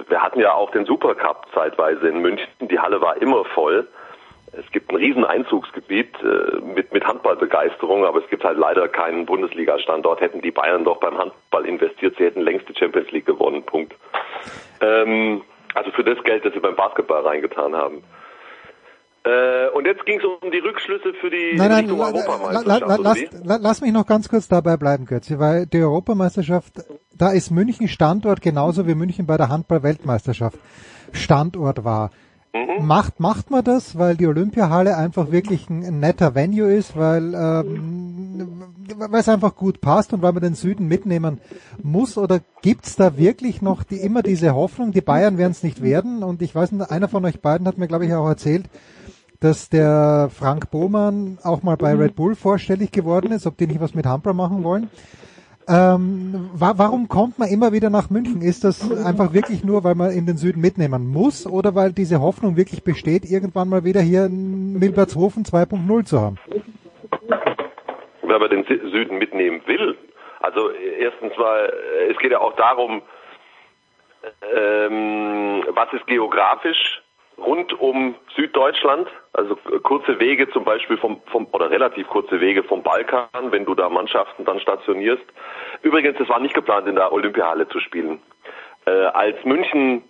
wir 0.07 0.21
hatten 0.21 0.39
ja 0.39 0.53
auch 0.53 0.71
den 0.71 0.85
Supercup 0.85 1.47
zeitweise 1.53 2.07
in 2.07 2.21
München. 2.21 2.47
Die 2.59 2.79
Halle 2.79 3.01
war 3.01 3.21
immer 3.21 3.45
voll. 3.45 3.87
Es 4.53 4.69
gibt 4.71 4.91
ein 4.91 4.95
riesen 4.95 5.25
Einzugsgebiet 5.25 6.15
äh, 6.23 6.61
mit, 6.61 6.93
mit 6.93 7.05
Handballbegeisterung, 7.05 8.05
aber 8.05 8.19
es 8.19 8.29
gibt 8.29 8.43
halt 8.43 8.57
leider 8.57 8.87
keinen 8.87 9.25
Bundesliga-Standort. 9.25 10.21
Hätten 10.21 10.41
die 10.41 10.51
Bayern 10.51 10.85
doch 10.85 10.97
beim 10.97 11.17
Handball 11.17 11.65
investiert, 11.65 12.15
sie 12.17 12.25
hätten 12.25 12.41
längst 12.41 12.67
die 12.69 12.75
Champions 12.75 13.11
League 13.11 13.25
gewonnen. 13.25 13.63
Punkt. 13.63 13.93
Ähm, 14.81 15.41
also 15.73 15.91
für 15.91 16.03
das 16.03 16.21
Geld, 16.23 16.45
das 16.45 16.53
sie 16.53 16.59
beim 16.59 16.75
Basketball 16.75 17.21
reingetan 17.21 17.75
haben. 17.75 18.03
Äh, 19.27 19.69
und 19.75 19.85
jetzt 19.85 20.05
ging 20.05 20.19
es 20.19 20.23
um 20.23 20.51
die 20.51 20.59
Rückschlüsse 20.59 21.13
für 21.19 21.29
die 21.29 21.55
nein, 21.57 21.69
nein, 21.69 21.79
Richtung 21.81 21.99
la, 21.99 22.05
Europameisterschaft. 22.07 22.79
la, 22.79 22.95
lass, 22.97 23.17
la, 23.43 23.57
lass 23.61 23.81
mich 23.81 23.91
noch 23.91 24.05
ganz 24.05 24.29
kurz 24.29 24.47
dabei 24.47 24.77
bleiben, 24.77 25.05
Götzi, 25.05 25.37
weil 25.37 25.65
die 25.65 25.79
Europameisterschaft, 25.79 26.73
da 27.13 27.31
ist 27.31 27.51
München 27.51 27.89
Standort 27.89 28.41
genauso 28.41 28.87
wie 28.87 28.95
München 28.95 29.25
bei 29.25 29.35
der 29.35 29.49
Handball-Weltmeisterschaft 29.49 30.57
Standort 31.11 31.83
war. 31.83 32.11
Mhm. 32.53 32.87
Macht, 32.87 33.19
macht 33.19 33.51
man 33.51 33.65
das, 33.65 33.97
weil 33.97 34.15
die 34.15 34.27
Olympiahalle 34.27 34.95
einfach 34.95 35.29
wirklich 35.29 35.69
ein, 35.69 35.83
ein 35.83 35.99
netter 35.99 36.33
Venue 36.33 36.71
ist, 36.71 36.95
weil, 36.95 37.33
ähm, 37.33 38.63
weil 38.95 39.19
es 39.19 39.27
einfach 39.27 39.55
gut 39.55 39.81
passt 39.81 40.13
und 40.13 40.21
weil 40.21 40.31
man 40.31 40.43
den 40.43 40.55
Süden 40.55 40.87
mitnehmen 40.87 41.41
muss? 41.83 42.17
Oder 42.17 42.39
gibt's 42.61 42.95
da 42.95 43.17
wirklich 43.17 43.61
noch 43.61 43.83
die, 43.83 43.97
immer 43.97 44.23
diese 44.23 44.55
Hoffnung, 44.55 44.93
die 44.93 45.01
Bayern 45.01 45.37
werden 45.37 45.51
es 45.51 45.63
nicht 45.63 45.83
werden? 45.83 46.23
Und 46.23 46.41
ich 46.41 46.55
weiß 46.55 46.71
nicht, 46.71 46.89
einer 46.89 47.09
von 47.09 47.25
euch 47.25 47.41
beiden 47.41 47.67
hat 47.67 47.77
mir, 47.77 47.87
glaube 47.87 48.05
ich, 48.05 48.13
auch 48.13 48.27
erzählt, 48.27 48.69
dass 49.39 49.69
der 49.69 50.29
Frank 50.31 50.71
Bohmann 50.71 51.37
auch 51.43 51.63
mal 51.63 51.77
bei 51.77 51.93
Red 51.93 52.15
Bull 52.15 52.35
vorstellig 52.35 52.91
geworden 52.91 53.31
ist, 53.31 53.45
ob 53.45 53.57
die 53.57 53.67
nicht 53.67 53.81
was 53.81 53.93
mit 53.93 54.05
Handball 54.05 54.33
machen 54.33 54.63
wollen. 54.63 54.89
Ähm, 55.69 56.49
wa 56.53 56.75
warum 56.77 57.09
kommt 57.09 57.39
man 57.39 57.49
immer 57.49 57.73
wieder 57.73 57.89
nach 57.89 58.09
München? 58.09 58.41
Ist 58.41 58.63
das 58.63 58.89
einfach 59.05 59.33
wirklich 59.33 59.65
nur, 59.65 59.83
weil 59.83 59.95
man 59.95 60.11
in 60.11 60.25
den 60.25 60.37
Süden 60.37 60.61
mitnehmen 60.61 61.07
muss 61.07 61.45
oder 61.45 61.75
weil 61.75 61.91
diese 61.91 62.21
Hoffnung 62.21 62.55
wirklich 62.55 62.85
besteht, 62.85 63.25
irgendwann 63.25 63.67
mal 63.67 63.83
wieder 63.83 63.99
hier 63.99 64.25
in 64.25 64.79
Milbertshofen 64.79 65.43
2.0 65.43 66.05
zu 66.05 66.21
haben? 66.21 66.37
Wenn 68.21 68.39
man 68.39 68.49
den 68.49 68.63
Süden 68.65 69.17
mitnehmen 69.17 69.61
will. 69.65 69.97
Also 70.39 70.69
erstens 70.71 71.37
mal, 71.37 71.73
es 72.09 72.17
geht 72.19 72.31
ja 72.31 72.39
auch 72.39 72.55
darum, 72.55 73.01
ähm, 74.55 75.63
was 75.73 75.91
ist 75.91 76.07
geografisch 76.07 77.01
rund 77.37 77.79
um 77.79 78.15
Süddeutschland, 78.35 79.07
also 79.33 79.55
kurze 79.83 80.19
Wege 80.19 80.49
zum 80.49 80.63
Beispiel 80.63 80.97
vom, 80.97 81.21
vom 81.31 81.47
oder 81.51 81.69
relativ 81.69 82.07
kurze 82.07 82.41
Wege 82.41 82.63
vom 82.63 82.81
Balkan, 82.83 83.27
wenn 83.51 83.65
du 83.65 83.75
da 83.75 83.89
Mannschaften 83.89 84.45
dann 84.45 84.59
stationierst. 84.59 85.23
Übrigens, 85.83 86.19
es 86.19 86.29
war 86.29 86.39
nicht 86.39 86.55
geplant, 86.55 86.87
in 86.87 86.95
der 86.95 87.11
Olympiahalle 87.11 87.67
zu 87.69 87.79
spielen. 87.79 88.19
Äh, 88.85 88.91
als 88.91 89.43
München 89.45 90.03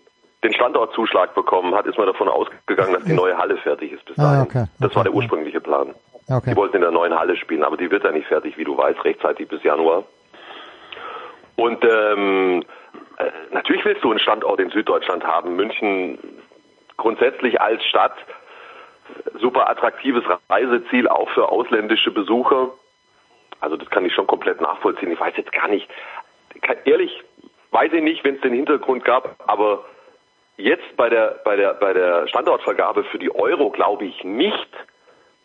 den 0.44 0.54
Standortzuschlag 0.54 1.34
bekommen 1.34 1.74
hat, 1.76 1.86
ist 1.88 1.98
man 1.98 2.08
davon 2.08 2.30
ausgegangen, 2.30 2.94
dass 2.94 3.04
die 3.04 3.14
neue 3.14 3.38
Halle 3.38 3.58
fertig 3.58 3.92
ist 3.92 4.06
bis 4.06 4.16
dahin. 4.16 4.40
Ah, 4.40 4.44
okay, 4.44 4.66
Das 4.80 4.96
war 4.96 5.04
der 5.04 5.14
ursprüngliche 5.14 5.60
Plan. 5.60 5.96
Okay. 6.30 6.52
Die 6.52 6.56
wollten 6.56 6.76
in 6.76 6.82
der 6.82 6.92
neuen 6.92 7.18
Halle 7.18 7.36
spielen, 7.38 7.64
aber 7.64 7.78
die 7.78 7.90
wird 7.90 8.04
ja 8.04 8.12
nicht 8.12 8.28
fertig, 8.28 8.58
wie 8.58 8.64
du 8.64 8.78
weißt, 8.78 9.04
rechtzeitig 9.04 9.48
bis 9.48 9.64
Januar. 9.64 10.04
Und 11.56 11.84
ähm, 11.84 12.64
äh, 13.18 13.32
natürlich 13.52 13.84
willst 13.84 14.04
du 14.04 14.12
einen 14.12 14.20
Standort 14.20 14.60
in 14.60 14.70
Süddeutschland 14.70 15.24
haben. 15.24 15.56
München 15.56 16.20
grundsätzlich 16.98 17.62
als 17.62 17.84
Stadt 17.86 18.16
super 19.40 19.70
attraktives 19.70 20.24
Reiseziel 20.50 21.08
auch 21.08 21.30
für 21.30 21.50
ausländische 21.50 22.12
Besucher. 22.12 22.72
Also 23.60 23.78
das 23.78 23.90
kann 23.90 24.06
ich 24.06 24.14
schon 24.14 24.28
komplett 24.28 24.62
nachvollziehen. 24.62 25.12
Ich 25.12 25.20
weiß 25.20 25.34
jetzt 25.38 25.52
gar 25.52 25.68
nicht, 25.68 25.90
ehrlich 26.86 27.24
weiß 27.72 27.94
ich 27.94 28.04
nicht, 28.04 28.24
wenn 28.24 28.36
es 28.36 28.42
den 28.42 28.54
Hintergrund 28.54 29.04
gab, 29.04 29.36
aber 29.48 29.86
jetzt 30.58 30.96
bei 30.98 31.10
der 31.10 31.40
bei 31.44 31.56
der 31.56 31.74
bei 31.76 31.94
der 31.94 32.28
Standortvergabe 32.28 33.04
für 33.06 33.20
die 33.20 33.34
Euro 33.34 33.70
glaube 33.70 34.06
ich 34.06 34.24
nicht, 34.24 34.70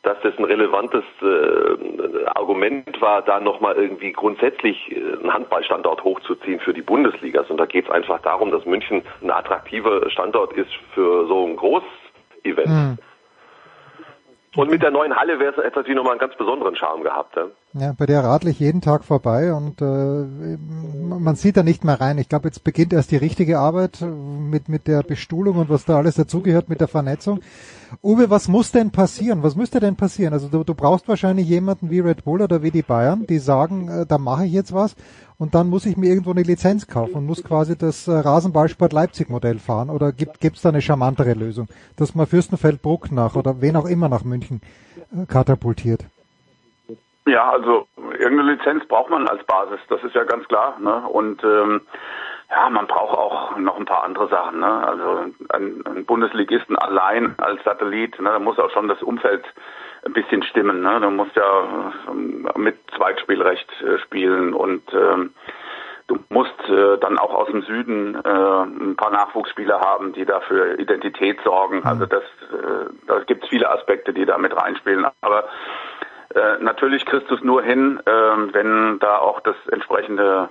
dass 0.02 0.16
das 0.22 0.36
ein 0.36 0.44
relevantes 0.44 1.04
äh, 1.22 2.26
Argument 2.34 3.00
war, 3.00 3.22
da 3.22 3.38
nochmal 3.38 3.76
irgendwie 3.76 4.12
grundsätzlich 4.12 4.90
äh, 4.90 4.96
einen 4.96 5.32
Handballstandort 5.32 6.02
hochzuziehen 6.02 6.58
für 6.58 6.74
die 6.74 6.82
Bundesliga. 6.82 7.44
Und 7.48 7.58
da 7.58 7.66
geht 7.66 7.84
es 7.84 7.90
einfach 7.90 8.20
darum, 8.22 8.50
dass 8.50 8.64
München 8.66 9.02
ein 9.22 9.30
attraktiver 9.30 10.10
Standort 10.10 10.54
ist 10.54 10.72
für 10.94 11.26
so 11.28 11.46
ein 11.46 11.56
Großevent. 11.56 12.66
Hm. 12.66 12.98
Und 14.56 14.70
mit 14.70 14.82
der 14.82 14.90
neuen 14.90 15.16
Halle 15.16 15.38
wäre 15.38 15.52
es 15.52 15.58
etwas 15.58 15.86
wie 15.86 15.94
nochmal 15.94 16.12
einen 16.12 16.20
ganz 16.20 16.34
besonderen 16.36 16.74
Charme 16.74 17.04
gehabt. 17.04 17.36
Ja? 17.36 17.46
Ja, 17.74 17.94
bei 17.96 18.04
der 18.04 18.22
radle 18.22 18.50
ich 18.50 18.60
jeden 18.60 18.82
Tag 18.82 19.02
vorbei 19.02 19.54
und 19.54 19.80
äh, 19.80 19.86
man 19.86 21.36
sieht 21.36 21.56
da 21.56 21.62
nicht 21.62 21.84
mehr 21.84 21.98
rein. 22.02 22.18
Ich 22.18 22.28
glaube, 22.28 22.48
jetzt 22.48 22.64
beginnt 22.64 22.92
erst 22.92 23.10
die 23.12 23.16
richtige 23.16 23.60
Arbeit 23.60 24.02
mit, 24.02 24.68
mit 24.68 24.86
der 24.86 25.02
Bestuhlung 25.02 25.56
und 25.56 25.70
was 25.70 25.86
da 25.86 25.96
alles 25.96 26.16
dazugehört 26.16 26.68
mit 26.68 26.82
der 26.82 26.88
Vernetzung. 26.88 27.40
Uwe, 28.02 28.28
was 28.28 28.48
muss 28.48 28.72
denn 28.72 28.90
passieren? 28.90 29.42
Was 29.42 29.56
müsste 29.56 29.80
denn 29.80 29.96
passieren? 29.96 30.34
Also 30.34 30.48
du, 30.48 30.64
du 30.64 30.74
brauchst 30.74 31.08
wahrscheinlich 31.08 31.48
jemanden 31.48 31.88
wie 31.88 32.00
Red 32.00 32.24
Bull 32.24 32.42
oder 32.42 32.62
wie 32.62 32.70
die 32.70 32.82
Bayern, 32.82 33.26
die 33.26 33.38
sagen, 33.38 33.88
äh, 33.88 34.06
da 34.06 34.18
mache 34.18 34.44
ich 34.44 34.52
jetzt 34.52 34.74
was 34.74 34.94
und 35.38 35.54
dann 35.54 35.70
muss 35.70 35.86
ich 35.86 35.96
mir 35.96 36.08
irgendwo 36.08 36.32
eine 36.32 36.42
Lizenz 36.42 36.86
kaufen 36.86 37.14
und 37.14 37.26
muss 37.26 37.42
quasi 37.42 37.74
das 37.74 38.06
äh, 38.06 38.12
Rasenballsport 38.12 38.92
Leipzig 38.92 39.30
Modell 39.30 39.58
fahren 39.58 39.88
oder 39.88 40.12
gibt 40.12 40.42
es 40.42 40.60
da 40.60 40.68
eine 40.68 40.82
charmantere 40.82 41.32
Lösung, 41.32 41.68
dass 41.96 42.14
man 42.14 42.26
Fürstenfeldbruck 42.26 43.10
nach 43.10 43.34
oder 43.34 43.62
wen 43.62 43.76
auch 43.76 43.86
immer 43.86 44.10
nach 44.10 44.24
München 44.24 44.60
äh, 45.16 45.24
katapultiert? 45.24 46.04
Ja, 47.26 47.50
also 47.50 47.86
irgendeine 48.18 48.54
Lizenz 48.54 48.84
braucht 48.86 49.10
man 49.10 49.28
als 49.28 49.44
Basis, 49.44 49.78
das 49.88 50.02
ist 50.02 50.14
ja 50.14 50.24
ganz 50.24 50.46
klar. 50.48 50.76
Ne? 50.80 51.08
Und 51.08 51.42
ähm, 51.44 51.82
ja, 52.50 52.68
man 52.68 52.86
braucht 52.86 53.16
auch 53.16 53.56
noch 53.56 53.78
ein 53.78 53.84
paar 53.84 54.04
andere 54.04 54.28
Sachen. 54.28 54.60
Ne? 54.60 54.86
Also 54.86 55.32
ein, 55.50 55.82
ein 55.86 56.04
Bundesligisten 56.04 56.76
allein 56.76 57.34
als 57.38 57.62
Satellit, 57.64 58.20
ne? 58.20 58.30
da 58.30 58.38
muss 58.38 58.58
auch 58.58 58.70
schon 58.70 58.88
das 58.88 59.02
Umfeld 59.02 59.44
ein 60.04 60.12
bisschen 60.12 60.42
stimmen. 60.42 60.82
Ne? 60.82 61.00
Du 61.00 61.10
musst 61.10 61.36
ja 61.36 61.92
ähm, 62.10 62.48
mit 62.56 62.76
Zweitspielrecht 62.96 63.70
äh, 63.82 63.98
spielen 63.98 64.52
und 64.52 64.82
ähm, 64.92 65.32
du 66.08 66.18
musst 66.28 66.58
äh, 66.68 66.98
dann 66.98 67.18
auch 67.18 67.32
aus 67.32 67.48
dem 67.48 67.62
Süden 67.62 68.16
äh, 68.16 68.28
ein 68.28 68.96
paar 68.96 69.10
Nachwuchsspieler 69.10 69.80
haben, 69.80 70.12
die 70.12 70.24
dafür 70.24 70.78
Identität 70.78 71.38
sorgen. 71.44 71.84
Also 71.84 72.06
das, 72.06 72.24
äh, 72.50 72.90
da 73.06 73.20
gibt 73.20 73.44
es 73.44 73.50
viele 73.50 73.70
Aspekte, 73.70 74.12
die 74.12 74.26
da 74.26 74.38
mit 74.38 74.56
reinspielen. 74.56 75.06
Aber 75.20 75.44
äh, 76.34 76.58
natürlich 76.60 77.04
kriegst 77.06 77.30
du 77.30 77.34
es 77.34 77.42
nur 77.42 77.62
hin, 77.62 78.00
äh, 78.04 78.10
wenn 78.10 78.98
da 78.98 79.18
auch 79.18 79.40
das 79.40 79.56
entsprechende 79.70 80.48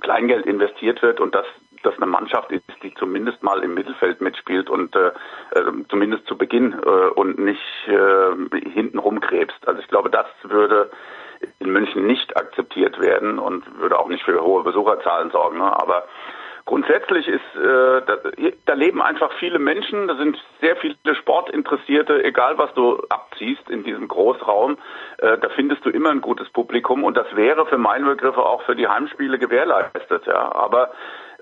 Kleingeld 0.00 0.46
investiert 0.46 1.02
wird 1.02 1.20
und 1.20 1.34
das 1.34 1.46
das 1.82 1.96
eine 1.96 2.06
Mannschaft 2.06 2.50
ist, 2.50 2.64
die 2.82 2.94
zumindest 2.94 3.42
mal 3.42 3.62
im 3.62 3.74
Mittelfeld 3.74 4.20
mitspielt 4.20 4.68
und 4.68 4.94
äh, 4.96 5.08
äh, 5.52 5.62
zumindest 5.88 6.26
zu 6.26 6.36
Beginn 6.36 6.72
äh, 6.72 7.08
und 7.14 7.38
nicht 7.38 7.60
äh, 7.86 8.70
hinten 8.70 8.98
rumkrebst. 8.98 9.66
Also 9.66 9.80
ich 9.80 9.88
glaube, 9.88 10.10
das 10.10 10.26
würde 10.42 10.90
in 11.60 11.70
München 11.70 12.06
nicht 12.06 12.36
akzeptiert 12.36 13.00
werden 13.00 13.38
und 13.38 13.64
würde 13.78 13.98
auch 13.98 14.08
nicht 14.08 14.24
für 14.24 14.42
hohe 14.42 14.64
Besucherzahlen 14.64 15.30
sorgen. 15.30 15.58
Ne? 15.58 15.64
Aber 15.64 16.04
grundsätzlich 16.68 17.26
ist, 17.26 17.56
äh, 17.56 18.02
da, 18.06 18.18
da 18.66 18.74
leben 18.74 19.00
einfach 19.00 19.32
viele 19.38 19.58
Menschen, 19.58 20.06
da 20.06 20.16
sind 20.16 20.36
sehr 20.60 20.76
viele 20.76 21.14
Sportinteressierte, 21.14 22.22
egal 22.22 22.58
was 22.58 22.72
du 22.74 23.00
abziehst 23.08 23.70
in 23.70 23.84
diesem 23.84 24.06
Großraum, 24.06 24.76
äh, 25.16 25.38
da 25.38 25.48
findest 25.48 25.82
du 25.86 25.90
immer 25.90 26.10
ein 26.10 26.20
gutes 26.20 26.50
Publikum 26.50 27.04
und 27.04 27.16
das 27.16 27.26
wäre 27.34 27.64
für 27.64 27.78
meine 27.78 28.04
Begriffe 28.04 28.44
auch 28.44 28.62
für 28.62 28.76
die 28.76 28.86
Heimspiele 28.86 29.38
gewährleistet, 29.38 30.26
ja. 30.26 30.54
Aber 30.54 30.90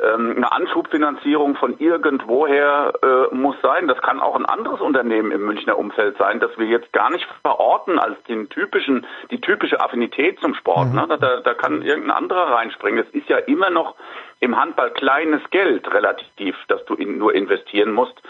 eine 0.02 0.52
Anschubfinanzierung 0.52 1.56
von 1.56 1.78
irgendwoher 1.78 2.92
äh, 3.02 3.34
muss 3.34 3.56
sein. 3.62 3.88
Das 3.88 4.00
kann 4.02 4.20
auch 4.20 4.36
ein 4.36 4.44
anderes 4.44 4.80
Unternehmen 4.80 5.30
im 5.32 5.46
Münchner 5.46 5.78
Umfeld 5.78 6.18
sein, 6.18 6.38
das 6.38 6.50
wir 6.58 6.66
jetzt 6.66 6.92
gar 6.92 7.10
nicht 7.10 7.26
verorten 7.42 7.98
als 7.98 8.22
den 8.24 8.50
typischen, 8.50 9.06
die 9.30 9.40
typische 9.40 9.80
Affinität 9.80 10.38
zum 10.40 10.54
Sport. 10.54 10.92
Ne? 10.92 11.06
Da, 11.18 11.40
da 11.40 11.54
kann 11.54 11.80
irgendein 11.80 12.10
anderer 12.10 12.54
reinspringen. 12.54 13.04
Es 13.06 13.14
ist 13.14 13.28
ja 13.28 13.38
immer 13.38 13.70
noch 13.70 13.94
im 14.40 14.60
Handball 14.60 14.90
kleines 14.90 15.40
Geld 15.50 15.90
relativ, 15.92 16.56
das 16.68 16.84
du 16.84 16.94
in, 16.94 17.16
nur 17.16 17.34
investieren 17.34 17.92
musst, 17.92 18.20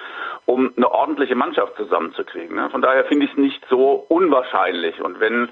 um 0.44 0.72
eine 0.76 0.88
ordentliche 0.90 1.34
Mannschaft 1.34 1.76
zusammenzukriegen. 1.76 2.54
Ne? 2.54 2.70
Von 2.70 2.80
daher 2.80 3.04
finde 3.06 3.24
ich 3.24 3.32
es 3.32 3.38
nicht 3.38 3.64
so 3.68 4.06
unwahrscheinlich. 4.08 5.00
Und 5.02 5.18
wenn 5.18 5.48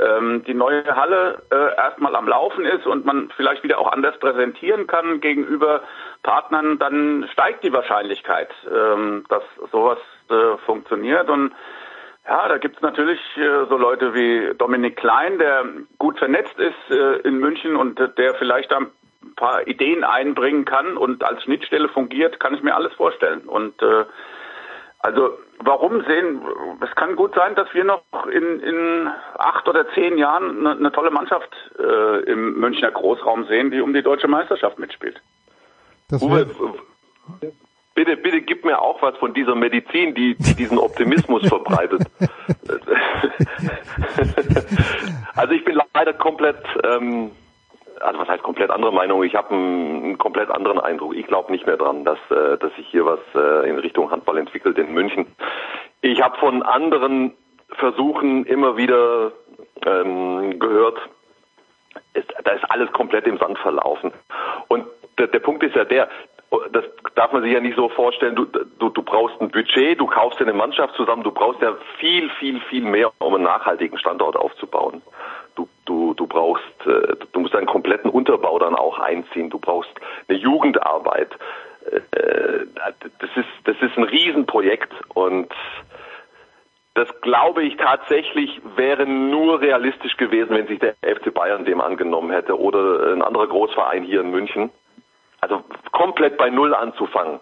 ähm, 0.00 0.44
die 0.44 0.54
neue 0.54 0.84
Halle 0.96 1.42
äh, 1.50 1.76
erstmal 1.76 2.16
am 2.16 2.28
Laufen 2.28 2.64
ist 2.64 2.86
und 2.86 3.04
man 3.04 3.30
vielleicht 3.36 3.62
wieder 3.62 3.78
auch 3.78 3.92
anders 3.92 4.18
präsentieren 4.18 4.86
kann 4.86 5.20
gegenüber 5.20 5.82
Partnern, 6.22 6.78
dann 6.78 7.28
steigt 7.32 7.64
die 7.64 7.72
Wahrscheinlichkeit, 7.72 8.50
ähm, 8.70 9.24
dass 9.28 9.42
sowas 9.70 9.98
äh, 10.30 10.56
funktioniert. 10.64 11.28
Und 11.28 11.52
ja, 12.26 12.48
da 12.48 12.58
gibt's 12.58 12.80
natürlich 12.80 13.20
äh, 13.36 13.66
so 13.68 13.76
Leute 13.76 14.14
wie 14.14 14.54
Dominik 14.56 14.96
Klein, 14.96 15.38
der 15.38 15.64
gut 15.98 16.18
vernetzt 16.18 16.58
ist 16.58 16.90
äh, 16.90 17.18
in 17.18 17.38
München 17.38 17.76
und 17.76 18.00
der 18.16 18.34
vielleicht 18.34 18.72
da 18.72 18.78
ein 18.78 19.34
paar 19.36 19.66
Ideen 19.66 20.04
einbringen 20.04 20.64
kann 20.64 20.96
und 20.96 21.24
als 21.24 21.42
Schnittstelle 21.42 21.88
fungiert, 21.88 22.40
kann 22.40 22.54
ich 22.54 22.62
mir 22.62 22.74
alles 22.74 22.92
vorstellen. 22.94 23.42
Und 23.42 23.80
äh, 23.82 24.04
also 25.04 25.36
warum 25.58 26.02
sehen, 26.06 26.40
es 26.80 26.90
kann 26.96 27.14
gut 27.14 27.34
sein, 27.34 27.54
dass 27.54 27.68
wir 27.74 27.84
noch 27.84 28.02
in, 28.26 28.60
in 28.60 29.06
acht 29.36 29.68
oder 29.68 29.86
zehn 29.92 30.16
Jahren 30.16 30.60
eine, 30.60 30.78
eine 30.78 30.92
tolle 30.92 31.10
Mannschaft 31.10 31.50
äh, 31.78 32.20
im 32.22 32.58
Münchner 32.58 32.90
Großraum 32.90 33.44
sehen, 33.44 33.70
die 33.70 33.82
um 33.82 33.92
die 33.92 34.02
deutsche 34.02 34.28
Meisterschaft 34.28 34.78
mitspielt. 34.78 35.20
Uwe, 36.10 36.46
bitte, 37.94 38.16
bitte 38.16 38.40
gib 38.40 38.64
mir 38.64 38.80
auch 38.80 39.02
was 39.02 39.14
von 39.18 39.34
dieser 39.34 39.54
Medizin, 39.54 40.14
die, 40.14 40.36
die 40.36 40.54
diesen 40.54 40.78
Optimismus 40.78 41.46
verbreitet. 41.48 42.00
also 45.34 45.52
ich 45.52 45.66
bin 45.66 45.78
leider 45.92 46.14
komplett, 46.14 46.64
ähm, 46.82 47.30
also 48.04 48.20
was 48.20 48.28
heißt 48.28 48.42
komplett 48.42 48.70
andere 48.70 48.92
Meinung? 48.92 49.22
Ich 49.24 49.34
habe 49.34 49.54
einen, 49.54 50.04
einen 50.04 50.18
komplett 50.18 50.50
anderen 50.50 50.78
Eindruck. 50.78 51.14
Ich 51.16 51.26
glaube 51.26 51.50
nicht 51.50 51.66
mehr 51.66 51.76
dran, 51.76 52.04
dass, 52.04 52.18
äh, 52.30 52.58
dass 52.58 52.74
sich 52.76 52.86
hier 52.88 53.06
was 53.06 53.20
äh, 53.34 53.68
in 53.68 53.78
Richtung 53.78 54.10
Handball 54.10 54.38
entwickelt 54.38 54.78
in 54.78 54.92
München. 54.92 55.26
Ich 56.00 56.22
habe 56.22 56.38
von 56.38 56.62
anderen 56.62 57.34
Versuchen 57.70 58.44
immer 58.44 58.76
wieder 58.76 59.32
ähm, 59.86 60.58
gehört, 60.58 60.98
ist, 62.12 62.32
da 62.44 62.52
ist 62.52 62.64
alles 62.70 62.92
komplett 62.92 63.26
im 63.26 63.38
Sand 63.38 63.58
verlaufen. 63.58 64.12
Und 64.68 64.86
der, 65.18 65.28
der 65.28 65.40
Punkt 65.40 65.62
ist 65.62 65.74
ja 65.74 65.84
der, 65.84 66.08
das 66.72 66.84
darf 67.14 67.32
man 67.32 67.42
sich 67.42 67.52
ja 67.52 67.60
nicht 67.60 67.76
so 67.76 67.88
vorstellen, 67.88 68.36
du, 68.36 68.44
du, 68.44 68.88
du 68.88 69.02
brauchst 69.02 69.40
ein 69.40 69.50
Budget, 69.50 70.00
du 70.00 70.06
kaufst 70.06 70.40
eine 70.40 70.52
Mannschaft 70.52 70.94
zusammen, 70.94 71.22
du 71.22 71.32
brauchst 71.32 71.60
ja 71.62 71.74
viel, 71.98 72.30
viel, 72.30 72.60
viel 72.60 72.84
mehr, 72.84 73.10
um 73.18 73.34
einen 73.34 73.44
nachhaltigen 73.44 73.98
Standort 73.98 74.36
aufzubauen. 74.36 75.02
Du, 75.56 75.68
du, 75.84 76.03
du 76.16 76.26
brauchst, 76.26 76.64
äh, 76.86 77.16
du 77.32 77.40
musst 77.40 77.54
einen 77.54 77.66
kompletten 77.66 78.10
Unterbau 78.10 78.58
dann 78.58 78.74
auch 78.74 78.98
einziehen, 78.98 79.50
du 79.50 79.58
brauchst 79.58 79.90
eine 80.28 80.38
Jugendarbeit. 80.38 81.30
Äh, 81.90 82.66
das 83.18 83.30
ist, 83.36 83.48
das 83.64 83.76
ist 83.80 83.96
ein 83.96 84.04
Riesenprojekt 84.04 84.92
und 85.14 85.52
das 86.94 87.08
glaube 87.22 87.64
ich 87.64 87.76
tatsächlich 87.76 88.60
wäre 88.76 89.04
nur 89.06 89.60
realistisch 89.60 90.16
gewesen, 90.16 90.56
wenn 90.56 90.68
sich 90.68 90.78
der 90.78 90.94
FC 91.02 91.34
Bayern 91.34 91.64
dem 91.64 91.80
angenommen 91.80 92.30
hätte 92.30 92.58
oder 92.58 93.12
ein 93.12 93.22
anderer 93.22 93.48
Großverein 93.48 94.04
hier 94.04 94.20
in 94.20 94.30
München. 94.30 94.70
Also 95.40 95.62
komplett 95.90 96.36
bei 96.38 96.50
Null 96.50 96.74
anzufangen, 96.74 97.40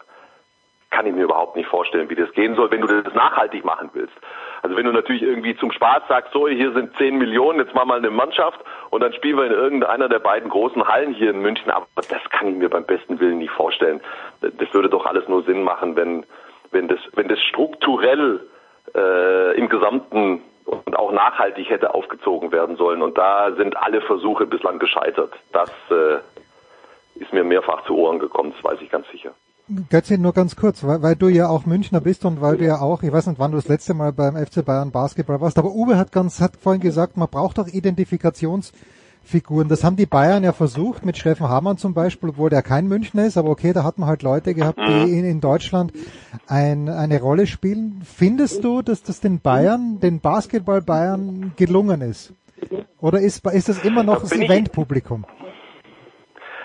kann 0.92 1.06
ich 1.06 1.14
mir 1.14 1.24
überhaupt 1.24 1.56
nicht 1.56 1.68
vorstellen, 1.68 2.08
wie 2.10 2.14
das 2.14 2.30
gehen 2.32 2.54
soll, 2.54 2.70
wenn 2.70 2.82
du 2.82 3.02
das 3.02 3.14
nachhaltig 3.14 3.64
machen 3.64 3.90
willst. 3.94 4.14
Also 4.62 4.76
wenn 4.76 4.84
du 4.84 4.92
natürlich 4.92 5.22
irgendwie 5.22 5.56
zum 5.56 5.72
Spaß 5.72 6.02
sagst, 6.08 6.32
so, 6.32 6.46
hier 6.46 6.72
sind 6.72 6.94
10 6.96 7.18
Millionen, 7.18 7.58
jetzt 7.58 7.74
mal 7.74 7.84
mal 7.84 7.98
eine 7.98 8.10
Mannschaft 8.10 8.60
und 8.90 9.00
dann 9.00 9.12
spielen 9.14 9.38
wir 9.38 9.46
in 9.46 9.52
irgendeiner 9.52 10.08
der 10.08 10.20
beiden 10.20 10.50
großen 10.50 10.86
Hallen 10.86 11.14
hier 11.14 11.30
in 11.30 11.40
München, 11.40 11.70
aber 11.70 11.86
das 11.96 12.22
kann 12.30 12.46
ich 12.46 12.54
mir 12.54 12.68
beim 12.68 12.84
besten 12.84 13.18
Willen 13.18 13.38
nicht 13.38 13.50
vorstellen. 13.50 14.00
Das 14.40 14.72
würde 14.72 14.88
doch 14.88 15.06
alles 15.06 15.26
nur 15.28 15.42
Sinn 15.44 15.62
machen, 15.62 15.96
wenn, 15.96 16.24
wenn 16.70 16.88
das, 16.88 17.00
wenn 17.14 17.28
das 17.28 17.40
strukturell 17.42 18.40
äh, 18.94 19.56
im 19.56 19.68
Gesamten 19.68 20.42
und 20.66 20.96
auch 20.96 21.10
nachhaltig 21.10 21.70
hätte 21.70 21.94
aufgezogen 21.94 22.52
werden 22.52 22.76
sollen. 22.76 23.02
Und 23.02 23.18
da 23.18 23.52
sind 23.52 23.76
alle 23.76 24.02
Versuche 24.02 24.46
bislang 24.46 24.78
gescheitert. 24.78 25.32
Das 25.52 25.70
äh, 25.90 26.18
ist 27.14 27.32
mir 27.32 27.44
mehrfach 27.44 27.84
zu 27.84 27.96
Ohren 27.96 28.18
gekommen, 28.18 28.52
das 28.54 28.62
weiß 28.62 28.80
ich 28.80 28.90
ganz 28.90 29.08
sicher. 29.10 29.32
Götzi, 29.88 30.18
nur 30.18 30.32
ganz 30.32 30.56
kurz, 30.56 30.82
weil, 30.82 31.02
weil 31.02 31.16
du 31.16 31.28
ja 31.28 31.48
auch 31.48 31.66
Münchner 31.66 32.00
bist 32.00 32.24
und 32.24 32.40
weil 32.40 32.56
du 32.56 32.64
ja 32.64 32.80
auch, 32.80 33.02
ich 33.02 33.12
weiß 33.12 33.28
nicht, 33.28 33.38
wann 33.38 33.52
du 33.52 33.58
das 33.58 33.68
letzte 33.68 33.94
Mal 33.94 34.12
beim 34.12 34.36
FC 34.36 34.64
Bayern 34.64 34.90
Basketball 34.90 35.40
warst, 35.40 35.58
aber 35.58 35.72
Uwe 35.72 35.96
hat 35.96 36.10
ganz, 36.10 36.40
hat 36.40 36.56
vorhin 36.56 36.82
gesagt, 36.82 37.16
man 37.16 37.28
braucht 37.28 37.60
auch 37.60 37.68
Identifikationsfiguren. 37.68 39.68
Das 39.68 39.84
haben 39.84 39.96
die 39.96 40.06
Bayern 40.06 40.42
ja 40.42 40.52
versucht 40.52 41.06
mit 41.06 41.16
Steffen 41.16 41.48
Hamann 41.48 41.78
zum 41.78 41.94
Beispiel, 41.94 42.30
obwohl 42.30 42.50
der 42.50 42.62
kein 42.62 42.88
Münchner 42.88 43.24
ist, 43.24 43.38
aber 43.38 43.50
okay, 43.50 43.72
da 43.72 43.84
hat 43.84 43.98
man 43.98 44.08
halt 44.08 44.22
Leute 44.22 44.52
gehabt, 44.52 44.78
die 44.78 45.16
in, 45.16 45.24
in 45.24 45.40
Deutschland 45.40 45.92
ein, 46.48 46.88
eine 46.88 47.20
Rolle 47.20 47.46
spielen. 47.46 48.02
Findest 48.04 48.64
du, 48.64 48.82
dass 48.82 49.04
das 49.04 49.20
den 49.20 49.40
Bayern, 49.40 50.00
den 50.00 50.20
Basketball 50.20 50.82
Bayern 50.82 51.52
gelungen 51.56 52.00
ist? 52.00 52.34
Oder 53.00 53.20
ist, 53.20 53.46
ist 53.46 53.68
das 53.68 53.84
immer 53.84 54.02
noch 54.02 54.22
das 54.22 54.32
Eventpublikum? 54.32 55.24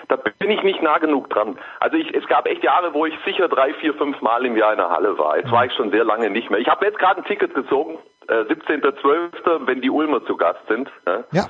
Da 0.08 0.16
bin 0.16 0.50
ich 0.50 0.62
nicht 0.62 0.82
nah 0.82 0.98
genug 0.98 1.30
dran. 1.30 1.58
Also 1.80 1.96
ich, 1.96 2.14
es 2.14 2.26
gab 2.26 2.46
echt 2.46 2.62
Jahre, 2.64 2.94
wo 2.94 3.06
ich 3.06 3.14
sicher 3.24 3.48
drei, 3.48 3.74
vier, 3.74 3.94
fünf 3.94 4.20
Mal 4.20 4.44
im 4.46 4.56
Jahr 4.56 4.72
in 4.72 4.78
der 4.78 4.90
Halle 4.90 5.18
war. 5.18 5.36
Jetzt 5.36 5.50
war 5.50 5.64
ich 5.66 5.72
schon 5.74 5.90
sehr 5.90 6.04
lange 6.04 6.30
nicht 6.30 6.50
mehr. 6.50 6.58
Ich 6.58 6.68
habe 6.68 6.86
jetzt 6.86 6.98
gerade 6.98 7.20
ein 7.20 7.24
Ticket 7.24 7.54
gezogen, 7.54 7.98
äh, 8.28 8.44
17.12., 8.44 9.66
wenn 9.66 9.80
die 9.80 9.90
Ulmer 9.90 10.24
zu 10.24 10.36
Gast 10.36 10.60
sind. 10.68 10.90
Ja. 11.06 11.24
ja. 11.32 11.46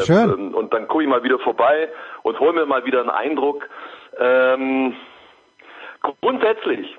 Schön. 0.00 0.30
Ähm, 0.30 0.54
und 0.54 0.72
dann 0.72 0.88
gucke 0.88 1.04
ich 1.04 1.08
mal 1.08 1.22
wieder 1.22 1.38
vorbei 1.38 1.88
und 2.22 2.38
hole 2.40 2.52
mir 2.52 2.66
mal 2.66 2.84
wieder 2.84 3.00
einen 3.00 3.10
Eindruck. 3.10 3.68
Ähm, 4.18 4.94
grundsätzlich, 6.20 6.96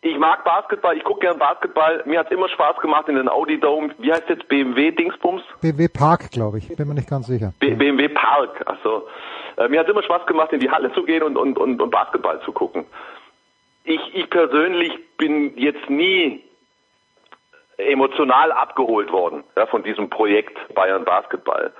ich 0.00 0.18
mag 0.18 0.44
Basketball, 0.44 0.96
ich 0.96 1.04
gucke 1.04 1.20
gern 1.20 1.38
Basketball. 1.38 2.02
Mir 2.04 2.18
hat 2.18 2.30
immer 2.30 2.48
Spaß 2.48 2.76
gemacht 2.78 3.08
in 3.08 3.14
den 3.14 3.28
Audi 3.28 3.58
Dome. 3.58 3.94
Wie 3.98 4.12
heißt 4.12 4.28
jetzt 4.28 4.48
BMW 4.48 4.90
Dingsbums? 4.90 5.42
BMW 5.60 5.88
Park, 5.88 6.30
glaube 6.30 6.58
ich. 6.58 6.68
Bin 6.76 6.88
mir 6.88 6.94
nicht 6.94 7.08
ganz 7.08 7.26
sicher. 7.26 7.54
B 7.58 7.74
BMW 7.74 8.08
Park. 8.08 8.62
Also 8.66 9.06
äh, 9.56 9.68
mir 9.68 9.80
hat 9.80 9.88
immer 9.88 10.02
Spaß 10.02 10.26
gemacht, 10.26 10.52
in 10.52 10.60
die 10.60 10.70
Halle 10.70 10.92
zu 10.92 11.02
gehen 11.04 11.22
und, 11.22 11.36
und, 11.36 11.58
und, 11.58 11.80
und 11.80 11.90
Basketball 11.90 12.40
zu 12.42 12.52
gucken. 12.52 12.84
Ich, 13.84 14.00
ich 14.14 14.30
persönlich 14.30 14.92
bin 15.16 15.56
jetzt 15.56 15.90
nie 15.90 16.42
emotional 17.76 18.52
abgeholt 18.52 19.10
worden 19.12 19.44
ja, 19.56 19.66
von 19.66 19.82
diesem 19.82 20.08
Projekt 20.08 20.56
Bayern 20.74 21.04
Basketball. 21.04 21.72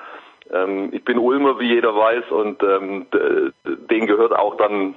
Ähm, 0.53 0.91
ich 0.93 1.05
bin 1.05 1.19
Ulmer, 1.19 1.59
wie 1.59 1.73
jeder 1.73 1.95
weiß, 1.95 2.31
und 2.31 2.63
ähm, 2.63 3.07
denen 3.65 4.07
gehört 4.07 4.33
auch 4.33 4.57
dann 4.57 4.97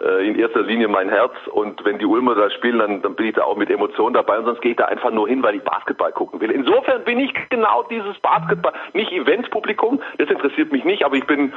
äh, 0.00 0.26
in 0.26 0.38
erster 0.38 0.62
Linie 0.62 0.88
mein 0.88 1.08
Herz. 1.08 1.34
Und 1.50 1.84
wenn 1.84 1.98
die 1.98 2.06
Ulmer 2.06 2.34
da 2.34 2.50
spielen, 2.50 2.78
dann, 2.78 3.02
dann 3.02 3.14
bin 3.14 3.26
ich 3.26 3.34
da 3.34 3.44
auch 3.44 3.56
mit 3.56 3.70
Emotionen 3.70 4.14
dabei. 4.14 4.38
Und 4.38 4.46
sonst 4.46 4.62
gehe 4.62 4.72
ich 4.72 4.76
da 4.76 4.86
einfach 4.86 5.10
nur 5.10 5.28
hin, 5.28 5.42
weil 5.42 5.56
ich 5.56 5.62
Basketball 5.62 6.12
gucken 6.12 6.40
will. 6.40 6.50
Insofern 6.50 7.04
bin 7.04 7.18
ich 7.18 7.32
genau 7.50 7.82
dieses 7.84 8.18
Basketball, 8.20 8.72
nicht 8.92 9.12
Eventpublikum, 9.12 10.00
das 10.18 10.30
interessiert 10.30 10.72
mich 10.72 10.84
nicht, 10.84 11.04
aber 11.04 11.16
ich 11.16 11.26
bin 11.26 11.52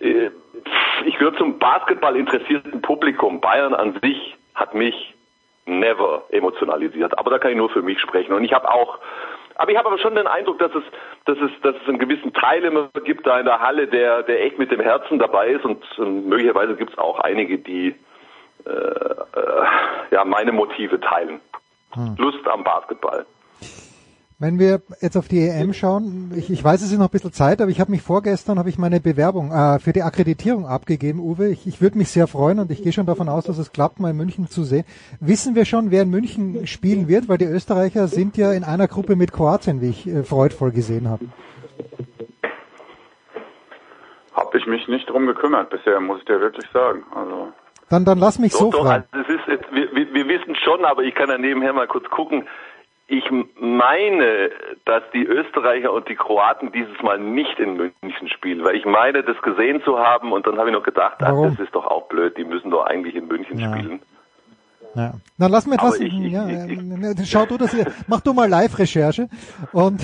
ich 0.00 1.18
gehöre 1.18 1.36
zum 1.36 1.58
Basketball 1.58 2.16
interessierten 2.16 2.80
Publikum. 2.82 3.40
Bayern 3.40 3.74
an 3.74 3.98
sich 4.02 4.36
hat 4.54 4.74
mich 4.74 5.14
never 5.66 6.24
emotionalisiert. 6.30 7.18
Aber 7.18 7.30
da 7.30 7.38
kann 7.38 7.52
ich 7.52 7.56
nur 7.56 7.70
für 7.70 7.82
mich 7.82 8.00
sprechen. 8.00 8.32
Und 8.32 8.44
ich 8.44 8.52
habe 8.52 8.70
auch, 8.70 8.98
aber 9.56 9.70
ich 9.70 9.76
habe 9.76 9.88
aber 9.88 9.98
schon 9.98 10.14
den 10.14 10.26
Eindruck, 10.26 10.58
dass 10.58 10.74
es, 10.74 10.84
dass 11.26 11.38
es, 11.38 11.50
dass 11.62 11.74
es 11.76 11.88
einen 11.88 11.98
gewissen 11.98 12.32
Teil 12.32 12.64
immer 12.64 12.88
gibt 13.04 13.26
da 13.26 13.38
in 13.38 13.44
der 13.44 13.60
Halle, 13.60 13.86
der, 13.86 14.22
der 14.22 14.44
echt 14.44 14.58
mit 14.58 14.70
dem 14.70 14.80
Herzen 14.80 15.18
dabei 15.18 15.48
ist. 15.48 15.64
Und, 15.64 15.84
und 15.98 16.26
möglicherweise 16.26 16.74
gibt 16.74 16.92
es 16.92 16.98
auch 16.98 17.20
einige, 17.20 17.58
die 17.58 17.94
äh, 18.64 18.70
äh, 18.70 19.64
ja 20.10 20.24
meine 20.24 20.52
Motive 20.52 21.00
teilen. 21.00 21.40
Hm. 21.92 22.16
Lust 22.18 22.46
am 22.48 22.64
Basketball. 22.64 23.26
Wenn 24.40 24.60
wir 24.60 24.82
jetzt 25.00 25.16
auf 25.16 25.26
die 25.26 25.40
EM 25.40 25.72
schauen, 25.72 26.30
ich, 26.36 26.48
ich 26.48 26.62
weiß, 26.62 26.80
es 26.80 26.92
ist 26.92 26.98
noch 26.98 27.06
ein 27.06 27.10
bisschen 27.10 27.32
Zeit, 27.32 27.60
aber 27.60 27.72
ich 27.72 27.80
habe 27.80 27.90
mich 27.90 28.02
vorgestern, 28.02 28.60
habe 28.60 28.68
ich 28.68 28.78
meine 28.78 29.00
Bewerbung 29.00 29.50
äh, 29.50 29.80
für 29.80 29.92
die 29.92 30.02
Akkreditierung 30.02 30.64
abgegeben, 30.64 31.18
Uwe. 31.18 31.48
Ich, 31.48 31.66
ich 31.66 31.80
würde 31.82 31.98
mich 31.98 32.08
sehr 32.10 32.28
freuen 32.28 32.60
und 32.60 32.70
ich 32.70 32.80
gehe 32.80 32.92
schon 32.92 33.06
davon 33.06 33.28
aus, 33.28 33.46
dass 33.46 33.58
es 33.58 33.72
klappt, 33.72 33.98
mal 33.98 34.10
in 34.12 34.16
München 34.16 34.46
zu 34.46 34.62
sehen. 34.62 34.84
Wissen 35.18 35.56
wir 35.56 35.64
schon, 35.64 35.90
wer 35.90 36.02
in 36.02 36.10
München 36.10 36.68
spielen 36.68 37.08
wird? 37.08 37.28
Weil 37.28 37.38
die 37.38 37.46
Österreicher 37.46 38.06
sind 38.06 38.36
ja 38.36 38.52
in 38.52 38.62
einer 38.62 38.86
Gruppe 38.86 39.16
mit 39.16 39.32
Kroatien, 39.32 39.80
wie 39.80 39.88
ich 39.88 40.06
äh, 40.06 40.22
freudvoll 40.22 40.70
gesehen 40.70 41.08
habe. 41.08 41.24
Habe 44.34 44.56
ich 44.56 44.68
mich 44.68 44.86
nicht 44.86 45.10
drum 45.10 45.26
gekümmert 45.26 45.68
bisher, 45.70 45.98
muss 45.98 46.20
ich 46.20 46.26
dir 46.26 46.40
wirklich 46.40 46.70
sagen. 46.72 47.02
Also 47.12 47.48
Dann, 47.90 48.04
dann 48.04 48.18
lass 48.18 48.38
mich 48.38 48.52
so 48.52 48.66
doch, 48.70 48.78
doch, 48.78 48.86
fragen. 48.86 49.04
also 49.10 49.32
es 49.32 49.48
ist, 49.48 49.72
wir, 49.72 49.92
wir, 49.92 50.14
wir 50.14 50.28
wissen 50.28 50.54
schon, 50.54 50.84
aber 50.84 51.02
ich 51.02 51.16
kann 51.16 51.28
ja 51.28 51.38
nebenher 51.38 51.72
mal 51.72 51.88
kurz 51.88 52.08
gucken. 52.10 52.46
Ich 53.10 53.24
meine, 53.58 54.50
dass 54.84 55.02
die 55.14 55.24
Österreicher 55.24 55.92
und 55.94 56.08
die 56.10 56.14
Kroaten 56.14 56.70
dieses 56.72 57.00
Mal 57.02 57.18
nicht 57.18 57.58
in 57.58 57.76
München 57.76 58.28
spielen, 58.28 58.62
weil 58.64 58.76
ich 58.76 58.84
meine, 58.84 59.22
das 59.22 59.40
gesehen 59.40 59.82
zu 59.82 59.98
haben 59.98 60.30
und 60.30 60.46
dann 60.46 60.58
habe 60.58 60.68
ich 60.68 60.74
noch 60.74 60.82
gedacht, 60.82 61.16
ach, 61.20 61.32
das 61.42 61.58
ist 61.58 61.74
doch 61.74 61.86
auch 61.86 62.06
blöd, 62.08 62.36
die 62.36 62.44
müssen 62.44 62.70
doch 62.70 62.84
eigentlich 62.84 63.14
in 63.16 63.26
München 63.26 63.58
Ja. 63.58 63.74
spielen. 63.74 64.02
Ja. 64.94 65.14
Dann 65.38 65.50
lass 65.52 65.66
mir 65.66 65.76
ich- 65.76 66.00
ich- 66.02 66.32
ja, 66.32 66.48
äh, 66.48 67.14
schau 67.24 67.46
du 67.46 67.56
das, 67.58 67.76
mach 68.06 68.20
du 68.22 68.32
mal 68.32 68.48
Live-Recherche 68.48 69.28
und 69.72 70.00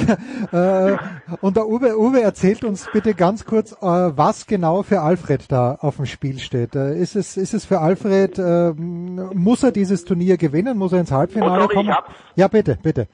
äh, 0.52 0.96
und 1.40 1.56
der 1.56 1.66
Uwe, 1.66 1.98
Uwe 1.98 2.20
erzählt 2.22 2.62
uns 2.64 2.88
bitte 2.92 3.14
ganz 3.14 3.44
kurz, 3.44 3.72
äh, 3.72 3.76
was 3.82 4.46
genau 4.46 4.82
für 4.82 5.00
Alfred 5.00 5.50
da 5.50 5.76
auf 5.80 5.96
dem 5.96 6.06
Spiel 6.06 6.38
steht. 6.38 6.76
Äh, 6.76 6.96
ist 6.98 7.16
es 7.16 7.36
ist 7.36 7.54
es 7.54 7.64
für 7.64 7.80
Alfred 7.80 8.38
äh, 8.38 8.72
muss 8.74 9.62
er 9.64 9.72
dieses 9.72 10.04
Turnier 10.04 10.36
gewinnen? 10.36 10.76
Muss 10.78 10.92
er 10.92 11.00
ins 11.00 11.10
Halbfinale 11.12 11.52
Oh, 11.52 11.60
sorry, 11.62 11.74
kommen? 11.74 11.88
ich 11.88 11.94
hab's. 11.94 12.10
Ja 12.36 12.48
bitte, 12.48 12.78
bitte. 12.82 13.08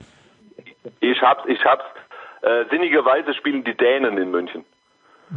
Ich 1.01 1.23
hab's, 1.23 1.43
ich 1.47 1.65
hab's. 1.65 1.85
Äh, 2.43 2.65
sinnigerweise 2.71 3.33
spielen 3.35 3.65
die 3.65 3.77
Dänen 3.77 4.19
in 4.19 4.31
München. 4.31 4.65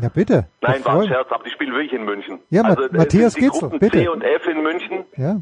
Ja 0.01 0.09
bitte. 0.09 0.47
Nein, 0.61 0.83
war 0.83 1.01
ein 1.01 1.07
Scherz, 1.07 1.27
aber 1.31 1.43
die 1.43 1.51
spielen 1.51 1.73
wirklich 1.73 1.93
in 1.93 2.03
München. 2.05 2.39
Ja, 2.49 2.63
also, 2.63 2.83
äh, 2.83 2.89
Matthias 2.97 3.35
die 3.35 3.41
Gitzel, 3.41 3.59
Gruppen 3.59 3.79
bitte. 3.79 3.99
C 3.99 4.07
und 4.07 4.23
F 4.23 4.47
in 4.47 4.63
München. 4.63 5.03
Ja. 5.15 5.37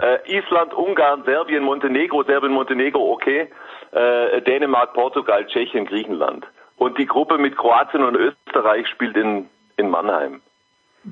Äh, 0.00 0.38
Island, 0.38 0.72
Ungarn, 0.74 1.22
Serbien, 1.24 1.64
Montenegro, 1.64 2.22
Serbien, 2.24 2.52
Montenegro, 2.52 3.12
okay. 3.12 3.48
Äh, 3.92 4.40
Dänemark, 4.42 4.94
Portugal, 4.94 5.46
Tschechien, 5.46 5.84
Griechenland. 5.84 6.46
Und 6.76 6.98
die 6.98 7.06
Gruppe 7.06 7.38
mit 7.38 7.56
Kroatien 7.56 8.02
und 8.02 8.16
Österreich 8.16 8.88
spielt 8.88 9.16
in, 9.16 9.48
in 9.76 9.90
Mannheim. 9.90 10.40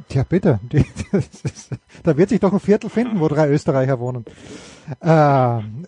Tja, 0.09 0.25
bitte. 0.29 0.61
Die, 0.73 0.85
ist, 1.13 1.71
da 2.05 2.17
wird 2.17 2.29
sich 2.29 2.41
doch 2.41 2.53
ein 2.53 2.61
Viertel 2.61 2.89
finden, 2.91 3.21
wo 3.21 3.29
drei 3.29 3.49
Österreicher 3.49 3.99
wohnen. 3.99 4.25
Äh, 5.01 5.07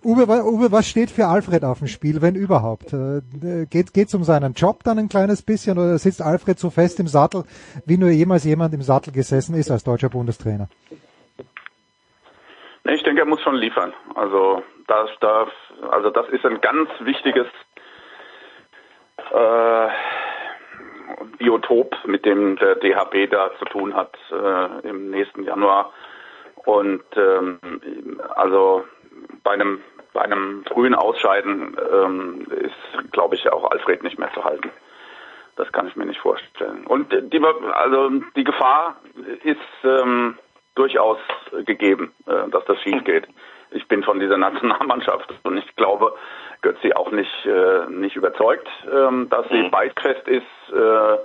Uwe, 0.05 0.45
Uwe, 0.45 0.73
was 0.73 0.89
steht 0.89 1.11
für 1.11 1.27
Alfred 1.27 1.65
auf 1.65 1.79
dem 1.79 1.87
Spiel, 1.87 2.21
wenn 2.21 2.35
überhaupt? 2.35 2.93
Äh, 2.93 3.23
geht 3.71 3.95
geht's 3.95 4.15
um 4.15 4.25
seinen 4.25 4.55
Job 4.55 4.85
dann 4.85 4.99
ein 4.99 5.09
kleines 5.09 5.43
bisschen 5.43 5.79
oder 5.79 5.99
sitzt 5.99 6.21
Alfred 6.21 6.59
so 6.59 6.71
fest 6.71 7.01
im 7.01 7.07
Sattel, 7.07 7.45
wie 7.87 7.97
nur 7.97 8.11
jemals 8.11 8.45
jemand 8.45 8.75
im 8.75 8.83
Sattel 8.83 9.13
gesessen 9.13 9.55
ist 9.55 9.71
als 9.71 9.85
deutscher 9.85 10.09
Bundestrainer? 10.09 10.69
Nee, 12.85 12.95
ich 12.95 13.03
denke, 13.03 13.21
er 13.23 13.27
muss 13.27 13.41
schon 13.43 13.55
liefern. 13.55 13.93
Also 14.15 14.63
das, 14.87 15.11
das, 15.21 15.49
also 15.91 16.11
das 16.11 16.29
ist 16.31 16.45
ein 16.45 16.61
ganz 16.61 16.91
wichtiges 17.01 17.47
äh, 19.33 19.89
Biotop, 21.39 21.97
mit 22.07 22.25
dem 22.25 22.57
der 22.57 22.77
DHB 22.77 23.31
da 23.31 23.51
zu 23.59 23.65
tun 23.67 23.95
hat 23.95 24.17
äh, 24.31 24.89
im 24.89 25.11
nächsten 25.11 25.45
Januar. 25.45 25.93
Und 26.65 27.05
ähm, 27.17 27.59
also 28.35 28.85
bei 29.43 29.53
einem 29.53 29.81
bei 30.13 30.21
einem 30.21 30.65
frühen 30.67 30.95
Ausscheiden 30.95 31.77
ähm, 31.91 32.47
ist, 32.51 33.13
glaube 33.13 33.35
ich, 33.35 33.51
auch 33.51 33.71
Alfred 33.71 34.03
nicht 34.03 34.19
mehr 34.19 34.31
zu 34.35 34.45
halten. 34.45 34.71
Das 35.57 35.73
kann 35.73 35.89
ich 35.89 35.97
mir 35.97 36.05
nicht 36.05 36.21
vorstellen. 36.21 36.87
Und 36.87 37.13
die, 37.13 37.43
also 37.73 38.11
die 38.37 38.45
Gefahr 38.45 38.97
ist 39.43 39.59
ähm, 39.85 40.39
durchaus 40.75 41.19
gegeben, 41.65 42.13
äh, 42.27 42.49
dass 42.51 42.65
das 42.65 42.81
schief 42.81 43.05
geht. 43.05 43.27
Ich 43.71 43.87
bin 43.89 44.03
von 44.03 44.21
dieser 44.21 44.37
Nationalmannschaft 44.49 45.33
und 45.43 45.59
ich 45.59 45.77
glaube, 45.77 46.15
Götzi 46.63 46.93
auch 46.93 47.11
nicht 47.11 47.47
äh, 47.47 47.87
nicht 47.89 48.17
überzeugt, 48.17 48.69
ähm, 48.91 49.29
dass 49.31 49.49
sie 49.49 49.69
beißfest 49.69 50.29
ist 50.29 50.43
äh, 50.69 51.19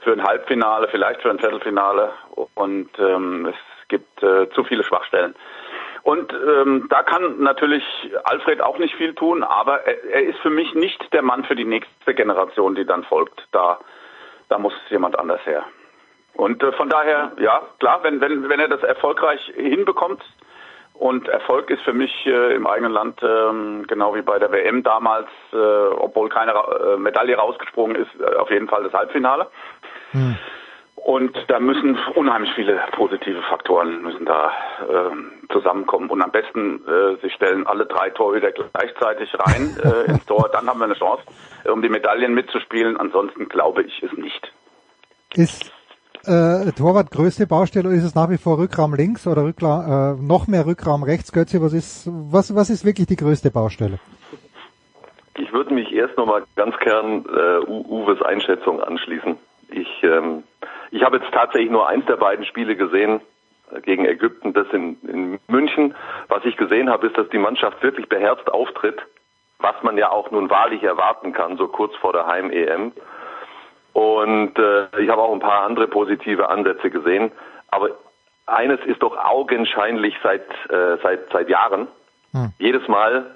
für 0.00 0.12
ein 0.12 0.24
Halbfinale, 0.24 0.88
vielleicht 0.88 1.22
für 1.22 1.30
ein 1.30 1.38
Viertelfinale 1.38 2.12
und 2.54 2.90
ähm, 2.98 3.46
es 3.46 3.88
gibt 3.88 4.22
äh, 4.22 4.48
zu 4.50 4.64
viele 4.64 4.82
Schwachstellen. 4.82 5.34
Und 6.02 6.32
ähm, 6.32 6.86
da 6.90 7.04
kann 7.04 7.40
natürlich 7.40 7.84
Alfred 8.24 8.60
auch 8.60 8.78
nicht 8.78 8.96
viel 8.96 9.14
tun, 9.14 9.44
aber 9.44 9.86
er, 9.86 10.02
er 10.10 10.22
ist 10.24 10.40
für 10.40 10.50
mich 10.50 10.74
nicht 10.74 11.12
der 11.12 11.22
Mann 11.22 11.44
für 11.44 11.54
die 11.54 11.64
nächste 11.64 12.14
Generation, 12.14 12.74
die 12.74 12.84
dann 12.84 13.04
folgt. 13.04 13.46
Da, 13.52 13.78
da 14.48 14.58
muss 14.58 14.74
jemand 14.90 15.16
anders 15.16 15.44
her. 15.46 15.64
Und 16.34 16.62
äh, 16.62 16.72
von 16.72 16.88
daher, 16.88 17.32
ja, 17.38 17.62
klar, 17.78 18.00
wenn, 18.02 18.20
wenn, 18.20 18.48
wenn 18.48 18.60
er 18.60 18.68
das 18.68 18.82
erfolgreich 18.82 19.40
hinbekommt, 19.54 20.22
und 20.94 21.26
Erfolg 21.28 21.68
ist 21.70 21.82
für 21.82 21.92
mich 21.94 22.12
äh, 22.26 22.54
im 22.54 22.64
eigenen 22.66 22.92
Land, 22.92 23.20
ähm, 23.22 23.84
genau 23.88 24.14
wie 24.14 24.22
bei 24.22 24.38
der 24.38 24.52
WM 24.52 24.84
damals, 24.84 25.26
äh, 25.52 25.56
obwohl 25.56 26.28
keine 26.28 26.54
Ra- 26.54 26.94
äh, 26.94 26.96
Medaille 26.96 27.34
rausgesprungen 27.34 27.96
ist, 27.96 28.10
äh, 28.20 28.36
auf 28.36 28.50
jeden 28.50 28.68
Fall 28.68 28.84
das 28.84 28.92
Halbfinale. 28.92 29.48
Und 30.94 31.36
da 31.48 31.58
müssen 31.58 31.98
unheimlich 32.14 32.52
viele 32.54 32.80
positive 32.92 33.42
Faktoren 33.42 34.02
müssen 34.02 34.24
da 34.24 34.52
ähm, 34.88 35.32
zusammenkommen. 35.50 36.08
Und 36.08 36.22
am 36.22 36.30
besten, 36.30 36.86
äh, 36.86 37.16
sie 37.20 37.30
stellen 37.30 37.66
alle 37.66 37.86
drei 37.86 38.10
Torhüter 38.10 38.52
gleichzeitig 38.52 39.34
rein 39.40 39.76
äh, 39.82 40.04
ins 40.08 40.24
Tor. 40.26 40.50
Dann 40.52 40.68
haben 40.68 40.78
wir 40.78 40.84
eine 40.84 40.94
Chance, 40.94 41.24
um 41.64 41.82
die 41.82 41.88
Medaillen 41.88 42.34
mitzuspielen. 42.34 42.96
Ansonsten 42.96 43.48
glaube 43.48 43.82
ich 43.82 44.00
es 44.04 44.12
nicht. 44.12 44.52
Ist 45.34 45.72
äh, 46.26 46.72
Torwart 46.72 47.10
größte 47.10 47.46
Baustelle 47.46 47.94
ist 47.94 48.04
es 48.04 48.14
nach 48.14 48.30
wie 48.30 48.38
vor 48.38 48.58
Rückraum 48.58 48.94
links 48.94 49.26
oder 49.26 49.44
Rückla 49.44 50.12
äh, 50.12 50.22
noch 50.22 50.46
mehr 50.46 50.66
Rückraum 50.66 51.02
rechts, 51.02 51.32
Götze? 51.32 51.60
Was 51.62 51.72
ist 51.72 52.08
was 52.10 52.54
was 52.54 52.70
ist 52.70 52.84
wirklich 52.84 53.06
die 53.06 53.16
größte 53.16 53.50
Baustelle? 53.50 53.98
Ich 55.38 55.52
würde 55.52 55.72
mich 55.72 55.92
erst 55.92 56.16
nochmal 56.16 56.42
ganz 56.56 56.76
gern 56.78 57.24
äh, 57.24 57.66
Uwes 57.66 58.20
Einschätzung 58.22 58.82
anschließen. 58.82 59.36
Ich, 59.70 60.02
ähm, 60.02 60.42
ich 60.90 61.02
habe 61.02 61.16
jetzt 61.16 61.32
tatsächlich 61.32 61.70
nur 61.70 61.88
eins 61.88 62.04
der 62.06 62.16
beiden 62.16 62.44
Spiele 62.44 62.76
gesehen 62.76 63.20
äh, 63.70 63.80
gegen 63.80 64.04
Ägypten, 64.04 64.52
das 64.52 64.66
in, 64.72 64.98
in 65.08 65.38
München. 65.48 65.94
Was 66.28 66.44
ich 66.44 66.56
gesehen 66.56 66.90
habe, 66.90 67.06
ist, 67.06 67.16
dass 67.16 67.28
die 67.30 67.38
Mannschaft 67.38 67.82
wirklich 67.82 68.08
beherzt 68.08 68.50
auftritt, 68.52 69.00
was 69.58 69.74
man 69.82 69.96
ja 69.96 70.10
auch 70.10 70.30
nun 70.30 70.50
wahrlich 70.50 70.82
erwarten 70.82 71.32
kann, 71.32 71.56
so 71.56 71.68
kurz 71.68 71.96
vor 71.96 72.12
der 72.12 72.26
Heim-EM. 72.26 72.92
Und 73.92 74.58
äh, 74.58 75.00
ich 75.00 75.08
habe 75.08 75.22
auch 75.22 75.32
ein 75.32 75.40
paar 75.40 75.62
andere 75.62 75.88
positive 75.88 76.48
Ansätze 76.48 76.90
gesehen. 76.90 77.30
Aber 77.70 77.90
eines 78.46 78.80
ist 78.86 79.02
doch 79.02 79.16
augenscheinlich 79.16 80.14
seit, 80.22 80.48
äh, 80.70 80.96
seit, 81.02 81.30
seit 81.32 81.48
Jahren. 81.48 81.88
Jedes 82.58 82.88
Mal, 82.88 83.26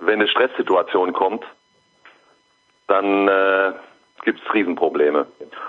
wenn 0.00 0.20
eine 0.20 0.28
Stresssituation 0.28 1.12
kommt, 1.12 1.44
dann 2.86 3.28
äh, 3.28 3.72
gibt 4.24 4.40
es 4.40 4.54
Riesenprobleme. 4.54 5.26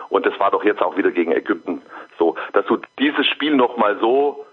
Und 0.10 0.26
das 0.26 0.40
war 0.40 0.52
doch 0.52 0.64
jetzt 0.64 0.82
auch 0.82 0.96
wieder 0.98 1.12
gegen 1.12 1.32
Ägypten 1.32 1.82
so, 2.18 2.36
dass 2.54 2.66
du 2.66 2.78
dieses 3.00 3.26
Spiel 3.28 3.56
nochmal 3.56 3.98
so 4.00 4.46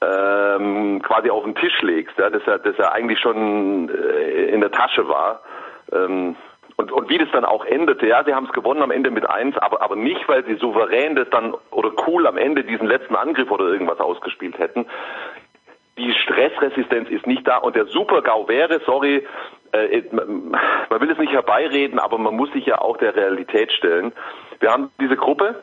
ähm, 0.00 1.02
quasi 1.02 1.30
auf 1.30 1.44
den 1.44 1.54
Tisch 1.54 1.82
legst, 1.82 2.16
ja, 2.18 2.30
dass 2.30 2.42
er, 2.46 2.58
dass 2.58 2.78
er 2.78 2.92
eigentlich 2.92 3.18
schon 3.20 3.88
äh, 3.88 4.46
in 4.46 4.60
der 4.60 4.70
Tasche 4.70 5.08
war. 5.08 5.42
Ähm, 5.92 6.36
und, 6.78 6.92
und 6.92 7.08
wie 7.08 7.18
das 7.18 7.28
dann 7.32 7.44
auch 7.44 7.64
endete, 7.64 8.06
ja, 8.06 8.22
sie 8.22 8.32
haben 8.32 8.46
es 8.46 8.52
gewonnen 8.52 8.82
am 8.82 8.92
Ende 8.92 9.10
mit 9.10 9.28
eins, 9.28 9.58
aber, 9.58 9.82
aber 9.82 9.96
nicht, 9.96 10.28
weil 10.28 10.44
sie 10.44 10.54
souverän 10.54 11.16
das 11.16 11.28
dann 11.28 11.54
oder 11.72 11.90
cool 12.06 12.24
am 12.26 12.36
Ende 12.36 12.62
diesen 12.62 12.86
letzten 12.86 13.16
Angriff 13.16 13.50
oder 13.50 13.64
irgendwas 13.64 13.98
ausgespielt 13.98 14.58
hätten. 14.60 14.86
Die 15.98 16.14
Stressresistenz 16.14 17.10
ist 17.10 17.26
nicht 17.26 17.46
da 17.48 17.56
und 17.56 17.74
der 17.74 17.86
Super-GAU 17.86 18.46
wäre, 18.46 18.80
sorry, 18.86 19.26
äh, 19.72 20.02
man 20.12 21.00
will 21.00 21.10
es 21.10 21.18
nicht 21.18 21.32
herbeireden, 21.32 21.98
aber 21.98 22.16
man 22.16 22.36
muss 22.36 22.52
sich 22.52 22.64
ja 22.64 22.80
auch 22.80 22.96
der 22.96 23.16
Realität 23.16 23.72
stellen. 23.72 24.12
Wir 24.60 24.70
haben 24.70 24.92
diese 25.00 25.16
Gruppe, 25.16 25.56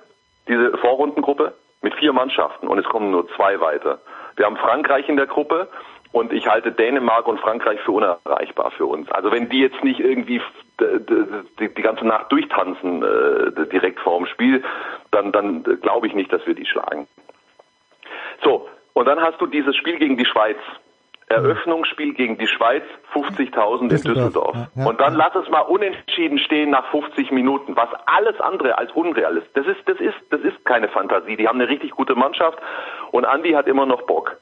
diese 0.50 0.78
Vorrundengruppe 0.80 1.54
mit 1.82 1.96
vier 1.96 2.12
Mannschaften 2.12 2.68
und 2.68 2.78
es 2.78 2.86
kommen 2.86 3.12
nur 3.12 3.30
zwei 3.38 3.62
weiter. 3.62 4.00
Wir 4.36 4.48
haben 4.48 4.58
Frankreich 4.58 5.08
in 5.08 5.16
der 5.16 5.28
Gruppe 5.28 5.70
und 6.12 6.34
ich 6.34 6.48
halte 6.48 6.74
Dänemark 6.74 7.26
und 7.26 7.40
Frankreich 7.40 7.80
für 7.80 7.94
unerreichbar 7.94 8.72
für 8.72 8.86
uns. 8.86 9.10
Also 9.12 9.32
wenn 9.32 9.48
die 9.48 9.62
jetzt 9.62 9.82
nicht 9.82 10.02
irgendwie 10.02 10.42
die, 10.80 11.74
die 11.74 11.82
ganze 11.82 12.06
Nacht 12.06 12.32
durchtanzen 12.32 13.04
äh, 13.04 13.68
direkt 13.68 14.00
vor 14.00 14.18
dem 14.18 14.28
Spiel, 14.28 14.64
dann, 15.12 15.32
dann 15.32 15.64
glaube 15.82 16.08
ich 16.08 16.14
nicht, 16.14 16.32
dass 16.32 16.46
wir 16.46 16.54
die 16.56 16.66
schlagen. 16.66 17.08
So, 18.44 18.68
und 18.94 19.06
dann 19.06 19.20
hast 19.20 19.40
du 19.40 19.46
dieses 19.46 19.76
Spiel 19.76 19.98
gegen 19.98 20.18
die 20.18 20.26
Schweiz. 20.26 20.58
Eröffnungsspiel 21.28 22.14
gegen 22.14 22.38
die 22.38 22.46
Schweiz, 22.46 22.84
50.000 23.14 23.82
in 23.82 23.90
Düsseldorf, 23.90 24.56
ja, 24.56 24.68
ja. 24.76 24.86
Und 24.86 25.02
dann 25.02 25.16
lass 25.16 25.34
es 25.34 25.50
mal 25.50 25.62
unentschieden 25.62 26.38
stehen 26.38 26.70
nach 26.70 26.86
50 26.92 27.32
Minuten, 27.32 27.76
was 27.76 27.90
alles 28.06 28.40
andere 28.40 28.78
als 28.78 28.92
unreal 28.92 29.36
ist. 29.38 29.48
Das 29.56 29.66
ist, 29.66 29.80
das 29.88 30.00
ist, 30.00 30.14
das 30.30 30.42
ist 30.42 30.64
keine 30.66 30.88
Fantasie. 30.88 31.36
Die 31.36 31.48
haben 31.48 31.60
eine 31.60 31.68
richtig 31.68 31.92
gute 31.92 32.14
Mannschaft 32.14 32.60
und 33.12 33.26
Andi 33.26 33.54
hat 33.54 33.66
immer 33.66 33.88
noch 33.88 34.04
Bock. 34.04 34.38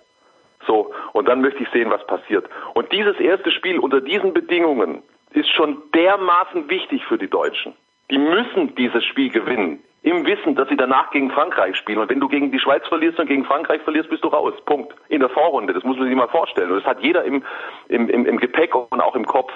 So, 0.68 0.94
und 1.14 1.28
dann 1.30 1.40
möchte 1.42 1.64
ich 1.64 1.70
sehen, 1.70 1.90
was 1.90 2.06
passiert. 2.06 2.50
Und 2.74 2.92
dieses 2.92 3.18
erste 3.18 3.52
Spiel 3.52 3.80
unter 3.80 4.02
diesen 4.02 4.34
Bedingungen 4.34 5.04
ist 5.34 5.50
schon 5.50 5.78
dermaßen 5.94 6.70
wichtig 6.70 7.04
für 7.06 7.18
die 7.18 7.30
Deutschen. 7.30 7.74
Die 8.10 8.18
müssen 8.18 8.76
dieses 8.76 9.04
Spiel 9.06 9.30
gewinnen. 9.30 9.84
Im 10.04 10.26
Wissen, 10.26 10.56
dass 10.56 10.68
sie 10.68 10.76
danach 10.76 11.12
gegen 11.12 11.32
Frankreich 11.32 11.78
spielen. 11.78 12.00
Und 12.00 12.10
wenn 12.10 12.20
du 12.20 12.28
gegen 12.28 12.52
die 12.52 12.60
Schweiz 12.60 12.86
verlierst 12.88 13.20
und 13.20 13.28
gegen 13.28 13.46
Frankreich 13.46 13.82
verlierst, 13.84 14.10
bist 14.10 14.24
du 14.24 14.28
raus. 14.28 14.54
Punkt. 14.66 14.94
In 15.08 15.22
der 15.22 15.30
Vorrunde. 15.30 15.74
Das 15.74 15.84
muss 15.84 15.98
man 15.98 16.08
sich 16.08 16.16
mal 16.16 16.28
vorstellen. 16.28 16.72
Und 16.72 16.78
das 16.78 16.86
hat 16.86 17.02
jeder 17.02 17.24
im, 17.24 17.44
im, 17.88 18.10
im, 18.10 18.26
im 18.26 18.38
Gepäck 18.38 18.76
und 18.76 19.00
auch 19.00 19.16
im 19.16 19.26
Kopf. 19.26 19.54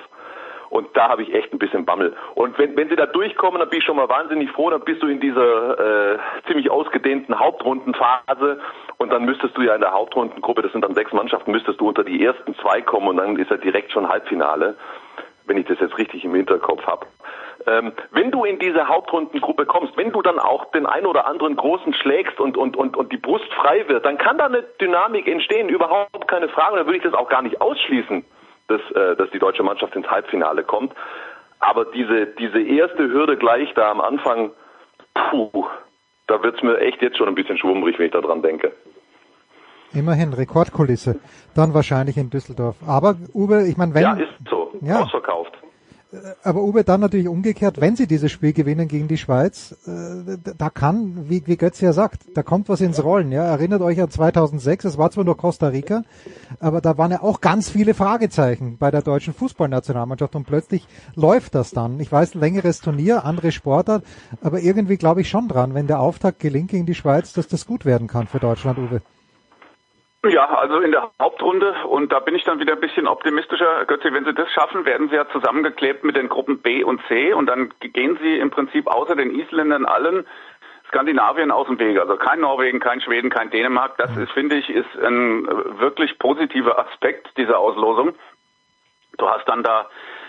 Und 0.69 0.87
da 0.95 1.09
habe 1.09 1.23
ich 1.23 1.33
echt 1.33 1.53
ein 1.53 1.59
bisschen 1.59 1.85
Bammel. 1.85 2.15
Und 2.35 2.57
wenn, 2.57 2.75
wenn 2.75 2.89
sie 2.89 2.95
da 2.95 3.05
durchkommen, 3.05 3.59
dann 3.59 3.69
bin 3.69 3.79
ich 3.79 3.85
schon 3.85 3.95
mal 3.95 4.09
wahnsinnig 4.09 4.51
froh, 4.51 4.69
dann 4.69 4.81
bist 4.81 5.01
du 5.01 5.07
in 5.07 5.19
dieser 5.19 6.13
äh, 6.13 6.17
ziemlich 6.47 6.69
ausgedehnten 6.69 7.39
Hauptrundenphase 7.39 8.59
und 8.97 9.11
dann 9.11 9.25
müsstest 9.25 9.55
du 9.57 9.61
ja 9.61 9.75
in 9.75 9.81
der 9.81 9.93
Hauptrundengruppe, 9.93 10.61
das 10.61 10.71
sind 10.71 10.83
dann 10.83 10.93
sechs 10.93 11.13
Mannschaften, 11.13 11.51
müsstest 11.51 11.79
du 11.79 11.87
unter 11.87 12.03
die 12.03 12.23
ersten 12.23 12.55
zwei 12.55 12.81
kommen 12.81 13.07
und 13.07 13.17
dann 13.17 13.37
ist 13.37 13.49
ja 13.49 13.57
direkt 13.57 13.91
schon 13.91 14.09
Halbfinale, 14.09 14.75
wenn 15.47 15.57
ich 15.57 15.65
das 15.65 15.79
jetzt 15.79 15.97
richtig 15.97 16.23
im 16.23 16.35
Hinterkopf 16.35 16.85
habe. 16.85 17.05
Ähm, 17.65 17.91
wenn 18.11 18.31
du 18.31 18.43
in 18.43 18.59
diese 18.59 18.87
Hauptrundengruppe 18.87 19.65
kommst, 19.65 19.97
wenn 19.97 20.11
du 20.11 20.21
dann 20.21 20.39
auch 20.39 20.71
den 20.71 20.85
einen 20.85 21.05
oder 21.05 21.27
anderen 21.27 21.55
Großen 21.55 21.93
schlägst 21.93 22.39
und, 22.39 22.55
und, 22.55 22.77
und, 22.77 22.95
und 22.95 23.11
die 23.11 23.17
Brust 23.17 23.51
frei 23.53 23.87
wird, 23.87 24.05
dann 24.05 24.17
kann 24.17 24.37
da 24.37 24.45
eine 24.45 24.63
Dynamik 24.79 25.27
entstehen, 25.27 25.69
überhaupt 25.69 26.27
keine 26.27 26.49
Frage. 26.49 26.77
Dann 26.77 26.85
würde 26.85 26.97
ich 26.97 27.03
das 27.03 27.13
auch 27.13 27.29
gar 27.29 27.41
nicht 27.41 27.59
ausschließen 27.61 28.23
dass, 28.67 28.81
äh, 28.91 29.15
dass 29.15 29.29
die 29.31 29.39
deutsche 29.39 29.63
Mannschaft 29.63 29.95
ins 29.95 30.07
Halbfinale 30.07 30.63
kommt. 30.63 30.93
Aber 31.59 31.85
diese, 31.85 32.27
diese 32.27 32.61
erste 32.61 33.09
Hürde 33.09 33.37
gleich 33.37 33.73
da 33.73 33.89
am 33.89 34.01
Anfang, 34.01 34.51
puh, 35.13 35.65
da 36.27 36.43
wird's 36.43 36.61
mir 36.61 36.77
echt 36.79 37.01
jetzt 37.01 37.17
schon 37.17 37.27
ein 37.27 37.35
bisschen 37.35 37.57
schwummrig, 37.57 37.97
wenn 37.97 38.07
ich 38.07 38.11
daran 38.11 38.41
denke. 38.41 38.71
Immerhin 39.93 40.33
Rekordkulisse. 40.33 41.19
Dann 41.55 41.73
wahrscheinlich 41.73 42.17
in 42.17 42.29
Düsseldorf. 42.29 42.75
Aber 42.85 43.15
Uwe, 43.33 43.65
ich 43.67 43.77
meine, 43.77 43.93
wenn. 43.95 44.03
Ja, 44.03 44.13
ist 44.13 44.33
so. 44.49 44.66
Ja. 44.81 45.03
Ausverkauft. 45.03 45.53
Aber 46.41 46.63
Uwe, 46.63 46.85
dann 46.85 47.01
natürlich 47.01 47.27
umgekehrt, 47.27 47.81
wenn 47.81 47.97
sie 47.97 48.07
dieses 48.07 48.31
Spiel 48.31 48.53
gewinnen 48.53 48.87
gegen 48.87 49.09
die 49.09 49.17
Schweiz, 49.17 49.75
äh, 49.85 50.37
da 50.57 50.69
kann, 50.69 51.29
wie, 51.29 51.45
wie 51.47 51.57
Götz 51.57 51.81
ja 51.81 51.91
sagt, 51.91 52.21
da 52.33 52.43
kommt 52.43 52.69
was 52.69 52.79
ins 52.79 53.03
Rollen. 53.03 53.33
Ja, 53.33 53.43
erinnert 53.43 53.81
euch 53.81 53.99
an 53.99 54.09
2006, 54.09 54.85
es 54.85 54.97
war 54.97 55.11
zwar 55.11 55.25
nur 55.25 55.35
Costa 55.35 55.67
Rica, 55.67 56.03
aber 56.61 56.79
da 56.79 56.97
waren 56.97 57.11
ja 57.11 57.21
auch 57.21 57.41
ganz 57.41 57.69
viele 57.69 57.93
Fragezeichen 57.93 58.77
bei 58.77 58.89
der 58.89 59.01
deutschen 59.01 59.33
Fußballnationalmannschaft 59.33 60.37
und 60.37 60.45
plötzlich 60.45 60.87
läuft 61.15 61.55
das 61.55 61.71
dann. 61.71 61.99
Ich 61.99 62.09
weiß, 62.09 62.35
längeres 62.35 62.79
Turnier, 62.79 63.25
andere 63.25 63.51
Sportart, 63.51 64.05
aber 64.41 64.61
irgendwie 64.61 64.95
glaube 64.95 65.21
ich 65.21 65.29
schon 65.29 65.49
dran, 65.49 65.73
wenn 65.73 65.87
der 65.87 65.99
Auftakt 65.99 66.39
gelingt 66.39 66.71
gegen 66.71 66.85
die 66.85 66.95
Schweiz, 66.95 67.33
dass 67.33 67.49
das 67.49 67.65
gut 67.65 67.83
werden 67.83 68.07
kann 68.07 68.27
für 68.27 68.39
Deutschland, 68.39 68.79
Uwe. 68.79 69.01
Ja, 70.29 70.45
also 70.45 70.79
in 70.79 70.91
der 70.91 71.11
Hauptrunde 71.21 71.73
und 71.85 72.11
da 72.11 72.19
bin 72.19 72.35
ich 72.35 72.43
dann 72.43 72.59
wieder 72.59 72.73
ein 72.73 72.79
bisschen 72.79 73.07
optimistischer. 73.07 73.85
Götze, 73.85 74.11
wenn 74.13 74.25
sie 74.25 74.33
das 74.33 74.51
schaffen, 74.51 74.85
werden 74.85 75.09
sie 75.09 75.15
ja 75.15 75.27
zusammengeklebt 75.29 76.03
mit 76.03 76.15
den 76.15 76.27
Gruppen 76.27 76.59
B 76.59 76.83
und 76.83 77.01
C 77.07 77.33
und 77.33 77.45
dann 77.45 77.73
gehen 77.79 78.17
sie 78.21 78.37
im 78.37 78.49
Prinzip 78.49 78.87
außer 78.87 79.15
den 79.15 79.33
Isländern 79.33 79.85
allen 79.85 80.25
Skandinavien 80.87 81.51
aus 81.51 81.67
dem 81.67 81.79
Weg. 81.79 81.99
Also 81.99 82.15
kein 82.17 82.39
Norwegen, 82.39 82.79
kein 82.79 83.01
Schweden, 83.01 83.29
kein 83.29 83.49
Dänemark. 83.49 83.97
Das 83.97 84.15
ist, 84.17 84.31
finde 84.31 84.55
ich, 84.55 84.69
ist 84.69 84.95
ein 85.01 85.47
wirklich 85.79 86.17
positiver 86.19 86.79
Aspekt 86.79 87.37
dieser 87.37 87.59
Auslosung. 87.59 88.15
Du 89.17 89.29
hast 89.29 89.47
dann 89.47 89.63
da 89.63 89.87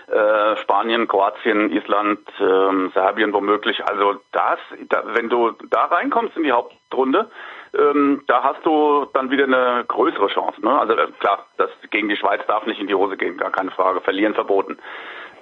äh, 0.09 0.57
Spanien, 0.59 1.07
Kroatien, 1.07 1.70
Island, 1.70 2.20
ähm, 2.41 2.91
Serbien 2.95 3.33
womöglich. 3.33 3.85
Also 3.85 4.20
das, 4.33 4.59
da, 4.89 5.03
wenn 5.07 5.29
du 5.29 5.53
da 5.70 5.85
reinkommst 5.85 6.37
in 6.37 6.45
die 6.45 6.53
Hauptrunde, 6.53 7.31
ähm, 7.77 8.23
da 8.27 8.43
hast 8.43 8.65
du 8.65 9.07
dann 9.12 9.31
wieder 9.31 9.45
eine 9.45 9.85
größere 9.86 10.28
Chance. 10.28 10.61
Ne? 10.62 10.78
Also 10.78 10.95
äh, 10.95 11.09
klar, 11.19 11.47
das 11.57 11.70
gegen 11.90 12.09
die 12.09 12.16
Schweiz 12.16 12.40
darf 12.47 12.66
nicht 12.66 12.81
in 12.81 12.86
die 12.86 12.95
Hose 12.95 13.16
gehen, 13.16 13.36
gar 13.36 13.51
keine 13.51 13.70
Frage. 13.70 14.01
Verlieren 14.01 14.35
verboten. 14.35 14.78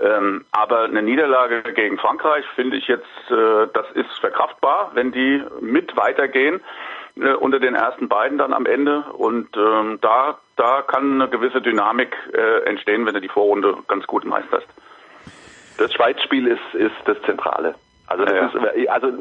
Ähm, 0.01 0.45
aber 0.53 0.85
eine 0.85 1.03
Niederlage 1.03 1.63
gegen 1.73 1.99
Frankreich 1.99 2.45
finde 2.55 2.77
ich 2.77 2.87
jetzt, 2.87 3.31
äh, 3.31 3.67
das 3.73 3.91
ist 3.95 4.11
verkraftbar, 4.21 4.91
wenn 4.95 5.13
die 5.13 5.43
mit 5.61 5.97
weitergehen 5.97 6.61
äh, 7.17 7.33
unter 7.33 7.61
den 7.61 7.75
ersten 7.75 8.09
beiden 8.09 8.39
dann 8.39 8.53
am 8.53 8.67
Ende. 8.67 9.05
Und 9.13 9.57
ähm, 9.57 9.99
da, 10.03 10.39
da 10.57 10.83
kann 10.83 11.21
eine 11.21 11.31
gewisse 11.31 11.63
Dynamik 11.63 12.15
äh, 12.33 12.65
entstehen, 12.69 13.07
wenn 13.07 13.15
du 13.15 13.21
die 13.21 13.29
Vorrunde 13.29 13.79
ganz 13.89 14.07
gut 14.07 14.25
meisterst. 14.25 14.67
Das 15.79 15.93
Schweizspiel 15.93 16.47
ist, 16.47 16.75
ist 16.75 16.97
das 17.07 17.21
Zentrale. 17.23 17.75
Also 18.09 18.25
das 18.25 18.35
ja. 18.35 18.71
ist, 18.71 18.89
also 18.89 19.13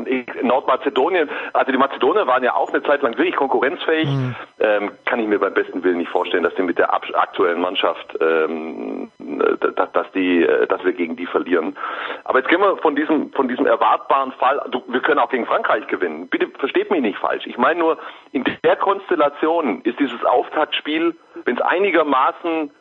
Nordmazedonien, 0.44 1.30
also 1.53 1.72
die 1.72 1.78
Mazedonier 1.78 2.28
waren 2.28 2.44
ja 2.44 2.53
auch 2.53 2.72
eine 2.72 2.84
Zeit 2.84 3.02
lang 3.02 3.18
wirklich 3.18 3.36
konkurrenzfähig. 3.36 4.07
Mhm. 4.07 4.36
Ähm, 4.60 4.91
kann 5.06 5.20
ich 5.20 5.28
mir 5.28 5.40
beim 5.40 5.53
besten 5.53 5.84
Willen 5.84 5.98
nicht 5.98 6.12
vorstellen, 6.12 6.44
dass 6.44 6.53
die 6.56 6.62
mit 6.62 6.78
der 6.78 6.94
aktuellen 6.94 7.62
Mannschaft, 7.62 8.18
ähm, 8.22 9.12
dass, 9.18 9.91
dass 9.91 10.12
die, 10.14 10.44
äh, 10.44 10.68
dass 10.68 10.84
wir 10.84 10.94
gegen 10.94 11.16
die 11.16 11.26
verlieren. 11.26 11.76
Aber 12.24 12.40
jetzt 12.40 12.49
gehen 12.49 12.62
wir 12.62 12.78
von 12.78 12.95
diesem, 12.95 13.32
von 13.32 13.48
diesem 13.48 13.66
erwartbaren 13.66 14.32
Fall. 14.34 14.62
Du, 14.70 14.84
wir 14.88 15.02
können 15.02 15.20
auch 15.20 15.30
gegen 15.30 15.45
Frankreich 15.45 15.88
gewinnen. 15.88 16.28
Bitte 16.28 16.48
versteht 16.60 16.91
mich 16.91 17.02
nicht 17.02 17.18
falsch. 17.18 17.45
Ich 17.48 17.57
meine 17.57 17.80
nur, 17.80 17.98
in 18.32 18.44
der 18.64 18.76
Konstellation 18.76 19.82
ist 19.82 19.99
dieses 19.99 20.24
Auftaktspiel, 20.26 21.16
wenn 21.45 21.56
es 21.56 21.62
einigermaßen 21.62 22.72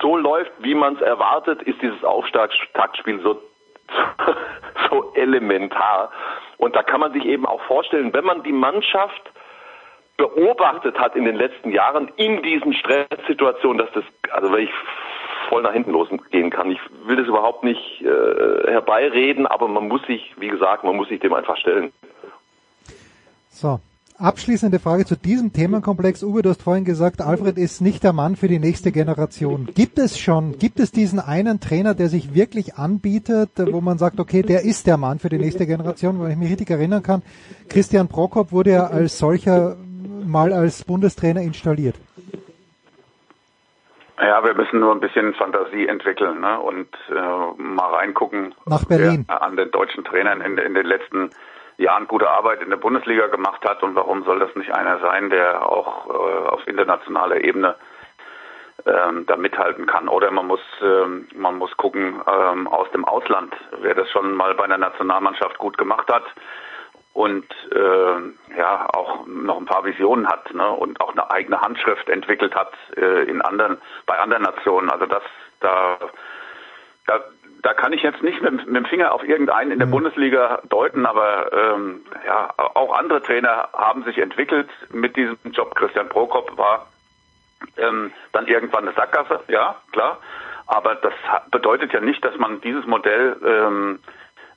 so 0.00 0.16
läuft, 0.16 0.52
wie 0.60 0.74
man 0.74 0.94
es 0.94 1.02
erwartet, 1.02 1.62
ist 1.62 1.80
dieses 1.82 2.02
Auftaktspiel 2.04 3.20
so 3.20 3.42
so 4.90 5.12
elementar. 5.14 6.10
Und 6.58 6.76
da 6.76 6.82
kann 6.82 7.00
man 7.00 7.12
sich 7.12 7.24
eben 7.24 7.46
auch 7.46 7.62
vorstellen, 7.62 8.12
wenn 8.12 8.24
man 8.24 8.42
die 8.42 8.52
Mannschaft 8.52 9.30
beobachtet 10.16 10.98
hat 10.98 11.16
in 11.16 11.24
den 11.24 11.36
letzten 11.36 11.72
Jahren 11.72 12.10
in 12.16 12.42
diesen 12.42 12.74
Stresssituationen, 12.74 13.78
dass 13.78 13.90
das, 13.92 14.04
also 14.32 14.52
weil 14.52 14.64
ich 14.64 14.70
voll 15.48 15.62
nach 15.62 15.72
hinten 15.72 15.92
losgehen 15.92 16.50
kann. 16.50 16.70
Ich 16.70 16.80
will 17.04 17.16
das 17.16 17.26
überhaupt 17.26 17.64
nicht 17.64 18.02
äh, 18.02 18.70
herbeireden, 18.70 19.46
aber 19.46 19.66
man 19.68 19.88
muss 19.88 20.02
sich, 20.06 20.34
wie 20.38 20.48
gesagt, 20.48 20.84
man 20.84 20.96
muss 20.96 21.08
sich 21.08 21.20
dem 21.20 21.32
einfach 21.32 21.56
stellen. 21.56 21.92
So, 23.48 23.80
Abschließende 24.20 24.78
Frage 24.78 25.06
zu 25.06 25.16
diesem 25.16 25.54
Themenkomplex. 25.54 26.22
Uwe, 26.22 26.42
du 26.42 26.50
hast 26.50 26.62
vorhin 26.62 26.84
gesagt, 26.84 27.22
Alfred 27.22 27.56
ist 27.56 27.80
nicht 27.80 28.04
der 28.04 28.12
Mann 28.12 28.36
für 28.36 28.48
die 28.48 28.58
nächste 28.58 28.92
Generation. 28.92 29.70
Gibt 29.74 29.98
es 29.98 30.18
schon, 30.18 30.58
gibt 30.58 30.78
es 30.78 30.92
diesen 30.92 31.18
einen 31.20 31.58
Trainer, 31.58 31.94
der 31.94 32.08
sich 32.08 32.34
wirklich 32.34 32.74
anbietet, 32.74 33.50
wo 33.56 33.80
man 33.80 33.96
sagt, 33.96 34.20
okay, 34.20 34.42
der 34.42 34.62
ist 34.62 34.86
der 34.86 34.98
Mann 34.98 35.18
für 35.18 35.30
die 35.30 35.38
nächste 35.38 35.66
Generation? 35.66 36.22
Wenn 36.22 36.32
ich 36.32 36.36
mich 36.36 36.50
richtig 36.50 36.68
erinnern 36.68 37.02
kann, 37.02 37.22
Christian 37.70 38.08
Prokop 38.08 38.52
wurde 38.52 38.72
ja 38.72 38.86
als 38.88 39.18
solcher 39.18 39.76
mal 40.26 40.52
als 40.52 40.84
Bundestrainer 40.84 41.40
installiert. 41.40 41.96
Ja, 44.20 44.44
wir 44.44 44.52
müssen 44.54 44.80
nur 44.80 44.92
ein 44.92 45.00
bisschen 45.00 45.32
Fantasie 45.32 45.86
entwickeln 45.86 46.42
ne? 46.42 46.60
und 46.60 46.88
äh, 47.08 47.62
mal 47.62 47.94
reingucken 47.94 48.54
Nach 48.66 48.84
Berlin. 48.84 49.24
an 49.28 49.56
den 49.56 49.70
deutschen 49.70 50.04
Trainern 50.04 50.42
in, 50.42 50.58
in 50.58 50.74
den 50.74 50.84
letzten 50.84 51.30
Jahren 51.80 52.06
gute 52.06 52.28
Arbeit 52.28 52.62
in 52.62 52.70
der 52.70 52.76
Bundesliga 52.76 53.26
gemacht 53.28 53.64
hat 53.68 53.82
und 53.82 53.94
warum 53.94 54.22
soll 54.24 54.38
das 54.38 54.54
nicht 54.54 54.72
einer 54.72 54.98
sein, 54.98 55.30
der 55.30 55.66
auch 55.68 56.06
äh, 56.06 56.48
auf 56.48 56.66
internationaler 56.66 57.42
Ebene 57.42 57.74
ähm, 58.86 59.26
da 59.26 59.36
mithalten 59.36 59.86
kann. 59.86 60.08
Oder 60.08 60.30
man 60.30 60.46
muss 60.46 60.60
ähm, 60.82 61.28
man 61.34 61.56
muss 61.56 61.76
gucken 61.76 62.20
ähm, 62.26 62.68
aus 62.68 62.90
dem 62.92 63.04
Ausland, 63.04 63.54
wer 63.80 63.94
das 63.94 64.10
schon 64.10 64.34
mal 64.34 64.54
bei 64.54 64.64
einer 64.64 64.78
Nationalmannschaft 64.78 65.58
gut 65.58 65.78
gemacht 65.78 66.10
hat 66.12 66.24
und 67.12 67.46
äh, 67.74 68.56
ja 68.56 68.88
auch 68.94 69.26
noch 69.26 69.58
ein 69.58 69.66
paar 69.66 69.84
Visionen 69.84 70.26
hat 70.28 70.52
ne? 70.54 70.70
und 70.70 71.00
auch 71.00 71.12
eine 71.12 71.30
eigene 71.30 71.60
Handschrift 71.60 72.08
entwickelt 72.08 72.54
hat 72.54 72.72
äh, 72.96 73.24
in 73.24 73.42
anderen 73.42 73.78
bei 74.06 74.18
anderen 74.18 74.42
Nationen. 74.42 74.90
Also 74.90 75.06
das 75.06 75.22
da 75.60 75.98
da 77.06 77.20
da 77.62 77.74
kann 77.74 77.92
ich 77.92 78.02
jetzt 78.02 78.22
nicht 78.22 78.40
mit, 78.42 78.66
mit, 78.66 78.76
dem 78.76 78.84
Finger 78.86 79.12
auf 79.12 79.22
irgendeinen 79.22 79.72
in 79.72 79.78
der 79.78 79.86
mhm. 79.86 79.92
Bundesliga 79.92 80.62
deuten, 80.68 81.06
aber 81.06 81.52
ähm, 81.52 82.02
ja, 82.26 82.52
auch 82.56 82.96
andere 82.96 83.22
Trainer 83.22 83.68
haben 83.72 84.04
sich 84.04 84.18
entwickelt 84.18 84.68
mit 84.92 85.16
diesem 85.16 85.38
Job. 85.52 85.74
Christian 85.74 86.08
Prokop 86.08 86.56
war 86.56 86.86
ähm, 87.76 88.12
dann 88.32 88.46
irgendwann 88.46 88.86
eine 88.86 88.96
Sackgasse, 88.96 89.40
ja, 89.48 89.76
klar. 89.92 90.18
Aber 90.66 90.94
das 90.94 91.12
bedeutet 91.50 91.92
ja 91.92 92.00
nicht, 92.00 92.24
dass 92.24 92.36
man 92.38 92.60
dieses 92.60 92.86
Modell 92.86 93.36
ähm, 93.44 93.98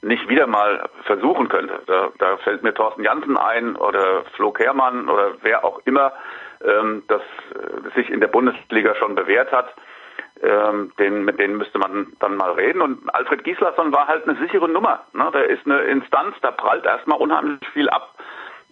nicht 0.02 0.30
wieder 0.30 0.48
mal 0.48 0.88
versuchen 1.04 1.50
könnte. 1.50 1.82
Da, 1.88 2.10
da 2.20 2.38
fällt 2.38 2.62
mir 2.62 2.74
Thorsten 2.74 3.04
Janssen 3.04 3.38
ein 3.38 3.76
oder 3.76 4.24
Flo 4.36 4.52
Kehrmann 4.52 5.10
oder 5.10 5.32
wer 5.42 5.66
auch 5.66 5.82
immer, 5.86 6.14
ähm, 6.64 7.04
das 7.08 7.22
äh, 7.22 7.96
sich 7.96 8.10
in 8.10 8.20
der 8.20 8.28
Bundesliga 8.28 8.96
schon 8.96 9.16
bewährt 9.16 9.52
hat 9.52 9.74
ähm, 10.42 10.92
den, 11.00 11.26
mit 11.26 11.40
denen 11.40 11.58
müsste 11.58 11.80
man 11.80 12.14
dann 12.20 12.36
mal 12.36 12.52
reden. 12.52 12.82
Und 12.82 13.14
Alfred 13.14 13.44
Gislason 13.44 13.94
war 13.94 14.08
halt 14.08 14.28
eine 14.28 14.38
sichere 14.40 14.70
Nummer. 14.70 15.02
Ne? 15.14 15.30
Der 15.34 15.50
ist 15.50 15.66
eine 15.66 15.82
Instanz, 15.84 16.36
da 16.42 16.52
prallt 16.52 16.86
erstmal 16.86 17.20
unheimlich 17.20 17.60
viel 17.74 17.90
ab 17.90 18.14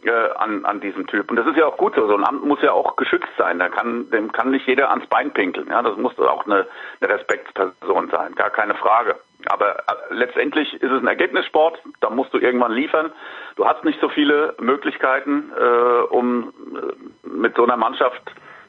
äh, 0.03 0.29
an, 0.35 0.65
an 0.65 0.81
diesem 0.81 1.07
Typ. 1.07 1.29
Und 1.29 1.37
das 1.37 1.47
ist 1.47 1.57
ja 1.57 1.65
auch 1.65 1.77
gut 1.77 1.95
so. 1.95 2.07
So 2.07 2.15
ein 2.15 2.25
Amt 2.25 2.43
muss 2.43 2.61
ja 2.61 2.71
auch 2.71 2.95
geschützt 2.95 3.31
sein. 3.37 3.59
Da 3.59 3.69
kann, 3.69 4.09
dem 4.09 4.31
kann 4.31 4.51
nicht 4.51 4.67
jeder 4.67 4.89
ans 4.89 5.07
Bein 5.07 5.31
pinkeln. 5.31 5.67
Ja? 5.69 5.81
Das 5.81 5.97
muss 5.97 6.17
auch 6.19 6.45
eine, 6.45 6.67
eine 6.99 7.13
Respektsperson 7.13 8.09
sein, 8.09 8.35
gar 8.35 8.49
keine 8.49 8.75
Frage. 8.75 9.15
Aber 9.47 9.77
äh, 9.77 9.81
letztendlich 10.09 10.73
ist 10.73 10.91
es 10.91 11.01
ein 11.01 11.07
Ergebnissport, 11.07 11.79
da 11.99 12.09
musst 12.09 12.33
du 12.33 12.37
irgendwann 12.37 12.71
liefern. 12.71 13.11
Du 13.55 13.65
hast 13.65 13.83
nicht 13.83 13.99
so 13.99 14.09
viele 14.09 14.55
Möglichkeiten, 14.59 15.51
äh, 15.57 16.01
um 16.09 16.53
äh, 16.75 17.27
mit 17.27 17.55
so 17.55 17.63
einer 17.63 17.77
Mannschaft 17.77 18.21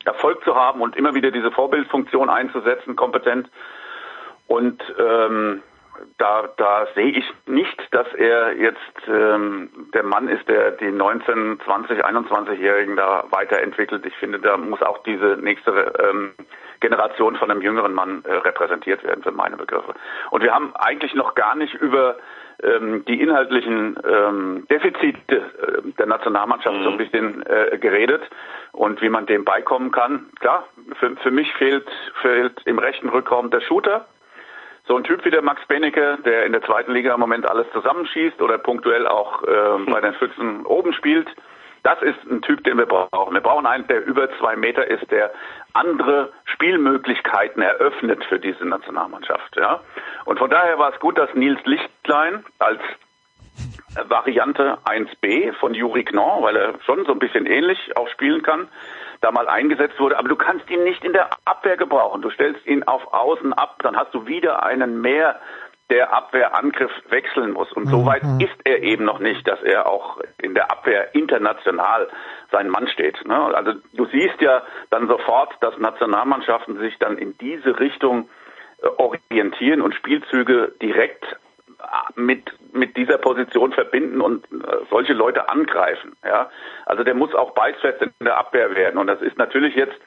Erfolg 0.06 0.42
zu 0.44 0.54
haben 0.54 0.80
und 0.80 0.96
immer 0.96 1.14
wieder 1.14 1.30
diese 1.30 1.50
Vorbildfunktion 1.50 2.28
einzusetzen, 2.28 2.96
kompetent. 2.96 3.48
Und 4.46 4.82
ähm, 4.98 5.62
da, 6.18 6.48
da 6.56 6.86
sehe 6.94 7.10
ich 7.12 7.24
nicht, 7.46 7.80
dass 7.92 8.06
er 8.14 8.56
jetzt 8.56 8.78
ähm, 9.08 9.70
der 9.94 10.02
Mann 10.02 10.28
ist, 10.28 10.48
der 10.48 10.72
die 10.72 10.90
19, 10.90 11.60
20, 11.64 12.04
21-Jährigen 12.04 12.96
da 12.96 13.24
weiterentwickelt. 13.30 14.04
Ich 14.06 14.16
finde, 14.16 14.38
da 14.38 14.56
muss 14.56 14.82
auch 14.82 15.02
diese 15.04 15.38
nächste 15.40 15.92
ähm, 15.98 16.32
Generation 16.80 17.36
von 17.36 17.50
einem 17.50 17.62
jüngeren 17.62 17.94
Mann 17.94 18.24
äh, 18.24 18.32
repräsentiert 18.34 19.04
werden, 19.04 19.22
für 19.22 19.32
meine 19.32 19.56
Begriffe. 19.56 19.94
Und 20.30 20.42
wir 20.42 20.52
haben 20.52 20.74
eigentlich 20.74 21.14
noch 21.14 21.34
gar 21.34 21.54
nicht 21.54 21.74
über 21.74 22.16
ähm, 22.62 23.04
die 23.06 23.20
inhaltlichen 23.20 23.96
ähm, 24.08 24.66
Defizite 24.70 25.36
äh, 25.36 25.92
der 25.98 26.06
Nationalmannschaft 26.06 26.76
so 26.82 26.90
ein 26.90 26.98
bisschen 26.98 27.44
äh, 27.46 27.78
geredet 27.78 28.22
und 28.72 29.00
wie 29.02 29.08
man 29.08 29.26
dem 29.26 29.44
beikommen 29.44 29.90
kann. 29.90 30.26
Klar, 30.40 30.66
für, 30.98 31.16
für 31.16 31.30
mich 31.30 31.52
fehlt, 31.54 31.88
fehlt 32.20 32.60
im 32.64 32.78
rechten 32.78 33.08
Rückraum 33.08 33.50
der 33.50 33.60
Shooter. 33.60 34.06
So 34.86 34.96
ein 34.96 35.04
Typ 35.04 35.24
wie 35.24 35.30
der 35.30 35.42
Max 35.42 35.60
Benecke, 35.68 36.18
der 36.24 36.44
in 36.44 36.52
der 36.52 36.62
zweiten 36.62 36.92
Liga 36.92 37.14
im 37.14 37.20
Moment 37.20 37.48
alles 37.48 37.66
zusammenschießt 37.72 38.40
oder 38.42 38.58
punktuell 38.58 39.06
auch 39.06 39.42
äh, 39.44 39.90
bei 39.90 40.00
den 40.00 40.14
Füchsen 40.14 40.66
oben 40.66 40.92
spielt. 40.92 41.28
Das 41.82 42.00
ist 42.02 42.18
ein 42.30 42.42
Typ, 42.42 42.62
den 42.64 42.78
wir 42.78 42.86
brauchen. 42.86 43.34
Wir 43.34 43.40
brauchen 43.40 43.66
einen, 43.66 43.86
der 43.88 44.04
über 44.04 44.28
zwei 44.38 44.54
Meter 44.56 44.86
ist, 44.86 45.10
der 45.10 45.32
andere 45.72 46.32
Spielmöglichkeiten 46.44 47.62
eröffnet 47.62 48.24
für 48.24 48.38
diese 48.38 48.64
Nationalmannschaft. 48.64 49.56
Ja? 49.56 49.80
Und 50.24 50.38
von 50.38 50.50
daher 50.50 50.78
war 50.78 50.92
es 50.92 51.00
gut, 51.00 51.18
dass 51.18 51.34
Nils 51.34 51.60
Lichtlein 51.64 52.44
als 52.58 52.80
Variante 54.08 54.78
1b 54.84 55.52
von 55.54 55.74
Juri 55.74 56.04
Knorr, 56.04 56.42
weil 56.42 56.56
er 56.56 56.74
schon 56.86 57.04
so 57.04 57.12
ein 57.12 57.18
bisschen 57.18 57.46
ähnlich 57.46 57.78
auch 57.96 58.08
spielen 58.08 58.42
kann, 58.42 58.68
da 59.20 59.30
mal 59.30 59.48
eingesetzt 59.48 59.98
wurde. 60.00 60.18
Aber 60.18 60.28
du 60.28 60.36
kannst 60.36 60.68
ihn 60.70 60.84
nicht 60.84 61.04
in 61.04 61.12
der 61.12 61.30
Abwehr 61.44 61.76
gebrauchen. 61.76 62.22
Du 62.22 62.30
stellst 62.30 62.66
ihn 62.66 62.84
auf 62.84 63.12
Außen 63.12 63.52
ab, 63.52 63.76
dann 63.82 63.96
hast 63.96 64.14
du 64.14 64.26
wieder 64.26 64.62
einen 64.64 65.00
mehr, 65.00 65.40
der 65.92 66.10
Abwehrangriff 66.10 66.90
wechseln 67.10 67.52
muss. 67.52 67.70
Und 67.72 67.86
so 67.86 68.06
weit 68.06 68.22
ist 68.40 68.56
er 68.64 68.82
eben 68.82 69.04
noch 69.04 69.18
nicht, 69.18 69.46
dass 69.46 69.62
er 69.62 69.86
auch 69.86 70.18
in 70.40 70.54
der 70.54 70.70
Abwehr 70.70 71.14
international 71.14 72.08
sein 72.50 72.70
Mann 72.70 72.88
steht. 72.88 73.22
Ne? 73.26 73.36
Also 73.54 73.74
du 73.92 74.06
siehst 74.06 74.40
ja 74.40 74.62
dann 74.88 75.06
sofort, 75.06 75.52
dass 75.60 75.76
Nationalmannschaften 75.76 76.78
sich 76.78 76.98
dann 76.98 77.18
in 77.18 77.36
diese 77.36 77.78
Richtung 77.78 78.30
äh, 78.82 78.86
orientieren 78.96 79.82
und 79.82 79.94
Spielzüge 79.94 80.72
direkt 80.80 81.24
äh, 81.24 82.20
mit 82.20 82.50
mit 82.72 82.96
dieser 82.96 83.18
Position 83.18 83.72
verbinden 83.72 84.22
und 84.22 84.46
äh, 84.46 84.56
solche 84.88 85.12
Leute 85.12 85.50
angreifen. 85.50 86.16
Ja, 86.24 86.50
also 86.86 87.04
der 87.04 87.14
muss 87.14 87.34
auch 87.34 87.50
beißfest 87.50 88.00
in 88.00 88.12
der 88.24 88.38
Abwehr 88.38 88.74
werden 88.74 88.96
und 88.96 89.08
das 89.08 89.20
ist 89.20 89.36
natürlich 89.36 89.74
jetzt 89.74 90.00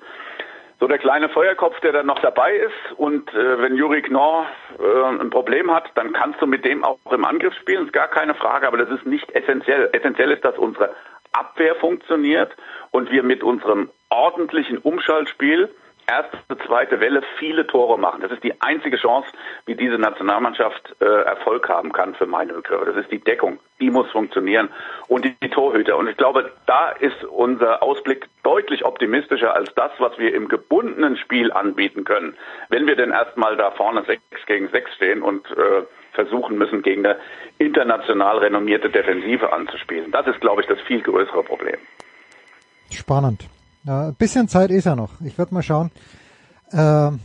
so 0.85 0.87
der 0.87 0.99
kleine 0.99 1.29
Feuerkopf, 1.29 1.79
der 1.79 1.93
dann 1.93 2.05
noch 2.05 2.19
dabei 2.19 2.53
ist. 2.53 2.97
Und 2.97 3.33
äh, 3.33 3.59
wenn 3.59 3.75
Juri 3.75 4.03
Knorr 4.03 4.45
äh, 4.77 5.19
ein 5.19 5.31
Problem 5.31 5.73
hat, 5.73 5.89
dann 5.95 6.13
kannst 6.13 6.39
du 6.39 6.45
mit 6.45 6.63
dem 6.63 6.83
auch 6.83 6.99
im 7.11 7.25
Angriff 7.25 7.55
spielen, 7.55 7.85
ist 7.87 7.91
gar 7.91 8.07
keine 8.07 8.35
Frage. 8.35 8.67
Aber 8.67 8.77
das 8.77 8.89
ist 8.91 9.03
nicht 9.03 9.31
essentiell. 9.31 9.89
Essentiell 9.93 10.29
ist, 10.29 10.45
dass 10.45 10.55
unsere 10.59 10.93
Abwehr 11.31 11.73
funktioniert 11.73 12.55
und 12.91 13.09
wir 13.09 13.23
mit 13.23 13.41
unserem 13.41 13.89
ordentlichen 14.11 14.77
Umschaltspiel 14.77 15.69
erste, 16.07 16.57
zweite 16.65 16.99
Welle 16.99 17.21
viele 17.39 17.67
Tore 17.67 17.97
machen. 17.97 18.21
Das 18.21 18.31
ist 18.31 18.43
die 18.43 18.59
einzige 18.61 18.97
Chance, 18.97 19.27
wie 19.65 19.75
diese 19.75 19.97
Nationalmannschaft 19.97 20.95
äh, 20.99 21.05
Erfolg 21.05 21.67
haben 21.69 21.91
kann 21.91 22.15
für 22.15 22.25
meine 22.25 22.53
Begriffe. 22.53 22.85
Das 22.85 22.95
ist 22.97 23.11
die 23.11 23.19
Deckung. 23.19 23.59
Die 23.79 23.89
muss 23.89 24.09
funktionieren 24.11 24.69
und 25.07 25.25
die, 25.25 25.35
die 25.41 25.49
Torhüter. 25.49 25.97
Und 25.97 26.07
ich 26.07 26.17
glaube, 26.17 26.51
da 26.65 26.89
ist 26.91 27.23
unser 27.23 27.83
Ausblick 27.83 28.27
deutlich 28.43 28.85
optimistischer 28.85 29.53
als 29.53 29.73
das, 29.75 29.91
was 29.99 30.17
wir 30.17 30.33
im 30.33 30.47
gebundenen 30.47 31.17
Spiel 31.17 31.51
anbieten 31.51 32.03
können. 32.03 32.35
Wenn 32.69 32.87
wir 32.87 32.95
denn 32.95 33.11
erstmal 33.11 33.57
da 33.57 33.71
vorne 33.71 34.03
sechs 34.05 34.23
gegen 34.45 34.69
sechs 34.69 34.93
stehen 34.95 35.21
und 35.21 35.45
äh, 35.51 35.83
versuchen 36.13 36.57
müssen, 36.57 36.81
gegen 36.81 37.05
eine 37.05 37.17
international 37.57 38.39
renommierte 38.39 38.89
Defensive 38.89 39.51
anzuspielen. 39.51 40.11
Das 40.11 40.25
ist, 40.27 40.41
glaube 40.41 40.61
ich, 40.61 40.67
das 40.67 40.79
viel 40.81 41.01
größere 41.01 41.43
Problem. 41.43 41.77
Spannend. 42.91 43.49
Ja, 43.85 44.07
ein 44.07 44.15
bisschen 44.15 44.47
Zeit 44.47 44.71
ist 44.71 44.85
ja 44.85 44.95
noch. 44.95 45.11
Ich 45.23 45.37
werde 45.37 45.53
mal 45.53 45.61
schauen. 45.61 45.91
Ähm, 46.73 47.19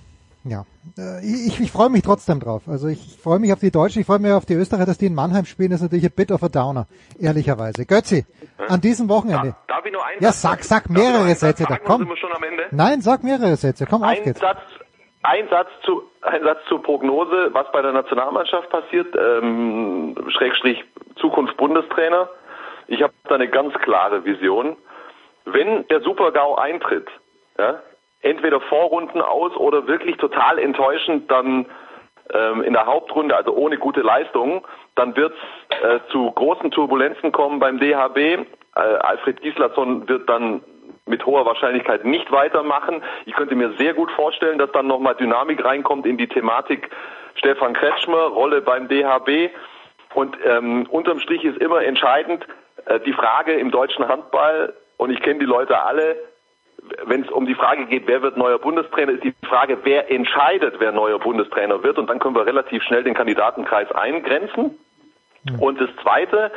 ja, 0.45 0.65
äh, 0.99 1.25
ich, 1.25 1.61
ich 1.61 1.71
freue 1.71 1.89
mich 1.91 2.03
trotzdem 2.03 2.41
drauf. 2.41 2.63
Also 2.67 2.89
ich 2.89 3.19
freue 3.23 3.39
mich 3.39 3.53
auf 3.53 3.61
die 3.61 3.71
Deutschen, 3.71 4.01
ich 4.01 4.07
freue 4.07 4.19
mich 4.19 4.33
auf 4.33 4.47
die 4.47 4.55
Österreicher, 4.55 4.87
dass 4.87 4.99
die 4.99 5.07
in 5.07 5.15
Mannheim 5.15 5.45
spielen. 5.45 5.71
Das 5.71 5.81
ist 5.81 5.85
natürlich 5.85 6.05
ein 6.07 6.15
bit 6.15 6.33
of 6.33 6.43
a 6.43 6.49
downer, 6.49 6.87
ehrlicherweise. 7.19 7.87
Götzi, 7.87 8.27
an 8.69 8.81
diesem 8.81 9.09
Wochenende. 9.09 9.55
Darf 9.69 9.85
ich 9.85 9.93
nur 9.93 10.05
einen 10.05 10.23
Ja, 10.23 10.33
sag, 10.33 10.63
sag 10.65 10.91
mehrere 10.91 11.35
Sätze 11.35 11.65
da. 11.69 11.79
Komm. 11.79 12.11
Nein, 12.71 13.01
sag 13.01 13.23
mehrere 13.23 13.57
Sätze. 13.57 13.87
Komm, 13.87 14.03
auf 14.03 14.11
Ein 14.11 14.23
geht's. 14.23 14.41
Satz, 14.41 14.61
ein 15.23 15.49
Satz 15.49 15.69
zu, 15.85 16.03
ein 16.23 16.43
Satz 16.43 16.59
zur 16.69 16.83
Prognose, 16.83 17.51
was 17.53 17.71
bei 17.73 17.83
der 17.83 17.93
Nationalmannschaft 17.93 18.71
passiert, 18.71 19.15
ähm, 19.17 20.15
Schrägstrich 20.29 20.85
Zukunft 21.17 21.57
Bundestrainer. 21.57 22.29
Ich 22.87 23.03
habe 23.03 23.13
da 23.29 23.35
eine 23.35 23.49
ganz 23.49 23.75
klare 23.75 24.25
Vision. 24.25 24.77
Wenn 25.53 25.87
der 25.89 26.01
Super-GAU 26.01 26.55
eintritt, 26.57 27.09
ja, 27.59 27.83
entweder 28.23 28.61
Vorrunden 28.61 29.21
aus 29.21 29.57
oder 29.57 29.87
wirklich 29.87 30.17
total 30.17 30.59
enttäuschend 30.59 31.31
dann 31.31 31.67
ähm, 32.33 32.63
in 32.63 32.73
der 32.73 32.87
Hauptrunde, 32.87 33.37
also 33.37 33.53
ohne 33.53 33.79
gute 33.79 34.03
Leistung, 34.03 34.67
dann 34.95 35.17
wird 35.17 35.35
es 35.71 35.83
äh, 35.83 36.01
zu 36.11 36.31
großen 36.31 36.71
Turbulenzen 36.71 37.33
kommen 37.33 37.59
beim 37.59 37.79
DHB. 37.79 38.17
Äh, 38.17 38.47
Alfred 38.75 39.41
Gislason 39.41 40.09
wird 40.09 40.29
dann 40.29 40.63
mit 41.07 41.27
hoher 41.27 41.45
Wahrscheinlichkeit 41.45 42.05
nicht 42.05 42.31
weitermachen. 42.31 43.03
Ich 43.27 43.35
könnte 43.35 43.55
mir 43.55 43.73
sehr 43.79 43.95
gut 43.95 44.11
vorstellen, 44.13 44.59
dass 44.59 44.71
dann 44.73 44.87
nochmal 44.87 45.17
Dynamik 45.17 45.65
reinkommt 45.65 46.07
in 46.07 46.17
die 46.17 46.29
Thematik 46.29 46.91
Stefan 47.35 47.75
Kretschmer, 47.75 48.27
Rolle 48.29 48.61
beim 48.61 48.89
DHB. 48.89 49.51
Und 50.15 50.37
ähm, 50.45 50.87
unterm 50.91 51.21
Strich 51.21 51.45
ist 51.45 51.59
immer 51.59 51.83
entscheidend 51.83 52.47
äh, 52.87 53.01
die 53.01 53.13
Frage 53.13 53.53
im 53.53 53.71
deutschen 53.71 54.07
Handball, 54.07 54.75
und 55.01 55.11
ich 55.11 55.23
kenne 55.23 55.39
die 55.39 55.47
Leute 55.47 55.81
alle, 55.81 56.15
wenn 57.07 57.23
es 57.23 57.31
um 57.31 57.47
die 57.47 57.55
Frage 57.55 57.87
geht, 57.87 58.03
wer 58.07 58.21
wird 58.21 58.37
neuer 58.37 58.59
Bundestrainer, 58.59 59.13
ist 59.13 59.25
die 59.25 59.33
Frage, 59.49 59.79
wer 59.83 60.11
entscheidet, 60.11 60.75
wer 60.79 60.93
neuer 60.93 61.19
Bundestrainer 61.19 61.83
wird. 61.83 61.97
Und 61.97 62.11
dann 62.11 62.19
können 62.19 62.35
wir 62.35 62.45
relativ 62.45 62.83
schnell 62.83 63.03
den 63.03 63.15
Kandidatenkreis 63.15 63.91
eingrenzen. 63.93 64.79
Und 65.59 65.81
das 65.81 65.89
Zweite, 66.03 66.53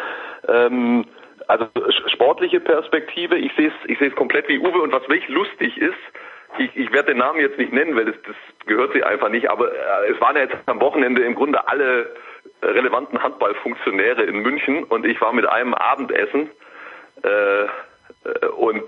ähm, 0.49 1.05
also 1.47 1.67
sportliche 2.07 2.59
Perspektive, 2.59 3.37
ich 3.37 3.53
sehe 3.55 3.69
es 3.69 3.89
ich 3.89 3.97
sehe 3.97 4.09
es 4.09 4.15
komplett 4.15 4.49
wie 4.49 4.59
Uwe. 4.59 4.81
Und 4.81 4.91
was 4.91 5.03
wirklich 5.03 5.29
lustig 5.29 5.77
ist, 5.77 5.93
ich, 6.57 6.75
ich 6.75 6.91
werde 6.91 7.13
den 7.13 7.19
Namen 7.19 7.39
jetzt 7.39 7.57
nicht 7.57 7.71
nennen, 7.71 7.95
weil 7.95 8.05
das, 8.05 8.15
das 8.27 8.35
gehört 8.65 8.91
sie 8.91 9.03
einfach 9.03 9.29
nicht, 9.29 9.49
aber 9.49 9.71
äh, 9.71 10.11
es 10.11 10.19
waren 10.19 10.35
ja 10.35 10.43
jetzt 10.43 10.57
am 10.65 10.81
Wochenende 10.81 11.23
im 11.23 11.35
Grunde 11.35 11.65
alle 11.65 12.13
relevanten 12.61 13.23
Handballfunktionäre 13.23 14.23
in 14.23 14.39
München 14.39 14.83
und 14.83 15.05
ich 15.05 15.21
war 15.21 15.31
mit 15.31 15.45
einem 15.45 15.73
Abendessen 15.73 16.49
äh, 17.23 17.67
und 18.57 18.83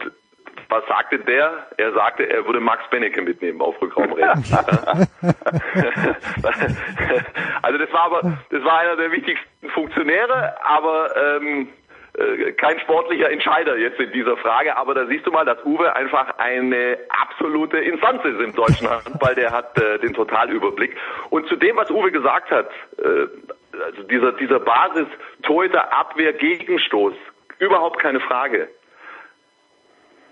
was 0.69 0.85
sagte 0.87 1.19
der? 1.19 1.67
Er 1.77 1.93
sagte, 1.93 2.29
er 2.29 2.45
würde 2.45 2.59
Max 2.59 2.83
Benecke 2.89 3.21
mitnehmen 3.21 3.61
auf 3.61 3.79
Rückraumreden. 3.81 4.29
also 7.61 7.77
das 7.77 7.93
war 7.93 8.03
aber, 8.03 8.37
das 8.49 8.63
war 8.63 8.79
einer 8.79 8.95
der 8.95 9.11
wichtigsten 9.11 9.69
Funktionäre, 9.69 10.55
aber 10.63 11.15
ähm, 11.15 11.67
äh, 12.17 12.53
kein 12.53 12.79
sportlicher 12.79 13.29
Entscheider 13.29 13.77
jetzt 13.77 13.99
in 13.99 14.11
dieser 14.11 14.37
Frage. 14.37 14.77
Aber 14.77 14.93
da 14.93 15.05
siehst 15.05 15.25
du 15.27 15.31
mal, 15.31 15.45
dass 15.45 15.63
Uwe 15.65 15.93
einfach 15.95 16.37
eine 16.37 16.97
absolute 17.09 17.77
Instanz 17.77 18.23
ist 18.23 18.39
im 18.39 18.53
deutschen 18.53 18.89
Handball. 18.89 19.35
Der 19.35 19.51
hat 19.51 19.77
äh, 19.77 19.99
den 19.99 20.13
Totalüberblick. 20.13 20.95
Und 21.29 21.47
zu 21.47 21.57
dem, 21.57 21.75
was 21.75 21.91
Uwe 21.91 22.11
gesagt 22.11 22.51
hat, 22.51 22.69
äh, 22.97 23.27
also 23.83 24.03
dieser 24.03 24.31
dieser 24.33 24.59
Basis 24.59 25.07
Torhüter 25.43 25.91
Abwehr 25.91 26.31
Gegenstoß, 26.33 27.13
überhaupt 27.59 27.99
keine 27.99 28.21
Frage. 28.21 28.69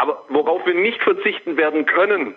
Aber 0.04 0.26
worauf 0.28 0.66
wir 0.66 0.74
nicht 0.74 1.02
verzichten 1.02 1.56
werden 1.56 1.86
können, 1.86 2.36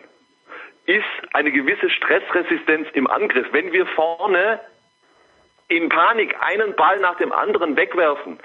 ist 0.85 1.03
eine 1.33 1.51
gewisse 1.51 1.91
Stressresistenz 1.91 2.87
im 2.93 3.09
Angriff. 3.09 3.49
Wenn 3.51 3.73
wir 3.73 3.87
vorne 3.87 4.61
in 5.67 5.89
Panik 5.89 6.37
einen 6.39 6.77
Ball 6.77 7.01
nach 7.01 7.17
dem 7.17 7.33
anderen 7.33 7.77
wegwerfen, 7.77 8.39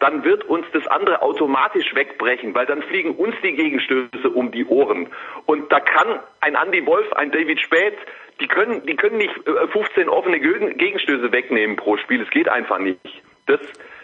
dann 0.00 0.22
wird 0.22 0.44
uns 0.44 0.66
das 0.74 0.86
andere 0.86 1.22
automatisch 1.22 1.94
wegbrechen, 1.94 2.54
weil 2.54 2.66
dann 2.66 2.82
fliegen 2.82 3.14
uns 3.14 3.34
die 3.42 3.54
Gegenstöße 3.54 4.28
um 4.28 4.52
die 4.52 4.66
Ohren. 4.66 5.08
Und 5.46 5.72
da 5.72 5.80
kann 5.80 6.20
ein 6.42 6.54
Andy 6.54 6.84
Wolf, 6.84 7.10
ein 7.14 7.30
David 7.32 7.60
Späth, 7.60 7.96
die 8.38 8.48
können, 8.48 8.84
die 8.84 8.96
können 8.96 9.16
nicht 9.16 9.34
äh, 9.46 9.66
15 9.68 10.10
offene 10.10 10.40
Gegen- 10.40 10.76
Gegenstöße 10.76 11.32
wegnehmen 11.32 11.76
pro 11.76 11.96
Spiel. 11.96 12.20
Es 12.20 12.28
geht 12.28 12.50
einfach 12.50 12.80
nicht. 12.80 13.00
Das, 13.46 13.60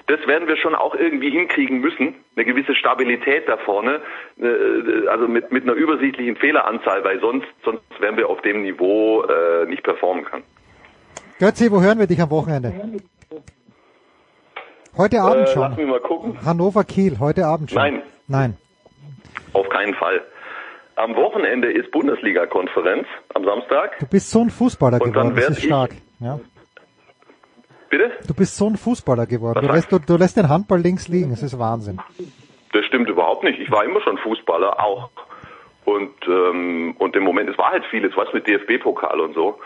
das 0.06 0.20
werden 0.26 0.46
wir 0.48 0.56
schon 0.56 0.74
auch 0.74 0.94
irgendwie 0.94 1.30
hinkriegen 1.30 1.80
müssen. 1.80 2.14
Eine 2.36 2.44
gewisse 2.44 2.74
Stabilität 2.74 3.48
da 3.48 3.56
vorne, 3.56 4.00
äh, 4.38 5.08
also 5.08 5.26
mit, 5.28 5.50
mit 5.52 5.62
einer 5.64 5.72
übersichtlichen 5.74 6.36
Fehleranzahl, 6.36 7.02
weil 7.04 7.20
sonst, 7.20 7.46
sonst 7.64 7.82
werden 8.00 8.16
wir 8.16 8.28
auf 8.28 8.40
dem 8.42 8.62
Niveau 8.62 9.22
äh, 9.22 9.66
nicht 9.66 9.82
performen 9.82 10.24
können. 10.24 10.44
Götzi, 11.38 11.70
wo 11.72 11.80
hören 11.80 11.98
wir 11.98 12.06
dich 12.06 12.20
am 12.20 12.30
Wochenende? 12.30 12.72
Heute 14.96 15.20
Abend 15.22 15.48
Äh, 15.48 15.52
schon. 15.52 15.62
lass 15.62 15.76
mich 15.76 15.86
mal 15.88 16.00
gucken. 16.00 16.38
Hannover 16.44 16.84
Kiel, 16.84 17.18
heute 17.18 17.46
Abend 17.46 17.70
schon. 17.70 17.82
Nein. 17.82 18.02
Nein. 18.28 18.56
Auf 19.52 19.68
keinen 19.68 19.94
Fall. 19.94 20.22
am 20.96 21.16
Wochenende 21.16 21.72
ist 21.72 21.90
Bundesliga-Konferenz 21.90 23.06
am 23.34 23.44
Samstag. 23.44 23.98
Du 23.98 24.06
bist 24.06 24.30
so 24.30 24.40
ein 24.42 24.50
Fußballer 24.50 25.00
Und 25.00 25.16
dann 25.16 25.30
geworden, 25.30 25.46
das 25.48 25.58
ist 25.58 25.64
stark. 25.64 25.90
Ja. 26.20 26.38
Bitte? 27.96 28.10
Du 28.26 28.34
bist 28.34 28.56
so 28.56 28.66
ein 28.66 28.76
Fußballer 28.76 29.26
geworden. 29.26 29.64
Du 29.64 29.72
lässt, 29.72 29.92
du, 29.92 30.00
du 30.00 30.16
lässt 30.16 30.36
den 30.36 30.48
Handball 30.48 30.80
links 30.80 31.06
liegen, 31.06 31.30
das 31.30 31.44
ist 31.44 31.56
Wahnsinn. 31.60 32.00
Das 32.72 32.84
stimmt 32.86 33.08
überhaupt 33.08 33.44
nicht. 33.44 33.60
Ich 33.60 33.70
war 33.70 33.84
immer 33.84 34.00
schon 34.00 34.18
Fußballer, 34.18 34.82
auch. 34.82 35.10
Und, 35.84 36.10
ähm, 36.26 36.96
und 36.98 37.14
im 37.14 37.22
Moment, 37.22 37.50
es 37.50 37.56
war 37.56 37.70
halt 37.70 37.84
vieles, 37.92 38.16
was 38.16 38.32
mit 38.32 38.48
DFB-Pokal 38.48 39.20
und 39.20 39.34
so. 39.34 39.60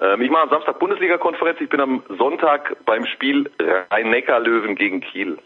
Ähm, 0.00 0.22
ich 0.22 0.30
mache 0.30 0.44
am 0.44 0.48
Samstag 0.48 0.78
Bundesliga-Konferenz. 0.78 1.60
Ich 1.60 1.68
bin 1.68 1.80
am 1.80 2.02
Sonntag 2.16 2.78
beim 2.86 3.04
Spiel 3.04 3.50
Rhein-Neckar-Löwen 3.90 4.74
gegen 4.74 5.02
Kiel. 5.02 5.36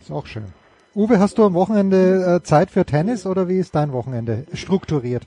Ist 0.00 0.10
auch 0.10 0.24
schön. 0.24 0.54
Uwe, 0.94 1.18
hast 1.18 1.36
du 1.36 1.44
am 1.44 1.52
Wochenende 1.52 2.38
äh, 2.40 2.42
Zeit 2.42 2.70
für 2.70 2.86
Tennis 2.86 3.26
oder 3.26 3.48
wie 3.48 3.58
ist 3.58 3.74
dein 3.74 3.92
Wochenende 3.92 4.46
strukturiert? 4.54 5.24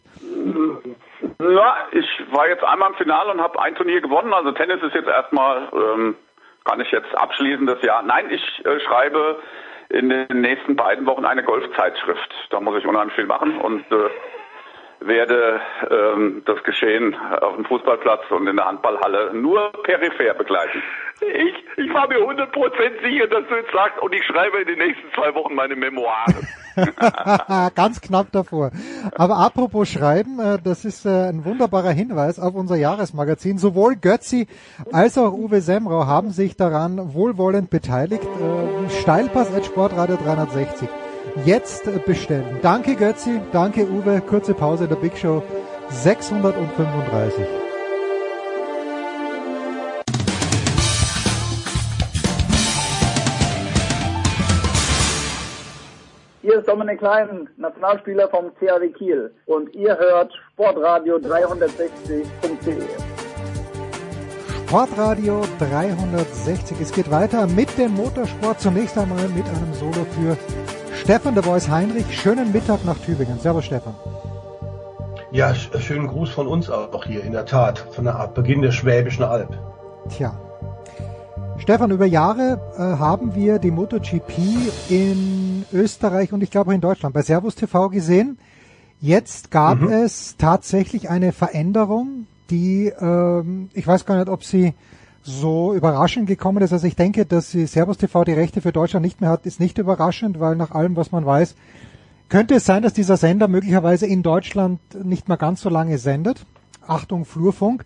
Ja, 1.51 1.75
ich 1.91 2.07
war 2.31 2.47
jetzt 2.47 2.63
einmal 2.63 2.91
im 2.91 2.95
Finale 2.95 3.31
und 3.31 3.41
habe 3.41 3.61
ein 3.61 3.75
Turnier 3.75 3.99
gewonnen. 3.99 4.33
Also 4.33 4.51
Tennis 4.53 4.81
ist 4.81 4.95
jetzt 4.95 5.09
erstmal, 5.09 5.67
ähm, 5.73 6.15
kann 6.63 6.79
ich 6.79 6.89
jetzt 6.91 7.13
abschließendes 7.15 7.81
Jahr. 7.81 8.01
Nein, 8.01 8.29
ich 8.29 8.65
äh, 8.65 8.79
schreibe 8.79 9.39
in 9.89 10.09
den 10.09 10.41
nächsten 10.41 10.75
beiden 10.75 11.05
Wochen 11.05 11.25
eine 11.25 11.43
Golfzeitschrift. 11.43 12.33
Da 12.49 12.61
muss 12.61 12.77
ich 12.77 12.87
unheimlich 12.87 13.15
viel 13.15 13.25
machen 13.25 13.57
und 13.57 13.83
äh, 13.91 14.09
werde 15.01 15.59
ähm, 15.89 16.43
das 16.45 16.63
Geschehen 16.63 17.15
auf 17.41 17.55
dem 17.55 17.65
Fußballplatz 17.65 18.23
und 18.29 18.47
in 18.47 18.55
der 18.55 18.65
Handballhalle 18.65 19.33
nur 19.33 19.71
peripher 19.83 20.33
begleiten. 20.35 20.81
Ich, 21.31 21.85
ich 21.85 21.93
war 21.93 22.07
mir 22.07 22.17
100% 22.17 22.49
sicher, 23.01 23.27
dass 23.27 23.47
du 23.47 23.55
jetzt 23.55 23.71
sagst, 23.71 24.01
und 24.01 24.13
ich 24.13 24.23
schreibe 24.25 24.59
in 24.61 24.67
den 24.67 24.79
nächsten 24.79 25.11
zwei 25.13 25.33
Wochen 25.35 25.55
meine 25.55 25.75
Memoiren. 25.75 26.47
Ganz 27.75 28.01
knapp 28.01 28.31
davor. 28.31 28.71
Aber 29.15 29.37
apropos 29.37 29.89
Schreiben, 29.89 30.39
äh, 30.39 30.57
das 30.63 30.85
ist 30.85 31.05
äh, 31.05 31.29
ein 31.29 31.45
wunderbarer 31.45 31.91
Hinweis 31.91 32.39
auf 32.39 32.55
unser 32.55 32.75
Jahresmagazin. 32.75 33.57
Sowohl 33.57 33.95
Götzi 33.95 34.47
als 34.91 35.17
auch 35.17 35.33
Uwe 35.33 35.61
Semrau 35.61 36.07
haben 36.07 36.31
sich 36.31 36.57
daran 36.57 37.13
wohlwollend 37.13 37.69
beteiligt. 37.69 38.23
Äh, 38.23 38.89
Steilpass 39.01 39.53
at 39.53 39.65
Sportradio 39.65 40.17
360. 40.17 40.89
Jetzt 41.45 42.05
bestellen. 42.05 42.59
Danke 42.61 42.95
Götzi, 42.95 43.41
danke 43.51 43.87
Uwe. 43.87 44.21
Kurze 44.21 44.53
Pause 44.53 44.85
in 44.85 44.89
der 44.89 44.97
Big 44.97 45.17
Show 45.17 45.43
635. 45.89 47.72
Hier 56.43 56.59
ist 56.59 56.67
Dominik 56.67 56.99
Klein, 56.99 57.47
Nationalspieler 57.57 58.27
vom 58.29 58.51
CAW 58.59 58.89
Kiel. 58.97 59.33
Und 59.45 59.73
ihr 59.73 59.97
hört 59.97 60.31
Sportradio 60.51 61.15
360.de. 61.15 62.83
Sportradio 64.67 65.43
360. 65.59 66.81
Es 66.81 66.91
geht 66.91 67.09
weiter 67.09 67.47
mit 67.47 67.75
dem 67.77 67.93
Motorsport. 67.93 68.59
Zunächst 68.59 68.97
einmal 68.97 69.27
mit 69.29 69.45
einem 69.45 69.73
Solo 69.73 70.05
für 70.11 70.35
Stefan 70.93 71.33
de 71.33 71.43
Voice 71.43 71.69
Heinrich. 71.69 72.05
Schönen 72.19 72.51
Mittag 72.51 72.83
nach 72.83 72.97
Tübingen. 72.97 73.39
Servus 73.39 73.63
Stefan. 73.65 73.95
Ja, 75.31 75.51
sch- 75.51 75.79
schönen 75.79 76.07
Gruß 76.07 76.29
von 76.29 76.47
uns 76.47 76.69
auch 76.69 77.05
hier, 77.05 77.23
in 77.23 77.31
der 77.31 77.45
Tat, 77.45 77.79
von 77.91 78.03
der 78.03 78.29
Beginn 78.35 78.61
der 78.61 78.71
Schwäbischen 78.71 79.23
Alb. 79.23 79.49
Tja. 80.09 80.33
Stefan, 81.63 81.91
über 81.91 82.05
Jahre 82.05 82.59
äh, 82.75 82.81
haben 82.99 83.35
wir 83.35 83.57
die 83.57 83.71
MotoGP 83.71 84.33
in 84.89 85.63
Österreich 85.71 86.33
und 86.33 86.43
ich 86.43 86.51
glaube 86.51 86.71
auch 86.71 86.75
in 86.75 86.81
Deutschland 86.81 87.15
bei 87.15 87.21
Servus 87.21 87.55
TV 87.55 87.87
gesehen. 87.87 88.37
Jetzt 88.99 89.49
gab 89.49 89.79
Mhm. 89.79 89.87
es 89.87 90.35
tatsächlich 90.37 91.09
eine 91.09 91.31
Veränderung, 91.31 92.27
die 92.49 92.91
ähm, 92.99 93.69
ich 93.73 93.87
weiß 93.87 94.05
gar 94.05 94.17
nicht, 94.17 94.27
ob 94.27 94.43
sie 94.43 94.73
so 95.21 95.73
überraschend 95.73 96.27
gekommen 96.27 96.61
ist. 96.61 96.73
Also 96.73 96.85
ich 96.85 96.97
denke, 96.97 97.25
dass 97.25 97.51
sie 97.51 97.65
Servus 97.65 97.97
TV 97.97 98.25
die 98.25 98.33
Rechte 98.33 98.59
für 98.59 98.73
Deutschland 98.73 99.05
nicht 99.05 99.21
mehr 99.21 99.29
hat, 99.29 99.45
ist 99.45 99.61
nicht 99.61 99.77
überraschend, 99.77 100.41
weil 100.41 100.57
nach 100.57 100.71
allem, 100.71 100.97
was 100.97 101.13
man 101.13 101.25
weiß, 101.25 101.55
könnte 102.27 102.55
es 102.55 102.65
sein, 102.65 102.83
dass 102.83 102.91
dieser 102.91 103.15
Sender 103.15 103.47
möglicherweise 103.47 104.05
in 104.05 104.21
Deutschland 104.21 104.81
nicht 105.01 105.29
mehr 105.29 105.37
ganz 105.37 105.61
so 105.61 105.69
lange 105.69 105.97
sendet. 105.97 106.45
Achtung, 106.87 107.25
Flurfunk. 107.25 107.85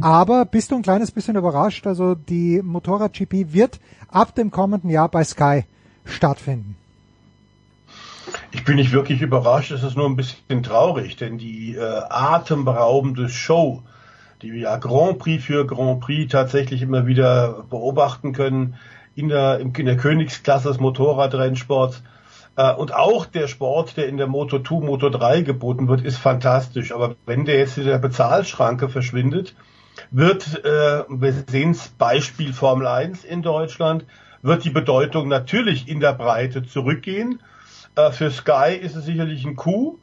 Aber 0.00 0.44
bist 0.44 0.70
du 0.70 0.76
ein 0.76 0.82
kleines 0.82 1.10
bisschen 1.10 1.36
überrascht? 1.36 1.86
Also 1.86 2.14
die 2.14 2.60
Motorrad-GP 2.62 3.52
wird 3.52 3.80
ab 4.08 4.34
dem 4.34 4.50
kommenden 4.50 4.90
Jahr 4.90 5.08
bei 5.08 5.24
Sky 5.24 5.64
stattfinden. 6.04 6.76
Ich 8.50 8.64
bin 8.64 8.76
nicht 8.76 8.92
wirklich 8.92 9.22
überrascht, 9.22 9.70
es 9.70 9.82
ist 9.82 9.96
nur 9.96 10.06
ein 10.06 10.16
bisschen 10.16 10.62
traurig, 10.62 11.16
denn 11.16 11.38
die 11.38 11.76
äh, 11.76 11.80
atemberaubende 11.80 13.28
Show, 13.28 13.82
die 14.42 14.52
wir 14.52 14.60
ja 14.60 14.76
Grand 14.76 15.18
Prix 15.18 15.44
für 15.44 15.66
Grand 15.66 16.00
Prix 16.00 16.30
tatsächlich 16.30 16.82
immer 16.82 17.06
wieder 17.06 17.64
beobachten 17.70 18.32
können, 18.32 18.76
in 19.14 19.28
der, 19.28 19.60
in 19.60 19.72
der 19.72 19.96
Königsklasse 19.96 20.68
des 20.68 20.78
Motorradrennsports, 20.78 22.02
und 22.56 22.94
auch 22.94 23.26
der 23.26 23.48
Sport, 23.48 23.96
der 23.96 24.08
in 24.08 24.16
der 24.16 24.26
Moto 24.26 24.58
2, 24.58 24.86
Moto 24.86 25.10
3 25.10 25.42
geboten 25.42 25.88
wird, 25.88 26.02
ist 26.02 26.16
fantastisch. 26.16 26.92
Aber 26.92 27.16
wenn 27.26 27.44
der 27.44 27.58
jetzt 27.58 27.76
in 27.76 27.84
der 27.84 27.98
Bezahlschranke 27.98 28.88
verschwindet, 28.88 29.54
wird, 30.10 30.64
äh, 30.64 31.04
wir 31.08 31.32
sehen 31.48 31.72
es 31.72 31.88
Beispiel 31.88 32.52
Formel 32.52 32.86
1 32.86 33.24
in 33.24 33.42
Deutschland, 33.42 34.04
wird 34.42 34.64
die 34.64 34.70
Bedeutung 34.70 35.28
natürlich 35.28 35.88
in 35.88 36.00
der 36.00 36.12
Breite 36.12 36.66
zurückgehen. 36.66 37.42
Äh, 37.94 38.10
für 38.10 38.30
Sky 38.30 38.74
ist 38.80 38.96
es 38.96 39.04
sicherlich 39.04 39.44
ein 39.44 39.56
Coup. 39.56 39.98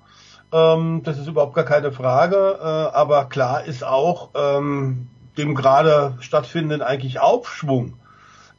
Ähm, 0.52 1.02
das 1.04 1.18
ist 1.18 1.28
überhaupt 1.28 1.56
gar 1.56 1.66
keine 1.66 1.92
Frage. 1.92 2.60
Äh, 2.60 2.66
aber 2.66 3.26
klar 3.26 3.64
ist 3.64 3.84
auch 3.84 4.30
ähm, 4.36 5.08
dem 5.38 5.56
gerade 5.56 6.16
stattfindenden 6.20 6.82
eigentlich 6.82 7.20
Aufschwung 7.20 7.94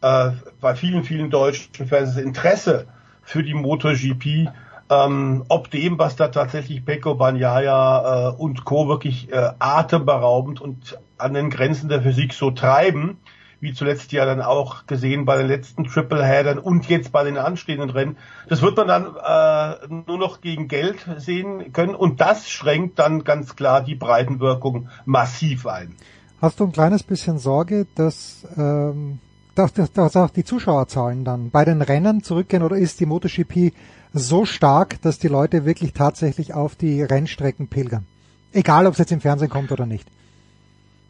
äh, 0.00 0.30
bei 0.60 0.74
vielen, 0.74 1.04
vielen 1.04 1.30
deutschen 1.30 1.86
Fans 1.86 2.16
Interesse 2.16 2.86
für 3.24 3.42
die 3.42 3.54
MotoGP, 3.54 4.48
ähm, 4.90 5.44
ob 5.48 5.70
dem, 5.70 5.98
was 5.98 6.16
da 6.16 6.28
tatsächlich 6.28 6.84
Pecco 6.84 7.14
Bagnaia 7.14 8.30
äh, 8.30 8.34
und 8.36 8.64
Co. 8.64 8.88
wirklich 8.88 9.32
äh, 9.32 9.50
atemberaubend 9.58 10.60
und 10.60 10.98
an 11.16 11.34
den 11.34 11.50
Grenzen 11.50 11.88
der 11.88 12.02
Physik 12.02 12.34
so 12.34 12.50
treiben, 12.50 13.18
wie 13.60 13.72
zuletzt 13.72 14.12
ja 14.12 14.26
dann 14.26 14.42
auch 14.42 14.86
gesehen 14.86 15.24
bei 15.24 15.38
den 15.38 15.46
letzten 15.46 15.84
Tripleheadern 15.84 16.58
und 16.58 16.88
jetzt 16.90 17.12
bei 17.12 17.24
den 17.24 17.38
anstehenden 17.38 17.88
Rennen. 17.88 18.18
Das 18.48 18.60
wird 18.60 18.76
man 18.76 18.88
dann 18.88 19.06
äh, 19.16 19.94
nur 20.06 20.18
noch 20.18 20.42
gegen 20.42 20.68
Geld 20.68 21.06
sehen 21.16 21.72
können 21.72 21.94
und 21.94 22.20
das 22.20 22.50
schränkt 22.50 22.98
dann 22.98 23.24
ganz 23.24 23.56
klar 23.56 23.82
die 23.82 23.94
Breitenwirkung 23.94 24.88
massiv 25.06 25.66
ein. 25.66 25.94
Hast 26.42 26.60
du 26.60 26.64
ein 26.64 26.72
kleines 26.72 27.02
bisschen 27.02 27.38
Sorge, 27.38 27.86
dass, 27.94 28.46
ähm, 28.58 29.18
dass, 29.54 29.72
dass, 29.72 30.16
auch 30.16 30.30
die 30.30 30.44
Zuschauerzahlen 30.44 31.24
dann 31.24 31.50
bei 31.50 31.64
den 31.64 31.82
Rennen 31.82 32.22
zurückgehen 32.22 32.62
oder 32.62 32.76
ist 32.76 33.00
die 33.00 33.06
MotoGP 33.06 33.72
so 34.12 34.44
stark, 34.44 35.00
dass 35.02 35.18
die 35.18 35.28
Leute 35.28 35.64
wirklich 35.64 35.92
tatsächlich 35.92 36.54
auf 36.54 36.76
die 36.76 37.02
Rennstrecken 37.02 37.68
pilgern? 37.68 38.06
Egal, 38.52 38.86
ob 38.86 38.92
es 38.92 38.98
jetzt 38.98 39.12
im 39.12 39.20
Fernsehen 39.20 39.50
kommt 39.50 39.72
oder 39.72 39.86
nicht. 39.86 40.08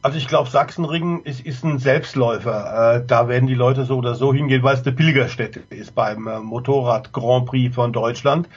Also 0.04 0.18
ich 0.18 0.28
glaube, 0.28 0.50
Sachsenring 0.50 1.22
ist, 1.22 1.40
ist 1.40 1.64
ein 1.64 1.78
Selbstläufer. 1.78 2.96
Äh, 2.96 3.06
da 3.06 3.28
werden 3.28 3.46
die 3.46 3.54
Leute 3.54 3.84
so 3.84 3.96
oder 3.96 4.14
so 4.14 4.34
hingehen, 4.34 4.62
weil 4.62 4.74
es 4.74 4.84
eine 4.84 4.94
Pilgerstätte 4.94 5.60
ist 5.70 5.94
beim 5.94 6.26
äh, 6.26 6.40
Motorrad 6.40 7.12
Grand 7.12 7.46
Prix 7.46 7.74
von 7.74 7.92
Deutschland. 7.92 8.48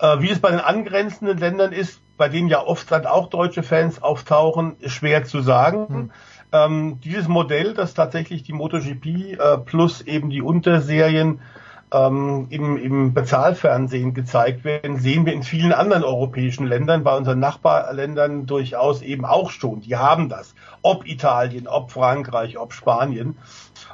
Äh, 0.00 0.18
wie 0.18 0.30
es 0.30 0.40
bei 0.40 0.50
den 0.50 0.58
angrenzenden 0.58 1.38
Ländern 1.38 1.72
ist, 1.72 2.00
bei 2.16 2.28
denen 2.28 2.48
ja 2.48 2.64
oft 2.66 2.90
dann 2.90 3.06
auch 3.06 3.30
deutsche 3.30 3.62
Fans 3.62 4.02
auftauchen, 4.02 4.76
ist 4.80 4.94
schwer 4.94 5.24
zu 5.24 5.40
sagen. 5.40 6.10
Ähm, 6.52 7.00
dieses 7.00 7.28
Modell, 7.28 7.74
das 7.74 7.94
tatsächlich 7.94 8.42
die 8.42 8.52
MotoGP 8.52 9.06
äh, 9.06 9.58
plus 9.58 10.02
eben 10.02 10.28
die 10.28 10.42
Unterserien 10.42 11.40
ähm, 11.92 12.46
im, 12.50 12.76
im 12.76 13.14
Bezahlfernsehen 13.14 14.14
gezeigt 14.14 14.64
werden, 14.64 14.98
sehen 14.98 15.24
wir 15.26 15.32
in 15.32 15.42
vielen 15.42 15.72
anderen 15.72 16.04
europäischen 16.04 16.66
Ländern, 16.66 17.04
bei 17.04 17.16
unseren 17.16 17.38
Nachbarländern 17.38 18.46
durchaus 18.46 19.02
eben 19.02 19.24
auch 19.24 19.50
schon. 19.50 19.80
Die 19.80 19.96
haben 19.96 20.28
das. 20.28 20.54
Ob 20.82 21.06
Italien, 21.06 21.66
ob 21.68 21.90
Frankreich, 21.90 22.58
ob 22.58 22.72
Spanien. 22.72 23.36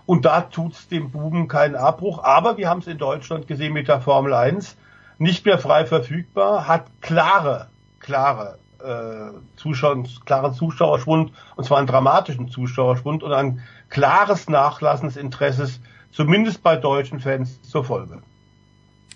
Und 0.06 0.24
da 0.24 0.42
tut's 0.42 0.88
dem 0.88 1.10
Buben 1.10 1.48
keinen 1.48 1.76
Abbruch. 1.76 2.22
Aber 2.24 2.56
wir 2.56 2.68
haben 2.68 2.80
es 2.80 2.86
in 2.86 2.98
Deutschland 2.98 3.46
gesehen 3.46 3.72
mit 3.72 3.88
der 3.88 4.00
Formel 4.00 4.34
1. 4.34 4.76
Nicht 5.18 5.44
mehr 5.44 5.58
frei 5.58 5.84
verfügbar, 5.84 6.68
hat 6.68 6.86
klare, 7.00 7.68
klare 7.98 8.58
äh, 8.82 9.32
Zuschauer, 9.56 10.04
klaren 10.24 10.54
Zuschauerschwund, 10.54 11.32
und 11.56 11.64
zwar 11.64 11.78
einen 11.78 11.86
dramatischen 11.86 12.48
Zuschauerschwund 12.48 13.22
und 13.22 13.32
ein 13.32 13.60
klares 13.88 14.48
Nachlassen 14.48 15.08
des 15.08 15.16
Interesses 15.16 15.80
zumindest 16.10 16.62
bei 16.62 16.76
deutschen 16.76 17.20
Fans 17.20 17.60
zur 17.62 17.84
Folge. 17.84 18.22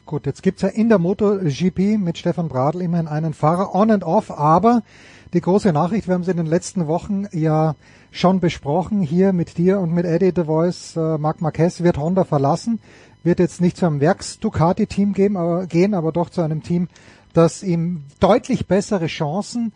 Gut, 0.05 0.27
jetzt 0.27 0.43
gibt's 0.43 0.63
ja 0.63 0.69
in 0.69 0.89
der 0.89 0.99
MotoGP 0.99 1.97
mit 1.99 2.19
Stefan 2.19 2.49
Bradl 2.49 2.83
immerhin 2.83 3.07
einen 3.07 3.35
Fahrer 3.35 3.75
on 3.75 3.91
and 3.91 4.05
off, 4.05 4.31
aber 4.31 4.83
die 5.33 5.41
große 5.41 5.73
Nachricht, 5.73 6.09
wir 6.09 6.15
haben 6.15 6.25
sie 6.25 6.33
in 6.33 6.37
den 6.37 6.47
letzten 6.47 6.87
Wochen 6.89 7.27
ja 7.33 7.77
schon 8.11 8.41
besprochen, 8.41 9.01
hier 9.01 9.33
mit 9.33 9.57
dir 9.59 9.79
und 9.79 9.95
mit 9.95 10.05
Eddie 10.05 10.33
The 10.35 10.45
Voice, 10.45 10.97
äh, 10.97 11.19
Marc 11.19 11.41
Marquez 11.41 11.83
wird 11.83 11.99
Honda 11.99 12.25
verlassen, 12.25 12.81
wird 13.23 13.39
jetzt 13.39 13.61
nicht 13.61 13.77
zu 13.77 13.87
einem 13.87 14.01
Werks-Ducati-Team 14.01 15.13
gehen, 15.15 15.95
aber 15.95 16.13
doch 16.13 16.29
zu 16.29 16.43
einem 16.43 16.63
Team, 16.63 16.89
das 17.33 17.63
ihm 17.63 18.05
deutlich 18.21 18.67
bessere 18.67 19.07
Chancen 19.07 19.73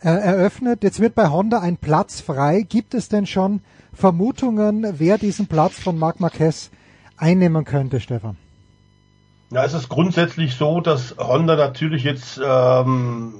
äh, 0.00 0.08
eröffnet. 0.08 0.82
Jetzt 0.82 1.00
wird 1.00 1.14
bei 1.14 1.28
Honda 1.28 1.60
ein 1.60 1.76
Platz 1.76 2.20
frei. 2.20 2.62
Gibt 2.62 2.94
es 2.94 3.08
denn 3.08 3.26
schon 3.26 3.60
Vermutungen, 3.92 4.86
wer 4.98 5.18
diesen 5.18 5.46
Platz 5.46 5.78
von 5.78 5.98
Marc 5.98 6.20
Marquez 6.20 6.70
einnehmen 7.16 7.64
könnte, 7.64 8.00
Stefan? 8.00 8.36
Ja, 9.50 9.64
es 9.64 9.74
ist 9.74 9.88
grundsätzlich 9.88 10.54
so, 10.54 10.80
dass 10.80 11.16
Honda 11.18 11.56
natürlich 11.56 12.04
jetzt 12.04 12.40
ähm, 12.42 13.34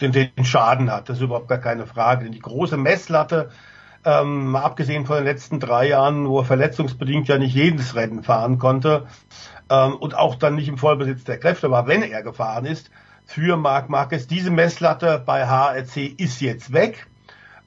den, 0.00 0.12
den 0.12 0.44
Schaden 0.44 0.90
hat. 0.90 1.08
Das 1.08 1.18
ist 1.18 1.22
überhaupt 1.22 1.48
gar 1.48 1.58
keine 1.58 1.86
Frage. 1.86 2.24
Denn 2.24 2.32
die 2.32 2.40
große 2.40 2.78
Messlatte, 2.78 3.50
ähm, 4.06 4.56
abgesehen 4.56 5.06
von 5.06 5.16
den 5.16 5.24
letzten 5.24 5.60
drei 5.60 5.88
Jahren, 5.88 6.28
wo 6.28 6.40
er 6.40 6.44
verletzungsbedingt 6.44 7.28
ja 7.28 7.38
nicht 7.38 7.54
jedes 7.54 7.94
Rennen 7.94 8.22
fahren 8.22 8.58
konnte 8.58 9.06
ähm, 9.74 9.96
und 9.96 10.16
auch 10.16 10.36
dann 10.36 10.54
nicht 10.54 10.68
im 10.68 10.78
Vollbesitz 10.78 11.24
der 11.24 11.38
Kräfte 11.38 11.70
war, 11.70 11.86
wenn 11.86 12.02
er 12.02 12.22
gefahren 12.22 12.66
ist, 12.66 12.90
für 13.26 13.56
Marc 13.56 13.88
Marquez. 13.88 14.26
Diese 14.26 14.50
Messlatte 14.50 15.22
bei 15.24 15.46
HRC 15.46 16.14
ist 16.18 16.40
jetzt 16.40 16.72
weg. 16.72 17.06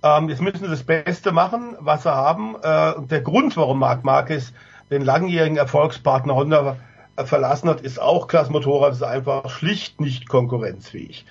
Ähm, 0.03 0.29
jetzt 0.29 0.41
müssen 0.41 0.59
sie 0.59 0.69
das 0.69 0.83
Beste 0.83 1.31
machen, 1.31 1.75
was 1.79 2.03
sie 2.03 2.13
haben. 2.13 2.55
Äh, 2.61 2.93
und 2.93 3.11
der 3.11 3.21
Grund, 3.21 3.57
warum 3.57 3.79
Marc 3.79 4.03
Marquez 4.03 4.53
den 4.91 5.03
langjährigen 5.03 5.57
Erfolgspartner 5.57 6.35
Honda 6.35 6.77
äh, 7.15 7.25
verlassen 7.25 7.69
hat, 7.69 7.81
ist 7.81 7.99
auch 7.99 8.27
klar, 8.27 8.43
das 8.43 8.51
Motorrad 8.51 8.93
ist 8.93 9.03
einfach 9.03 9.49
schlicht 9.49 9.99
nicht 9.99 10.29
konkurrenzfähig. 10.29 11.25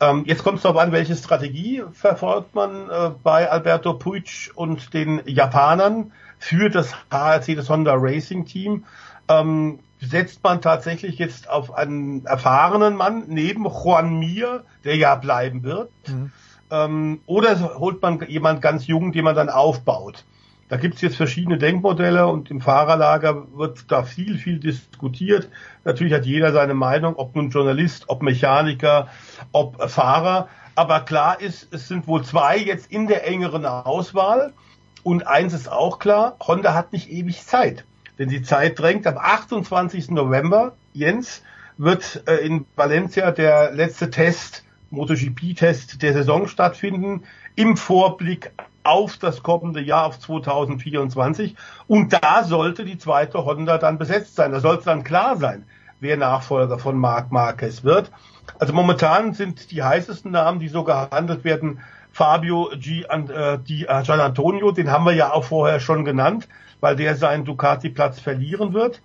Ähm, 0.00 0.24
jetzt 0.26 0.44
kommt 0.44 0.58
es 0.58 0.62
darauf 0.62 0.80
an, 0.80 0.92
welche 0.92 1.16
Strategie 1.16 1.82
verfolgt 1.92 2.54
man 2.54 2.88
äh, 2.88 3.10
bei 3.22 3.50
Alberto 3.50 3.94
Puig 3.94 4.50
und 4.54 4.94
den 4.94 5.22
Japanern 5.26 6.12
für 6.38 6.70
das 6.70 6.94
HRC, 7.10 7.56
das 7.56 7.68
Honda 7.68 7.94
Racing 7.96 8.44
Team. 8.44 8.84
Ähm, 9.28 9.80
setzt 10.00 10.42
man 10.42 10.62
tatsächlich 10.62 11.18
jetzt 11.18 11.48
auf 11.48 11.74
einen 11.74 12.24
erfahrenen 12.24 12.96
Mann 12.96 13.24
neben 13.28 13.64
Juan 13.64 14.18
Mir, 14.18 14.64
der 14.84 14.96
ja 14.96 15.14
bleiben 15.14 15.62
wird, 15.62 15.90
mhm. 16.08 16.32
ähm, 16.70 17.20
oder 17.26 17.78
holt 17.78 18.00
man 18.00 18.24
jemand 18.26 18.62
ganz 18.62 18.86
jung, 18.86 19.12
den 19.12 19.24
man 19.24 19.34
dann 19.34 19.50
aufbaut. 19.50 20.24
Da 20.68 20.76
gibt's 20.76 21.00
jetzt 21.00 21.16
verschiedene 21.16 21.58
Denkmodelle 21.58 22.28
und 22.28 22.50
im 22.50 22.60
Fahrerlager 22.60 23.46
wird 23.56 23.90
da 23.90 24.04
viel, 24.04 24.38
viel 24.38 24.60
diskutiert. 24.60 25.48
Natürlich 25.84 26.12
hat 26.12 26.24
jeder 26.24 26.52
seine 26.52 26.74
Meinung, 26.74 27.16
ob 27.16 27.34
nun 27.34 27.50
Journalist, 27.50 28.04
ob 28.06 28.22
Mechaniker, 28.22 29.08
ob 29.50 29.90
Fahrer. 29.90 30.48
Aber 30.76 31.00
klar 31.00 31.40
ist, 31.40 31.74
es 31.74 31.88
sind 31.88 32.06
wohl 32.06 32.22
zwei 32.22 32.56
jetzt 32.56 32.90
in 32.90 33.08
der 33.08 33.26
engeren 33.26 33.66
Auswahl. 33.66 34.52
Und 35.02 35.26
eins 35.26 35.54
ist 35.54 35.70
auch 35.70 35.98
klar, 35.98 36.36
Honda 36.40 36.72
hat 36.72 36.92
nicht 36.92 37.10
ewig 37.10 37.44
Zeit 37.44 37.84
denn 38.20 38.28
die 38.28 38.42
Zeit 38.42 38.78
drängt. 38.78 39.06
Am 39.06 39.16
28. 39.16 40.10
November, 40.10 40.74
Jens, 40.92 41.42
wird 41.78 42.22
äh, 42.28 42.36
in 42.36 42.66
Valencia 42.76 43.30
der 43.30 43.72
letzte 43.72 44.10
Test, 44.10 44.62
MotoGP-Test 44.90 46.02
der 46.02 46.12
Saison 46.12 46.46
stattfinden, 46.46 47.22
im 47.56 47.78
Vorblick 47.78 48.52
auf 48.82 49.16
das 49.16 49.42
kommende 49.42 49.80
Jahr, 49.80 50.06
auf 50.06 50.18
2024. 50.20 51.56
Und 51.86 52.12
da 52.12 52.44
sollte 52.44 52.84
die 52.84 52.98
zweite 52.98 53.44
Honda 53.46 53.78
dann 53.78 53.96
besetzt 53.96 54.36
sein. 54.36 54.52
Da 54.52 54.60
sollte 54.60 54.84
dann 54.84 55.02
klar 55.02 55.38
sein, 55.38 55.64
wer 56.00 56.18
Nachfolger 56.18 56.78
von 56.78 56.98
Marc 56.98 57.32
Marquez 57.32 57.84
wird. 57.84 58.10
Also 58.58 58.74
momentan 58.74 59.32
sind 59.32 59.70
die 59.70 59.82
heißesten 59.82 60.30
Namen, 60.30 60.60
die 60.60 60.68
so 60.68 60.84
gehandelt 60.84 61.44
werden, 61.44 61.80
Fabio 62.12 62.70
G. 62.76 63.02
Äh, 63.02 63.58
Di 63.60 63.86
Gian 63.86 64.20
Antonio, 64.20 64.72
den 64.72 64.90
haben 64.90 65.06
wir 65.06 65.14
ja 65.14 65.32
auch 65.32 65.44
vorher 65.44 65.80
schon 65.80 66.04
genannt 66.04 66.48
weil 66.80 66.96
der 66.96 67.16
seinen 67.16 67.44
Ducati-Platz 67.44 68.20
verlieren 68.20 68.72
wird. 68.72 69.02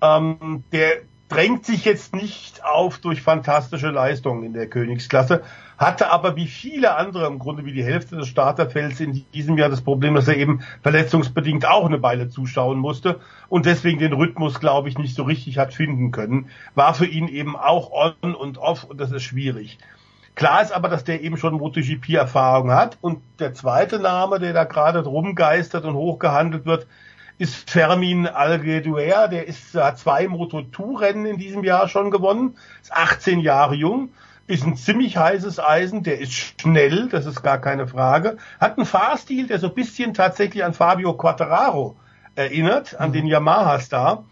Ähm, 0.00 0.64
der 0.72 1.02
drängt 1.28 1.66
sich 1.66 1.84
jetzt 1.84 2.14
nicht 2.14 2.64
auf 2.64 2.98
durch 2.98 3.20
fantastische 3.20 3.90
Leistungen 3.90 4.44
in 4.44 4.54
der 4.54 4.66
Königsklasse, 4.66 5.42
hatte 5.76 6.10
aber 6.10 6.36
wie 6.36 6.46
viele 6.46 6.96
andere 6.96 7.26
im 7.26 7.38
Grunde 7.38 7.64
wie 7.64 7.72
die 7.72 7.84
Hälfte 7.84 8.16
des 8.16 8.28
Starterfelds 8.28 8.98
in 9.00 9.24
diesem 9.34 9.58
Jahr 9.58 9.68
das 9.68 9.82
Problem, 9.82 10.14
dass 10.14 10.26
er 10.26 10.36
eben 10.36 10.60
verletzungsbedingt 10.82 11.66
auch 11.66 11.86
eine 11.86 12.02
Weile 12.02 12.28
zuschauen 12.28 12.78
musste 12.78 13.20
und 13.48 13.66
deswegen 13.66 13.98
den 13.98 14.14
Rhythmus, 14.14 14.58
glaube 14.58 14.88
ich, 14.88 14.98
nicht 14.98 15.14
so 15.14 15.22
richtig 15.22 15.58
hat 15.58 15.74
finden 15.74 16.10
können. 16.10 16.48
War 16.74 16.94
für 16.94 17.06
ihn 17.06 17.28
eben 17.28 17.56
auch 17.56 17.90
on 17.92 18.34
und 18.34 18.58
off 18.58 18.84
und 18.84 18.98
das 18.98 19.12
ist 19.12 19.22
schwierig. 19.22 19.78
Klar 20.34 20.62
ist 20.62 20.72
aber, 20.72 20.88
dass 20.88 21.04
der 21.04 21.20
eben 21.22 21.36
schon 21.36 21.54
MotoGP-Erfahrung 21.54 22.70
hat 22.70 22.96
und 23.00 23.20
der 23.40 23.54
zweite 23.54 23.98
Name, 23.98 24.38
der 24.38 24.52
da 24.52 24.64
gerade 24.64 25.04
rumgeistert 25.04 25.84
und 25.84 25.94
hochgehandelt 25.94 26.64
wird, 26.64 26.86
ist 27.38 27.70
Fermin 27.70 28.26
Algueduer, 28.26 29.28
der 29.28 29.46
ist, 29.46 29.74
hat 29.74 29.98
zwei 29.98 30.26
Moto2-Rennen 30.26 31.24
in 31.24 31.38
diesem 31.38 31.62
Jahr 31.62 31.88
schon 31.88 32.10
gewonnen, 32.10 32.56
ist 32.82 32.92
18 32.92 33.40
Jahre 33.40 33.76
jung, 33.76 34.10
ist 34.48 34.64
ein 34.64 34.76
ziemlich 34.76 35.16
heißes 35.16 35.60
Eisen, 35.60 36.02
der 36.02 36.20
ist 36.20 36.32
schnell, 36.32 37.08
das 37.08 37.26
ist 37.26 37.42
gar 37.42 37.58
keine 37.58 37.86
Frage, 37.86 38.38
hat 38.58 38.76
einen 38.76 38.86
Fahrstil, 38.86 39.46
der 39.46 39.60
so 39.60 39.68
ein 39.68 39.74
bisschen 39.74 40.14
tatsächlich 40.14 40.64
an 40.64 40.74
Fabio 40.74 41.14
Quattararo 41.14 41.96
erinnert, 42.34 42.98
an 42.98 43.12
den 43.12 43.26
Yamaha-Star. 43.26 44.24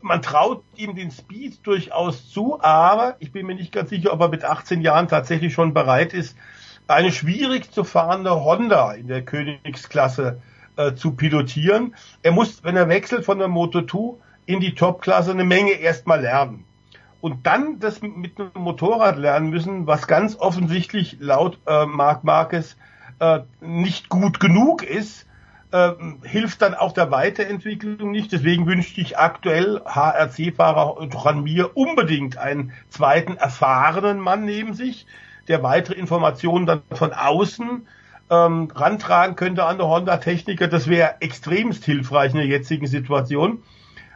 Man 0.00 0.22
traut 0.22 0.62
ihm 0.76 0.94
den 0.94 1.10
Speed 1.10 1.66
durchaus 1.66 2.30
zu, 2.30 2.60
aber 2.60 3.16
ich 3.18 3.32
bin 3.32 3.46
mir 3.46 3.54
nicht 3.54 3.72
ganz 3.72 3.90
sicher, 3.90 4.12
ob 4.12 4.20
er 4.20 4.28
mit 4.28 4.44
18 4.44 4.82
Jahren 4.82 5.08
tatsächlich 5.08 5.52
schon 5.52 5.74
bereit 5.74 6.12
ist, 6.12 6.36
eine 6.86 7.12
schwierig 7.12 7.72
zu 7.72 7.84
fahrende 7.84 8.44
Honda 8.44 8.92
in 8.92 9.06
der 9.08 9.22
Königsklasse 9.22 10.40
äh, 10.76 10.94
zu 10.94 11.12
pilotieren. 11.12 11.94
Er 12.22 12.32
muss, 12.32 12.64
wenn 12.64 12.76
er 12.76 12.88
wechselt 12.88 13.24
von 13.24 13.38
der 13.38 13.48
Moto 13.48 13.82
2 13.82 14.18
in 14.46 14.60
die 14.60 14.74
Topklasse, 14.74 15.30
eine 15.30 15.44
Menge 15.44 15.72
erstmal 15.72 16.20
lernen. 16.20 16.64
Und 17.20 17.46
dann 17.46 17.78
das 17.78 18.02
mit 18.02 18.38
einem 18.40 18.50
Motorrad 18.54 19.16
lernen 19.16 19.50
müssen, 19.50 19.86
was 19.86 20.08
ganz 20.08 20.36
offensichtlich 20.36 21.18
laut 21.20 21.58
äh, 21.66 21.86
Marc 21.86 22.24
Marquez 22.24 22.76
äh, 23.20 23.40
nicht 23.60 24.08
gut 24.08 24.40
genug 24.40 24.82
ist, 24.82 25.26
äh, 25.70 25.92
hilft 26.22 26.62
dann 26.62 26.74
auch 26.74 26.92
der 26.92 27.10
Weiterentwicklung 27.10 28.10
nicht. 28.10 28.32
Deswegen 28.32 28.66
wünschte 28.66 29.00
ich 29.00 29.18
aktuell 29.18 29.80
HRC-Fahrer 29.84 30.96
Ranmir 31.24 31.76
unbedingt 31.76 32.38
einen 32.38 32.72
zweiten 32.88 33.36
erfahrenen 33.36 34.18
Mann 34.18 34.44
neben 34.44 34.74
sich, 34.74 35.06
der 35.48 35.62
weitere 35.62 35.94
Informationen 35.94 36.66
dann 36.66 36.82
von 36.92 37.12
außen 37.12 37.86
ähm, 38.32 38.68
rantragen 38.74 39.36
könnte 39.36 39.64
an 39.64 39.76
der 39.76 39.88
Honda-Techniker, 39.88 40.66
das 40.66 40.88
wäre 40.88 41.16
extremst 41.20 41.84
hilfreich 41.84 42.32
in 42.32 42.38
der 42.38 42.46
jetzigen 42.46 42.86
Situation. 42.86 43.62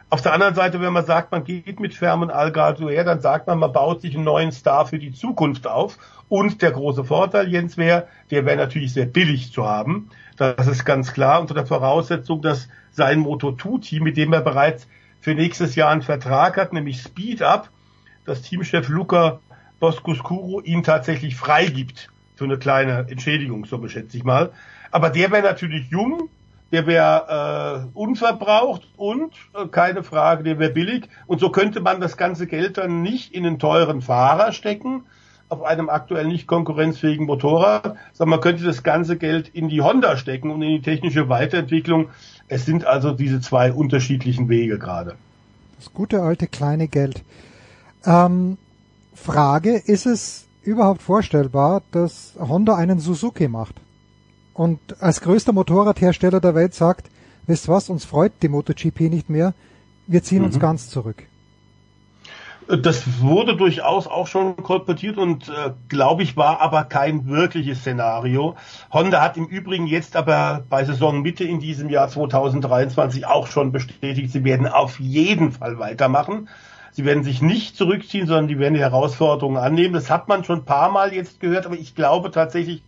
Auf 0.09 0.21
der 0.21 0.33
anderen 0.33 0.55
Seite, 0.55 0.81
wenn 0.81 0.93
man 0.93 1.05
sagt, 1.05 1.31
man 1.31 1.43
geht 1.43 1.79
mit 1.79 1.93
Fermen 1.93 2.31
Algarduer, 2.31 3.03
dann 3.03 3.19
sagt 3.19 3.45
man, 3.45 3.59
man 3.59 3.73
baut 3.73 4.01
sich 4.01 4.15
einen 4.15 4.23
neuen 4.23 4.51
Star 4.51 4.87
für 4.87 4.97
die 4.97 5.11
Zukunft 5.11 5.67
auf. 5.67 5.97
Und 6.29 6.61
der 6.61 6.71
große 6.71 7.03
Vorteil, 7.03 7.47
Jens, 7.49 7.77
wäre, 7.77 8.07
der 8.31 8.45
wäre 8.45 8.57
natürlich 8.57 8.93
sehr 8.93 9.05
billig 9.05 9.51
zu 9.51 9.65
haben. 9.65 10.09
Das 10.37 10.65
ist 10.65 10.85
ganz 10.85 11.13
klar, 11.13 11.41
unter 11.41 11.53
der 11.53 11.65
Voraussetzung, 11.65 12.41
dass 12.41 12.69
sein 12.91 13.23
Moto2-Team, 13.23 14.03
mit 14.03 14.17
dem 14.17 14.33
er 14.33 14.41
bereits 14.41 14.87
für 15.19 15.35
nächstes 15.35 15.75
Jahr 15.75 15.91
einen 15.91 16.01
Vertrag 16.01 16.57
hat, 16.57 16.73
nämlich 16.73 17.01
Speed 17.01 17.41
Up, 17.41 17.69
das 18.25 18.41
Teamchef 18.41 18.87
Luca 18.89 19.39
Boscuscuro 19.79 20.61
ihn 20.61 20.83
tatsächlich 20.83 21.35
freigibt 21.35 22.09
für 22.37 22.45
eine 22.45 22.57
kleine 22.57 23.07
Entschädigung, 23.09 23.65
so 23.65 23.85
schätze 23.87 24.17
ich 24.17 24.23
mal. 24.23 24.51
Aber 24.91 25.09
der 25.09 25.31
wäre 25.31 25.43
natürlich 25.43 25.89
jung, 25.89 26.29
der 26.71 26.85
wäre 26.85 27.87
äh, 27.93 27.97
unverbraucht 27.97 28.87
und 28.97 29.33
äh, 29.53 29.67
keine 29.67 30.03
Frage, 30.03 30.43
der 30.43 30.59
wäre 30.59 30.71
billig. 30.71 31.09
Und 31.25 31.39
so 31.39 31.49
könnte 31.49 31.79
man 31.79 32.01
das 32.01 32.17
ganze 32.17 32.47
Geld 32.47 32.77
dann 32.77 33.01
nicht 33.01 33.33
in 33.33 33.45
einen 33.45 33.59
teuren 33.59 34.01
Fahrer 34.01 34.51
stecken, 34.51 35.03
auf 35.49 35.63
einem 35.63 35.89
aktuell 35.89 36.27
nicht 36.27 36.45
konkurrenzfähigen 36.45 37.25
Motorrad, 37.25 37.95
sondern 38.13 38.31
man 38.31 38.41
könnte 38.41 38.65
das 38.65 38.83
ganze 38.83 39.17
Geld 39.17 39.47
in 39.49 39.69
die 39.69 39.81
Honda 39.81 40.17
stecken 40.17 40.51
und 40.51 40.61
in 40.61 40.69
die 40.69 40.81
technische 40.81 41.29
Weiterentwicklung. 41.29 42.09
Es 42.49 42.65
sind 42.65 42.85
also 42.85 43.13
diese 43.13 43.39
zwei 43.39 43.71
unterschiedlichen 43.71 44.49
Wege 44.49 44.77
gerade. 44.77 45.15
Das 45.77 45.93
gute 45.93 46.21
alte 46.21 46.47
kleine 46.47 46.87
Geld. 46.87 47.23
Ähm, 48.05 48.57
Frage, 49.15 49.77
ist 49.77 50.05
es 50.05 50.46
überhaupt 50.67 51.01
vorstellbar, 51.01 51.81
dass 51.91 52.33
Honda 52.37 52.75
einen 52.75 52.99
Suzuki 52.99 53.47
macht 53.47 53.75
und 54.53 54.79
als 55.01 55.21
größter 55.21 55.53
Motorradhersteller 55.53 56.41
der 56.41 56.55
Welt 56.55 56.73
sagt, 56.73 57.09
wisst 57.45 57.69
was, 57.69 57.89
uns 57.89 58.05
freut 58.05 58.33
die 58.41 58.49
MotoGP 58.49 59.01
nicht 59.01 59.29
mehr, 59.29 59.53
wir 60.07 60.23
ziehen 60.23 60.39
mhm. 60.39 60.45
uns 60.45 60.59
ganz 60.59 60.89
zurück. 60.89 61.23
Das 62.67 63.21
wurde 63.21 63.55
durchaus 63.55 64.07
auch 64.07 64.27
schon 64.27 64.57
kolportiert 64.57 65.17
und 65.17 65.47
äh, 65.47 65.71
glaube 65.87 66.23
ich 66.23 66.35
war 66.35 66.59
aber 66.59 66.83
kein 66.83 67.27
wirkliches 67.27 67.79
Szenario. 67.79 68.57
Honda 68.91 69.21
hat 69.21 69.37
im 69.37 69.45
Übrigen 69.45 69.87
jetzt 69.87 70.17
aber 70.17 70.65
bei 70.69 70.83
Saisonmitte 70.83 71.45
in 71.45 71.61
diesem 71.61 71.89
Jahr 71.89 72.09
2023 72.09 73.25
auch 73.25 73.47
schon 73.47 73.71
bestätigt, 73.71 74.33
sie 74.33 74.43
werden 74.43 74.67
auf 74.67 74.99
jeden 74.99 75.53
Fall 75.53 75.79
weitermachen. 75.79 76.49
Sie 76.97 77.05
werden 77.05 77.23
sich 77.23 77.43
nicht 77.43 77.77
zurückziehen, 77.77 78.25
sondern 78.25 78.47
die 78.47 78.57
werden 78.57 78.73
die 78.73 78.79
Herausforderungen 78.79 79.57
annehmen. 79.57 79.93
Das 79.93 80.09
hat 80.09 80.27
man 80.27 80.43
schon 80.43 80.61
ein 80.61 80.65
paar 80.65 80.89
Mal 80.89 81.13
jetzt 81.13 81.39
gehört, 81.39 81.67
aber 81.67 81.75
ich 81.75 81.93
glaube 81.93 82.31
tatsächlich, 82.31 82.81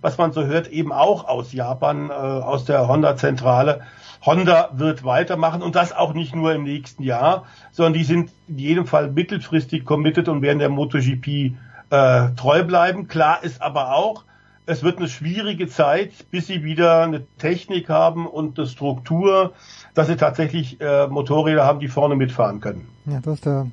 was 0.00 0.16
man 0.16 0.30
so 0.30 0.44
hört, 0.44 0.68
eben 0.68 0.92
auch 0.92 1.26
aus 1.26 1.52
Japan, 1.52 2.08
äh, 2.08 2.12
aus 2.12 2.66
der 2.66 2.86
Honda-Zentrale. 2.86 3.80
Honda 4.24 4.70
wird 4.74 5.02
weitermachen 5.02 5.62
und 5.62 5.74
das 5.74 5.92
auch 5.92 6.14
nicht 6.14 6.36
nur 6.36 6.54
im 6.54 6.62
nächsten 6.62 7.02
Jahr, 7.02 7.46
sondern 7.72 7.94
die 7.94 8.04
sind 8.04 8.30
in 8.46 8.58
jedem 8.58 8.86
Fall 8.86 9.10
mittelfristig 9.10 9.84
committed 9.84 10.28
und 10.28 10.40
werden 10.40 10.60
der 10.60 10.68
MotoGP 10.68 11.56
äh, 11.90 12.28
treu 12.36 12.62
bleiben. 12.62 13.08
Klar 13.08 13.42
ist 13.42 13.60
aber 13.60 13.92
auch, 13.92 14.22
es 14.66 14.84
wird 14.84 14.98
eine 14.98 15.08
schwierige 15.08 15.66
Zeit, 15.66 16.30
bis 16.30 16.46
sie 16.46 16.62
wieder 16.62 17.02
eine 17.02 17.26
Technik 17.38 17.88
haben 17.88 18.28
und 18.28 18.56
eine 18.56 18.68
Struktur, 18.68 19.54
dass 19.98 20.06
sie 20.06 20.16
tatsächlich 20.16 20.80
äh, 20.80 21.08
Motorräder 21.08 21.64
haben, 21.64 21.80
die 21.80 21.88
vorne 21.88 22.14
mitfahren 22.14 22.60
können. 22.60 22.86
Ja, 23.06 23.18
das 23.20 23.34
ist 23.34 23.46
der 23.46 23.66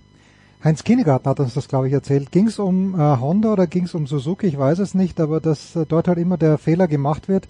Heinz 0.64 0.84
Kinnegarten 0.84 1.30
hat 1.30 1.40
uns 1.40 1.54
das, 1.54 1.68
glaube 1.68 1.88
ich, 1.88 1.94
erzählt. 1.94 2.32
Ging 2.32 2.48
es 2.48 2.58
um 2.58 2.96
äh, 2.96 2.98
Honda 2.98 3.54
oder 3.54 3.68
ging 3.68 3.84
es 3.84 3.94
um 3.94 4.08
Suzuki? 4.08 4.48
Ich 4.48 4.58
weiß 4.58 4.80
es 4.80 4.96
nicht, 4.96 5.20
aber 5.20 5.40
dass 5.40 5.76
äh, 5.76 5.86
dort 5.86 6.08
halt 6.08 6.18
immer 6.18 6.38
der 6.38 6.58
Fehler 6.58 6.88
gemacht 6.88 7.28
wird, 7.28 7.48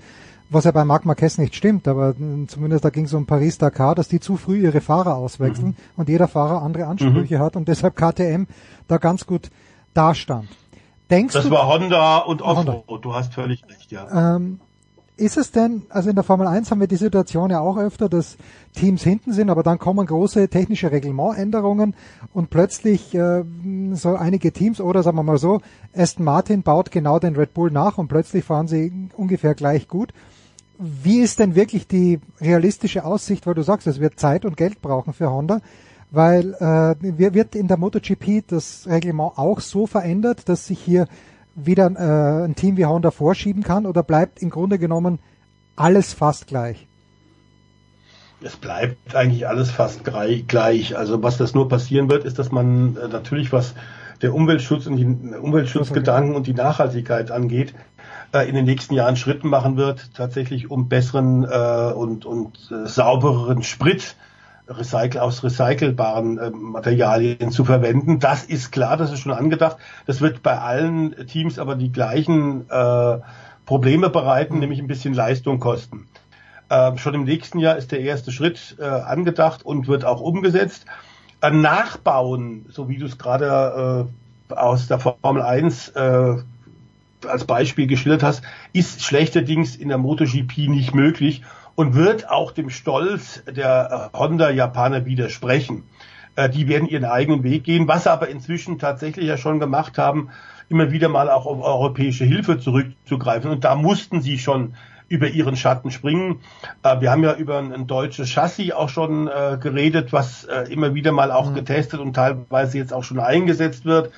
was 0.49 0.65
ja 0.65 0.71
bei 0.71 0.83
Marc 0.83 1.05
Marquez 1.05 1.37
nicht 1.37 1.55
stimmt, 1.55 1.87
aber 1.87 2.09
äh, 2.09 2.47
zumindest 2.47 2.83
da 2.83 2.89
ging 2.89 3.05
es 3.05 3.13
um 3.13 3.25
Paris-Dakar, 3.25 3.95
dass 3.95 4.09
die 4.09 4.19
zu 4.19 4.35
früh 4.35 4.63
ihre 4.63 4.81
Fahrer 4.81 5.15
auswechseln 5.15 5.69
mhm. 5.69 5.75
und 5.95 6.09
jeder 6.09 6.27
Fahrer 6.27 6.61
andere 6.61 6.87
Ansprüche 6.87 7.37
mhm. 7.37 7.41
hat 7.41 7.55
und 7.55 7.69
deshalb 7.69 7.95
KTM 7.95 8.43
da 8.89 8.97
ganz 8.97 9.25
gut 9.25 9.49
dastand. 9.93 10.49
Denkst 11.09 11.33
das 11.33 11.45
du, 11.45 11.51
war 11.51 11.67
Honda 11.67 12.17
und 12.17 12.41
Offroad, 12.41 13.05
du 13.05 13.13
hast 13.13 13.33
völlig 13.33 13.63
recht, 13.69 13.93
ja. 13.93 14.35
Ähm, 14.35 14.59
ist 15.17 15.37
es 15.37 15.51
denn, 15.51 15.83
also 15.89 16.09
in 16.09 16.15
der 16.15 16.23
Formel 16.23 16.47
1 16.47 16.71
haben 16.71 16.79
wir 16.79 16.87
die 16.87 16.95
Situation 16.95 17.49
ja 17.49 17.59
auch 17.59 17.77
öfter, 17.77 18.09
dass 18.09 18.37
Teams 18.73 19.03
hinten 19.03 19.31
sind, 19.31 19.49
aber 19.49 19.63
dann 19.63 19.79
kommen 19.79 20.05
große 20.05 20.49
technische 20.49 20.91
Reglementänderungen 20.91 21.95
und 22.33 22.49
plötzlich 22.49 23.15
äh, 23.15 23.43
so 23.93 24.15
einige 24.15 24.51
Teams 24.51 24.81
oder 24.81 25.03
sagen 25.03 25.17
wir 25.17 25.23
mal 25.23 25.37
so, 25.37 25.61
Aston 25.95 26.25
Martin 26.25 26.63
baut 26.63 26.91
genau 26.91 27.19
den 27.19 27.35
Red 27.35 27.53
Bull 27.53 27.71
nach 27.71 27.97
und 27.97 28.07
plötzlich 28.07 28.43
fahren 28.43 28.67
sie 28.67 29.09
ungefähr 29.15 29.55
gleich 29.55 29.87
gut. 29.87 30.13
Wie 30.77 31.19
ist 31.19 31.39
denn 31.39 31.55
wirklich 31.55 31.87
die 31.87 32.19
realistische 32.41 33.05
Aussicht, 33.05 33.47
weil 33.47 33.53
du 33.53 33.63
sagst, 33.63 33.87
es 33.87 34.01
wird 34.01 34.19
Zeit 34.19 34.43
und 34.43 34.57
Geld 34.57 34.81
brauchen 34.81 35.13
für 35.13 35.31
Honda? 35.31 35.61
weil 36.11 36.53
äh, 36.53 37.33
wird 37.33 37.55
in 37.55 37.67
der 37.67 37.77
MotoGP 37.77 38.47
das 38.47 38.87
Reglement 38.87 39.37
auch 39.37 39.59
so 39.59 39.85
verändert, 39.85 40.47
dass 40.47 40.67
sich 40.67 40.79
hier 40.79 41.07
wieder 41.55 41.85
äh, 41.85 42.45
ein 42.45 42.55
Team 42.55 42.77
wie 42.77 42.85
Honda 42.85 43.11
vorschieben 43.11 43.63
kann 43.63 43.85
oder 43.85 44.03
bleibt 44.03 44.41
im 44.41 44.49
Grunde 44.49 44.77
genommen 44.77 45.19
alles 45.75 46.13
fast 46.13 46.47
gleich? 46.47 46.87
Es 48.41 48.55
bleibt 48.55 49.15
eigentlich 49.15 49.47
alles 49.47 49.71
fast 49.71 50.03
gleich. 50.03 50.97
Also 50.97 51.23
was 51.23 51.37
das 51.37 51.55
nur 51.55 51.69
passieren 51.69 52.09
wird, 52.09 52.25
ist, 52.25 52.37
dass 52.37 52.51
man 52.51 52.97
äh, 52.97 53.07
natürlich 53.07 53.51
was 53.51 53.73
der 54.21 54.33
Umweltschutz 54.33 54.85
und 54.87 54.97
die 54.97 55.05
Umweltschutzgedanken 55.05 56.35
und 56.35 56.47
die 56.47 56.53
Nachhaltigkeit 56.53 57.31
angeht, 57.31 57.73
äh, 58.33 58.47
in 58.47 58.55
den 58.55 58.65
nächsten 58.65 58.93
Jahren 58.93 59.15
Schritten 59.15 59.49
machen 59.49 59.77
wird, 59.77 60.13
tatsächlich 60.13 60.69
um 60.69 60.89
besseren 60.89 61.43
äh, 61.43 61.93
und, 61.93 62.25
und 62.25 62.71
äh, 62.71 62.87
saubereren 62.87 63.63
Sprit 63.63 64.15
recycle, 64.67 65.19
aus 65.19 65.43
recycelbaren 65.43 66.37
äh, 66.37 66.49
Materialien 66.49 67.51
zu 67.51 67.65
verwenden. 67.65 68.19
Das 68.19 68.43
ist 68.43 68.71
klar, 68.71 68.97
das 68.97 69.11
ist 69.11 69.19
schon 69.19 69.31
angedacht. 69.31 69.77
Das 70.05 70.21
wird 70.21 70.43
bei 70.43 70.57
allen 70.57 71.27
Teams 71.27 71.59
aber 71.59 71.75
die 71.75 71.91
gleichen 71.91 72.69
äh, 72.69 73.19
Probleme 73.65 74.09
bereiten, 74.09 74.59
nämlich 74.59 74.79
ein 74.79 74.87
bisschen 74.87 75.13
Leistung 75.13 75.59
kosten. 75.59 76.07
Äh, 76.69 76.97
schon 76.97 77.13
im 77.13 77.23
nächsten 77.23 77.59
Jahr 77.59 77.77
ist 77.77 77.91
der 77.91 78.01
erste 78.01 78.31
Schritt 78.31 78.75
äh, 78.79 78.83
angedacht 78.83 79.65
und 79.65 79.87
wird 79.87 80.05
auch 80.05 80.21
umgesetzt. 80.21 80.85
Ein 81.41 81.61
Nachbauen, 81.61 82.65
so 82.69 82.89
wie 82.89 82.97
du 82.97 83.05
es 83.05 83.17
gerade 83.17 84.07
äh, 84.49 84.53
aus 84.53 84.87
der 84.87 84.99
Formel 84.99 85.41
1 85.41 85.89
äh, 85.89 86.35
als 87.27 87.45
Beispiel 87.45 87.87
geschildert 87.87 88.23
hast, 88.23 88.43
ist 88.73 89.03
schlechterdings 89.03 89.75
in 89.75 89.89
der 89.89 89.97
MotoGP 89.97 90.69
nicht 90.69 90.93
möglich 90.93 91.43
und 91.75 91.93
wird 91.93 92.29
auch 92.29 92.51
dem 92.51 92.69
Stolz 92.69 93.43
der 93.45 94.11
äh, 94.13 94.17
Honda-Japaner 94.17 95.05
widersprechen. 95.05 95.83
Äh, 96.35 96.49
die 96.49 96.67
werden 96.67 96.87
ihren 96.87 97.05
eigenen 97.05 97.43
Weg 97.43 97.65
gehen, 97.65 97.87
was 97.87 98.03
sie 98.03 98.11
aber 98.11 98.29
inzwischen 98.29 98.79
tatsächlich 98.79 99.27
ja 99.27 99.37
schon 99.37 99.59
gemacht 99.59 99.97
haben, 99.97 100.29
immer 100.69 100.91
wieder 100.91 101.09
mal 101.09 101.29
auch 101.29 101.45
auf 101.45 101.61
europäische 101.61 102.25
Hilfe 102.25 102.59
zurückzugreifen. 102.59 103.51
Und 103.51 103.63
da 103.63 103.75
mussten 103.75 104.21
sie 104.21 104.39
schon 104.39 104.73
über 105.07 105.27
ihren 105.27 105.55
Schatten 105.55 105.91
springen. 105.91 106.39
Äh, 106.81 107.01
wir 107.01 107.11
haben 107.11 107.23
ja 107.23 107.35
über 107.35 107.59
ein, 107.59 107.87
deutsches 107.87 108.29
Chassis 108.29 108.71
auch 108.71 108.89
schon 108.89 109.29
geredet, 109.59 110.13
was 110.13 110.45
immer 110.69 110.95
wieder 110.95 111.11
mal 111.11 111.31
auch 111.31 111.51
mhm. 111.51 111.55
getestet 111.55 111.99
und 111.99 112.13
teilweise 112.13 112.77
jetzt 112.77 112.93
auch 112.93 113.03
schon 113.03 113.19
eingesetzt 113.19 113.85
wird. 113.85 114.11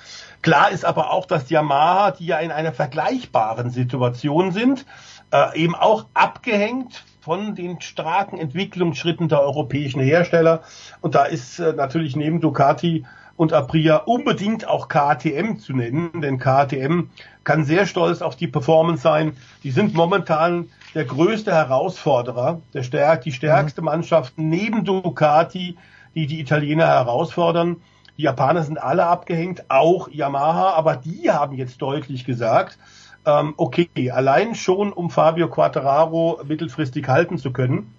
Klar 0.43 0.71
ist 0.71 0.85
aber 0.85 1.11
auch, 1.11 1.25
dass 1.25 1.49
Yamaha, 1.49 2.11
die 2.11 2.27
ja 2.27 2.37
in 2.37 2.51
einer 2.51 2.71
vergleichbaren 2.71 3.71
Situation 3.71 4.51
sind, 4.51 4.85
eben 5.55 5.75
auch 5.75 6.05
abgehängt 6.13 7.03
von 7.27 7.55
den 7.55 7.81
starken 7.81 8.37
Entwicklungsschritten 8.37 9.27
der 9.27 9.41
europäischen 9.41 9.99
Hersteller. 9.99 10.61
Und 11.01 11.13
da 11.13 11.25
ist 11.25 11.59
äh, 11.59 11.73
natürlich 11.73 12.15
neben 12.15 12.39
Ducati 12.39 13.05
und 13.35 13.51
Aprilia 13.51 13.97
unbedingt 13.97 14.65
auch 14.65 14.87
KTM 14.87 15.57
zu 15.57 15.73
nennen, 15.73 16.21
denn 16.21 16.39
KTM 16.39 17.09
kann 17.43 17.65
sehr 17.65 17.85
stolz 17.85 18.21
auf 18.21 18.37
die 18.37 18.47
Performance 18.47 19.01
sein. 19.01 19.35
Die 19.63 19.71
sind 19.71 19.93
momentan 19.93 20.69
der 20.95 21.03
größte 21.03 21.51
Herausforderer, 21.51 22.61
der 22.73 22.83
stärk, 22.83 23.23
die 23.23 23.33
stärkste 23.33 23.81
Mannschaft 23.81 24.35
neben 24.37 24.85
Ducati, 24.85 25.77
die 26.15 26.27
die 26.27 26.39
Italiener 26.39 26.87
herausfordern. 26.87 27.75
Die 28.17 28.21
Japaner 28.21 28.63
sind 28.63 28.81
alle 28.81 29.05
abgehängt, 29.05 29.65
auch 29.67 30.07
Yamaha, 30.09 30.75
aber 30.75 30.95
die 30.95 31.29
haben 31.29 31.57
jetzt 31.57 31.81
deutlich 31.81 32.23
gesagt, 32.23 32.77
ähm, 33.27 33.53
okay, 33.57 34.09
allein 34.09 34.55
schon 34.55 34.93
um 34.93 35.09
Fabio 35.09 35.49
Quattararo 35.49 36.39
mittelfristig 36.47 37.07
halten 37.09 37.37
zu 37.37 37.51
können, 37.51 37.93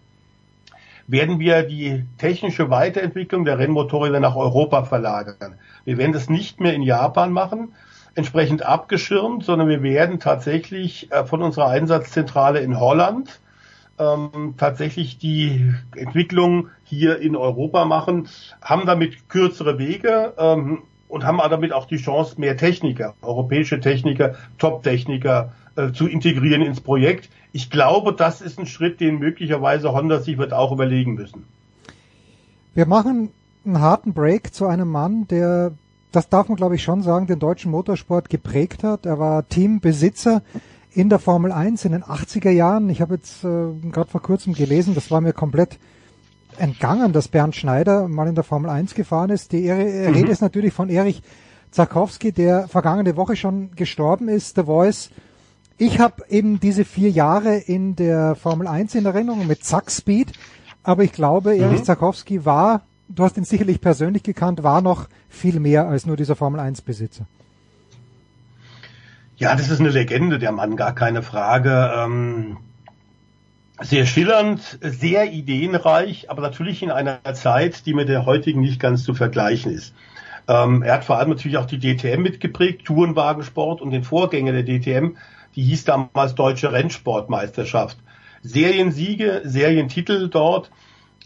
werden 1.07 1.39
wir 1.39 1.63
die 1.63 2.05
technische 2.17 2.71
Weiterentwicklung 2.71 3.45
der 3.45 3.59
Rennmotorräder 3.59 4.21
nach 4.21 4.37
Europa 4.37 4.85
verlagern. 4.85 5.55
Wir 5.85 5.99
werden 5.99 6.13
das 6.13 6.29
nicht 6.31 6.61
mehr 6.61 6.75
in 6.75 6.83
Japan 6.83 7.33
machen, 7.33 7.75
entsprechend 8.15 8.63
abgeschirmt, 8.63 9.45
sondern 9.45 9.69
wir 9.69 9.83
werden 9.83 10.19
tatsächlich 10.19 11.13
äh, 11.13 11.25
von 11.25 11.43
unserer 11.43 11.69
Einsatzzentrale 11.69 12.61
in 12.61 12.81
Holland 12.81 13.41
ähm, 13.99 14.55
tatsächlich 14.57 15.19
die 15.19 15.75
Entwicklung 15.95 16.69
hier 16.85 17.19
in 17.19 17.37
Europa 17.37 17.85
machen, 17.85 18.29
haben 18.63 18.87
damit 18.87 19.29
kürzere 19.29 19.79
Wege, 19.79 20.33
ähm, 20.39 20.83
und 21.09 21.25
haben 21.25 21.39
damit 21.39 21.73
auch 21.73 21.87
die 21.87 21.97
Chance, 21.97 22.41
mehr 22.41 22.57
Techniker, 22.57 23.15
europäische 23.23 23.81
Techniker, 23.81 24.35
Top-Techniker 24.59 25.53
äh, 25.77 25.93
zu 25.93 26.07
integrieren 26.07 26.63
ins 26.63 26.81
Projekt. 26.81 27.31
Ich 27.53 27.71
glaube, 27.71 28.13
das 28.13 28.41
ist 28.41 28.59
ein 28.59 28.67
Schritt, 28.67 29.01
den 29.01 29.19
möglicherweise 29.19 29.93
Honda 29.93 30.21
sich 30.21 30.39
wird 30.39 30.53
auch 30.53 30.73
überlegen 30.73 31.15
müssen. 31.15 31.45
Wir 32.75 32.87
machen 32.87 33.31
einen 33.65 33.81
harten 33.81 34.13
Break 34.13 34.55
zu 34.55 34.67
einem 34.67 34.89
Mann, 34.89 35.27
der, 35.29 35.73
das 36.13 36.29
darf 36.29 36.49
man 36.49 36.57
glaube 36.57 36.77
ich 36.77 36.83
schon 36.83 37.03
sagen, 37.03 37.27
den 37.27 37.39
deutschen 37.39 37.71
Motorsport 37.71 38.29
geprägt 38.31 38.85
hat. 38.85 39.07
Er 39.07 39.19
war 39.19 39.49
Teambesitzer 39.49 40.43
in 40.93 41.09
der 41.09 41.19
Formel 41.19 41.53
1 41.53 41.85
in 41.85 41.93
den 41.93 42.03
80er 42.03 42.51
Jahren. 42.51 42.91
Ich 42.91 43.01
habe 43.01 43.15
jetzt 43.15 43.45
äh, 43.45 43.73
gerade 43.91 44.11
vor 44.11 44.23
kurzem 44.23 44.53
gelesen, 44.55 44.95
das 44.95 45.11
war 45.11 45.21
mir 45.21 45.33
komplett 45.33 45.79
entgangen, 46.59 47.13
dass 47.13 47.29
Bernd 47.29 47.57
Schneider 47.57 48.09
mal 48.09 48.29
in 48.29 48.35
der 48.35 48.45
Formel 48.45 48.71
1 48.71 48.95
gefahren 48.95 49.31
ist. 49.31 49.53
Die 49.53 49.71
mhm. 49.71 50.15
Rede 50.15 50.31
ist 50.31 50.43
natürlich 50.43 50.73
von 50.73 50.89
Erich 50.89 51.23
Zarkowski, 51.71 52.33
der 52.33 52.69
vergangene 52.69 53.17
Woche 53.17 53.37
schon 53.37 53.75
gestorben 53.77 54.29
ist, 54.29 54.57
The 54.57 54.65
Voice. 54.65 55.11
Ich 55.77 56.01
habe 56.01 56.25
eben 56.29 56.61
diese 56.61 56.85
vier 56.85 57.11
Jahre 57.11 57.57
in 57.57 57.95
der 57.95 58.35
Formel 58.35 58.67
1 58.67 58.95
in 58.97 59.07
Erinnerung 59.07 59.47
mit 59.47 59.65
Zack 59.65 59.91
Speed, 59.91 60.33
aber 60.83 61.05
ich 61.05 61.13
glaube, 61.13 61.55
mhm. 61.55 61.63
Erich 61.63 61.85
Zarkowski 61.85 62.45
war, 62.45 62.83
du 63.09 63.25
hast 63.25 63.37
ihn 63.37 63.45
sicherlich 63.45 63.81
persönlich 63.81 64.23
gekannt, 64.23 64.63
war 64.63 64.81
noch 64.81 65.09
viel 65.29 65.61
mehr 65.61 65.87
als 65.87 66.07
nur 66.07 66.17
dieser 66.17 66.37
Formel 66.37 66.61
1 66.61 66.83
Besitzer. 66.83 67.27
Ja, 69.37 69.55
das 69.55 69.71
ist 69.71 69.79
eine 69.79 69.91
Legende, 69.91 70.41
der 70.41 70.51
Mann, 70.51 70.75
gar 70.75 70.95
keine 70.95 71.23
Frage. 71.23 71.93
Ähm, 71.97 72.57
sehr 73.81 74.07
schillernd, 74.07 74.79
sehr 74.81 75.33
ideenreich, 75.33 76.31
aber 76.31 76.43
natürlich 76.43 76.83
in 76.83 76.91
einer 76.91 77.21
Zeit, 77.35 77.87
die 77.87 77.95
mit 77.95 78.09
der 78.09 78.27
heutigen 78.27 78.61
nicht 78.61 78.81
ganz 78.81 79.05
zu 79.05 79.15
vergleichen 79.15 79.73
ist. 79.73 79.95
Ähm, 80.49 80.83
er 80.83 80.95
hat 80.95 81.05
vor 81.05 81.19
allem 81.19 81.29
natürlich 81.29 81.59
auch 81.59 81.67
die 81.67 81.79
DTM 81.79 82.23
mitgeprägt, 82.23 82.87
Tourenwagensport 82.87 83.81
und 83.81 83.91
den 83.91 84.03
Vorgänger 84.03 84.53
der 84.53 84.65
DTM, 84.65 85.17
die 85.55 85.63
hieß 85.63 85.85
damals 85.85 86.35
Deutsche 86.35 86.73
Rennsportmeisterschaft. 86.73 87.99
Seriensiege, 88.43 89.43
Serientitel 89.45 90.29
dort. 90.29 90.71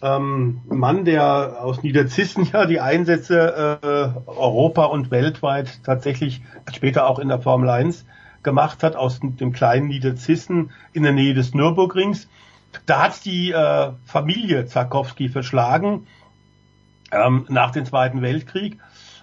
Ähm, 0.02 0.62
Mann, 0.68 1.04
der 1.04 1.62
aus 1.62 1.82
Niederzissen 1.82 2.48
ja 2.52 2.66
die 2.66 2.80
Einsätze 2.80 3.78
äh, 3.82 4.28
Europa 4.28 4.86
und 4.86 5.10
weltweit 5.12 5.84
tatsächlich 5.84 6.42
später 6.72 7.06
auch 7.06 7.20
in 7.20 7.28
der 7.28 7.38
Formel 7.38 7.70
1 7.70 8.04
gemacht 8.42 8.82
hat, 8.82 8.96
aus 8.96 9.20
dem 9.20 9.52
kleinen 9.52 9.86
Niederzissen 9.86 10.70
in 10.92 11.04
der 11.04 11.12
Nähe 11.12 11.34
des 11.34 11.54
Nürburgrings. 11.54 12.28
Da 12.86 13.02
hat 13.02 13.24
die 13.24 13.52
äh, 13.52 13.92
Familie 14.04 14.66
Zarkowski 14.66 15.28
verschlagen 15.28 16.06
ähm, 17.12 17.46
nach 17.48 17.70
dem 17.70 17.84
Zweiten 17.84 18.22
Weltkrieg. 18.22 18.78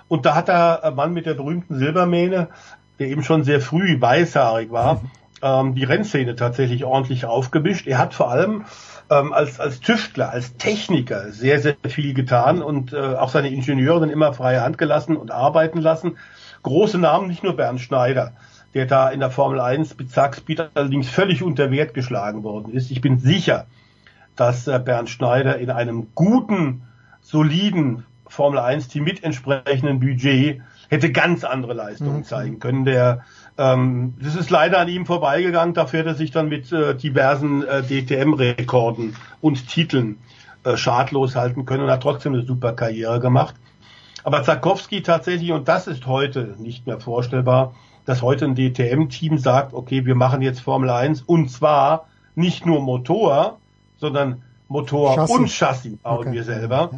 Und 0.08 0.26
da 0.26 0.36
hat 0.36 0.48
der 0.48 0.92
Mann 0.96 1.14
mit 1.14 1.26
der 1.26 1.36
berühmten 1.36 1.78
Silbermähne, 1.78 2.50
der 2.98 3.08
eben 3.08 3.24
schon 3.24 3.44
sehr 3.44 3.62
früh 3.62 4.00
weißhaarig 4.00 4.72
war, 4.72 5.02
ähm, 5.42 5.76
die 5.76 5.84
Rennszene 5.84 6.36
tatsächlich 6.36 6.84
ordentlich 6.84 7.26
aufgemischt. 7.26 7.88
Er 7.88 7.98
hat 7.98 8.14
vor 8.14 8.32
allem 8.32 8.66
ähm, 9.10 9.34
als, 9.34 9.60
als 9.60 9.80
Tüftler, 9.80 10.30
als 10.30 10.58
Techniker 10.58 11.32
sehr, 11.32 11.60
sehr 11.60 11.76
viel 11.88 12.14
getan 12.14 12.62
und 12.62 12.94
äh, 12.94 12.98
auch 12.98 13.30
seine 13.30 13.50
Ingenieure 13.50 14.02
dann 14.02 14.10
immer 14.10 14.34
freie 14.34 14.62
Hand 14.62 14.78
gelassen 14.78 15.18
und 15.18 15.32
arbeiten 15.32 15.80
lassen. 15.80 16.18
Große 16.64 16.98
Namen, 16.98 17.28
nicht 17.28 17.44
nur 17.44 17.56
Bernd 17.56 17.80
Schneider, 17.80 18.34
der 18.74 18.86
da 18.86 19.10
in 19.10 19.20
der 19.20 19.32
Formel 19.32 19.60
1 19.60 19.98
mit 19.98 20.12
Zackspeed 20.12 20.70
allerdings 20.74 21.10
völlig 21.10 21.44
unter 21.44 21.72
Wert 21.72 21.94
geschlagen 21.94 22.44
worden 22.44 22.74
ist. 22.74 22.92
Ich 22.92 23.02
bin 23.02 23.20
sicher, 23.20 23.66
dass 24.36 24.68
äh, 24.68 24.80
Bernd 24.80 25.10
Schneider 25.10 25.58
in 25.58 25.70
einem 25.70 26.08
guten, 26.16 26.84
soliden 27.22 28.06
Formel 28.28 28.60
1 28.60 28.88
Team 28.88 29.04
mit 29.04 29.24
entsprechendem 29.24 30.00
Budget 30.00 30.62
hätte 30.90 31.12
ganz 31.12 31.44
andere 31.44 31.74
Leistungen 31.74 32.18
mhm. 32.18 32.24
zeigen 32.24 32.60
können. 32.60 32.86
Der 32.86 33.24
ähm, 33.60 34.16
das 34.22 34.36
ist 34.36 34.50
leider 34.50 34.80
an 34.80 34.88
ihm 34.88 35.06
vorbeigegangen. 35.06 35.74
Dafür 35.74 36.00
hat 36.00 36.06
er 36.08 36.16
sich 36.16 36.32
dann 36.32 36.48
mit 36.48 36.72
äh, 36.72 36.96
diversen 36.96 37.68
äh, 37.68 37.84
DTM-Rekorden 37.84 39.16
und 39.42 39.68
Titeln 39.68 40.18
äh, 40.64 40.78
schadlos 40.78 41.36
halten 41.36 41.66
können 41.66 41.84
und 41.84 41.92
hat 41.92 42.02
trotzdem 42.02 42.34
eine 42.34 42.44
super 42.44 42.72
Karriere 42.72 43.20
gemacht. 43.20 43.56
Aber 44.24 44.44
Zarkowski 44.44 45.04
tatsächlich, 45.04 45.52
und 45.52 45.68
das 45.68 45.88
ist 45.88 46.06
heute 46.06 46.56
nicht 46.58 46.88
mehr 46.88 47.02
vorstellbar, 47.02 47.74
dass 48.10 48.24
heute 48.24 48.46
ein 48.46 48.56
DTM-Team 48.56 49.38
sagt, 49.38 49.76
okay, 49.76 50.04
wir 50.04 50.16
machen 50.16 50.42
jetzt 50.42 50.62
Formel 50.62 50.90
1 50.90 51.22
und 51.22 51.52
zwar 51.52 52.08
nicht 52.34 52.66
nur 52.66 52.82
Motor, 52.82 53.60
sondern 53.98 54.42
Motor 54.68 55.14
Chassis. 55.14 55.36
und 55.36 55.48
Chassis 55.52 55.98
bauen 55.98 56.18
okay. 56.18 56.32
wir 56.32 56.44
selber. 56.44 56.90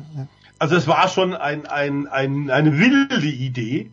Also 0.57 0.77
es 0.77 0.87
war 0.87 1.09
schon 1.09 1.33
ein, 1.33 1.65
ein, 1.65 2.07
ein, 2.07 2.49
eine 2.49 2.79
wilde 2.79 3.27
Idee. 3.27 3.91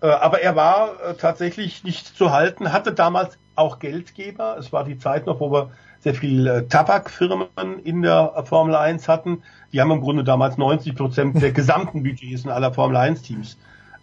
Äh, 0.00 0.08
aber 0.08 0.40
er 0.42 0.56
war 0.56 1.00
äh, 1.00 1.14
tatsächlich 1.14 1.84
nicht 1.84 2.18
zu 2.18 2.32
halten, 2.32 2.72
hatte 2.72 2.92
damals 2.92 3.38
auch 3.54 3.78
Geldgeber. 3.78 4.56
Es 4.58 4.72
war 4.72 4.82
die 4.82 4.98
Zeit 4.98 5.26
noch, 5.26 5.38
wo 5.38 5.52
wir 5.52 5.70
sehr 6.00 6.16
viel 6.16 6.48
äh, 6.48 6.66
Tabakfirmen 6.66 7.78
in 7.84 8.02
der 8.02 8.42
Formel 8.44 8.74
1 8.74 9.06
hatten. 9.06 9.44
Die 9.72 9.80
haben 9.80 9.92
im 9.92 10.00
Grunde 10.00 10.24
damals 10.24 10.58
90 10.58 10.96
Prozent 10.96 11.40
der 11.40 11.52
gesamten 11.52 12.02
Budgets 12.02 12.44
in 12.44 12.50
aller 12.50 12.74
Formel 12.74 12.96
1 12.96 13.22
Teams 13.22 13.56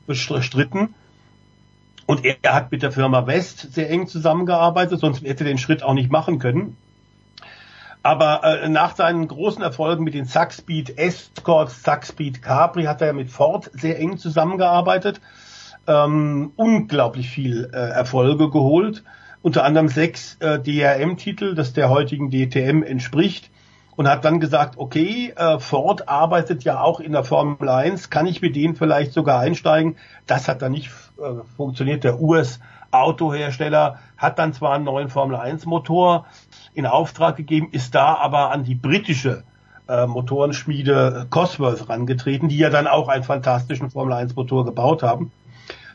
bestritten. 0.07 0.93
Und 2.05 2.25
er 2.25 2.53
hat 2.53 2.71
mit 2.71 2.83
der 2.83 2.91
Firma 2.91 3.27
West 3.27 3.73
sehr 3.73 3.89
eng 3.89 4.07
zusammengearbeitet, 4.07 4.99
sonst 4.99 5.23
hätte 5.23 5.43
er 5.43 5.49
den 5.49 5.57
Schritt 5.57 5.83
auch 5.83 5.93
nicht 5.93 6.11
machen 6.11 6.39
können. 6.39 6.75
Aber 8.01 8.43
äh, 8.43 8.67
nach 8.67 8.95
seinen 8.95 9.27
großen 9.27 9.63
Erfolgen 9.63 10.03
mit 10.03 10.13
den 10.13 10.25
Saxpeed 10.25 10.97
Escort, 10.97 11.71
Saxpeed 11.71 12.41
Capri 12.41 12.83
hat 12.83 13.01
er 13.01 13.13
mit 13.13 13.31
Ford 13.31 13.71
sehr 13.73 13.97
eng 13.99 14.17
zusammengearbeitet 14.17 15.21
ähm, 15.87 16.51
unglaublich 16.55 17.29
viel 17.29 17.69
äh, 17.73 17.77
Erfolge 17.77 18.49
geholt. 18.49 19.03
Unter 19.41 19.65
anderem 19.65 19.89
sechs 19.89 20.37
äh, 20.39 20.59
DRM-Titel, 20.59 21.53
das 21.55 21.73
der 21.73 21.89
heutigen 21.89 22.31
DTM 22.31 22.83
entspricht. 22.83 23.49
Und 23.95 24.07
hat 24.07 24.25
dann 24.25 24.39
gesagt, 24.39 24.77
okay, 24.77 25.33
äh, 25.35 25.59
Ford 25.59 26.09
arbeitet 26.09 26.63
ja 26.63 26.81
auch 26.81 26.99
in 26.99 27.11
der 27.11 27.23
Formel 27.23 27.69
1, 27.69 28.09
kann 28.09 28.25
ich 28.25 28.41
mit 28.41 28.55
denen 28.55 28.75
vielleicht 28.75 29.13
sogar 29.13 29.39
einsteigen? 29.39 29.97
Das 30.25 30.47
hat 30.47 30.61
dann 30.61 30.71
nicht 30.71 30.89
äh, 31.19 31.43
funktioniert. 31.55 32.03
Der 32.03 32.19
US-Autohersteller 32.19 33.99
hat 34.17 34.39
dann 34.39 34.53
zwar 34.53 34.73
einen 34.73 34.85
neuen 34.85 35.09
Formel 35.09 35.37
1-Motor 35.37 36.25
in 36.73 36.87
Auftrag 36.87 37.35
gegeben, 37.35 37.69
ist 37.71 37.93
da 37.93 38.15
aber 38.15 38.51
an 38.51 38.63
die 38.63 38.75
britische 38.75 39.43
äh, 39.87 40.07
Motorenschmiede 40.07 41.27
Cosworth 41.29 41.87
rangetreten, 41.89 42.49
die 42.49 42.57
ja 42.57 42.69
dann 42.69 42.87
auch 42.87 43.09
einen 43.09 43.23
fantastischen 43.23 43.91
Formel 43.91 44.13
1 44.13 44.35
Motor 44.35 44.65
gebaut 44.65 45.03
haben. 45.03 45.31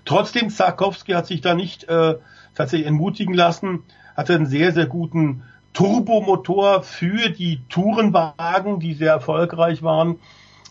Trotzdem, 0.04 0.50
Sarkowski 0.50 1.12
hat 1.12 1.26
sich 1.26 1.40
da 1.40 1.54
nicht 1.54 1.84
äh, 1.84 2.14
tatsächlich 2.54 2.86
entmutigen 2.86 3.34
lassen, 3.34 3.82
hatte 4.16 4.34
einen 4.34 4.46
sehr, 4.46 4.72
sehr 4.72 4.86
guten 4.86 5.42
Turbomotor 5.72 6.82
für 6.82 7.30
die 7.30 7.60
Tourenwagen, 7.68 8.80
die 8.80 8.94
sehr 8.94 9.12
erfolgreich 9.12 9.82
waren, 9.82 10.18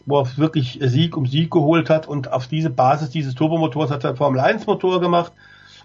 wo 0.06 0.20
er 0.20 0.38
wirklich 0.38 0.80
Sieg 0.82 1.16
um 1.16 1.26
Sieg 1.26 1.52
geholt 1.52 1.90
hat 1.90 2.08
und 2.08 2.32
auf 2.32 2.48
diese 2.48 2.70
Basis 2.70 3.10
dieses 3.10 3.36
Turbomotors 3.36 3.92
hat 3.92 4.04
er 4.04 4.12
einen 4.12 4.18
Formel 4.18 4.40
1 4.40 4.66
Motor 4.68 5.00
gemacht. 5.00 5.32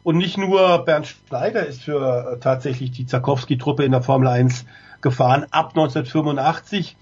Und 0.05 0.17
nicht 0.17 0.37
nur 0.37 0.85
Bernd 0.85 1.07
Schneider 1.07 1.65
ist 1.65 1.83
für 1.83 2.33
äh, 2.33 2.39
tatsächlich 2.41 2.91
die 2.91 3.07
Zarkowski-Truppe 3.07 3.85
in 3.85 3.93
der 3.93 4.03
Formel 4.03 4.27
1 4.27 4.65
gefahren 5.01 5.47
ab 5.51 5.71
1985 5.71 6.97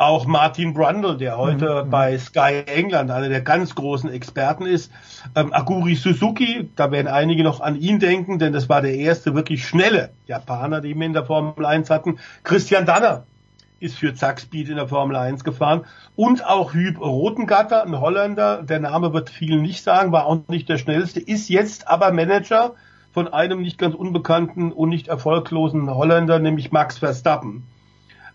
auch 0.00 0.24
Martin 0.24 0.72
Brundle, 0.72 1.18
der 1.18 1.36
heute 1.36 1.84
mhm. 1.84 1.90
bei 1.90 2.16
Sky 2.16 2.62
England 2.64 3.10
einer 3.10 3.28
der 3.28 3.42
ganz 3.42 3.74
großen 3.74 4.10
Experten 4.10 4.64
ist. 4.64 4.90
Ähm, 5.34 5.52
Aguri 5.52 5.94
Suzuki, 5.94 6.70
da 6.74 6.90
werden 6.90 7.06
einige 7.06 7.44
noch 7.44 7.60
an 7.60 7.76
ihn 7.76 7.98
denken, 7.98 8.38
denn 8.38 8.54
das 8.54 8.70
war 8.70 8.80
der 8.80 8.94
erste 8.94 9.34
wirklich 9.34 9.66
schnelle 9.66 10.10
Japaner, 10.26 10.80
den 10.80 10.98
wir 10.98 11.06
in 11.06 11.12
der 11.12 11.26
Formel 11.26 11.66
1 11.66 11.90
hatten. 11.90 12.18
Christian 12.44 12.86
Danner 12.86 13.24
ist 13.78 13.98
für 13.98 14.14
Zack 14.14 14.40
Speed 14.40 14.70
in 14.70 14.76
der 14.76 14.88
Formel 14.88 15.16
1 15.16 15.44
gefahren. 15.44 15.84
Und 16.16 16.46
auch 16.46 16.72
Hüb 16.72 16.98
Rotengatter, 16.98 17.84
ein 17.84 18.00
Holländer, 18.00 18.62
der 18.62 18.80
Name 18.80 19.12
wird 19.12 19.28
vielen 19.28 19.60
nicht 19.60 19.84
sagen, 19.84 20.12
war 20.12 20.24
auch 20.24 20.48
nicht 20.48 20.70
der 20.70 20.78
schnellste, 20.78 21.20
ist 21.20 21.50
jetzt 21.50 21.88
aber 21.88 22.10
Manager 22.10 22.74
von 23.12 23.28
einem 23.28 23.60
nicht 23.60 23.76
ganz 23.76 23.94
unbekannten 23.94 24.72
und 24.72 24.88
nicht 24.88 25.08
erfolglosen 25.08 25.94
Holländer, 25.94 26.38
nämlich 26.38 26.72
Max 26.72 26.96
Verstappen. 26.96 27.66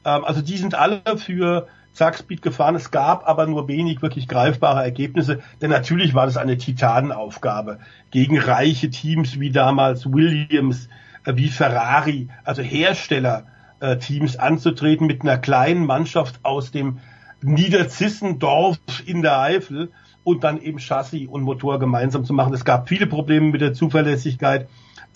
Ähm, 0.05 0.23
also 0.23 0.41
die 0.41 0.57
sind 0.57 0.75
alle 0.75 1.01
für 1.17 1.67
Zackspeed 1.95 2.41
gefahren. 2.41 2.75
Es 2.75 2.91
gab 2.91 3.27
aber 3.27 3.47
nur 3.47 3.67
wenig 3.67 4.01
wirklich 4.01 4.27
greifbare 4.27 4.83
Ergebnisse, 4.83 5.39
denn 5.61 5.71
natürlich 5.71 6.13
war 6.13 6.25
das 6.25 6.37
eine 6.37 6.57
Titanenaufgabe 6.57 7.79
gegen 8.11 8.37
reiche 8.37 8.89
Teams 8.89 9.39
wie 9.39 9.51
damals 9.51 10.11
Williams, 10.11 10.89
äh, 11.25 11.35
wie 11.35 11.49
Ferrari, 11.49 12.29
also 12.43 12.61
Herstellerteams 12.61 14.37
anzutreten 14.37 15.07
mit 15.07 15.21
einer 15.21 15.37
kleinen 15.37 15.85
Mannschaft 15.85 16.39
aus 16.43 16.71
dem 16.71 16.99
Niederzissendorf 17.41 18.77
in 19.05 19.21
der 19.21 19.39
Eifel 19.39 19.91
und 20.23 20.43
dann 20.43 20.59
eben 20.59 20.79
Chassis 20.79 21.27
und 21.27 21.43
Motor 21.43 21.79
gemeinsam 21.79 22.25
zu 22.25 22.33
machen. 22.33 22.53
Es 22.53 22.65
gab 22.65 22.89
viele 22.89 23.07
Probleme 23.07 23.51
mit 23.51 23.61
der 23.61 23.73
Zuverlässigkeit. 23.73 24.67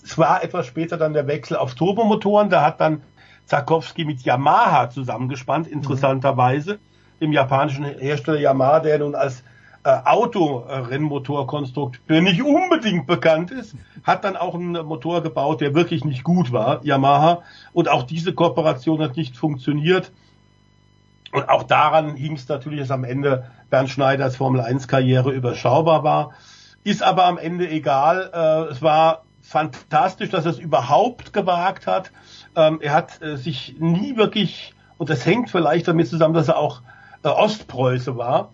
Es 0.02 0.16
war 0.16 0.42
etwas 0.42 0.66
später 0.66 0.96
dann 0.96 1.12
der 1.12 1.26
Wechsel 1.26 1.56
auf 1.56 1.74
Turbomotoren. 1.74 2.48
Da 2.48 2.62
hat 2.64 2.80
dann 2.80 3.02
Zarkowski 3.50 4.04
mit 4.04 4.22
Yamaha 4.22 4.90
zusammengespannt, 4.90 5.66
interessanterweise, 5.66 6.78
dem 7.20 7.32
japanischen 7.32 7.84
Hersteller 7.84 8.38
Yamaha, 8.38 8.78
der 8.78 9.00
nun 9.00 9.16
als 9.16 9.42
äh, 9.82 9.90
Autorennmotorkonstrukteur 10.04 12.20
nicht 12.20 12.42
unbedingt 12.42 13.08
bekannt 13.08 13.50
ist, 13.50 13.74
hat 14.04 14.22
dann 14.22 14.36
auch 14.36 14.54
einen 14.54 14.86
Motor 14.86 15.24
gebaut, 15.24 15.60
der 15.60 15.74
wirklich 15.74 16.04
nicht 16.04 16.22
gut 16.22 16.52
war, 16.52 16.84
Yamaha. 16.84 17.42
Und 17.72 17.88
auch 17.88 18.04
diese 18.04 18.34
Kooperation 18.34 19.02
hat 19.02 19.16
nicht 19.16 19.36
funktioniert. 19.36 20.12
Und 21.32 21.48
auch 21.48 21.64
daran 21.64 22.14
hing 22.14 22.34
es 22.34 22.48
natürlich, 22.48 22.78
dass 22.78 22.92
am 22.92 23.02
Ende 23.02 23.50
Bernd 23.68 23.90
Schneiders 23.90 24.36
Formel 24.36 24.60
1 24.60 24.86
Karriere 24.86 25.32
überschaubar 25.32 26.04
war. 26.04 26.34
Ist 26.84 27.02
aber 27.02 27.24
am 27.24 27.36
Ende 27.36 27.68
egal. 27.68 28.30
Äh, 28.32 28.70
es 28.70 28.80
war 28.80 29.24
fantastisch, 29.40 30.30
dass 30.30 30.44
er 30.44 30.52
es 30.52 30.60
überhaupt 30.60 31.32
gewagt 31.32 31.88
hat. 31.88 32.12
Ähm, 32.56 32.78
er 32.80 32.94
hat 32.94 33.22
äh, 33.22 33.36
sich 33.36 33.76
nie 33.78 34.16
wirklich, 34.16 34.74
und 34.98 35.10
das 35.10 35.24
hängt 35.24 35.50
vielleicht 35.50 35.88
damit 35.88 36.08
zusammen, 36.08 36.34
dass 36.34 36.48
er 36.48 36.58
auch 36.58 36.82
äh, 37.22 37.28
Ostpreuße 37.28 38.16
war, 38.16 38.50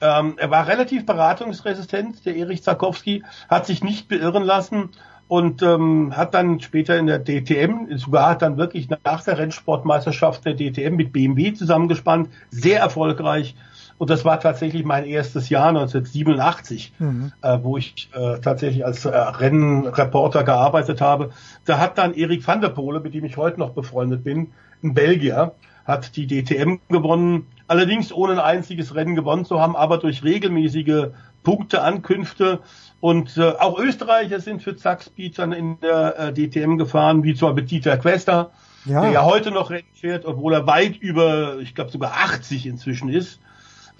ähm, 0.00 0.34
er 0.38 0.50
war 0.50 0.66
relativ 0.66 1.04
beratungsresistent, 1.04 2.24
der 2.24 2.36
Erich 2.36 2.62
Zarkowski, 2.62 3.22
hat 3.48 3.66
sich 3.66 3.84
nicht 3.84 4.08
beirren 4.08 4.44
lassen 4.44 4.90
und 5.28 5.62
ähm, 5.62 6.16
hat 6.16 6.34
dann 6.34 6.60
später 6.60 6.98
in 6.98 7.06
der 7.06 7.22
DTM, 7.22 7.96
sogar 7.98 8.30
hat 8.30 8.42
dann 8.42 8.56
wirklich 8.56 8.88
nach 8.88 9.22
der 9.22 9.38
Rennsportmeisterschaft 9.38 10.44
der 10.44 10.56
DTM 10.56 10.96
mit 10.96 11.12
BMW 11.12 11.52
zusammengespannt, 11.52 12.30
sehr 12.50 12.80
erfolgreich 12.80 13.54
und 14.00 14.08
das 14.08 14.24
war 14.24 14.40
tatsächlich 14.40 14.82
mein 14.82 15.04
erstes 15.04 15.50
Jahr 15.50 15.68
1987, 15.68 16.94
mhm. 16.98 17.32
äh, 17.42 17.58
wo 17.60 17.76
ich 17.76 18.08
äh, 18.14 18.40
tatsächlich 18.40 18.86
als 18.86 19.04
äh, 19.04 19.10
Rennreporter 19.14 20.42
gearbeitet 20.42 21.02
habe. 21.02 21.32
Da 21.66 21.78
hat 21.78 21.98
dann 21.98 22.14
Erik 22.14 22.46
van 22.46 22.62
der 22.62 22.70
Pole, 22.70 23.00
mit 23.00 23.12
dem 23.12 23.26
ich 23.26 23.36
heute 23.36 23.60
noch 23.60 23.72
befreundet 23.72 24.24
bin, 24.24 24.52
ein 24.82 24.94
Belgier, 24.94 25.52
hat 25.84 26.16
die 26.16 26.26
DTM 26.26 26.76
gewonnen, 26.88 27.46
allerdings 27.66 28.10
ohne 28.10 28.32
ein 28.32 28.38
einziges 28.38 28.94
Rennen 28.94 29.16
gewonnen 29.16 29.44
zu 29.44 29.60
haben, 29.60 29.76
aber 29.76 29.98
durch 29.98 30.24
regelmäßige 30.24 31.08
Punkteankünfte. 31.42 32.60
Und 33.00 33.36
äh, 33.36 33.50
auch 33.50 33.78
Österreicher 33.78 34.40
sind 34.40 34.62
für 34.62 34.76
Zackspeed 34.76 35.38
dann 35.38 35.52
in 35.52 35.78
der 35.80 36.18
äh, 36.18 36.32
DTM 36.32 36.78
gefahren, 36.78 37.22
wie 37.22 37.34
zum 37.34 37.50
Beispiel 37.50 37.66
Dieter 37.66 37.98
Quester, 37.98 38.50
ja. 38.86 39.02
der 39.02 39.10
ja 39.10 39.24
heute 39.26 39.50
noch 39.50 39.68
Rennen 39.68 39.84
fährt, 39.92 40.24
obwohl 40.24 40.54
er 40.54 40.66
weit 40.66 40.96
über, 40.96 41.58
ich 41.58 41.74
glaube 41.74 41.90
sogar 41.90 42.12
80 42.12 42.64
inzwischen 42.64 43.10
ist 43.10 43.40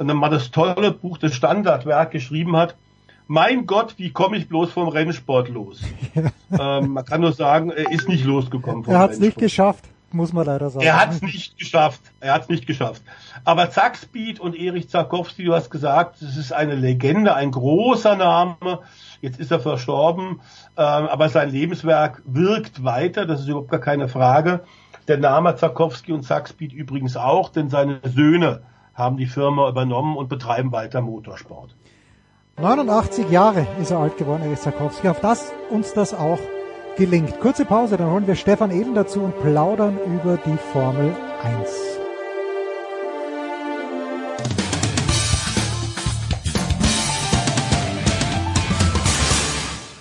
und 0.00 0.08
dann 0.08 0.16
mal 0.16 0.30
das 0.30 0.50
tolle 0.50 0.92
Buch, 0.92 1.18
das 1.18 1.34
Standardwerk 1.34 2.10
geschrieben 2.10 2.56
hat. 2.56 2.74
Mein 3.26 3.66
Gott, 3.66 3.94
wie 3.98 4.10
komme 4.10 4.38
ich 4.38 4.48
bloß 4.48 4.72
vom 4.72 4.88
Rennsport 4.88 5.50
los? 5.50 5.82
ähm, 6.58 6.88
man 6.94 7.04
kann 7.04 7.20
nur 7.20 7.32
sagen, 7.32 7.70
er 7.70 7.92
ist 7.92 8.08
nicht 8.08 8.24
losgekommen 8.24 8.82
vom 8.82 8.94
Er 8.94 8.98
hat 8.98 9.12
es 9.12 9.20
nicht 9.20 9.36
geschafft. 9.36 9.84
muss 10.10 10.32
man 10.32 10.46
leider 10.46 10.70
sagen. 10.70 10.84
Er 10.84 10.98
hat 10.98 11.12
es 11.12 11.22
nicht 11.22 11.58
geschafft. 11.58 12.00
Er 12.18 12.32
hat 12.32 12.42
es 12.42 12.48
nicht 12.48 12.66
geschafft. 12.66 13.02
Aber 13.44 13.70
Zack 13.70 13.98
Speed 13.98 14.40
und 14.40 14.56
Erich 14.56 14.88
Zarkowski, 14.88 15.44
du 15.44 15.54
hast 15.54 15.70
gesagt, 15.70 16.22
es 16.22 16.36
ist 16.36 16.52
eine 16.52 16.74
Legende, 16.74 17.34
ein 17.34 17.50
großer 17.50 18.16
Name. 18.16 18.80
Jetzt 19.20 19.38
ist 19.38 19.52
er 19.52 19.60
verstorben, 19.60 20.40
ähm, 20.78 21.06
aber 21.08 21.28
sein 21.28 21.50
Lebenswerk 21.50 22.22
wirkt 22.24 22.84
weiter, 22.84 23.26
das 23.26 23.40
ist 23.42 23.48
überhaupt 23.48 23.70
gar 23.70 23.80
keine 23.80 24.08
Frage. 24.08 24.60
Der 25.08 25.18
Name 25.18 25.56
Zarkowski 25.56 26.12
und 26.12 26.22
Zack 26.22 26.48
Speed 26.48 26.72
übrigens 26.72 27.18
auch, 27.18 27.50
denn 27.50 27.68
seine 27.68 28.00
Söhne 28.04 28.62
haben 28.94 29.16
die 29.16 29.26
Firma 29.26 29.68
übernommen 29.68 30.16
und 30.16 30.28
betreiben 30.28 30.72
weiter 30.72 31.00
Motorsport. 31.00 31.76
89 32.60 33.30
Jahre 33.30 33.66
ist 33.80 33.90
er 33.90 33.98
alt 33.98 34.18
geworden, 34.18 34.42
Erich 34.44 34.60
Zarkowski. 34.60 35.08
Auf 35.08 35.20
das 35.20 35.52
uns 35.70 35.94
das 35.94 36.12
auch 36.12 36.38
gelingt. 36.96 37.40
Kurze 37.40 37.64
Pause, 37.64 37.96
dann 37.96 38.10
holen 38.10 38.26
wir 38.26 38.34
Stefan 38.34 38.70
Eden 38.70 38.94
dazu 38.94 39.20
und 39.20 39.40
plaudern 39.40 39.98
über 40.04 40.36
die 40.36 40.58
Formel 40.72 41.14
1. 41.42 41.98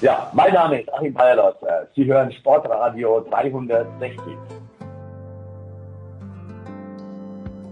Ja, 0.01 0.31
mein 0.33 0.53
Name 0.53 0.81
ist 0.81 0.93
Achim 0.93 1.13
Bayerlos. 1.13 1.55
Sie 1.95 2.05
hören 2.05 2.31
Sportradio 2.31 3.25
360. 3.29 4.59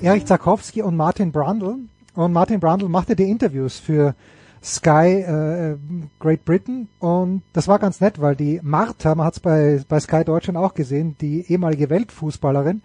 Erich 0.02 0.26
Zarkowski 0.26 0.82
und 0.82 0.96
Martin 0.96 1.30
Brundle. 1.30 1.76
Und 2.14 2.32
Martin 2.32 2.58
Brundle 2.58 2.88
machte 2.88 3.14
die 3.14 3.30
Interviews 3.30 3.78
für 3.78 4.16
Sky 4.62 5.22
äh, 5.22 5.76
Great 6.20 6.44
Britain 6.44 6.89
und 7.01 7.43
das 7.52 7.66
war 7.66 7.78
ganz 7.78 8.01
nett, 8.01 8.20
weil 8.20 8.36
die 8.36 8.60
Martha, 8.62 9.14
man 9.14 9.26
hat 9.26 9.34
es 9.34 9.40
bei, 9.40 9.82
bei 9.89 9.98
Sky 9.98 10.24
Deutschland 10.24 10.56
auch 10.56 10.74
gesehen, 10.74 11.16
die 11.20 11.51
ehemalige 11.51 11.90
Weltfußballerin, 11.90 12.82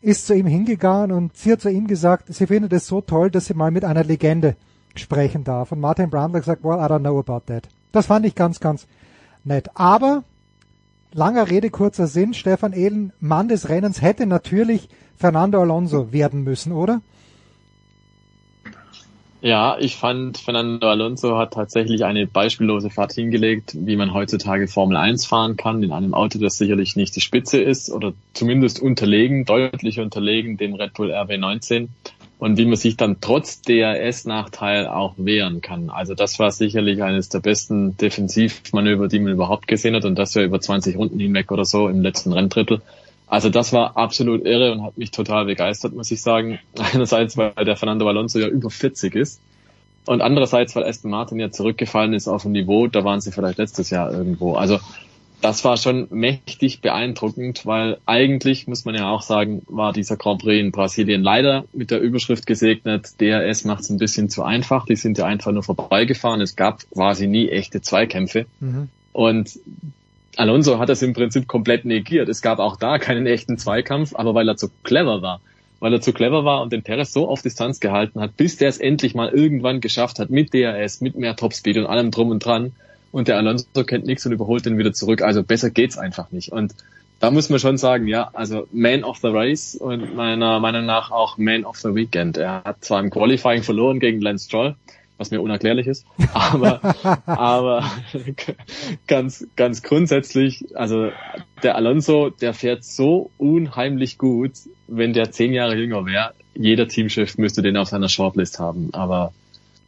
ist 0.00 0.26
zu 0.26 0.34
ihm 0.34 0.46
hingegangen 0.46 1.12
und 1.12 1.36
sie 1.36 1.52
hat 1.52 1.60
zu 1.60 1.70
ihm 1.70 1.86
gesagt, 1.86 2.34
sie 2.34 2.46
findet 2.46 2.72
es 2.72 2.86
so 2.86 3.00
toll, 3.00 3.30
dass 3.30 3.46
sie 3.46 3.54
mal 3.54 3.70
mit 3.70 3.84
einer 3.84 4.02
Legende 4.02 4.56
sprechen 4.96 5.44
darf. 5.44 5.72
Und 5.72 5.80
Martin 5.80 6.10
Brandler 6.10 6.40
gesagt, 6.40 6.64
well, 6.64 6.78
I 6.78 6.90
don't 6.90 7.00
know 7.00 7.18
about 7.18 7.46
that. 7.46 7.68
Das 7.92 8.06
fand 8.06 8.26
ich 8.26 8.34
ganz, 8.34 8.58
ganz 8.58 8.86
nett. 9.44 9.70
Aber, 9.74 10.24
langer 11.12 11.48
Rede, 11.48 11.70
kurzer 11.70 12.08
Sinn, 12.08 12.34
Stefan 12.34 12.72
Ehlen, 12.72 13.12
Mann 13.20 13.48
des 13.48 13.68
Rennens, 13.68 14.02
hätte 14.02 14.26
natürlich 14.26 14.88
Fernando 15.16 15.60
Alonso 15.60 16.12
werden 16.12 16.42
müssen, 16.42 16.72
oder? 16.72 17.00
Ja, 19.44 19.76
ich 19.78 19.96
fand, 19.96 20.38
Fernando 20.38 20.88
Alonso 20.88 21.36
hat 21.36 21.52
tatsächlich 21.52 22.06
eine 22.06 22.26
beispiellose 22.26 22.88
Fahrt 22.88 23.12
hingelegt, 23.12 23.76
wie 23.78 23.94
man 23.94 24.14
heutzutage 24.14 24.68
Formel 24.68 24.96
1 24.96 25.26
fahren 25.26 25.58
kann, 25.58 25.82
in 25.82 25.92
einem 25.92 26.14
Auto, 26.14 26.38
das 26.38 26.56
sicherlich 26.56 26.96
nicht 26.96 27.14
die 27.14 27.20
Spitze 27.20 27.60
ist 27.60 27.90
oder 27.90 28.14
zumindest 28.32 28.80
unterlegen, 28.80 29.44
deutlich 29.44 30.00
unterlegen 30.00 30.56
dem 30.56 30.72
Red 30.72 30.94
Bull 30.94 31.12
RB19 31.12 31.88
und 32.38 32.56
wie 32.56 32.64
man 32.64 32.76
sich 32.76 32.96
dann 32.96 33.18
trotz 33.20 33.60
DRS-Nachteil 33.60 34.86
auch 34.86 35.12
wehren 35.18 35.60
kann. 35.60 35.90
Also 35.90 36.14
das 36.14 36.38
war 36.38 36.50
sicherlich 36.50 37.02
eines 37.02 37.28
der 37.28 37.40
besten 37.40 37.98
Defensivmanöver, 37.98 39.08
die 39.08 39.18
man 39.18 39.34
überhaupt 39.34 39.68
gesehen 39.68 39.94
hat 39.94 40.06
und 40.06 40.18
das 40.18 40.32
ja 40.32 40.42
über 40.42 40.58
20 40.58 40.96
Runden 40.96 41.20
hinweg 41.20 41.52
oder 41.52 41.66
so 41.66 41.88
im 41.88 42.00
letzten 42.00 42.32
Renndrittel. 42.32 42.80
Also 43.26 43.48
das 43.48 43.72
war 43.72 43.96
absolut 43.96 44.44
irre 44.44 44.72
und 44.72 44.82
hat 44.82 44.98
mich 44.98 45.10
total 45.10 45.46
begeistert, 45.46 45.94
muss 45.94 46.10
ich 46.10 46.22
sagen. 46.22 46.58
Einerseits, 46.92 47.36
weil 47.36 47.52
der 47.64 47.76
Fernando 47.76 48.08
Alonso 48.08 48.38
ja 48.38 48.48
über 48.48 48.70
40 48.70 49.14
ist 49.14 49.40
und 50.06 50.20
andererseits, 50.20 50.76
weil 50.76 50.84
Aston 50.84 51.10
Martin 51.10 51.40
ja 51.40 51.50
zurückgefallen 51.50 52.12
ist 52.12 52.28
auf 52.28 52.44
ein 52.44 52.52
Niveau, 52.52 52.86
da 52.86 53.04
waren 53.04 53.20
sie 53.20 53.32
vielleicht 53.32 53.58
letztes 53.58 53.90
Jahr 53.90 54.12
irgendwo. 54.12 54.54
Also 54.54 54.78
das 55.40 55.64
war 55.64 55.76
schon 55.76 56.08
mächtig 56.10 56.80
beeindruckend, 56.80 57.66
weil 57.66 57.98
eigentlich, 58.06 58.66
muss 58.66 58.84
man 58.84 58.94
ja 58.94 59.10
auch 59.10 59.22
sagen, 59.22 59.62
war 59.66 59.92
dieser 59.92 60.16
Grand 60.16 60.40
Prix 60.40 60.60
in 60.60 60.72
Brasilien 60.72 61.22
leider 61.22 61.64
mit 61.72 61.90
der 61.90 62.00
Überschrift 62.00 62.46
gesegnet, 62.46 63.20
DRS 63.20 63.64
macht 63.64 63.82
es 63.82 63.90
ein 63.90 63.98
bisschen 63.98 64.30
zu 64.30 64.42
einfach, 64.42 64.86
die 64.86 64.96
sind 64.96 65.18
ja 65.18 65.26
einfach 65.26 65.52
nur 65.52 65.62
vorbeigefahren, 65.62 66.40
es 66.40 66.56
gab 66.56 66.88
quasi 66.90 67.26
nie 67.26 67.48
echte 67.48 67.82
Zweikämpfe. 67.82 68.46
Mhm. 68.60 68.88
Und 69.12 69.58
Alonso 70.36 70.78
hat 70.78 70.88
das 70.88 71.02
im 71.02 71.12
Prinzip 71.12 71.46
komplett 71.46 71.84
negiert. 71.84 72.28
Es 72.28 72.42
gab 72.42 72.58
auch 72.58 72.76
da 72.76 72.98
keinen 72.98 73.26
echten 73.26 73.58
Zweikampf, 73.58 74.14
aber 74.14 74.34
weil 74.34 74.48
er 74.48 74.56
zu 74.56 74.68
clever 74.82 75.22
war. 75.22 75.40
Weil 75.80 75.92
er 75.92 76.00
zu 76.00 76.12
clever 76.12 76.44
war 76.44 76.62
und 76.62 76.72
den 76.72 76.82
Perez 76.82 77.12
so 77.12 77.28
auf 77.28 77.42
Distanz 77.42 77.80
gehalten 77.80 78.20
hat, 78.20 78.36
bis 78.36 78.56
der 78.56 78.68
es 78.68 78.78
endlich 78.78 79.14
mal 79.14 79.28
irgendwann 79.28 79.80
geschafft 79.80 80.18
hat, 80.18 80.30
mit 80.30 80.54
DRS, 80.54 81.00
mit 81.00 81.16
mehr 81.16 81.36
Topspeed 81.36 81.76
und 81.76 81.86
allem 81.86 82.10
drum 82.10 82.30
und 82.30 82.44
dran. 82.44 82.72
Und 83.12 83.28
der 83.28 83.36
Alonso 83.36 83.84
kennt 83.84 84.06
nichts 84.06 84.26
und 84.26 84.32
überholt 84.32 84.66
den 84.66 84.78
wieder 84.78 84.92
zurück. 84.92 85.22
Also 85.22 85.42
besser 85.42 85.70
geht's 85.70 85.98
einfach 85.98 86.30
nicht. 86.32 86.50
Und 86.50 86.74
da 87.20 87.30
muss 87.30 87.48
man 87.48 87.58
schon 87.58 87.78
sagen, 87.78 88.06
ja, 88.06 88.30
also 88.32 88.66
Man 88.72 89.04
of 89.04 89.18
the 89.18 89.28
Race 89.28 89.76
und 89.76 90.14
meiner 90.14 90.58
Meinung 90.60 90.84
nach 90.84 91.10
auch 91.10 91.38
Man 91.38 91.64
of 91.64 91.78
the 91.78 91.94
Weekend. 91.94 92.36
Er 92.36 92.64
hat 92.64 92.84
zwar 92.84 93.00
im 93.00 93.10
Qualifying 93.10 93.62
verloren 93.62 94.00
gegen 94.00 94.20
Lance 94.20 94.46
Stroll, 94.46 94.74
was 95.18 95.30
mir 95.30 95.40
unerklärlich 95.40 95.86
ist. 95.86 96.04
Aber, 96.34 96.80
aber 97.26 97.84
ganz, 99.06 99.46
ganz 99.56 99.82
grundsätzlich, 99.82 100.64
also 100.74 101.10
der 101.62 101.76
Alonso, 101.76 102.30
der 102.30 102.54
fährt 102.54 102.84
so 102.84 103.30
unheimlich 103.38 104.18
gut, 104.18 104.52
wenn 104.88 105.12
der 105.12 105.30
zehn 105.30 105.52
Jahre 105.52 105.76
jünger 105.76 106.06
wäre. 106.06 106.32
Jeder 106.54 106.88
Teamchef 106.88 107.38
müsste 107.38 107.62
den 107.62 107.76
auf 107.76 107.88
seiner 107.88 108.08
Shortlist 108.08 108.58
haben. 108.58 108.90
Aber 108.92 109.32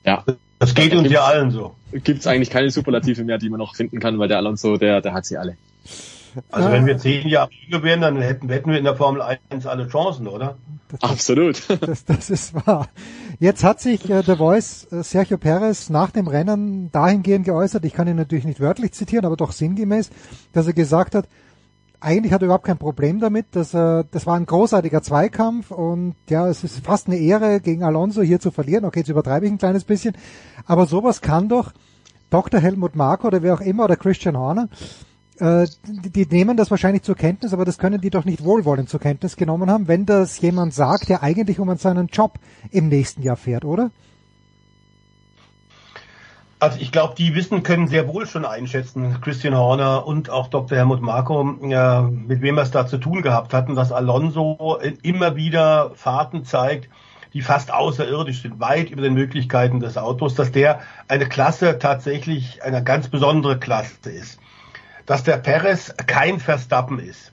ja. 0.05 0.25
Das 0.59 0.75
geht 0.75 0.95
uns 0.95 1.11
ja 1.11 1.25
allen 1.25 1.51
so. 1.51 1.75
Gibt 1.93 2.21
es 2.21 2.27
eigentlich 2.27 2.51
keine 2.51 2.71
Superlative 2.71 3.25
mehr, 3.25 3.39
die 3.39 3.51
man 3.51 3.59
noch 3.59 3.77
finden 3.77 4.01
kann, 4.01 4.19
weil 4.19 4.29
der 4.29 4.39
Alonso, 4.39 4.77
der, 4.77 5.01
der 5.01 5.13
hat 5.13 5.27
sie 5.27 5.37
alle. 5.37 5.57
Also 6.51 6.71
wenn 6.71 6.87
wir 6.87 6.99
zehn 6.99 7.29
Jahre 7.29 7.51
jünger 7.67 7.83
wären, 7.83 8.01
dann 8.01 8.21
hätten, 8.21 8.49
hätten 8.49 8.71
wir 8.71 8.79
in 8.79 8.85
der 8.85 8.97
Formel 8.97 9.23
1 9.23 9.67
alle 9.67 9.89
Chancen, 9.89 10.27
oder? 10.29 10.57
Das, 10.89 11.11
Absolut. 11.11 11.63
Das, 11.81 12.05
das 12.05 12.31
ist 12.31 12.55
wahr. 12.67 12.89
Jetzt 13.39 13.65
hat 13.65 13.81
sich 13.81 14.09
äh, 14.09 14.23
der 14.23 14.37
Voice 14.37 14.87
äh, 14.93 15.03
Sergio 15.03 15.39
Perez 15.39 15.91
nach 15.91 16.11
dem 16.11 16.27
Rennen 16.27 16.91
dahingehend 16.93 17.45
geäußert, 17.45 17.85
ich 17.85 17.93
kann 17.93 18.09
ihn 18.09 18.17
natürlich 18.17 18.45
nicht 18.45 18.61
wörtlich 18.61 18.93
zitieren, 18.93 19.25
aber 19.25 19.37
doch 19.37 19.53
sinngemäß, 19.53 20.11
dass 20.53 20.67
er 20.67 20.73
gesagt 20.73 21.15
hat, 21.15 21.29
eigentlich 22.01 22.33
hat 22.33 22.43
er 22.43 22.47
überhaupt 22.47 22.67
kein 22.67 22.79
Problem 22.79 23.21
damit, 23.21 23.47
dass 23.53 23.75
er, 23.75 24.05
das 24.05 24.27
war 24.27 24.37
ein 24.37 24.47
großartiger 24.47 25.03
Zweikampf 25.03 25.71
und 25.71 26.15
ja, 26.29 26.47
es 26.49 26.63
ist 26.63 26.85
fast 26.85 27.09
eine 27.09 27.17
Ehre, 27.17 27.61
gegen 27.61 27.83
Alonso 27.83 28.23
hier 28.23 28.39
zu 28.39 28.51
verlieren. 28.51 28.85
Okay, 28.85 29.01
jetzt 29.01 29.09
übertreibe 29.09 29.47
ich 29.47 29.53
ein 29.53 29.59
kleines 29.59 29.85
bisschen, 29.85 30.17
aber 30.67 30.87
sowas 30.87 31.21
kann 31.21 31.49
doch 31.49 31.73
Dr. 32.31 32.61
Helmut 32.61 32.97
Marko 32.97 33.29
oder 33.29 33.43
wer 33.43 33.55
auch 33.55 33.61
immer 33.61 33.85
oder 33.85 33.97
Christian 33.97 34.37
Horner 34.37 34.69
äh, 35.41 35.67
die, 35.87 36.27
nehmen 36.27 36.57
das 36.57 36.71
wahrscheinlich 36.71 37.03
zur 37.03 37.15
Kenntnis, 37.15 37.53
aber 37.53 37.65
das 37.65 37.79
können 37.79 38.01
die 38.01 38.11
doch 38.11 38.25
nicht 38.25 38.45
wohlwollend 38.45 38.89
zur 38.89 39.01
Kenntnis 39.01 39.37
genommen 39.37 39.71
haben, 39.71 39.89
wenn 39.89 40.07
das 40.07 40.41
jemand 40.41 40.75
sagt, 40.75 41.09
der 41.09 41.23
eigentlich 41.23 41.59
um 41.59 41.75
seinen 41.77 42.09
Job 42.09 42.39
im 42.71 42.89
nächsten 42.89 43.23
Jahr 43.23 43.37
fährt, 43.37 43.65
oder? 43.65 43.91
Also 46.59 46.79
ich 46.81 46.91
glaube, 46.91 47.15
die 47.17 47.35
Wissen 47.35 47.63
können 47.63 47.87
sehr 47.87 48.09
wohl 48.09 48.27
schon 48.27 48.47
einschätzen, 48.47 49.21
Christian 49.21 49.55
Horner 49.55 50.07
und 50.07 50.31
auch 50.31 50.49
Dr. 50.49 50.79
Helmut 50.79 51.03
Marko, 51.03 51.43
äh, 51.43 52.03
mit 52.03 52.41
wem 52.41 52.57
er 52.57 52.63
es 52.63 52.71
da 52.71 52.87
zu 52.87 52.97
tun 52.97 53.21
gehabt 53.21 53.53
hat 53.53 53.69
und 53.69 53.75
dass 53.75 53.93
Alonso 53.93 54.79
immer 55.03 55.37
wieder 55.37 55.91
Fahrten 55.95 56.45
zeigt, 56.45 56.89
die 57.35 57.43
fast 57.43 57.71
außerirdisch 57.71 58.41
sind, 58.41 58.59
weit 58.59 58.91
über 58.91 59.03
den 59.03 59.13
Möglichkeiten 59.13 59.81
des 59.81 59.99
Autos, 59.99 60.35
dass 60.35 60.53
der 60.53 60.81
eine 61.09 61.27
Klasse 61.27 61.79
tatsächlich 61.79 62.63
eine 62.63 62.83
ganz 62.83 63.09
besondere 63.09 63.59
Klasse 63.59 64.11
ist 64.11 64.41
dass 65.07 65.23
der 65.23 65.39
Perez 65.39 65.95
kein 66.07 66.41
Verstappen 66.41 66.99
ist. 66.99 67.33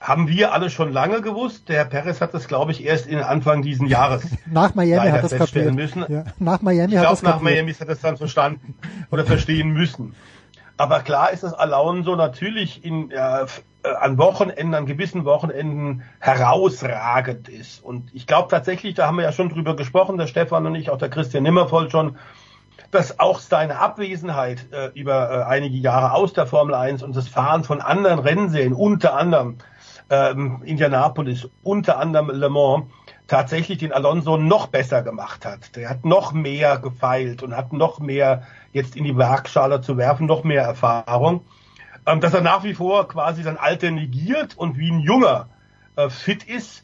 Haben 0.00 0.28
wir 0.28 0.54
alle 0.54 0.70
schon 0.70 0.92
lange 0.92 1.20
gewusst. 1.20 1.68
Der 1.68 1.76
Herr 1.76 1.84
Perez 1.84 2.22
hat 2.22 2.32
das, 2.32 2.48
glaube 2.48 2.72
ich, 2.72 2.86
erst 2.86 3.06
in 3.06 3.18
Anfang 3.18 3.60
diesen 3.60 3.86
Jahres 3.86 4.24
nach 4.50 4.74
Miami 4.74 5.10
hat 5.10 5.24
das 5.24 5.36
kapiert. 5.36 5.74
müssen. 5.74 6.06
Ja, 6.08 6.24
nach 6.38 6.62
Miami 6.62 6.92
ich 6.92 6.98
hat 6.98 7.04
glaub, 7.04 7.14
das 7.14 7.22
nach 7.22 7.40
Miami 7.40 7.74
hat 7.74 7.88
das 7.88 8.00
dann 8.00 8.16
verstanden 8.16 8.74
oder 9.10 9.26
verstehen 9.26 9.70
müssen. 9.70 10.14
Aber 10.78 11.00
klar 11.00 11.30
ist, 11.30 11.42
dass 11.42 11.52
Alonso 11.52 12.16
natürlich 12.16 12.82
in, 12.82 13.10
äh, 13.10 13.44
an 13.82 14.16
Wochenenden, 14.16 14.74
an 14.74 14.86
gewissen 14.86 15.26
Wochenenden 15.26 16.02
herausragend 16.18 17.50
ist. 17.50 17.84
Und 17.84 18.14
ich 18.14 18.26
glaube 18.26 18.48
tatsächlich, 18.50 18.94
da 18.94 19.06
haben 19.06 19.16
wir 19.16 19.24
ja 19.24 19.32
schon 19.32 19.50
drüber 19.50 19.76
gesprochen, 19.76 20.16
der 20.16 20.26
Stefan 20.26 20.64
und 20.64 20.74
ich, 20.74 20.88
auch 20.88 20.96
der 20.96 21.10
Christian 21.10 21.42
Nimmervoll 21.42 21.90
schon, 21.90 22.16
dass 22.90 23.20
auch 23.20 23.38
seine 23.38 23.78
Abwesenheit 23.78 24.66
äh, 24.72 24.90
über 24.94 25.30
äh, 25.30 25.42
einige 25.44 25.76
Jahre 25.76 26.12
aus 26.12 26.32
der 26.32 26.46
Formel 26.46 26.74
1 26.74 27.02
und 27.02 27.14
das 27.14 27.28
Fahren 27.28 27.64
von 27.64 27.80
anderen 27.80 28.18
Rennserien, 28.18 28.72
unter 28.72 29.14
anderem 29.14 29.58
ähm, 30.10 30.62
Indianapolis, 30.64 31.48
unter 31.62 31.98
anderem 31.98 32.30
Le 32.30 32.48
Mans, 32.48 32.86
tatsächlich 33.28 33.78
den 33.78 33.92
Alonso 33.92 34.36
noch 34.36 34.66
besser 34.66 35.02
gemacht 35.02 35.44
hat. 35.44 35.76
Der 35.76 35.88
hat 35.88 36.04
noch 36.04 36.32
mehr 36.32 36.78
gefeilt 36.78 37.44
und 37.44 37.56
hat 37.56 37.72
noch 37.72 38.00
mehr 38.00 38.42
jetzt 38.72 38.96
in 38.96 39.04
die 39.04 39.16
Werkschale 39.16 39.80
zu 39.80 39.96
werfen, 39.96 40.26
noch 40.26 40.42
mehr 40.42 40.62
Erfahrung. 40.62 41.44
Ähm, 42.06 42.20
dass 42.20 42.34
er 42.34 42.40
nach 42.40 42.64
wie 42.64 42.74
vor 42.74 43.06
quasi 43.06 43.42
sein 43.44 43.56
Alter 43.56 43.90
negiert 43.92 44.56
und 44.56 44.78
wie 44.78 44.90
ein 44.90 45.00
Junger 45.00 45.48
äh, 45.94 46.08
fit 46.08 46.42
ist, 46.42 46.82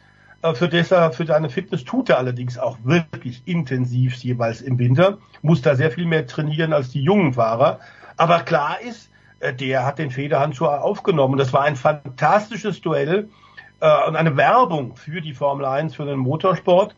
für, 0.55 0.69
das 0.69 0.91
er, 0.91 1.13
für 1.13 1.27
seine 1.27 1.51
Fitness 1.51 1.85
tut 1.85 2.11
er 2.11 2.19
allerdings 2.19 2.59
auch 2.59 2.79
wirklich 2.83 3.43
intensiv 3.47 4.15
jeweils 4.15 4.61
im 4.61 4.79
Winter, 4.79 5.19
muss 5.43 5.63
da 5.63 5.75
sehr 5.75 5.91
viel 5.91 6.07
mehr 6.07 6.27
trainieren 6.27 6.73
als 6.73 6.91
die 6.91 7.03
jungen 7.03 7.35
Fahrer. 7.35 7.81
Aber 8.17 8.41
klar 8.41 8.81
ist, 8.81 9.11
äh, 9.41 9.55
der 9.55 9.85
hat 9.85 9.99
den 9.99 10.11
Federhandschuh 10.11 10.67
aufgenommen. 10.67 11.39
Das 11.39 11.53
war 11.53 11.63
ein 11.63 11.77
fantastisches 11.77 12.81
Duell 12.81 13.29
äh, 13.81 14.09
und 14.09 14.17
eine 14.17 14.37
Werbung 14.37 14.97
für 14.97 15.21
die 15.21 15.35
Formel 15.35 15.67
1, 15.67 15.95
für 15.95 16.05
den 16.05 16.19
Motorsport. 16.19 16.95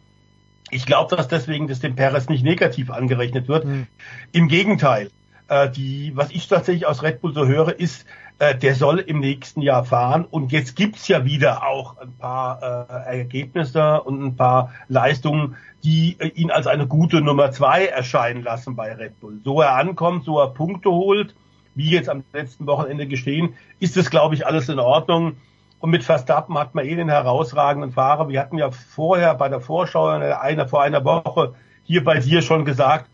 Ich 0.70 0.85
glaube, 0.85 1.16
dass 1.16 1.29
deswegen 1.29 1.66
das 1.66 1.81
dem 1.81 1.97
Perez 1.97 2.29
nicht 2.29 2.45
negativ 2.45 2.91
angerechnet 2.91 3.49
wird. 3.49 3.65
Mhm. 3.65 3.87
Im 4.33 4.49
Gegenteil, 4.49 5.11
äh, 5.49 5.70
die, 5.70 6.12
was 6.15 6.31
ich 6.31 6.47
tatsächlich 6.47 6.87
aus 6.87 7.03
Red 7.03 7.20
Bull 7.20 7.35
so 7.35 7.47
höre, 7.47 7.79
ist, 7.79 8.05
äh, 8.39 8.55
der 8.56 8.74
soll 8.74 8.98
im 9.01 9.20
nächsten 9.20 9.62
Jahr 9.62 9.85
fahren. 9.85 10.24
Und 10.24 10.52
jetzt 10.52 10.77
gibt's 10.77 11.09
ja 11.09 11.24
wieder 11.24 11.66
auch 11.66 11.98
ein 11.98 12.16
paar 12.19 12.62
äh, 12.89 13.19
Ergebnisse 13.19 14.01
und 14.02 14.23
ein 14.23 14.36
paar 14.36 14.73
Leistungen, 14.89 15.56
die 15.82 16.16
äh, 16.19 16.28
ihn 16.28 16.51
als 16.51 16.66
eine 16.66 16.86
gute 16.86 17.20
Nummer 17.20 17.51
zwei 17.51 17.86
erscheinen 17.86 18.43
lassen 18.43 18.77
bei 18.77 18.93
Red 18.94 19.20
Bull. 19.20 19.40
So 19.44 19.60
er 19.60 19.74
ankommt, 19.74 20.24
so 20.24 20.39
er 20.39 20.48
Punkte 20.48 20.90
holt, 20.90 21.35
wie 21.74 21.90
jetzt 21.90 22.09
am 22.09 22.24
letzten 22.32 22.66
Wochenende 22.66 23.06
gestehen, 23.06 23.55
ist 23.81 23.97
das, 23.97 24.10
glaube 24.10 24.35
ich, 24.35 24.47
alles 24.47 24.69
in 24.69 24.78
Ordnung. 24.78 25.36
Und 25.81 25.90
mit 25.90 26.02
Verstappen 26.02 26.59
hat 26.59 26.74
man 26.74 26.85
eh 26.86 26.97
den 26.97 27.09
herausragenden 27.09 27.93
Fahrer. 27.93 28.28
Wir 28.28 28.40
hatten 28.40 28.59
ja 28.59 28.70
vorher 28.70 29.35
bei 29.35 29.48
der 29.48 29.60
Vorschau 29.60 30.06
einer, 30.06 30.69
vor 30.69 30.82
einer 30.82 31.05
Woche 31.05 31.55
hier 31.85 32.02
bei 32.02 32.19
dir 32.19 32.43
schon 32.43 32.65
gesagt, 32.65 33.09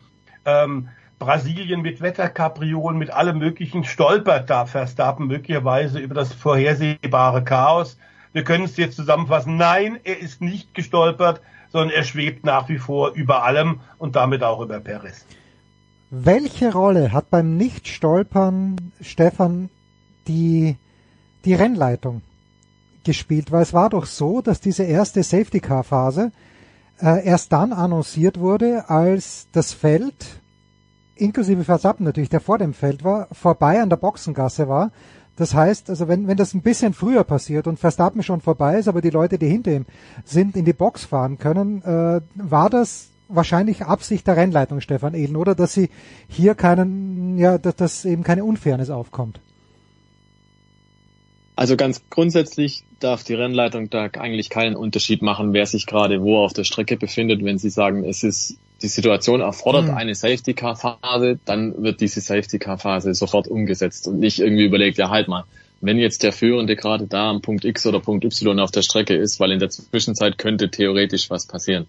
ähm, 0.46 0.88
Brasilien 1.18 1.82
mit 1.82 2.00
Wetterkapriolen, 2.00 2.98
mit 2.98 3.10
allem 3.10 3.38
möglichen 3.38 3.84
stolpert 3.84 4.50
da 4.50 4.66
Verstappen 4.66 5.26
möglicherweise 5.26 5.98
über 5.98 6.14
das 6.14 6.32
vorhersehbare 6.32 7.44
Chaos. 7.44 7.98
Wir 8.32 8.44
können 8.44 8.64
es 8.64 8.76
jetzt 8.76 8.96
zusammenfassen. 8.96 9.56
Nein, 9.56 9.98
er 10.04 10.18
ist 10.18 10.40
nicht 10.40 10.74
gestolpert, 10.74 11.40
sondern 11.70 11.90
er 11.90 12.04
schwebt 12.04 12.44
nach 12.44 12.68
wie 12.68 12.78
vor 12.78 13.12
über 13.12 13.44
allem 13.44 13.80
und 13.98 14.16
damit 14.16 14.42
auch 14.42 14.60
über 14.60 14.80
Perez. 14.80 15.24
Welche 16.10 16.72
Rolle 16.72 17.12
hat 17.12 17.30
beim 17.30 17.56
Nicht-Stolpern, 17.56 18.92
Stefan, 19.00 19.70
die, 20.28 20.76
die 21.44 21.54
Rennleitung 21.54 22.22
gespielt? 23.04 23.50
Weil 23.50 23.62
es 23.62 23.72
war 23.72 23.90
doch 23.90 24.06
so, 24.06 24.40
dass 24.40 24.60
diese 24.60 24.84
erste 24.84 25.22
Safety-Car-Phase 25.22 26.30
äh, 27.00 27.24
erst 27.24 27.52
dann 27.52 27.72
annonciert 27.72 28.38
wurde, 28.38 28.88
als 28.88 29.48
das 29.52 29.72
Feld 29.72 30.40
inklusive 31.16 31.64
Verstappen 31.64 32.04
natürlich, 32.04 32.30
der 32.30 32.40
vor 32.40 32.58
dem 32.58 32.74
Feld 32.74 33.04
war, 33.04 33.28
vorbei 33.32 33.80
an 33.80 33.90
der 33.90 33.96
Boxengasse 33.96 34.68
war. 34.68 34.90
Das 35.36 35.54
heißt, 35.54 35.90
also 35.90 36.06
wenn, 36.06 36.28
wenn 36.28 36.36
das 36.36 36.54
ein 36.54 36.62
bisschen 36.62 36.94
früher 36.94 37.24
passiert 37.24 37.66
und 37.66 37.78
Verstappen 37.78 38.22
schon 38.22 38.40
vorbei 38.40 38.78
ist, 38.78 38.86
aber 38.86 39.00
die 39.00 39.10
Leute, 39.10 39.38
die 39.38 39.48
hinter 39.48 39.72
ihm 39.72 39.86
sind, 40.24 40.56
in 40.56 40.64
die 40.64 40.72
Box 40.72 41.04
fahren 41.04 41.38
können, 41.38 41.82
äh, 41.82 42.20
war 42.34 42.70
das 42.70 43.08
wahrscheinlich 43.28 43.82
Absicht 43.82 44.26
der 44.26 44.36
Rennleitung, 44.36 44.80
Stefan 44.80 45.14
Ehlen, 45.14 45.36
oder 45.36 45.54
dass 45.54 45.74
sie 45.74 45.90
hier 46.28 46.54
keinen, 46.54 47.36
ja, 47.38 47.58
dass, 47.58 47.74
dass 47.76 48.04
eben 48.04 48.22
keine 48.22 48.44
Unfairness 48.44 48.90
aufkommt. 48.90 49.40
Also 51.56 51.76
ganz 51.76 52.02
grundsätzlich 52.10 52.84
darf 52.98 53.22
die 53.22 53.34
Rennleitung 53.34 53.88
da 53.88 54.08
eigentlich 54.18 54.50
keinen 54.50 54.74
Unterschied 54.74 55.22
machen, 55.22 55.52
wer 55.52 55.66
sich 55.66 55.86
gerade 55.86 56.20
wo 56.22 56.38
auf 56.38 56.52
der 56.52 56.64
Strecke 56.64 56.96
befindet. 56.96 57.44
Wenn 57.44 57.58
sie 57.58 57.70
sagen, 57.70 58.04
es 58.04 58.24
ist 58.24 58.58
die 58.84 58.88
Situation 58.88 59.40
erfordert 59.40 59.86
mhm. 59.86 59.94
eine 59.94 60.14
Safety 60.14 60.54
Car 60.54 60.76
Phase, 60.76 61.38
dann 61.44 61.82
wird 61.82 62.00
diese 62.00 62.20
Safety 62.20 62.58
Car 62.58 62.78
Phase 62.78 63.14
sofort 63.14 63.48
umgesetzt 63.48 64.06
und 64.06 64.20
nicht 64.20 64.38
irgendwie 64.38 64.64
überlegt, 64.64 64.98
ja 64.98 65.10
halt 65.10 65.26
mal, 65.26 65.44
wenn 65.80 65.98
jetzt 65.98 66.22
der 66.22 66.32
Führende 66.32 66.76
gerade 66.76 67.06
da 67.06 67.30
am 67.30 67.40
Punkt 67.40 67.64
X 67.64 67.86
oder 67.86 68.00
Punkt 68.00 68.24
Y 68.24 68.60
auf 68.60 68.70
der 68.70 68.82
Strecke 68.82 69.16
ist, 69.16 69.40
weil 69.40 69.52
in 69.52 69.58
der 69.58 69.70
Zwischenzeit 69.70 70.38
könnte 70.38 70.70
theoretisch 70.70 71.30
was 71.30 71.46
passieren. 71.46 71.86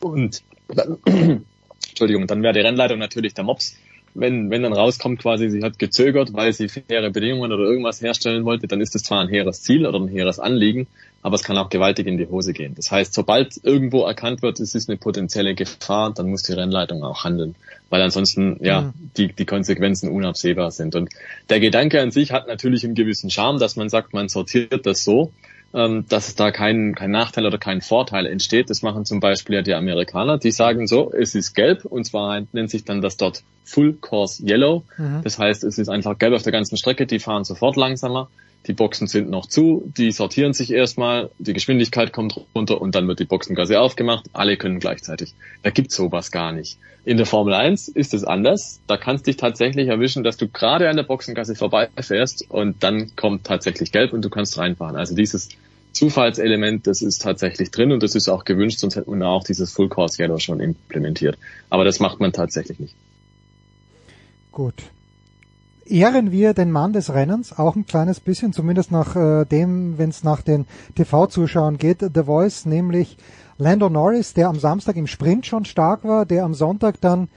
Und 0.00 0.42
dann, 0.68 0.98
Entschuldigung, 1.88 2.26
dann 2.26 2.42
wäre 2.42 2.52
die 2.52 2.60
Rennleitung 2.60 2.98
natürlich 2.98 3.34
der 3.34 3.44
Mops 3.44 3.76
wenn, 4.18 4.50
wenn 4.50 4.62
dann 4.62 4.72
rauskommt 4.72 5.20
quasi, 5.20 5.50
sie 5.50 5.62
hat 5.62 5.78
gezögert, 5.78 6.32
weil 6.32 6.52
sie 6.52 6.68
faire 6.68 7.10
Bedingungen 7.10 7.52
oder 7.52 7.64
irgendwas 7.64 8.00
herstellen 8.00 8.44
wollte, 8.44 8.66
dann 8.66 8.80
ist 8.80 8.94
das 8.94 9.02
zwar 9.02 9.20
ein 9.20 9.28
hehres 9.28 9.62
Ziel 9.62 9.86
oder 9.86 9.98
ein 10.00 10.08
hehres 10.08 10.38
Anliegen, 10.38 10.86
aber 11.26 11.34
es 11.34 11.42
kann 11.42 11.58
auch 11.58 11.70
gewaltig 11.70 12.06
in 12.06 12.18
die 12.18 12.28
Hose 12.28 12.52
gehen. 12.52 12.76
Das 12.76 12.92
heißt, 12.92 13.12
sobald 13.12 13.58
irgendwo 13.64 14.04
erkannt 14.04 14.42
wird, 14.42 14.60
es 14.60 14.76
ist 14.76 14.88
eine 14.88 14.96
potenzielle 14.96 15.56
Gefahr, 15.56 16.14
dann 16.14 16.30
muss 16.30 16.44
die 16.44 16.52
Rennleitung 16.52 17.02
auch 17.02 17.24
handeln, 17.24 17.56
weil 17.90 18.00
ansonsten 18.00 18.60
ja 18.62 18.82
mhm. 18.82 18.92
die, 19.16 19.32
die 19.32 19.44
Konsequenzen 19.44 20.08
unabsehbar 20.08 20.70
sind. 20.70 20.94
Und 20.94 21.10
der 21.50 21.58
Gedanke 21.58 22.00
an 22.00 22.12
sich 22.12 22.30
hat 22.30 22.46
natürlich 22.46 22.84
einen 22.84 22.94
gewissen 22.94 23.28
Charme, 23.28 23.58
dass 23.58 23.74
man 23.74 23.88
sagt, 23.88 24.14
man 24.14 24.28
sortiert 24.28 24.86
das 24.86 25.02
so, 25.02 25.32
ähm, 25.74 26.04
dass 26.08 26.36
da 26.36 26.52
kein, 26.52 26.94
kein 26.94 27.10
Nachteil 27.10 27.44
oder 27.44 27.58
kein 27.58 27.80
Vorteil 27.80 28.26
entsteht. 28.26 28.70
Das 28.70 28.82
machen 28.82 29.04
zum 29.04 29.18
Beispiel 29.18 29.56
ja 29.56 29.62
die 29.62 29.74
Amerikaner. 29.74 30.38
Die 30.38 30.52
sagen 30.52 30.86
so, 30.86 31.12
es 31.12 31.34
ist 31.34 31.54
gelb 31.54 31.84
und 31.86 32.04
zwar 32.04 32.40
nennt 32.52 32.70
sich 32.70 32.84
dann 32.84 33.02
das 33.02 33.16
dort 33.16 33.42
Full 33.64 33.94
Course 33.94 34.44
Yellow. 34.46 34.84
Mhm. 34.96 35.22
Das 35.24 35.40
heißt, 35.40 35.64
es 35.64 35.76
ist 35.78 35.88
einfach 35.88 36.16
gelb 36.18 36.34
auf 36.34 36.44
der 36.44 36.52
ganzen 36.52 36.76
Strecke. 36.76 37.04
Die 37.04 37.18
fahren 37.18 37.42
sofort 37.42 37.74
langsamer. 37.74 38.28
Die 38.66 38.72
Boxen 38.72 39.06
sind 39.06 39.30
noch 39.30 39.46
zu, 39.46 39.92
die 39.96 40.10
sortieren 40.10 40.52
sich 40.52 40.72
erstmal, 40.72 41.30
die 41.38 41.52
Geschwindigkeit 41.52 42.12
kommt 42.12 42.40
runter 42.54 42.80
und 42.80 42.94
dann 42.96 43.06
wird 43.06 43.20
die 43.20 43.24
Boxengasse 43.24 43.80
aufgemacht. 43.80 44.26
Alle 44.32 44.56
können 44.56 44.80
gleichzeitig. 44.80 45.34
Da 45.62 45.70
gibt's 45.70 45.94
sowas 45.94 46.32
gar 46.32 46.52
nicht. 46.52 46.78
In 47.04 47.16
der 47.16 47.26
Formel 47.26 47.54
1 47.54 47.86
ist 47.86 48.12
es 48.12 48.24
anders. 48.24 48.80
Da 48.88 48.96
kannst 48.96 49.28
dich 49.28 49.36
tatsächlich 49.36 49.86
erwischen, 49.86 50.24
dass 50.24 50.36
du 50.36 50.48
gerade 50.48 50.88
an 50.88 50.96
der 50.96 51.04
Boxengasse 51.04 51.54
vorbeifährst 51.54 52.50
und 52.50 52.82
dann 52.82 53.14
kommt 53.14 53.44
tatsächlich 53.44 53.92
gelb 53.92 54.12
und 54.12 54.24
du 54.24 54.30
kannst 54.30 54.58
reinfahren. 54.58 54.96
Also 54.96 55.14
dieses 55.14 55.50
Zufallselement, 55.92 56.88
das 56.88 57.02
ist 57.02 57.22
tatsächlich 57.22 57.70
drin 57.70 57.92
und 57.92 58.02
das 58.02 58.16
ist 58.16 58.28
auch 58.28 58.44
gewünscht, 58.44 58.80
sonst 58.80 58.96
hätte 58.96 59.08
man 59.08 59.22
auch 59.22 59.44
dieses 59.44 59.72
Full 59.72 59.88
Course 59.88 60.20
Yellow 60.20 60.38
schon 60.38 60.58
implementiert. 60.58 61.38
Aber 61.70 61.84
das 61.84 62.00
macht 62.00 62.18
man 62.18 62.32
tatsächlich 62.32 62.80
nicht. 62.80 62.96
Gut. 64.50 64.74
Ehren 65.88 66.32
wir 66.32 66.54
den 66.54 66.72
Mann 66.72 66.92
des 66.92 67.12
Rennens 67.12 67.56
auch 67.56 67.76
ein 67.76 67.86
kleines 67.86 68.20
bisschen, 68.20 68.52
zumindest 68.52 68.90
nach 68.90 69.16
äh, 69.16 69.44
dem, 69.44 69.98
wenn 69.98 70.10
es 70.10 70.24
nach 70.24 70.42
den 70.42 70.66
TV-Zuschauern 70.94 71.78
geht, 71.78 72.00
The 72.00 72.24
Voice, 72.24 72.66
nämlich 72.66 73.16
Lando 73.58 73.88
Norris, 73.88 74.34
der 74.34 74.48
am 74.48 74.58
Samstag 74.58 74.96
im 74.96 75.06
Sprint 75.06 75.46
schon 75.46 75.64
stark 75.64 76.04
war, 76.04 76.26
der 76.26 76.44
am 76.44 76.54
Sonntag 76.54 77.00
dann 77.00 77.28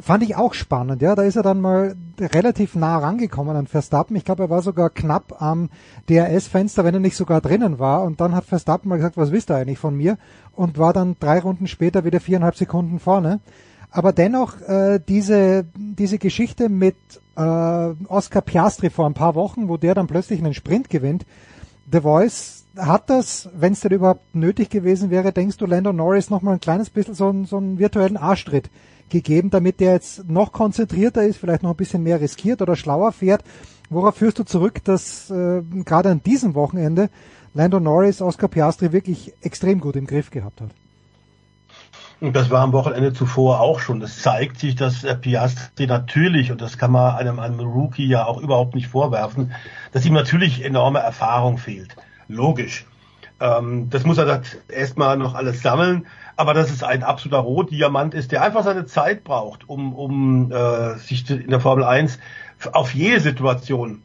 fand 0.00 0.22
ich 0.22 0.36
auch 0.36 0.54
spannend, 0.54 1.02
ja. 1.02 1.14
Da 1.14 1.22
ist 1.22 1.36
er 1.36 1.42
dann 1.42 1.60
mal 1.60 1.94
relativ 2.18 2.74
nah 2.74 2.98
rangekommen 2.98 3.56
an 3.56 3.66
Verstappen. 3.66 4.16
Ich 4.16 4.24
glaube, 4.24 4.44
er 4.44 4.50
war 4.50 4.62
sogar 4.62 4.90
knapp 4.90 5.40
am 5.40 5.70
DRS-Fenster, 6.08 6.84
wenn 6.84 6.94
er 6.94 7.00
nicht 7.00 7.16
sogar 7.16 7.40
drinnen 7.40 7.78
war. 7.78 8.02
Und 8.02 8.20
dann 8.20 8.34
hat 8.34 8.44
Verstappen 8.44 8.88
mal 8.88 8.96
gesagt, 8.96 9.16
was 9.16 9.32
wisst 9.32 9.50
ihr 9.50 9.56
eigentlich 9.56 9.78
von 9.78 9.96
mir? 9.96 10.18
Und 10.52 10.78
war 10.78 10.92
dann 10.92 11.16
drei 11.20 11.38
Runden 11.38 11.66
später 11.66 12.04
wieder 12.04 12.20
viereinhalb 12.20 12.56
Sekunden 12.56 12.98
vorne. 12.98 13.40
Aber 13.94 14.12
dennoch 14.12 14.60
äh, 14.60 14.98
diese 14.98 15.66
diese 15.76 16.18
Geschichte 16.18 16.68
mit 16.68 16.96
äh, 17.36 17.40
Oscar 18.08 18.40
Piastri 18.40 18.90
vor 18.90 19.06
ein 19.06 19.14
paar 19.14 19.36
Wochen, 19.36 19.68
wo 19.68 19.76
der 19.76 19.94
dann 19.94 20.08
plötzlich 20.08 20.40
einen 20.40 20.52
Sprint 20.52 20.90
gewinnt. 20.90 21.24
The 21.92 22.00
Voice 22.00 22.64
hat 22.76 23.08
das, 23.08 23.48
wenn 23.54 23.72
es 23.72 23.80
denn 23.80 23.92
überhaupt 23.92 24.34
nötig 24.34 24.68
gewesen 24.68 25.10
wäre, 25.10 25.30
denkst 25.30 25.58
du, 25.58 25.66
Lando 25.66 25.92
Norris 25.92 26.28
noch 26.28 26.42
mal 26.42 26.54
ein 26.54 26.60
kleines 26.60 26.90
bisschen 26.90 27.14
so, 27.14 27.28
einen, 27.28 27.44
so 27.44 27.56
einen 27.56 27.78
virtuellen 27.78 28.16
Arschtritt 28.16 28.68
gegeben, 29.10 29.50
damit 29.50 29.78
der 29.78 29.92
jetzt 29.92 30.28
noch 30.28 30.50
konzentrierter 30.50 31.22
ist, 31.22 31.36
vielleicht 31.36 31.62
noch 31.62 31.70
ein 31.70 31.76
bisschen 31.76 32.02
mehr 32.02 32.20
riskiert 32.20 32.62
oder 32.62 32.74
schlauer 32.74 33.12
fährt. 33.12 33.44
Worauf 33.90 34.16
führst 34.16 34.40
du 34.40 34.42
zurück, 34.42 34.82
dass 34.82 35.30
äh, 35.30 35.62
gerade 35.84 36.10
an 36.10 36.20
diesem 36.20 36.56
Wochenende 36.56 37.10
Lando 37.52 37.78
Norris 37.78 38.20
Oscar 38.20 38.48
Piastri 38.48 38.90
wirklich 38.90 39.34
extrem 39.40 39.80
gut 39.80 39.94
im 39.94 40.08
Griff 40.08 40.30
gehabt 40.30 40.62
hat? 40.62 40.70
Und 42.26 42.36
das 42.36 42.50
war 42.50 42.62
am 42.62 42.72
Wochenende 42.72 43.12
zuvor 43.12 43.60
auch 43.60 43.80
schon. 43.80 44.00
Das 44.00 44.18
zeigt 44.18 44.58
sich, 44.58 44.74
dass 44.74 45.06
Piastri 45.20 45.86
natürlich, 45.86 46.50
und 46.52 46.60
das 46.60 46.78
kann 46.78 46.92
man 46.92 47.16
einem, 47.16 47.38
einem 47.38 47.60
Rookie 47.60 48.06
ja 48.06 48.26
auch 48.26 48.40
überhaupt 48.40 48.74
nicht 48.74 48.88
vorwerfen, 48.88 49.52
dass 49.92 50.04
ihm 50.04 50.14
natürlich 50.14 50.64
enorme 50.64 51.00
Erfahrung 51.00 51.58
fehlt. 51.58 51.96
Logisch. 52.28 52.86
Ähm, 53.40 53.90
das 53.90 54.04
muss 54.04 54.18
er 54.18 54.42
erstmal 54.68 55.16
noch 55.16 55.34
alles 55.34 55.62
sammeln 55.62 56.06
aber 56.36 56.54
dass 56.54 56.70
es 56.70 56.82
ein 56.82 57.02
absoluter 57.02 57.38
Rotdiamant 57.38 58.14
ist, 58.14 58.32
der 58.32 58.42
einfach 58.42 58.64
seine 58.64 58.86
Zeit 58.86 59.24
braucht, 59.24 59.68
um, 59.68 59.94
um 59.94 60.50
äh, 60.50 60.96
sich 60.98 61.28
in 61.30 61.50
der 61.50 61.60
Formel 61.60 61.84
1 61.84 62.18
auf 62.72 62.94
jede 62.94 63.20
Situation 63.20 64.02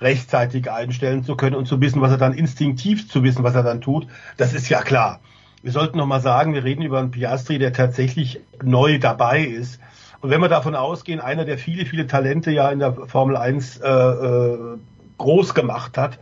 rechtzeitig 0.00 0.70
einstellen 0.70 1.24
zu 1.24 1.36
können 1.36 1.56
und 1.56 1.66
zu 1.66 1.80
wissen, 1.80 2.00
was 2.00 2.10
er 2.10 2.18
dann 2.18 2.34
instinktiv 2.34 3.08
zu 3.08 3.22
wissen, 3.22 3.44
was 3.44 3.54
er 3.54 3.62
dann 3.62 3.80
tut, 3.80 4.06
das 4.36 4.52
ist 4.52 4.68
ja 4.68 4.82
klar. 4.82 5.20
Wir 5.62 5.70
sollten 5.70 5.98
noch 5.98 6.06
mal 6.06 6.20
sagen, 6.20 6.54
wir 6.54 6.64
reden 6.64 6.82
über 6.82 6.98
einen 6.98 7.12
Piastri, 7.12 7.58
der 7.58 7.72
tatsächlich 7.72 8.40
neu 8.62 8.98
dabei 8.98 9.42
ist. 9.42 9.80
Und 10.20 10.30
wenn 10.30 10.40
wir 10.40 10.48
davon 10.48 10.74
ausgehen, 10.74 11.20
einer, 11.20 11.44
der 11.44 11.58
viele, 11.58 11.86
viele 11.86 12.06
Talente 12.06 12.50
ja 12.50 12.70
in 12.70 12.80
der 12.80 12.92
Formel 12.92 13.36
1 13.36 13.78
äh, 13.78 13.88
äh, 13.88 14.58
groß 15.18 15.54
gemacht 15.54 15.96
hat 15.98 16.18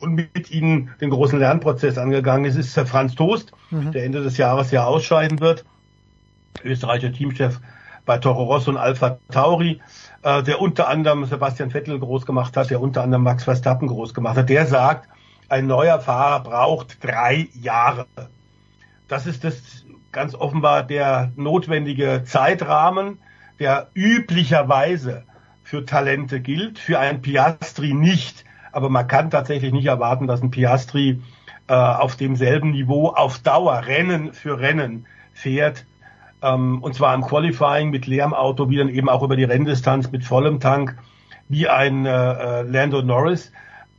und 0.00 0.14
mit 0.14 0.50
ihnen 0.50 0.90
den 1.00 1.10
großen 1.10 1.38
Lernprozess 1.38 1.96
angegangen 1.96 2.44
ist, 2.44 2.56
ist 2.56 2.78
Franz 2.88 3.14
Toast, 3.14 3.52
mhm. 3.70 3.92
der 3.92 4.04
Ende 4.04 4.22
des 4.22 4.36
Jahres 4.36 4.70
ja 4.70 4.84
ausscheiden 4.84 5.40
wird. 5.40 5.64
Österreicher 6.62 7.12
Teamchef 7.12 7.60
bei 8.04 8.18
Toro 8.18 8.44
Rosso 8.44 8.70
und 8.70 8.76
Alpha 8.76 9.18
Tauri, 9.30 9.80
äh, 10.22 10.42
der 10.42 10.60
unter 10.60 10.88
anderem 10.88 11.24
Sebastian 11.24 11.70
Vettel 11.70 11.98
groß 11.98 12.26
gemacht 12.26 12.56
hat, 12.56 12.70
der 12.70 12.80
unter 12.80 13.02
anderem 13.02 13.22
Max 13.22 13.44
Verstappen 13.44 13.88
groß 13.88 14.12
gemacht 14.12 14.36
hat. 14.36 14.48
Der 14.48 14.66
sagt, 14.66 15.08
ein 15.48 15.66
neuer 15.66 16.00
Fahrer 16.00 16.42
braucht 16.42 17.02
drei 17.04 17.48
Jahre. 17.54 18.06
Das 19.12 19.26
ist 19.26 19.44
das 19.44 19.84
ganz 20.10 20.34
offenbar 20.34 20.84
der 20.84 21.32
notwendige 21.36 22.22
Zeitrahmen, 22.24 23.18
der 23.60 23.88
üblicherweise 23.92 25.24
für 25.62 25.84
Talente 25.84 26.40
gilt, 26.40 26.78
für 26.78 26.98
einen 26.98 27.20
Piastri 27.20 27.92
nicht. 27.92 28.46
Aber 28.72 28.88
man 28.88 29.06
kann 29.06 29.28
tatsächlich 29.28 29.70
nicht 29.70 29.84
erwarten, 29.84 30.28
dass 30.28 30.40
ein 30.40 30.50
Piastri 30.50 31.20
äh, 31.68 31.74
auf 31.74 32.16
demselben 32.16 32.70
Niveau 32.70 33.08
auf 33.08 33.38
Dauer 33.40 33.82
Rennen 33.84 34.32
für 34.32 34.58
Rennen 34.58 35.04
fährt. 35.34 35.84
Ähm, 36.40 36.82
und 36.82 36.94
zwar 36.94 37.14
im 37.14 37.20
Qualifying 37.20 37.90
mit 37.90 38.06
leerem 38.06 38.32
Auto, 38.32 38.70
wie 38.70 38.78
dann 38.78 38.88
eben 38.88 39.10
auch 39.10 39.22
über 39.22 39.36
die 39.36 39.44
Renndistanz 39.44 40.10
mit 40.10 40.24
vollem 40.24 40.58
Tank, 40.58 40.96
wie 41.50 41.68
ein 41.68 42.06
äh, 42.06 42.10
äh 42.10 42.62
Lando 42.62 43.02
Norris. 43.02 43.52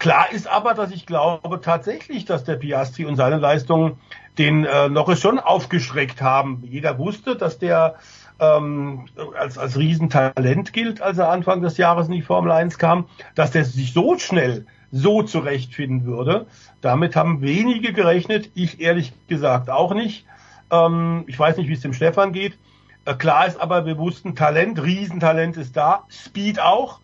Klar 0.03 0.33
ist 0.33 0.47
aber, 0.47 0.73
dass 0.73 0.91
ich 0.91 1.05
glaube 1.05 1.61
tatsächlich, 1.61 2.25
dass 2.25 2.43
der 2.43 2.57
Piastri 2.57 3.05
und 3.05 3.15
seine 3.15 3.37
Leistungen 3.37 4.01
den 4.37 4.65
äh, 4.65 4.89
Norris 4.89 5.21
schon 5.21 5.39
aufgeschreckt 5.39 6.21
haben. 6.21 6.61
Jeder 6.65 6.97
wusste, 6.99 7.37
dass 7.37 7.57
der 7.57 7.95
ähm, 8.37 9.05
als, 9.39 9.57
als 9.57 9.77
Riesentalent 9.77 10.73
gilt, 10.73 11.01
als 11.01 11.19
er 11.19 11.29
Anfang 11.29 11.61
des 11.61 11.77
Jahres 11.77 12.07
in 12.07 12.15
die 12.15 12.21
Formel 12.21 12.51
1 12.51 12.77
kam, 12.77 13.05
dass 13.35 13.51
der 13.51 13.63
sich 13.63 13.93
so 13.93 14.17
schnell 14.17 14.65
so 14.91 15.23
zurechtfinden 15.23 16.03
würde. 16.03 16.47
Damit 16.81 17.15
haben 17.15 17.39
wenige 17.41 17.93
gerechnet, 17.93 18.51
ich 18.55 18.81
ehrlich 18.81 19.13
gesagt 19.29 19.69
auch 19.69 19.93
nicht. 19.93 20.25
Ähm, 20.69 21.23
ich 21.27 21.39
weiß 21.39 21.55
nicht, 21.55 21.69
wie 21.69 21.75
es 21.75 21.81
dem 21.81 21.93
Stefan 21.93 22.33
geht. 22.33 22.57
Äh, 23.05 23.13
klar 23.13 23.47
ist 23.47 23.57
aber, 23.57 23.85
wir 23.85 23.97
wussten, 23.97 24.35
Talent, 24.35 24.83
Riesentalent 24.83 25.55
ist 25.55 25.77
da, 25.77 26.03
Speed 26.09 26.59
auch. 26.59 26.99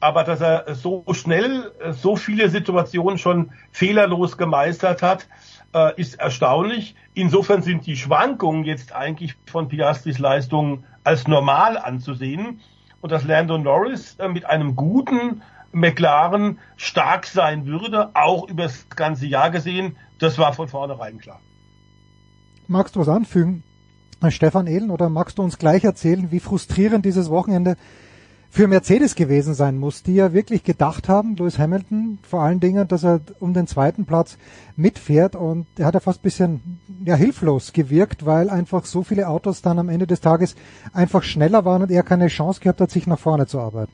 Aber 0.00 0.24
dass 0.24 0.40
er 0.40 0.74
so 0.74 1.04
schnell 1.12 1.72
äh, 1.78 1.92
so 1.92 2.16
viele 2.16 2.48
Situationen 2.48 3.18
schon 3.18 3.52
fehlerlos 3.70 4.38
gemeistert 4.38 5.02
hat, 5.02 5.28
äh, 5.74 6.00
ist 6.00 6.18
erstaunlich. 6.18 6.94
Insofern 7.14 7.62
sind 7.62 7.86
die 7.86 7.96
Schwankungen 7.96 8.64
jetzt 8.64 8.94
eigentlich 8.94 9.36
von 9.46 9.68
Piastris 9.68 10.18
Leistungen 10.18 10.84
als 11.04 11.28
normal 11.28 11.76
anzusehen. 11.76 12.60
Und 13.02 13.12
dass 13.12 13.24
Lando 13.24 13.58
Norris 13.58 14.16
äh, 14.18 14.28
mit 14.28 14.46
einem 14.46 14.74
guten 14.74 15.42
McLaren 15.72 16.58
stark 16.76 17.26
sein 17.26 17.66
würde, 17.66 18.10
auch 18.14 18.48
über 18.48 18.64
das 18.64 18.88
ganze 18.88 19.26
Jahr 19.26 19.50
gesehen, 19.50 19.96
das 20.18 20.38
war 20.38 20.52
von 20.52 20.68
vornherein 20.68 21.18
klar. 21.18 21.40
Magst 22.66 22.96
du 22.96 23.00
was 23.00 23.08
anfügen, 23.08 23.62
Stefan 24.28 24.66
Ehlen, 24.66 24.90
oder 24.90 25.08
magst 25.08 25.38
du 25.38 25.42
uns 25.42 25.58
gleich 25.58 25.84
erzählen, 25.84 26.30
wie 26.30 26.40
frustrierend 26.40 27.04
dieses 27.04 27.30
Wochenende 27.30 27.76
für 28.52 28.66
Mercedes 28.66 29.14
gewesen 29.14 29.54
sein 29.54 29.78
muss, 29.78 30.02
die 30.02 30.16
ja 30.16 30.32
wirklich 30.32 30.64
gedacht 30.64 31.08
haben, 31.08 31.36
Lewis 31.36 31.58
Hamilton 31.58 32.18
vor 32.28 32.42
allen 32.42 32.58
Dingen, 32.58 32.88
dass 32.88 33.04
er 33.04 33.20
um 33.38 33.54
den 33.54 33.68
zweiten 33.68 34.06
Platz 34.06 34.38
mitfährt 34.76 35.36
und 35.36 35.66
er 35.78 35.86
hat 35.86 35.94
ja 35.94 36.00
fast 36.00 36.20
bisschen 36.20 36.80
ja, 37.04 37.14
hilflos 37.14 37.72
gewirkt, 37.72 38.26
weil 38.26 38.50
einfach 38.50 38.86
so 38.86 39.04
viele 39.04 39.28
Autos 39.28 39.62
dann 39.62 39.78
am 39.78 39.88
Ende 39.88 40.08
des 40.08 40.20
Tages 40.20 40.56
einfach 40.92 41.22
schneller 41.22 41.64
waren 41.64 41.82
und 41.82 41.92
er 41.92 42.02
keine 42.02 42.26
Chance 42.26 42.60
gehabt 42.60 42.80
hat, 42.80 42.90
sich 42.90 43.06
nach 43.06 43.20
vorne 43.20 43.46
zu 43.46 43.60
arbeiten. 43.60 43.92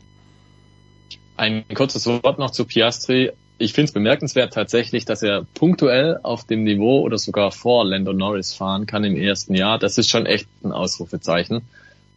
Ein 1.36 1.64
kurzes 1.74 2.06
Wort 2.06 2.38
noch 2.38 2.50
zu 2.50 2.64
Piastri. 2.64 3.32
Ich 3.58 3.74
finde 3.74 3.88
es 3.88 3.92
bemerkenswert 3.92 4.54
tatsächlich, 4.54 5.04
dass 5.04 5.22
er 5.22 5.44
punktuell 5.52 6.18
auf 6.22 6.44
dem 6.44 6.64
Niveau 6.64 7.00
oder 7.00 7.18
sogar 7.18 7.52
vor 7.52 7.84
Lando 7.84 8.14
Norris 8.14 8.54
fahren 8.54 8.86
kann 8.86 9.04
im 9.04 9.16
ersten 9.16 9.54
Jahr. 9.54 9.78
Das 9.78 9.98
ist 9.98 10.08
schon 10.08 10.24
echt 10.24 10.48
ein 10.64 10.72
Ausrufezeichen 10.72 11.62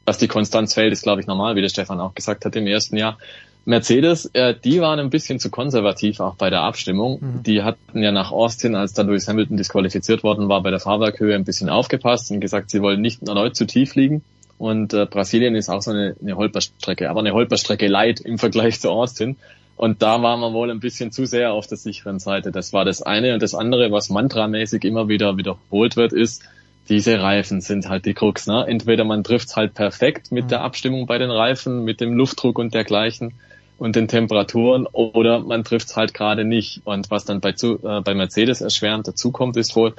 dass 0.09 0.17
die 0.17 0.27
Konstanz 0.27 0.73
fällt, 0.73 0.91
ist 0.91 1.03
glaube 1.03 1.21
ich 1.21 1.27
normal, 1.27 1.55
wie 1.55 1.61
der 1.61 1.69
Stefan 1.69 1.99
auch 1.99 2.15
gesagt 2.15 2.43
hat 2.43 2.55
im 2.55 2.65
ersten 2.65 2.97
Jahr. 2.97 3.19
Mercedes, 3.65 4.25
äh, 4.33 4.55
die 4.55 4.81
waren 4.81 4.99
ein 4.99 5.11
bisschen 5.11 5.39
zu 5.39 5.51
konservativ 5.51 6.19
auch 6.19 6.33
bei 6.33 6.49
der 6.49 6.61
Abstimmung. 6.61 7.19
Mhm. 7.21 7.43
Die 7.43 7.61
hatten 7.61 8.01
ja 8.01 8.11
nach 8.11 8.31
Austin, 8.31 8.73
als 8.73 8.93
dann 8.93 9.05
Lewis 9.05 9.27
Hamilton 9.27 9.57
disqualifiziert 9.57 10.23
worden 10.23 10.49
war, 10.49 10.63
bei 10.63 10.71
der 10.71 10.79
Fahrwerkhöhe 10.79 11.35
ein 11.35 11.43
bisschen 11.43 11.69
aufgepasst 11.69 12.31
und 12.31 12.39
gesagt, 12.39 12.71
sie 12.71 12.81
wollen 12.81 13.01
nicht 13.01 13.21
erneut 13.27 13.55
zu 13.55 13.67
tief 13.67 13.93
liegen. 13.93 14.23
Und 14.57 14.95
äh, 14.95 15.05
Brasilien 15.05 15.53
ist 15.55 15.69
auch 15.69 15.83
so 15.83 15.91
eine, 15.91 16.15
eine 16.19 16.35
Holperstrecke, 16.35 17.07
aber 17.07 17.19
eine 17.19 17.33
Holperstrecke 17.33 17.87
light 17.87 18.19
im 18.19 18.39
Vergleich 18.39 18.79
zu 18.79 18.89
Austin. 18.89 19.35
Und 19.77 20.01
da 20.01 20.23
war 20.23 20.37
man 20.37 20.53
wohl 20.53 20.71
ein 20.71 20.79
bisschen 20.79 21.11
zu 21.11 21.27
sehr 21.27 21.53
auf 21.53 21.67
der 21.67 21.77
sicheren 21.77 22.17
Seite. 22.17 22.51
Das 22.51 22.73
war 22.73 22.83
das 22.83 23.03
eine. 23.03 23.35
Und 23.35 23.43
das 23.43 23.53
andere, 23.53 23.91
was 23.91 24.09
mantramäßig 24.09 24.83
immer 24.83 25.07
wieder 25.07 25.37
wiederholt 25.37 25.95
wird, 25.95 26.13
ist, 26.13 26.41
diese 26.89 27.21
Reifen 27.21 27.61
sind 27.61 27.87
halt 27.87 28.05
die 28.05 28.13
Krux. 28.13 28.47
Ne? 28.47 28.65
Entweder 28.67 29.03
man 29.03 29.23
trifft 29.23 29.55
halt 29.55 29.75
perfekt 29.75 30.31
mit 30.31 30.51
der 30.51 30.59
mhm. 30.59 30.65
Abstimmung 30.65 31.05
bei 31.05 31.17
den 31.17 31.31
Reifen, 31.31 31.83
mit 31.83 32.01
dem 32.01 32.13
Luftdruck 32.13 32.57
und 32.57 32.73
dergleichen 32.73 33.33
und 33.77 33.95
den 33.95 34.07
Temperaturen, 34.07 34.87
oder 34.87 35.39
man 35.39 35.63
trifft 35.63 35.95
halt 35.95 36.13
gerade 36.13 36.43
nicht. 36.43 36.81
Und 36.83 37.11
was 37.11 37.25
dann 37.25 37.39
bei, 37.39 37.53
zu, 37.53 37.75
äh, 37.75 38.01
bei 38.01 38.13
Mercedes 38.13 38.59
erschwerend 38.59 39.07
dazukommt, 39.07 39.55
ist 39.55 39.75
wohl, 39.75 39.93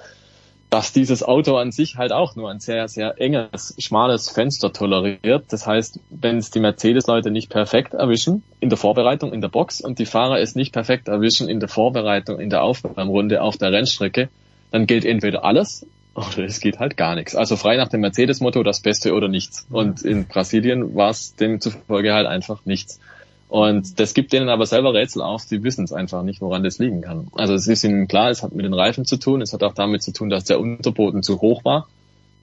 dass 0.68 0.92
dieses 0.92 1.22
Auto 1.22 1.56
an 1.56 1.72
sich 1.72 1.96
halt 1.96 2.12
auch 2.12 2.36
nur 2.36 2.50
ein 2.50 2.60
sehr, 2.60 2.86
sehr 2.88 3.20
enges, 3.20 3.74
schmales 3.78 4.28
Fenster 4.28 4.72
toleriert. 4.72 5.44
Das 5.48 5.66
heißt, 5.66 5.98
wenn 6.10 6.38
es 6.38 6.50
die 6.50 6.60
Mercedes-Leute 6.60 7.30
nicht 7.30 7.50
perfekt 7.50 7.94
erwischen 7.94 8.42
in 8.60 8.68
der 8.68 8.78
Vorbereitung 8.78 9.32
in 9.32 9.40
der 9.40 9.48
Box 9.48 9.80
und 9.80 9.98
die 9.98 10.06
Fahrer 10.06 10.38
es 10.40 10.54
nicht 10.54 10.72
perfekt 10.72 11.08
erwischen 11.08 11.48
in 11.48 11.58
der 11.58 11.68
Vorbereitung 11.68 12.38
in 12.38 12.50
der 12.50 12.62
Aufwärmrunde 12.62 13.42
auf 13.42 13.56
der 13.56 13.72
Rennstrecke, 13.72 14.28
dann 14.70 14.86
gilt 14.86 15.04
entweder 15.04 15.44
alles 15.44 15.86
oder 16.20 16.44
es 16.44 16.60
geht 16.60 16.78
halt 16.78 16.96
gar 16.96 17.14
nichts. 17.14 17.34
Also 17.34 17.56
frei 17.56 17.76
nach 17.76 17.88
dem 17.88 18.00
Mercedes-Motto, 18.00 18.62
das 18.62 18.80
Beste 18.80 19.14
oder 19.14 19.28
nichts. 19.28 19.66
Und 19.70 20.02
in 20.02 20.26
Brasilien 20.26 20.94
war 20.94 21.10
es 21.10 21.34
demzufolge 21.36 22.12
halt 22.12 22.26
einfach 22.26 22.64
nichts. 22.64 23.00
Und 23.48 23.98
das 23.98 24.14
gibt 24.14 24.32
denen 24.32 24.48
aber 24.48 24.64
selber 24.64 24.94
Rätsel 24.94 25.22
auf, 25.22 25.42
sie 25.42 25.64
wissen 25.64 25.82
es 25.84 25.92
einfach 25.92 26.22
nicht, 26.22 26.40
woran 26.40 26.62
das 26.62 26.78
liegen 26.78 27.00
kann. 27.00 27.26
Also 27.34 27.54
es 27.54 27.66
ist 27.66 27.82
ihnen 27.82 28.06
klar, 28.06 28.30
es 28.30 28.44
hat 28.44 28.54
mit 28.54 28.64
den 28.64 28.74
Reifen 28.74 29.04
zu 29.04 29.16
tun, 29.16 29.42
es 29.42 29.52
hat 29.52 29.64
auch 29.64 29.74
damit 29.74 30.04
zu 30.04 30.12
tun, 30.12 30.30
dass 30.30 30.44
der 30.44 30.60
Unterboden 30.60 31.24
zu 31.24 31.40
hoch 31.40 31.64
war, 31.64 31.88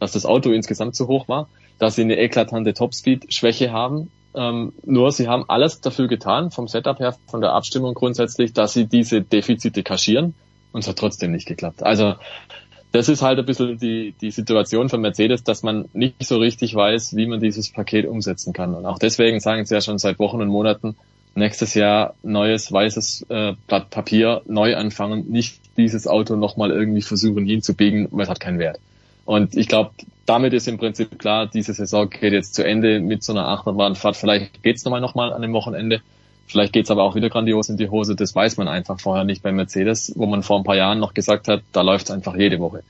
dass 0.01 0.11
das 0.11 0.25
Auto 0.25 0.51
insgesamt 0.51 0.95
zu 0.95 1.07
hoch 1.07 1.29
war, 1.29 1.47
dass 1.79 1.95
sie 1.95 2.01
eine 2.01 2.17
eklatante 2.17 2.73
Topspeed-Schwäche 2.73 3.71
haben. 3.71 4.11
Ähm, 4.35 4.73
nur 4.85 5.13
sie 5.13 5.29
haben 5.29 5.45
alles 5.47 5.79
dafür 5.79 6.09
getan, 6.09 6.51
vom 6.51 6.67
Setup 6.67 6.99
her, 6.99 7.15
von 7.27 7.39
der 7.39 7.53
Abstimmung 7.53 7.93
grundsätzlich, 7.93 8.51
dass 8.51 8.73
sie 8.73 8.85
diese 8.85 9.21
Defizite 9.21 9.83
kaschieren 9.83 10.35
und 10.73 10.81
es 10.81 10.89
hat 10.89 10.97
trotzdem 10.97 11.31
nicht 11.31 11.47
geklappt. 11.47 11.83
Also 11.83 12.15
das 12.91 13.09
ist 13.09 13.21
halt 13.21 13.39
ein 13.39 13.45
bisschen 13.45 13.77
die, 13.77 14.13
die 14.21 14.31
Situation 14.31 14.89
von 14.89 15.01
Mercedes, 15.01 15.43
dass 15.43 15.63
man 15.63 15.85
nicht 15.93 16.23
so 16.25 16.37
richtig 16.37 16.73
weiß, 16.73 17.15
wie 17.15 17.27
man 17.27 17.39
dieses 17.39 17.71
Paket 17.71 18.05
umsetzen 18.05 18.53
kann. 18.53 18.73
Und 18.73 18.85
auch 18.85 18.99
deswegen 18.99 19.39
sagen 19.39 19.65
sie 19.65 19.75
ja 19.75 19.81
schon 19.81 19.97
seit 19.97 20.19
Wochen 20.19 20.41
und 20.41 20.47
Monaten, 20.47 20.95
nächstes 21.35 21.73
Jahr 21.73 22.15
neues 22.23 22.71
weißes 22.71 23.27
äh, 23.29 23.53
Blatt 23.67 23.89
Papier, 23.89 24.41
neu 24.45 24.75
anfangen, 24.75 25.29
nicht 25.29 25.59
dieses 25.77 26.07
Auto 26.07 26.35
nochmal 26.35 26.71
irgendwie 26.71 27.01
versuchen 27.01 27.45
hinzubiegen, 27.45 28.07
weil 28.11 28.23
es 28.23 28.29
hat 28.29 28.39
keinen 28.39 28.59
Wert. 28.59 28.79
Und 29.25 29.55
ich 29.55 29.67
glaube, 29.67 29.91
damit 30.25 30.53
ist 30.53 30.67
im 30.67 30.77
Prinzip 30.77 31.19
klar, 31.19 31.47
diese 31.47 31.73
Saison 31.73 32.09
geht 32.09 32.33
jetzt 32.33 32.55
zu 32.55 32.65
Ende 32.65 32.99
mit 32.99 33.23
so 33.23 33.33
einer 33.33 33.47
Achterbahnfahrt. 33.49 34.15
Vielleicht 34.15 34.63
geht's 34.63 34.85
nochmal 34.85 35.01
nochmal 35.01 35.33
an 35.33 35.41
dem 35.41 35.53
Wochenende. 35.53 36.01
Vielleicht 36.47 36.73
geht's 36.73 36.89
aber 36.89 37.03
auch 37.03 37.15
wieder 37.15 37.29
grandios 37.29 37.69
in 37.69 37.77
die 37.77 37.89
Hose, 37.89 38.15
das 38.15 38.33
weiß 38.33 38.57
man 38.57 38.67
einfach 38.67 38.99
vorher 38.99 39.25
nicht 39.25 39.43
bei 39.43 39.51
Mercedes, 39.51 40.13
wo 40.15 40.25
man 40.25 40.43
vor 40.43 40.57
ein 40.57 40.63
paar 40.63 40.77
Jahren 40.77 40.99
noch 40.99 41.13
gesagt 41.13 41.47
hat, 41.49 41.61
da 41.73 41.81
läuft's 41.81 42.09
einfach 42.09 42.35
jede 42.35 42.59
Woche. 42.59 42.83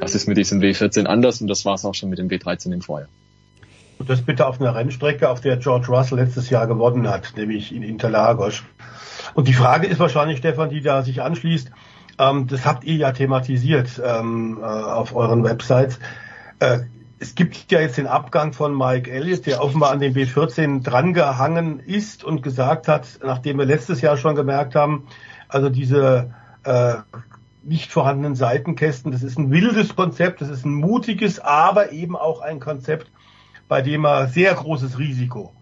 Das 0.00 0.14
ist 0.14 0.26
mit 0.26 0.38
diesem 0.38 0.60
W14 0.60 1.04
anders 1.04 1.40
und 1.40 1.48
das 1.48 1.64
war's 1.64 1.84
auch 1.84 1.94
schon 1.94 2.08
mit 2.08 2.18
dem 2.18 2.28
W13 2.28 2.72
im 2.72 2.80
Vorjahr. 2.80 3.08
Und 3.98 4.08
das 4.08 4.22
bitte 4.22 4.46
auf 4.46 4.60
einer 4.60 4.74
Rennstrecke, 4.74 5.28
auf 5.28 5.40
der 5.40 5.56
George 5.56 5.88
Russell 5.88 6.18
letztes 6.18 6.50
Jahr 6.50 6.66
gewonnen 6.66 7.08
hat, 7.08 7.34
nämlich 7.36 7.74
in 7.74 7.82
Interlagos. 7.82 8.62
Und 9.34 9.48
die 9.48 9.52
Frage 9.52 9.86
ist 9.86 9.98
wahrscheinlich, 9.98 10.38
Stefan, 10.38 10.70
die 10.70 10.80
da 10.80 11.02
sich 11.02 11.20
anschließt, 11.20 11.70
ähm, 12.18 12.46
das 12.46 12.64
habt 12.64 12.84
ihr 12.84 12.96
ja 12.96 13.12
thematisiert 13.12 14.00
ähm, 14.04 14.58
äh, 14.60 14.64
auf 14.64 15.14
euren 15.14 15.44
Websites. 15.44 15.98
Äh, 16.58 16.80
es 17.20 17.34
gibt 17.34 17.70
ja 17.72 17.80
jetzt 17.80 17.98
den 17.98 18.06
Abgang 18.06 18.52
von 18.52 18.76
Mike 18.76 19.10
Elliott, 19.10 19.46
der 19.46 19.62
offenbar 19.62 19.90
an 19.90 20.00
dem 20.00 20.14
B14 20.14 20.82
drangehangen 20.82 21.80
ist 21.80 22.22
und 22.24 22.42
gesagt 22.42 22.88
hat, 22.88 23.18
nachdem 23.24 23.58
wir 23.58 23.64
letztes 23.64 24.00
Jahr 24.00 24.16
schon 24.16 24.34
gemerkt 24.34 24.74
haben, 24.74 25.06
also 25.48 25.68
diese 25.68 26.34
äh, 26.64 26.94
nicht 27.62 27.90
vorhandenen 27.90 28.36
Seitenkästen, 28.36 29.10
das 29.10 29.22
ist 29.22 29.38
ein 29.38 29.50
wildes 29.50 29.96
Konzept, 29.96 30.40
das 30.40 30.48
ist 30.48 30.64
ein 30.64 30.74
mutiges, 30.74 31.40
aber 31.40 31.92
eben 31.92 32.16
auch 32.16 32.40
ein 32.40 32.60
Konzept, 32.60 33.10
bei 33.66 33.82
dem 33.82 34.04
er 34.04 34.28
sehr 34.28 34.54
großes 34.54 34.98
Risiko 34.98 35.52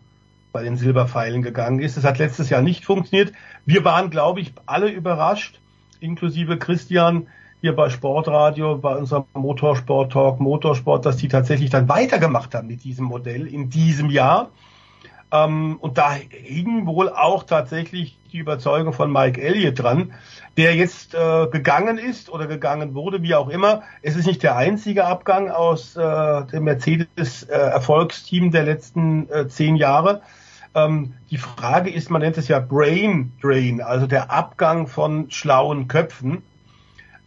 bei 0.52 0.62
den 0.62 0.76
Silberpfeilen 0.76 1.42
gegangen 1.42 1.80
ist. 1.80 1.96
Das 1.96 2.04
hat 2.04 2.18
letztes 2.18 2.50
Jahr 2.50 2.62
nicht 2.62 2.84
funktioniert. 2.84 3.32
Wir 3.64 3.84
waren, 3.84 4.10
glaube 4.10 4.40
ich, 4.40 4.52
alle 4.66 4.88
überrascht, 4.88 5.60
inklusive 6.00 6.58
Christian 6.58 7.28
hier 7.66 7.74
bei 7.74 7.90
Sportradio, 7.90 8.78
bei 8.78 8.94
unserem 8.94 9.24
Motorsport 9.34 10.12
Talk 10.12 10.38
Motorsport, 10.38 11.04
dass 11.04 11.16
die 11.16 11.26
tatsächlich 11.26 11.68
dann 11.68 11.88
weitergemacht 11.88 12.54
haben 12.54 12.68
mit 12.68 12.84
diesem 12.84 13.06
Modell 13.06 13.44
in 13.48 13.70
diesem 13.70 14.08
Jahr. 14.08 14.50
Ähm, 15.32 15.76
und 15.80 15.98
da 15.98 16.12
hing 16.12 16.86
wohl 16.86 17.08
auch 17.08 17.42
tatsächlich 17.42 18.20
die 18.30 18.38
Überzeugung 18.38 18.92
von 18.92 19.10
Mike 19.10 19.42
Elliott 19.42 19.82
dran, 19.82 20.12
der 20.56 20.76
jetzt 20.76 21.16
äh, 21.16 21.48
gegangen 21.48 21.98
ist 21.98 22.30
oder 22.30 22.46
gegangen 22.46 22.94
wurde, 22.94 23.20
wie 23.22 23.34
auch 23.34 23.48
immer. 23.48 23.82
Es 24.00 24.14
ist 24.14 24.26
nicht 24.26 24.44
der 24.44 24.54
einzige 24.54 25.04
Abgang 25.04 25.50
aus 25.50 25.96
äh, 25.96 26.44
dem 26.44 26.62
Mercedes-Erfolgsteam 26.62 28.46
äh, 28.46 28.50
der 28.50 28.62
letzten 28.62 29.28
äh, 29.28 29.48
zehn 29.48 29.74
Jahre. 29.74 30.22
Ähm, 30.76 31.14
die 31.32 31.38
Frage 31.38 31.90
ist, 31.90 32.10
man 32.10 32.22
nennt 32.22 32.38
es 32.38 32.46
ja 32.46 32.60
Brain 32.60 33.32
Drain, 33.42 33.80
also 33.80 34.06
der 34.06 34.30
Abgang 34.30 34.86
von 34.86 35.32
schlauen 35.32 35.88
Köpfen. 35.88 36.44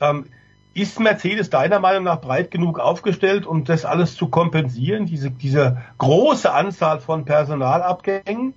Ähm, 0.01 0.25
ist 0.73 0.99
Mercedes 0.99 1.49
deiner 1.49 1.79
Meinung 1.79 2.03
nach 2.03 2.21
breit 2.21 2.51
genug 2.51 2.79
aufgestellt, 2.79 3.45
um 3.45 3.65
das 3.65 3.85
alles 3.85 4.15
zu 4.15 4.27
kompensieren, 4.27 5.05
diese, 5.05 5.31
diese 5.31 5.81
große 5.97 6.51
Anzahl 6.51 6.99
von 6.99 7.25
Personalabgängen? 7.25 8.53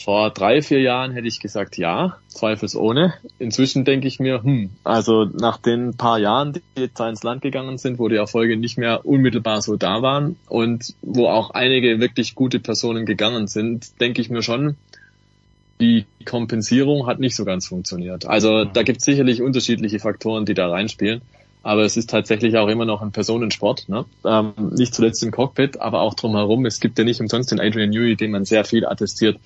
Vor 0.00 0.30
drei, 0.30 0.62
vier 0.62 0.80
Jahren 0.80 1.10
hätte 1.10 1.26
ich 1.26 1.40
gesagt 1.40 1.76
ja, 1.76 2.18
zweifelsohne. 2.28 3.14
Inzwischen 3.40 3.84
denke 3.84 4.06
ich 4.06 4.20
mir, 4.20 4.44
hm, 4.44 4.70
also 4.84 5.24
nach 5.24 5.58
den 5.58 5.96
paar 5.96 6.20
Jahren, 6.20 6.52
die 6.52 6.62
jetzt 6.76 7.00
ins 7.00 7.24
Land 7.24 7.42
gegangen 7.42 7.78
sind, 7.78 7.98
wo 7.98 8.06
die 8.06 8.14
Erfolge 8.14 8.56
nicht 8.56 8.78
mehr 8.78 9.04
unmittelbar 9.04 9.60
so 9.60 9.76
da 9.76 10.00
waren 10.00 10.36
und 10.48 10.94
wo 11.02 11.26
auch 11.26 11.50
einige 11.50 11.98
wirklich 11.98 12.36
gute 12.36 12.60
Personen 12.60 13.06
gegangen 13.06 13.48
sind, 13.48 14.00
denke 14.00 14.20
ich 14.20 14.30
mir 14.30 14.42
schon, 14.42 14.76
die 15.80 16.06
Kompensierung 16.24 17.06
hat 17.06 17.20
nicht 17.20 17.36
so 17.36 17.44
ganz 17.44 17.66
funktioniert. 17.66 18.26
Also 18.26 18.64
da 18.64 18.82
gibt 18.82 19.00
es 19.00 19.04
sicherlich 19.04 19.42
unterschiedliche 19.42 20.00
Faktoren, 20.00 20.44
die 20.44 20.54
da 20.54 20.68
reinspielen. 20.68 21.22
Aber 21.62 21.82
es 21.82 21.96
ist 21.96 22.10
tatsächlich 22.10 22.56
auch 22.56 22.68
immer 22.68 22.84
noch 22.84 23.02
ein 23.02 23.12
Personensport, 23.12 23.88
ne? 23.88 24.04
ähm, 24.24 24.52
nicht 24.76 24.94
zuletzt 24.94 25.22
im 25.22 25.32
Cockpit, 25.32 25.80
aber 25.80 26.00
auch 26.00 26.14
drumherum. 26.14 26.64
Es 26.66 26.80
gibt 26.80 26.98
ja 26.98 27.04
nicht 27.04 27.20
umsonst 27.20 27.50
den 27.50 27.60
Adrian 27.60 27.90
Newey, 27.90 28.16
dem 28.16 28.30
man 28.30 28.44
sehr 28.44 28.64
viel 28.64 28.86
attestiert, 28.86 29.38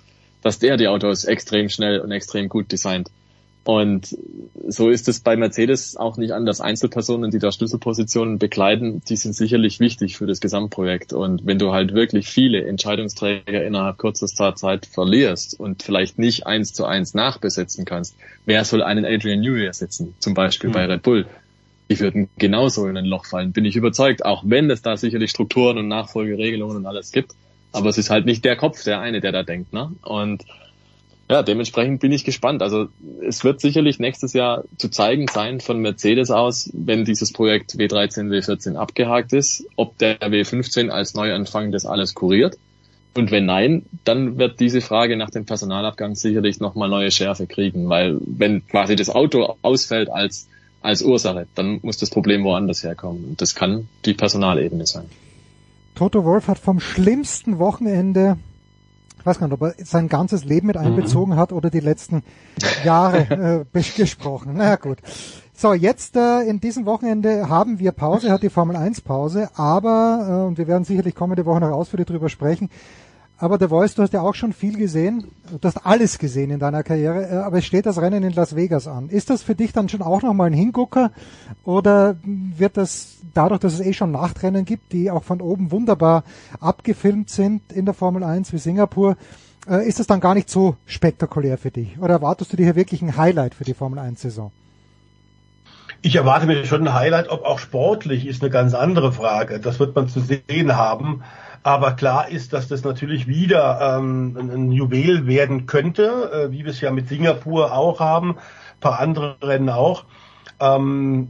dass 0.43 0.59
der 0.59 0.77
die 0.77 0.89
Autos 0.89 1.25
extrem 1.25 1.69
schnell 1.69 2.01
und 2.01 2.13
extrem 2.13 2.49
gut 2.49 2.71
designt. 2.71 3.11
Und 3.65 4.17
so 4.67 4.91
ist 4.91 5.09
es 5.09 5.21
bei 5.21 5.37
Mercedes 5.37 5.97
auch 5.97 6.17
nicht 6.17 6.33
anders. 6.33 6.61
Einzelpersonen, 6.61 7.31
die 7.31 7.39
da 7.39 7.53
Schlüsselpositionen 7.53 8.39
bekleiden, 8.39 9.03
die 9.09 9.17
sind 9.17 9.35
sicherlich 9.35 9.79
wichtig 9.79 10.17
für 10.17 10.27
das 10.27 10.41
Gesamtprojekt. 10.41 11.13
Und 11.13 11.47
wenn 11.47 11.59
du 11.61 11.73
halt 11.73 11.95
wirklich 11.95 12.27
viele 12.29 12.65
Entscheidungsträger 12.67 13.65
innerhalb 13.65 13.99
kürzester 13.99 14.57
Zeit 14.57 14.87
verlierst 14.87 15.59
und 15.59 15.83
vielleicht 15.85 16.19
nicht 16.19 16.47
eins 16.47 16.73
zu 16.73 16.87
eins 16.87 17.15
nachbesetzen 17.15 17.85
kannst, 17.85 18.17
wer 18.47 18.65
soll 18.65 18.83
einen 18.83 19.05
Adrian 19.05 19.41
Newey 19.41 19.67
ersetzen? 19.67 20.15
Zum 20.19 20.35
Beispiel 20.35 20.71
mhm. 20.71 20.75
bei 20.75 20.87
Red 20.87 21.03
Bull. 21.03 21.27
Die 21.89 22.01
würden 22.01 22.31
genauso 22.39 22.89
in 22.89 22.97
ein 22.97 23.05
Loch 23.05 23.27
fallen, 23.27 23.53
bin 23.53 23.65
ich 23.65 23.77
überzeugt. 23.77 24.25
Auch 24.25 24.43
wenn 24.45 24.71
es 24.71 24.83
da 24.83 24.97
sicherlich 24.97 25.31
Strukturen 25.31 25.79
und 25.79 25.89
Nachfolgeregelungen 25.89 26.79
und 26.79 26.87
alles 26.87 27.13
gibt. 27.13 27.33
Aber 27.71 27.91
es 27.91 27.99
ist 27.99 28.11
halt 28.11 28.27
nicht 28.27 28.45
der 28.45 28.57
Kopf, 28.57 28.83
der 28.83 29.01
eine, 29.01 29.21
der 29.21 29.31
da 29.31 29.43
denkt. 29.43 29.73
Ne? 29.73 29.93
Und 30.03 30.45
ja, 31.33 31.43
dementsprechend 31.43 32.01
bin 32.01 32.13
ich 32.13 32.25
gespannt. 32.25 32.61
Also 32.61 32.89
es 33.27 33.43
wird 33.43 33.59
sicherlich 33.63 33.99
nächstes 33.99 34.35
Jahr 34.35 34.65
zu 34.77 34.91
zeigen 34.91 35.29
sein 35.29 35.61
von 35.61 35.81
Mercedes 35.81 36.31
aus, 36.31 36.69
wenn 36.75 37.07
dieses 37.07 37.33
Projekt 37.33 37.73
W13, 37.73 38.29
W14 38.29 38.77
abgehakt 38.77 39.33
ist, 39.33 39.65
ob 39.77 39.97
der 39.97 40.21
W15 40.21 40.91
als 40.91 41.15
Neuanfang 41.15 41.73
das 41.73 41.87
alles 41.87 42.15
kuriert. 42.15 42.59
Und 43.15 43.31
wenn 43.31 43.47
nein, 43.47 43.87
dann 44.05 44.37
wird 44.37 44.61
diese 44.61 44.83
Frage 44.83 45.17
nach 45.17 45.31
dem 45.31 45.47
Personalabgang 45.47 46.17
sicherlich 46.17 46.61
nochmal 46.61 46.91
neue 46.91 47.11
Schärfe 47.11 47.47
kriegen, 47.47 47.89
weil 47.89 48.19
wenn 48.27 48.67
quasi 48.67 48.95
das 48.95 49.09
Auto 49.09 49.57
ausfällt 49.63 50.11
als, 50.11 50.49
als 50.83 51.01
Ursache, 51.01 51.47
dann 51.55 51.81
muss 51.83 51.97
das 51.97 52.11
Problem 52.11 52.45
woanders 52.45 52.85
herkommen. 52.85 53.25
Und 53.25 53.41
das 53.41 53.55
kann 53.55 53.89
die 54.05 54.13
Personalebene 54.13 54.85
sein. 54.85 55.07
Toto 55.95 56.25
Wolf 56.25 56.49
hat 56.49 56.59
vom 56.59 56.79
schlimmsten 56.79 57.59
Wochenende 57.59 58.37
ich 59.23 59.27
weiß 59.27 59.39
gar 59.39 59.47
nicht, 59.47 59.55
ob 59.55 59.63
er 59.63 59.75
sein 59.85 60.09
ganzes 60.09 60.45
Leben 60.45 60.67
mit 60.67 60.77
einbezogen 60.77 61.35
mhm. 61.35 61.39
hat 61.39 61.53
oder 61.53 61.71
die 61.71 61.79
letzten 61.79 62.25
Jahre 62.85 63.65
äh, 63.73 63.83
gesprochen. 63.97 64.55
Na 64.55 64.65
naja, 64.65 64.77
gut. 64.77 64.99
So, 65.55 65.75
jetzt 65.75 66.17
äh, 66.17 66.41
in 66.41 66.59
diesem 66.59 66.87
Wochenende 66.87 67.49
haben 67.49 67.79
wir 67.79 67.93
Pause, 67.93 68.33
hat 68.33 68.43
die 68.43 68.51
Formel 68.51 68.75
1 68.75 69.03
Pause, 69.03 69.49
aber, 69.55 70.27
äh, 70.29 70.47
und 70.49 70.59
wir 70.59 70.67
werden 70.67 70.83
sicherlich 70.83 71.15
kommende 71.15 71.47
Woche 71.47 71.61
noch 71.61 71.71
ausführlich 71.71 72.09
drüber 72.09 72.29
sprechen, 72.29 72.69
aber 73.43 73.59
der 73.59 73.71
Voice, 73.71 73.97
du 73.97 74.03
hast 74.03 74.13
ja 74.13 74.21
auch 74.21 74.37
schon 74.37 74.53
viel 74.53 74.79
gesehen. 74.79 75.25
Du 75.51 75.67
hast 75.67 75.85
alles 75.85 76.21
gesehen 76.21 76.53
in 76.53 76.61
deiner 76.61 76.85
Karriere, 76.85 77.29
äh, 77.29 77.37
aber 77.39 77.59
es 77.59 77.65
steht 77.65 77.87
das 77.87 78.01
Rennen 78.01 78.23
in 78.23 78.33
Las 78.35 78.55
Vegas 78.55 78.87
an. 78.87 79.09
Ist 79.09 79.31
das 79.31 79.43
für 79.43 79.57
dich 79.57 79.73
dann 79.73 79.89
schon 79.89 80.01
auch 80.01 80.23
nochmal 80.23 80.47
ein 80.47 80.53
Hingucker? 80.53 81.11
Oder 81.65 82.15
wird 82.23 82.77
das 82.77 83.17
dadurch, 83.35 83.59
dass 83.59 83.75
es 83.75 83.81
eh 83.81 83.95
schon 83.95 84.13
Nachtrennen 84.13 84.65
gibt, 84.65 84.93
die 84.93 85.11
auch 85.11 85.25
von 85.25 85.41
oben 85.41 85.73
wunderbar 85.73 86.23
abgefilmt 86.61 87.31
sind 87.31 87.73
in 87.73 87.85
der 87.85 87.95
Formel 87.95 88.23
1 88.23 88.53
wie 88.53 88.59
Singapur, 88.59 89.17
äh, 89.69 89.89
ist 89.89 89.99
das 89.99 90.07
dann 90.07 90.21
gar 90.21 90.35
nicht 90.35 90.49
so 90.49 90.77
spektakulär 90.87 91.59
für 91.59 91.73
dich? 91.73 91.99
Oder 91.99 92.15
erwartest 92.15 92.53
du 92.53 92.57
dir 92.57 92.67
hier 92.67 92.77
wirklich 92.77 93.03
ein 93.03 93.17
Highlight 93.17 93.57
für 93.57 93.65
die 93.65 93.75
Formel 93.75 93.99
1 93.99 94.21
Saison? 94.21 94.53
Ich 96.01 96.15
erwarte 96.15 96.47
mir 96.47 96.65
schon 96.65 96.87
ein 96.87 96.95
Highlight, 96.95 97.29
ob 97.29 97.45
auch 97.45 97.59
sportlich 97.59 98.25
ist 98.25 98.41
eine 98.41 98.51
ganz 98.51 98.73
andere 98.73 99.13
Frage. 99.13 99.59
Das 99.59 99.81
wird 99.81 99.97
man 99.97 100.09
zu 100.09 100.21
sehen 100.21 100.77
haben. 100.77 101.25
Aber 101.63 101.93
klar 101.93 102.29
ist, 102.29 102.53
dass 102.53 102.69
das 102.69 102.83
natürlich 102.83 103.27
wieder 103.29 103.97
ähm, 103.99 104.37
ein 104.37 104.73
Juwel 104.73 105.27
werden 105.27 105.67
könnte, 105.67 106.49
äh, 106.49 106.53
wie 106.53 106.65
wir 106.65 106.73
es 106.73 106.81
ja 106.81 106.91
mit 106.91 107.09
Singapur 107.09 107.73
auch 107.73 108.01
haben, 108.01 108.37
paar 108.81 108.99
andere 108.99 109.37
Rennen 109.41 109.69
auch. 109.69 110.05
Ähm, 110.59 111.29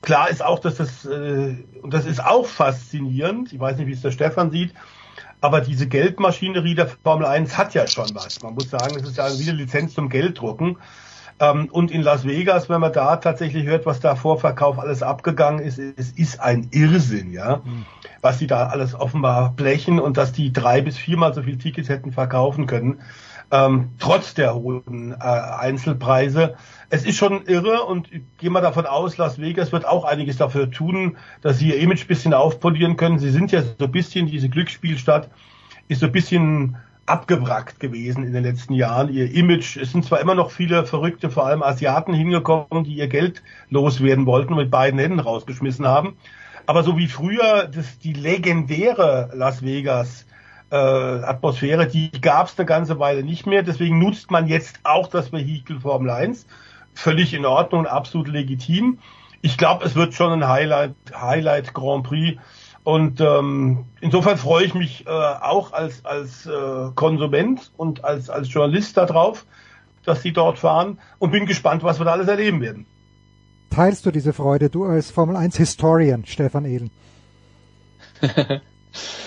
klar 0.00 0.30
ist 0.30 0.44
auch, 0.44 0.60
dass 0.60 0.76
das, 0.76 1.04
äh, 1.04 1.56
und 1.82 1.92
das 1.92 2.06
ist 2.06 2.24
auch 2.24 2.46
faszinierend, 2.46 3.52
ich 3.52 3.58
weiß 3.58 3.76
nicht, 3.76 3.88
wie 3.88 3.92
es 3.92 4.02
der 4.02 4.12
Stefan 4.12 4.52
sieht, 4.52 4.72
aber 5.40 5.60
diese 5.60 5.88
Geldmaschinerie 5.88 6.76
der 6.76 6.86
Formel 6.86 7.26
1 7.26 7.58
hat 7.58 7.74
ja 7.74 7.88
schon 7.88 8.08
was. 8.14 8.40
Man 8.42 8.54
muss 8.54 8.70
sagen, 8.70 8.96
es 8.96 9.02
ist 9.02 9.16
ja 9.16 9.28
wieder 9.36 9.52
Lizenz 9.52 9.94
zum 9.94 10.08
Gelddrucken. 10.08 10.76
Und 11.50 11.90
in 11.90 12.02
Las 12.02 12.24
Vegas, 12.24 12.68
wenn 12.68 12.80
man 12.80 12.92
da 12.92 13.16
tatsächlich 13.16 13.66
hört, 13.66 13.86
was 13.86 14.00
da 14.00 14.14
vor 14.14 14.38
Verkauf 14.38 14.78
alles 14.78 15.02
abgegangen 15.02 15.60
ist, 15.60 15.78
es 15.78 16.12
ist 16.12 16.40
ein 16.40 16.68
Irrsinn, 16.70 17.32
ja. 17.32 17.62
Mhm 17.64 17.84
was 18.22 18.38
sie 18.38 18.46
da 18.46 18.68
alles 18.68 18.94
offenbar 18.94 19.52
blechen 19.52 19.98
und 19.98 20.16
dass 20.16 20.32
die 20.32 20.52
drei 20.52 20.80
bis 20.80 20.96
viermal 20.96 21.34
so 21.34 21.42
viel 21.42 21.58
Tickets 21.58 21.88
hätten 21.88 22.12
verkaufen 22.12 22.66
können, 22.66 23.00
ähm, 23.50 23.90
trotz 23.98 24.32
der 24.32 24.54
hohen 24.54 25.12
äh, 25.12 25.16
Einzelpreise. 25.24 26.54
Es 26.88 27.04
ist 27.04 27.18
schon 27.18 27.44
irre 27.46 27.82
und 27.82 28.10
ich 28.12 28.22
gehe 28.38 28.48
mal 28.48 28.60
davon 28.62 28.86
aus, 28.86 29.18
Las 29.18 29.40
Vegas 29.40 29.72
wird 29.72 29.86
auch 29.86 30.04
einiges 30.04 30.36
dafür 30.36 30.70
tun, 30.70 31.18
dass 31.42 31.58
sie 31.58 31.70
ihr 31.70 31.78
Image 31.78 32.06
bisschen 32.06 32.32
aufpolieren 32.32 32.96
können. 32.96 33.18
Sie 33.18 33.30
sind 33.30 33.50
ja 33.50 33.62
so 33.62 33.84
ein 33.84 33.92
bisschen, 33.92 34.26
diese 34.26 34.48
Glücksspielstadt 34.48 35.28
ist 35.88 36.00
so 36.00 36.06
ein 36.06 36.12
bisschen 36.12 36.76
abgewrackt 37.06 37.80
gewesen 37.80 38.24
in 38.24 38.32
den 38.32 38.44
letzten 38.44 38.74
Jahren. 38.74 39.12
Ihr 39.12 39.32
Image, 39.34 39.76
es 39.76 39.92
sind 39.92 40.04
zwar 40.04 40.20
immer 40.20 40.34
noch 40.34 40.50
viele 40.50 40.86
Verrückte, 40.86 41.30
vor 41.30 41.46
allem 41.46 41.62
Asiaten 41.62 42.14
hingekommen, 42.14 42.84
die 42.84 42.94
ihr 42.94 43.08
Geld 43.08 43.42
loswerden 43.70 44.26
wollten 44.26 44.52
und 44.52 44.58
mit 44.58 44.70
beiden 44.70 44.98
Händen 44.98 45.20
rausgeschmissen 45.20 45.86
haben. 45.86 46.16
Aber 46.66 46.84
so 46.84 46.96
wie 46.96 47.08
früher, 47.08 47.66
das, 47.66 47.98
die 47.98 48.12
legendäre 48.12 49.30
Las 49.34 49.62
Vegas 49.62 50.26
äh, 50.70 50.76
Atmosphäre, 50.76 51.86
die 51.86 52.10
gab 52.20 52.46
es 52.46 52.58
eine 52.58 52.66
ganze 52.66 52.98
Weile 52.98 53.22
nicht 53.22 53.46
mehr. 53.46 53.62
Deswegen 53.62 53.98
nutzt 53.98 54.30
man 54.30 54.46
jetzt 54.46 54.80
auch 54.84 55.08
das 55.08 55.32
Vehikel 55.32 55.80
Formel 55.80 56.10
1. 56.10 56.46
Völlig 56.94 57.34
in 57.34 57.44
Ordnung 57.44 57.86
absolut 57.86 58.28
legitim. 58.28 58.98
Ich 59.42 59.58
glaube, 59.58 59.84
es 59.84 59.96
wird 59.96 60.14
schon 60.14 60.32
ein 60.32 60.48
Highlight, 60.48 60.94
Highlight 61.14 61.74
Grand 61.74 62.04
Prix. 62.04 62.40
Und 62.84 63.20
ähm, 63.20 63.84
insofern 64.00 64.36
freue 64.36 64.64
ich 64.64 64.74
mich 64.74 65.06
äh, 65.06 65.10
auch 65.10 65.72
als, 65.72 66.04
als 66.04 66.46
äh, 66.46 66.90
Konsument 66.94 67.70
und 67.76 68.04
als, 68.04 68.28
als 68.28 68.52
Journalist 68.52 68.96
darauf, 68.96 69.46
dass 70.04 70.22
sie 70.22 70.32
dort 70.32 70.58
fahren 70.58 70.98
und 71.18 71.30
bin 71.30 71.46
gespannt, 71.46 71.84
was 71.84 72.00
wir 72.00 72.04
da 72.04 72.12
alles 72.12 72.26
erleben 72.26 72.60
werden. 72.60 72.86
Teilst 73.70 74.04
du 74.04 74.10
diese 74.10 74.32
Freude, 74.32 74.68
du 74.68 74.84
als 74.84 75.10
Formel 75.10 75.36
1 75.36 75.56
Historian, 75.56 76.24
Stefan 76.26 76.64
Ehlen? 76.64 76.90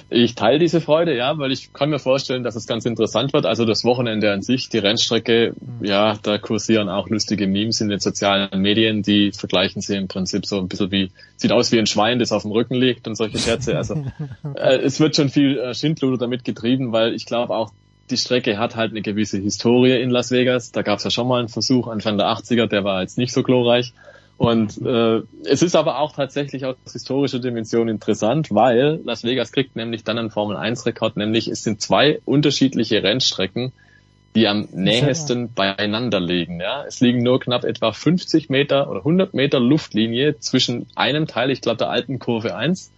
ich 0.10 0.36
teile 0.36 0.60
diese 0.60 0.82
Freude, 0.82 1.16
ja, 1.16 1.38
weil 1.38 1.52
ich 1.52 1.74
kann 1.74 1.90
mir 1.90 2.00
vorstellen, 2.00 2.44
dass 2.44 2.56
es 2.56 2.68
ganz 2.68 2.86
interessant 2.86 3.34
wird. 3.34 3.46
Also 3.46 3.66
das 3.66 3.84
Wochenende 3.84 4.32
an 4.32 4.42
sich, 4.42 4.70
die 4.70 4.78
Rennstrecke, 4.78 5.54
ja, 5.82 6.18
da 6.22 6.38
kursieren 6.38 6.90
auch 6.90 7.10
lustige 7.10 7.48
Memes 7.48 7.82
in 7.82 7.90
den 7.90 8.00
sozialen 8.00 8.62
Medien, 8.62 9.02
die 9.02 9.32
vergleichen 9.32 9.82
sie 9.82 9.96
im 9.96 10.08
Prinzip 10.08 10.46
so 10.46 10.60
ein 10.60 10.68
bisschen 10.68 10.92
wie, 10.92 11.12
sieht 11.38 11.52
aus 11.52 11.72
wie 11.72 11.80
ein 11.80 11.88
Schwein, 11.88 12.20
das 12.20 12.32
auf 12.32 12.44
dem 12.44 12.52
Rücken 12.52 12.76
liegt 12.76 13.08
und 13.08 13.16
solche 13.16 13.40
Scherze. 13.40 13.78
Also 13.78 13.96
äh, 14.56 14.78
es 14.78 15.00
wird 15.00 15.16
schon 15.16 15.30
viel 15.30 15.58
äh, 15.58 15.74
Schindluder 15.74 16.18
damit 16.18 16.44
getrieben, 16.44 16.92
weil 16.92 17.14
ich 17.14 17.26
glaube 17.26 17.56
auch, 17.56 17.72
die 18.10 18.18
Strecke 18.18 18.60
hat 18.60 18.76
halt 18.76 18.92
eine 18.92 19.02
gewisse 19.02 19.40
Historie 19.40 20.00
in 20.00 20.12
Las 20.12 20.30
Vegas. 20.30 20.72
Da 20.72 20.84
gab 20.84 21.00
es 21.00 21.04
ja 21.04 21.10
schon 21.10 21.28
mal 21.28 21.40
einen 21.40 21.50
Versuch 21.50 21.88
Anfang 21.88 22.18
der 22.18 22.28
80er, 22.28 22.68
der 22.68 22.84
war 22.84 23.02
jetzt 23.02 23.18
nicht 23.18 23.34
so 23.34 23.42
glorreich. 23.42 23.94
Und 24.38 24.82
äh, 24.86 25.22
es 25.46 25.62
ist 25.62 25.76
aber 25.76 26.00
auch 26.00 26.14
tatsächlich 26.14 26.66
aus 26.66 26.76
historischer 26.92 27.40
Dimension 27.40 27.88
interessant, 27.88 28.50
weil 28.52 29.00
Las 29.06 29.24
Vegas 29.24 29.54
kriegt 29.54 29.78
nämlich 29.78 30.04
dann 30.04 30.18
einen 30.18 30.30
Formel 30.30 30.58
1 30.58 30.86
Rekord, 30.86 31.16
nämlich 31.16 31.48
es 31.48 31.64
sind 31.64 31.82
zwei 31.82 32.20
unterschiedliche 32.26 33.02
Rennstrecken, 33.02 33.72
die 34.36 34.50
am 34.50 34.68
nähesten 34.74 35.54
beieinander 35.54 36.20
liegen. 36.20 36.60
Ja, 36.60 36.84
es 36.86 37.00
liegen 37.00 37.24
nur 37.24 37.40
knapp 37.40 37.64
etwa 37.64 37.94
50 37.94 38.50
Meter 38.50 38.90
oder 38.90 39.00
100 39.00 39.34
Meter 39.34 39.62
Luftlinie 39.62 40.38
zwischen 40.40 40.88
einem 40.96 41.28
Teil, 41.28 41.50
ich 41.50 41.62
glaube 41.62 41.78
der 41.78 41.90
alten 41.90 42.20
Kurve 42.20 42.56
1 42.58 42.92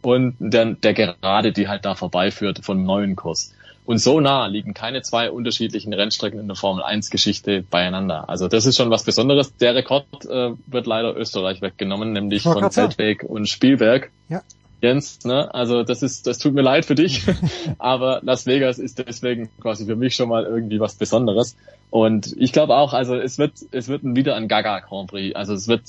und 0.00 0.36
der, 0.38 0.74
der 0.74 0.94
Gerade, 0.94 1.52
die 1.52 1.68
halt 1.68 1.84
da 1.84 1.94
vorbeiführt 1.94 2.60
vom 2.64 2.84
neuen 2.84 3.14
Kurs. 3.14 3.52
Und 3.88 4.00
so 4.00 4.20
nah 4.20 4.44
liegen 4.48 4.74
keine 4.74 5.00
zwei 5.00 5.30
unterschiedlichen 5.30 5.94
Rennstrecken 5.94 6.38
in 6.38 6.46
der 6.46 6.56
Formel 6.56 6.84
1 6.84 7.08
Geschichte 7.08 7.62
beieinander. 7.62 8.28
Also 8.28 8.46
das 8.46 8.66
ist 8.66 8.76
schon 8.76 8.90
was 8.90 9.04
Besonderes. 9.04 9.56
Der 9.56 9.74
Rekord 9.74 10.26
äh, 10.26 10.50
wird 10.66 10.86
leider 10.86 11.16
Österreich 11.16 11.62
weggenommen, 11.62 12.12
nämlich 12.12 12.42
von 12.42 12.70
Zeltweg 12.70 13.22
und 13.22 13.48
Spielberg. 13.48 14.10
Ja. 14.28 14.42
Jens, 14.82 15.24
ne? 15.24 15.54
Also 15.54 15.84
das 15.84 16.02
ist, 16.02 16.26
das 16.26 16.36
tut 16.36 16.52
mir 16.52 16.60
leid 16.60 16.84
für 16.84 16.96
dich, 16.96 17.22
aber 17.78 18.20
Las 18.22 18.44
Vegas 18.44 18.78
ist 18.78 18.98
deswegen 18.98 19.48
quasi 19.58 19.86
für 19.86 19.96
mich 19.96 20.14
schon 20.14 20.28
mal 20.28 20.44
irgendwie 20.44 20.80
was 20.80 20.96
Besonderes. 20.96 21.56
Und 21.88 22.36
ich 22.36 22.52
glaube 22.52 22.76
auch, 22.76 22.92
also 22.92 23.16
es 23.16 23.38
wird, 23.38 23.54
es 23.70 23.88
wird 23.88 24.02
wieder 24.04 24.36
ein 24.36 24.48
Gaga 24.48 24.80
Grand 24.80 25.08
Prix. 25.08 25.34
Also 25.34 25.54
es 25.54 25.66
wird 25.66 25.84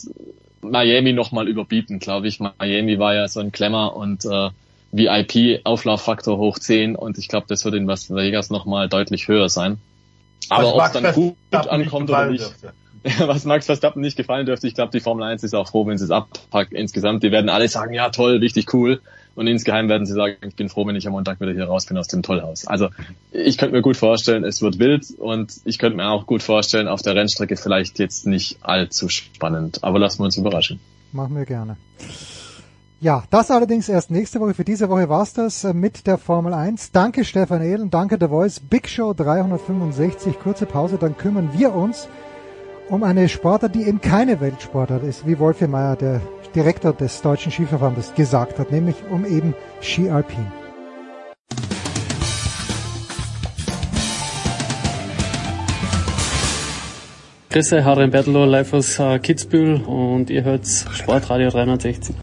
Miami 0.61 1.11
nochmal 1.11 1.49
überbieten, 1.49 1.99
glaube 1.99 2.29
ich. 2.29 2.39
Miami 2.39 2.97
war 2.97 3.13
ja 3.13 3.27
so 3.27 3.41
ein 3.41 3.51
Klemmer 3.51 3.93
und 3.93 4.23
äh, 4.23 4.51
VIP-Auflauffaktor 4.91 6.37
hoch 6.37 6.59
10 6.59 6.95
und 6.95 7.17
ich 7.17 7.27
glaube, 7.27 7.45
das 7.47 7.65
wird 7.65 7.75
in 7.75 7.85
Las 7.85 8.09
Vegas 8.09 8.49
nochmal 8.49 8.89
deutlich 8.89 9.27
höher 9.27 9.49
sein. 9.49 9.77
Aber 10.49 10.75
ob 10.75 10.81
es 10.83 10.91
dann 10.91 11.13
gut 11.13 11.35
ankommt 11.51 12.09
oder 12.09 12.27
nicht, 12.27 12.51
was 13.19 13.45
Max 13.45 13.67
Verstappen 13.67 14.01
nicht 14.01 14.17
gefallen 14.17 14.45
dürfte, 14.45 14.67
ich 14.67 14.73
glaube, 14.73 14.91
die 14.91 14.99
Formel 14.99 15.23
1 15.23 15.43
ist 15.43 15.53
auch 15.53 15.69
froh, 15.69 15.85
wenn 15.85 15.97
sie 15.97 16.05
es 16.05 16.11
abpackt 16.11 16.73
insgesamt. 16.73 17.23
Die 17.23 17.31
werden 17.31 17.49
alle 17.49 17.67
sagen, 17.67 17.93
ja 17.93 18.09
toll, 18.09 18.37
richtig 18.37 18.73
cool. 18.73 19.01
Und 19.35 19.47
insgeheim 19.47 19.87
werden 19.87 20.05
sie 20.05 20.13
sagen, 20.13 20.35
ich 20.45 20.55
bin 20.55 20.67
froh, 20.67 20.85
wenn 20.85 20.97
ich 20.97 21.07
am 21.07 21.13
Montag 21.13 21.39
wieder 21.39 21.53
hier 21.53 21.63
raus 21.63 21.85
bin 21.85 21.97
aus 21.97 22.07
dem 22.07 22.23
Tollhaus. 22.23 22.67
Also 22.67 22.89
ich 23.31 23.57
könnte 23.57 23.73
mir 23.75 23.81
gut 23.81 23.95
vorstellen, 23.95 24.43
es 24.43 24.61
wird 24.61 24.79
wild 24.79 25.05
und 25.17 25.53
ich 25.63 25.79
könnte 25.79 25.95
mir 25.95 26.09
auch 26.09 26.25
gut 26.25 26.43
vorstellen, 26.43 26.89
auf 26.89 27.01
der 27.01 27.15
Rennstrecke 27.15 27.55
vielleicht 27.55 27.99
jetzt 27.99 28.27
nicht 28.27 28.57
allzu 28.61 29.07
spannend. 29.07 29.83
Aber 29.83 29.97
lassen 29.97 30.19
wir 30.19 30.25
uns 30.25 30.35
überraschen. 30.35 30.81
Machen 31.13 31.37
wir 31.37 31.45
gerne. 31.45 31.77
Ja, 33.01 33.23
das 33.29 33.49
allerdings 33.49 33.87
erst 33.87 34.11
nächste 34.11 34.41
Woche. 34.41 34.53
Für 34.53 34.65
diese 34.65 34.89
Woche 34.89 35.07
war's 35.07 35.31
das 35.31 35.63
äh, 35.63 35.73
mit 35.73 36.05
der 36.05 36.17
Formel 36.17 36.53
1. 36.53 36.91
Danke 36.91 37.23
Stefan 37.23 37.61
Ehlen, 37.61 37.89
danke 37.89 38.17
The 38.19 38.27
Voice. 38.27 38.59
Big 38.59 38.89
Show 38.89 39.13
365, 39.13 40.37
kurze 40.37 40.65
Pause, 40.65 40.97
dann 40.97 41.15
kümmern 41.15 41.49
wir 41.53 41.73
uns 41.73 42.09
um 42.89 43.03
eine 43.03 43.29
Sportart, 43.29 43.73
die 43.73 43.83
eben 43.83 44.01
keine 44.01 44.41
Weltsportart 44.41 45.03
ist, 45.03 45.25
wie 45.25 45.39
Wolfi 45.39 45.67
Meyer, 45.67 45.95
der 45.95 46.19
Direktor 46.53 46.91
des 46.91 47.21
Deutschen 47.21 47.53
Skiverbandes, 47.53 48.13
gesagt 48.15 48.59
hat, 48.59 48.69
nämlich 48.69 48.97
um 49.09 49.25
eben 49.25 49.53
Ski 49.79 50.09
Alpin. 50.09 50.45
Grüße, 57.49 57.85
Harren 57.85 58.11
Bertelo, 58.11 58.43
live 58.43 58.73
aus 58.73 58.99
äh, 58.99 59.19
Kitzbühel 59.19 59.83
und 59.83 60.29
ihr 60.29 60.43
hört 60.43 60.67
Sportradio 60.67 61.49
360. 61.49 62.15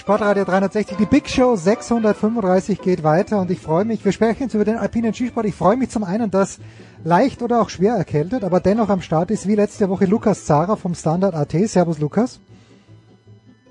Sportradio 0.00 0.46
360, 0.46 0.96
die 0.96 1.04
Big 1.04 1.28
Show 1.28 1.56
635 1.56 2.80
geht 2.80 3.02
weiter 3.02 3.38
und 3.38 3.50
ich 3.50 3.60
freue 3.60 3.84
mich, 3.84 4.02
wir 4.02 4.12
sprechen 4.12 4.44
jetzt 4.44 4.54
über 4.54 4.64
den 4.64 4.78
alpinen 4.78 5.12
Skisport. 5.12 5.44
Ich 5.44 5.54
freue 5.54 5.76
mich 5.76 5.90
zum 5.90 6.04
einen, 6.04 6.30
dass 6.30 6.58
leicht 7.04 7.42
oder 7.42 7.60
auch 7.60 7.68
schwer 7.68 7.96
erkältet, 7.96 8.42
aber 8.42 8.60
dennoch 8.60 8.88
am 8.88 9.02
Start 9.02 9.30
ist 9.30 9.46
wie 9.46 9.56
letzte 9.56 9.90
Woche 9.90 10.06
Lukas 10.06 10.46
Zara 10.46 10.76
vom 10.76 10.94
Standard 10.94 11.34
AT. 11.34 11.52
Servus 11.68 11.98
Lukas. 11.98 12.40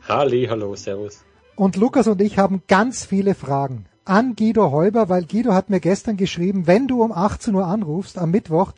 Halli, 0.07 0.45
hallo, 0.47 0.75
servus. 0.75 1.23
Und 1.55 1.77
Lukas 1.77 2.05
und 2.05 2.21
ich 2.21 2.37
haben 2.37 2.61
ganz 2.67 3.05
viele 3.05 3.33
Fragen 3.33 3.85
an 4.05 4.35
Guido 4.35 4.69
Holber, 4.69 5.09
weil 5.09 5.25
Guido 5.25 5.53
hat 5.53 5.71
mir 5.71 5.79
gestern 5.79 6.15
geschrieben, 6.15 6.67
wenn 6.67 6.87
du 6.87 7.01
um 7.01 7.11
18 7.11 7.55
Uhr 7.55 7.65
anrufst 7.65 8.19
am 8.19 8.29
Mittwoch, 8.29 8.73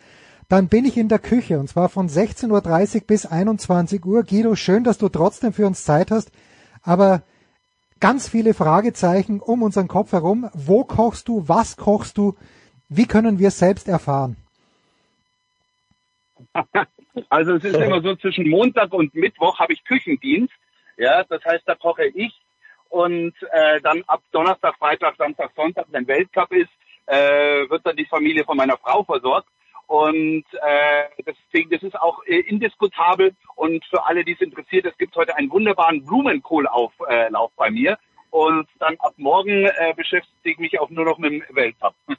dann 0.48 0.70
bin 0.70 0.86
ich 0.86 0.96
in 0.96 1.10
der 1.10 1.20
Küche 1.20 1.60
und 1.60 1.68
zwar 1.68 1.90
von 1.90 2.08
16.30 2.08 2.96
Uhr 2.96 3.02
bis 3.08 3.26
21 3.26 4.06
Uhr. 4.06 4.24
Guido, 4.24 4.56
schön, 4.56 4.86
dass 4.86 4.98
du 4.98 5.10
trotzdem 5.10 5.52
für 5.52 5.68
uns 5.68 5.84
Zeit 5.84 6.12
hast, 6.12 6.32
aber 6.82 7.24
ganz 8.02 8.28
viele 8.28 8.54
Fragezeichen 8.54 9.40
um 9.40 9.64
unseren 9.64 9.88
Kopf 9.88 10.12
herum. 10.12 10.50
Wo 10.54 10.84
kochst 10.84 11.30
du? 11.30 11.48
Was 11.48 11.78
kochst 11.78 12.18
du? 12.18 12.36
Wie 12.90 13.06
können 13.06 13.40
wir 13.40 13.48
es 13.48 13.60
selbst 13.60 13.88
erfahren? 13.88 14.36
Also 17.28 17.56
es 17.56 17.66
ist 17.66 17.76
immer 17.76 18.02
so, 18.02 18.16
zwischen 18.16 18.50
Montag 18.50 18.94
und 18.94 19.14
Mittwoch 19.14 19.60
habe 19.60 19.74
ich 19.74 19.84
Küchendienst. 19.84 20.54
Ja, 20.96 21.26
das 21.26 21.44
heißt, 21.44 21.64
da 21.66 21.76
koche 21.76 22.06
ich 22.06 22.32
und 22.90 23.34
äh, 23.52 23.82
dann 23.82 24.04
ab 24.08 24.22
Donnerstag, 24.32 24.78
Freitag, 24.78 25.16
Samstag, 25.18 25.52
Sonntag, 25.56 25.88
wenn 25.90 26.08
Weltcup 26.08 26.54
ist, 26.54 26.70
äh, 27.08 27.70
wird 27.70 27.86
dann 27.86 27.98
die 27.98 28.06
Familie 28.06 28.46
von 28.46 28.56
meiner 28.56 28.78
Frau 28.78 29.04
versorgt. 29.04 29.48
Und 29.92 30.46
äh, 30.54 31.24
deswegen, 31.28 31.70
das 31.70 31.84
ist 31.84 32.00
auch 32.00 32.24
äh, 32.26 32.40
indiskutabel. 32.40 33.36
Und 33.56 33.84
für 33.90 34.06
alle, 34.06 34.24
die 34.24 34.32
es 34.32 34.40
interessiert, 34.40 34.86
es 34.86 34.98
gibt 34.98 35.18
heute 35.18 35.36
einen 35.36 35.52
wunderbaren 35.52 36.06
Blumenkohlauflauf 36.06 37.10
äh, 37.10 37.28
Lauf 37.28 37.52
bei 37.58 37.70
mir. 37.72 37.98
Und 38.30 38.70
dann 38.80 38.96
ab 39.00 39.16
morgen 39.18 39.66
äh, 39.66 39.94
beschäftige 39.94 40.50
ich 40.50 40.60
mich 40.60 40.80
auch 40.80 40.90
nur 40.92 41.04
noch 41.04 41.18
mit 41.18 41.34
dem 41.34 41.44
Weltcup. 41.54 41.94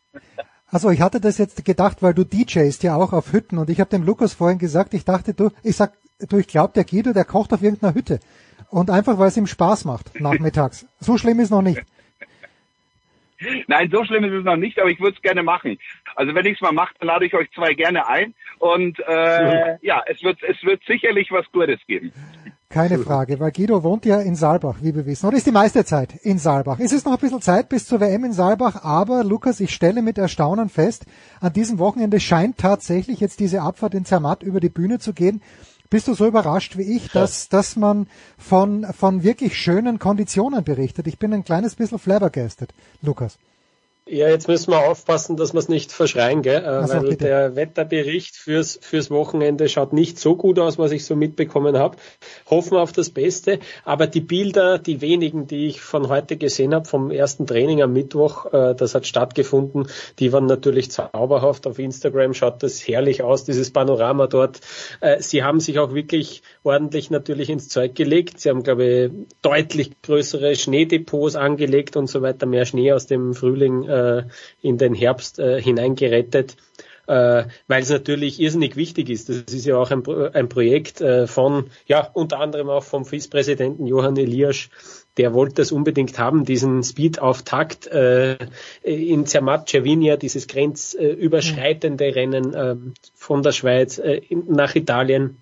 Also 0.69 0.89
ich 0.89 1.03
hatte 1.03 1.21
das 1.21 1.37
jetzt 1.37 1.67
gedacht, 1.67 2.03
weil 2.03 2.15
du 2.15 2.25
DJst 2.25 2.83
ja 2.83 2.97
auch 2.97 3.13
auf 3.13 3.35
Hütten 3.35 3.59
und 3.59 3.69
ich 3.69 3.79
habe 3.79 3.91
dem 3.91 4.05
Lukas 4.05 4.33
vorhin 4.33 4.59
gesagt, 4.59 4.95
ich 4.95 5.05
dachte, 5.05 5.35
du, 5.35 5.51
ich 5.63 5.77
sag, 5.77 5.93
du, 6.19 6.39
ich 6.39 6.47
glaube, 6.49 6.73
der 6.73 6.85
Guido, 6.85 7.13
der 7.13 7.27
kocht 7.27 7.53
auf 7.53 7.63
irgendeiner 7.63 7.95
Hütte. 7.95 8.21
Und 8.71 8.89
einfach, 8.89 9.19
weil 9.19 9.29
es 9.29 9.37
ihm 9.37 9.47
Spaß 9.47 9.85
macht, 9.85 10.19
nachmittags. 10.19 10.87
So 10.99 11.19
schlimm 11.19 11.41
ist 11.41 11.51
noch 11.51 11.61
nicht. 11.61 11.85
Nein, 13.67 13.91
so 13.93 14.05
schlimm 14.05 14.25
ist 14.25 14.33
es 14.33 14.45
noch 14.45 14.57
nicht, 14.57 14.79
aber 14.79 14.91
ich 14.91 15.01
würde 15.01 15.17
es 15.17 15.23
gerne 15.23 15.43
machen. 15.43 15.79
Also 16.17 16.35
wenn 16.35 16.47
ich 16.47 16.55
es 16.55 16.61
mal 16.61 16.73
mache, 16.73 16.95
dann 16.99 17.09
lade 17.09 17.27
ich 17.27 17.35
euch 17.35 17.51
zwei 17.53 17.75
gerne 17.75 18.07
ein. 18.09 18.35
Und 18.59 18.99
äh, 19.01 19.77
ja, 19.83 20.03
es 20.07 20.23
wird, 20.23 20.43
es 20.43 20.63
wird 20.63 20.83
sicherlich 20.87 21.31
was 21.31 21.47
Gutes 21.53 21.81
geben. 21.87 22.13
Keine 22.73 22.99
Frage, 22.99 23.39
weil 23.39 23.53
Guido 23.53 23.83
wohnt 23.83 24.07
ja 24.07 24.19
in 24.23 24.35
Saalbach, 24.35 24.77
wie 24.81 24.95
wir 24.95 25.05
wissen. 25.05 25.27
Oder 25.27 25.37
ist 25.37 25.47
die 25.47 25.53
meiste 25.53 25.85
Zeit 25.85 26.15
in 26.23 26.39
Saalbach. 26.39 26.79
Es 26.81 26.93
ist 26.93 27.05
noch 27.05 27.13
ein 27.13 27.19
bisschen 27.19 27.43
Zeit 27.43 27.69
bis 27.69 27.87
zur 27.87 28.01
WM 28.01 28.25
in 28.25 28.33
Saalbach, 28.33 28.83
aber 28.83 29.25
Lukas, 29.25 29.61
ich 29.61 29.75
stelle 29.75 30.01
mit 30.01 30.17
Erstaunen 30.17 30.71
fest, 30.71 31.05
an 31.41 31.53
diesem 31.53 31.79
Wochenende 31.79 32.19
scheint 32.19 32.57
tatsächlich 32.57 33.21
jetzt 33.21 33.41
diese 33.41 33.61
Abfahrt 33.61 33.93
in 33.93 34.07
Zermatt 34.07 34.43
über 34.43 34.59
die 34.59 34.71
Bühne 34.71 34.99
zu 34.99 35.13
gehen. 35.13 35.43
Bist 35.93 36.09
du 36.09 36.15
so 36.15 36.27
überrascht 36.27 36.79
wie 36.79 36.97
ich, 36.97 37.11
dass, 37.11 37.51
dass 37.51 37.77
man 37.77 38.07
von, 38.39 38.87
von 38.95 39.25
wirklich 39.25 39.59
schönen 39.59 39.99
Konditionen 39.99 40.65
berichtet? 40.65 41.07
Ich 41.07 41.19
bin 41.19 41.35
ein 41.35 41.45
kleines 41.45 41.75
bisschen 41.75 41.99
flabbergasted, 41.99 42.73
Lukas. 43.03 43.37
Ja, 44.13 44.29
jetzt 44.29 44.47
müssen 44.47 44.73
wir 44.73 44.81
aufpassen, 44.91 45.39
dass 45.39 45.55
wir 45.55 45.59
es 45.59 45.71
nicht 45.71 45.91
verschreien, 45.91 46.43
gell? 46.43 46.63
Äh, 46.63 46.67
Also, 46.67 46.97
weil 46.97 47.01
bitte. 47.01 47.25
der 47.25 47.57
Wetterbericht 47.57 48.37
fürs, 48.37 48.79
fürs 48.83 49.11
Wochenende 49.11 49.71
schaut 49.71 49.95
nicht 49.95 50.19
so 50.19 50.37
gut 50.37 50.59
aus, 50.59 50.77
was 50.77 50.93
ich 50.93 51.07
so 51.07 51.17
mitbekommen 51.17 51.79
habe. 51.79 51.97
Hoffen 52.51 52.73
wir 52.73 52.83
auf 52.83 52.93
das 52.93 53.09
Beste. 53.09 53.59
Aber 53.87 54.07
die 54.07 54.21
Bilder, 54.21 54.79
die 54.79 55.01
wenigen, 55.01 55.47
die 55.47 55.67
ich 55.67 55.81
von 55.81 56.11
heute 56.11 56.37
gesehen 56.37 56.75
habe, 56.75 56.85
vom 56.85 57.11
ersten 57.11 57.47
Training 57.47 57.81
am 57.81 57.95
Mittwoch, 57.95 58.53
äh, 58.53 58.75
das 58.75 58.95
hat 58.95 59.07
stattgefunden, 59.07 59.87
die 60.19 60.31
waren 60.31 60.45
natürlich 60.45 60.91
zauberhaft. 60.91 61.67
Auf 61.67 61.79
Instagram 61.79 62.35
schaut 62.35 62.63
das 62.63 62.87
herrlich 62.87 63.23
aus, 63.23 63.45
dieses 63.45 63.71
Panorama 63.71 64.27
dort. 64.27 64.61
Äh, 65.01 65.23
sie 65.23 65.43
haben 65.43 65.59
sich 65.59 65.79
auch 65.79 65.95
wirklich 65.95 66.43
ordentlich 66.65 67.09
natürlich 67.09 67.49
ins 67.49 67.71
Zeug 67.71 67.95
gelegt. 67.95 68.41
Sie 68.41 68.51
haben, 68.51 68.63
glaube 68.63 68.85
ich, 68.85 69.11
deutlich 69.41 70.03
größere 70.03 70.55
Schneedepots 70.55 71.35
angelegt 71.35 71.97
und 71.97 72.09
so 72.09 72.21
weiter, 72.21 72.45
mehr 72.45 72.67
Schnee 72.67 72.93
aus 72.93 73.07
dem 73.07 73.33
Frühling 73.33 73.89
äh, 74.03 74.25
in 74.61 74.79
den 74.79 74.95
Herbst 74.95 75.39
äh, 75.39 75.61
hineingerettet 75.61 76.57
äh, 77.07 77.45
weil 77.67 77.83
es 77.83 77.91
natürlich 77.91 78.41
irrsinnig 78.41 78.77
wichtig 78.77 79.11
ist. 79.11 79.29
Das 79.29 79.37
ist 79.37 79.67
ja 79.67 79.77
auch 79.77 79.91
ein, 79.91 80.03
ein 80.35 80.49
Projekt 80.49 81.01
äh, 81.01 81.27
von, 81.27 81.67
ja, 81.87 82.09
unter 82.13 82.39
anderem 82.41 82.71
auch 82.71 82.85
vom 82.85 83.05
FIS-Präsidenten 83.05 83.87
Johann 83.87 84.17
Elias, 84.17 84.69
der 85.17 85.35
wollte 85.35 85.57
das 85.57 85.73
unbedingt 85.73 86.19
haben, 86.19 86.45
diesen 86.45 86.83
Speed-Auftakt 86.83 87.87
äh, 87.89 88.39
in 88.83 89.27
Zermatt, 89.27 89.69
Cervinia, 89.69 90.17
dieses 90.17 90.47
grenzüberschreitende 90.47 92.15
Rennen 92.15 92.55
äh, 92.55 92.77
von 93.15 93.43
der 93.43 93.53
Schweiz 93.53 93.99
äh, 93.99 94.23
nach 94.31 94.75
Italien. 94.75 95.42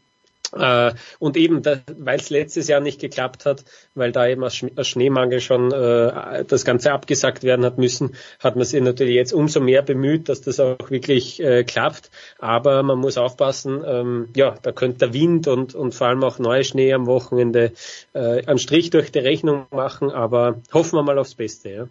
Äh, 0.53 0.93
und 1.19 1.37
eben, 1.37 1.63
weil 1.65 2.19
es 2.19 2.31
letztes 2.31 2.69
Jahr 2.69 2.81
nicht 2.81 3.01
geklappt 3.01 3.47
hat, 3.47 3.65
weil 3.95 4.13
da 4.13 4.27
eben 4.27 4.43
aus, 4.43 4.57
Sch 4.57 4.67
aus 4.77 4.89
Schneemangel 4.89 5.41
schon 5.41 5.71
äh, 5.71 6.45
das 6.45 6.65
Ganze 6.65 6.93
abgesagt 6.93 7.45
werden 7.45 7.65
hat 7.65 7.79
müssen, 7.79 8.17
hat 8.41 8.57
man 8.57 8.65
sich 8.65 8.83
natürlich 8.83 9.15
jetzt 9.15 9.33
umso 9.33 9.61
mehr 9.61 9.83
bemüht, 9.83 10.29
dass 10.29 10.41
das 10.41 10.59
auch 10.59 10.91
wirklich 10.91 11.41
äh, 11.41 11.65
klappt. 11.65 12.11
Aber 12.39 12.83
man 12.83 12.99
muss 12.99 13.17
aufpassen, 13.17 13.83
ähm, 13.87 14.29
ja, 14.35 14.57
da 14.63 14.73
könnte 14.73 14.99
der 14.99 15.15
Wind 15.15 15.47
und, 15.47 15.75
und 15.75 15.95
vor 15.95 16.09
allem 16.09 16.25
auch 16.25 16.39
Neuschnee 16.39 16.93
am 16.93 17.07
Wochenende 17.07 17.73
äh, 18.13 18.45
einen 18.45 18.59
Strich 18.59 18.91
durch 18.91 19.13
die 19.13 19.21
Rechnung 19.21 19.67
machen, 19.71 20.11
aber 20.11 20.61
hoffen 20.73 20.97
wir 20.97 21.03
mal 21.03 21.19
aufs 21.19 21.37
Beste. 21.37 21.71
Ja. 21.71 21.89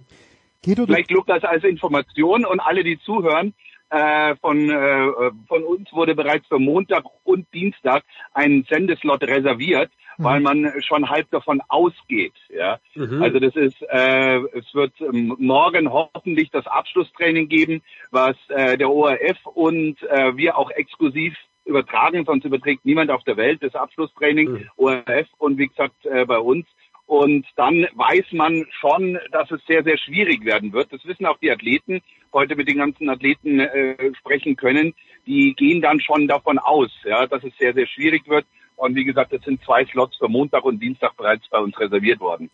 Vielleicht 0.62 1.12
Lukas 1.12 1.44
als 1.44 1.64
Information 1.64 2.46
und 2.46 2.60
alle, 2.60 2.84
die 2.84 3.00
zuhören, 3.00 3.54
äh, 3.90 4.36
von, 4.38 4.70
äh, 4.70 5.32
von 5.48 5.64
uns 5.64 5.91
wurde 5.94 6.16
bereits 6.16 6.48
für 6.48 6.60
Montag 6.60 7.03
und 7.24 7.48
Dienstag 7.53 8.03
ein 8.34 8.66
Sendeslot 8.70 9.24
reserviert, 9.24 9.91
mhm. 10.18 10.24
weil 10.24 10.40
man 10.41 10.74
schon 10.82 11.10
halb 11.10 11.30
davon 11.32 11.61
ausgeht. 11.68 12.34
Ja, 12.49 12.80
mhm. 12.95 13.22
also 13.22 13.40
das 13.40 13.56
ist, 13.56 13.82
äh, 13.90 14.38
es 14.53 14.74
wird 14.74 14.94
ähm, 15.02 15.36
morgen 15.40 15.91
hoffentlich 15.91 16.52
das 16.52 16.68
Abschlusstraining 16.68 17.49
geben, 17.49 17.82
was 18.11 18.36
äh, 18.49 18.78
der 18.78 18.90
ORF 18.90 19.45
und 19.45 20.02
äh, 20.03 20.36
wir 20.38 20.57
auch 20.57 20.72
exklusiv 20.72 21.36
übertragen, 21.66 22.26
sonst 22.26 22.45
überträgt 22.45 22.86
niemand 22.86 23.11
auf 23.11 23.24
der 23.24 23.38
Welt 23.38 23.64
das 23.64 23.76
Abschlusstraining, 23.76 24.52
mhm. 24.52 24.70
ORF 24.78 25.28
und 25.38 25.57
wie 25.57 25.68
gesagt 25.68 26.06
äh, 26.06 26.26
bei 26.26 26.40
uns. 26.40 26.66
Und 27.10 27.48
dann 27.56 27.88
weiß 27.95 28.34
man 28.34 28.68
schon, 28.80 29.18
dass 29.31 29.49
es 29.49 29.60
sehr, 29.65 29.84
sehr 29.84 29.98
schwierig 29.98 30.45
werden 30.45 30.73
wird. 30.73 30.94
Das 30.94 31.03
wissen 31.06 31.26
auch 31.26 31.40
die 31.40 31.49
Athleten. 31.49 32.02
Heute 32.31 32.56
mit 32.56 32.69
den 32.69 32.77
ganzen 32.77 33.10
Athleten 33.10 33.60
äh, 33.60 34.14
sprechen 34.19 34.56
können. 34.56 34.94
Die 35.26 35.56
gehen 35.56 35.81
dann 35.81 35.99
schon 35.99 36.27
davon 36.27 36.60
aus, 36.60 36.91
ja, 37.06 37.26
dass 37.26 37.44
es 37.44 37.52
sehr, 37.57 37.73
sehr 37.73 37.88
schwierig 37.88 38.27
wird. 38.27 38.45
Und 38.76 38.94
wie 38.94 39.06
gesagt, 39.06 39.34
es 39.34 39.41
sind 39.41 39.60
zwei 39.64 39.86
Slots 39.86 40.18
für 40.18 40.27
Montag 40.27 40.64
und 40.65 40.84
Dienstag 40.84 41.18
bereits 41.18 41.49
bei 41.49 41.57
uns 41.57 41.80
reserviert 41.80 42.19
worden. 42.19 42.52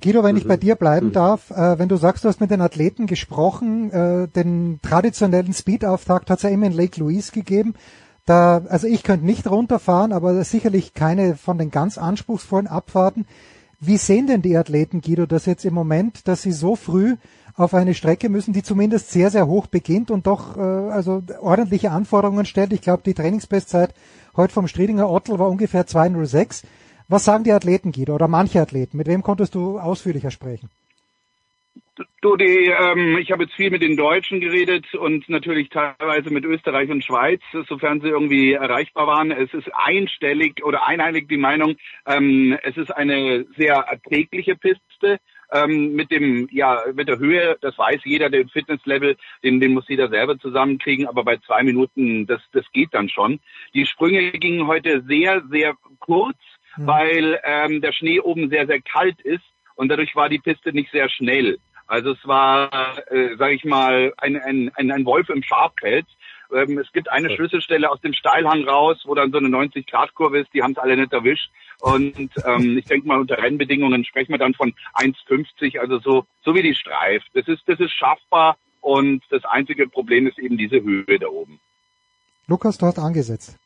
Guido, 0.00 0.24
wenn 0.24 0.38
ich 0.38 0.48
bei 0.48 0.56
dir 0.56 0.76
bleiben 0.76 1.08
mhm. 1.08 1.12
darf, 1.12 1.50
äh, 1.50 1.78
wenn 1.78 1.90
du 1.90 1.96
sagst, 1.96 2.24
du 2.24 2.28
hast 2.28 2.40
mit 2.40 2.50
den 2.50 2.62
Athleten 2.62 3.06
gesprochen, 3.06 3.90
äh, 3.90 4.28
den 4.28 4.80
traditionellen 4.80 5.52
Speed-Auftakt 5.52 6.30
hat 6.30 6.38
es 6.38 6.44
ja 6.44 6.48
immer 6.48 6.68
in 6.68 6.72
Lake 6.72 6.98
Louise 6.98 7.32
gegeben. 7.32 7.74
Da, 8.24 8.62
also 8.66 8.86
ich 8.86 9.02
könnte 9.02 9.26
nicht 9.26 9.46
runterfahren, 9.46 10.14
aber 10.14 10.42
sicherlich 10.42 10.94
keine 10.94 11.36
von 11.36 11.58
den 11.58 11.70
ganz 11.70 11.98
anspruchsvollen 11.98 12.66
Abfahrten. 12.66 13.26
Wie 13.82 13.96
sehen 13.96 14.26
denn 14.26 14.42
die 14.42 14.58
Athleten, 14.58 15.00
Guido, 15.00 15.24
das 15.24 15.46
jetzt 15.46 15.64
im 15.64 15.72
Moment, 15.72 16.28
dass 16.28 16.42
sie 16.42 16.52
so 16.52 16.76
früh 16.76 17.16
auf 17.54 17.72
eine 17.72 17.94
Strecke 17.94 18.28
müssen, 18.28 18.52
die 18.52 18.62
zumindest 18.62 19.10
sehr, 19.10 19.30
sehr 19.30 19.46
hoch 19.46 19.68
beginnt 19.68 20.10
und 20.10 20.26
doch 20.26 20.58
äh, 20.58 20.60
also 20.60 21.22
ordentliche 21.40 21.90
Anforderungen 21.90 22.44
stellt? 22.44 22.74
Ich 22.74 22.82
glaube, 22.82 23.02
die 23.06 23.14
Trainingsbestzeit 23.14 23.94
heute 24.36 24.52
vom 24.52 24.68
Striedinger 24.68 25.08
Ottel 25.08 25.38
war 25.38 25.48
ungefähr 25.48 25.86
206. 25.86 26.62
Was 27.08 27.24
sagen 27.24 27.44
die 27.44 27.52
Athleten, 27.52 27.90
Guido, 27.90 28.14
oder 28.14 28.28
manche 28.28 28.60
Athleten? 28.60 28.98
Mit 28.98 29.06
wem 29.06 29.22
konntest 29.22 29.54
du 29.54 29.78
ausführlicher 29.78 30.30
sprechen? 30.30 30.68
Du, 32.22 32.36
die, 32.36 32.66
ähm, 32.66 33.18
ich 33.18 33.30
habe 33.30 33.44
jetzt 33.44 33.54
viel 33.54 33.70
mit 33.70 33.82
den 33.82 33.96
Deutschen 33.96 34.40
geredet 34.40 34.94
und 34.94 35.28
natürlich 35.28 35.68
teilweise 35.68 36.30
mit 36.30 36.44
Österreich 36.44 36.90
und 36.90 37.04
Schweiz, 37.04 37.40
sofern 37.68 38.00
sie 38.00 38.08
irgendwie 38.08 38.52
erreichbar 38.52 39.06
waren. 39.06 39.30
Es 39.30 39.52
ist 39.52 39.70
einstellig 39.74 40.64
oder 40.64 40.86
einheilig 40.86 41.28
die 41.28 41.36
Meinung, 41.36 41.76
ähm, 42.06 42.58
es 42.62 42.76
ist 42.76 42.90
eine 42.90 43.46
sehr 43.56 43.74
erträgliche 43.76 44.56
Piste. 44.56 45.18
Ähm, 45.52 45.94
mit 45.94 46.12
dem, 46.12 46.48
ja, 46.52 46.80
mit 46.94 47.08
der 47.08 47.18
Höhe, 47.18 47.58
das 47.60 47.76
weiß 47.76 48.02
jeder, 48.04 48.30
den 48.30 48.48
Fitnesslevel, 48.48 49.16
den, 49.42 49.58
den 49.58 49.74
muss 49.74 49.88
jeder 49.88 50.08
selber 50.08 50.38
zusammenkriegen, 50.38 51.08
aber 51.08 51.24
bei 51.24 51.38
zwei 51.38 51.64
Minuten, 51.64 52.24
das, 52.28 52.40
das 52.52 52.64
geht 52.72 52.94
dann 52.94 53.08
schon. 53.08 53.40
Die 53.74 53.84
Sprünge 53.84 54.30
gingen 54.30 54.68
heute 54.68 55.02
sehr, 55.08 55.42
sehr 55.50 55.74
kurz, 55.98 56.38
mhm. 56.76 56.86
weil 56.86 57.40
ähm, 57.42 57.80
der 57.80 57.90
Schnee 57.90 58.20
oben 58.20 58.48
sehr, 58.48 58.68
sehr 58.68 58.80
kalt 58.80 59.20
ist 59.22 59.42
und 59.80 59.88
dadurch 59.88 60.14
war 60.14 60.28
die 60.28 60.38
Piste 60.38 60.74
nicht 60.74 60.92
sehr 60.92 61.08
schnell. 61.08 61.58
Also 61.86 62.10
es 62.10 62.18
war, 62.26 62.98
äh, 63.10 63.34
sage 63.38 63.54
ich 63.54 63.64
mal, 63.64 64.12
ein, 64.18 64.36
ein, 64.36 64.70
ein, 64.74 64.90
ein 64.90 65.06
Wolf 65.06 65.30
im 65.30 65.42
Schafpelz. 65.42 66.06
Ähm, 66.54 66.76
es 66.78 66.92
gibt 66.92 67.10
eine 67.10 67.30
Schlüsselstelle 67.30 67.90
aus 67.90 67.98
dem 68.02 68.12
Steilhang 68.12 68.68
raus, 68.68 68.98
wo 69.06 69.14
dann 69.14 69.32
so 69.32 69.38
eine 69.38 69.48
90-Grad-Kurve 69.48 70.40
ist, 70.40 70.52
die 70.52 70.62
haben 70.62 70.72
es 70.72 70.78
alle 70.78 70.98
nicht 70.98 71.14
erwischt. 71.14 71.50
Und 71.80 72.30
ähm, 72.44 72.76
ich 72.76 72.84
denke 72.84 73.08
mal, 73.08 73.18
unter 73.18 73.38
Rennbedingungen 73.38 74.04
sprechen 74.04 74.32
wir 74.32 74.38
dann 74.38 74.52
von 74.52 74.74
1,50, 74.96 75.78
also 75.78 75.98
so, 75.98 76.26
so 76.44 76.54
wie 76.54 76.62
die 76.62 76.74
Streif. 76.74 77.22
Das 77.32 77.48
ist, 77.48 77.62
das 77.64 77.80
ist 77.80 77.92
schaffbar 77.92 78.58
und 78.82 79.22
das 79.30 79.46
einzige 79.46 79.88
Problem 79.88 80.26
ist 80.26 80.38
eben 80.38 80.58
diese 80.58 80.82
Höhe 80.82 81.18
da 81.18 81.28
oben. 81.28 81.58
Lukas, 82.48 82.76
du 82.76 82.84
hast 82.84 82.98
angesetzt. 82.98 83.58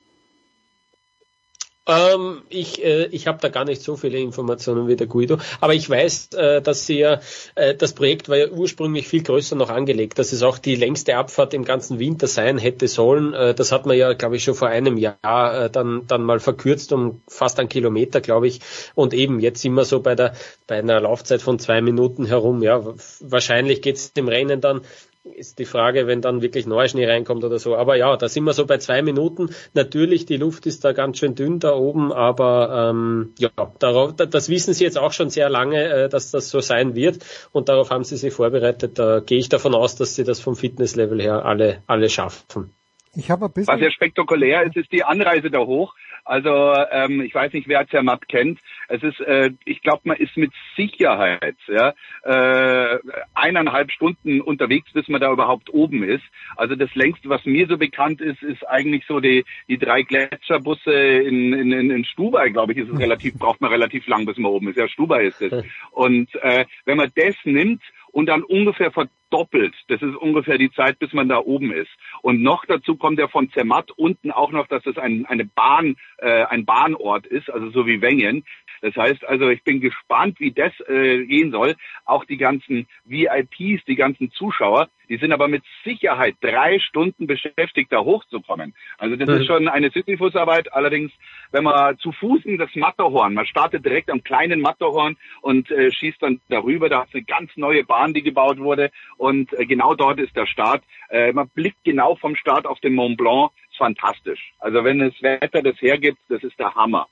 Ähm, 1.86 2.42
ich 2.48 2.82
äh, 2.82 3.06
ich 3.06 3.26
habe 3.26 3.38
da 3.42 3.50
gar 3.50 3.66
nicht 3.66 3.82
so 3.82 3.96
viele 3.96 4.18
Informationen 4.18 4.88
wie 4.88 4.96
der 4.96 5.06
Guido, 5.06 5.36
aber 5.60 5.74
ich 5.74 5.88
weiß, 5.90 6.30
äh, 6.32 6.62
dass 6.62 6.86
sie 6.86 7.00
ja, 7.00 7.20
äh, 7.56 7.74
das 7.74 7.92
Projekt 7.92 8.30
war 8.30 8.38
ja 8.38 8.48
ursprünglich 8.48 9.06
viel 9.06 9.22
größer 9.22 9.54
noch 9.54 9.68
angelegt, 9.68 10.18
dass 10.18 10.32
es 10.32 10.42
auch 10.42 10.56
die 10.56 10.76
längste 10.76 11.16
Abfahrt 11.16 11.52
im 11.52 11.64
ganzen 11.64 11.98
Winter 11.98 12.26
sein 12.26 12.56
hätte 12.56 12.88
sollen. 12.88 13.34
Äh, 13.34 13.54
das 13.54 13.70
hat 13.70 13.84
man 13.84 13.98
ja, 13.98 14.14
glaube 14.14 14.36
ich, 14.36 14.44
schon 14.44 14.54
vor 14.54 14.68
einem 14.68 14.96
Jahr 14.96 15.64
äh, 15.64 15.70
dann 15.70 16.06
dann 16.06 16.22
mal 16.22 16.40
verkürzt 16.40 16.90
um 16.94 17.20
fast 17.28 17.60
einen 17.60 17.68
Kilometer, 17.68 18.22
glaube 18.22 18.46
ich. 18.46 18.60
Und 18.94 19.12
eben 19.12 19.38
jetzt 19.40 19.60
sind 19.60 19.74
wir 19.74 19.84
so 19.84 20.00
bei 20.00 20.14
der 20.14 20.34
bei 20.66 20.78
einer 20.78 21.00
Laufzeit 21.00 21.42
von 21.42 21.58
zwei 21.58 21.82
Minuten 21.82 22.24
herum. 22.24 22.62
Ja, 22.62 22.82
wahrscheinlich 23.20 23.82
geht's 23.82 24.14
dem 24.14 24.28
Rennen 24.28 24.62
dann 24.62 24.80
ist 25.24 25.58
die 25.58 25.64
Frage, 25.64 26.06
wenn 26.06 26.20
dann 26.20 26.42
wirklich 26.42 26.66
neuer 26.66 26.86
Schnee 26.86 27.06
reinkommt 27.06 27.44
oder 27.44 27.58
so. 27.58 27.76
Aber 27.76 27.96
ja, 27.96 28.16
da 28.16 28.28
sind 28.28 28.44
wir 28.44 28.52
so 28.52 28.66
bei 28.66 28.76
zwei 28.76 29.00
Minuten. 29.00 29.48
Natürlich, 29.72 30.26
die 30.26 30.36
Luft 30.36 30.66
ist 30.66 30.84
da 30.84 30.92
ganz 30.92 31.18
schön 31.18 31.34
dünn 31.34 31.60
da 31.60 31.74
oben, 31.74 32.12
aber 32.12 32.90
ähm, 32.90 33.32
ja, 33.38 33.50
darauf, 33.78 34.14
das 34.14 34.48
wissen 34.50 34.74
Sie 34.74 34.84
jetzt 34.84 34.98
auch 34.98 35.12
schon 35.12 35.30
sehr 35.30 35.48
lange, 35.48 35.82
äh, 35.82 36.08
dass 36.10 36.30
das 36.30 36.50
so 36.50 36.60
sein 36.60 36.94
wird 36.94 37.24
und 37.52 37.70
darauf 37.70 37.90
haben 37.90 38.04
Sie 38.04 38.16
sich 38.16 38.34
vorbereitet. 38.34 38.98
Da 38.98 39.20
gehe 39.20 39.38
ich 39.38 39.48
davon 39.48 39.74
aus, 39.74 39.96
dass 39.96 40.14
Sie 40.14 40.24
das 40.24 40.40
vom 40.40 40.56
Fitnesslevel 40.56 41.22
her 41.22 41.44
alle, 41.44 41.82
alle 41.86 42.10
schaffen. 42.10 42.74
Ich 43.16 43.30
habe 43.30 43.46
ein 43.46 43.52
bisschen 43.52 43.72
Was 43.72 43.80
sehr 43.80 43.92
spektakulär 43.92 44.64
ist, 44.64 44.76
ist 44.76 44.92
die 44.92 45.04
Anreise 45.04 45.50
da 45.50 45.60
hoch. 45.60 45.94
Also 46.24 46.74
ähm, 46.90 47.20
ich 47.20 47.34
weiß 47.34 47.52
nicht, 47.52 47.68
wer 47.68 47.86
Zermatt 47.88 48.28
kennt. 48.28 48.58
Es 48.88 49.02
ist, 49.02 49.20
äh, 49.20 49.50
ich 49.64 49.82
glaube, 49.82 50.02
man 50.04 50.16
ist 50.16 50.36
mit 50.36 50.52
Sicherheit 50.76 51.56
ja, 51.68 51.94
äh, 52.22 52.98
eineinhalb 53.34 53.90
Stunden 53.90 54.40
unterwegs, 54.40 54.90
bis 54.92 55.08
man 55.08 55.20
da 55.20 55.30
überhaupt 55.30 55.72
oben 55.72 56.02
ist. 56.02 56.24
Also 56.56 56.76
das 56.76 56.94
längste, 56.94 57.28
was 57.28 57.44
mir 57.44 57.66
so 57.66 57.76
bekannt 57.76 58.20
ist, 58.20 58.42
ist 58.42 58.66
eigentlich 58.68 59.04
so 59.06 59.20
die, 59.20 59.44
die 59.68 59.78
drei 59.78 60.02
Gletscherbusse 60.02 60.92
in, 60.92 61.52
in, 61.52 61.90
in 61.90 62.04
Stubai, 62.04 62.48
glaube 62.48 62.72
ich, 62.72 62.78
ist 62.78 62.90
es 62.90 62.98
relativ, 62.98 63.34
braucht 63.38 63.60
man 63.60 63.70
relativ 63.70 64.06
lang, 64.06 64.24
bis 64.24 64.38
man 64.38 64.50
oben 64.50 64.68
ist. 64.68 64.76
Ja, 64.76 64.88
Stubai 64.88 65.26
ist 65.26 65.42
es. 65.42 65.64
Und 65.90 66.34
äh, 66.42 66.64
wenn 66.86 66.96
man 66.96 67.12
das 67.14 67.36
nimmt 67.44 67.82
und 68.12 68.26
dann 68.26 68.42
ungefähr 68.44 68.92
verdoppelt. 69.34 69.74
Das 69.88 70.00
ist 70.00 70.16
ungefähr 70.16 70.58
die 70.58 70.70
Zeit, 70.72 70.98
bis 70.98 71.12
man 71.12 71.28
da 71.28 71.38
oben 71.38 71.72
ist. 71.72 71.90
Und 72.22 72.42
noch 72.42 72.64
dazu 72.66 72.96
kommt 72.96 73.18
ja 73.18 73.28
von 73.28 73.50
Zermatt 73.50 73.90
unten 73.96 74.30
auch 74.30 74.52
noch, 74.52 74.66
dass 74.68 74.86
es 74.86 74.96
ein, 74.96 75.26
eine 75.26 75.44
Bahn, 75.44 75.96
äh, 76.18 76.44
ein 76.44 76.64
Bahnort 76.64 77.26
ist, 77.26 77.50
also 77.50 77.70
so 77.70 77.86
wie 77.86 78.00
Wengen. 78.00 78.44
Das 78.84 78.94
heißt 78.96 79.24
also, 79.24 79.48
ich 79.48 79.64
bin 79.64 79.80
gespannt, 79.80 80.38
wie 80.40 80.52
das 80.52 80.72
äh, 80.88 81.24
gehen 81.24 81.50
soll. 81.50 81.74
Auch 82.04 82.26
die 82.26 82.36
ganzen 82.36 82.86
VIPs, 83.06 83.82
die 83.86 83.96
ganzen 83.96 84.30
Zuschauer, 84.30 84.90
die 85.08 85.16
sind 85.16 85.32
aber 85.32 85.48
mit 85.48 85.62
Sicherheit 85.84 86.34
drei 86.42 86.78
Stunden 86.78 87.26
beschäftigt, 87.26 87.90
da 87.90 88.00
hochzukommen. 88.00 88.74
Also 88.98 89.16
das 89.16 89.26
mhm. 89.26 89.34
ist 89.36 89.46
schon 89.46 89.68
eine 89.68 89.88
Sisyphusarbeit. 89.90 90.70
Allerdings, 90.74 91.12
wenn 91.50 91.64
man 91.64 91.96
zu 91.96 92.12
Fußen 92.12 92.58
das 92.58 92.68
Matterhorn, 92.74 93.32
man 93.32 93.46
startet 93.46 93.86
direkt 93.86 94.10
am 94.10 94.22
kleinen 94.22 94.60
Matterhorn 94.60 95.16
und 95.40 95.70
äh, 95.70 95.90
schießt 95.90 96.22
dann 96.22 96.42
darüber, 96.50 96.90
da 96.90 97.04
ist 97.04 97.14
eine 97.14 97.24
ganz 97.24 97.56
neue 97.56 97.84
Bahn, 97.84 98.12
die 98.12 98.22
gebaut 98.22 98.58
wurde 98.58 98.90
und 99.16 99.50
äh, 99.54 99.64
genau 99.64 99.94
dort 99.94 100.20
ist 100.20 100.36
der 100.36 100.44
Start. 100.44 100.84
Äh, 101.08 101.32
man 101.32 101.48
blickt 101.48 101.82
genau 101.84 102.16
vom 102.16 102.36
Start 102.36 102.66
auf 102.66 102.80
den 102.80 102.94
Mont 102.94 103.16
Blanc, 103.16 103.50
ist 103.70 103.78
fantastisch. 103.78 104.52
Also 104.58 104.84
wenn 104.84 104.98
das 104.98 105.14
Wetter 105.22 105.62
das 105.62 105.80
hergibt, 105.80 106.18
das 106.28 106.44
ist 106.44 106.58
der 106.58 106.74
Hammer. 106.74 107.08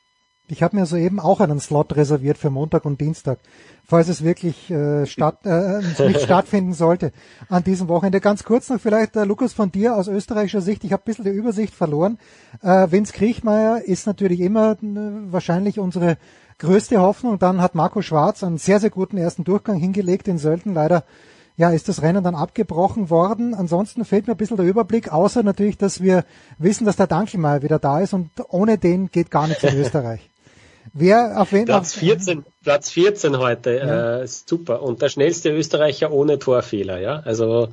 Ich 0.48 0.62
habe 0.62 0.76
mir 0.76 0.86
soeben 0.86 1.20
auch 1.20 1.40
einen 1.40 1.60
Slot 1.60 1.96
reserviert 1.96 2.36
für 2.36 2.50
Montag 2.50 2.84
und 2.84 3.00
Dienstag, 3.00 3.38
falls 3.86 4.08
es 4.08 4.24
wirklich 4.24 4.70
äh, 4.70 5.06
statt, 5.06 5.38
äh, 5.46 5.78
nicht 6.08 6.20
stattfinden 6.20 6.74
sollte 6.74 7.12
an 7.48 7.64
diesem 7.64 7.88
Wochenende. 7.88 8.20
Ganz 8.20 8.44
kurz 8.44 8.68
noch 8.68 8.80
vielleicht, 8.80 9.16
äh, 9.16 9.24
Lukas, 9.24 9.52
von 9.52 9.70
dir 9.70 9.96
aus 9.96 10.08
österreichischer 10.08 10.60
Sicht. 10.60 10.84
Ich 10.84 10.92
habe 10.92 11.02
ein 11.02 11.06
bisschen 11.06 11.24
die 11.24 11.30
Übersicht 11.30 11.74
verloren. 11.74 12.18
Äh, 12.60 12.90
Vince 12.90 13.12
Kriechmeier 13.12 13.82
ist 13.84 14.06
natürlich 14.06 14.40
immer 14.40 14.72
äh, 14.72 14.76
wahrscheinlich 14.82 15.78
unsere 15.78 16.18
größte 16.58 17.00
Hoffnung. 17.00 17.38
Dann 17.38 17.62
hat 17.62 17.74
Marco 17.74 18.02
Schwarz 18.02 18.42
einen 18.42 18.58
sehr, 18.58 18.80
sehr 18.80 18.90
guten 18.90 19.16
ersten 19.16 19.44
Durchgang 19.44 19.78
hingelegt 19.78 20.28
in 20.28 20.38
Sölden. 20.38 20.74
Leider 20.74 21.04
ja, 21.56 21.70
ist 21.70 21.88
das 21.88 22.02
Rennen 22.02 22.24
dann 22.24 22.34
abgebrochen 22.34 23.10
worden. 23.10 23.54
Ansonsten 23.54 24.04
fehlt 24.04 24.26
mir 24.26 24.34
ein 24.34 24.38
bisschen 24.38 24.56
der 24.56 24.66
Überblick, 24.66 25.12
außer 25.12 25.42
natürlich, 25.42 25.78
dass 25.78 26.00
wir 26.00 26.24
wissen, 26.58 26.84
dass 26.84 26.96
der 26.96 27.06
Dankelmeier 27.06 27.62
wieder 27.62 27.78
da 27.78 28.00
ist 28.00 28.12
und 28.12 28.30
ohne 28.48 28.78
den 28.78 29.10
geht 29.10 29.30
gar 29.30 29.46
nichts 29.46 29.62
in 29.62 29.76
Österreich. 29.80 30.31
Wer 30.92 31.40
auf 31.40 31.52
wen? 31.52 31.64
Platz 31.64 31.94
14, 31.94 32.44
Platz 32.62 32.90
14 32.90 33.38
heute, 33.38 33.76
ja. 33.76 34.20
äh, 34.20 34.26
super. 34.26 34.82
Und 34.82 35.02
der 35.02 35.08
schnellste 35.08 35.50
Österreicher 35.50 36.12
ohne 36.12 36.38
Torfehler, 36.38 37.00
ja. 37.00 37.20
Also 37.24 37.68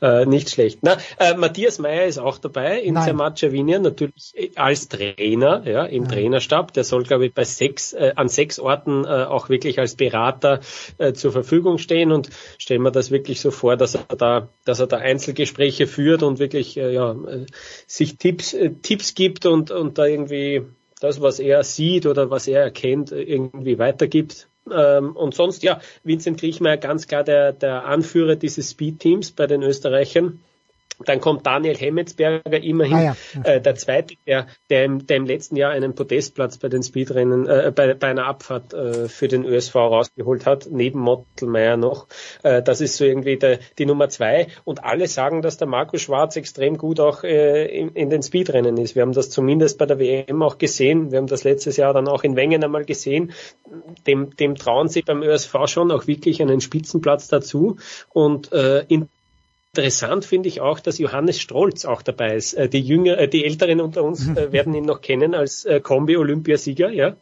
äh, 0.00 0.26
nicht 0.26 0.50
schlecht. 0.50 0.80
Na, 0.82 0.96
äh, 1.18 1.34
Matthias 1.34 1.78
Meyer 1.78 2.06
ist 2.06 2.18
auch 2.18 2.38
dabei 2.38 2.80
in 2.80 2.96
Zermatt 2.96 3.38
Cervinia, 3.38 3.78
natürlich 3.78 4.52
als 4.56 4.88
Trainer, 4.88 5.62
ja, 5.66 5.84
im 5.84 6.04
Nein. 6.04 6.12
Trainerstab. 6.12 6.72
Der 6.72 6.84
soll, 6.84 7.04
glaube 7.04 7.26
ich, 7.26 7.34
bei 7.34 7.44
sechs, 7.44 7.92
äh, 7.92 8.12
an 8.16 8.28
sechs 8.28 8.58
Orten 8.58 9.04
äh, 9.04 9.08
auch 9.08 9.48
wirklich 9.48 9.78
als 9.78 9.94
Berater 9.94 10.60
äh, 10.98 11.12
zur 11.12 11.32
Verfügung 11.32 11.78
stehen 11.78 12.10
und 12.12 12.30
stellen 12.58 12.82
wir 12.82 12.90
das 12.90 13.10
wirklich 13.10 13.40
so 13.40 13.50
vor, 13.50 13.76
dass 13.76 13.94
er 13.94 14.16
da, 14.16 14.48
dass 14.64 14.80
er 14.80 14.86
da 14.86 14.96
Einzelgespräche 14.96 15.86
führt 15.86 16.22
und 16.22 16.38
wirklich 16.38 16.76
äh, 16.76 16.92
ja, 16.92 17.12
äh, 17.12 17.46
sich 17.86 18.16
Tipps, 18.16 18.54
äh, 18.54 18.70
Tipps 18.82 19.14
gibt 19.14 19.46
und, 19.46 19.70
und 19.70 19.98
da 19.98 20.06
irgendwie 20.06 20.62
das, 21.02 21.20
was 21.20 21.38
er 21.38 21.62
sieht 21.64 22.06
oder 22.06 22.30
was 22.30 22.46
er 22.46 22.62
erkennt, 22.62 23.12
irgendwie 23.12 23.78
weitergibt. 23.78 24.48
Ähm, 24.70 25.16
und 25.16 25.34
sonst, 25.34 25.62
ja, 25.62 25.80
Vincent 26.04 26.38
Kriechmeier 26.38 26.76
ganz 26.76 27.06
klar 27.06 27.24
der, 27.24 27.52
der 27.52 27.84
Anführer 27.84 28.36
dieses 28.36 28.70
Speed-Teams 28.70 29.32
bei 29.32 29.46
den 29.46 29.62
Österreichern. 29.62 30.40
Dann 31.04 31.20
kommt 31.20 31.46
Daniel 31.46 31.76
Hemmetsberger, 31.76 32.62
immerhin 32.62 32.92
Ah 32.92 33.02
ja. 33.02 33.42
äh, 33.44 33.60
der 33.60 33.74
Zweite, 33.74 34.14
der, 34.26 34.46
der, 34.70 34.84
im, 34.84 35.06
der 35.06 35.16
im 35.16 35.26
letzten 35.26 35.56
Jahr 35.56 35.72
einen 35.72 35.94
Podestplatz 35.94 36.58
bei 36.58 36.68
den 36.68 36.82
Speedrennen, 36.82 37.46
äh, 37.46 37.72
bei, 37.74 37.94
bei 37.94 38.08
einer 38.08 38.26
Abfahrt 38.26 38.74
äh, 38.74 39.08
für 39.08 39.28
den 39.28 39.44
ÖSV 39.44 39.74
rausgeholt 39.74 40.46
hat, 40.46 40.68
neben 40.70 41.00
Mottelmeier 41.00 41.76
noch. 41.76 42.06
Äh, 42.42 42.62
das 42.62 42.80
ist 42.80 42.96
so 42.96 43.04
irgendwie 43.04 43.36
der, 43.36 43.58
die 43.78 43.86
Nummer 43.86 44.08
zwei. 44.08 44.48
Und 44.64 44.84
alle 44.84 45.06
sagen, 45.06 45.42
dass 45.42 45.56
der 45.56 45.68
Markus 45.68 46.02
Schwarz 46.02 46.36
extrem 46.36 46.78
gut 46.78 47.00
auch 47.00 47.24
äh, 47.24 47.66
in, 47.66 47.90
in 47.90 48.10
den 48.10 48.22
Speedrennen 48.22 48.76
ist. 48.76 48.94
Wir 48.94 49.02
haben 49.02 49.12
das 49.12 49.30
zumindest 49.30 49.78
bei 49.78 49.86
der 49.86 49.98
WM 49.98 50.42
auch 50.42 50.58
gesehen. 50.58 51.10
Wir 51.10 51.18
haben 51.18 51.26
das 51.26 51.44
letztes 51.44 51.76
Jahr 51.76 51.92
dann 51.92 52.08
auch 52.08 52.24
in 52.24 52.36
Wengen 52.36 52.62
einmal 52.62 52.84
gesehen. 52.84 53.32
Dem, 54.06 54.34
dem 54.36 54.54
trauen 54.56 54.88
sie 54.88 55.02
beim 55.02 55.22
ÖSV 55.22 55.54
schon 55.66 55.90
auch 55.90 56.06
wirklich 56.06 56.40
einen 56.42 56.60
Spitzenplatz 56.60 57.28
dazu. 57.28 57.76
Und 58.10 58.52
äh, 58.52 58.84
in 58.88 59.08
Interessant 59.74 60.26
finde 60.26 60.50
ich 60.50 60.60
auch, 60.60 60.80
dass 60.80 60.98
Johannes 60.98 61.40
Strolz 61.40 61.86
auch 61.86 62.02
dabei 62.02 62.34
ist. 62.36 62.52
Äh, 62.52 62.68
Die 62.68 62.80
Jünger, 62.82 63.16
äh, 63.18 63.26
die 63.26 63.46
Älteren 63.46 63.80
unter 63.80 64.04
uns 64.04 64.28
äh, 64.28 64.52
werden 64.52 64.74
ihn 64.74 64.84
noch 64.84 65.00
kennen 65.00 65.34
als 65.34 65.66
Kombi-Olympiasieger, 65.82 66.90
ja. 66.90 67.16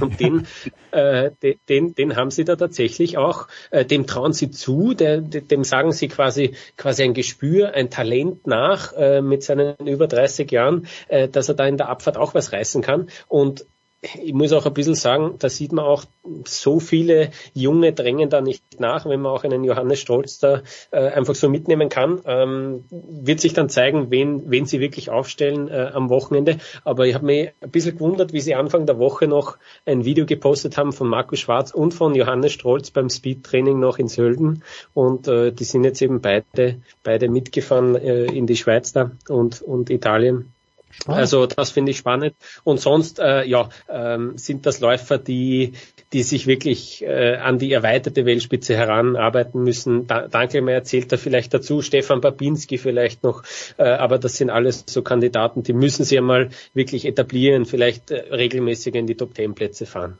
Und 0.00 0.20
den, 0.20 0.46
äh, 0.92 1.32
de- 1.42 1.56
den, 1.68 1.96
den 1.96 2.14
haben 2.14 2.30
sie 2.30 2.44
da 2.44 2.54
tatsächlich 2.54 3.18
auch, 3.18 3.48
äh, 3.72 3.84
dem 3.84 4.06
trauen 4.06 4.32
sie 4.32 4.52
zu, 4.52 4.94
der, 4.94 5.20
de- 5.20 5.40
dem 5.40 5.64
sagen 5.64 5.90
sie 5.90 6.06
quasi, 6.06 6.54
quasi 6.76 7.02
ein 7.02 7.14
Gespür, 7.14 7.74
ein 7.74 7.90
Talent 7.90 8.46
nach, 8.46 8.92
äh, 8.92 9.20
mit 9.20 9.42
seinen 9.42 9.74
über 9.84 10.06
30 10.06 10.52
Jahren, 10.52 10.86
äh, 11.08 11.26
dass 11.28 11.48
er 11.48 11.56
da 11.56 11.66
in 11.66 11.78
der 11.78 11.88
Abfahrt 11.88 12.16
auch 12.16 12.32
was 12.32 12.52
reißen 12.52 12.80
kann. 12.80 13.08
Und 13.26 13.66
ich 14.00 14.32
muss 14.32 14.52
auch 14.52 14.64
ein 14.64 14.74
bisschen 14.74 14.94
sagen, 14.94 15.34
da 15.40 15.48
sieht 15.48 15.72
man 15.72 15.84
auch, 15.84 16.04
so 16.44 16.78
viele 16.78 17.30
Junge 17.52 17.92
drängen 17.92 18.30
da 18.30 18.40
nicht 18.40 18.62
nach, 18.78 19.06
wenn 19.06 19.20
man 19.20 19.32
auch 19.32 19.42
einen 19.42 19.64
Johannes 19.64 19.98
Stolz 19.98 20.38
da 20.38 20.62
äh, 20.90 21.08
einfach 21.08 21.34
so 21.34 21.48
mitnehmen 21.48 21.88
kann. 21.88 22.20
Ähm, 22.24 22.84
wird 22.90 23.40
sich 23.40 23.54
dann 23.54 23.68
zeigen, 23.68 24.10
wen, 24.10 24.50
wen 24.50 24.66
sie 24.66 24.80
wirklich 24.80 25.10
aufstellen 25.10 25.68
äh, 25.68 25.90
am 25.92 26.10
Wochenende. 26.10 26.58
Aber 26.84 27.06
ich 27.06 27.14
habe 27.14 27.26
mich 27.26 27.50
ein 27.60 27.70
bisschen 27.70 27.94
gewundert, 27.94 28.32
wie 28.32 28.40
sie 28.40 28.54
Anfang 28.54 28.86
der 28.86 28.98
Woche 28.98 29.26
noch 29.26 29.58
ein 29.84 30.04
Video 30.04 30.26
gepostet 30.26 30.76
haben 30.76 30.92
von 30.92 31.08
Markus 31.08 31.40
Schwarz 31.40 31.72
und 31.72 31.92
von 31.92 32.14
Johannes 32.14 32.52
Strolz 32.52 32.90
beim 32.90 33.10
Speedtraining 33.10 33.80
noch 33.80 33.98
in 33.98 34.06
Sölden. 34.06 34.62
Und 34.94 35.26
äh, 35.26 35.50
die 35.50 35.64
sind 35.64 35.82
jetzt 35.84 36.02
eben 36.02 36.20
beide, 36.20 36.80
beide 37.02 37.28
mitgefahren 37.28 37.96
äh, 37.96 38.26
in 38.26 38.46
die 38.46 38.56
Schweiz 38.56 38.92
da 38.92 39.10
und, 39.28 39.60
und 39.62 39.90
Italien. 39.90 40.52
Spannend. 41.00 41.20
Also 41.20 41.46
das 41.46 41.70
finde 41.70 41.92
ich 41.92 41.98
spannend. 41.98 42.34
Und 42.64 42.80
sonst, 42.80 43.20
äh, 43.20 43.44
ja, 43.44 43.68
ähm, 43.88 44.36
sind 44.36 44.66
das 44.66 44.80
Läufer, 44.80 45.18
die, 45.18 45.72
die 46.12 46.22
sich 46.22 46.46
wirklich 46.46 47.04
äh, 47.04 47.36
an 47.36 47.58
die 47.58 47.72
erweiterte 47.72 48.26
Weltspitze 48.26 48.76
heranarbeiten 48.76 49.62
müssen. 49.62 50.06
Da, 50.06 50.26
Dankelmeier 50.26 50.76
erzählt 50.76 51.12
da 51.12 51.16
vielleicht 51.16 51.54
dazu, 51.54 51.82
Stefan 51.82 52.20
Babinski 52.20 52.78
vielleicht 52.78 53.22
noch, 53.22 53.44
äh, 53.76 53.84
aber 53.84 54.18
das 54.18 54.36
sind 54.36 54.50
alles 54.50 54.84
so 54.88 55.02
Kandidaten, 55.02 55.62
die 55.62 55.72
müssen 55.72 56.04
sie 56.04 56.18
einmal 56.18 56.50
wirklich 56.74 57.04
etablieren, 57.04 57.64
vielleicht 57.64 58.10
äh, 58.10 58.34
regelmäßig 58.34 58.94
in 58.94 59.06
die 59.06 59.16
Top 59.16 59.34
Ten 59.34 59.54
Plätze 59.54 59.86
fahren. 59.86 60.18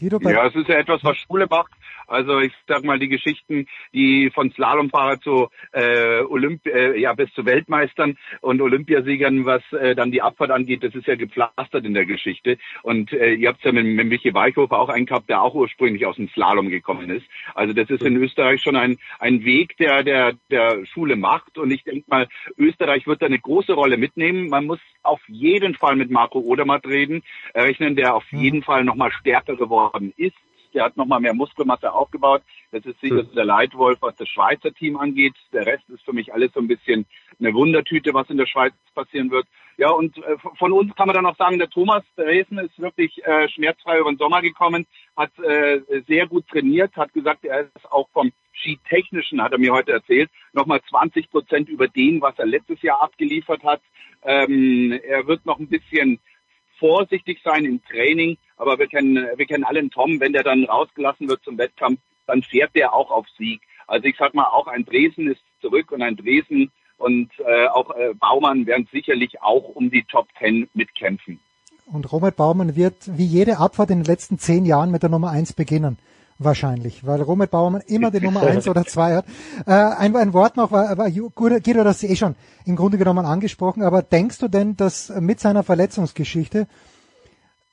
Ja, 0.00 0.46
es 0.46 0.54
ist 0.54 0.68
ja 0.68 0.76
etwas, 0.76 1.02
was 1.04 1.16
Schule 1.16 1.46
macht. 1.48 1.72
Also 2.06 2.40
ich 2.40 2.52
sag 2.68 2.84
mal, 2.84 2.98
die 2.98 3.08
Geschichten, 3.08 3.66
die 3.92 4.30
von 4.30 4.50
Slalomfahrer 4.52 5.20
zu 5.20 5.48
äh, 5.72 6.20
Olymp 6.20 6.66
äh, 6.66 6.98
ja 6.98 7.12
bis 7.14 7.32
zu 7.32 7.44
Weltmeistern 7.44 8.16
und 8.40 8.60
Olympiasiegern, 8.60 9.44
was 9.44 9.62
äh, 9.72 9.94
dann 9.94 10.10
die 10.10 10.22
Abfahrt 10.22 10.50
angeht, 10.50 10.82
das 10.82 10.94
ist 10.94 11.06
ja 11.06 11.16
gepflastert 11.16 11.84
in 11.84 11.94
der 11.94 12.06
Geschichte. 12.06 12.58
Und 12.82 13.12
äh, 13.12 13.34
ihr 13.34 13.48
habt 13.48 13.64
ja 13.64 13.72
mit, 13.72 13.86
mit 13.86 14.06
Michi 14.06 14.32
Weichhofer 14.34 14.78
auch 14.78 14.88
einen 14.88 15.06
gehabt, 15.06 15.28
der 15.28 15.42
auch 15.42 15.54
ursprünglich 15.54 16.06
aus 16.06 16.16
dem 16.16 16.28
Slalom 16.28 16.68
gekommen 16.68 17.10
ist. 17.10 17.26
Also 17.54 17.72
das 17.72 17.90
ist 17.90 18.02
in 18.02 18.16
Österreich 18.16 18.62
schon 18.62 18.76
ein, 18.76 18.98
ein 19.18 19.44
Weg, 19.44 19.76
der, 19.78 20.02
der, 20.02 20.34
der 20.50 20.86
Schule 20.86 21.16
macht. 21.16 21.58
Und 21.58 21.70
ich 21.70 21.84
denke 21.84 22.04
mal, 22.08 22.28
Österreich 22.56 23.06
wird 23.06 23.22
da 23.22 23.26
eine 23.26 23.38
große 23.38 23.72
Rolle 23.72 23.96
mitnehmen. 23.96 24.48
Man 24.48 24.66
muss 24.66 24.80
auf 25.02 25.20
jeden 25.28 25.74
Fall 25.74 25.96
mit 25.96 26.10
Marco 26.10 26.38
Odermatt 26.38 26.86
reden, 26.86 27.22
äh, 27.54 27.62
rechnen, 27.62 27.96
der 27.96 28.14
auf 28.14 28.24
jeden 28.30 28.62
Fall 28.62 28.84
nochmal 28.84 29.12
stärker 29.12 29.56
geworden 29.56 30.12
ist. 30.16 30.36
Der 30.74 30.84
hat 30.84 30.96
nochmal 30.96 31.20
mehr 31.20 31.34
Muskelmasse 31.34 31.92
aufgebaut. 31.92 32.42
Das 32.72 32.84
ist 32.84 33.00
sicher 33.00 33.22
der 33.22 33.44
Leitwolf, 33.44 33.98
was 34.00 34.16
das 34.16 34.28
Schweizer 34.28 34.72
Team 34.72 34.96
angeht. 34.96 35.34
Der 35.52 35.66
Rest 35.66 35.88
ist 35.88 36.04
für 36.04 36.12
mich 36.12 36.32
alles 36.32 36.52
so 36.52 36.60
ein 36.60 36.68
bisschen 36.68 37.06
eine 37.38 37.54
Wundertüte, 37.54 38.14
was 38.14 38.30
in 38.30 38.36
der 38.36 38.46
Schweiz 38.46 38.72
passieren 38.94 39.30
wird. 39.30 39.46
Ja, 39.78 39.90
und 39.90 40.16
äh, 40.18 40.36
von 40.58 40.72
uns 40.72 40.94
kann 40.94 41.06
man 41.06 41.14
dann 41.14 41.26
auch 41.26 41.36
sagen, 41.36 41.58
der 41.58 41.68
Thomas 41.68 42.02
Dresden 42.16 42.58
ist 42.58 42.78
wirklich 42.78 43.24
äh, 43.26 43.48
schmerzfrei 43.48 43.98
über 43.98 44.10
den 44.10 44.18
Sommer 44.18 44.40
gekommen, 44.40 44.86
hat 45.16 45.38
äh, 45.38 45.80
sehr 46.08 46.26
gut 46.26 46.48
trainiert, 46.48 46.96
hat 46.96 47.12
gesagt, 47.12 47.44
er 47.44 47.62
ist 47.62 47.92
auch 47.92 48.08
vom 48.10 48.32
Skitechnischen, 48.54 49.42
hat 49.42 49.52
er 49.52 49.58
mir 49.58 49.72
heute 49.72 49.92
erzählt, 49.92 50.30
nochmal 50.54 50.80
20 50.88 51.30
Prozent 51.30 51.68
über 51.68 51.88
den, 51.88 52.22
was 52.22 52.38
er 52.38 52.46
letztes 52.46 52.80
Jahr 52.80 53.02
abgeliefert 53.02 53.62
hat. 53.64 53.82
Ähm, 54.22 54.98
er 55.06 55.26
wird 55.26 55.44
noch 55.44 55.58
ein 55.58 55.68
bisschen 55.68 56.20
vorsichtig 56.78 57.40
sein 57.44 57.64
im 57.64 57.82
Training, 57.84 58.38
aber 58.56 58.78
wir 58.78 58.86
kennen, 58.86 59.26
wir 59.36 59.46
kennen 59.46 59.64
alle 59.64 59.80
einen 59.80 59.90
Tom, 59.90 60.20
wenn 60.20 60.32
der 60.32 60.42
dann 60.42 60.64
rausgelassen 60.64 61.28
wird 61.28 61.42
zum 61.44 61.58
Wettkampf, 61.58 62.00
dann 62.26 62.42
fährt 62.42 62.74
der 62.74 62.92
auch 62.92 63.10
auf 63.10 63.26
Sieg. 63.38 63.60
Also 63.86 64.06
ich 64.06 64.16
sag 64.18 64.34
mal, 64.34 64.46
auch 64.46 64.66
ein 64.66 64.84
Dresden 64.84 65.28
ist 65.30 65.42
zurück 65.60 65.92
und 65.92 66.02
ein 66.02 66.16
Dresden 66.16 66.70
und 66.98 67.30
äh, 67.38 67.66
auch 67.68 67.90
äh, 67.96 68.14
Baumann 68.14 68.66
werden 68.66 68.88
sicherlich 68.90 69.42
auch 69.42 69.68
um 69.74 69.90
die 69.90 70.02
Top 70.04 70.28
Ten 70.38 70.68
mitkämpfen. 70.74 71.38
und 71.92 72.10
Robert 72.10 72.36
Baumann 72.36 72.74
wird 72.74 72.96
wie 73.06 73.26
jede 73.26 73.58
Abfahrt 73.58 73.90
in 73.90 73.98
den 73.98 74.04
letzten 74.04 74.38
zehn 74.38 74.64
Jahren 74.64 74.90
mit 74.90 75.02
der 75.02 75.10
Nummer 75.10 75.30
eins 75.30 75.52
beginnen. 75.52 75.98
Wahrscheinlich, 76.38 77.06
weil 77.06 77.22
Robert 77.22 77.50
Baumann 77.50 77.82
immer 77.86 78.10
die 78.10 78.20
Nummer 78.20 78.42
eins 78.42 78.68
oder 78.68 78.84
zwei 78.84 79.16
hat. 79.16 79.26
Äh, 79.66 79.72
ein, 79.72 80.14
ein 80.14 80.32
Wort 80.32 80.56
noch, 80.56 80.70
war, 80.70 80.96
war 80.98 81.10
Guido, 81.10 81.60
Guido, 81.60 81.82
das 81.82 82.04
eh 82.04 82.14
schon 82.14 82.36
im 82.66 82.76
Grunde 82.76 82.98
genommen 82.98 83.24
angesprochen, 83.24 83.82
aber 83.82 84.02
denkst 84.02 84.38
du 84.38 84.48
denn, 84.48 84.76
dass 84.76 85.08
mit 85.08 85.40
seiner 85.40 85.62
Verletzungsgeschichte 85.62 86.68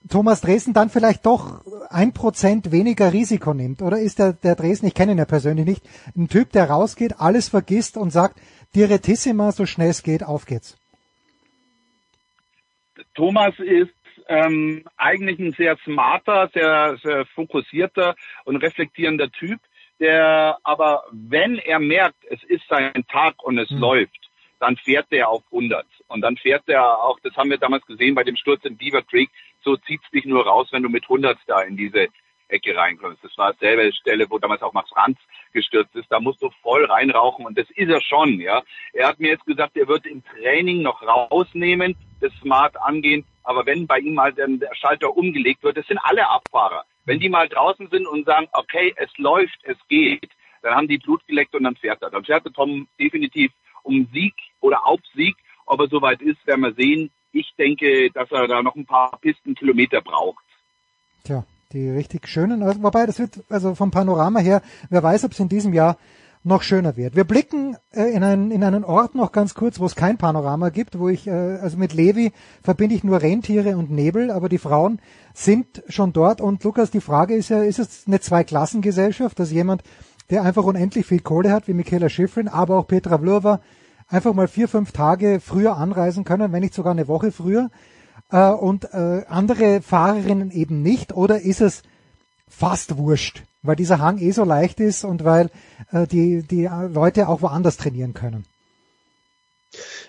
Thomas 0.09 0.41
Dresden 0.41 0.73
dann 0.73 0.89
vielleicht 0.89 1.25
doch 1.25 1.63
ein 1.89 2.13
Prozent 2.13 2.71
weniger 2.71 3.13
Risiko 3.13 3.53
nimmt? 3.53 3.81
Oder 3.81 3.99
ist 3.99 4.19
der, 4.19 4.33
der 4.33 4.55
Dresden, 4.55 4.87
ich 4.87 4.93
kenne 4.93 5.13
ihn 5.13 5.17
ja 5.17 5.25
persönlich 5.25 5.65
nicht, 5.65 5.83
ein 6.15 6.27
Typ, 6.27 6.51
der 6.51 6.69
rausgeht, 6.69 7.19
alles 7.19 7.49
vergisst 7.49 7.97
und 7.97 8.11
sagt, 8.11 8.39
Direttissima, 8.75 9.51
so 9.51 9.65
schnell 9.65 9.89
es 9.89 10.03
geht, 10.03 10.23
auf 10.23 10.45
geht's? 10.45 10.77
Thomas 13.15 13.53
ist 13.59 13.93
ähm, 14.27 14.83
eigentlich 14.97 15.39
ein 15.39 15.51
sehr 15.51 15.77
smarter, 15.83 16.49
sehr, 16.53 16.97
sehr 17.03 17.25
fokussierter 17.27 18.15
und 18.45 18.57
reflektierender 18.57 19.29
Typ, 19.31 19.59
der 19.99 20.57
aber, 20.63 21.03
wenn 21.11 21.57
er 21.59 21.79
merkt, 21.79 22.17
es 22.29 22.43
ist 22.43 22.67
sein 22.67 23.05
Tag 23.09 23.43
und 23.43 23.57
es 23.57 23.69
läuft, 23.69 24.19
dann 24.59 24.77
fährt 24.77 25.07
er 25.11 25.29
auf 25.29 25.43
100. 25.51 25.85
Und 26.07 26.21
dann 26.21 26.37
fährt 26.37 26.63
er 26.67 27.03
auch, 27.03 27.19
das 27.21 27.35
haben 27.35 27.49
wir 27.49 27.57
damals 27.57 27.85
gesehen 27.85 28.15
bei 28.15 28.23
dem 28.23 28.35
Sturz 28.35 28.63
in 28.65 28.77
Beaver 28.77 29.01
Creek, 29.03 29.29
so 29.63 29.77
zieht's 29.77 30.09
dich 30.11 30.25
nur 30.25 30.45
raus, 30.45 30.67
wenn 30.71 30.83
du 30.83 30.89
mit 30.89 31.03
100 31.03 31.37
da 31.47 31.61
in 31.61 31.77
diese 31.77 32.07
Ecke 32.47 32.75
reinkommst. 32.75 33.23
Das 33.23 33.37
war 33.37 33.53
dasselbe 33.53 33.91
Stelle, 33.93 34.29
wo 34.29 34.37
damals 34.37 34.61
auch 34.61 34.73
Max 34.73 34.89
Franz 34.89 35.17
gestürzt 35.53 35.95
ist. 35.95 36.11
Da 36.11 36.19
musst 36.19 36.41
du 36.41 36.49
voll 36.61 36.85
reinrauchen 36.85 37.45
und 37.45 37.57
das 37.57 37.69
ist 37.71 37.89
er 37.89 38.01
schon, 38.01 38.39
ja. 38.39 38.63
Er 38.93 39.07
hat 39.07 39.19
mir 39.19 39.31
jetzt 39.31 39.45
gesagt, 39.45 39.75
er 39.75 39.87
wird 39.87 40.05
im 40.05 40.23
Training 40.23 40.81
noch 40.81 41.01
rausnehmen, 41.01 41.95
das 42.21 42.31
smart 42.41 42.75
angehen. 42.77 43.25
Aber 43.43 43.65
wenn 43.65 43.87
bei 43.87 43.99
ihm 43.99 44.13
mal 44.13 44.33
dann 44.33 44.59
der 44.59 44.73
Schalter 44.75 45.15
umgelegt 45.15 45.63
wird, 45.63 45.77
das 45.77 45.87
sind 45.87 45.99
alle 46.03 46.29
Abfahrer. 46.29 46.85
Wenn 47.05 47.19
die 47.19 47.29
mal 47.29 47.49
draußen 47.49 47.89
sind 47.89 48.07
und 48.07 48.25
sagen, 48.25 48.47
okay, 48.53 48.93
es 48.97 49.09
läuft, 49.17 49.59
es 49.63 49.77
geht, 49.89 50.29
dann 50.61 50.75
haben 50.75 50.87
die 50.87 50.97
Blut 50.97 51.25
geleckt 51.27 51.53
und 51.55 51.63
dann 51.63 51.75
fährt 51.75 52.01
er. 52.01 52.09
Dann 52.09 52.23
fährt 52.23 52.45
der 52.45 52.53
Tom 52.53 52.87
definitiv 52.99 53.51
um 53.83 54.07
Sieg 54.13 54.33
oder 54.61 54.85
auf 54.85 55.01
Sieg. 55.13 55.35
Ob 55.65 55.81
er 55.81 55.87
soweit 55.87 56.21
ist, 56.21 56.45
werden 56.47 56.61
wir 56.61 56.73
sehen. 56.73 57.11
Ich 57.33 57.53
denke, 57.57 58.11
dass 58.11 58.31
er 58.31 58.47
da 58.47 58.61
noch 58.61 58.75
ein 58.75 58.85
paar 58.85 59.17
Pistenkilometer 59.19 60.01
braucht. 60.01 60.43
Tja, 61.23 61.43
die 61.73 61.89
richtig 61.89 62.27
schönen, 62.27 62.63
also, 62.63 62.81
wobei 62.83 63.05
das 63.05 63.19
wird, 63.19 63.43
also 63.49 63.75
vom 63.75 63.91
Panorama 63.91 64.39
her, 64.39 64.61
wer 64.89 65.03
weiß, 65.03 65.25
ob 65.25 65.31
es 65.31 65.39
in 65.39 65.49
diesem 65.49 65.73
Jahr 65.73 65.97
noch 66.43 66.61
schöner 66.61 66.97
wird. 66.97 67.15
Wir 67.15 67.23
blicken 67.23 67.77
äh, 67.93 68.13
in, 68.13 68.23
einen, 68.23 68.51
in 68.51 68.63
einen 68.63 68.83
Ort 68.83 69.15
noch 69.15 69.31
ganz 69.31 69.53
kurz, 69.55 69.79
wo 69.79 69.85
es 69.85 69.95
kein 69.95 70.17
Panorama 70.17 70.69
gibt, 70.69 70.99
wo 70.99 71.07
ich, 71.09 71.25
äh, 71.25 71.31
also 71.31 71.77
mit 71.77 71.93
Levi 71.93 72.33
verbinde 72.61 72.95
ich 72.95 73.03
nur 73.03 73.21
Rentiere 73.21 73.77
und 73.77 73.89
Nebel, 73.89 74.29
aber 74.29 74.49
die 74.49 74.57
Frauen 74.57 74.99
sind 75.33 75.83
schon 75.87 76.11
dort 76.13 76.41
und 76.41 76.63
Lukas, 76.63 76.91
die 76.91 77.01
Frage 77.01 77.33
ist 77.33 77.49
ja, 77.49 77.63
ist 77.63 77.79
es 77.79 78.03
eine 78.07 78.19
Zweiklassengesellschaft, 78.19 79.39
dass 79.39 79.51
jemand, 79.51 79.83
der 80.29 80.43
einfach 80.43 80.65
unendlich 80.65 81.05
viel 81.05 81.21
Kohle 81.21 81.51
hat, 81.51 81.67
wie 81.67 81.73
Michaela 81.73 82.09
Schifrin, 82.09 82.49
aber 82.49 82.77
auch 82.77 82.87
Petra 82.87 83.17
Vlhova, 83.17 83.61
einfach 84.13 84.33
mal 84.33 84.47
vier, 84.47 84.67
fünf 84.67 84.91
Tage 84.91 85.39
früher 85.39 85.75
anreisen 85.75 86.23
können, 86.23 86.51
wenn 86.51 86.61
nicht 86.61 86.73
sogar 86.73 86.91
eine 86.91 87.07
Woche 87.07 87.31
früher, 87.31 87.71
äh, 88.31 88.49
und 88.49 88.85
äh, 88.93 89.23
andere 89.27 89.81
Fahrerinnen 89.81 90.51
eben 90.51 90.81
nicht, 90.81 91.13
oder 91.13 91.41
ist 91.41 91.61
es 91.61 91.81
fast 92.47 92.97
wurscht, 92.97 93.43
weil 93.63 93.75
dieser 93.75 93.99
Hang 93.99 94.19
eh 94.19 94.31
so 94.31 94.43
leicht 94.43 94.79
ist 94.79 95.03
und 95.03 95.23
weil 95.23 95.49
äh, 95.91 96.05
die, 96.05 96.43
die 96.43 96.69
Leute 96.89 97.27
auch 97.27 97.41
woanders 97.41 97.77
trainieren 97.77 98.13
können? 98.13 98.45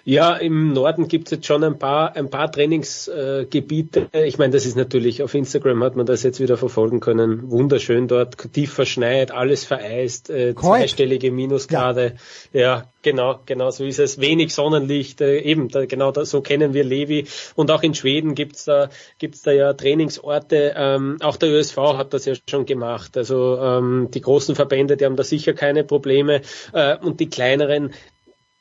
Ja, 0.05 0.37
im 0.37 0.73
Norden 0.73 1.09
gibt 1.09 1.29
es 1.29 1.31
jetzt 1.33 1.47
schon 1.47 1.65
ein 1.65 1.79
paar, 1.79 2.15
ein 2.15 2.29
paar 2.29 2.53
Trainingsgebiete. 2.53 4.09
Äh, 4.13 4.27
ich 4.27 4.37
meine, 4.37 4.53
das 4.53 4.67
ist 4.67 4.77
natürlich, 4.77 5.23
auf 5.23 5.33
Instagram 5.35 5.83
hat 5.83 5.97
man 5.97 6.05
das 6.05 6.23
jetzt 6.23 6.41
wieder 6.41 6.59
verfolgen 6.59 7.01
können. 7.01 7.51
Wunderschön 7.51 8.07
dort, 8.07 8.53
tief 8.53 8.73
verschneit, 8.73 9.31
alles 9.31 9.65
vereist, 9.65 10.29
äh, 10.29 10.55
zweistellige 10.55 11.31
Minusgrade. 11.31 12.17
Ja. 12.53 12.61
ja. 12.61 12.85
genau, 13.03 13.41
genau 13.47 13.71
so 13.71 13.85
ist 13.85 13.99
es. 13.99 14.21
Wenig 14.21 14.53
Sonnenlicht, 14.53 15.23
äh, 15.23 15.39
eben, 15.39 15.69
da, 15.69 15.87
genau 15.87 16.11
da, 16.11 16.27
so 16.27 16.43
kennen 16.43 16.75
wir 16.75 16.85
Levi. 16.85 17.27
Und 17.55 17.71
auch 17.71 17.83
in 17.83 17.95
Schweden 17.95 18.35
gibt's 18.35 18.65
da, 18.65 18.91
gibt's 19.19 19.41
da 19.41 19.53
ja 19.53 19.73
Trainingsorte. 19.73 20.75
Ähm, 20.77 21.17
auch 21.23 21.37
der 21.37 21.49
ÖSV 21.49 21.77
hat 21.97 22.13
das 22.13 22.27
ja 22.27 22.35
schon 22.49 22.67
gemacht. 22.67 23.17
Also 23.17 23.59
ähm, 23.59 24.09
die 24.13 24.21
großen 24.21 24.55
Verbände, 24.55 24.99
die 24.99 25.07
haben 25.07 25.17
da 25.17 25.25
sicher 25.25 25.55
keine 25.55 25.83
Probleme. 25.83 26.43
Äh, 26.75 26.99
und 26.99 27.21
die 27.21 27.31
kleineren, 27.31 27.93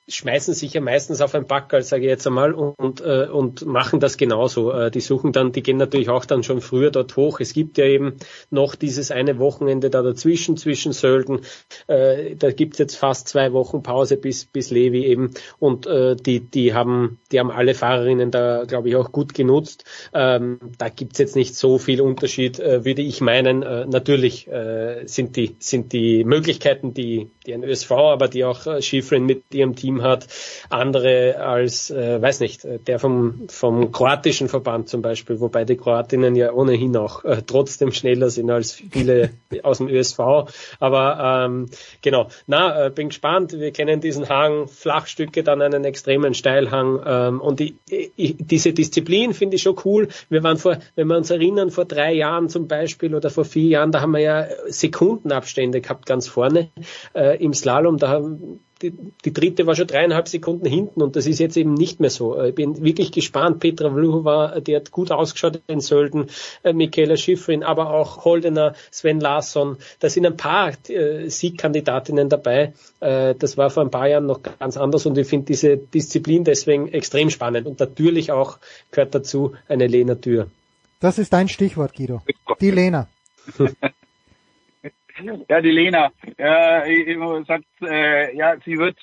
schmeißen 0.10 0.54
sich 0.54 0.74
ja 0.74 0.82
meistens 0.82 1.22
auf 1.22 1.34
ein 1.34 1.48
Backerl, 1.48 1.82
sage 1.82 2.04
ich 2.04 2.10
jetzt 2.10 2.28
einmal, 2.28 2.54
und, 2.54 3.02
äh, 3.02 3.28
und 3.32 3.66
machen 3.66 4.00
das 4.00 4.18
genauso. 4.18 4.72
Äh, 4.72 4.92
die 4.92 5.00
suchen 5.00 5.32
dann, 5.32 5.52
die 5.54 5.64
gehen 5.64 5.78
natürlich 5.78 6.10
auch 6.10 6.26
dann 6.26 6.44
schon 6.44 6.62
früher 6.62 6.92
dort 6.92 7.16
hoch. 7.16 7.40
Es 7.40 7.54
gibt 7.54 7.78
ja 7.78 7.86
eben 7.86 8.18
noch 8.50 8.76
dieses 8.76 9.12
eine 9.12 9.40
Wochenende 9.40 9.90
da 9.90 10.02
dazwischen, 10.02 10.58
zwischen 10.58 10.92
Sölden. 10.92 11.42
Äh, 11.88 12.36
da 12.36 12.52
gibt's 12.52 12.80
jetzt 12.80 12.96
fast 12.96 13.30
zwei 13.30 13.54
Wochen 13.54 13.82
Pause 13.82 14.18
bis, 14.18 14.46
bis 14.46 14.72
Levi 14.72 15.06
eben. 15.06 15.32
Und 15.60 15.88
äh, 15.88 16.16
die, 16.16 16.42
die 16.42 16.74
haben, 16.74 17.20
die 17.32 17.40
haben 17.40 17.52
alle 17.52 17.74
Fahrerinnen 17.74 18.30
da, 18.30 18.66
glaube 18.66 18.90
ich, 18.90 18.96
auch 18.98 19.12
gut 19.12 19.34
genutzt. 19.34 19.86
Ähm, 20.14 20.60
da 20.78 20.90
gibt's 20.90 21.20
jetzt 21.20 21.36
nicht 21.36 21.56
so 21.56 21.78
viel 21.78 22.02
Unterschied, 22.02 22.60
äh, 22.60 22.84
würde 22.84 23.02
ich 23.02 23.22
meinen. 23.22 23.64
Äh, 23.64 23.86
natürlich 23.86 24.48
äh, 24.48 25.06
sind 25.06 25.38
die, 25.38 25.56
sind 25.60 25.94
die 25.94 26.26
Möglichkeiten, 26.26 26.94
die, 26.94 27.30
die 27.46 27.54
ein 27.54 27.64
ÖSV, 27.64 27.92
aber 27.92 28.28
die 28.28 28.44
auch 28.44 28.68
äh, 28.68 28.82
Schifrin 28.82 29.26
mit 29.26 29.44
ihrem 29.54 29.76
Team 29.76 29.93
Team 29.94 30.04
hat, 30.04 30.28
andere 30.70 31.38
als, 31.40 31.90
äh, 31.92 32.22
weiß 32.22 32.40
nicht, 32.40 32.66
der 32.88 33.00
vom, 33.00 33.48
vom 33.50 33.92
kroatischen 33.92 34.50
Verband 34.50 34.90
zum 34.90 35.02
Beispiel, 35.02 35.40
wobei 35.40 35.66
die 35.66 35.78
Kroatinnen 35.78 36.36
ja 36.36 36.52
ohnehin 36.52 36.96
auch 36.98 37.24
äh, 37.24 37.42
trotzdem 37.46 37.92
schneller 37.92 38.30
sind 38.30 38.50
als 38.50 38.74
viele 38.74 39.32
aus 39.64 39.78
dem 39.78 39.88
ÖSV. 39.88 40.20
Aber 40.80 41.46
ähm, 41.46 41.70
genau, 42.02 42.28
na, 42.48 42.86
äh, 42.86 42.90
bin 42.90 43.10
gespannt. 43.10 43.54
Wir 43.54 43.72
kennen 43.72 44.02
diesen 44.02 44.30
Hang, 44.30 44.68
Flachstücke, 44.68 45.44
dann 45.44 45.62
einen 45.62 45.86
extremen 45.86 46.34
Steilhang 46.34 47.02
ähm, 47.06 47.42
und 47.42 47.60
die, 47.60 47.78
ich, 48.16 48.36
diese 48.40 48.74
Disziplin 48.74 49.34
finde 49.34 49.56
ich 49.56 49.62
schon 49.62 49.78
cool. 49.86 50.08
Wir 50.30 50.44
waren 50.44 50.58
vor, 50.58 50.78
wenn 50.96 51.08
wir 51.08 51.18
uns 51.18 51.30
erinnern, 51.30 51.70
vor 51.70 51.86
drei 51.86 52.14
Jahren 52.14 52.50
zum 52.50 52.68
Beispiel 52.68 53.14
oder 53.16 53.30
vor 53.30 53.46
vier 53.46 53.68
Jahren, 53.68 53.92
da 53.92 54.02
haben 54.02 54.12
wir 54.12 54.20
ja 54.20 54.48
Sekundenabstände 54.68 55.82
gehabt 55.82 56.06
ganz 56.06 56.28
vorne 56.28 56.70
äh, 57.14 57.38
im 57.44 57.54
Slalom. 57.54 57.98
Da 57.98 58.10
haben 58.10 58.60
die, 58.84 58.94
die 59.24 59.34
dritte 59.34 59.66
war 59.66 59.76
schon 59.76 59.88
dreieinhalb 59.88 60.28
Sekunden 60.28 60.66
hinten 60.66 61.02
und 61.02 61.16
das 61.16 61.26
ist 61.26 61.40
jetzt 61.40 61.56
eben 61.56 61.74
nicht 61.74 62.00
mehr 62.00 62.10
so. 62.10 62.42
Ich 62.44 62.54
bin 62.54 62.84
wirklich 62.84 63.12
gespannt. 63.12 63.60
Petra 63.60 63.90
Vlhova, 63.90 64.60
die 64.60 64.76
hat 64.76 64.92
gut 64.92 65.12
ausgeschaut 65.12 65.62
in 65.68 65.80
Sölden, 65.80 66.28
äh, 66.64 66.74
Michaela 66.74 67.16
Schifrin, 67.16 67.64
aber 67.64 67.92
auch 67.92 68.26
Holdener, 68.26 68.76
Sven 68.92 69.20
Larsson. 69.20 69.78
Da 70.00 70.10
sind 70.10 70.26
ein 70.26 70.38
paar 70.38 70.74
äh, 70.90 71.30
Siegkandidatinnen 71.30 72.30
dabei. 72.30 72.74
Äh, 73.00 73.36
das 73.36 73.58
war 73.58 73.70
vor 73.70 73.84
ein 73.84 73.92
paar 73.92 74.08
Jahren 74.08 74.26
noch 74.26 74.42
ganz 74.44 74.78
anders 74.78 75.06
und 75.06 75.18
ich 75.18 75.28
finde 75.28 75.46
diese 75.46 75.78
Disziplin 75.78 76.44
deswegen 76.44 76.90
extrem 76.90 77.30
spannend 77.30 77.66
und 77.66 77.80
natürlich 77.80 78.32
auch 78.32 78.58
gehört 78.92 79.16
dazu 79.16 79.54
eine 79.68 79.88
Lena 79.88 80.16
Tür. 80.16 80.48
Das 81.00 81.18
ist 81.18 81.34
dein 81.34 81.48
Stichwort, 81.48 81.96
Guido. 81.96 82.22
Die 82.60 82.72
Lena. 82.72 83.08
Ja, 85.48 85.62
die 85.62 85.72
Lena 85.72 86.12
äh, 86.38 87.44
sagt, 87.46 87.66
äh, 87.82 88.36
ja, 88.36 88.56
sie 88.66 88.78
wird 88.78 88.98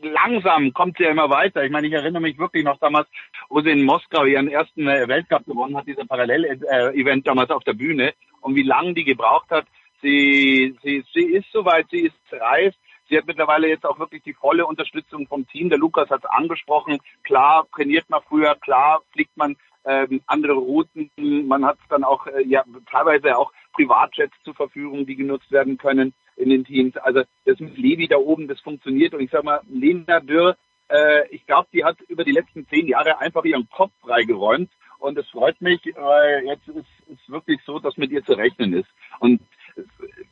langsam, 0.00 0.72
kommt 0.72 0.96
sie 0.96 1.04
ja 1.04 1.10
immer 1.10 1.28
weiter. 1.28 1.62
Ich 1.62 1.70
meine, 1.70 1.86
ich 1.86 1.92
erinnere 1.92 2.22
mich 2.22 2.38
wirklich 2.38 2.64
noch 2.64 2.78
damals, 2.78 3.06
wo 3.50 3.60
sie 3.60 3.70
in 3.70 3.84
Moskau 3.84 4.24
ihren 4.24 4.48
ersten 4.48 4.88
äh, 4.88 5.06
Weltcup 5.08 5.44
gewonnen 5.44 5.76
hat, 5.76 5.86
dieser 5.86 6.06
Parallel-Event 6.06 7.26
damals 7.26 7.50
auf 7.50 7.64
der 7.64 7.74
Bühne 7.74 8.14
und 8.40 8.54
wie 8.54 8.62
lange 8.62 8.94
die 8.94 9.04
gebraucht 9.04 9.50
hat. 9.50 9.66
Sie, 10.00 10.74
sie, 10.82 11.04
sie 11.12 11.26
ist 11.26 11.50
soweit, 11.52 11.86
sie 11.90 12.06
ist 12.06 12.16
reif. 12.32 12.74
Sie 13.08 13.18
hat 13.18 13.26
mittlerweile 13.26 13.68
jetzt 13.68 13.84
auch 13.84 13.98
wirklich 13.98 14.22
die 14.22 14.32
volle 14.32 14.64
Unterstützung 14.64 15.26
vom 15.26 15.46
Team. 15.46 15.68
Der 15.68 15.78
Lukas 15.78 16.08
hat 16.08 16.24
es 16.24 16.30
angesprochen. 16.30 16.98
Klar 17.24 17.66
trainiert 17.74 18.08
man 18.08 18.22
früher, 18.26 18.54
klar 18.56 19.02
fliegt 19.12 19.36
man 19.36 19.56
ähm, 19.84 20.22
andere 20.26 20.54
Routen. 20.54 21.10
Man 21.16 21.64
hat 21.64 21.78
dann 21.88 22.04
auch 22.04 22.26
äh, 22.26 22.42
ja 22.46 22.64
teilweise 22.90 23.36
auch 23.36 23.52
Privatjets 23.72 24.34
zur 24.44 24.54
Verfügung, 24.54 25.06
die 25.06 25.16
genutzt 25.16 25.50
werden 25.50 25.78
können 25.78 26.12
in 26.36 26.50
den 26.50 26.64
Teams. 26.64 26.96
Also 26.96 27.22
das 27.44 27.60
mit 27.60 27.76
Levi 27.76 28.08
da 28.08 28.16
oben, 28.16 28.48
das 28.48 28.60
funktioniert. 28.60 29.14
Und 29.14 29.20
ich 29.20 29.30
sag 29.30 29.44
mal, 29.44 29.60
Lena 29.68 30.20
Dürr, 30.20 30.56
äh, 30.88 31.28
ich 31.30 31.46
glaube, 31.46 31.68
die 31.72 31.84
hat 31.84 32.00
über 32.02 32.24
die 32.24 32.32
letzten 32.32 32.66
zehn 32.68 32.86
Jahre 32.86 33.18
einfach 33.18 33.44
ihren 33.44 33.68
Kopf 33.70 33.92
freigeräumt. 34.02 34.70
Und 34.98 35.18
es 35.18 35.28
freut 35.30 35.60
mich, 35.60 35.80
weil 35.96 36.44
jetzt 36.44 36.68
ist 36.68 36.86
es 37.12 37.28
wirklich 37.28 37.60
so, 37.66 37.80
dass 37.80 37.96
mit 37.96 38.12
ihr 38.12 38.24
zu 38.24 38.34
rechnen 38.34 38.72
ist. 38.72 38.88
Und 39.18 39.40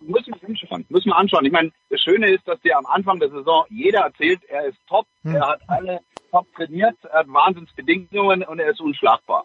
müssen 0.01 0.35
wir 0.41 0.49
anschauen. 0.49 0.85
Müssen 0.89 1.09
wir 1.09 1.17
anschauen. 1.17 1.45
Ich 1.45 1.53
meine, 1.53 1.73
das 1.89 2.01
Schöne 2.01 2.31
ist, 2.31 2.47
dass 2.47 2.61
dir 2.61 2.79
am 2.79 2.87
Anfang 2.87 3.19
der 3.19 3.31
Saison 3.31 3.65
jeder 3.69 4.01
erzählt, 4.01 4.41
er 4.49 4.67
ist 4.67 4.79
top, 4.87 5.07
hm. 5.23 5.35
er 5.35 5.49
hat 5.49 5.61
alle 5.67 6.01
top 6.31 6.47
trainiert, 6.55 6.97
er 7.05 7.21
hat 7.21 7.29
Wahnsinnsbedingungen 7.29 8.43
und 8.43 8.59
er 8.59 8.71
ist 8.71 8.81
unschlagbar. 8.81 9.45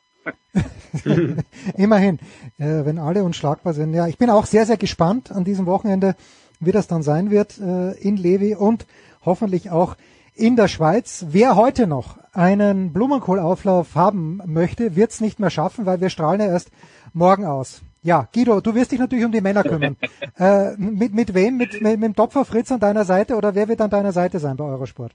Immerhin, 1.78 2.20
äh, 2.58 2.86
wenn 2.86 3.00
alle 3.00 3.24
unschlagbar 3.24 3.74
sind. 3.74 3.94
Ja, 3.94 4.08
ich 4.08 4.18
bin 4.18 4.30
auch 4.30 4.46
sehr, 4.46 4.66
sehr 4.66 4.78
gespannt 4.78 5.32
an 5.32 5.44
diesem 5.44 5.66
Wochenende, 5.66 6.16
wie 6.60 6.72
das 6.72 6.88
dann 6.88 7.04
sein 7.04 7.30
wird 7.30 7.60
äh, 7.60 7.92
in 8.00 8.18
Levi 8.18 8.56
und 8.56 8.86
hoffentlich 9.24 9.70
auch 9.72 9.96
in 10.36 10.56
der 10.56 10.68
Schweiz. 10.68 11.26
Wer 11.30 11.56
heute 11.56 11.88
noch 11.88 12.18
einen 12.34 12.92
Blumenkohlauflauf 12.94 13.96
haben 13.96 14.42
möchte, 14.46 14.96
wird 14.96 15.12
es 15.12 15.22
nicht 15.22 15.40
mehr 15.40 15.50
schaffen, 15.50 15.86
weil 15.86 16.02
wir 16.02 16.10
strahlen 16.10 16.42
ja 16.42 16.48
erst 16.48 16.72
morgen 17.14 17.46
aus. 17.46 17.82
Ja, 18.04 18.28
Guido, 18.34 18.62
du 18.62 18.76
wirst 18.76 18.92
dich 18.92 19.00
natürlich 19.00 19.26
um 19.26 19.32
die 19.32 19.42
Männer 19.42 19.64
kümmern. 19.64 19.98
äh, 20.38 20.76
mit, 20.78 21.14
mit 21.14 21.34
wem? 21.34 21.58
Mit, 21.58 21.82
mit, 21.82 22.00
mit 22.00 22.04
dem 22.04 22.16
Topfer 22.16 22.46
Fritz 22.46 22.72
an 22.72 22.80
deiner 22.80 23.04
Seite 23.04 23.36
oder 23.36 23.56
wer 23.56 23.68
wird 23.68 23.82
an 23.82 23.90
deiner 23.90 24.12
Seite 24.12 24.40
sein 24.40 24.58
bei 24.58 24.66
Eurosport? 24.66 25.14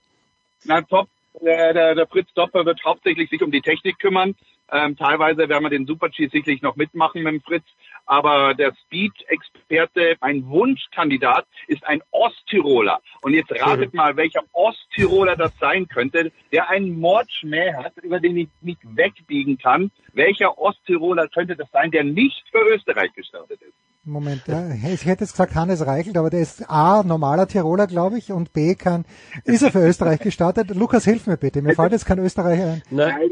Na, 0.64 0.82
top. 0.82 1.08
Der, 1.40 1.72
der, 1.72 1.94
der 1.94 2.06
Fritz 2.06 2.32
Dopper 2.34 2.66
wird 2.66 2.84
hauptsächlich 2.84 3.30
sich 3.30 3.42
um 3.42 3.50
die 3.50 3.60
Technik 3.60 3.98
kümmern. 3.98 4.34
Ähm, 4.72 4.96
teilweise 4.96 5.48
werden 5.48 5.64
wir 5.64 5.70
den 5.70 5.86
Super-G 5.86 6.28
sicherlich 6.28 6.62
noch 6.62 6.76
mitmachen 6.76 7.22
mit 7.22 7.32
dem 7.32 7.40
Fritz. 7.40 7.64
Aber 8.06 8.54
der 8.54 8.72
Speed-Experte, 8.86 10.16
mein 10.20 10.46
Wunschkandidat, 10.48 11.46
ist 11.66 11.84
ein 11.86 12.02
Osttiroler. 12.10 13.00
Und 13.22 13.34
jetzt 13.34 13.52
ratet 13.52 13.94
mal, 13.94 14.16
welcher 14.16 14.42
Osttiroler 14.52 15.36
das 15.36 15.52
sein 15.58 15.88
könnte, 15.88 16.32
der 16.52 16.68
einen 16.70 16.98
Mordschmäh 16.98 17.74
hat, 17.74 17.96
über 17.98 18.20
den 18.20 18.36
ich 18.36 18.48
nicht 18.60 18.80
wegbiegen 18.82 19.58
kann. 19.58 19.90
Welcher 20.12 20.58
Osttiroler 20.58 21.28
könnte 21.28 21.56
das 21.56 21.70
sein, 21.70 21.90
der 21.90 22.04
nicht 22.04 22.44
für 22.50 22.62
Österreich 22.74 23.12
gestartet 23.12 23.60
ist? 23.62 23.89
Moment, 24.02 24.42
ja, 24.46 24.70
ich 24.70 25.04
hätte 25.04 25.24
jetzt 25.24 25.32
gesagt 25.32 25.54
Hannes 25.54 25.86
Reichelt, 25.86 26.16
aber 26.16 26.30
der 26.30 26.40
ist 26.40 26.64
A, 26.70 27.02
normaler 27.02 27.46
Tiroler, 27.46 27.86
glaube 27.86 28.16
ich, 28.16 28.32
und 28.32 28.54
B, 28.54 28.74
kann, 28.74 29.04
ist 29.44 29.62
er 29.62 29.70
für 29.70 29.86
Österreich 29.86 30.20
gestartet? 30.20 30.74
Lukas, 30.74 31.04
hilf 31.04 31.26
mir 31.26 31.36
bitte, 31.36 31.60
mir 31.60 31.74
fällt 31.74 31.92
jetzt 31.92 32.06
kein 32.06 32.18
Österreicher 32.18 32.72
ein. 32.72 32.82
Nein, 32.90 33.30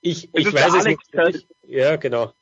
ich, 0.00 0.28
ich 0.34 0.52
weiß 0.52 0.74
es 0.74 0.84
nicht. 0.84 1.00
Ich, 1.28 1.46
ja, 1.68 1.94
genau. 1.96 2.32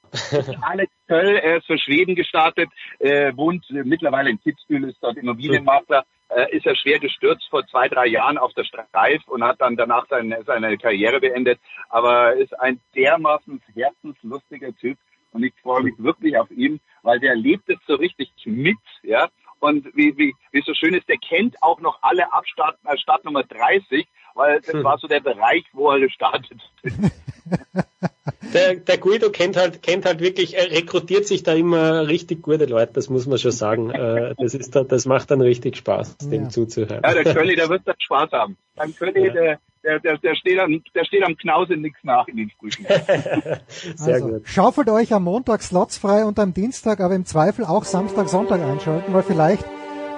Alex 0.63 0.91
Köll, 1.07 1.37
er 1.37 1.59
ist 1.59 1.67
für 1.67 1.79
Schweden 1.79 2.15
gestartet, 2.15 2.71
äh, 2.99 3.37
wohnt 3.37 3.65
mittlerweile 3.71 4.31
in 4.31 4.41
Kitzbühel, 4.41 4.89
ist 4.89 5.03
dort 5.03 5.19
Immobilienmakler, 5.19 6.05
äh, 6.31 6.57
ist 6.57 6.67
er 6.67 6.75
schwer 6.75 6.99
gestürzt 6.99 7.47
vor 7.51 7.67
zwei, 7.67 7.89
drei 7.89 8.07
Jahren 8.07 8.39
auf 8.39 8.55
der 8.55 8.65
Streif 8.65 9.23
und 9.29 9.45
hat 9.45 9.61
dann 9.61 9.77
danach 9.77 10.07
seine, 10.09 10.43
seine 10.45 10.79
Karriere 10.79 11.21
beendet, 11.21 11.61
aber 11.91 12.35
ist 12.37 12.59
ein 12.59 12.81
dermaßen 12.97 13.61
herzenslustiger 13.75 14.75
Typ 14.77 14.97
und 15.33 15.43
ich 15.43 15.55
freue 15.63 15.83
mich 15.83 15.95
wirklich 15.99 16.37
auf 16.37 16.51
ihn, 16.51 16.81
weil 17.03 17.21
der 17.21 17.35
lebt 17.35 17.69
es 17.69 17.79
so 17.87 17.95
richtig 17.95 18.31
mit, 18.45 18.79
ja, 19.03 19.29
und 19.61 19.85
wie, 19.95 20.17
wie, 20.17 20.35
wie 20.53 20.63
so 20.63 20.73
schön 20.75 20.95
ist, 20.95 21.09
der 21.09 21.19
kennt 21.19 21.63
auch 21.63 21.81
noch 21.81 21.99
alle 22.03 22.33
ab 22.33 22.47
Start, 22.47 22.79
äh, 22.85 22.97
Startnummer 22.97 23.45
30, 23.45 24.09
weil 24.35 24.61
das 24.61 24.83
war 24.83 24.99
so 24.99 25.07
der 25.07 25.21
Bereich, 25.21 25.65
wo 25.73 25.91
er 25.91 26.01
gestartet 26.01 26.59
ist. 26.83 26.97
Der, 28.53 28.75
der 28.77 28.99
Guido 28.99 29.31
kennt 29.31 29.57
halt, 29.57 29.83
kennt 29.83 30.05
halt 30.05 30.21
wirklich, 30.21 30.57
er 30.57 30.71
rekrutiert 30.71 31.27
sich 31.27 31.43
da 31.43 31.55
immer 31.55 32.09
richtig 32.09 32.43
gute 32.43 32.67
Leute, 32.67 32.93
das 32.95 33.09
muss 33.09 33.27
man 33.27 33.39
schon 33.39 33.53
sagen. 33.53 33.91
Äh, 33.91 34.35
das 34.39 34.55
ist 34.55 34.75
da, 34.75 34.85
das 34.85 35.07
macht 35.07 35.31
dann 35.31 35.41
richtig 35.41 35.77
Spaß, 35.77 36.19
dem 36.19 36.45
ja. 36.45 36.49
zuzuhören. 36.49 37.01
Ja, 37.05 37.15
der 37.15 37.35
Kölli, 37.35 37.57
der 37.57 37.69
wird 37.69 37.83
dann 37.85 37.97
Spaß 37.99 38.33
haben. 38.33 38.57
Beim 38.77 38.95
Kölli, 38.95 39.27
ja. 39.27 39.33
der, 39.33 39.59
der, 39.85 40.01
der, 40.01 40.19
der, 40.19 40.35
steht 40.35 40.59
am, 40.59 40.83
der 40.95 41.05
steht 41.05 41.23
am 41.25 41.37
Knause 41.37 41.77
nichts 41.77 41.99
nach 42.03 42.27
in 42.29 42.37
den 42.37 42.51
Sprüchen. 42.51 42.87
Sehr 43.69 44.15
also, 44.15 44.29
gut. 44.29 44.43
Schaufelt 44.49 44.89
euch 44.89 45.13
am 45.13 45.25
Montag 45.25 45.63
Slots 45.63 45.99
frei 45.99 46.25
und 46.25 46.39
am 46.39 46.53
Dienstag, 46.53 47.01
aber 47.01 47.15
im 47.15 47.25
Zweifel 47.25 47.65
auch 47.65 47.85
Samstag, 47.85 48.29
Sonntag 48.29 48.61
einschalten, 48.61 49.13
weil 49.13 49.23
vielleicht 49.23 49.65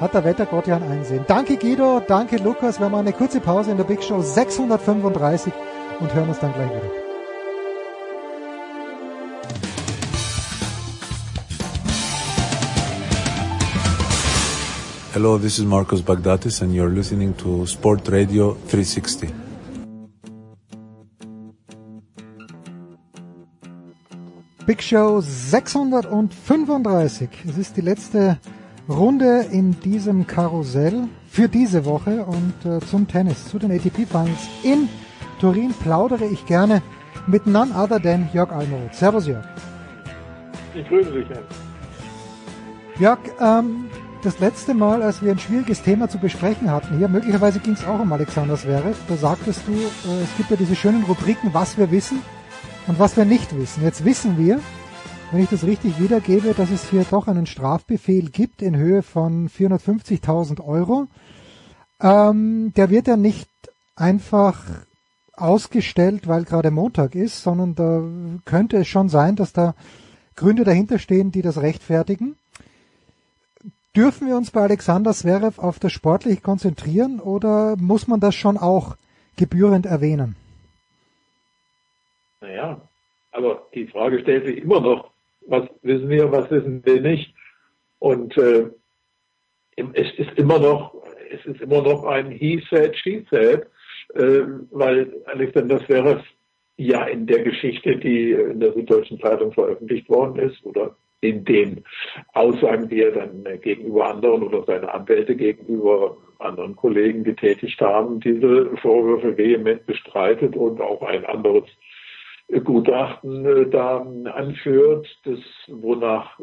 hat 0.01 0.15
der 0.15 0.25
Wettergott 0.25 0.67
ja 0.67 0.77
ein 0.77 0.83
Einsehen. 0.83 1.25
Danke 1.29 1.57
Guido, 1.57 2.01
danke 2.07 2.37
Lukas. 2.37 2.81
Wir 2.81 2.89
machen 2.89 3.07
eine 3.07 3.13
kurze 3.13 3.41
Pause 3.41 3.71
in 3.71 3.77
der 3.77 3.85
Big 3.85 4.03
Show 4.03 4.21
635 4.21 5.53
und 6.01 6.13
hören 6.15 6.29
uns 6.29 6.41
dann 6.41 6.53
gleich 6.53 6.71
wieder. 6.71 7.02
Hello, 15.15 15.37
this 15.37 15.59
is 15.59 15.67
Marcos 15.67 16.01
Bagdatis 16.01 16.63
and 16.63 16.75
you're 16.75 16.89
listening 16.89 17.35
to 17.35 17.67
Sport 17.67 18.09
Radio 18.09 18.55
360. 18.69 19.29
Big 24.65 24.81
Show 24.81 25.21
635. 25.21 27.29
Es 27.47 27.59
ist 27.59 27.77
die 27.77 27.83
letzte 27.83 28.39
Runde 28.89 29.45
in 29.53 29.79
diesem 29.83 30.27
Karussell 30.27 31.09
für 31.29 31.47
diese 31.47 31.85
Woche 31.85 32.25
und 32.25 32.55
äh, 32.65 32.81
zum 32.81 33.07
Tennis, 33.07 33.51
zu 33.51 33.59
den 33.59 33.71
ATP 33.71 34.07
Finals 34.07 34.49
in 34.63 34.89
Turin 35.39 35.75
plaudere 35.75 36.25
ich 36.25 36.47
gerne 36.47 36.81
mit 37.27 37.47
none 37.47 37.71
other 37.75 38.01
than 38.01 38.31
Jörg 38.33 38.51
Almroth. 38.51 38.95
Servus 38.95 39.27
Jörg. 39.27 39.45
Ich 40.75 40.89
grüße 40.89 41.13
dich. 41.13 41.27
Jörg, 42.99 43.19
ähm, 43.39 43.91
das 44.23 44.39
letzte 44.39 44.73
Mal, 44.73 45.03
als 45.03 45.21
wir 45.21 45.33
ein 45.33 45.39
schwieriges 45.39 45.83
Thema 45.83 46.09
zu 46.09 46.19
besprechen 46.19 46.71
hatten 46.71 46.97
hier, 46.97 47.09
möglicherweise 47.09 47.59
ging 47.59 47.75
es 47.75 47.85
auch 47.85 47.99
um 47.99 48.13
Alexander 48.13 48.57
Zverev, 48.57 48.97
da 49.09 49.17
sagtest 49.17 49.63
du, 49.67 49.73
äh, 49.73 50.23
es 50.23 50.37
gibt 50.37 50.51
ja 50.51 50.57
diese 50.57 50.77
schönen 50.77 51.03
Rubriken, 51.03 51.53
was 51.53 51.77
wir 51.77 51.91
wissen 51.91 52.23
und 52.87 52.99
was 52.99 53.17
wir 53.17 53.25
nicht 53.25 53.57
wissen. 53.57 53.83
Jetzt 53.83 54.05
wissen 54.05 54.39
wir, 54.39 54.61
wenn 55.33 55.43
ich 55.43 55.51
das 55.51 55.65
richtig 55.65 55.99
wiedergebe, 56.01 56.55
dass 56.55 56.71
es 56.71 56.89
hier 56.89 57.05
doch 57.11 57.27
einen 57.27 57.47
Strafbefehl 57.47 58.31
gibt 58.31 58.63
in 58.63 58.77
Höhe 58.77 59.03
von 59.03 59.49
450.000 59.49 60.65
Euro. 60.65 61.09
Ähm, 62.01 62.73
der 62.77 62.91
wird 62.91 63.09
ja 63.09 63.17
nicht 63.17 63.49
einfach 63.97 64.63
ausgestellt, 65.35 66.29
weil 66.29 66.45
gerade 66.45 66.71
Montag 66.71 67.17
ist, 67.17 67.43
sondern 67.43 67.75
da 67.75 68.03
könnte 68.45 68.77
es 68.77 68.89
schon 68.89 69.09
sein, 69.09 69.35
dass 69.35 69.53
da 69.53 69.75
Gründe 70.37 70.63
dahinter 70.63 70.99
stehen, 70.99 71.33
die 71.33 71.43
das 71.43 71.59
rechtfertigen. 71.61 72.37
Dürfen 73.95 74.27
wir 74.27 74.37
uns 74.37 74.51
bei 74.51 74.63
Alexander 74.63 75.13
Zverev 75.13 75.59
auf 75.59 75.79
das 75.79 75.93
Sportliche 75.93 76.41
konzentrieren 76.41 77.21
oder 77.21 77.77
muss 77.77 78.09
man 78.09 78.21
das 78.21 78.35
schon 78.35 78.57
auch 78.57 78.97
gebührend 79.37 79.85
erwähnen? 79.85 80.35
Naja, 82.41 82.81
aber 83.33 83.67
die 83.75 83.87
Frage 83.87 84.21
stellt 84.21 84.47
sich 84.47 84.63
immer 84.63 84.81
noch, 84.81 85.11
was 85.47 85.69
wissen 85.83 86.09
wir, 86.09 86.33
was 86.33 86.51
wissen 86.51 86.83
wir 86.87 87.03
nicht? 87.03 87.35
Und 87.99 88.35
äh, 88.39 88.71
es 89.77 90.19
ist 90.19 90.39
immer 90.39 90.59
noch, 90.59 90.95
es 91.31 91.45
ist 91.45 91.61
immer 91.61 91.83
noch 91.83 92.05
ein 92.05 92.31
He 92.31 92.63
said, 92.71 92.97
she 92.97 93.27
said, 93.31 93.67
äh, 94.15 94.45
weil 94.71 95.13
Alexander 95.27 95.79
Zverev 95.85 96.23
ja 96.79 97.05
in 97.05 97.27
der 97.27 97.43
Geschichte, 97.43 97.97
die 97.99 98.33
in 98.33 98.59
der 98.59 98.73
Süddeutschen 98.73 99.21
Zeitung 99.21 99.53
veröffentlicht 99.53 100.09
worden 100.09 100.39
ist, 100.39 100.65
oder 100.65 100.97
in 101.23 101.45
den 101.45 101.85
Aussagen, 102.35 102.89
die 102.89 103.01
er 103.01 103.13
dann 103.13 103.47
gegenüber 103.63 104.11
anderen 104.11 104.43
oder 104.43 104.65
seine 104.65 104.93
Anwälte 104.93 105.37
gegenüber 105.37 106.17
anderen 106.41 106.77
Kollegen 106.77 107.23
getätigt 107.23 107.81
haben, 107.81 108.21
diese 108.21 108.77
Vorwürfe 108.79 109.39
vehement 109.39 109.87
bestreitet 109.87 110.57
und 110.57 110.81
auch 110.81 111.01
ein 111.03 111.25
anderes 111.25 111.65
Gutachten 112.65 113.47
äh, 113.47 113.71
da 113.71 113.99
anführt, 114.35 115.09
das, 115.25 115.39
wonach 115.69 116.39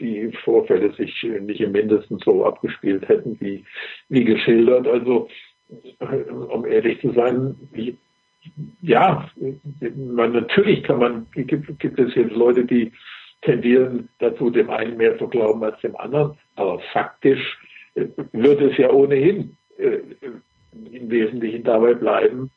die 0.00 0.32
Vorfälle 0.44 0.92
sich 0.94 1.22
nicht 1.42 1.60
im 1.60 1.72
Mindesten 1.72 2.18
so 2.24 2.44
abgespielt 2.44 3.06
hätten, 3.08 3.38
wie, 3.40 3.64
wie 4.08 4.24
geschildert. 4.24 4.88
Also, 4.88 5.28
äh, 6.00 6.30
um 6.30 6.64
ehrlich 6.64 7.00
zu 7.00 7.12
sein, 7.12 7.54
ja, 8.80 9.28
man, 9.96 10.32
natürlich 10.32 10.82
kann 10.84 10.98
man, 10.98 11.26
gibt, 11.34 11.78
gibt 11.78 11.98
es 11.98 12.14
jetzt 12.14 12.34
Leute, 12.34 12.64
die 12.64 12.92
tendieren 13.42 14.08
dazu, 14.18 14.50
dem 14.50 14.70
einen 14.70 14.96
mehr 14.96 15.18
zu 15.18 15.28
glauben 15.28 15.62
als 15.62 15.80
dem 15.80 15.96
anderen. 15.96 16.38
Aber 16.56 16.80
faktisch 16.92 17.58
äh, 17.94 18.06
wird 18.32 18.60
es 18.60 18.76
ja 18.76 18.90
ohnehin 18.90 19.56
äh, 19.78 19.98
im 20.92 21.10
Wesentlichen 21.10 21.64
dabei 21.64 21.94
bleiben, 21.94 22.50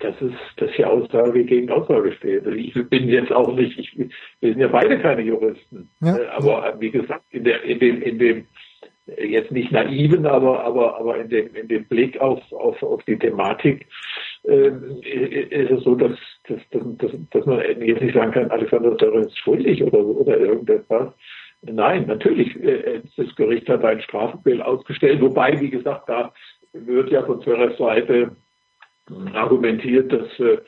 dass 0.00 0.14
es, 0.20 0.32
dass 0.56 0.70
hier 0.72 0.90
Aussage 0.90 1.44
gegen 1.44 1.70
Aussage 1.70 2.12
steht. 2.12 2.44
Also 2.44 2.56
ich 2.56 2.74
bin 2.88 3.08
jetzt 3.08 3.32
auch 3.32 3.54
nicht, 3.54 3.78
ich, 3.78 3.96
wir 3.96 4.08
sind 4.40 4.60
ja 4.60 4.68
beide 4.68 4.98
keine 4.98 5.22
Juristen. 5.22 5.88
Ja. 6.00 6.16
Äh, 6.16 6.26
aber 6.28 6.76
wie 6.80 6.90
gesagt, 6.90 7.24
in 7.30 7.44
der, 7.44 7.62
in 7.62 7.78
dem, 7.78 8.02
in 8.02 8.18
dem, 8.18 8.46
jetzt 9.06 9.52
nicht 9.52 9.72
naiven, 9.72 10.26
aber, 10.26 10.64
aber, 10.64 10.98
aber 10.98 11.18
in 11.18 11.28
dem, 11.28 11.54
in 11.54 11.68
dem 11.68 11.84
Blick 11.84 12.20
auf, 12.20 12.40
auf, 12.52 12.82
auf 12.82 13.02
die 13.04 13.18
Thematik, 13.18 13.86
äh, 14.46 14.68
ist 15.50 15.70
es 15.70 15.84
so, 15.84 15.94
dass, 15.94 16.16
dass, 16.48 16.60
dass, 16.70 17.10
dass 17.30 17.46
man 17.46 17.60
jetzt 17.80 18.02
nicht 18.02 18.14
sagen 18.14 18.32
kann, 18.32 18.50
Alexander 18.50 18.96
Zverev 18.96 19.26
ist 19.26 19.38
schuldig 19.38 19.82
oder, 19.82 19.98
oder 19.98 20.38
irgendetwas. 20.38 21.12
Nein, 21.62 22.06
natürlich, 22.06 22.54
äh, 22.62 23.02
das 23.16 23.34
Gericht 23.36 23.68
hat 23.68 23.84
ein 23.84 24.00
Strafbefehl 24.00 24.62
ausgestellt, 24.62 25.20
wobei, 25.20 25.60
wie 25.60 25.70
gesagt, 25.70 26.08
da 26.08 26.32
wird 26.72 27.10
ja 27.10 27.22
von 27.24 27.40
Zverevs 27.40 27.78
Seite 27.78 28.36
argumentiert, 29.32 30.12
dass 30.12 30.28
äh, 30.40 30.58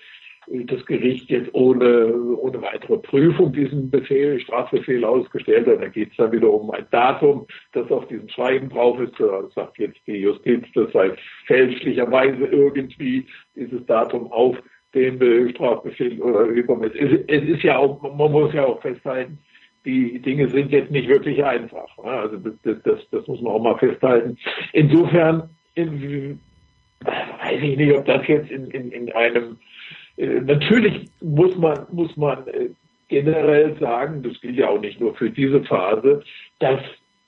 das 0.51 0.85
Gericht 0.87 1.29
jetzt 1.31 1.53
ohne, 1.53 2.15
ohne 2.15 2.63
weitere 2.63 2.99
Prüfung 2.99 3.53
diesen 3.53 3.91
Befehl, 3.91 4.41
Strafbefehl 4.41 5.05
ausgestellt 5.05 5.67
hat. 5.67 5.83
Da 5.83 5.89
geht 5.89 6.11
es 6.11 6.17
dann 6.17 6.33
wieder 6.33 6.51
um 6.51 6.71
ein 6.71 6.87
Datum, 6.91 7.47
das 7.73 7.91
auf 7.91 8.07
diesem 8.09 8.29
Schreiben 8.29 8.69
drauf 8.69 8.99
ist. 9.01 9.15
Da 9.19 9.45
sagt 9.55 9.79
jetzt 9.79 9.99
die 10.07 10.17
Justiz, 10.17 10.65
das 10.75 10.93
sei 10.93 11.13
fälschlicherweise 11.47 12.47
irgendwie 12.47 13.27
dieses 13.55 13.85
Datum 13.87 14.33
auf 14.33 14.57
den 14.95 15.51
Strafbefehl 15.51 16.21
oder 16.23 16.45
übermitteln. 16.45 17.25
Es, 17.29 17.43
es 17.43 17.49
ist 17.49 17.63
ja 17.63 17.79
auch, 17.79 18.03
man 18.03 18.33
muss 18.33 18.53
ja 18.55 18.65
auch 18.65 18.81
festhalten, 18.81 19.39
die 19.85 20.19
Dinge 20.21 20.49
sind 20.49 20.73
jetzt 20.73 20.91
nicht 20.91 21.09
wirklich 21.09 21.45
einfach. 21.45 21.97
Also 21.99 22.37
das, 22.37 22.83
das, 22.83 22.99
das 23.11 23.27
muss 23.27 23.41
man 23.41 23.53
auch 23.53 23.63
mal 23.63 23.79
festhalten. 23.79 24.37
Insofern 24.73 25.51
in, 25.75 26.41
weiß 27.01 27.63
ich 27.63 27.77
nicht, 27.77 27.97
ob 27.97 28.05
das 28.07 28.27
jetzt 28.27 28.51
in, 28.51 28.71
in, 28.71 28.91
in 28.91 29.13
einem 29.13 29.59
natürlich 30.19 31.09
muss 31.21 31.57
man, 31.57 31.87
muss 31.93 32.17
man 32.17 32.47
äh, 32.49 32.71
generell 33.09 33.77
sagen, 33.79 34.23
das 34.23 34.41
gilt 34.41 34.57
ja 34.57 34.69
auch 34.69 34.81
nicht 34.81 35.01
nur 35.01 35.15
für 35.15 35.31
diese 35.31 35.63
Phase, 35.65 36.23
dass 36.59 36.81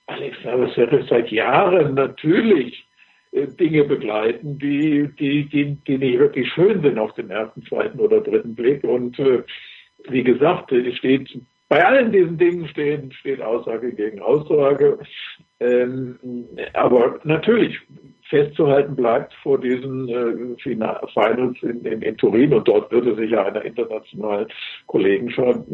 Alexander 0.06 0.72
Zverev 0.72 1.06
seit 1.08 1.30
Jahren 1.30 1.94
natürlich 1.94 2.84
äh, 3.32 3.46
Dinge 3.46 3.84
begleiten, 3.84 4.58
die, 4.58 5.08
die, 5.18 5.44
die, 5.48 5.76
die 5.86 5.98
nicht 5.98 6.18
wirklich 6.18 6.52
schön 6.52 6.82
sind 6.82 6.98
auf 6.98 7.14
den 7.14 7.30
ersten, 7.30 7.64
zweiten 7.64 8.00
oder 8.00 8.20
dritten 8.20 8.54
Blick. 8.54 8.82
Und 8.84 9.18
äh, 9.18 9.42
wie 10.08 10.24
gesagt, 10.24 10.72
es 10.72 10.96
steht 10.96 11.30
bei 11.68 11.84
allen 11.84 12.10
diesen 12.10 12.36
Dingen 12.36 12.66
stehen, 12.66 13.12
steht 13.12 13.40
Aussage 13.40 13.94
gegen 13.94 14.20
Aussage. 14.20 14.98
Ähm, 15.60 16.18
aber 16.72 17.20
natürlich, 17.24 17.78
festzuhalten 18.30 18.96
bleibt 18.96 19.34
vor 19.42 19.60
diesen 19.60 20.08
äh, 20.08 20.56
Finals 21.12 21.62
in, 21.62 21.84
in, 21.84 22.00
in, 22.00 22.16
Turin 22.16 22.54
und 22.54 22.66
dort 22.66 22.90
würde 22.90 23.14
sich 23.16 23.30
ja 23.30 23.44
einer 23.44 23.64
internationalen 23.64 24.46
Kollegen 24.86 25.30
schon 25.30 25.64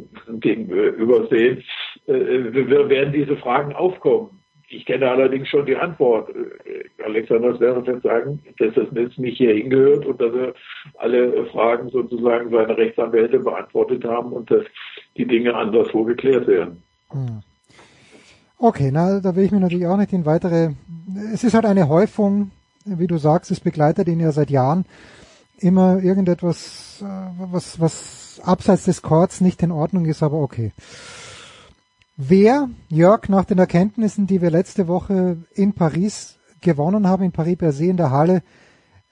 gegenübersehen, 0.41 1.63
äh, 2.07 2.13
werden 2.15 3.13
diese 3.13 3.37
Fragen 3.37 3.75
aufkommen. 3.75 4.31
Ich 4.69 4.85
kenne 4.85 5.09
allerdings 5.09 5.49
schon 5.49 5.67
die 5.67 5.77
Antwort. 5.77 6.31
Äh, 6.31 7.05
Alexander 7.05 7.57
Zverev 7.57 7.87
wird 7.87 8.03
sagen, 8.03 8.43
dass 8.59 8.75
das 8.75 8.89
jetzt 8.93 9.19
nicht 9.19 9.37
hier 9.37 9.55
hingehört 9.55 10.05
und 10.07 10.21
dass 10.21 10.35
er 10.35 10.55
alle 10.97 11.47
Fragen 11.47 11.91
sozusagen 11.91 12.51
seine 12.51 12.77
Rechtsanwälte 12.77 13.39
beantwortet 13.39 14.05
haben 14.05 14.33
und 14.33 14.51
dass 14.51 14.65
die 15.17 15.27
Dinge 15.27 15.55
anderswo 15.55 16.03
geklärt 16.05 16.49
werden. 16.49 16.83
Hm. 17.11 17.43
Okay, 18.59 18.91
na, 18.91 19.21
da 19.21 19.37
will 19.37 19.45
ich 19.45 19.53
mir 19.53 19.61
natürlich 19.61 19.87
auch 19.87 19.99
nicht 19.99 20.13
in 20.13 20.25
weitere. 20.25 20.71
Es 21.33 21.45
ist 21.45 21.53
halt 21.53 21.67
eine 21.67 21.89
Häufung, 21.89 22.53
wie 22.87 23.07
du 23.07 23.19
sagst, 23.19 23.51
es 23.51 23.61
begleitet 23.61 24.09
ihn 24.09 24.21
ja 24.21 24.33
seit 24.33 24.51
Jahren 24.51 24.87
immer 25.59 26.03
irgendetwas, 26.03 27.03
äh, 27.03 27.05
was, 27.39 27.81
was 27.81 28.41
abseits 28.43 28.85
des 28.85 29.03
Chords 29.03 29.41
nicht 29.41 29.63
in 29.63 29.73
Ordnung 29.73 30.07
ist, 30.07 30.23
aber 30.23 30.39
okay. 30.39 30.73
Wer, 32.17 32.71
Jörg, 32.89 33.29
nach 33.29 33.45
den 33.45 33.59
Erkenntnissen, 33.59 34.27
die 34.27 34.41
wir 34.41 34.51
letzte 34.51 34.89
Woche 34.89 35.37
in 35.55 35.75
Paris 35.75 36.37
gewonnen 36.63 37.07
haben, 37.07 37.25
in 37.25 37.33
Paris 37.33 37.59
per 37.59 37.73
se 37.73 37.87
in 37.87 37.99
der 37.99 38.11
Halle, 38.11 38.43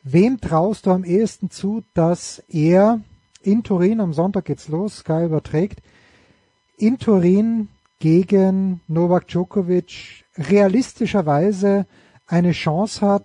wem 0.02 0.40
traust 0.40 0.86
du 0.86 0.90
am 0.90 1.04
ehesten 1.04 1.50
zu, 1.50 1.82
dass 1.92 2.42
er 2.48 3.00
in 3.42 3.62
Turin, 3.62 4.00
am 4.00 4.14
Sonntag 4.14 4.46
geht's 4.46 4.68
los, 4.68 4.98
Sky 4.98 5.26
überträgt, 5.26 5.82
in 6.78 6.98
Turin 6.98 7.68
gegen 8.04 8.82
Novak 8.86 9.28
Djokovic 9.28 10.26
realistischerweise 10.36 11.86
eine 12.26 12.52
Chance 12.52 13.00
hat, 13.00 13.24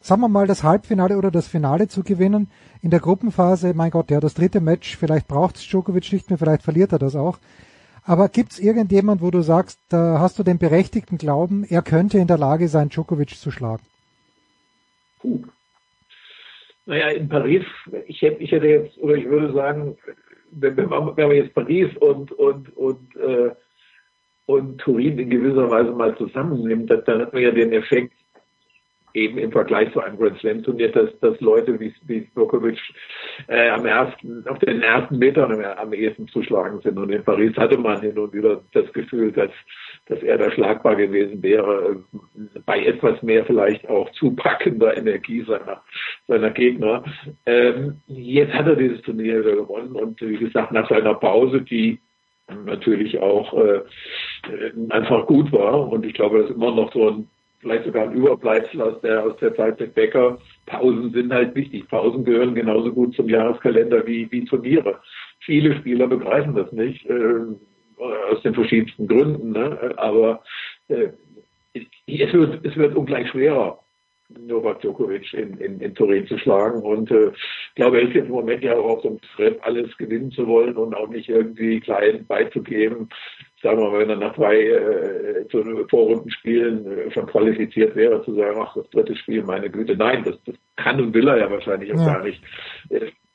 sagen 0.00 0.22
wir 0.22 0.28
mal, 0.28 0.46
das 0.46 0.62
Halbfinale 0.62 1.18
oder 1.18 1.30
das 1.30 1.46
Finale 1.46 1.88
zu 1.88 2.02
gewinnen. 2.02 2.50
In 2.80 2.88
der 2.88 3.00
Gruppenphase, 3.00 3.74
mein 3.74 3.90
Gott, 3.90 4.10
ja, 4.10 4.18
das 4.18 4.32
dritte 4.32 4.62
Match, 4.62 4.96
vielleicht 4.96 5.28
braucht 5.28 5.56
es 5.56 5.68
Djokovic 5.68 6.10
nicht 6.10 6.30
mehr, 6.30 6.38
vielleicht 6.38 6.62
verliert 6.62 6.92
er 6.92 6.98
das 6.98 7.16
auch. 7.16 7.36
Aber 8.02 8.30
gibt 8.30 8.52
es 8.52 8.58
irgendjemand, 8.58 9.20
wo 9.20 9.30
du 9.30 9.42
sagst, 9.42 9.78
da 9.90 10.18
hast 10.20 10.38
du 10.38 10.42
den 10.42 10.56
berechtigten 10.56 11.18
Glauben, 11.18 11.64
er 11.68 11.82
könnte 11.82 12.16
in 12.16 12.28
der 12.28 12.38
Lage 12.38 12.68
sein, 12.68 12.88
Djokovic 12.88 13.36
zu 13.36 13.50
schlagen? 13.50 13.82
Puh. 15.20 15.42
Naja, 16.86 17.08
in 17.08 17.28
Paris, 17.28 17.66
ich 18.06 18.22
hätte, 18.22 18.42
ich 18.42 18.52
hätte 18.52 18.68
jetzt, 18.68 18.96
oder 18.96 19.16
ich 19.16 19.28
würde 19.28 19.52
sagen, 19.52 19.98
wenn, 20.50 20.76
man 20.86 21.14
jetzt 21.32 21.52
Paris 21.52 21.94
und, 21.98 22.32
und, 22.32 22.74
und 22.74 23.16
äh, 23.16 23.50
und 24.48 24.78
Turin 24.78 25.18
in 25.18 25.28
gewisser 25.28 25.70
Weise 25.70 25.90
mal 25.90 26.16
zusammennimmt, 26.16 26.90
dann 26.90 27.20
hat 27.20 27.34
man 27.34 27.42
ja 27.42 27.50
den 27.50 27.70
Effekt, 27.72 28.14
eben 29.12 29.38
im 29.38 29.52
Vergleich 29.52 29.92
zu 29.92 30.00
einem 30.00 30.16
Grand 30.16 30.38
Slam 30.38 30.62
Turnier, 30.62 30.90
dass, 30.90 31.10
dass 31.20 31.38
Leute 31.40 31.78
wie, 31.80 31.92
wie 32.06 32.28
Djokovic 32.34 32.78
äh, 33.48 33.68
am 33.70 33.84
ersten, 33.84 34.46
auf 34.46 34.58
den 34.60 34.82
ersten 34.82 35.18
Metern 35.18 35.52
am, 35.52 35.60
am 35.60 35.92
ehesten 35.92 36.28
zu 36.28 36.42
schlagen 36.42 36.80
sind. 36.82 36.98
Und 36.98 37.10
in 37.10 37.24
Paris 37.24 37.56
hatte 37.56 37.76
man 37.76 38.00
hin 38.00 38.18
und 38.18 38.32
wieder 38.32 38.62
das 38.72 38.90
Gefühl, 38.92 39.32
dass, 39.32 39.50
dass 40.06 40.22
er 40.22 40.38
da 40.38 40.50
schlagbar 40.50 40.96
gewesen 40.96 41.42
wäre, 41.42 42.02
äh, 42.54 42.58
bei 42.64 42.84
etwas 42.84 43.22
mehr 43.22 43.44
vielleicht 43.44 43.88
auch 43.88 44.10
zupackender 44.12 44.96
Energie 44.96 45.42
seiner, 45.42 45.82
seiner 46.26 46.50
Gegner. 46.50 47.02
Ähm, 47.46 48.00
jetzt 48.06 48.52
hat 48.54 48.66
er 48.66 48.76
dieses 48.76 49.02
Turnier 49.02 49.40
wieder 49.40 49.56
gewonnen 49.56 49.92
und 49.92 50.20
wie 50.20 50.36
gesagt, 50.36 50.72
nach 50.72 50.88
seiner 50.88 51.14
Pause, 51.14 51.62
die 51.62 51.98
natürlich 52.64 53.18
auch 53.20 53.52
äh, 53.54 53.80
einfach 54.90 55.26
gut 55.26 55.52
war. 55.52 55.90
Und 55.90 56.04
ich 56.06 56.14
glaube, 56.14 56.38
das 56.38 56.50
ist 56.50 56.56
immer 56.56 56.74
noch 56.74 56.92
so 56.92 57.08
ein 57.08 57.28
vielleicht 57.60 57.84
sogar 57.84 58.04
ein 58.04 58.12
Überbleibsel 58.12 58.80
aus 58.80 59.00
der, 59.00 59.24
aus 59.24 59.36
der 59.38 59.54
Zeit 59.54 59.80
mit 59.80 59.94
Becker. 59.94 60.38
Pausen 60.66 61.10
sind 61.10 61.32
halt 61.32 61.54
wichtig. 61.54 61.88
Pausen 61.88 62.24
gehören 62.24 62.54
genauso 62.54 62.92
gut 62.92 63.14
zum 63.14 63.28
Jahreskalender 63.28 64.06
wie, 64.06 64.30
wie 64.30 64.44
Turniere. 64.44 65.00
Viele 65.40 65.74
Spieler 65.76 66.06
begreifen 66.06 66.54
das 66.54 66.70
nicht, 66.72 67.04
äh, 67.06 67.46
aus 68.30 68.42
den 68.42 68.54
verschiedensten 68.54 69.08
Gründen, 69.08 69.50
ne? 69.52 69.92
aber 69.96 70.42
äh, 70.88 71.08
es, 71.74 72.32
wird, 72.32 72.64
es 72.64 72.76
wird 72.76 72.94
ungleich 72.94 73.28
schwerer. 73.28 73.80
Novak 74.28 74.80
Djokovic 74.80 75.32
in, 75.32 75.56
in, 75.58 75.80
in 75.80 75.94
Turin 75.94 76.26
zu 76.26 76.38
schlagen. 76.38 76.82
Und 76.82 77.10
äh, 77.10 77.28
ich 77.28 77.74
glaube, 77.74 77.98
er 77.98 78.08
ist 78.08 78.14
jetzt 78.14 78.26
im 78.26 78.32
Moment 78.32 78.62
ja 78.62 78.76
auch 78.76 78.96
auf 78.96 79.02
so 79.02 79.08
einem 79.08 79.20
Trip, 79.36 79.58
alles 79.62 79.96
gewinnen 79.96 80.30
zu 80.30 80.46
wollen 80.46 80.76
und 80.76 80.94
auch 80.94 81.08
nicht 81.08 81.28
irgendwie 81.28 81.80
klein 81.80 82.26
beizugeben. 82.26 83.08
Sagen 83.62 83.80
wir 83.80 83.90
mal, 83.90 84.00
wenn 84.00 84.10
er 84.10 84.16
nach 84.16 84.34
drei 84.34 84.60
äh, 84.60 85.44
so 85.50 85.64
Vorrundenspielen 85.88 86.86
äh, 86.86 87.10
schon 87.10 87.26
qualifiziert 87.26 87.96
wäre, 87.96 88.22
zu 88.24 88.34
sagen, 88.34 88.58
ach, 88.60 88.74
das 88.74 88.88
dritte 88.90 89.16
Spiel, 89.16 89.42
meine 89.42 89.70
Güte. 89.70 89.96
Nein, 89.96 90.24
das, 90.24 90.36
das 90.44 90.54
kann 90.76 91.00
und 91.00 91.14
will 91.14 91.26
er 91.26 91.38
ja 91.38 91.50
wahrscheinlich 91.50 91.92
auch 91.92 91.98
ja. 91.98 92.14
gar 92.14 92.24
nicht. 92.24 92.42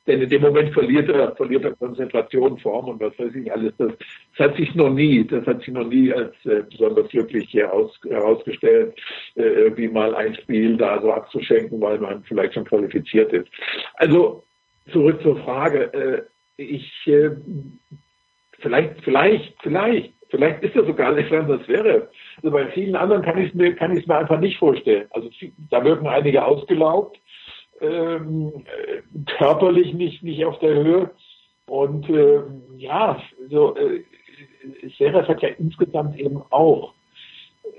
Denn 0.06 0.22
in 0.22 0.30
dem 0.30 0.42
Moment 0.42 0.74
verliert 0.74 1.10
er, 1.10 1.36
verliert 1.36 1.64
er 1.64 1.76
Konzentration, 1.76 2.58
Form 2.58 2.90
und 2.90 3.00
was 3.00 3.18
weiß 3.18 3.34
ich 3.36 3.52
alles. 3.52 3.74
Das, 3.78 3.92
das 4.38 4.50
hat 4.50 4.58
sich 4.58 4.76
noch 4.76 4.90
nie, 4.90 5.26
das 5.26 5.46
hat 5.46 5.60
sich 5.60 5.74
noch 5.74 5.88
nie 5.88 6.12
als 6.12 6.34
äh, 6.46 6.64
besonders 6.70 7.08
glücklich 7.10 7.50
hier 7.50 7.72
aus, 7.72 7.98
herausgestellt, 8.10 9.00
äh, 9.36 9.44
irgendwie 9.44 9.88
mal 9.88 10.14
ein 10.16 10.36
Spiel 10.36 10.76
da 10.76 11.02
so 11.02 11.12
abzuschenken, 11.12 11.80
weil 11.80 12.00
man 12.00 12.24
vielleicht 12.24 12.56
schon 12.56 12.66
qualifiziert 12.66 13.32
ist. 13.32 13.48
Also 13.96 14.44
zurück 14.92 15.22
zur 15.22 15.38
Frage. 15.38 15.94
Äh, 15.94 16.22
ich 16.58 16.92
äh, 17.08 17.32
vielleicht, 18.60 19.02
vielleicht, 19.04 19.56
vielleicht, 19.62 20.14
vielleicht 20.30 20.64
ist 20.64 20.76
er 20.76 20.86
sogar 20.86 21.08
Alexander 21.08 21.64
Zverev. 21.64 22.08
Also 22.38 22.52
bei 22.52 22.68
vielen 22.72 22.96
anderen 22.96 23.22
kann 23.22 23.38
ich 23.38 23.50
es 23.50 23.54
mir, 23.54 23.74
kann 23.76 23.96
ich 23.96 24.06
mir 24.06 24.18
einfach 24.18 24.40
nicht 24.40 24.58
vorstellen. 24.58 25.08
Also 25.12 25.30
da 25.70 25.84
wirken 25.84 26.08
einige 26.08 26.44
ausgelaugt 26.44 27.20
ähm, 27.84 28.66
körperlich 29.38 29.94
nicht, 29.94 30.24
nicht 30.24 30.46
auf 30.46 30.60
der 30.60 30.76
Höhe. 30.76 31.12
Und 31.68 32.10
äh, 32.10 32.42
ja, 32.78 33.22
so 33.50 33.76
äh, 33.76 34.04
Seref 34.98 35.28
hat 35.28 35.42
ja 35.42 35.50
insgesamt 35.50 36.20
eben 36.20 36.42
auch, 36.50 36.94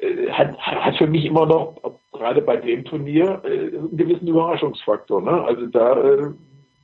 äh, 0.01 0.31
hat, 0.31 0.57
hat 0.59 0.97
für 0.97 1.07
mich 1.07 1.25
immer 1.25 1.47
noch, 1.47 1.77
gerade 2.13 2.41
bei 2.41 2.57
dem 2.57 2.85
Turnier, 2.85 3.43
äh, 3.45 3.77
einen 3.77 3.97
gewissen 3.97 4.29
Überraschungsfaktor. 4.29 5.21
Ne? 5.21 5.45
Also 5.45 5.67
da, 5.67 6.01
äh, 6.01 6.33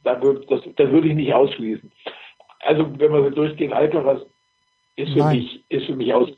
da 0.05 0.23
wird, 0.23 0.51
das, 0.51 0.61
das 0.77 0.91
würde 0.91 1.09
ich 1.09 1.15
nicht 1.15 1.33
ausschließen. 1.33 1.91
Also 2.61 2.87
wenn 2.99 3.13
wir 3.13 3.25
so 3.25 3.31
durchgehen, 3.31 3.73
Alcaraz 3.73 4.21
ist 4.97 5.13
für 5.13 5.25
mich, 5.25 5.65
ist 5.71 5.87
für 5.87 5.97
mich 5.97 6.13
aus, 6.13 6.29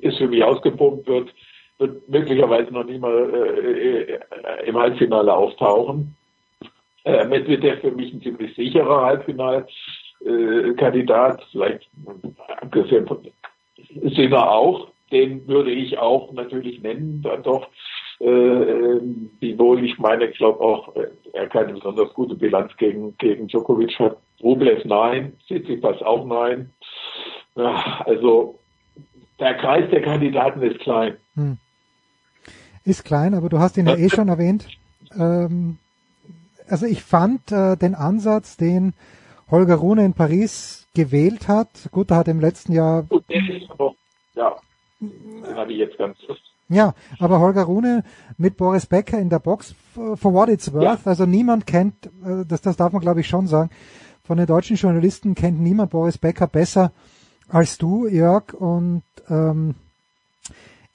ist 0.00 0.18
für 0.18 0.28
mich 0.28 0.44
ausgepumpt, 0.44 1.06
wird, 1.08 1.34
wird 1.78 2.08
möglicherweise 2.08 2.72
noch 2.72 2.84
nicht 2.84 3.00
mal 3.00 3.12
äh, 3.34 4.12
äh 4.12 4.20
im 4.66 4.78
Halbfinale 4.78 5.34
auftauchen. 5.34 6.14
Äh, 7.04 7.26
Medvedev 7.26 7.80
für 7.80 7.90
mich 7.90 8.14
ein 8.14 8.22
ziemlich 8.22 8.54
sicherer 8.56 9.02
Halbfinalkandidat, 9.02 11.40
äh, 11.40 11.44
vielleicht 11.52 11.90
abgesehen 12.60 13.06
von 13.06 13.18
Sinner 14.14 14.50
auch. 14.50 14.88
Den 15.12 15.46
würde 15.46 15.70
ich 15.70 15.98
auch 15.98 16.32
natürlich 16.32 16.80
nennen, 16.80 17.20
dann 17.22 17.42
doch. 17.42 17.68
Äh, 18.20 19.00
wiewohl 19.40 19.84
ich 19.84 19.98
meine, 19.98 20.26
ich 20.26 20.38
glaube 20.38 20.60
auch, 20.60 20.96
äh, 20.96 21.08
er 21.34 21.46
keine 21.48 21.74
besonders 21.74 22.14
gute 22.14 22.34
Bilanz 22.34 22.74
gegen, 22.78 23.14
gegen 23.18 23.48
Djokovic 23.48 23.98
hat. 23.98 24.16
Rublev 24.42 24.82
nein, 24.84 25.34
Tsitsipas 25.46 26.00
auch 26.02 26.24
nein. 26.24 26.70
Ja, 27.54 28.02
also 28.06 28.58
der 29.38 29.54
Kreis 29.54 29.90
der 29.90 30.02
Kandidaten 30.02 30.62
ist 30.62 30.80
klein. 30.80 31.16
Hm. 31.34 31.58
Ist 32.84 33.04
klein, 33.04 33.34
aber 33.34 33.48
du 33.48 33.58
hast 33.58 33.76
ihn 33.76 33.86
ja 33.86 33.96
eh 33.96 34.08
schon 34.08 34.28
erwähnt. 34.28 34.68
Ähm, 35.18 35.78
also 36.68 36.86
ich 36.86 37.02
fand 37.02 37.52
äh, 37.52 37.76
den 37.76 37.94
Ansatz, 37.94 38.56
den 38.56 38.94
Holger 39.50 39.76
Rune 39.76 40.04
in 40.04 40.14
Paris 40.14 40.86
gewählt 40.94 41.48
hat, 41.48 41.68
gut, 41.90 42.10
er 42.10 42.18
hat 42.18 42.28
im 42.28 42.40
letzten 42.40 42.72
Jahr. 42.72 43.02
Gut, 43.04 43.24
der 43.28 43.56
ist 43.56 43.70
aber, 43.70 43.94
ja, 44.34 44.56
den 45.00 45.56
habe 45.56 45.72
ich 45.72 45.78
jetzt 45.78 45.98
ganz. 45.98 46.18
Ja, 46.68 46.94
aber 47.18 47.40
Holger 47.40 47.64
Rune 47.64 48.04
mit 48.38 48.56
Boris 48.56 48.86
Becker 48.86 49.18
in 49.18 49.28
der 49.28 49.38
Box, 49.38 49.74
for 49.94 50.32
what 50.32 50.48
it's 50.48 50.72
worth, 50.72 51.04
ja. 51.04 51.10
also 51.10 51.26
niemand 51.26 51.66
kennt, 51.66 52.06
äh, 52.24 52.44
das, 52.48 52.62
das 52.62 52.76
darf 52.76 52.92
man 52.92 53.02
glaube 53.02 53.20
ich 53.20 53.28
schon 53.28 53.46
sagen, 53.46 53.70
von 54.24 54.38
den 54.38 54.46
deutschen 54.46 54.76
Journalisten 54.76 55.34
kennt 55.34 55.60
niemand 55.60 55.90
Boris 55.90 56.16
Becker 56.16 56.46
besser 56.46 56.92
als 57.48 57.76
du, 57.76 58.06
Jörg, 58.06 58.54
und 58.54 59.02
ähm, 59.28 59.74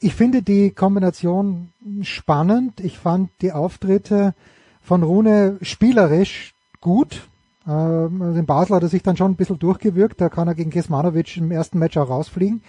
ich 0.02 0.16
finde 0.16 0.42
die 0.42 0.72
Kombination 0.72 1.74
spannend. 2.04 2.80
Ich 2.80 2.98
fand 2.98 3.30
die 3.42 3.52
Auftritte 3.52 4.34
von 4.82 5.04
Rune 5.04 5.58
spielerisch 5.62 6.54
gut. 6.82 7.28
Ähm, 7.68 8.22
also 8.22 8.40
in 8.40 8.46
Basel 8.46 8.76
hat 8.76 8.84
er 8.84 8.90
sich 8.90 9.04
dann 9.04 9.18
schon 9.18 9.32
ein 9.32 9.36
bisschen 9.36 9.60
durchgewirkt. 9.60 10.20
Da 10.22 10.30
kann 10.30 10.48
er 10.48 10.56
gegen 10.56 10.72
Kesmanovic 10.72 11.38
im 11.38 11.52
ersten 11.52 11.80
Match 11.80 11.98
auch 11.98 12.10
rausfliegen. 12.10 12.62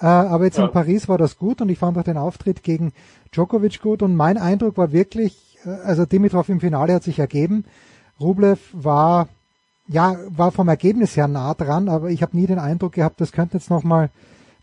Äh, 0.00 0.06
aber 0.06 0.44
jetzt 0.44 0.58
ja. 0.58 0.64
in 0.64 0.72
Paris 0.72 1.08
war 1.08 1.18
das 1.18 1.38
gut 1.38 1.60
und 1.60 1.68
ich 1.68 1.78
fand 1.78 1.96
auch 1.96 2.02
den 2.02 2.16
Auftritt 2.16 2.62
gegen 2.62 2.92
Djokovic 3.32 3.80
gut. 3.80 4.02
Und 4.02 4.16
mein 4.16 4.38
Eindruck 4.38 4.76
war 4.76 4.92
wirklich, 4.92 5.58
äh, 5.64 5.70
also 5.70 6.06
Dimitrov 6.06 6.48
im 6.48 6.60
Finale 6.60 6.94
hat 6.94 7.04
sich 7.04 7.18
ergeben. 7.18 7.64
Rublev 8.20 8.58
war, 8.72 9.28
ja, 9.88 10.16
war 10.28 10.52
vom 10.52 10.68
Ergebnis 10.68 11.16
her 11.16 11.28
nah 11.28 11.54
dran, 11.54 11.88
aber 11.88 12.10
ich 12.10 12.22
habe 12.22 12.36
nie 12.36 12.46
den 12.46 12.58
Eindruck 12.58 12.92
gehabt, 12.92 13.20
das 13.20 13.32
könnte 13.32 13.56
jetzt 13.56 13.70
nochmal 13.70 14.10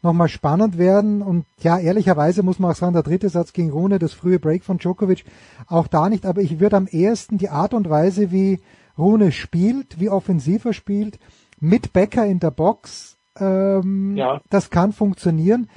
nochmal 0.02 0.30
spannend 0.30 0.78
werden. 0.78 1.22
Und 1.22 1.46
ja, 1.62 1.78
ehrlicherweise 1.78 2.44
muss 2.44 2.60
man 2.60 2.72
auch 2.72 2.76
sagen, 2.76 2.94
der 2.94 3.04
dritte 3.04 3.30
Satz 3.30 3.54
gegen 3.54 3.72
Rune, 3.72 4.00
das 4.00 4.14
frühe 4.14 4.40
Break 4.40 4.64
von 4.64 4.78
Djokovic, 4.78 5.26
auch 5.68 5.88
da 5.88 6.10
nicht. 6.10 6.26
Aber 6.26 6.42
ich 6.42 6.60
würde 6.60 6.78
am 6.78 6.88
ehesten 6.88 7.38
die 7.38 7.50
Art 7.50 7.74
und 7.74 7.90
Weise, 7.90 8.32
wie 8.32 8.60
Rune 8.98 9.32
spielt, 9.32 10.00
wie 10.00 10.10
offensiv 10.10 10.66
er 10.66 10.74
spielt, 10.74 11.20
mit 11.60 11.94
Becker 11.94 12.26
in 12.26 12.40
der 12.40 12.52
Box, 12.52 13.18
ähm, 13.40 14.16
ja. 14.16 14.42
das 14.50 14.70
kann 14.70 14.94
funktionieren. 14.94 15.70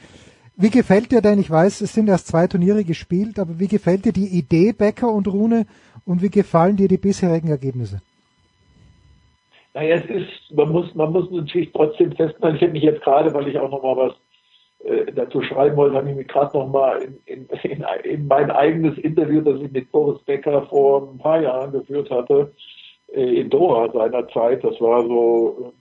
Wie 0.56 0.70
gefällt 0.70 1.12
dir 1.12 1.22
denn, 1.22 1.38
ich 1.38 1.50
weiß, 1.50 1.80
es 1.80 1.94
sind 1.94 2.08
erst 2.08 2.28
zwei 2.28 2.46
Turniere 2.46 2.84
gespielt, 2.84 3.38
aber 3.38 3.58
wie 3.58 3.68
gefällt 3.68 4.04
dir 4.04 4.12
die 4.12 4.28
Idee 4.28 4.72
Becker 4.72 5.10
und 5.10 5.26
Rune 5.28 5.66
und 6.04 6.22
wie 6.22 6.28
gefallen 6.28 6.76
dir 6.76 6.88
die 6.88 6.98
bisherigen 6.98 7.48
Ergebnisse? 7.48 8.00
Naja, 9.74 9.96
es 9.96 10.04
ist, 10.04 10.54
man 10.54 10.70
muss, 10.70 10.94
man 10.94 11.12
muss 11.12 11.30
natürlich 11.30 11.72
trotzdem 11.72 12.12
festhalten, 12.12 12.56
ich 12.56 12.62
habe 12.62 12.72
mich 12.72 12.82
jetzt 12.82 13.02
gerade, 13.02 13.32
weil 13.32 13.48
ich 13.48 13.58
auch 13.58 13.70
nochmal 13.70 13.96
was 13.96 14.14
äh, 14.84 15.12
dazu 15.12 15.40
schreiben 15.42 15.76
wollte, 15.76 15.96
habe 15.96 16.10
ich 16.10 16.16
mich 16.16 16.28
gerade 16.28 16.56
nochmal 16.58 17.02
in, 17.02 17.18
in, 17.24 17.48
in, 17.62 17.84
in 18.04 18.26
mein 18.26 18.50
eigenes 18.50 18.98
Interview, 18.98 19.40
das 19.40 19.60
ich 19.60 19.72
mit 19.72 19.90
Boris 19.90 20.20
Becker 20.24 20.66
vor 20.66 21.10
ein 21.12 21.18
paar 21.18 21.40
Jahren 21.40 21.72
geführt 21.72 22.10
hatte, 22.10 22.52
äh, 23.14 23.40
in 23.40 23.48
Doha 23.48 23.90
seinerzeit, 23.92 24.62
das 24.62 24.78
war 24.80 25.02
so, 25.04 25.72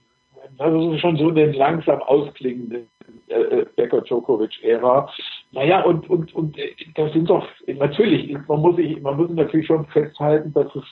also 0.58 0.96
schon 0.98 1.16
so 1.16 1.28
eine 1.28 1.52
langsam 1.52 2.00
ausklingende 2.02 2.86
äh, 3.28 3.34
äh 3.34 3.66
Becker-Djokovic-Ära. 3.76 5.10
Naja, 5.52 5.82
und, 5.82 6.08
und, 6.08 6.34
und 6.34 6.58
äh, 6.58 6.70
das 6.94 7.12
sind 7.12 7.28
doch, 7.28 7.46
natürlich, 7.66 8.36
man 8.48 8.60
muss 8.60 8.76
sich, 8.76 9.00
man 9.02 9.18
muss 9.18 9.30
natürlich 9.30 9.66
schon 9.66 9.84
festhalten, 9.86 10.52
dass 10.54 10.74
es 10.74 10.84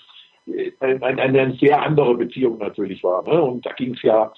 eine, 0.81 1.23
eine 1.23 1.53
sehr 1.61 1.83
andere 1.83 2.15
Beziehung 2.15 2.59
natürlich 2.59 3.03
war. 3.03 3.23
Ne? 3.23 3.41
Und 3.41 3.65
da 3.67 3.73
ging 3.73 3.95
es 3.95 4.03
ja, 4.03 4.33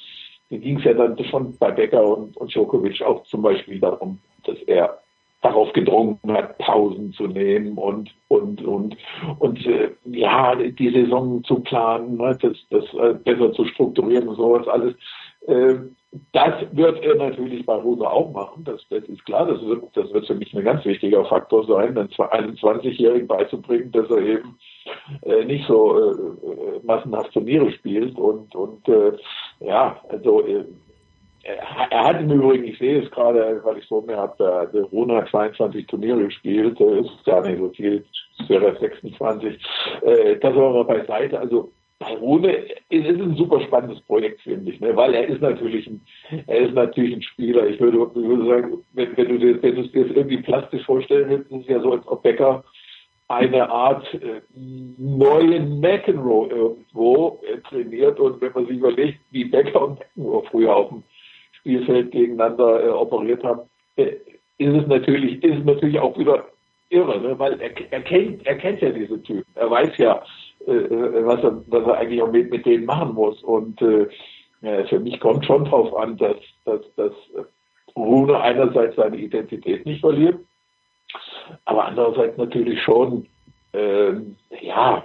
ging 0.50 0.78
es 0.78 0.84
ja 0.84 0.94
dann 0.94 1.22
schon 1.24 1.56
bei 1.58 1.70
Becker 1.70 2.04
und, 2.04 2.36
und 2.36 2.52
Djokovic 2.54 3.02
auch 3.02 3.22
zum 3.24 3.42
Beispiel 3.42 3.80
darum, 3.80 4.18
dass 4.44 4.58
er 4.66 4.98
darauf 5.42 5.72
gedrungen 5.72 6.18
hat, 6.28 6.56
Pausen 6.58 7.12
zu 7.12 7.26
nehmen 7.26 7.76
und 7.76 8.14
und 8.28 8.62
und 8.62 8.96
und 9.40 9.66
äh, 9.66 9.90
ja 10.04 10.54
die 10.54 10.90
Saison 10.90 11.42
zu 11.44 11.56
planen, 11.60 12.16
ne, 12.16 12.38
das, 12.40 12.56
das 12.70 12.84
äh, 12.94 13.14
besser 13.14 13.52
zu 13.52 13.64
strukturieren 13.66 14.28
und 14.28 14.36
sowas 14.36 14.68
alles. 14.68 14.94
Äh, 15.46 15.74
das 16.32 16.54
wird 16.72 17.02
er 17.02 17.14
natürlich 17.14 17.64
bei 17.64 17.74
Rose 17.74 18.06
auch 18.06 18.30
machen, 18.32 18.64
das, 18.64 18.86
das 18.90 19.02
ist 19.04 19.24
klar. 19.24 19.46
Das 19.46 19.64
wird, 19.64 19.84
das 19.94 20.12
wird 20.12 20.26
für 20.26 20.34
mich 20.34 20.54
ein 20.54 20.62
ganz 20.62 20.84
wichtiger 20.84 21.24
Faktor 21.24 21.64
sein, 21.64 21.96
einen 21.96 22.08
21-Jährigen 22.08 23.26
beizubringen, 23.26 23.90
dass 23.92 24.10
er 24.10 24.18
eben 24.18 24.58
äh, 25.22 25.44
nicht 25.46 25.66
so 25.66 25.98
äh, 25.98 26.10
äh, 26.10 26.80
massenhaft 26.82 27.32
Turniere 27.32 27.72
spielt 27.72 28.18
und 28.18 28.54
und 28.54 28.86
äh, 28.88 29.12
ja, 29.60 29.98
also 30.10 30.46
äh, 30.46 30.64
er, 31.44 32.04
hat 32.04 32.20
im 32.20 32.30
Übrigen, 32.30 32.64
ich 32.64 32.78
sehe 32.78 33.02
es 33.02 33.10
gerade, 33.10 33.60
weil 33.64 33.78
ich 33.78 33.86
so 33.86 34.00
mir 34.02 34.16
habe, 34.16 34.68
der, 34.72 34.82
Rune 34.84 35.16
hat 35.16 35.28
22 35.30 35.86
Turniere 35.86 36.24
gespielt, 36.24 36.78
ist 36.78 37.24
gar 37.24 37.42
nicht 37.42 37.58
so 37.58 37.68
viel, 37.70 38.04
es 38.38 38.48
wäre 38.48 38.76
26. 38.78 39.60
Äh, 40.02 40.36
das 40.36 40.54
war 40.54 40.72
mal 40.72 40.84
beiseite. 40.84 41.40
Also 41.40 41.72
Rune 42.20 42.52
ist 42.88 43.06
es 43.06 43.20
ein 43.20 43.36
super 43.36 43.60
spannendes 43.62 44.00
Projekt, 44.02 44.40
finde 44.42 44.70
ich, 44.70 44.80
ne? 44.80 44.94
weil 44.96 45.14
er 45.14 45.26
ist 45.26 45.40
natürlich 45.40 45.86
ein, 45.86 46.00
er 46.46 46.58
ist 46.60 46.74
natürlich 46.74 47.14
ein 47.14 47.22
Spieler. 47.22 47.66
Ich 47.66 47.80
würde, 47.80 47.98
ich 47.98 48.28
würde 48.28 48.46
sagen, 48.46 48.78
wenn, 48.92 49.16
wenn 49.16 49.28
du 49.28 49.38
dir, 49.38 49.62
wenn 49.62 49.76
du 49.76 49.82
es 49.82 49.92
dir 49.92 50.16
irgendwie 50.16 50.38
plastisch 50.38 50.84
vorstellen 50.84 51.30
willst, 51.30 51.50
ist 51.50 51.62
es 51.62 51.68
ja 51.68 51.80
so, 51.80 51.92
als 51.92 52.06
ob 52.06 52.22
Becker 52.22 52.64
eine 53.28 53.68
Art 53.70 54.06
äh, 54.14 54.42
neuen 54.54 55.80
McEnroe 55.80 56.48
irgendwo 56.48 57.40
äh, 57.50 57.58
trainiert 57.68 58.20
und 58.20 58.40
wenn 58.40 58.52
man 58.52 58.66
sich 58.66 58.76
überlegt, 58.76 59.18
wie 59.30 59.44
Becker 59.44 59.88
und 59.88 59.98
McEnroe 59.98 60.44
früher 60.50 60.76
auf 60.76 60.88
dem 60.90 61.02
Spielfeld 61.52 62.10
gegeneinander 62.10 62.84
äh, 62.84 62.88
operiert 62.88 63.42
haben, 63.42 63.62
äh, 63.96 64.16
ist 64.58 64.74
es 64.74 64.86
natürlich, 64.86 65.42
ist 65.42 65.58
es 65.58 65.64
natürlich 65.64 65.98
auch 65.98 66.16
wieder 66.18 66.44
irre, 66.90 67.20
ne? 67.20 67.38
weil 67.38 67.60
er, 67.60 67.70
er 67.90 68.02
kennt, 68.02 68.46
er 68.46 68.56
kennt 68.56 68.80
ja 68.80 68.90
diese 68.90 69.22
Typen. 69.22 69.44
Er 69.54 69.70
weiß 69.70 69.96
ja, 69.96 70.22
was 70.66 71.42
er, 71.42 71.62
was 71.68 71.86
er 71.86 71.98
eigentlich 71.98 72.22
auch 72.22 72.30
mit, 72.30 72.50
mit 72.50 72.66
denen 72.66 72.84
machen 72.84 73.14
muss. 73.14 73.42
Und 73.42 73.80
äh, 73.82 74.08
ja, 74.62 74.84
für 74.84 75.00
mich 75.00 75.18
kommt 75.20 75.44
schon 75.44 75.64
drauf 75.64 75.94
an, 75.96 76.16
dass, 76.16 76.36
dass, 76.64 76.80
dass 76.96 77.12
Rune 77.96 78.40
einerseits 78.40 78.96
seine 78.96 79.16
Identität 79.16 79.84
nicht 79.84 80.00
verliert, 80.00 80.38
aber 81.64 81.86
andererseits 81.86 82.38
natürlich 82.38 82.80
schon, 82.82 83.26
äh, 83.72 84.12
ja, 84.60 85.04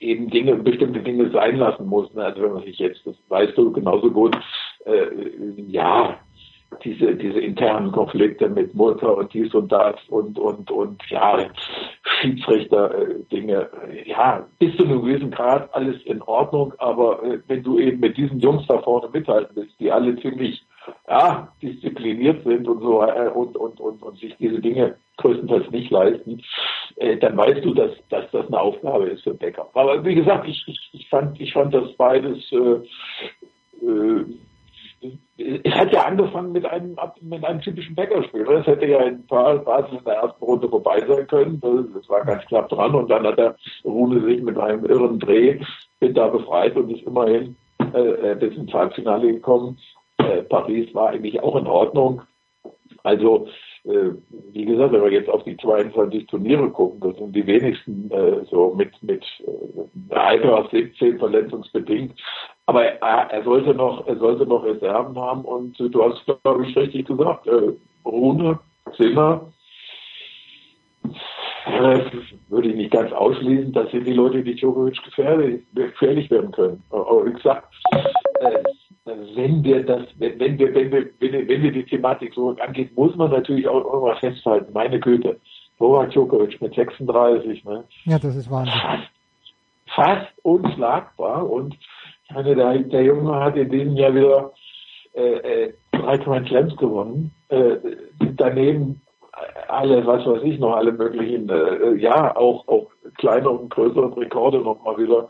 eben 0.00 0.28
Dinge, 0.28 0.56
bestimmte 0.56 1.00
Dinge 1.00 1.30
sein 1.30 1.56
lassen 1.56 1.86
muss. 1.86 2.12
Ne? 2.14 2.24
Also 2.24 2.42
wenn 2.42 2.52
man 2.52 2.64
sich 2.64 2.78
jetzt, 2.78 3.06
das 3.06 3.16
weißt 3.28 3.56
du 3.56 3.72
genauso 3.72 4.10
gut, 4.10 4.36
äh, 4.84 5.06
ja, 5.68 6.18
diese, 6.82 7.14
diese 7.14 7.40
internen 7.40 7.92
Konflikte 7.92 8.48
mit 8.48 8.74
Mutter 8.74 9.16
und 9.16 9.32
dies 9.32 9.54
und 9.54 9.70
das 9.70 9.96
und, 10.08 10.38
und, 10.38 10.70
und, 10.70 11.02
ja, 11.08 11.38
Schiedsrichter-Dinge, 12.20 13.68
äh, 13.88 14.08
ja, 14.08 14.46
bis 14.58 14.76
zu 14.76 14.84
einem 14.84 15.02
gewissen 15.02 15.30
Grad 15.30 15.72
alles 15.74 16.00
in 16.04 16.22
Ordnung, 16.22 16.72
aber 16.78 17.22
äh, 17.22 17.38
wenn 17.46 17.62
du 17.62 17.78
eben 17.78 18.00
mit 18.00 18.16
diesen 18.16 18.40
Jungs 18.40 18.66
da 18.66 18.78
vorne 18.82 19.08
mithalten 19.12 19.54
willst, 19.56 19.78
die 19.80 19.90
alle 19.90 20.16
ziemlich, 20.20 20.64
ja, 21.08 21.52
diszipliniert 21.62 22.44
sind 22.44 22.68
und 22.68 22.80
so, 22.80 23.02
äh, 23.02 23.28
und, 23.28 23.56
und, 23.56 23.80
und, 23.80 24.02
und 24.02 24.18
sich 24.18 24.36
diese 24.36 24.60
Dinge 24.60 24.96
größtenteils 25.18 25.70
nicht 25.70 25.90
leisten, 25.90 26.42
äh, 26.96 27.16
dann 27.16 27.36
weißt 27.36 27.64
du, 27.64 27.74
dass, 27.74 27.92
dass 28.10 28.30
das 28.30 28.46
eine 28.46 28.60
Aufgabe 28.60 29.06
ist 29.06 29.22
für 29.22 29.34
Becker. 29.34 29.68
Aber 29.74 30.04
wie 30.04 30.14
gesagt, 30.14 30.46
ich, 30.48 30.62
ich, 30.66 30.90
ich 30.92 31.08
fand, 31.08 31.40
ich 31.40 31.52
fand 31.52 31.74
das 31.74 31.92
beides, 31.94 32.50
äh, 32.52 33.86
äh, 33.86 34.24
es 35.38 35.74
hat 35.74 35.92
ja 35.92 36.04
angefangen 36.04 36.52
mit 36.52 36.64
einem, 36.64 36.96
mit 37.20 37.44
einem 37.44 37.60
typischen 37.60 37.94
Bäckerspiel. 37.94 38.44
Das 38.44 38.66
hätte 38.66 38.86
ja 38.86 39.00
in 39.02 39.26
Basel 39.26 39.98
in 39.98 40.04
der 40.04 40.14
ersten 40.14 40.44
Runde 40.44 40.68
vorbei 40.68 41.04
sein 41.06 41.26
können. 41.26 41.60
Das 41.94 42.08
war 42.08 42.24
ganz 42.24 42.44
knapp 42.46 42.68
dran. 42.68 42.94
Und 42.94 43.10
dann 43.10 43.26
hat 43.26 43.38
der 43.38 43.56
Rune 43.84 44.22
sich 44.22 44.42
mit 44.42 44.58
einem 44.58 44.84
irren 44.86 45.18
Dreh 45.18 45.60
da 46.00 46.28
befreit 46.28 46.76
und 46.76 46.90
ist 46.90 47.06
immerhin 47.06 47.56
äh, 47.92 48.34
bis 48.34 48.56
ins 48.56 48.72
Halbfinale 48.72 49.32
gekommen. 49.32 49.78
Äh, 50.18 50.42
Paris 50.42 50.94
war 50.94 51.10
eigentlich 51.10 51.40
auch 51.42 51.56
in 51.56 51.66
Ordnung. 51.66 52.22
Also, 53.02 53.46
äh, 53.84 54.10
wie 54.52 54.64
gesagt, 54.64 54.92
wenn 54.92 55.02
wir 55.02 55.12
jetzt 55.12 55.28
auf 55.28 55.44
die 55.44 55.56
22 55.56 56.26
Turniere 56.26 56.70
gucken, 56.70 57.00
das 57.00 57.16
sind 57.16 57.34
die 57.36 57.46
wenigsten 57.46 58.10
äh, 58.10 58.44
so 58.50 58.74
mit, 58.74 58.90
mit 59.02 59.24
äh, 59.46 60.14
Alter 60.14 60.68
17 60.70 61.18
verletzungsbedingt. 61.18 62.12
Aber 62.66 62.84
er, 62.84 63.30
er, 63.30 63.44
sollte 63.44 63.74
noch, 63.74 64.06
er 64.06 64.16
sollte 64.16 64.44
noch 64.46 64.64
Reserven 64.64 65.16
haben 65.16 65.44
und 65.44 65.78
äh, 65.80 65.88
du 65.88 66.02
hast, 66.02 66.24
glaube 66.42 66.66
ich, 66.66 66.76
richtig 66.76 67.06
gesagt, 67.06 67.46
äh, 67.46 67.72
Rune, 68.04 68.58
Zimmer, 68.96 69.52
äh, 71.66 72.00
würde 72.48 72.68
ich 72.68 72.76
nicht 72.76 72.90
ganz 72.90 73.12
ausschließen, 73.12 73.72
das 73.72 73.90
sind 73.90 74.06
die 74.06 74.12
Leute, 74.12 74.42
die 74.42 74.54
Djokovic 74.54 75.02
gefährlich, 75.04 75.62
gefährlich 75.74 76.30
werden 76.30 76.50
können. 76.50 76.82
Aber 76.90 77.26
wie 77.26 77.32
gesagt, 77.32 77.72
äh, 78.40 78.62
wenn 79.34 79.62
wir 79.62 79.84
das, 79.84 80.02
wenn, 80.18 80.38
wenn 80.40 80.58
wir, 80.58 80.74
wenn 80.74 80.90
wir, 80.90 81.10
wenn 81.20 81.32
wir, 81.32 81.48
wenn 81.48 81.62
wir 81.62 81.72
die 81.72 81.84
Thematik 81.84 82.34
so 82.34 82.50
angehen, 82.50 82.90
muss 82.96 83.14
man 83.14 83.30
natürlich 83.30 83.68
auch 83.68 83.84
irgendwas 83.84 84.18
festhalten. 84.18 84.72
Meine 84.72 84.98
Güte. 84.98 85.40
Novak 85.78 86.10
Djokovic 86.10 86.60
mit 86.60 86.74
36, 86.74 87.64
ne? 87.64 87.84
Ja, 88.04 88.18
das 88.18 88.34
ist 88.34 88.50
Wahnsinn. 88.50 88.72
Fast, 88.80 89.08
fast 89.94 90.32
unschlagbar 90.42 91.48
und 91.48 91.76
meine, 92.32 92.54
der, 92.54 92.78
der 92.78 93.02
Junge 93.02 93.34
hat 93.34 93.56
in 93.56 93.70
diesem 93.70 93.96
Jahr 93.96 94.14
wieder 94.14 94.52
äh, 95.14 95.66
äh, 95.66 95.72
drei 95.92 96.44
Slams 96.46 96.76
gewonnen. 96.76 97.32
Äh, 97.48 97.76
daneben 98.36 99.00
alle, 99.68 100.06
was 100.06 100.24
weiß 100.26 100.42
ich 100.44 100.58
noch, 100.58 100.76
alle 100.76 100.92
möglichen, 100.92 101.48
äh, 101.48 101.94
ja, 101.96 102.34
auch, 102.36 102.66
auch 102.68 102.90
kleinere 103.18 103.50
und 103.50 103.70
größere 103.70 104.16
Rekorde 104.16 104.60
nochmal 104.60 104.96
wieder 104.98 105.28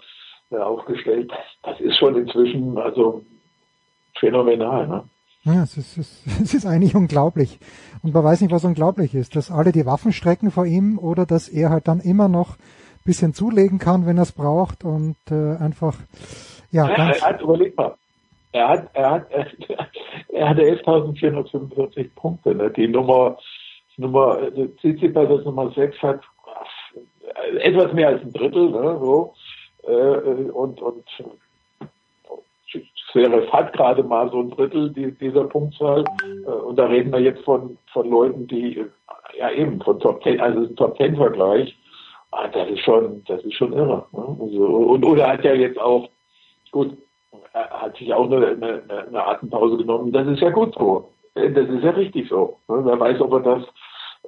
äh, 0.50 0.56
aufgestellt. 0.56 1.30
Das, 1.62 1.80
ist 1.80 1.96
schon 1.98 2.16
inzwischen, 2.16 2.78
also 2.78 3.22
phänomenal. 4.18 4.86
Ne? 4.86 5.04
Ja, 5.44 5.62
es 5.62 5.76
ist, 5.76 5.96
es 6.42 6.54
ist 6.54 6.66
eigentlich 6.66 6.94
unglaublich. 6.94 7.58
Und 8.02 8.14
man 8.14 8.24
weiß 8.24 8.40
nicht, 8.40 8.52
was 8.52 8.64
unglaublich 8.64 9.14
ist, 9.14 9.36
dass 9.36 9.50
alle 9.50 9.72
die 9.72 9.86
Waffen 9.86 10.12
strecken 10.12 10.50
vor 10.50 10.66
ihm 10.66 10.98
oder 10.98 11.26
dass 11.26 11.48
er 11.48 11.70
halt 11.70 11.88
dann 11.88 12.00
immer 12.00 12.28
noch 12.28 12.56
ein 12.56 13.04
bisschen 13.04 13.34
zulegen 13.34 13.78
kann, 13.78 14.06
wenn 14.06 14.18
er 14.18 14.24
es 14.24 14.32
braucht 14.32 14.84
und 14.84 15.16
äh, 15.30 15.56
einfach, 15.56 15.96
ja. 16.76 16.88
er 16.88 17.20
hat, 17.20 17.42
überleg 17.42 17.76
mal, 17.76 17.94
er 18.52 18.68
hat, 18.68 18.90
er 18.94 19.10
hat, 19.10 19.26
er, 19.30 20.48
hatte 20.48 20.62
11.445 20.62 22.10
Punkte. 22.14 22.54
Ne? 22.54 22.70
Die 22.70 22.88
Nummer, 22.88 23.38
Nummer, 23.96 24.38
Tsitsipas 24.78 25.28
das 25.28 25.44
Nummer 25.44 25.70
6 25.70 25.96
hat 26.02 26.20
etwas 27.60 27.92
mehr 27.92 28.08
als 28.08 28.22
ein 28.22 28.32
Drittel, 28.32 28.70
ne, 28.70 28.98
so, 29.00 29.34
äh, 29.86 30.50
und, 30.50 30.80
und 30.80 31.04
Zverev 33.12 33.50
hat 33.52 33.72
gerade 33.72 34.02
mal 34.02 34.30
so 34.30 34.40
ein 34.40 34.50
Drittel 34.50 34.90
dieser 35.20 35.44
Punktzahl. 35.44 36.04
Äh, 36.46 36.50
Und 36.50 36.76
da 36.76 36.86
reden 36.86 37.12
wir 37.12 37.20
jetzt 37.20 37.42
von, 37.44 37.78
von 37.92 38.10
Leuten, 38.10 38.46
die, 38.46 38.78
äh, 38.78 38.86
ja 39.38 39.50
eben, 39.50 39.80
von 39.80 39.98
Top 40.00 40.22
Ten, 40.22 40.40
also 40.40 40.66
Top 40.74 40.96
Ten 40.96 41.16
Vergleich. 41.16 41.76
Ah, 42.32 42.48
Das 42.48 42.68
ist 42.68 42.80
schon, 42.80 43.22
das 43.26 43.42
ist 43.44 43.54
schon 43.54 43.72
irre. 43.72 44.04
ne? 44.12 44.36
Also, 44.40 44.64
und, 44.64 45.04
oder 45.04 45.28
hat 45.28 45.44
ja 45.44 45.54
jetzt 45.54 45.80
auch, 45.80 46.08
gut, 46.70 46.96
er 47.52 47.82
hat 47.82 47.96
sich 47.96 48.12
auch 48.12 48.30
eine, 48.30 48.48
eine, 48.48 48.82
eine 49.08 49.26
Atempause 49.26 49.76
genommen. 49.78 50.12
Das 50.12 50.26
ist 50.26 50.40
ja 50.40 50.50
gut 50.50 50.74
so. 50.74 51.12
Das 51.34 51.68
ist 51.68 51.82
ja 51.84 51.90
richtig 51.90 52.28
so. 52.28 52.58
ne? 52.68 52.80
Wer 52.84 52.98
weiß, 52.98 53.20
ob 53.20 53.32
er 53.34 53.40
das 53.40 53.64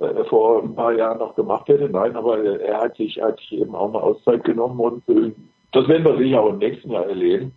äh, 0.00 0.25
vor 0.25 0.62
ein 0.62 0.75
paar 0.75 0.92
Jahren 0.92 1.18
noch 1.18 1.34
gemacht 1.34 1.68
hätte. 1.68 1.89
Nein, 1.89 2.17
aber 2.17 2.42
er 2.44 2.81
hat 2.81 2.97
sich, 2.97 3.20
hat 3.20 3.39
sich 3.41 3.52
eben 3.52 3.75
auch 3.75 3.89
eine 3.89 4.02
Auszeit 4.02 4.44
genommen 4.44 4.78
und 4.78 5.08
äh, 5.08 5.33
das 5.73 5.89
werden 5.89 6.05
wir 6.05 6.17
sicher 6.17 6.41
auch 6.41 6.50
im 6.50 6.58
nächsten 6.58 6.91
Jahr 6.92 7.07
erleben 7.07 7.52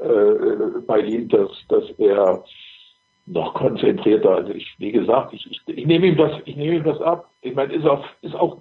äh, 0.00 0.80
bei 0.86 1.00
ihm, 1.00 1.28
dass, 1.28 1.50
dass 1.68 1.84
er 1.98 2.44
noch 3.26 3.54
konzentrierter, 3.54 4.30
also 4.30 4.52
ich, 4.52 4.74
wie 4.78 4.92
gesagt, 4.92 5.34
ich, 5.34 5.46
ich, 5.50 5.60
ich 5.66 5.86
nehme 5.86 6.06
ihm 6.06 6.16
das, 6.16 6.32
ich 6.44 6.56
nehme 6.56 6.76
ihm 6.76 6.84
das 6.84 7.00
ab. 7.00 7.30
Ich 7.42 7.54
meine, 7.54 7.74
ist 7.74 7.86
auch, 7.86 8.04
ist 8.22 8.34
auch 8.34 8.58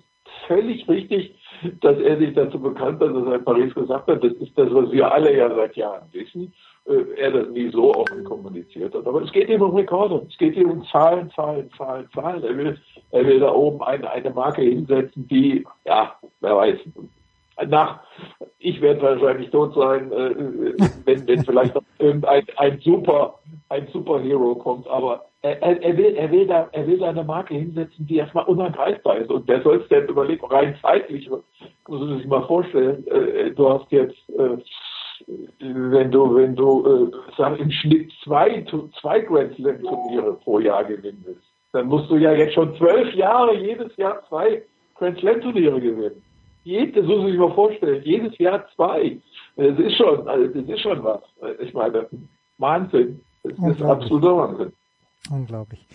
völlig 0.48 0.88
richtig, 0.88 1.37
dass 1.82 1.98
er 2.00 2.18
sich 2.18 2.34
dazu 2.34 2.60
bekannt 2.60 3.02
hat, 3.02 3.16
dass 3.16 3.26
er 3.26 3.36
in 3.36 3.44
Paris 3.44 3.74
gesagt 3.74 4.08
hat, 4.08 4.24
das 4.24 4.34
ist 4.34 4.58
das, 4.58 4.74
was 4.74 4.92
wir 4.92 5.12
alle 5.12 5.36
ja 5.36 5.54
seit 5.54 5.76
Jahren 5.76 6.08
wissen, 6.12 6.54
äh, 6.86 7.04
er 7.18 7.32
das 7.32 7.50
nie 7.50 7.70
so 7.70 7.94
offen 7.94 8.24
kommuniziert 8.24 8.94
hat. 8.94 9.06
Aber 9.06 9.22
es 9.22 9.32
geht 9.32 9.50
ihm 9.50 9.62
um 9.62 9.76
Rekorde, 9.76 10.26
es 10.30 10.38
geht 10.38 10.56
ihm 10.56 10.70
um 10.70 10.86
Zahlen, 10.86 11.32
Zahlen, 11.32 11.70
Zahlen, 11.78 12.08
Zahlen. 12.14 12.44
Er 12.44 12.58
will, 12.58 12.78
er 13.12 13.26
will 13.26 13.40
da 13.40 13.52
oben 13.52 13.82
eine, 13.84 14.10
eine 14.10 14.30
Marke 14.30 14.62
hinsetzen, 14.62 15.28
die, 15.28 15.66
ja, 15.86 16.16
wer 16.42 16.56
weiß, 16.56 16.80
nach, 17.66 18.02
ich 18.60 18.82
werde 18.82 19.02
wahrscheinlich 19.02 19.50
tot 19.50 19.74
sein, 19.74 20.12
äh, 20.12 20.74
wenn, 21.06 21.28
wenn 21.28 21.44
vielleicht 21.44 21.76
noch 21.76 21.84
irgendein 21.98 22.46
ein 22.58 22.80
super, 22.82 23.40
ein 23.70 23.88
Superhero 23.88 24.56
kommt, 24.56 24.88
aber 24.88 25.26
er, 25.42 25.62
er, 25.62 25.98
will, 25.98 26.16
er 26.16 26.32
will 26.32 26.48
da, 26.48 26.68
er 26.72 26.88
will 26.88 26.98
da 26.98 27.10
eine 27.10 27.24
Marke 27.24 27.54
hinsetzen, 27.54 28.08
die 28.08 28.18
erstmal 28.18 28.46
unangreifbar 28.46 29.18
ist. 29.18 29.30
Und 29.30 29.48
wer 29.48 29.62
soll 29.62 29.82
es 29.82 29.88
denn 29.90 30.08
überlegen, 30.08 30.46
rein 30.48 30.76
zeitlich, 30.82 31.30
muss 31.30 31.44
man 31.88 32.18
sich 32.18 32.28
mal 32.28 32.46
vorstellen, 32.48 33.06
äh, 33.08 33.52
du 33.52 33.70
hast 33.70 33.92
jetzt, 33.92 34.18
äh, 34.30 34.58
wenn 35.60 36.12
du, 36.12 36.36
wenn 36.36 36.56
du, 36.56 37.12
äh, 37.12 37.18
sag, 37.38 37.60
im 37.60 37.72
Schnitt 37.72 38.12
zwei, 38.24 38.66
zwei 39.00 39.20
Grand 39.22 39.54
Slam 39.56 39.82
Turniere 39.82 40.34
pro 40.44 40.60
Jahr 40.60 40.84
gewinnen 40.84 41.24
willst, 41.26 41.48
dann 41.72 41.88
musst 41.88 42.10
du 42.10 42.18
ja 42.18 42.34
jetzt 42.34 42.54
schon 42.54 42.76
zwölf 42.76 43.14
Jahre 43.14 43.56
jedes 43.56 43.96
Jahr 43.98 44.24
zwei 44.28 44.64
Grand 44.96 45.20
Slam 45.20 45.42
Turniere 45.42 45.80
gewinnen. 45.80 46.24
Jedes, 46.64 46.96
das 46.96 47.06
muss 47.06 47.20
man 47.20 47.28
sich 47.28 47.40
mal 47.40 47.54
vorstellen, 47.54 48.02
jedes 48.04 48.38
Jahr 48.40 48.68
zwei. 48.76 49.18
Das 49.56 49.80
ist 49.80 49.96
schon, 49.96 50.28
also 50.28 50.48
das 50.48 50.68
ist 50.68 50.82
schon 50.82 51.04
was. 51.04 51.22
Ich 51.60 51.74
meine, 51.74 52.08
Wahnsinn. 52.58 53.22
Das 53.44 53.58
ist 53.58 53.82
absoluter 53.82 54.36
Wahnsinn. 54.36 54.74
Unglaublich. 55.30 55.88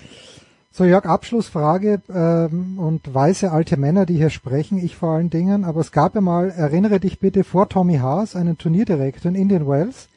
So, 0.75 0.85
Jörg, 0.85 1.05
Abschlussfrage 1.05 2.01
ähm, 2.09 2.79
und 2.79 3.13
weiße 3.13 3.53
alte 3.53 3.77
Männer, 3.77 4.07
die 4.07 4.17
hier 4.17 4.31
sprechen, 4.31 4.79
ich 4.79 4.97
vor 4.97 5.11
allen 5.11 5.29
Dingen, 5.29 5.65
aber 5.65 5.81
es 5.81 5.93
gab 5.93 6.15
ja 6.15 6.23
mal, 6.23 6.49
erinnere 6.49 6.99
dich 6.99 7.19
bitte, 7.19 7.45
vor 7.45 7.69
Tommy 7.69 7.97
Haas, 7.99 8.37
einen 8.37 8.57
Turnierdirektor 8.57 9.31
in 9.31 9.35
Indian 9.35 9.69
Wells, 9.69 10.09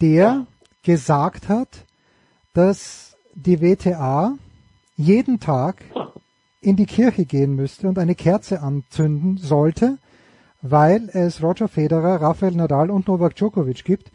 der 0.00 0.46
gesagt 0.84 1.50
hat, 1.50 1.84
dass 2.54 3.14
die 3.34 3.60
WTA 3.60 4.38
jeden 4.96 5.38
Tag 5.38 5.84
in 6.62 6.76
die 6.76 6.86
Kirche 6.86 7.26
gehen 7.26 7.54
müsste 7.54 7.88
und 7.88 7.98
eine 7.98 8.14
Kerze 8.14 8.62
anzünden 8.62 9.36
sollte, 9.36 9.98
weil 10.62 11.10
es 11.12 11.42
Roger 11.42 11.68
Federer, 11.68 12.22
Rafael 12.22 12.52
Nadal 12.52 12.90
und 12.90 13.06
Novak 13.06 13.36
Djokovic 13.36 13.84
gibt, 13.84 14.10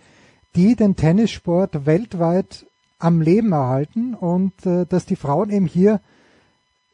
die 0.55 0.75
den 0.75 0.95
Tennissport 0.95 1.85
weltweit 1.85 2.65
am 3.03 3.21
Leben 3.21 3.51
erhalten 3.51 4.13
und 4.13 4.65
äh, 4.65 4.85
dass 4.85 5.05
die 5.05 5.17
Frauen 5.17 5.49
eben 5.49 5.65
hier 5.65 5.99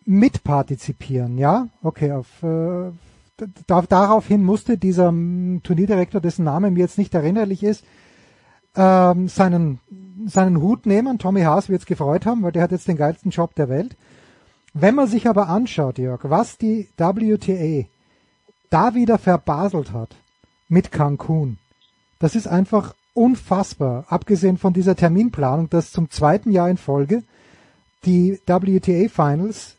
mitpartizipieren. 0.05 1.37
Ja, 1.37 1.67
okay, 1.83 2.11
auf, 2.11 2.41
äh, 2.41 2.91
da, 3.67 3.81
daraufhin 3.83 4.43
musste 4.43 4.77
dieser 4.77 5.13
Turnierdirektor, 5.63 6.19
dessen 6.19 6.45
Name 6.45 6.71
mir 6.71 6.79
jetzt 6.79 6.97
nicht 6.97 7.13
erinnerlich 7.13 7.63
ist, 7.63 7.85
ähm, 8.75 9.27
seinen, 9.27 9.79
seinen 10.25 10.61
Hut 10.61 10.87
nehmen. 10.87 11.19
Tommy 11.19 11.41
Haas 11.41 11.69
wird 11.69 11.81
es 11.81 11.85
gefreut 11.85 12.25
haben, 12.25 12.41
weil 12.41 12.53
der 12.53 12.63
hat 12.63 12.71
jetzt 12.71 12.87
den 12.87 12.97
geilsten 12.97 13.29
Job 13.29 13.53
der 13.53 13.69
Welt. 13.69 13.95
Wenn 14.73 14.95
man 14.95 15.07
sich 15.07 15.27
aber 15.27 15.47
anschaut, 15.47 15.99
Jörg, 15.99 16.21
was 16.23 16.57
die 16.57 16.89
WTA 16.97 17.87
da 18.71 18.95
wieder 18.95 19.19
verbaselt 19.19 19.93
hat 19.93 20.15
mit 20.67 20.91
Cancun, 20.91 21.59
das 22.19 22.35
ist 22.35 22.47
einfach 22.47 22.95
unfassbar. 23.19 24.05
Abgesehen 24.07 24.57
von 24.57 24.71
dieser 24.71 24.95
Terminplanung, 24.95 25.69
dass 25.69 25.91
zum 25.91 26.09
zweiten 26.09 26.51
Jahr 26.51 26.69
in 26.69 26.77
Folge 26.77 27.23
die 28.05 28.39
WTA 28.45 29.09
Finals 29.09 29.75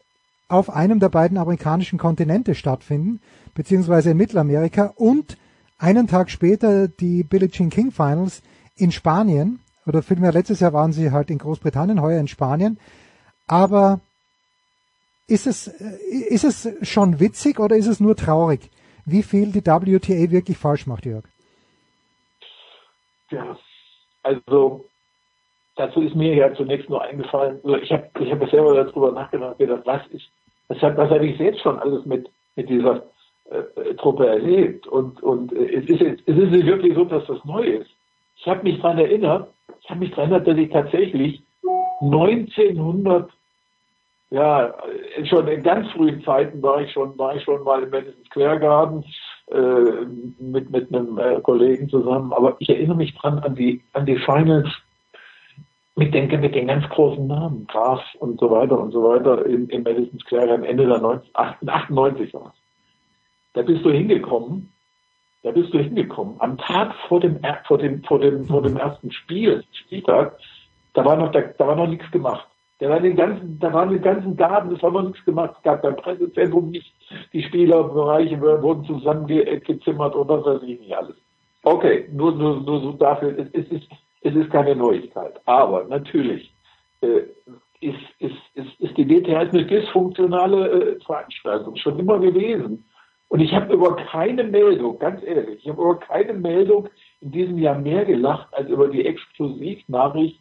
auf 0.48 0.68
einem 0.68 1.00
der 1.00 1.08
beiden 1.08 1.38
amerikanischen 1.38 1.98
Kontinente 1.98 2.54
stattfinden, 2.54 3.20
beziehungsweise 3.54 4.10
in 4.10 4.18
Mittelamerika 4.18 4.92
und 4.94 5.38
einen 5.78 6.06
Tag 6.06 6.30
später 6.30 6.86
die 6.86 7.22
Billie 7.22 7.48
Jean 7.48 7.70
King 7.70 7.90
Finals 7.92 8.42
in 8.76 8.92
Spanien, 8.92 9.60
oder 9.86 10.02
vielmehr 10.02 10.32
letztes 10.32 10.60
Jahr 10.60 10.74
waren 10.74 10.92
sie 10.92 11.10
halt 11.10 11.30
in 11.30 11.38
Großbritannien, 11.38 12.02
heuer 12.02 12.20
in 12.20 12.28
Spanien. 12.28 12.78
Aber 13.46 14.00
ist 15.26 15.46
es, 15.46 15.66
ist 15.66 16.44
es 16.44 16.68
schon 16.82 17.20
witzig 17.20 17.58
oder 17.58 17.74
ist 17.76 17.86
es 17.86 18.00
nur 18.00 18.16
traurig, 18.16 18.70
wie 19.06 19.22
viel 19.22 19.50
die 19.50 19.64
WTA 19.64 20.30
wirklich 20.30 20.58
falsch 20.58 20.86
macht, 20.86 21.06
Jörg? 21.06 21.24
Ja, 23.30 23.56
also 24.22 24.84
dazu 25.76 26.02
ist 26.02 26.14
mir 26.14 26.34
ja 26.34 26.54
zunächst 26.54 26.88
nur 26.88 27.02
eingefallen, 27.02 27.60
also 27.64 27.76
ich 27.76 27.92
habe 27.92 28.10
ich 28.18 28.30
hab 28.30 28.50
selber 28.50 28.74
darüber 28.74 29.12
nachgedacht, 29.12 29.58
gedacht, 29.58 29.82
was 29.84 30.06
ist, 30.08 30.28
was, 30.68 30.80
habe 30.82 31.26
ich 31.26 31.38
jetzt 31.38 31.60
schon 31.60 31.78
alles 31.78 32.04
mit, 32.06 32.28
mit 32.56 32.68
dieser 32.68 33.02
äh, 33.50 33.94
Truppe 33.94 34.26
erlebt? 34.26 34.86
Und, 34.86 35.22
und 35.22 35.52
äh, 35.52 35.74
es, 35.74 35.88
ist, 35.88 36.00
es 36.00 36.36
ist 36.36 36.50
nicht 36.50 36.66
wirklich 36.66 36.94
so, 36.94 37.04
dass 37.04 37.26
das 37.26 37.44
neu 37.44 37.62
ist. 37.62 37.90
Ich 38.36 38.46
habe 38.46 38.62
mich 38.62 38.80
daran 38.80 38.98
erinnert, 38.98 39.48
ich 39.82 39.90
habe 39.90 40.00
mich 40.00 40.10
daran 40.10 40.32
erinnert, 40.32 40.48
dass 40.48 40.56
ich 40.56 40.70
tatsächlich 40.70 41.42
1900 42.00 43.30
ja, 44.30 44.72
schon 45.24 45.48
in 45.48 45.62
ganz 45.62 45.90
frühen 45.90 46.22
Zeiten 46.22 46.62
war 46.62 46.80
ich 46.80 46.92
schon, 46.92 47.18
war 47.18 47.34
ich 47.34 47.42
schon 47.42 47.64
mal 47.64 47.82
im 47.82 47.90
Madison 47.90 48.24
Square 48.26 48.60
Garden 48.60 49.04
äh, 49.52 50.06
mit, 50.38 50.70
mit 50.70 50.94
einem 50.94 51.18
äh, 51.18 51.40
Kollegen 51.40 51.88
zusammen. 51.88 52.32
Aber 52.32 52.56
ich 52.58 52.68
erinnere 52.68 52.96
mich 52.96 53.14
dran 53.14 53.38
an 53.40 53.54
die, 53.54 53.82
an 53.92 54.06
die 54.06 54.16
Finals 54.16 54.68
mit 55.96 56.14
den, 56.14 56.28
mit 56.40 56.54
den 56.54 56.68
ganz 56.68 56.88
großen 56.88 57.26
Namen, 57.26 57.66
Graf 57.66 58.02
und 58.20 58.40
so 58.40 58.50
weiter 58.50 58.78
und 58.78 58.92
so 58.92 59.02
weiter 59.02 59.44
im, 59.46 59.68
im 59.68 59.82
Madison 59.82 60.18
Square 60.20 60.46
Garden 60.46 60.64
Ende 60.64 60.86
der 60.86 60.98
90, 60.98 61.36
98 61.36 62.34
war. 62.34 62.54
Da 63.54 63.62
bist 63.62 63.84
du 63.84 63.90
hingekommen, 63.90 64.72
da 65.42 65.50
bist 65.50 65.74
du 65.74 65.78
hingekommen. 65.78 66.36
Am 66.38 66.56
Tag 66.56 66.94
vor 67.08 67.20
dem, 67.20 67.40
vor 67.66 67.78
dem, 67.78 68.02
vor 68.04 68.18
dem, 68.18 68.46
vor 68.46 68.62
dem 68.62 68.76
ersten 68.76 69.10
Spiel, 69.10 69.64
Spieltag, 69.72 70.38
da 70.94 71.04
war 71.04 71.16
noch, 71.16 71.32
da, 71.32 71.40
da 71.40 71.66
war 71.66 71.76
noch 71.76 71.88
nichts 71.88 72.10
gemacht. 72.10 72.46
Da 72.80 72.88
war 72.88 73.00
den 73.00 73.14
ganzen, 73.14 73.58
da 73.58 73.72
waren 73.74 73.90
die 73.90 73.98
ganzen 73.98 74.36
Garten, 74.36 74.74
es 74.74 74.82
war 74.82 74.90
noch 74.90 75.02
nichts 75.02 75.22
gemacht, 75.26 75.54
es 75.56 75.62
gab 75.62 75.82
beim 75.82 75.96
Pressezentrum 75.96 76.70
nicht, 76.70 76.94
die 77.32 77.42
Spielerbereiche 77.42 78.40
wurden 78.40 78.84
zusammengezimmert 78.84 80.14
und 80.14 80.28
was 80.28 80.44
weiß 80.46 80.62
ich 80.62 80.80
nicht 80.80 80.96
alles. 80.96 81.16
Okay, 81.62 82.08
nur, 82.10 82.32
nur, 82.32 82.60
nur 82.62 82.80
so 82.80 82.92
dafür, 82.92 83.36
es, 83.52 83.68
ist, 83.70 83.86
es 84.22 84.34
ist 84.34 84.50
keine 84.50 84.74
Neuigkeit. 84.74 85.38
Aber 85.44 85.84
natürlich 85.84 86.54
äh, 87.02 87.24
ist, 87.80 87.98
ist, 88.18 88.36
ist, 88.54 88.80
ist 88.80 88.96
die 88.96 89.08
WTA 89.08 89.40
eine 89.40 89.66
dysfunktionale 89.66 90.70
äh, 90.70 91.00
Veranstaltung, 91.04 91.76
schon 91.76 91.98
immer 91.98 92.18
gewesen. 92.18 92.86
Und 93.28 93.40
ich 93.40 93.54
habe 93.54 93.72
über 93.74 93.94
keine 93.94 94.42
Meldung, 94.42 94.98
ganz 94.98 95.22
ehrlich, 95.22 95.60
ich 95.62 95.68
habe 95.68 95.80
über 95.80 95.98
keine 96.00 96.32
Meldung 96.32 96.88
in 97.20 97.30
diesem 97.30 97.58
Jahr 97.58 97.78
mehr 97.78 98.04
gelacht 98.04 98.48
als 98.52 98.68
über 98.68 98.88
die 98.88 99.06
Exklusivnachricht, 99.06 100.40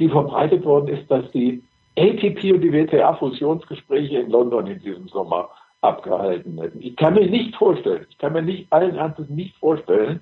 die 0.00 0.08
verbreitet 0.08 0.64
worden 0.64 0.88
ist, 0.88 1.10
dass 1.10 1.30
die 1.30 1.62
ATP 1.98 2.52
und 2.52 2.60
die 2.60 2.72
WTA-Fusionsgespräche 2.72 4.18
in 4.18 4.30
London 4.30 4.66
in 4.66 4.80
diesem 4.80 5.08
Sommer 5.08 5.48
abgehalten 5.80 6.60
hätten. 6.60 6.82
Ich 6.82 6.96
kann 6.96 7.14
mir 7.14 7.26
nicht 7.26 7.54
vorstellen, 7.56 8.06
ich 8.10 8.18
kann 8.18 8.32
mir 8.32 8.42
nicht 8.42 8.72
allen 8.72 8.96
Ernstes 8.96 9.28
nicht 9.28 9.56
vorstellen, 9.56 10.20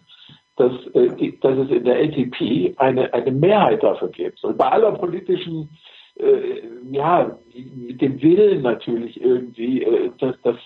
dass, 0.57 0.73
äh, 0.95 1.33
dass 1.41 1.59
es 1.59 1.71
in 1.71 1.85
der 1.85 1.97
ATP 1.97 2.75
eine, 2.79 3.13
eine 3.13 3.33
Mehrheit 3.33 3.83
dafür 3.83 4.09
gibt. 4.09 4.43
Und 4.45 4.57
bei 4.57 4.69
aller 4.69 4.93
politischen, 4.93 5.69
äh, 6.17 6.63
ja, 6.91 7.37
dem 7.55 8.23
Willen 8.23 8.63
natürlich 8.63 9.21
irgendwie, 9.21 9.83
äh, 9.83 10.11
das, 10.19 10.37
das, 10.43 10.57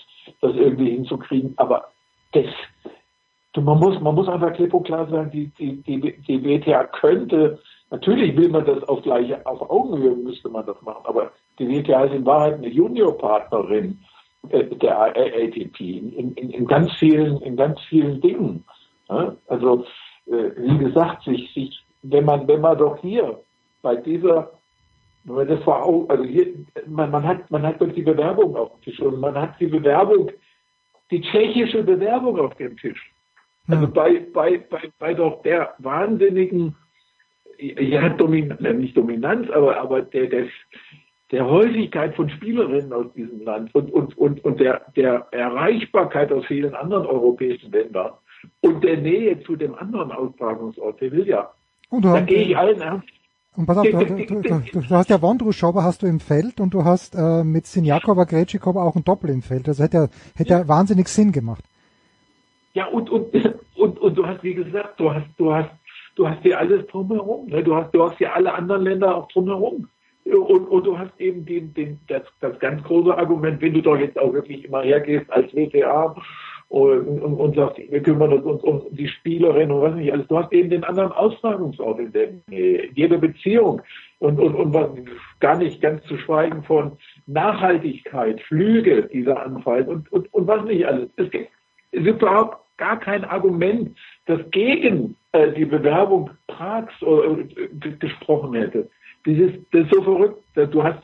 das 0.41 0.55
irgendwie 0.57 0.91
hinzukriegen, 0.91 1.55
aber 1.57 1.89
das, 2.33 2.47
man 3.57 3.79
muss, 3.79 3.99
man 4.01 4.15
muss 4.15 4.29
einfach 4.29 4.53
klipp 4.53 4.75
und 4.75 4.85
klar 4.85 5.09
sagen, 5.09 5.31
die, 5.31 5.47
die, 5.59 5.83
die, 5.83 6.21
die 6.23 6.45
WTA 6.45 6.85
könnte 6.85 7.59
Natürlich 7.91 8.37
will 8.37 8.51
man 8.51 8.67
das 8.67 8.83
auf 8.85 9.03
gleiche, 9.03 9.45
auf 9.47 9.63
Augenhöhe 9.71 10.15
müsste 10.15 10.49
man 10.51 10.67
das 10.67 10.81
machen, 10.83 11.05
aber 11.05 11.33
die 11.59 11.69
WTA 11.69 12.05
ist 12.05 12.15
in 12.15 12.27
Wahrheit 12.27 12.55
eine 12.55 12.69
Juniorpartnerin 12.69 13.99
äh, 14.51 14.65
der 14.65 14.99
ATP 14.99 15.81
in, 15.81 16.35
in, 16.35 16.51
in, 16.51 16.67
ganz 16.67 16.93
vielen, 16.95 17.41
in 17.41 17.57
ganz 17.57 17.81
vielen 17.89 18.21
Dingen. 18.21 18.65
Ja? 19.09 19.35
Also 19.47 19.87
äh, 20.27 20.51
wie 20.57 20.79
gesagt, 20.79 21.25
sich, 21.25 21.53
sich, 21.55 21.83
wenn 22.03 22.27
man, 22.27 22.47
wenn 22.47 22.61
man 22.61 22.77
doch 22.77 22.99
hier 22.99 23.41
bei 23.81 23.97
dieser, 23.97 24.53
wenn 25.25 25.37
man 25.37 25.49
das 25.49 25.63
vor 25.63 25.83
Augen, 25.83 26.11
also 26.11 26.25
hier, 26.25 26.47
man, 26.87 27.11
man 27.11 27.27
hat, 27.27 27.51
man 27.51 27.63
hat 27.63 27.81
doch 27.81 27.91
die 27.93 28.03
Bewerbung 28.03 28.55
auf 28.55 28.71
dem 28.73 28.83
Tisch 28.83 29.01
und 29.01 29.19
man 29.19 29.35
hat 29.35 29.59
die 29.61 29.67
Bewerbung, 29.67 30.31
die 31.11 31.23
tschechische 31.23 31.83
Bewerbung 31.83 32.39
auf 32.39 32.55
dem 32.57 32.77
Tisch. 32.77 33.13
Also 33.67 33.89
bei, 33.89 34.27
bei, 34.33 34.59
bei, 34.59 34.91
bei 34.99 35.15
doch 35.15 35.43
der 35.43 35.75
wahnsinnigen 35.79 36.77
ja, 37.59 38.09
Domin 38.11 38.57
nicht 38.61 38.97
Dominanz, 38.97 39.51
aber, 39.51 39.81
aber 39.81 40.03
der, 40.03 40.27
der, 40.27 40.47
der 41.31 41.47
Häufigkeit 41.47 42.15
von 42.15 42.31
Spielerinnen 42.31 42.93
aus 42.93 43.07
diesem 43.15 43.43
Land 43.45 43.75
und, 43.75 43.93
und, 43.93 44.17
und, 44.17 44.45
und 44.45 44.61
der, 44.61 44.83
der 44.97 45.27
Erreichbarkeit 45.31 46.33
aus 46.33 46.47
vielen 46.47 46.75
anderen 46.75 47.07
europäischen 47.07 47.73
Ländern 47.73 48.13
und 48.61 48.85
der 48.85 48.99
Nähe 48.99 49.41
zu 49.43 49.57
dem 49.57 49.75
anderen 49.75 50.13
Austragungsort 50.13 50.99
Sevilla. 51.01 51.53
Und 51.91 52.05
da 52.05 52.21
gehe 52.21 52.45
ich 52.45 52.57
allen 52.57 52.81
ernst. 52.81 53.09
Und 53.57 53.67
pass 53.67 53.79
auf, 53.79 53.87
du, 53.87 54.05
du, 54.05 54.41
du, 54.41 54.61
du 54.81 54.91
hast 54.91 55.11
ja 55.11 55.21
Wondruschober 55.21 55.83
hast 55.83 56.03
du 56.03 56.07
im 56.07 56.21
Feld 56.21 56.61
und 56.61 56.75
du 56.75 56.85
hast 56.85 57.17
äh, 57.17 57.43
mit 57.43 57.67
Sinjakova, 57.67 58.23
Gretschikova 58.23 58.85
auch 58.85 58.95
ein 58.95 59.03
Doppel 59.03 59.31
im 59.31 59.43
Feld. 59.43 59.67
Das 59.67 59.81
hätte 59.81 59.97
ja, 59.97 60.09
hätte 60.37 60.51
ja. 60.51 60.59
ja 60.61 60.69
wahnsinnig 60.69 61.09
Sinn 61.09 61.33
gemacht. 61.33 61.65
Ja, 62.75 62.87
und, 62.87 63.11
und, 63.11 63.35
und, 63.75 63.99
und 63.99 64.15
du 64.15 64.27
hast, 64.27 64.45
wie 64.45 64.55
gesagt, 64.55 65.01
du 65.01 65.13
hast, 65.13 65.27
du 65.39 65.53
hast 65.53 65.71
du 66.19 66.29
hast 66.29 66.43
hier 66.43 66.59
alles 66.59 66.87
drumherum. 66.89 67.47
Ne? 67.47 67.63
Du 67.63 67.75
hast, 67.75 67.95
du 67.95 68.03
hast 68.03 68.19
hier 68.19 68.35
alle 68.35 68.53
anderen 68.53 68.83
Länder 68.83 69.17
auch 69.17 69.29
drumherum. 69.29 69.89
Und, 70.25 70.67
und 70.67 70.87
du 70.87 70.99
hast 70.99 71.19
eben 71.19 71.47
den, 71.47 71.73
den, 71.73 72.01
das, 72.09 72.23
das 72.41 72.59
ganz 72.59 72.83
große 72.83 73.17
Argument, 73.17 73.63
wenn 73.63 73.73
du 73.73 73.81
doch 73.81 73.97
jetzt 73.97 74.19
auch 74.19 74.33
wirklich 74.35 74.65
immer 74.65 74.83
hergehst 74.83 75.31
als 75.31 75.55
WTA 75.55 76.15
und, 76.69 77.09
und, 77.21 77.35
und 77.35 77.57
sagst, 77.57 77.79
wir 77.79 78.03
kümmern 78.03 78.35
uns 78.35 78.63
um, 78.63 78.83
um 78.85 78.95
die 78.95 79.09
Spielerin 79.09 79.71
und 79.71 79.81
was 79.81 79.95
nicht 79.95 80.13
alles. 80.13 80.27
Du 80.29 80.37
hast 80.37 80.53
eben 80.53 80.69
den 80.69 80.85
anderen 80.85 81.13
Austragungsort 81.13 81.99
in 82.01 82.13
der 82.13 82.29
Jede 82.95 83.17
Beziehung 83.17 83.81
und, 84.19 84.39
und, 84.39 84.55
und 84.55 84.75
was, 84.75 84.91
gar 85.41 85.57
nicht 85.57 85.81
ganz 85.81 86.05
zu 86.05 86.19
schweigen 86.19 86.63
von 86.63 86.99
Nachhaltigkeit, 87.27 88.43
Flüge 88.43 89.09
dieser 89.11 89.43
Anfall 89.43 89.89
und, 89.89 90.13
und, 90.13 90.33
und 90.35 90.47
was 90.47 90.63
nicht 90.65 90.87
alles. 90.87 91.09
Es 91.17 91.31
gibt 91.31 92.21
überhaupt 92.21 92.59
gar 92.77 93.01
kein 93.01 93.25
Argument, 93.25 93.97
das 94.27 94.41
gegen 94.51 95.17
äh, 95.33 95.53
die 95.53 95.65
Bewerbung 95.65 96.31
Prags 96.47 96.95
äh, 97.03 97.91
gesprochen 97.99 98.55
hätte. 98.55 98.89
Das 99.25 99.37
ist, 99.37 99.59
das 99.73 99.83
ist 99.83 99.95
so 99.95 100.03
verrückt. 100.03 100.43
Du 100.55 100.83
hast, 100.83 101.03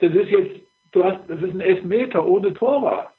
das 0.00 0.12
ist 0.12 0.30
jetzt, 0.30 0.60
du 0.92 1.04
hast, 1.04 1.20
das 1.28 1.40
ist 1.40 1.54
ein 1.54 1.60
Elfmeter 1.60 2.26
ohne 2.26 2.52
Torwart. 2.54 3.10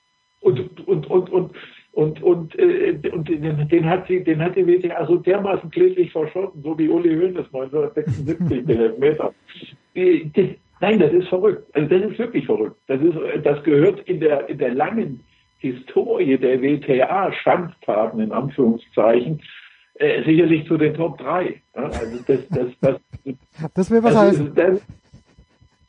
Und, 0.41 0.87
und, 0.87 1.09
und, 1.09 1.29
und, 1.29 1.51
und, 1.93 2.21
und, 2.21 2.59
äh, 2.59 2.99
und 3.13 3.29
den, 3.29 3.67
den, 3.67 3.89
hat 3.89 4.07
sie, 4.07 4.23
den 4.23 4.41
hat 4.41 4.55
die 4.55 4.67
WTA 4.67 5.05
so 5.07 5.15
dermaßen 5.15 5.71
kläglich 5.71 6.11
verschossen, 6.11 6.61
so 6.61 6.77
wie 6.77 6.89
Uli 6.89 7.15
Hoeneß 7.15 7.47
1976, 7.53 8.65
den 8.65 8.77
Elfmeter. 8.77 9.33
Nein, 10.81 10.99
das 10.99 11.13
ist 11.13 11.29
verrückt. 11.29 11.63
Also 11.73 11.87
das 11.87 12.11
ist 12.11 12.19
wirklich 12.19 12.45
verrückt. 12.45 12.75
Das 12.87 13.01
ist, 13.01 13.15
das 13.43 13.63
gehört 13.63 14.01
in 14.01 14.19
der, 14.19 14.49
in 14.49 14.57
der 14.57 14.73
langen 14.73 15.23
Historie 15.59 16.37
der 16.37 16.61
WTA, 16.61 17.31
Schandtaten 17.31 18.19
in 18.19 18.31
Anführungszeichen, 18.31 19.41
äh, 19.95 20.23
sicherlich 20.23 20.67
zu 20.67 20.77
den 20.77 20.93
Top 20.93 21.17
3. 21.17 21.61
Ja, 21.75 21.83
also 21.83 22.23
das, 22.27 22.47
das, 22.49 22.67
das, 22.81 22.99
Das 23.73 23.91
will 23.91 24.03
was 24.03 24.13
das 24.13 24.21
heißen. 24.21 24.47
Ist, 24.47 24.57
das, 24.57 24.81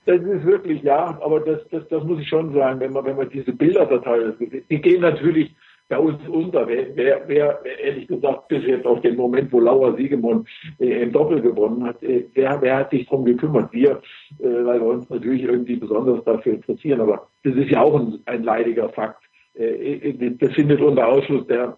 das 0.06 0.22
ist 0.22 0.46
wirklich, 0.46 0.82
ja, 0.82 1.18
aber 1.20 1.40
das, 1.40 1.66
das, 1.70 1.86
das 1.88 2.04
muss 2.04 2.20
ich 2.20 2.28
schon 2.28 2.52
sagen, 2.54 2.78
wenn 2.80 2.92
man, 2.92 3.04
wenn 3.04 3.16
man 3.16 3.28
diese 3.28 3.52
Bilder 3.52 3.86
da 3.86 3.98
teilweise, 3.98 4.36
die 4.38 4.80
gehen 4.80 5.00
natürlich 5.00 5.54
bei 5.88 5.98
uns 5.98 6.16
unter. 6.28 6.66
Wer, 6.66 6.96
wer, 6.96 7.22
wer 7.26 7.60
ehrlich 7.82 8.08
gesagt 8.08 8.48
bis 8.48 8.64
jetzt 8.64 8.86
auf 8.86 9.00
den 9.00 9.16
Moment, 9.16 9.52
wo 9.52 9.60
Laura 9.60 9.94
Siegemund 9.96 10.48
äh, 10.78 11.02
im 11.02 11.12
Doppel 11.12 11.40
gewonnen 11.40 11.84
hat, 11.84 12.02
äh, 12.02 12.24
wer, 12.34 12.60
wer 12.60 12.76
hat 12.76 12.90
sich 12.90 13.06
drum 13.06 13.24
gekümmert? 13.24 13.72
Wir, 13.72 14.00
äh, 14.38 14.64
weil 14.64 14.80
wir 14.80 14.86
uns 14.86 15.08
natürlich 15.10 15.42
irgendwie 15.42 15.76
besonders 15.76 16.24
dafür 16.24 16.54
interessieren. 16.54 17.00
Aber 17.00 17.28
das 17.44 17.54
ist 17.54 17.70
ja 17.70 17.82
auch 17.82 17.98
ein, 17.98 18.20
ein 18.26 18.42
leidiger 18.42 18.88
Fakt. 18.90 19.22
Äh, 19.54 20.12
das 20.38 20.52
findet 20.52 20.80
unter 20.80 21.06
Ausschluss 21.06 21.46
der, 21.46 21.76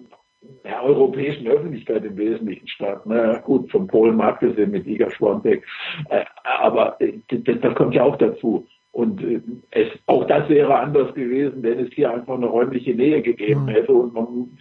der 0.65 0.83
europäischen 0.83 1.47
Öffentlichkeit 1.49 2.05
im 2.05 2.17
Wesentlichen 2.17 2.69
statt. 2.69 3.03
Na 3.05 3.33
ja, 3.33 3.39
gut, 3.41 3.71
von 3.71 3.87
Polen 3.87 4.17
mal 4.17 4.31
abgesehen 4.31 4.71
mit 4.71 4.87
Iga 4.87 5.11
Schwantek. 5.11 5.65
Äh, 6.11 6.25
aber 6.45 7.01
äh, 7.01 7.15
das, 7.29 7.75
kommt 7.75 7.95
ja 7.95 8.05
auch 8.05 8.17
dazu. 8.17 8.67
Und 8.93 9.23
äh, 9.23 9.41
es, 9.71 9.89
auch 10.07 10.27
das 10.27 10.49
wäre 10.49 10.79
anders 10.79 11.13
gewesen, 11.15 11.63
wenn 11.63 11.79
es 11.81 11.93
hier 11.93 12.13
einfach 12.13 12.35
eine 12.35 12.47
räumliche 12.47 12.95
Nähe 12.95 13.21
gegeben 13.23 13.69
hätte. 13.69 13.93
Und 13.93 14.15
man, 14.15 14.59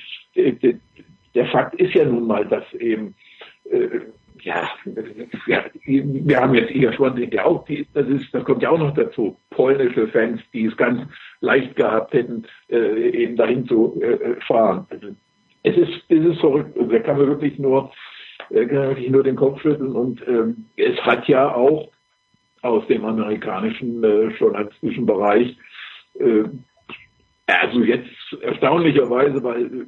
der 1.36 1.46
Fakt 1.48 1.76
ist 1.76 1.94
ja 1.94 2.06
nun 2.06 2.26
mal, 2.26 2.46
dass 2.46 2.66
eben, 2.74 3.14
äh, 3.70 4.00
ja, 4.42 4.68
wir 5.86 6.40
haben 6.40 6.56
jetzt 6.56 6.72
Iga 6.72 6.92
Schwantek 6.94 7.34
ja 7.34 7.46
auch, 7.46 7.66
die, 7.66 7.86
das 7.94 8.08
ist, 8.08 8.34
das 8.34 8.44
kommt 8.44 8.64
ja 8.64 8.72
auch 8.72 8.80
noch 8.80 8.96
dazu, 8.96 9.38
polnische 9.52 10.08
Fans, 10.08 10.42
die 10.54 10.66
es 10.66 10.76
ganz 10.76 11.02
leicht 11.40 11.76
gehabt 11.76 12.14
hätten, 12.14 12.46
äh, 12.70 13.10
eben 13.10 13.36
dahin 13.36 13.68
zu 13.68 14.02
äh, 14.02 14.42
fahren. 14.42 14.88
Es 15.68 15.78
ist, 15.78 16.04
es 16.08 16.26
ist 16.26 16.40
verrückt. 16.40 16.78
Also, 16.78 16.92
da 16.92 17.00
kann 17.00 17.18
man 17.18 17.28
wirklich 17.28 17.60
nur, 17.60 17.92
äh, 18.50 18.66
kann 18.66 18.78
man 18.78 18.90
wirklich 18.90 19.10
nur 19.10 19.24
den 19.24 19.36
Kopf 19.36 19.62
schütteln. 19.62 19.94
Und 19.94 20.26
ähm, 20.28 20.66
es 20.78 20.98
hat 21.02 21.28
ja 21.28 21.54
auch 21.54 21.90
aus 22.62 22.86
dem 22.88 23.06
amerikanischen 23.06 24.04
äh, 24.04 24.28
journalistischen 24.28 25.06
Bereich. 25.06 25.58
Äh, 26.20 26.44
also 27.48 27.82
jetzt 27.82 28.10
erstaunlicherweise, 28.42 29.44
weil 29.44 29.88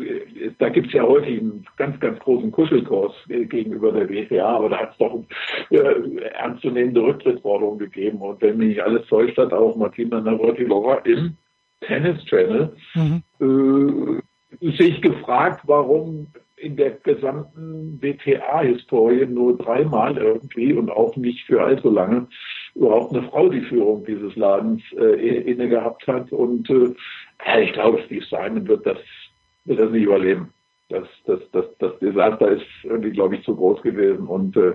äh, 0.00 0.50
da 0.58 0.68
gibt 0.70 0.88
es 0.88 0.92
ja 0.94 1.02
häufig 1.02 1.40
einen 1.40 1.66
ganz, 1.76 1.98
ganz 2.00 2.18
großen 2.20 2.50
Kuschelkurs 2.50 3.12
äh, 3.28 3.44
gegenüber 3.44 3.92
der 3.92 4.08
WTA, 4.08 4.56
aber 4.56 4.70
da 4.70 4.78
hat 4.78 4.92
es 4.92 4.98
doch 4.98 5.22
äh, 5.70 6.16
ernstzunehmende 6.32 7.02
Rücktrittsforderungen 7.02 7.78
gegeben. 7.78 8.18
Und 8.18 8.40
wenn 8.40 8.58
mich 8.58 8.68
nicht 8.68 8.82
alles 8.82 9.06
täuscht, 9.06 9.36
hat 9.36 9.52
auch 9.52 9.76
Martina 9.76 10.20
Navratilova 10.20 10.96
im 11.04 11.36
Tennis 11.80 12.24
Channel 12.24 12.74
Mhm. 12.94 14.22
Sich 14.60 15.00
gefragt, 15.00 15.62
warum 15.64 16.28
in 16.56 16.76
der 16.76 16.92
gesamten 16.92 18.00
WTA-Historie 18.00 19.26
nur 19.26 19.56
dreimal 19.58 20.16
irgendwie 20.16 20.72
und 20.72 20.90
auch 20.90 21.14
nicht 21.16 21.44
für 21.46 21.62
allzu 21.62 21.90
lange 21.90 22.26
überhaupt 22.74 23.14
eine 23.14 23.28
Frau 23.28 23.48
die 23.48 23.60
Führung 23.62 24.04
dieses 24.04 24.34
Ladens 24.36 24.82
äh, 24.96 25.50
inne 25.50 25.68
gehabt 25.68 26.06
hat. 26.06 26.32
Und 26.32 26.68
äh, 26.70 27.62
ich 27.62 27.72
glaube, 27.72 28.02
Steve 28.06 28.24
Simon 28.24 28.66
wird 28.66 28.86
das, 28.86 28.98
wird 29.64 29.78
das 29.78 29.90
nicht 29.90 30.04
überleben. 30.04 30.52
Das, 30.90 31.08
das, 31.26 31.40
das, 31.52 31.64
das 31.78 31.98
Desaster 31.98 32.48
ist 32.48 32.66
irgendwie, 32.82 33.10
glaube 33.10 33.36
ich, 33.36 33.44
zu 33.44 33.56
groß 33.56 33.80
gewesen. 33.82 34.26
Und 34.26 34.54
äh, 34.56 34.74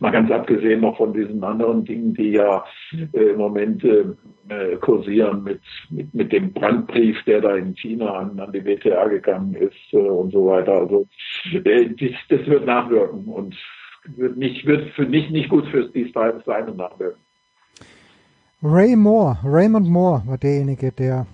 mal 0.00 0.12
ganz 0.12 0.30
abgesehen 0.30 0.82
noch 0.82 0.98
von 0.98 1.14
diesen 1.14 1.42
anderen 1.42 1.84
Dingen, 1.84 2.12
die 2.12 2.32
ja 2.32 2.62
äh, 2.92 3.30
im 3.30 3.38
Moment 3.38 3.82
äh, 3.82 4.04
äh, 4.48 4.76
kursieren 4.76 5.44
mit, 5.44 5.60
mit, 5.88 6.12
mit 6.14 6.32
dem 6.32 6.52
Brandbrief, 6.52 7.16
der 7.24 7.40
da 7.40 7.56
in 7.56 7.74
China 7.74 8.18
an, 8.18 8.38
an 8.38 8.52
die 8.52 8.64
WTA 8.64 9.08
gegangen 9.08 9.54
ist 9.54 9.92
äh, 9.92 9.96
und 9.96 10.30
so 10.30 10.46
weiter. 10.46 10.72
Also 10.72 11.06
äh, 11.52 11.88
das, 11.88 12.10
das 12.28 12.46
wird 12.46 12.66
nachwirken 12.66 13.24
und 13.26 13.56
wird 14.14 14.36
nicht, 14.36 14.66
wird 14.66 14.90
für 14.90 15.06
mich 15.06 15.30
nicht 15.30 15.48
gut 15.48 15.66
für 15.68 15.88
Steve 15.88 16.10
Simon 16.44 16.76
nachwirken. 16.76 17.20
Ray 18.62 18.94
Moore, 18.94 19.38
Raymond 19.44 19.88
Moore 19.88 20.22
war 20.26 20.38
derjenige, 20.38 20.92
der 20.92 21.26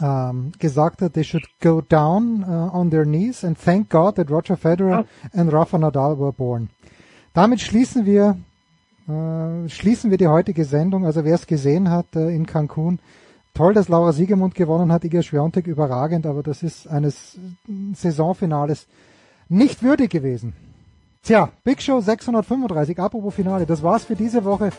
ähm, 0.00 0.52
gesagt 0.58 1.02
hat, 1.02 1.14
they 1.14 1.24
should 1.24 1.46
go 1.60 1.80
down 1.80 2.44
uh, 2.44 2.70
on 2.72 2.90
their 2.90 3.04
knees 3.04 3.44
and 3.44 3.58
thank 3.58 3.88
God 3.88 4.16
that 4.16 4.30
Roger 4.30 4.56
Federer 4.56 5.06
and 5.32 5.52
Rafa 5.52 5.78
Nadal 5.78 6.18
were 6.18 6.32
born. 6.32 6.68
Damit 7.34 7.60
schließen 7.60 8.04
wir 8.06 8.36
äh, 9.08 9.68
schließen 9.68 10.10
wir 10.10 10.18
die 10.18 10.28
heutige 10.28 10.64
Sendung. 10.64 11.06
Also 11.06 11.24
wer 11.24 11.34
es 11.34 11.46
gesehen 11.46 11.90
hat 11.90 12.14
äh, 12.14 12.28
in 12.28 12.46
Cancun, 12.46 12.98
toll, 13.54 13.72
dass 13.72 13.88
Laura 13.88 14.12
Siegemund 14.12 14.54
gewonnen 14.54 14.92
hat, 14.92 15.04
Iga 15.04 15.22
Swiatek 15.22 15.66
überragend, 15.66 16.26
aber 16.26 16.42
das 16.42 16.62
ist 16.62 16.86
eines 16.86 17.38
Saisonfinales 17.94 18.86
nicht 19.48 19.82
würdig 19.82 20.10
gewesen. 20.10 20.52
Tja, 21.22 21.50
Big 21.64 21.80
Show 21.82 22.00
635, 22.00 22.98
apropos 22.98 23.34
Finale, 23.34 23.66
das 23.66 23.82
war's 23.82 24.04
für 24.04 24.14
diese 24.14 24.44
Woche. 24.44 24.70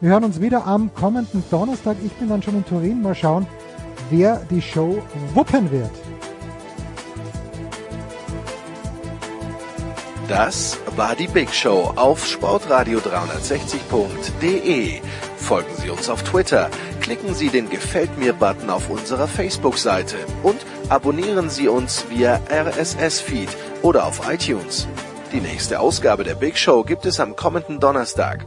Wir 0.00 0.10
hören 0.10 0.24
uns 0.24 0.40
wieder 0.40 0.66
am 0.66 0.92
kommenden 0.92 1.44
Donnerstag. 1.50 1.96
Ich 2.04 2.12
bin 2.14 2.28
dann 2.28 2.42
schon 2.42 2.56
in 2.56 2.64
Turin. 2.64 3.02
Mal 3.02 3.14
schauen, 3.14 3.46
wer 4.16 4.40
die 4.50 4.62
Show 4.62 5.02
wuppen 5.34 5.70
wird. 5.72 5.90
Das 10.28 10.78
war 10.96 11.16
die 11.16 11.26
Big 11.26 11.52
Show 11.52 11.92
auf 11.96 12.24
sportradio360.de. 12.24 15.00
Folgen 15.36 15.74
Sie 15.76 15.90
uns 15.90 16.08
auf 16.08 16.22
Twitter, 16.22 16.70
klicken 17.00 17.34
Sie 17.34 17.48
den 17.48 17.68
Gefällt 17.68 18.16
mir-Button 18.16 18.70
auf 18.70 18.88
unserer 18.88 19.26
Facebook-Seite 19.28 20.16
und 20.42 20.64
abonnieren 20.88 21.50
Sie 21.50 21.68
uns 21.68 22.06
via 22.08 22.40
RSS-Feed 22.48 23.50
oder 23.82 24.06
auf 24.06 24.32
iTunes. 24.32 24.88
Die 25.32 25.40
nächste 25.40 25.80
Ausgabe 25.80 26.24
der 26.24 26.36
Big 26.36 26.56
Show 26.56 26.84
gibt 26.84 27.04
es 27.04 27.20
am 27.20 27.36
kommenden 27.36 27.80
Donnerstag. 27.80 28.46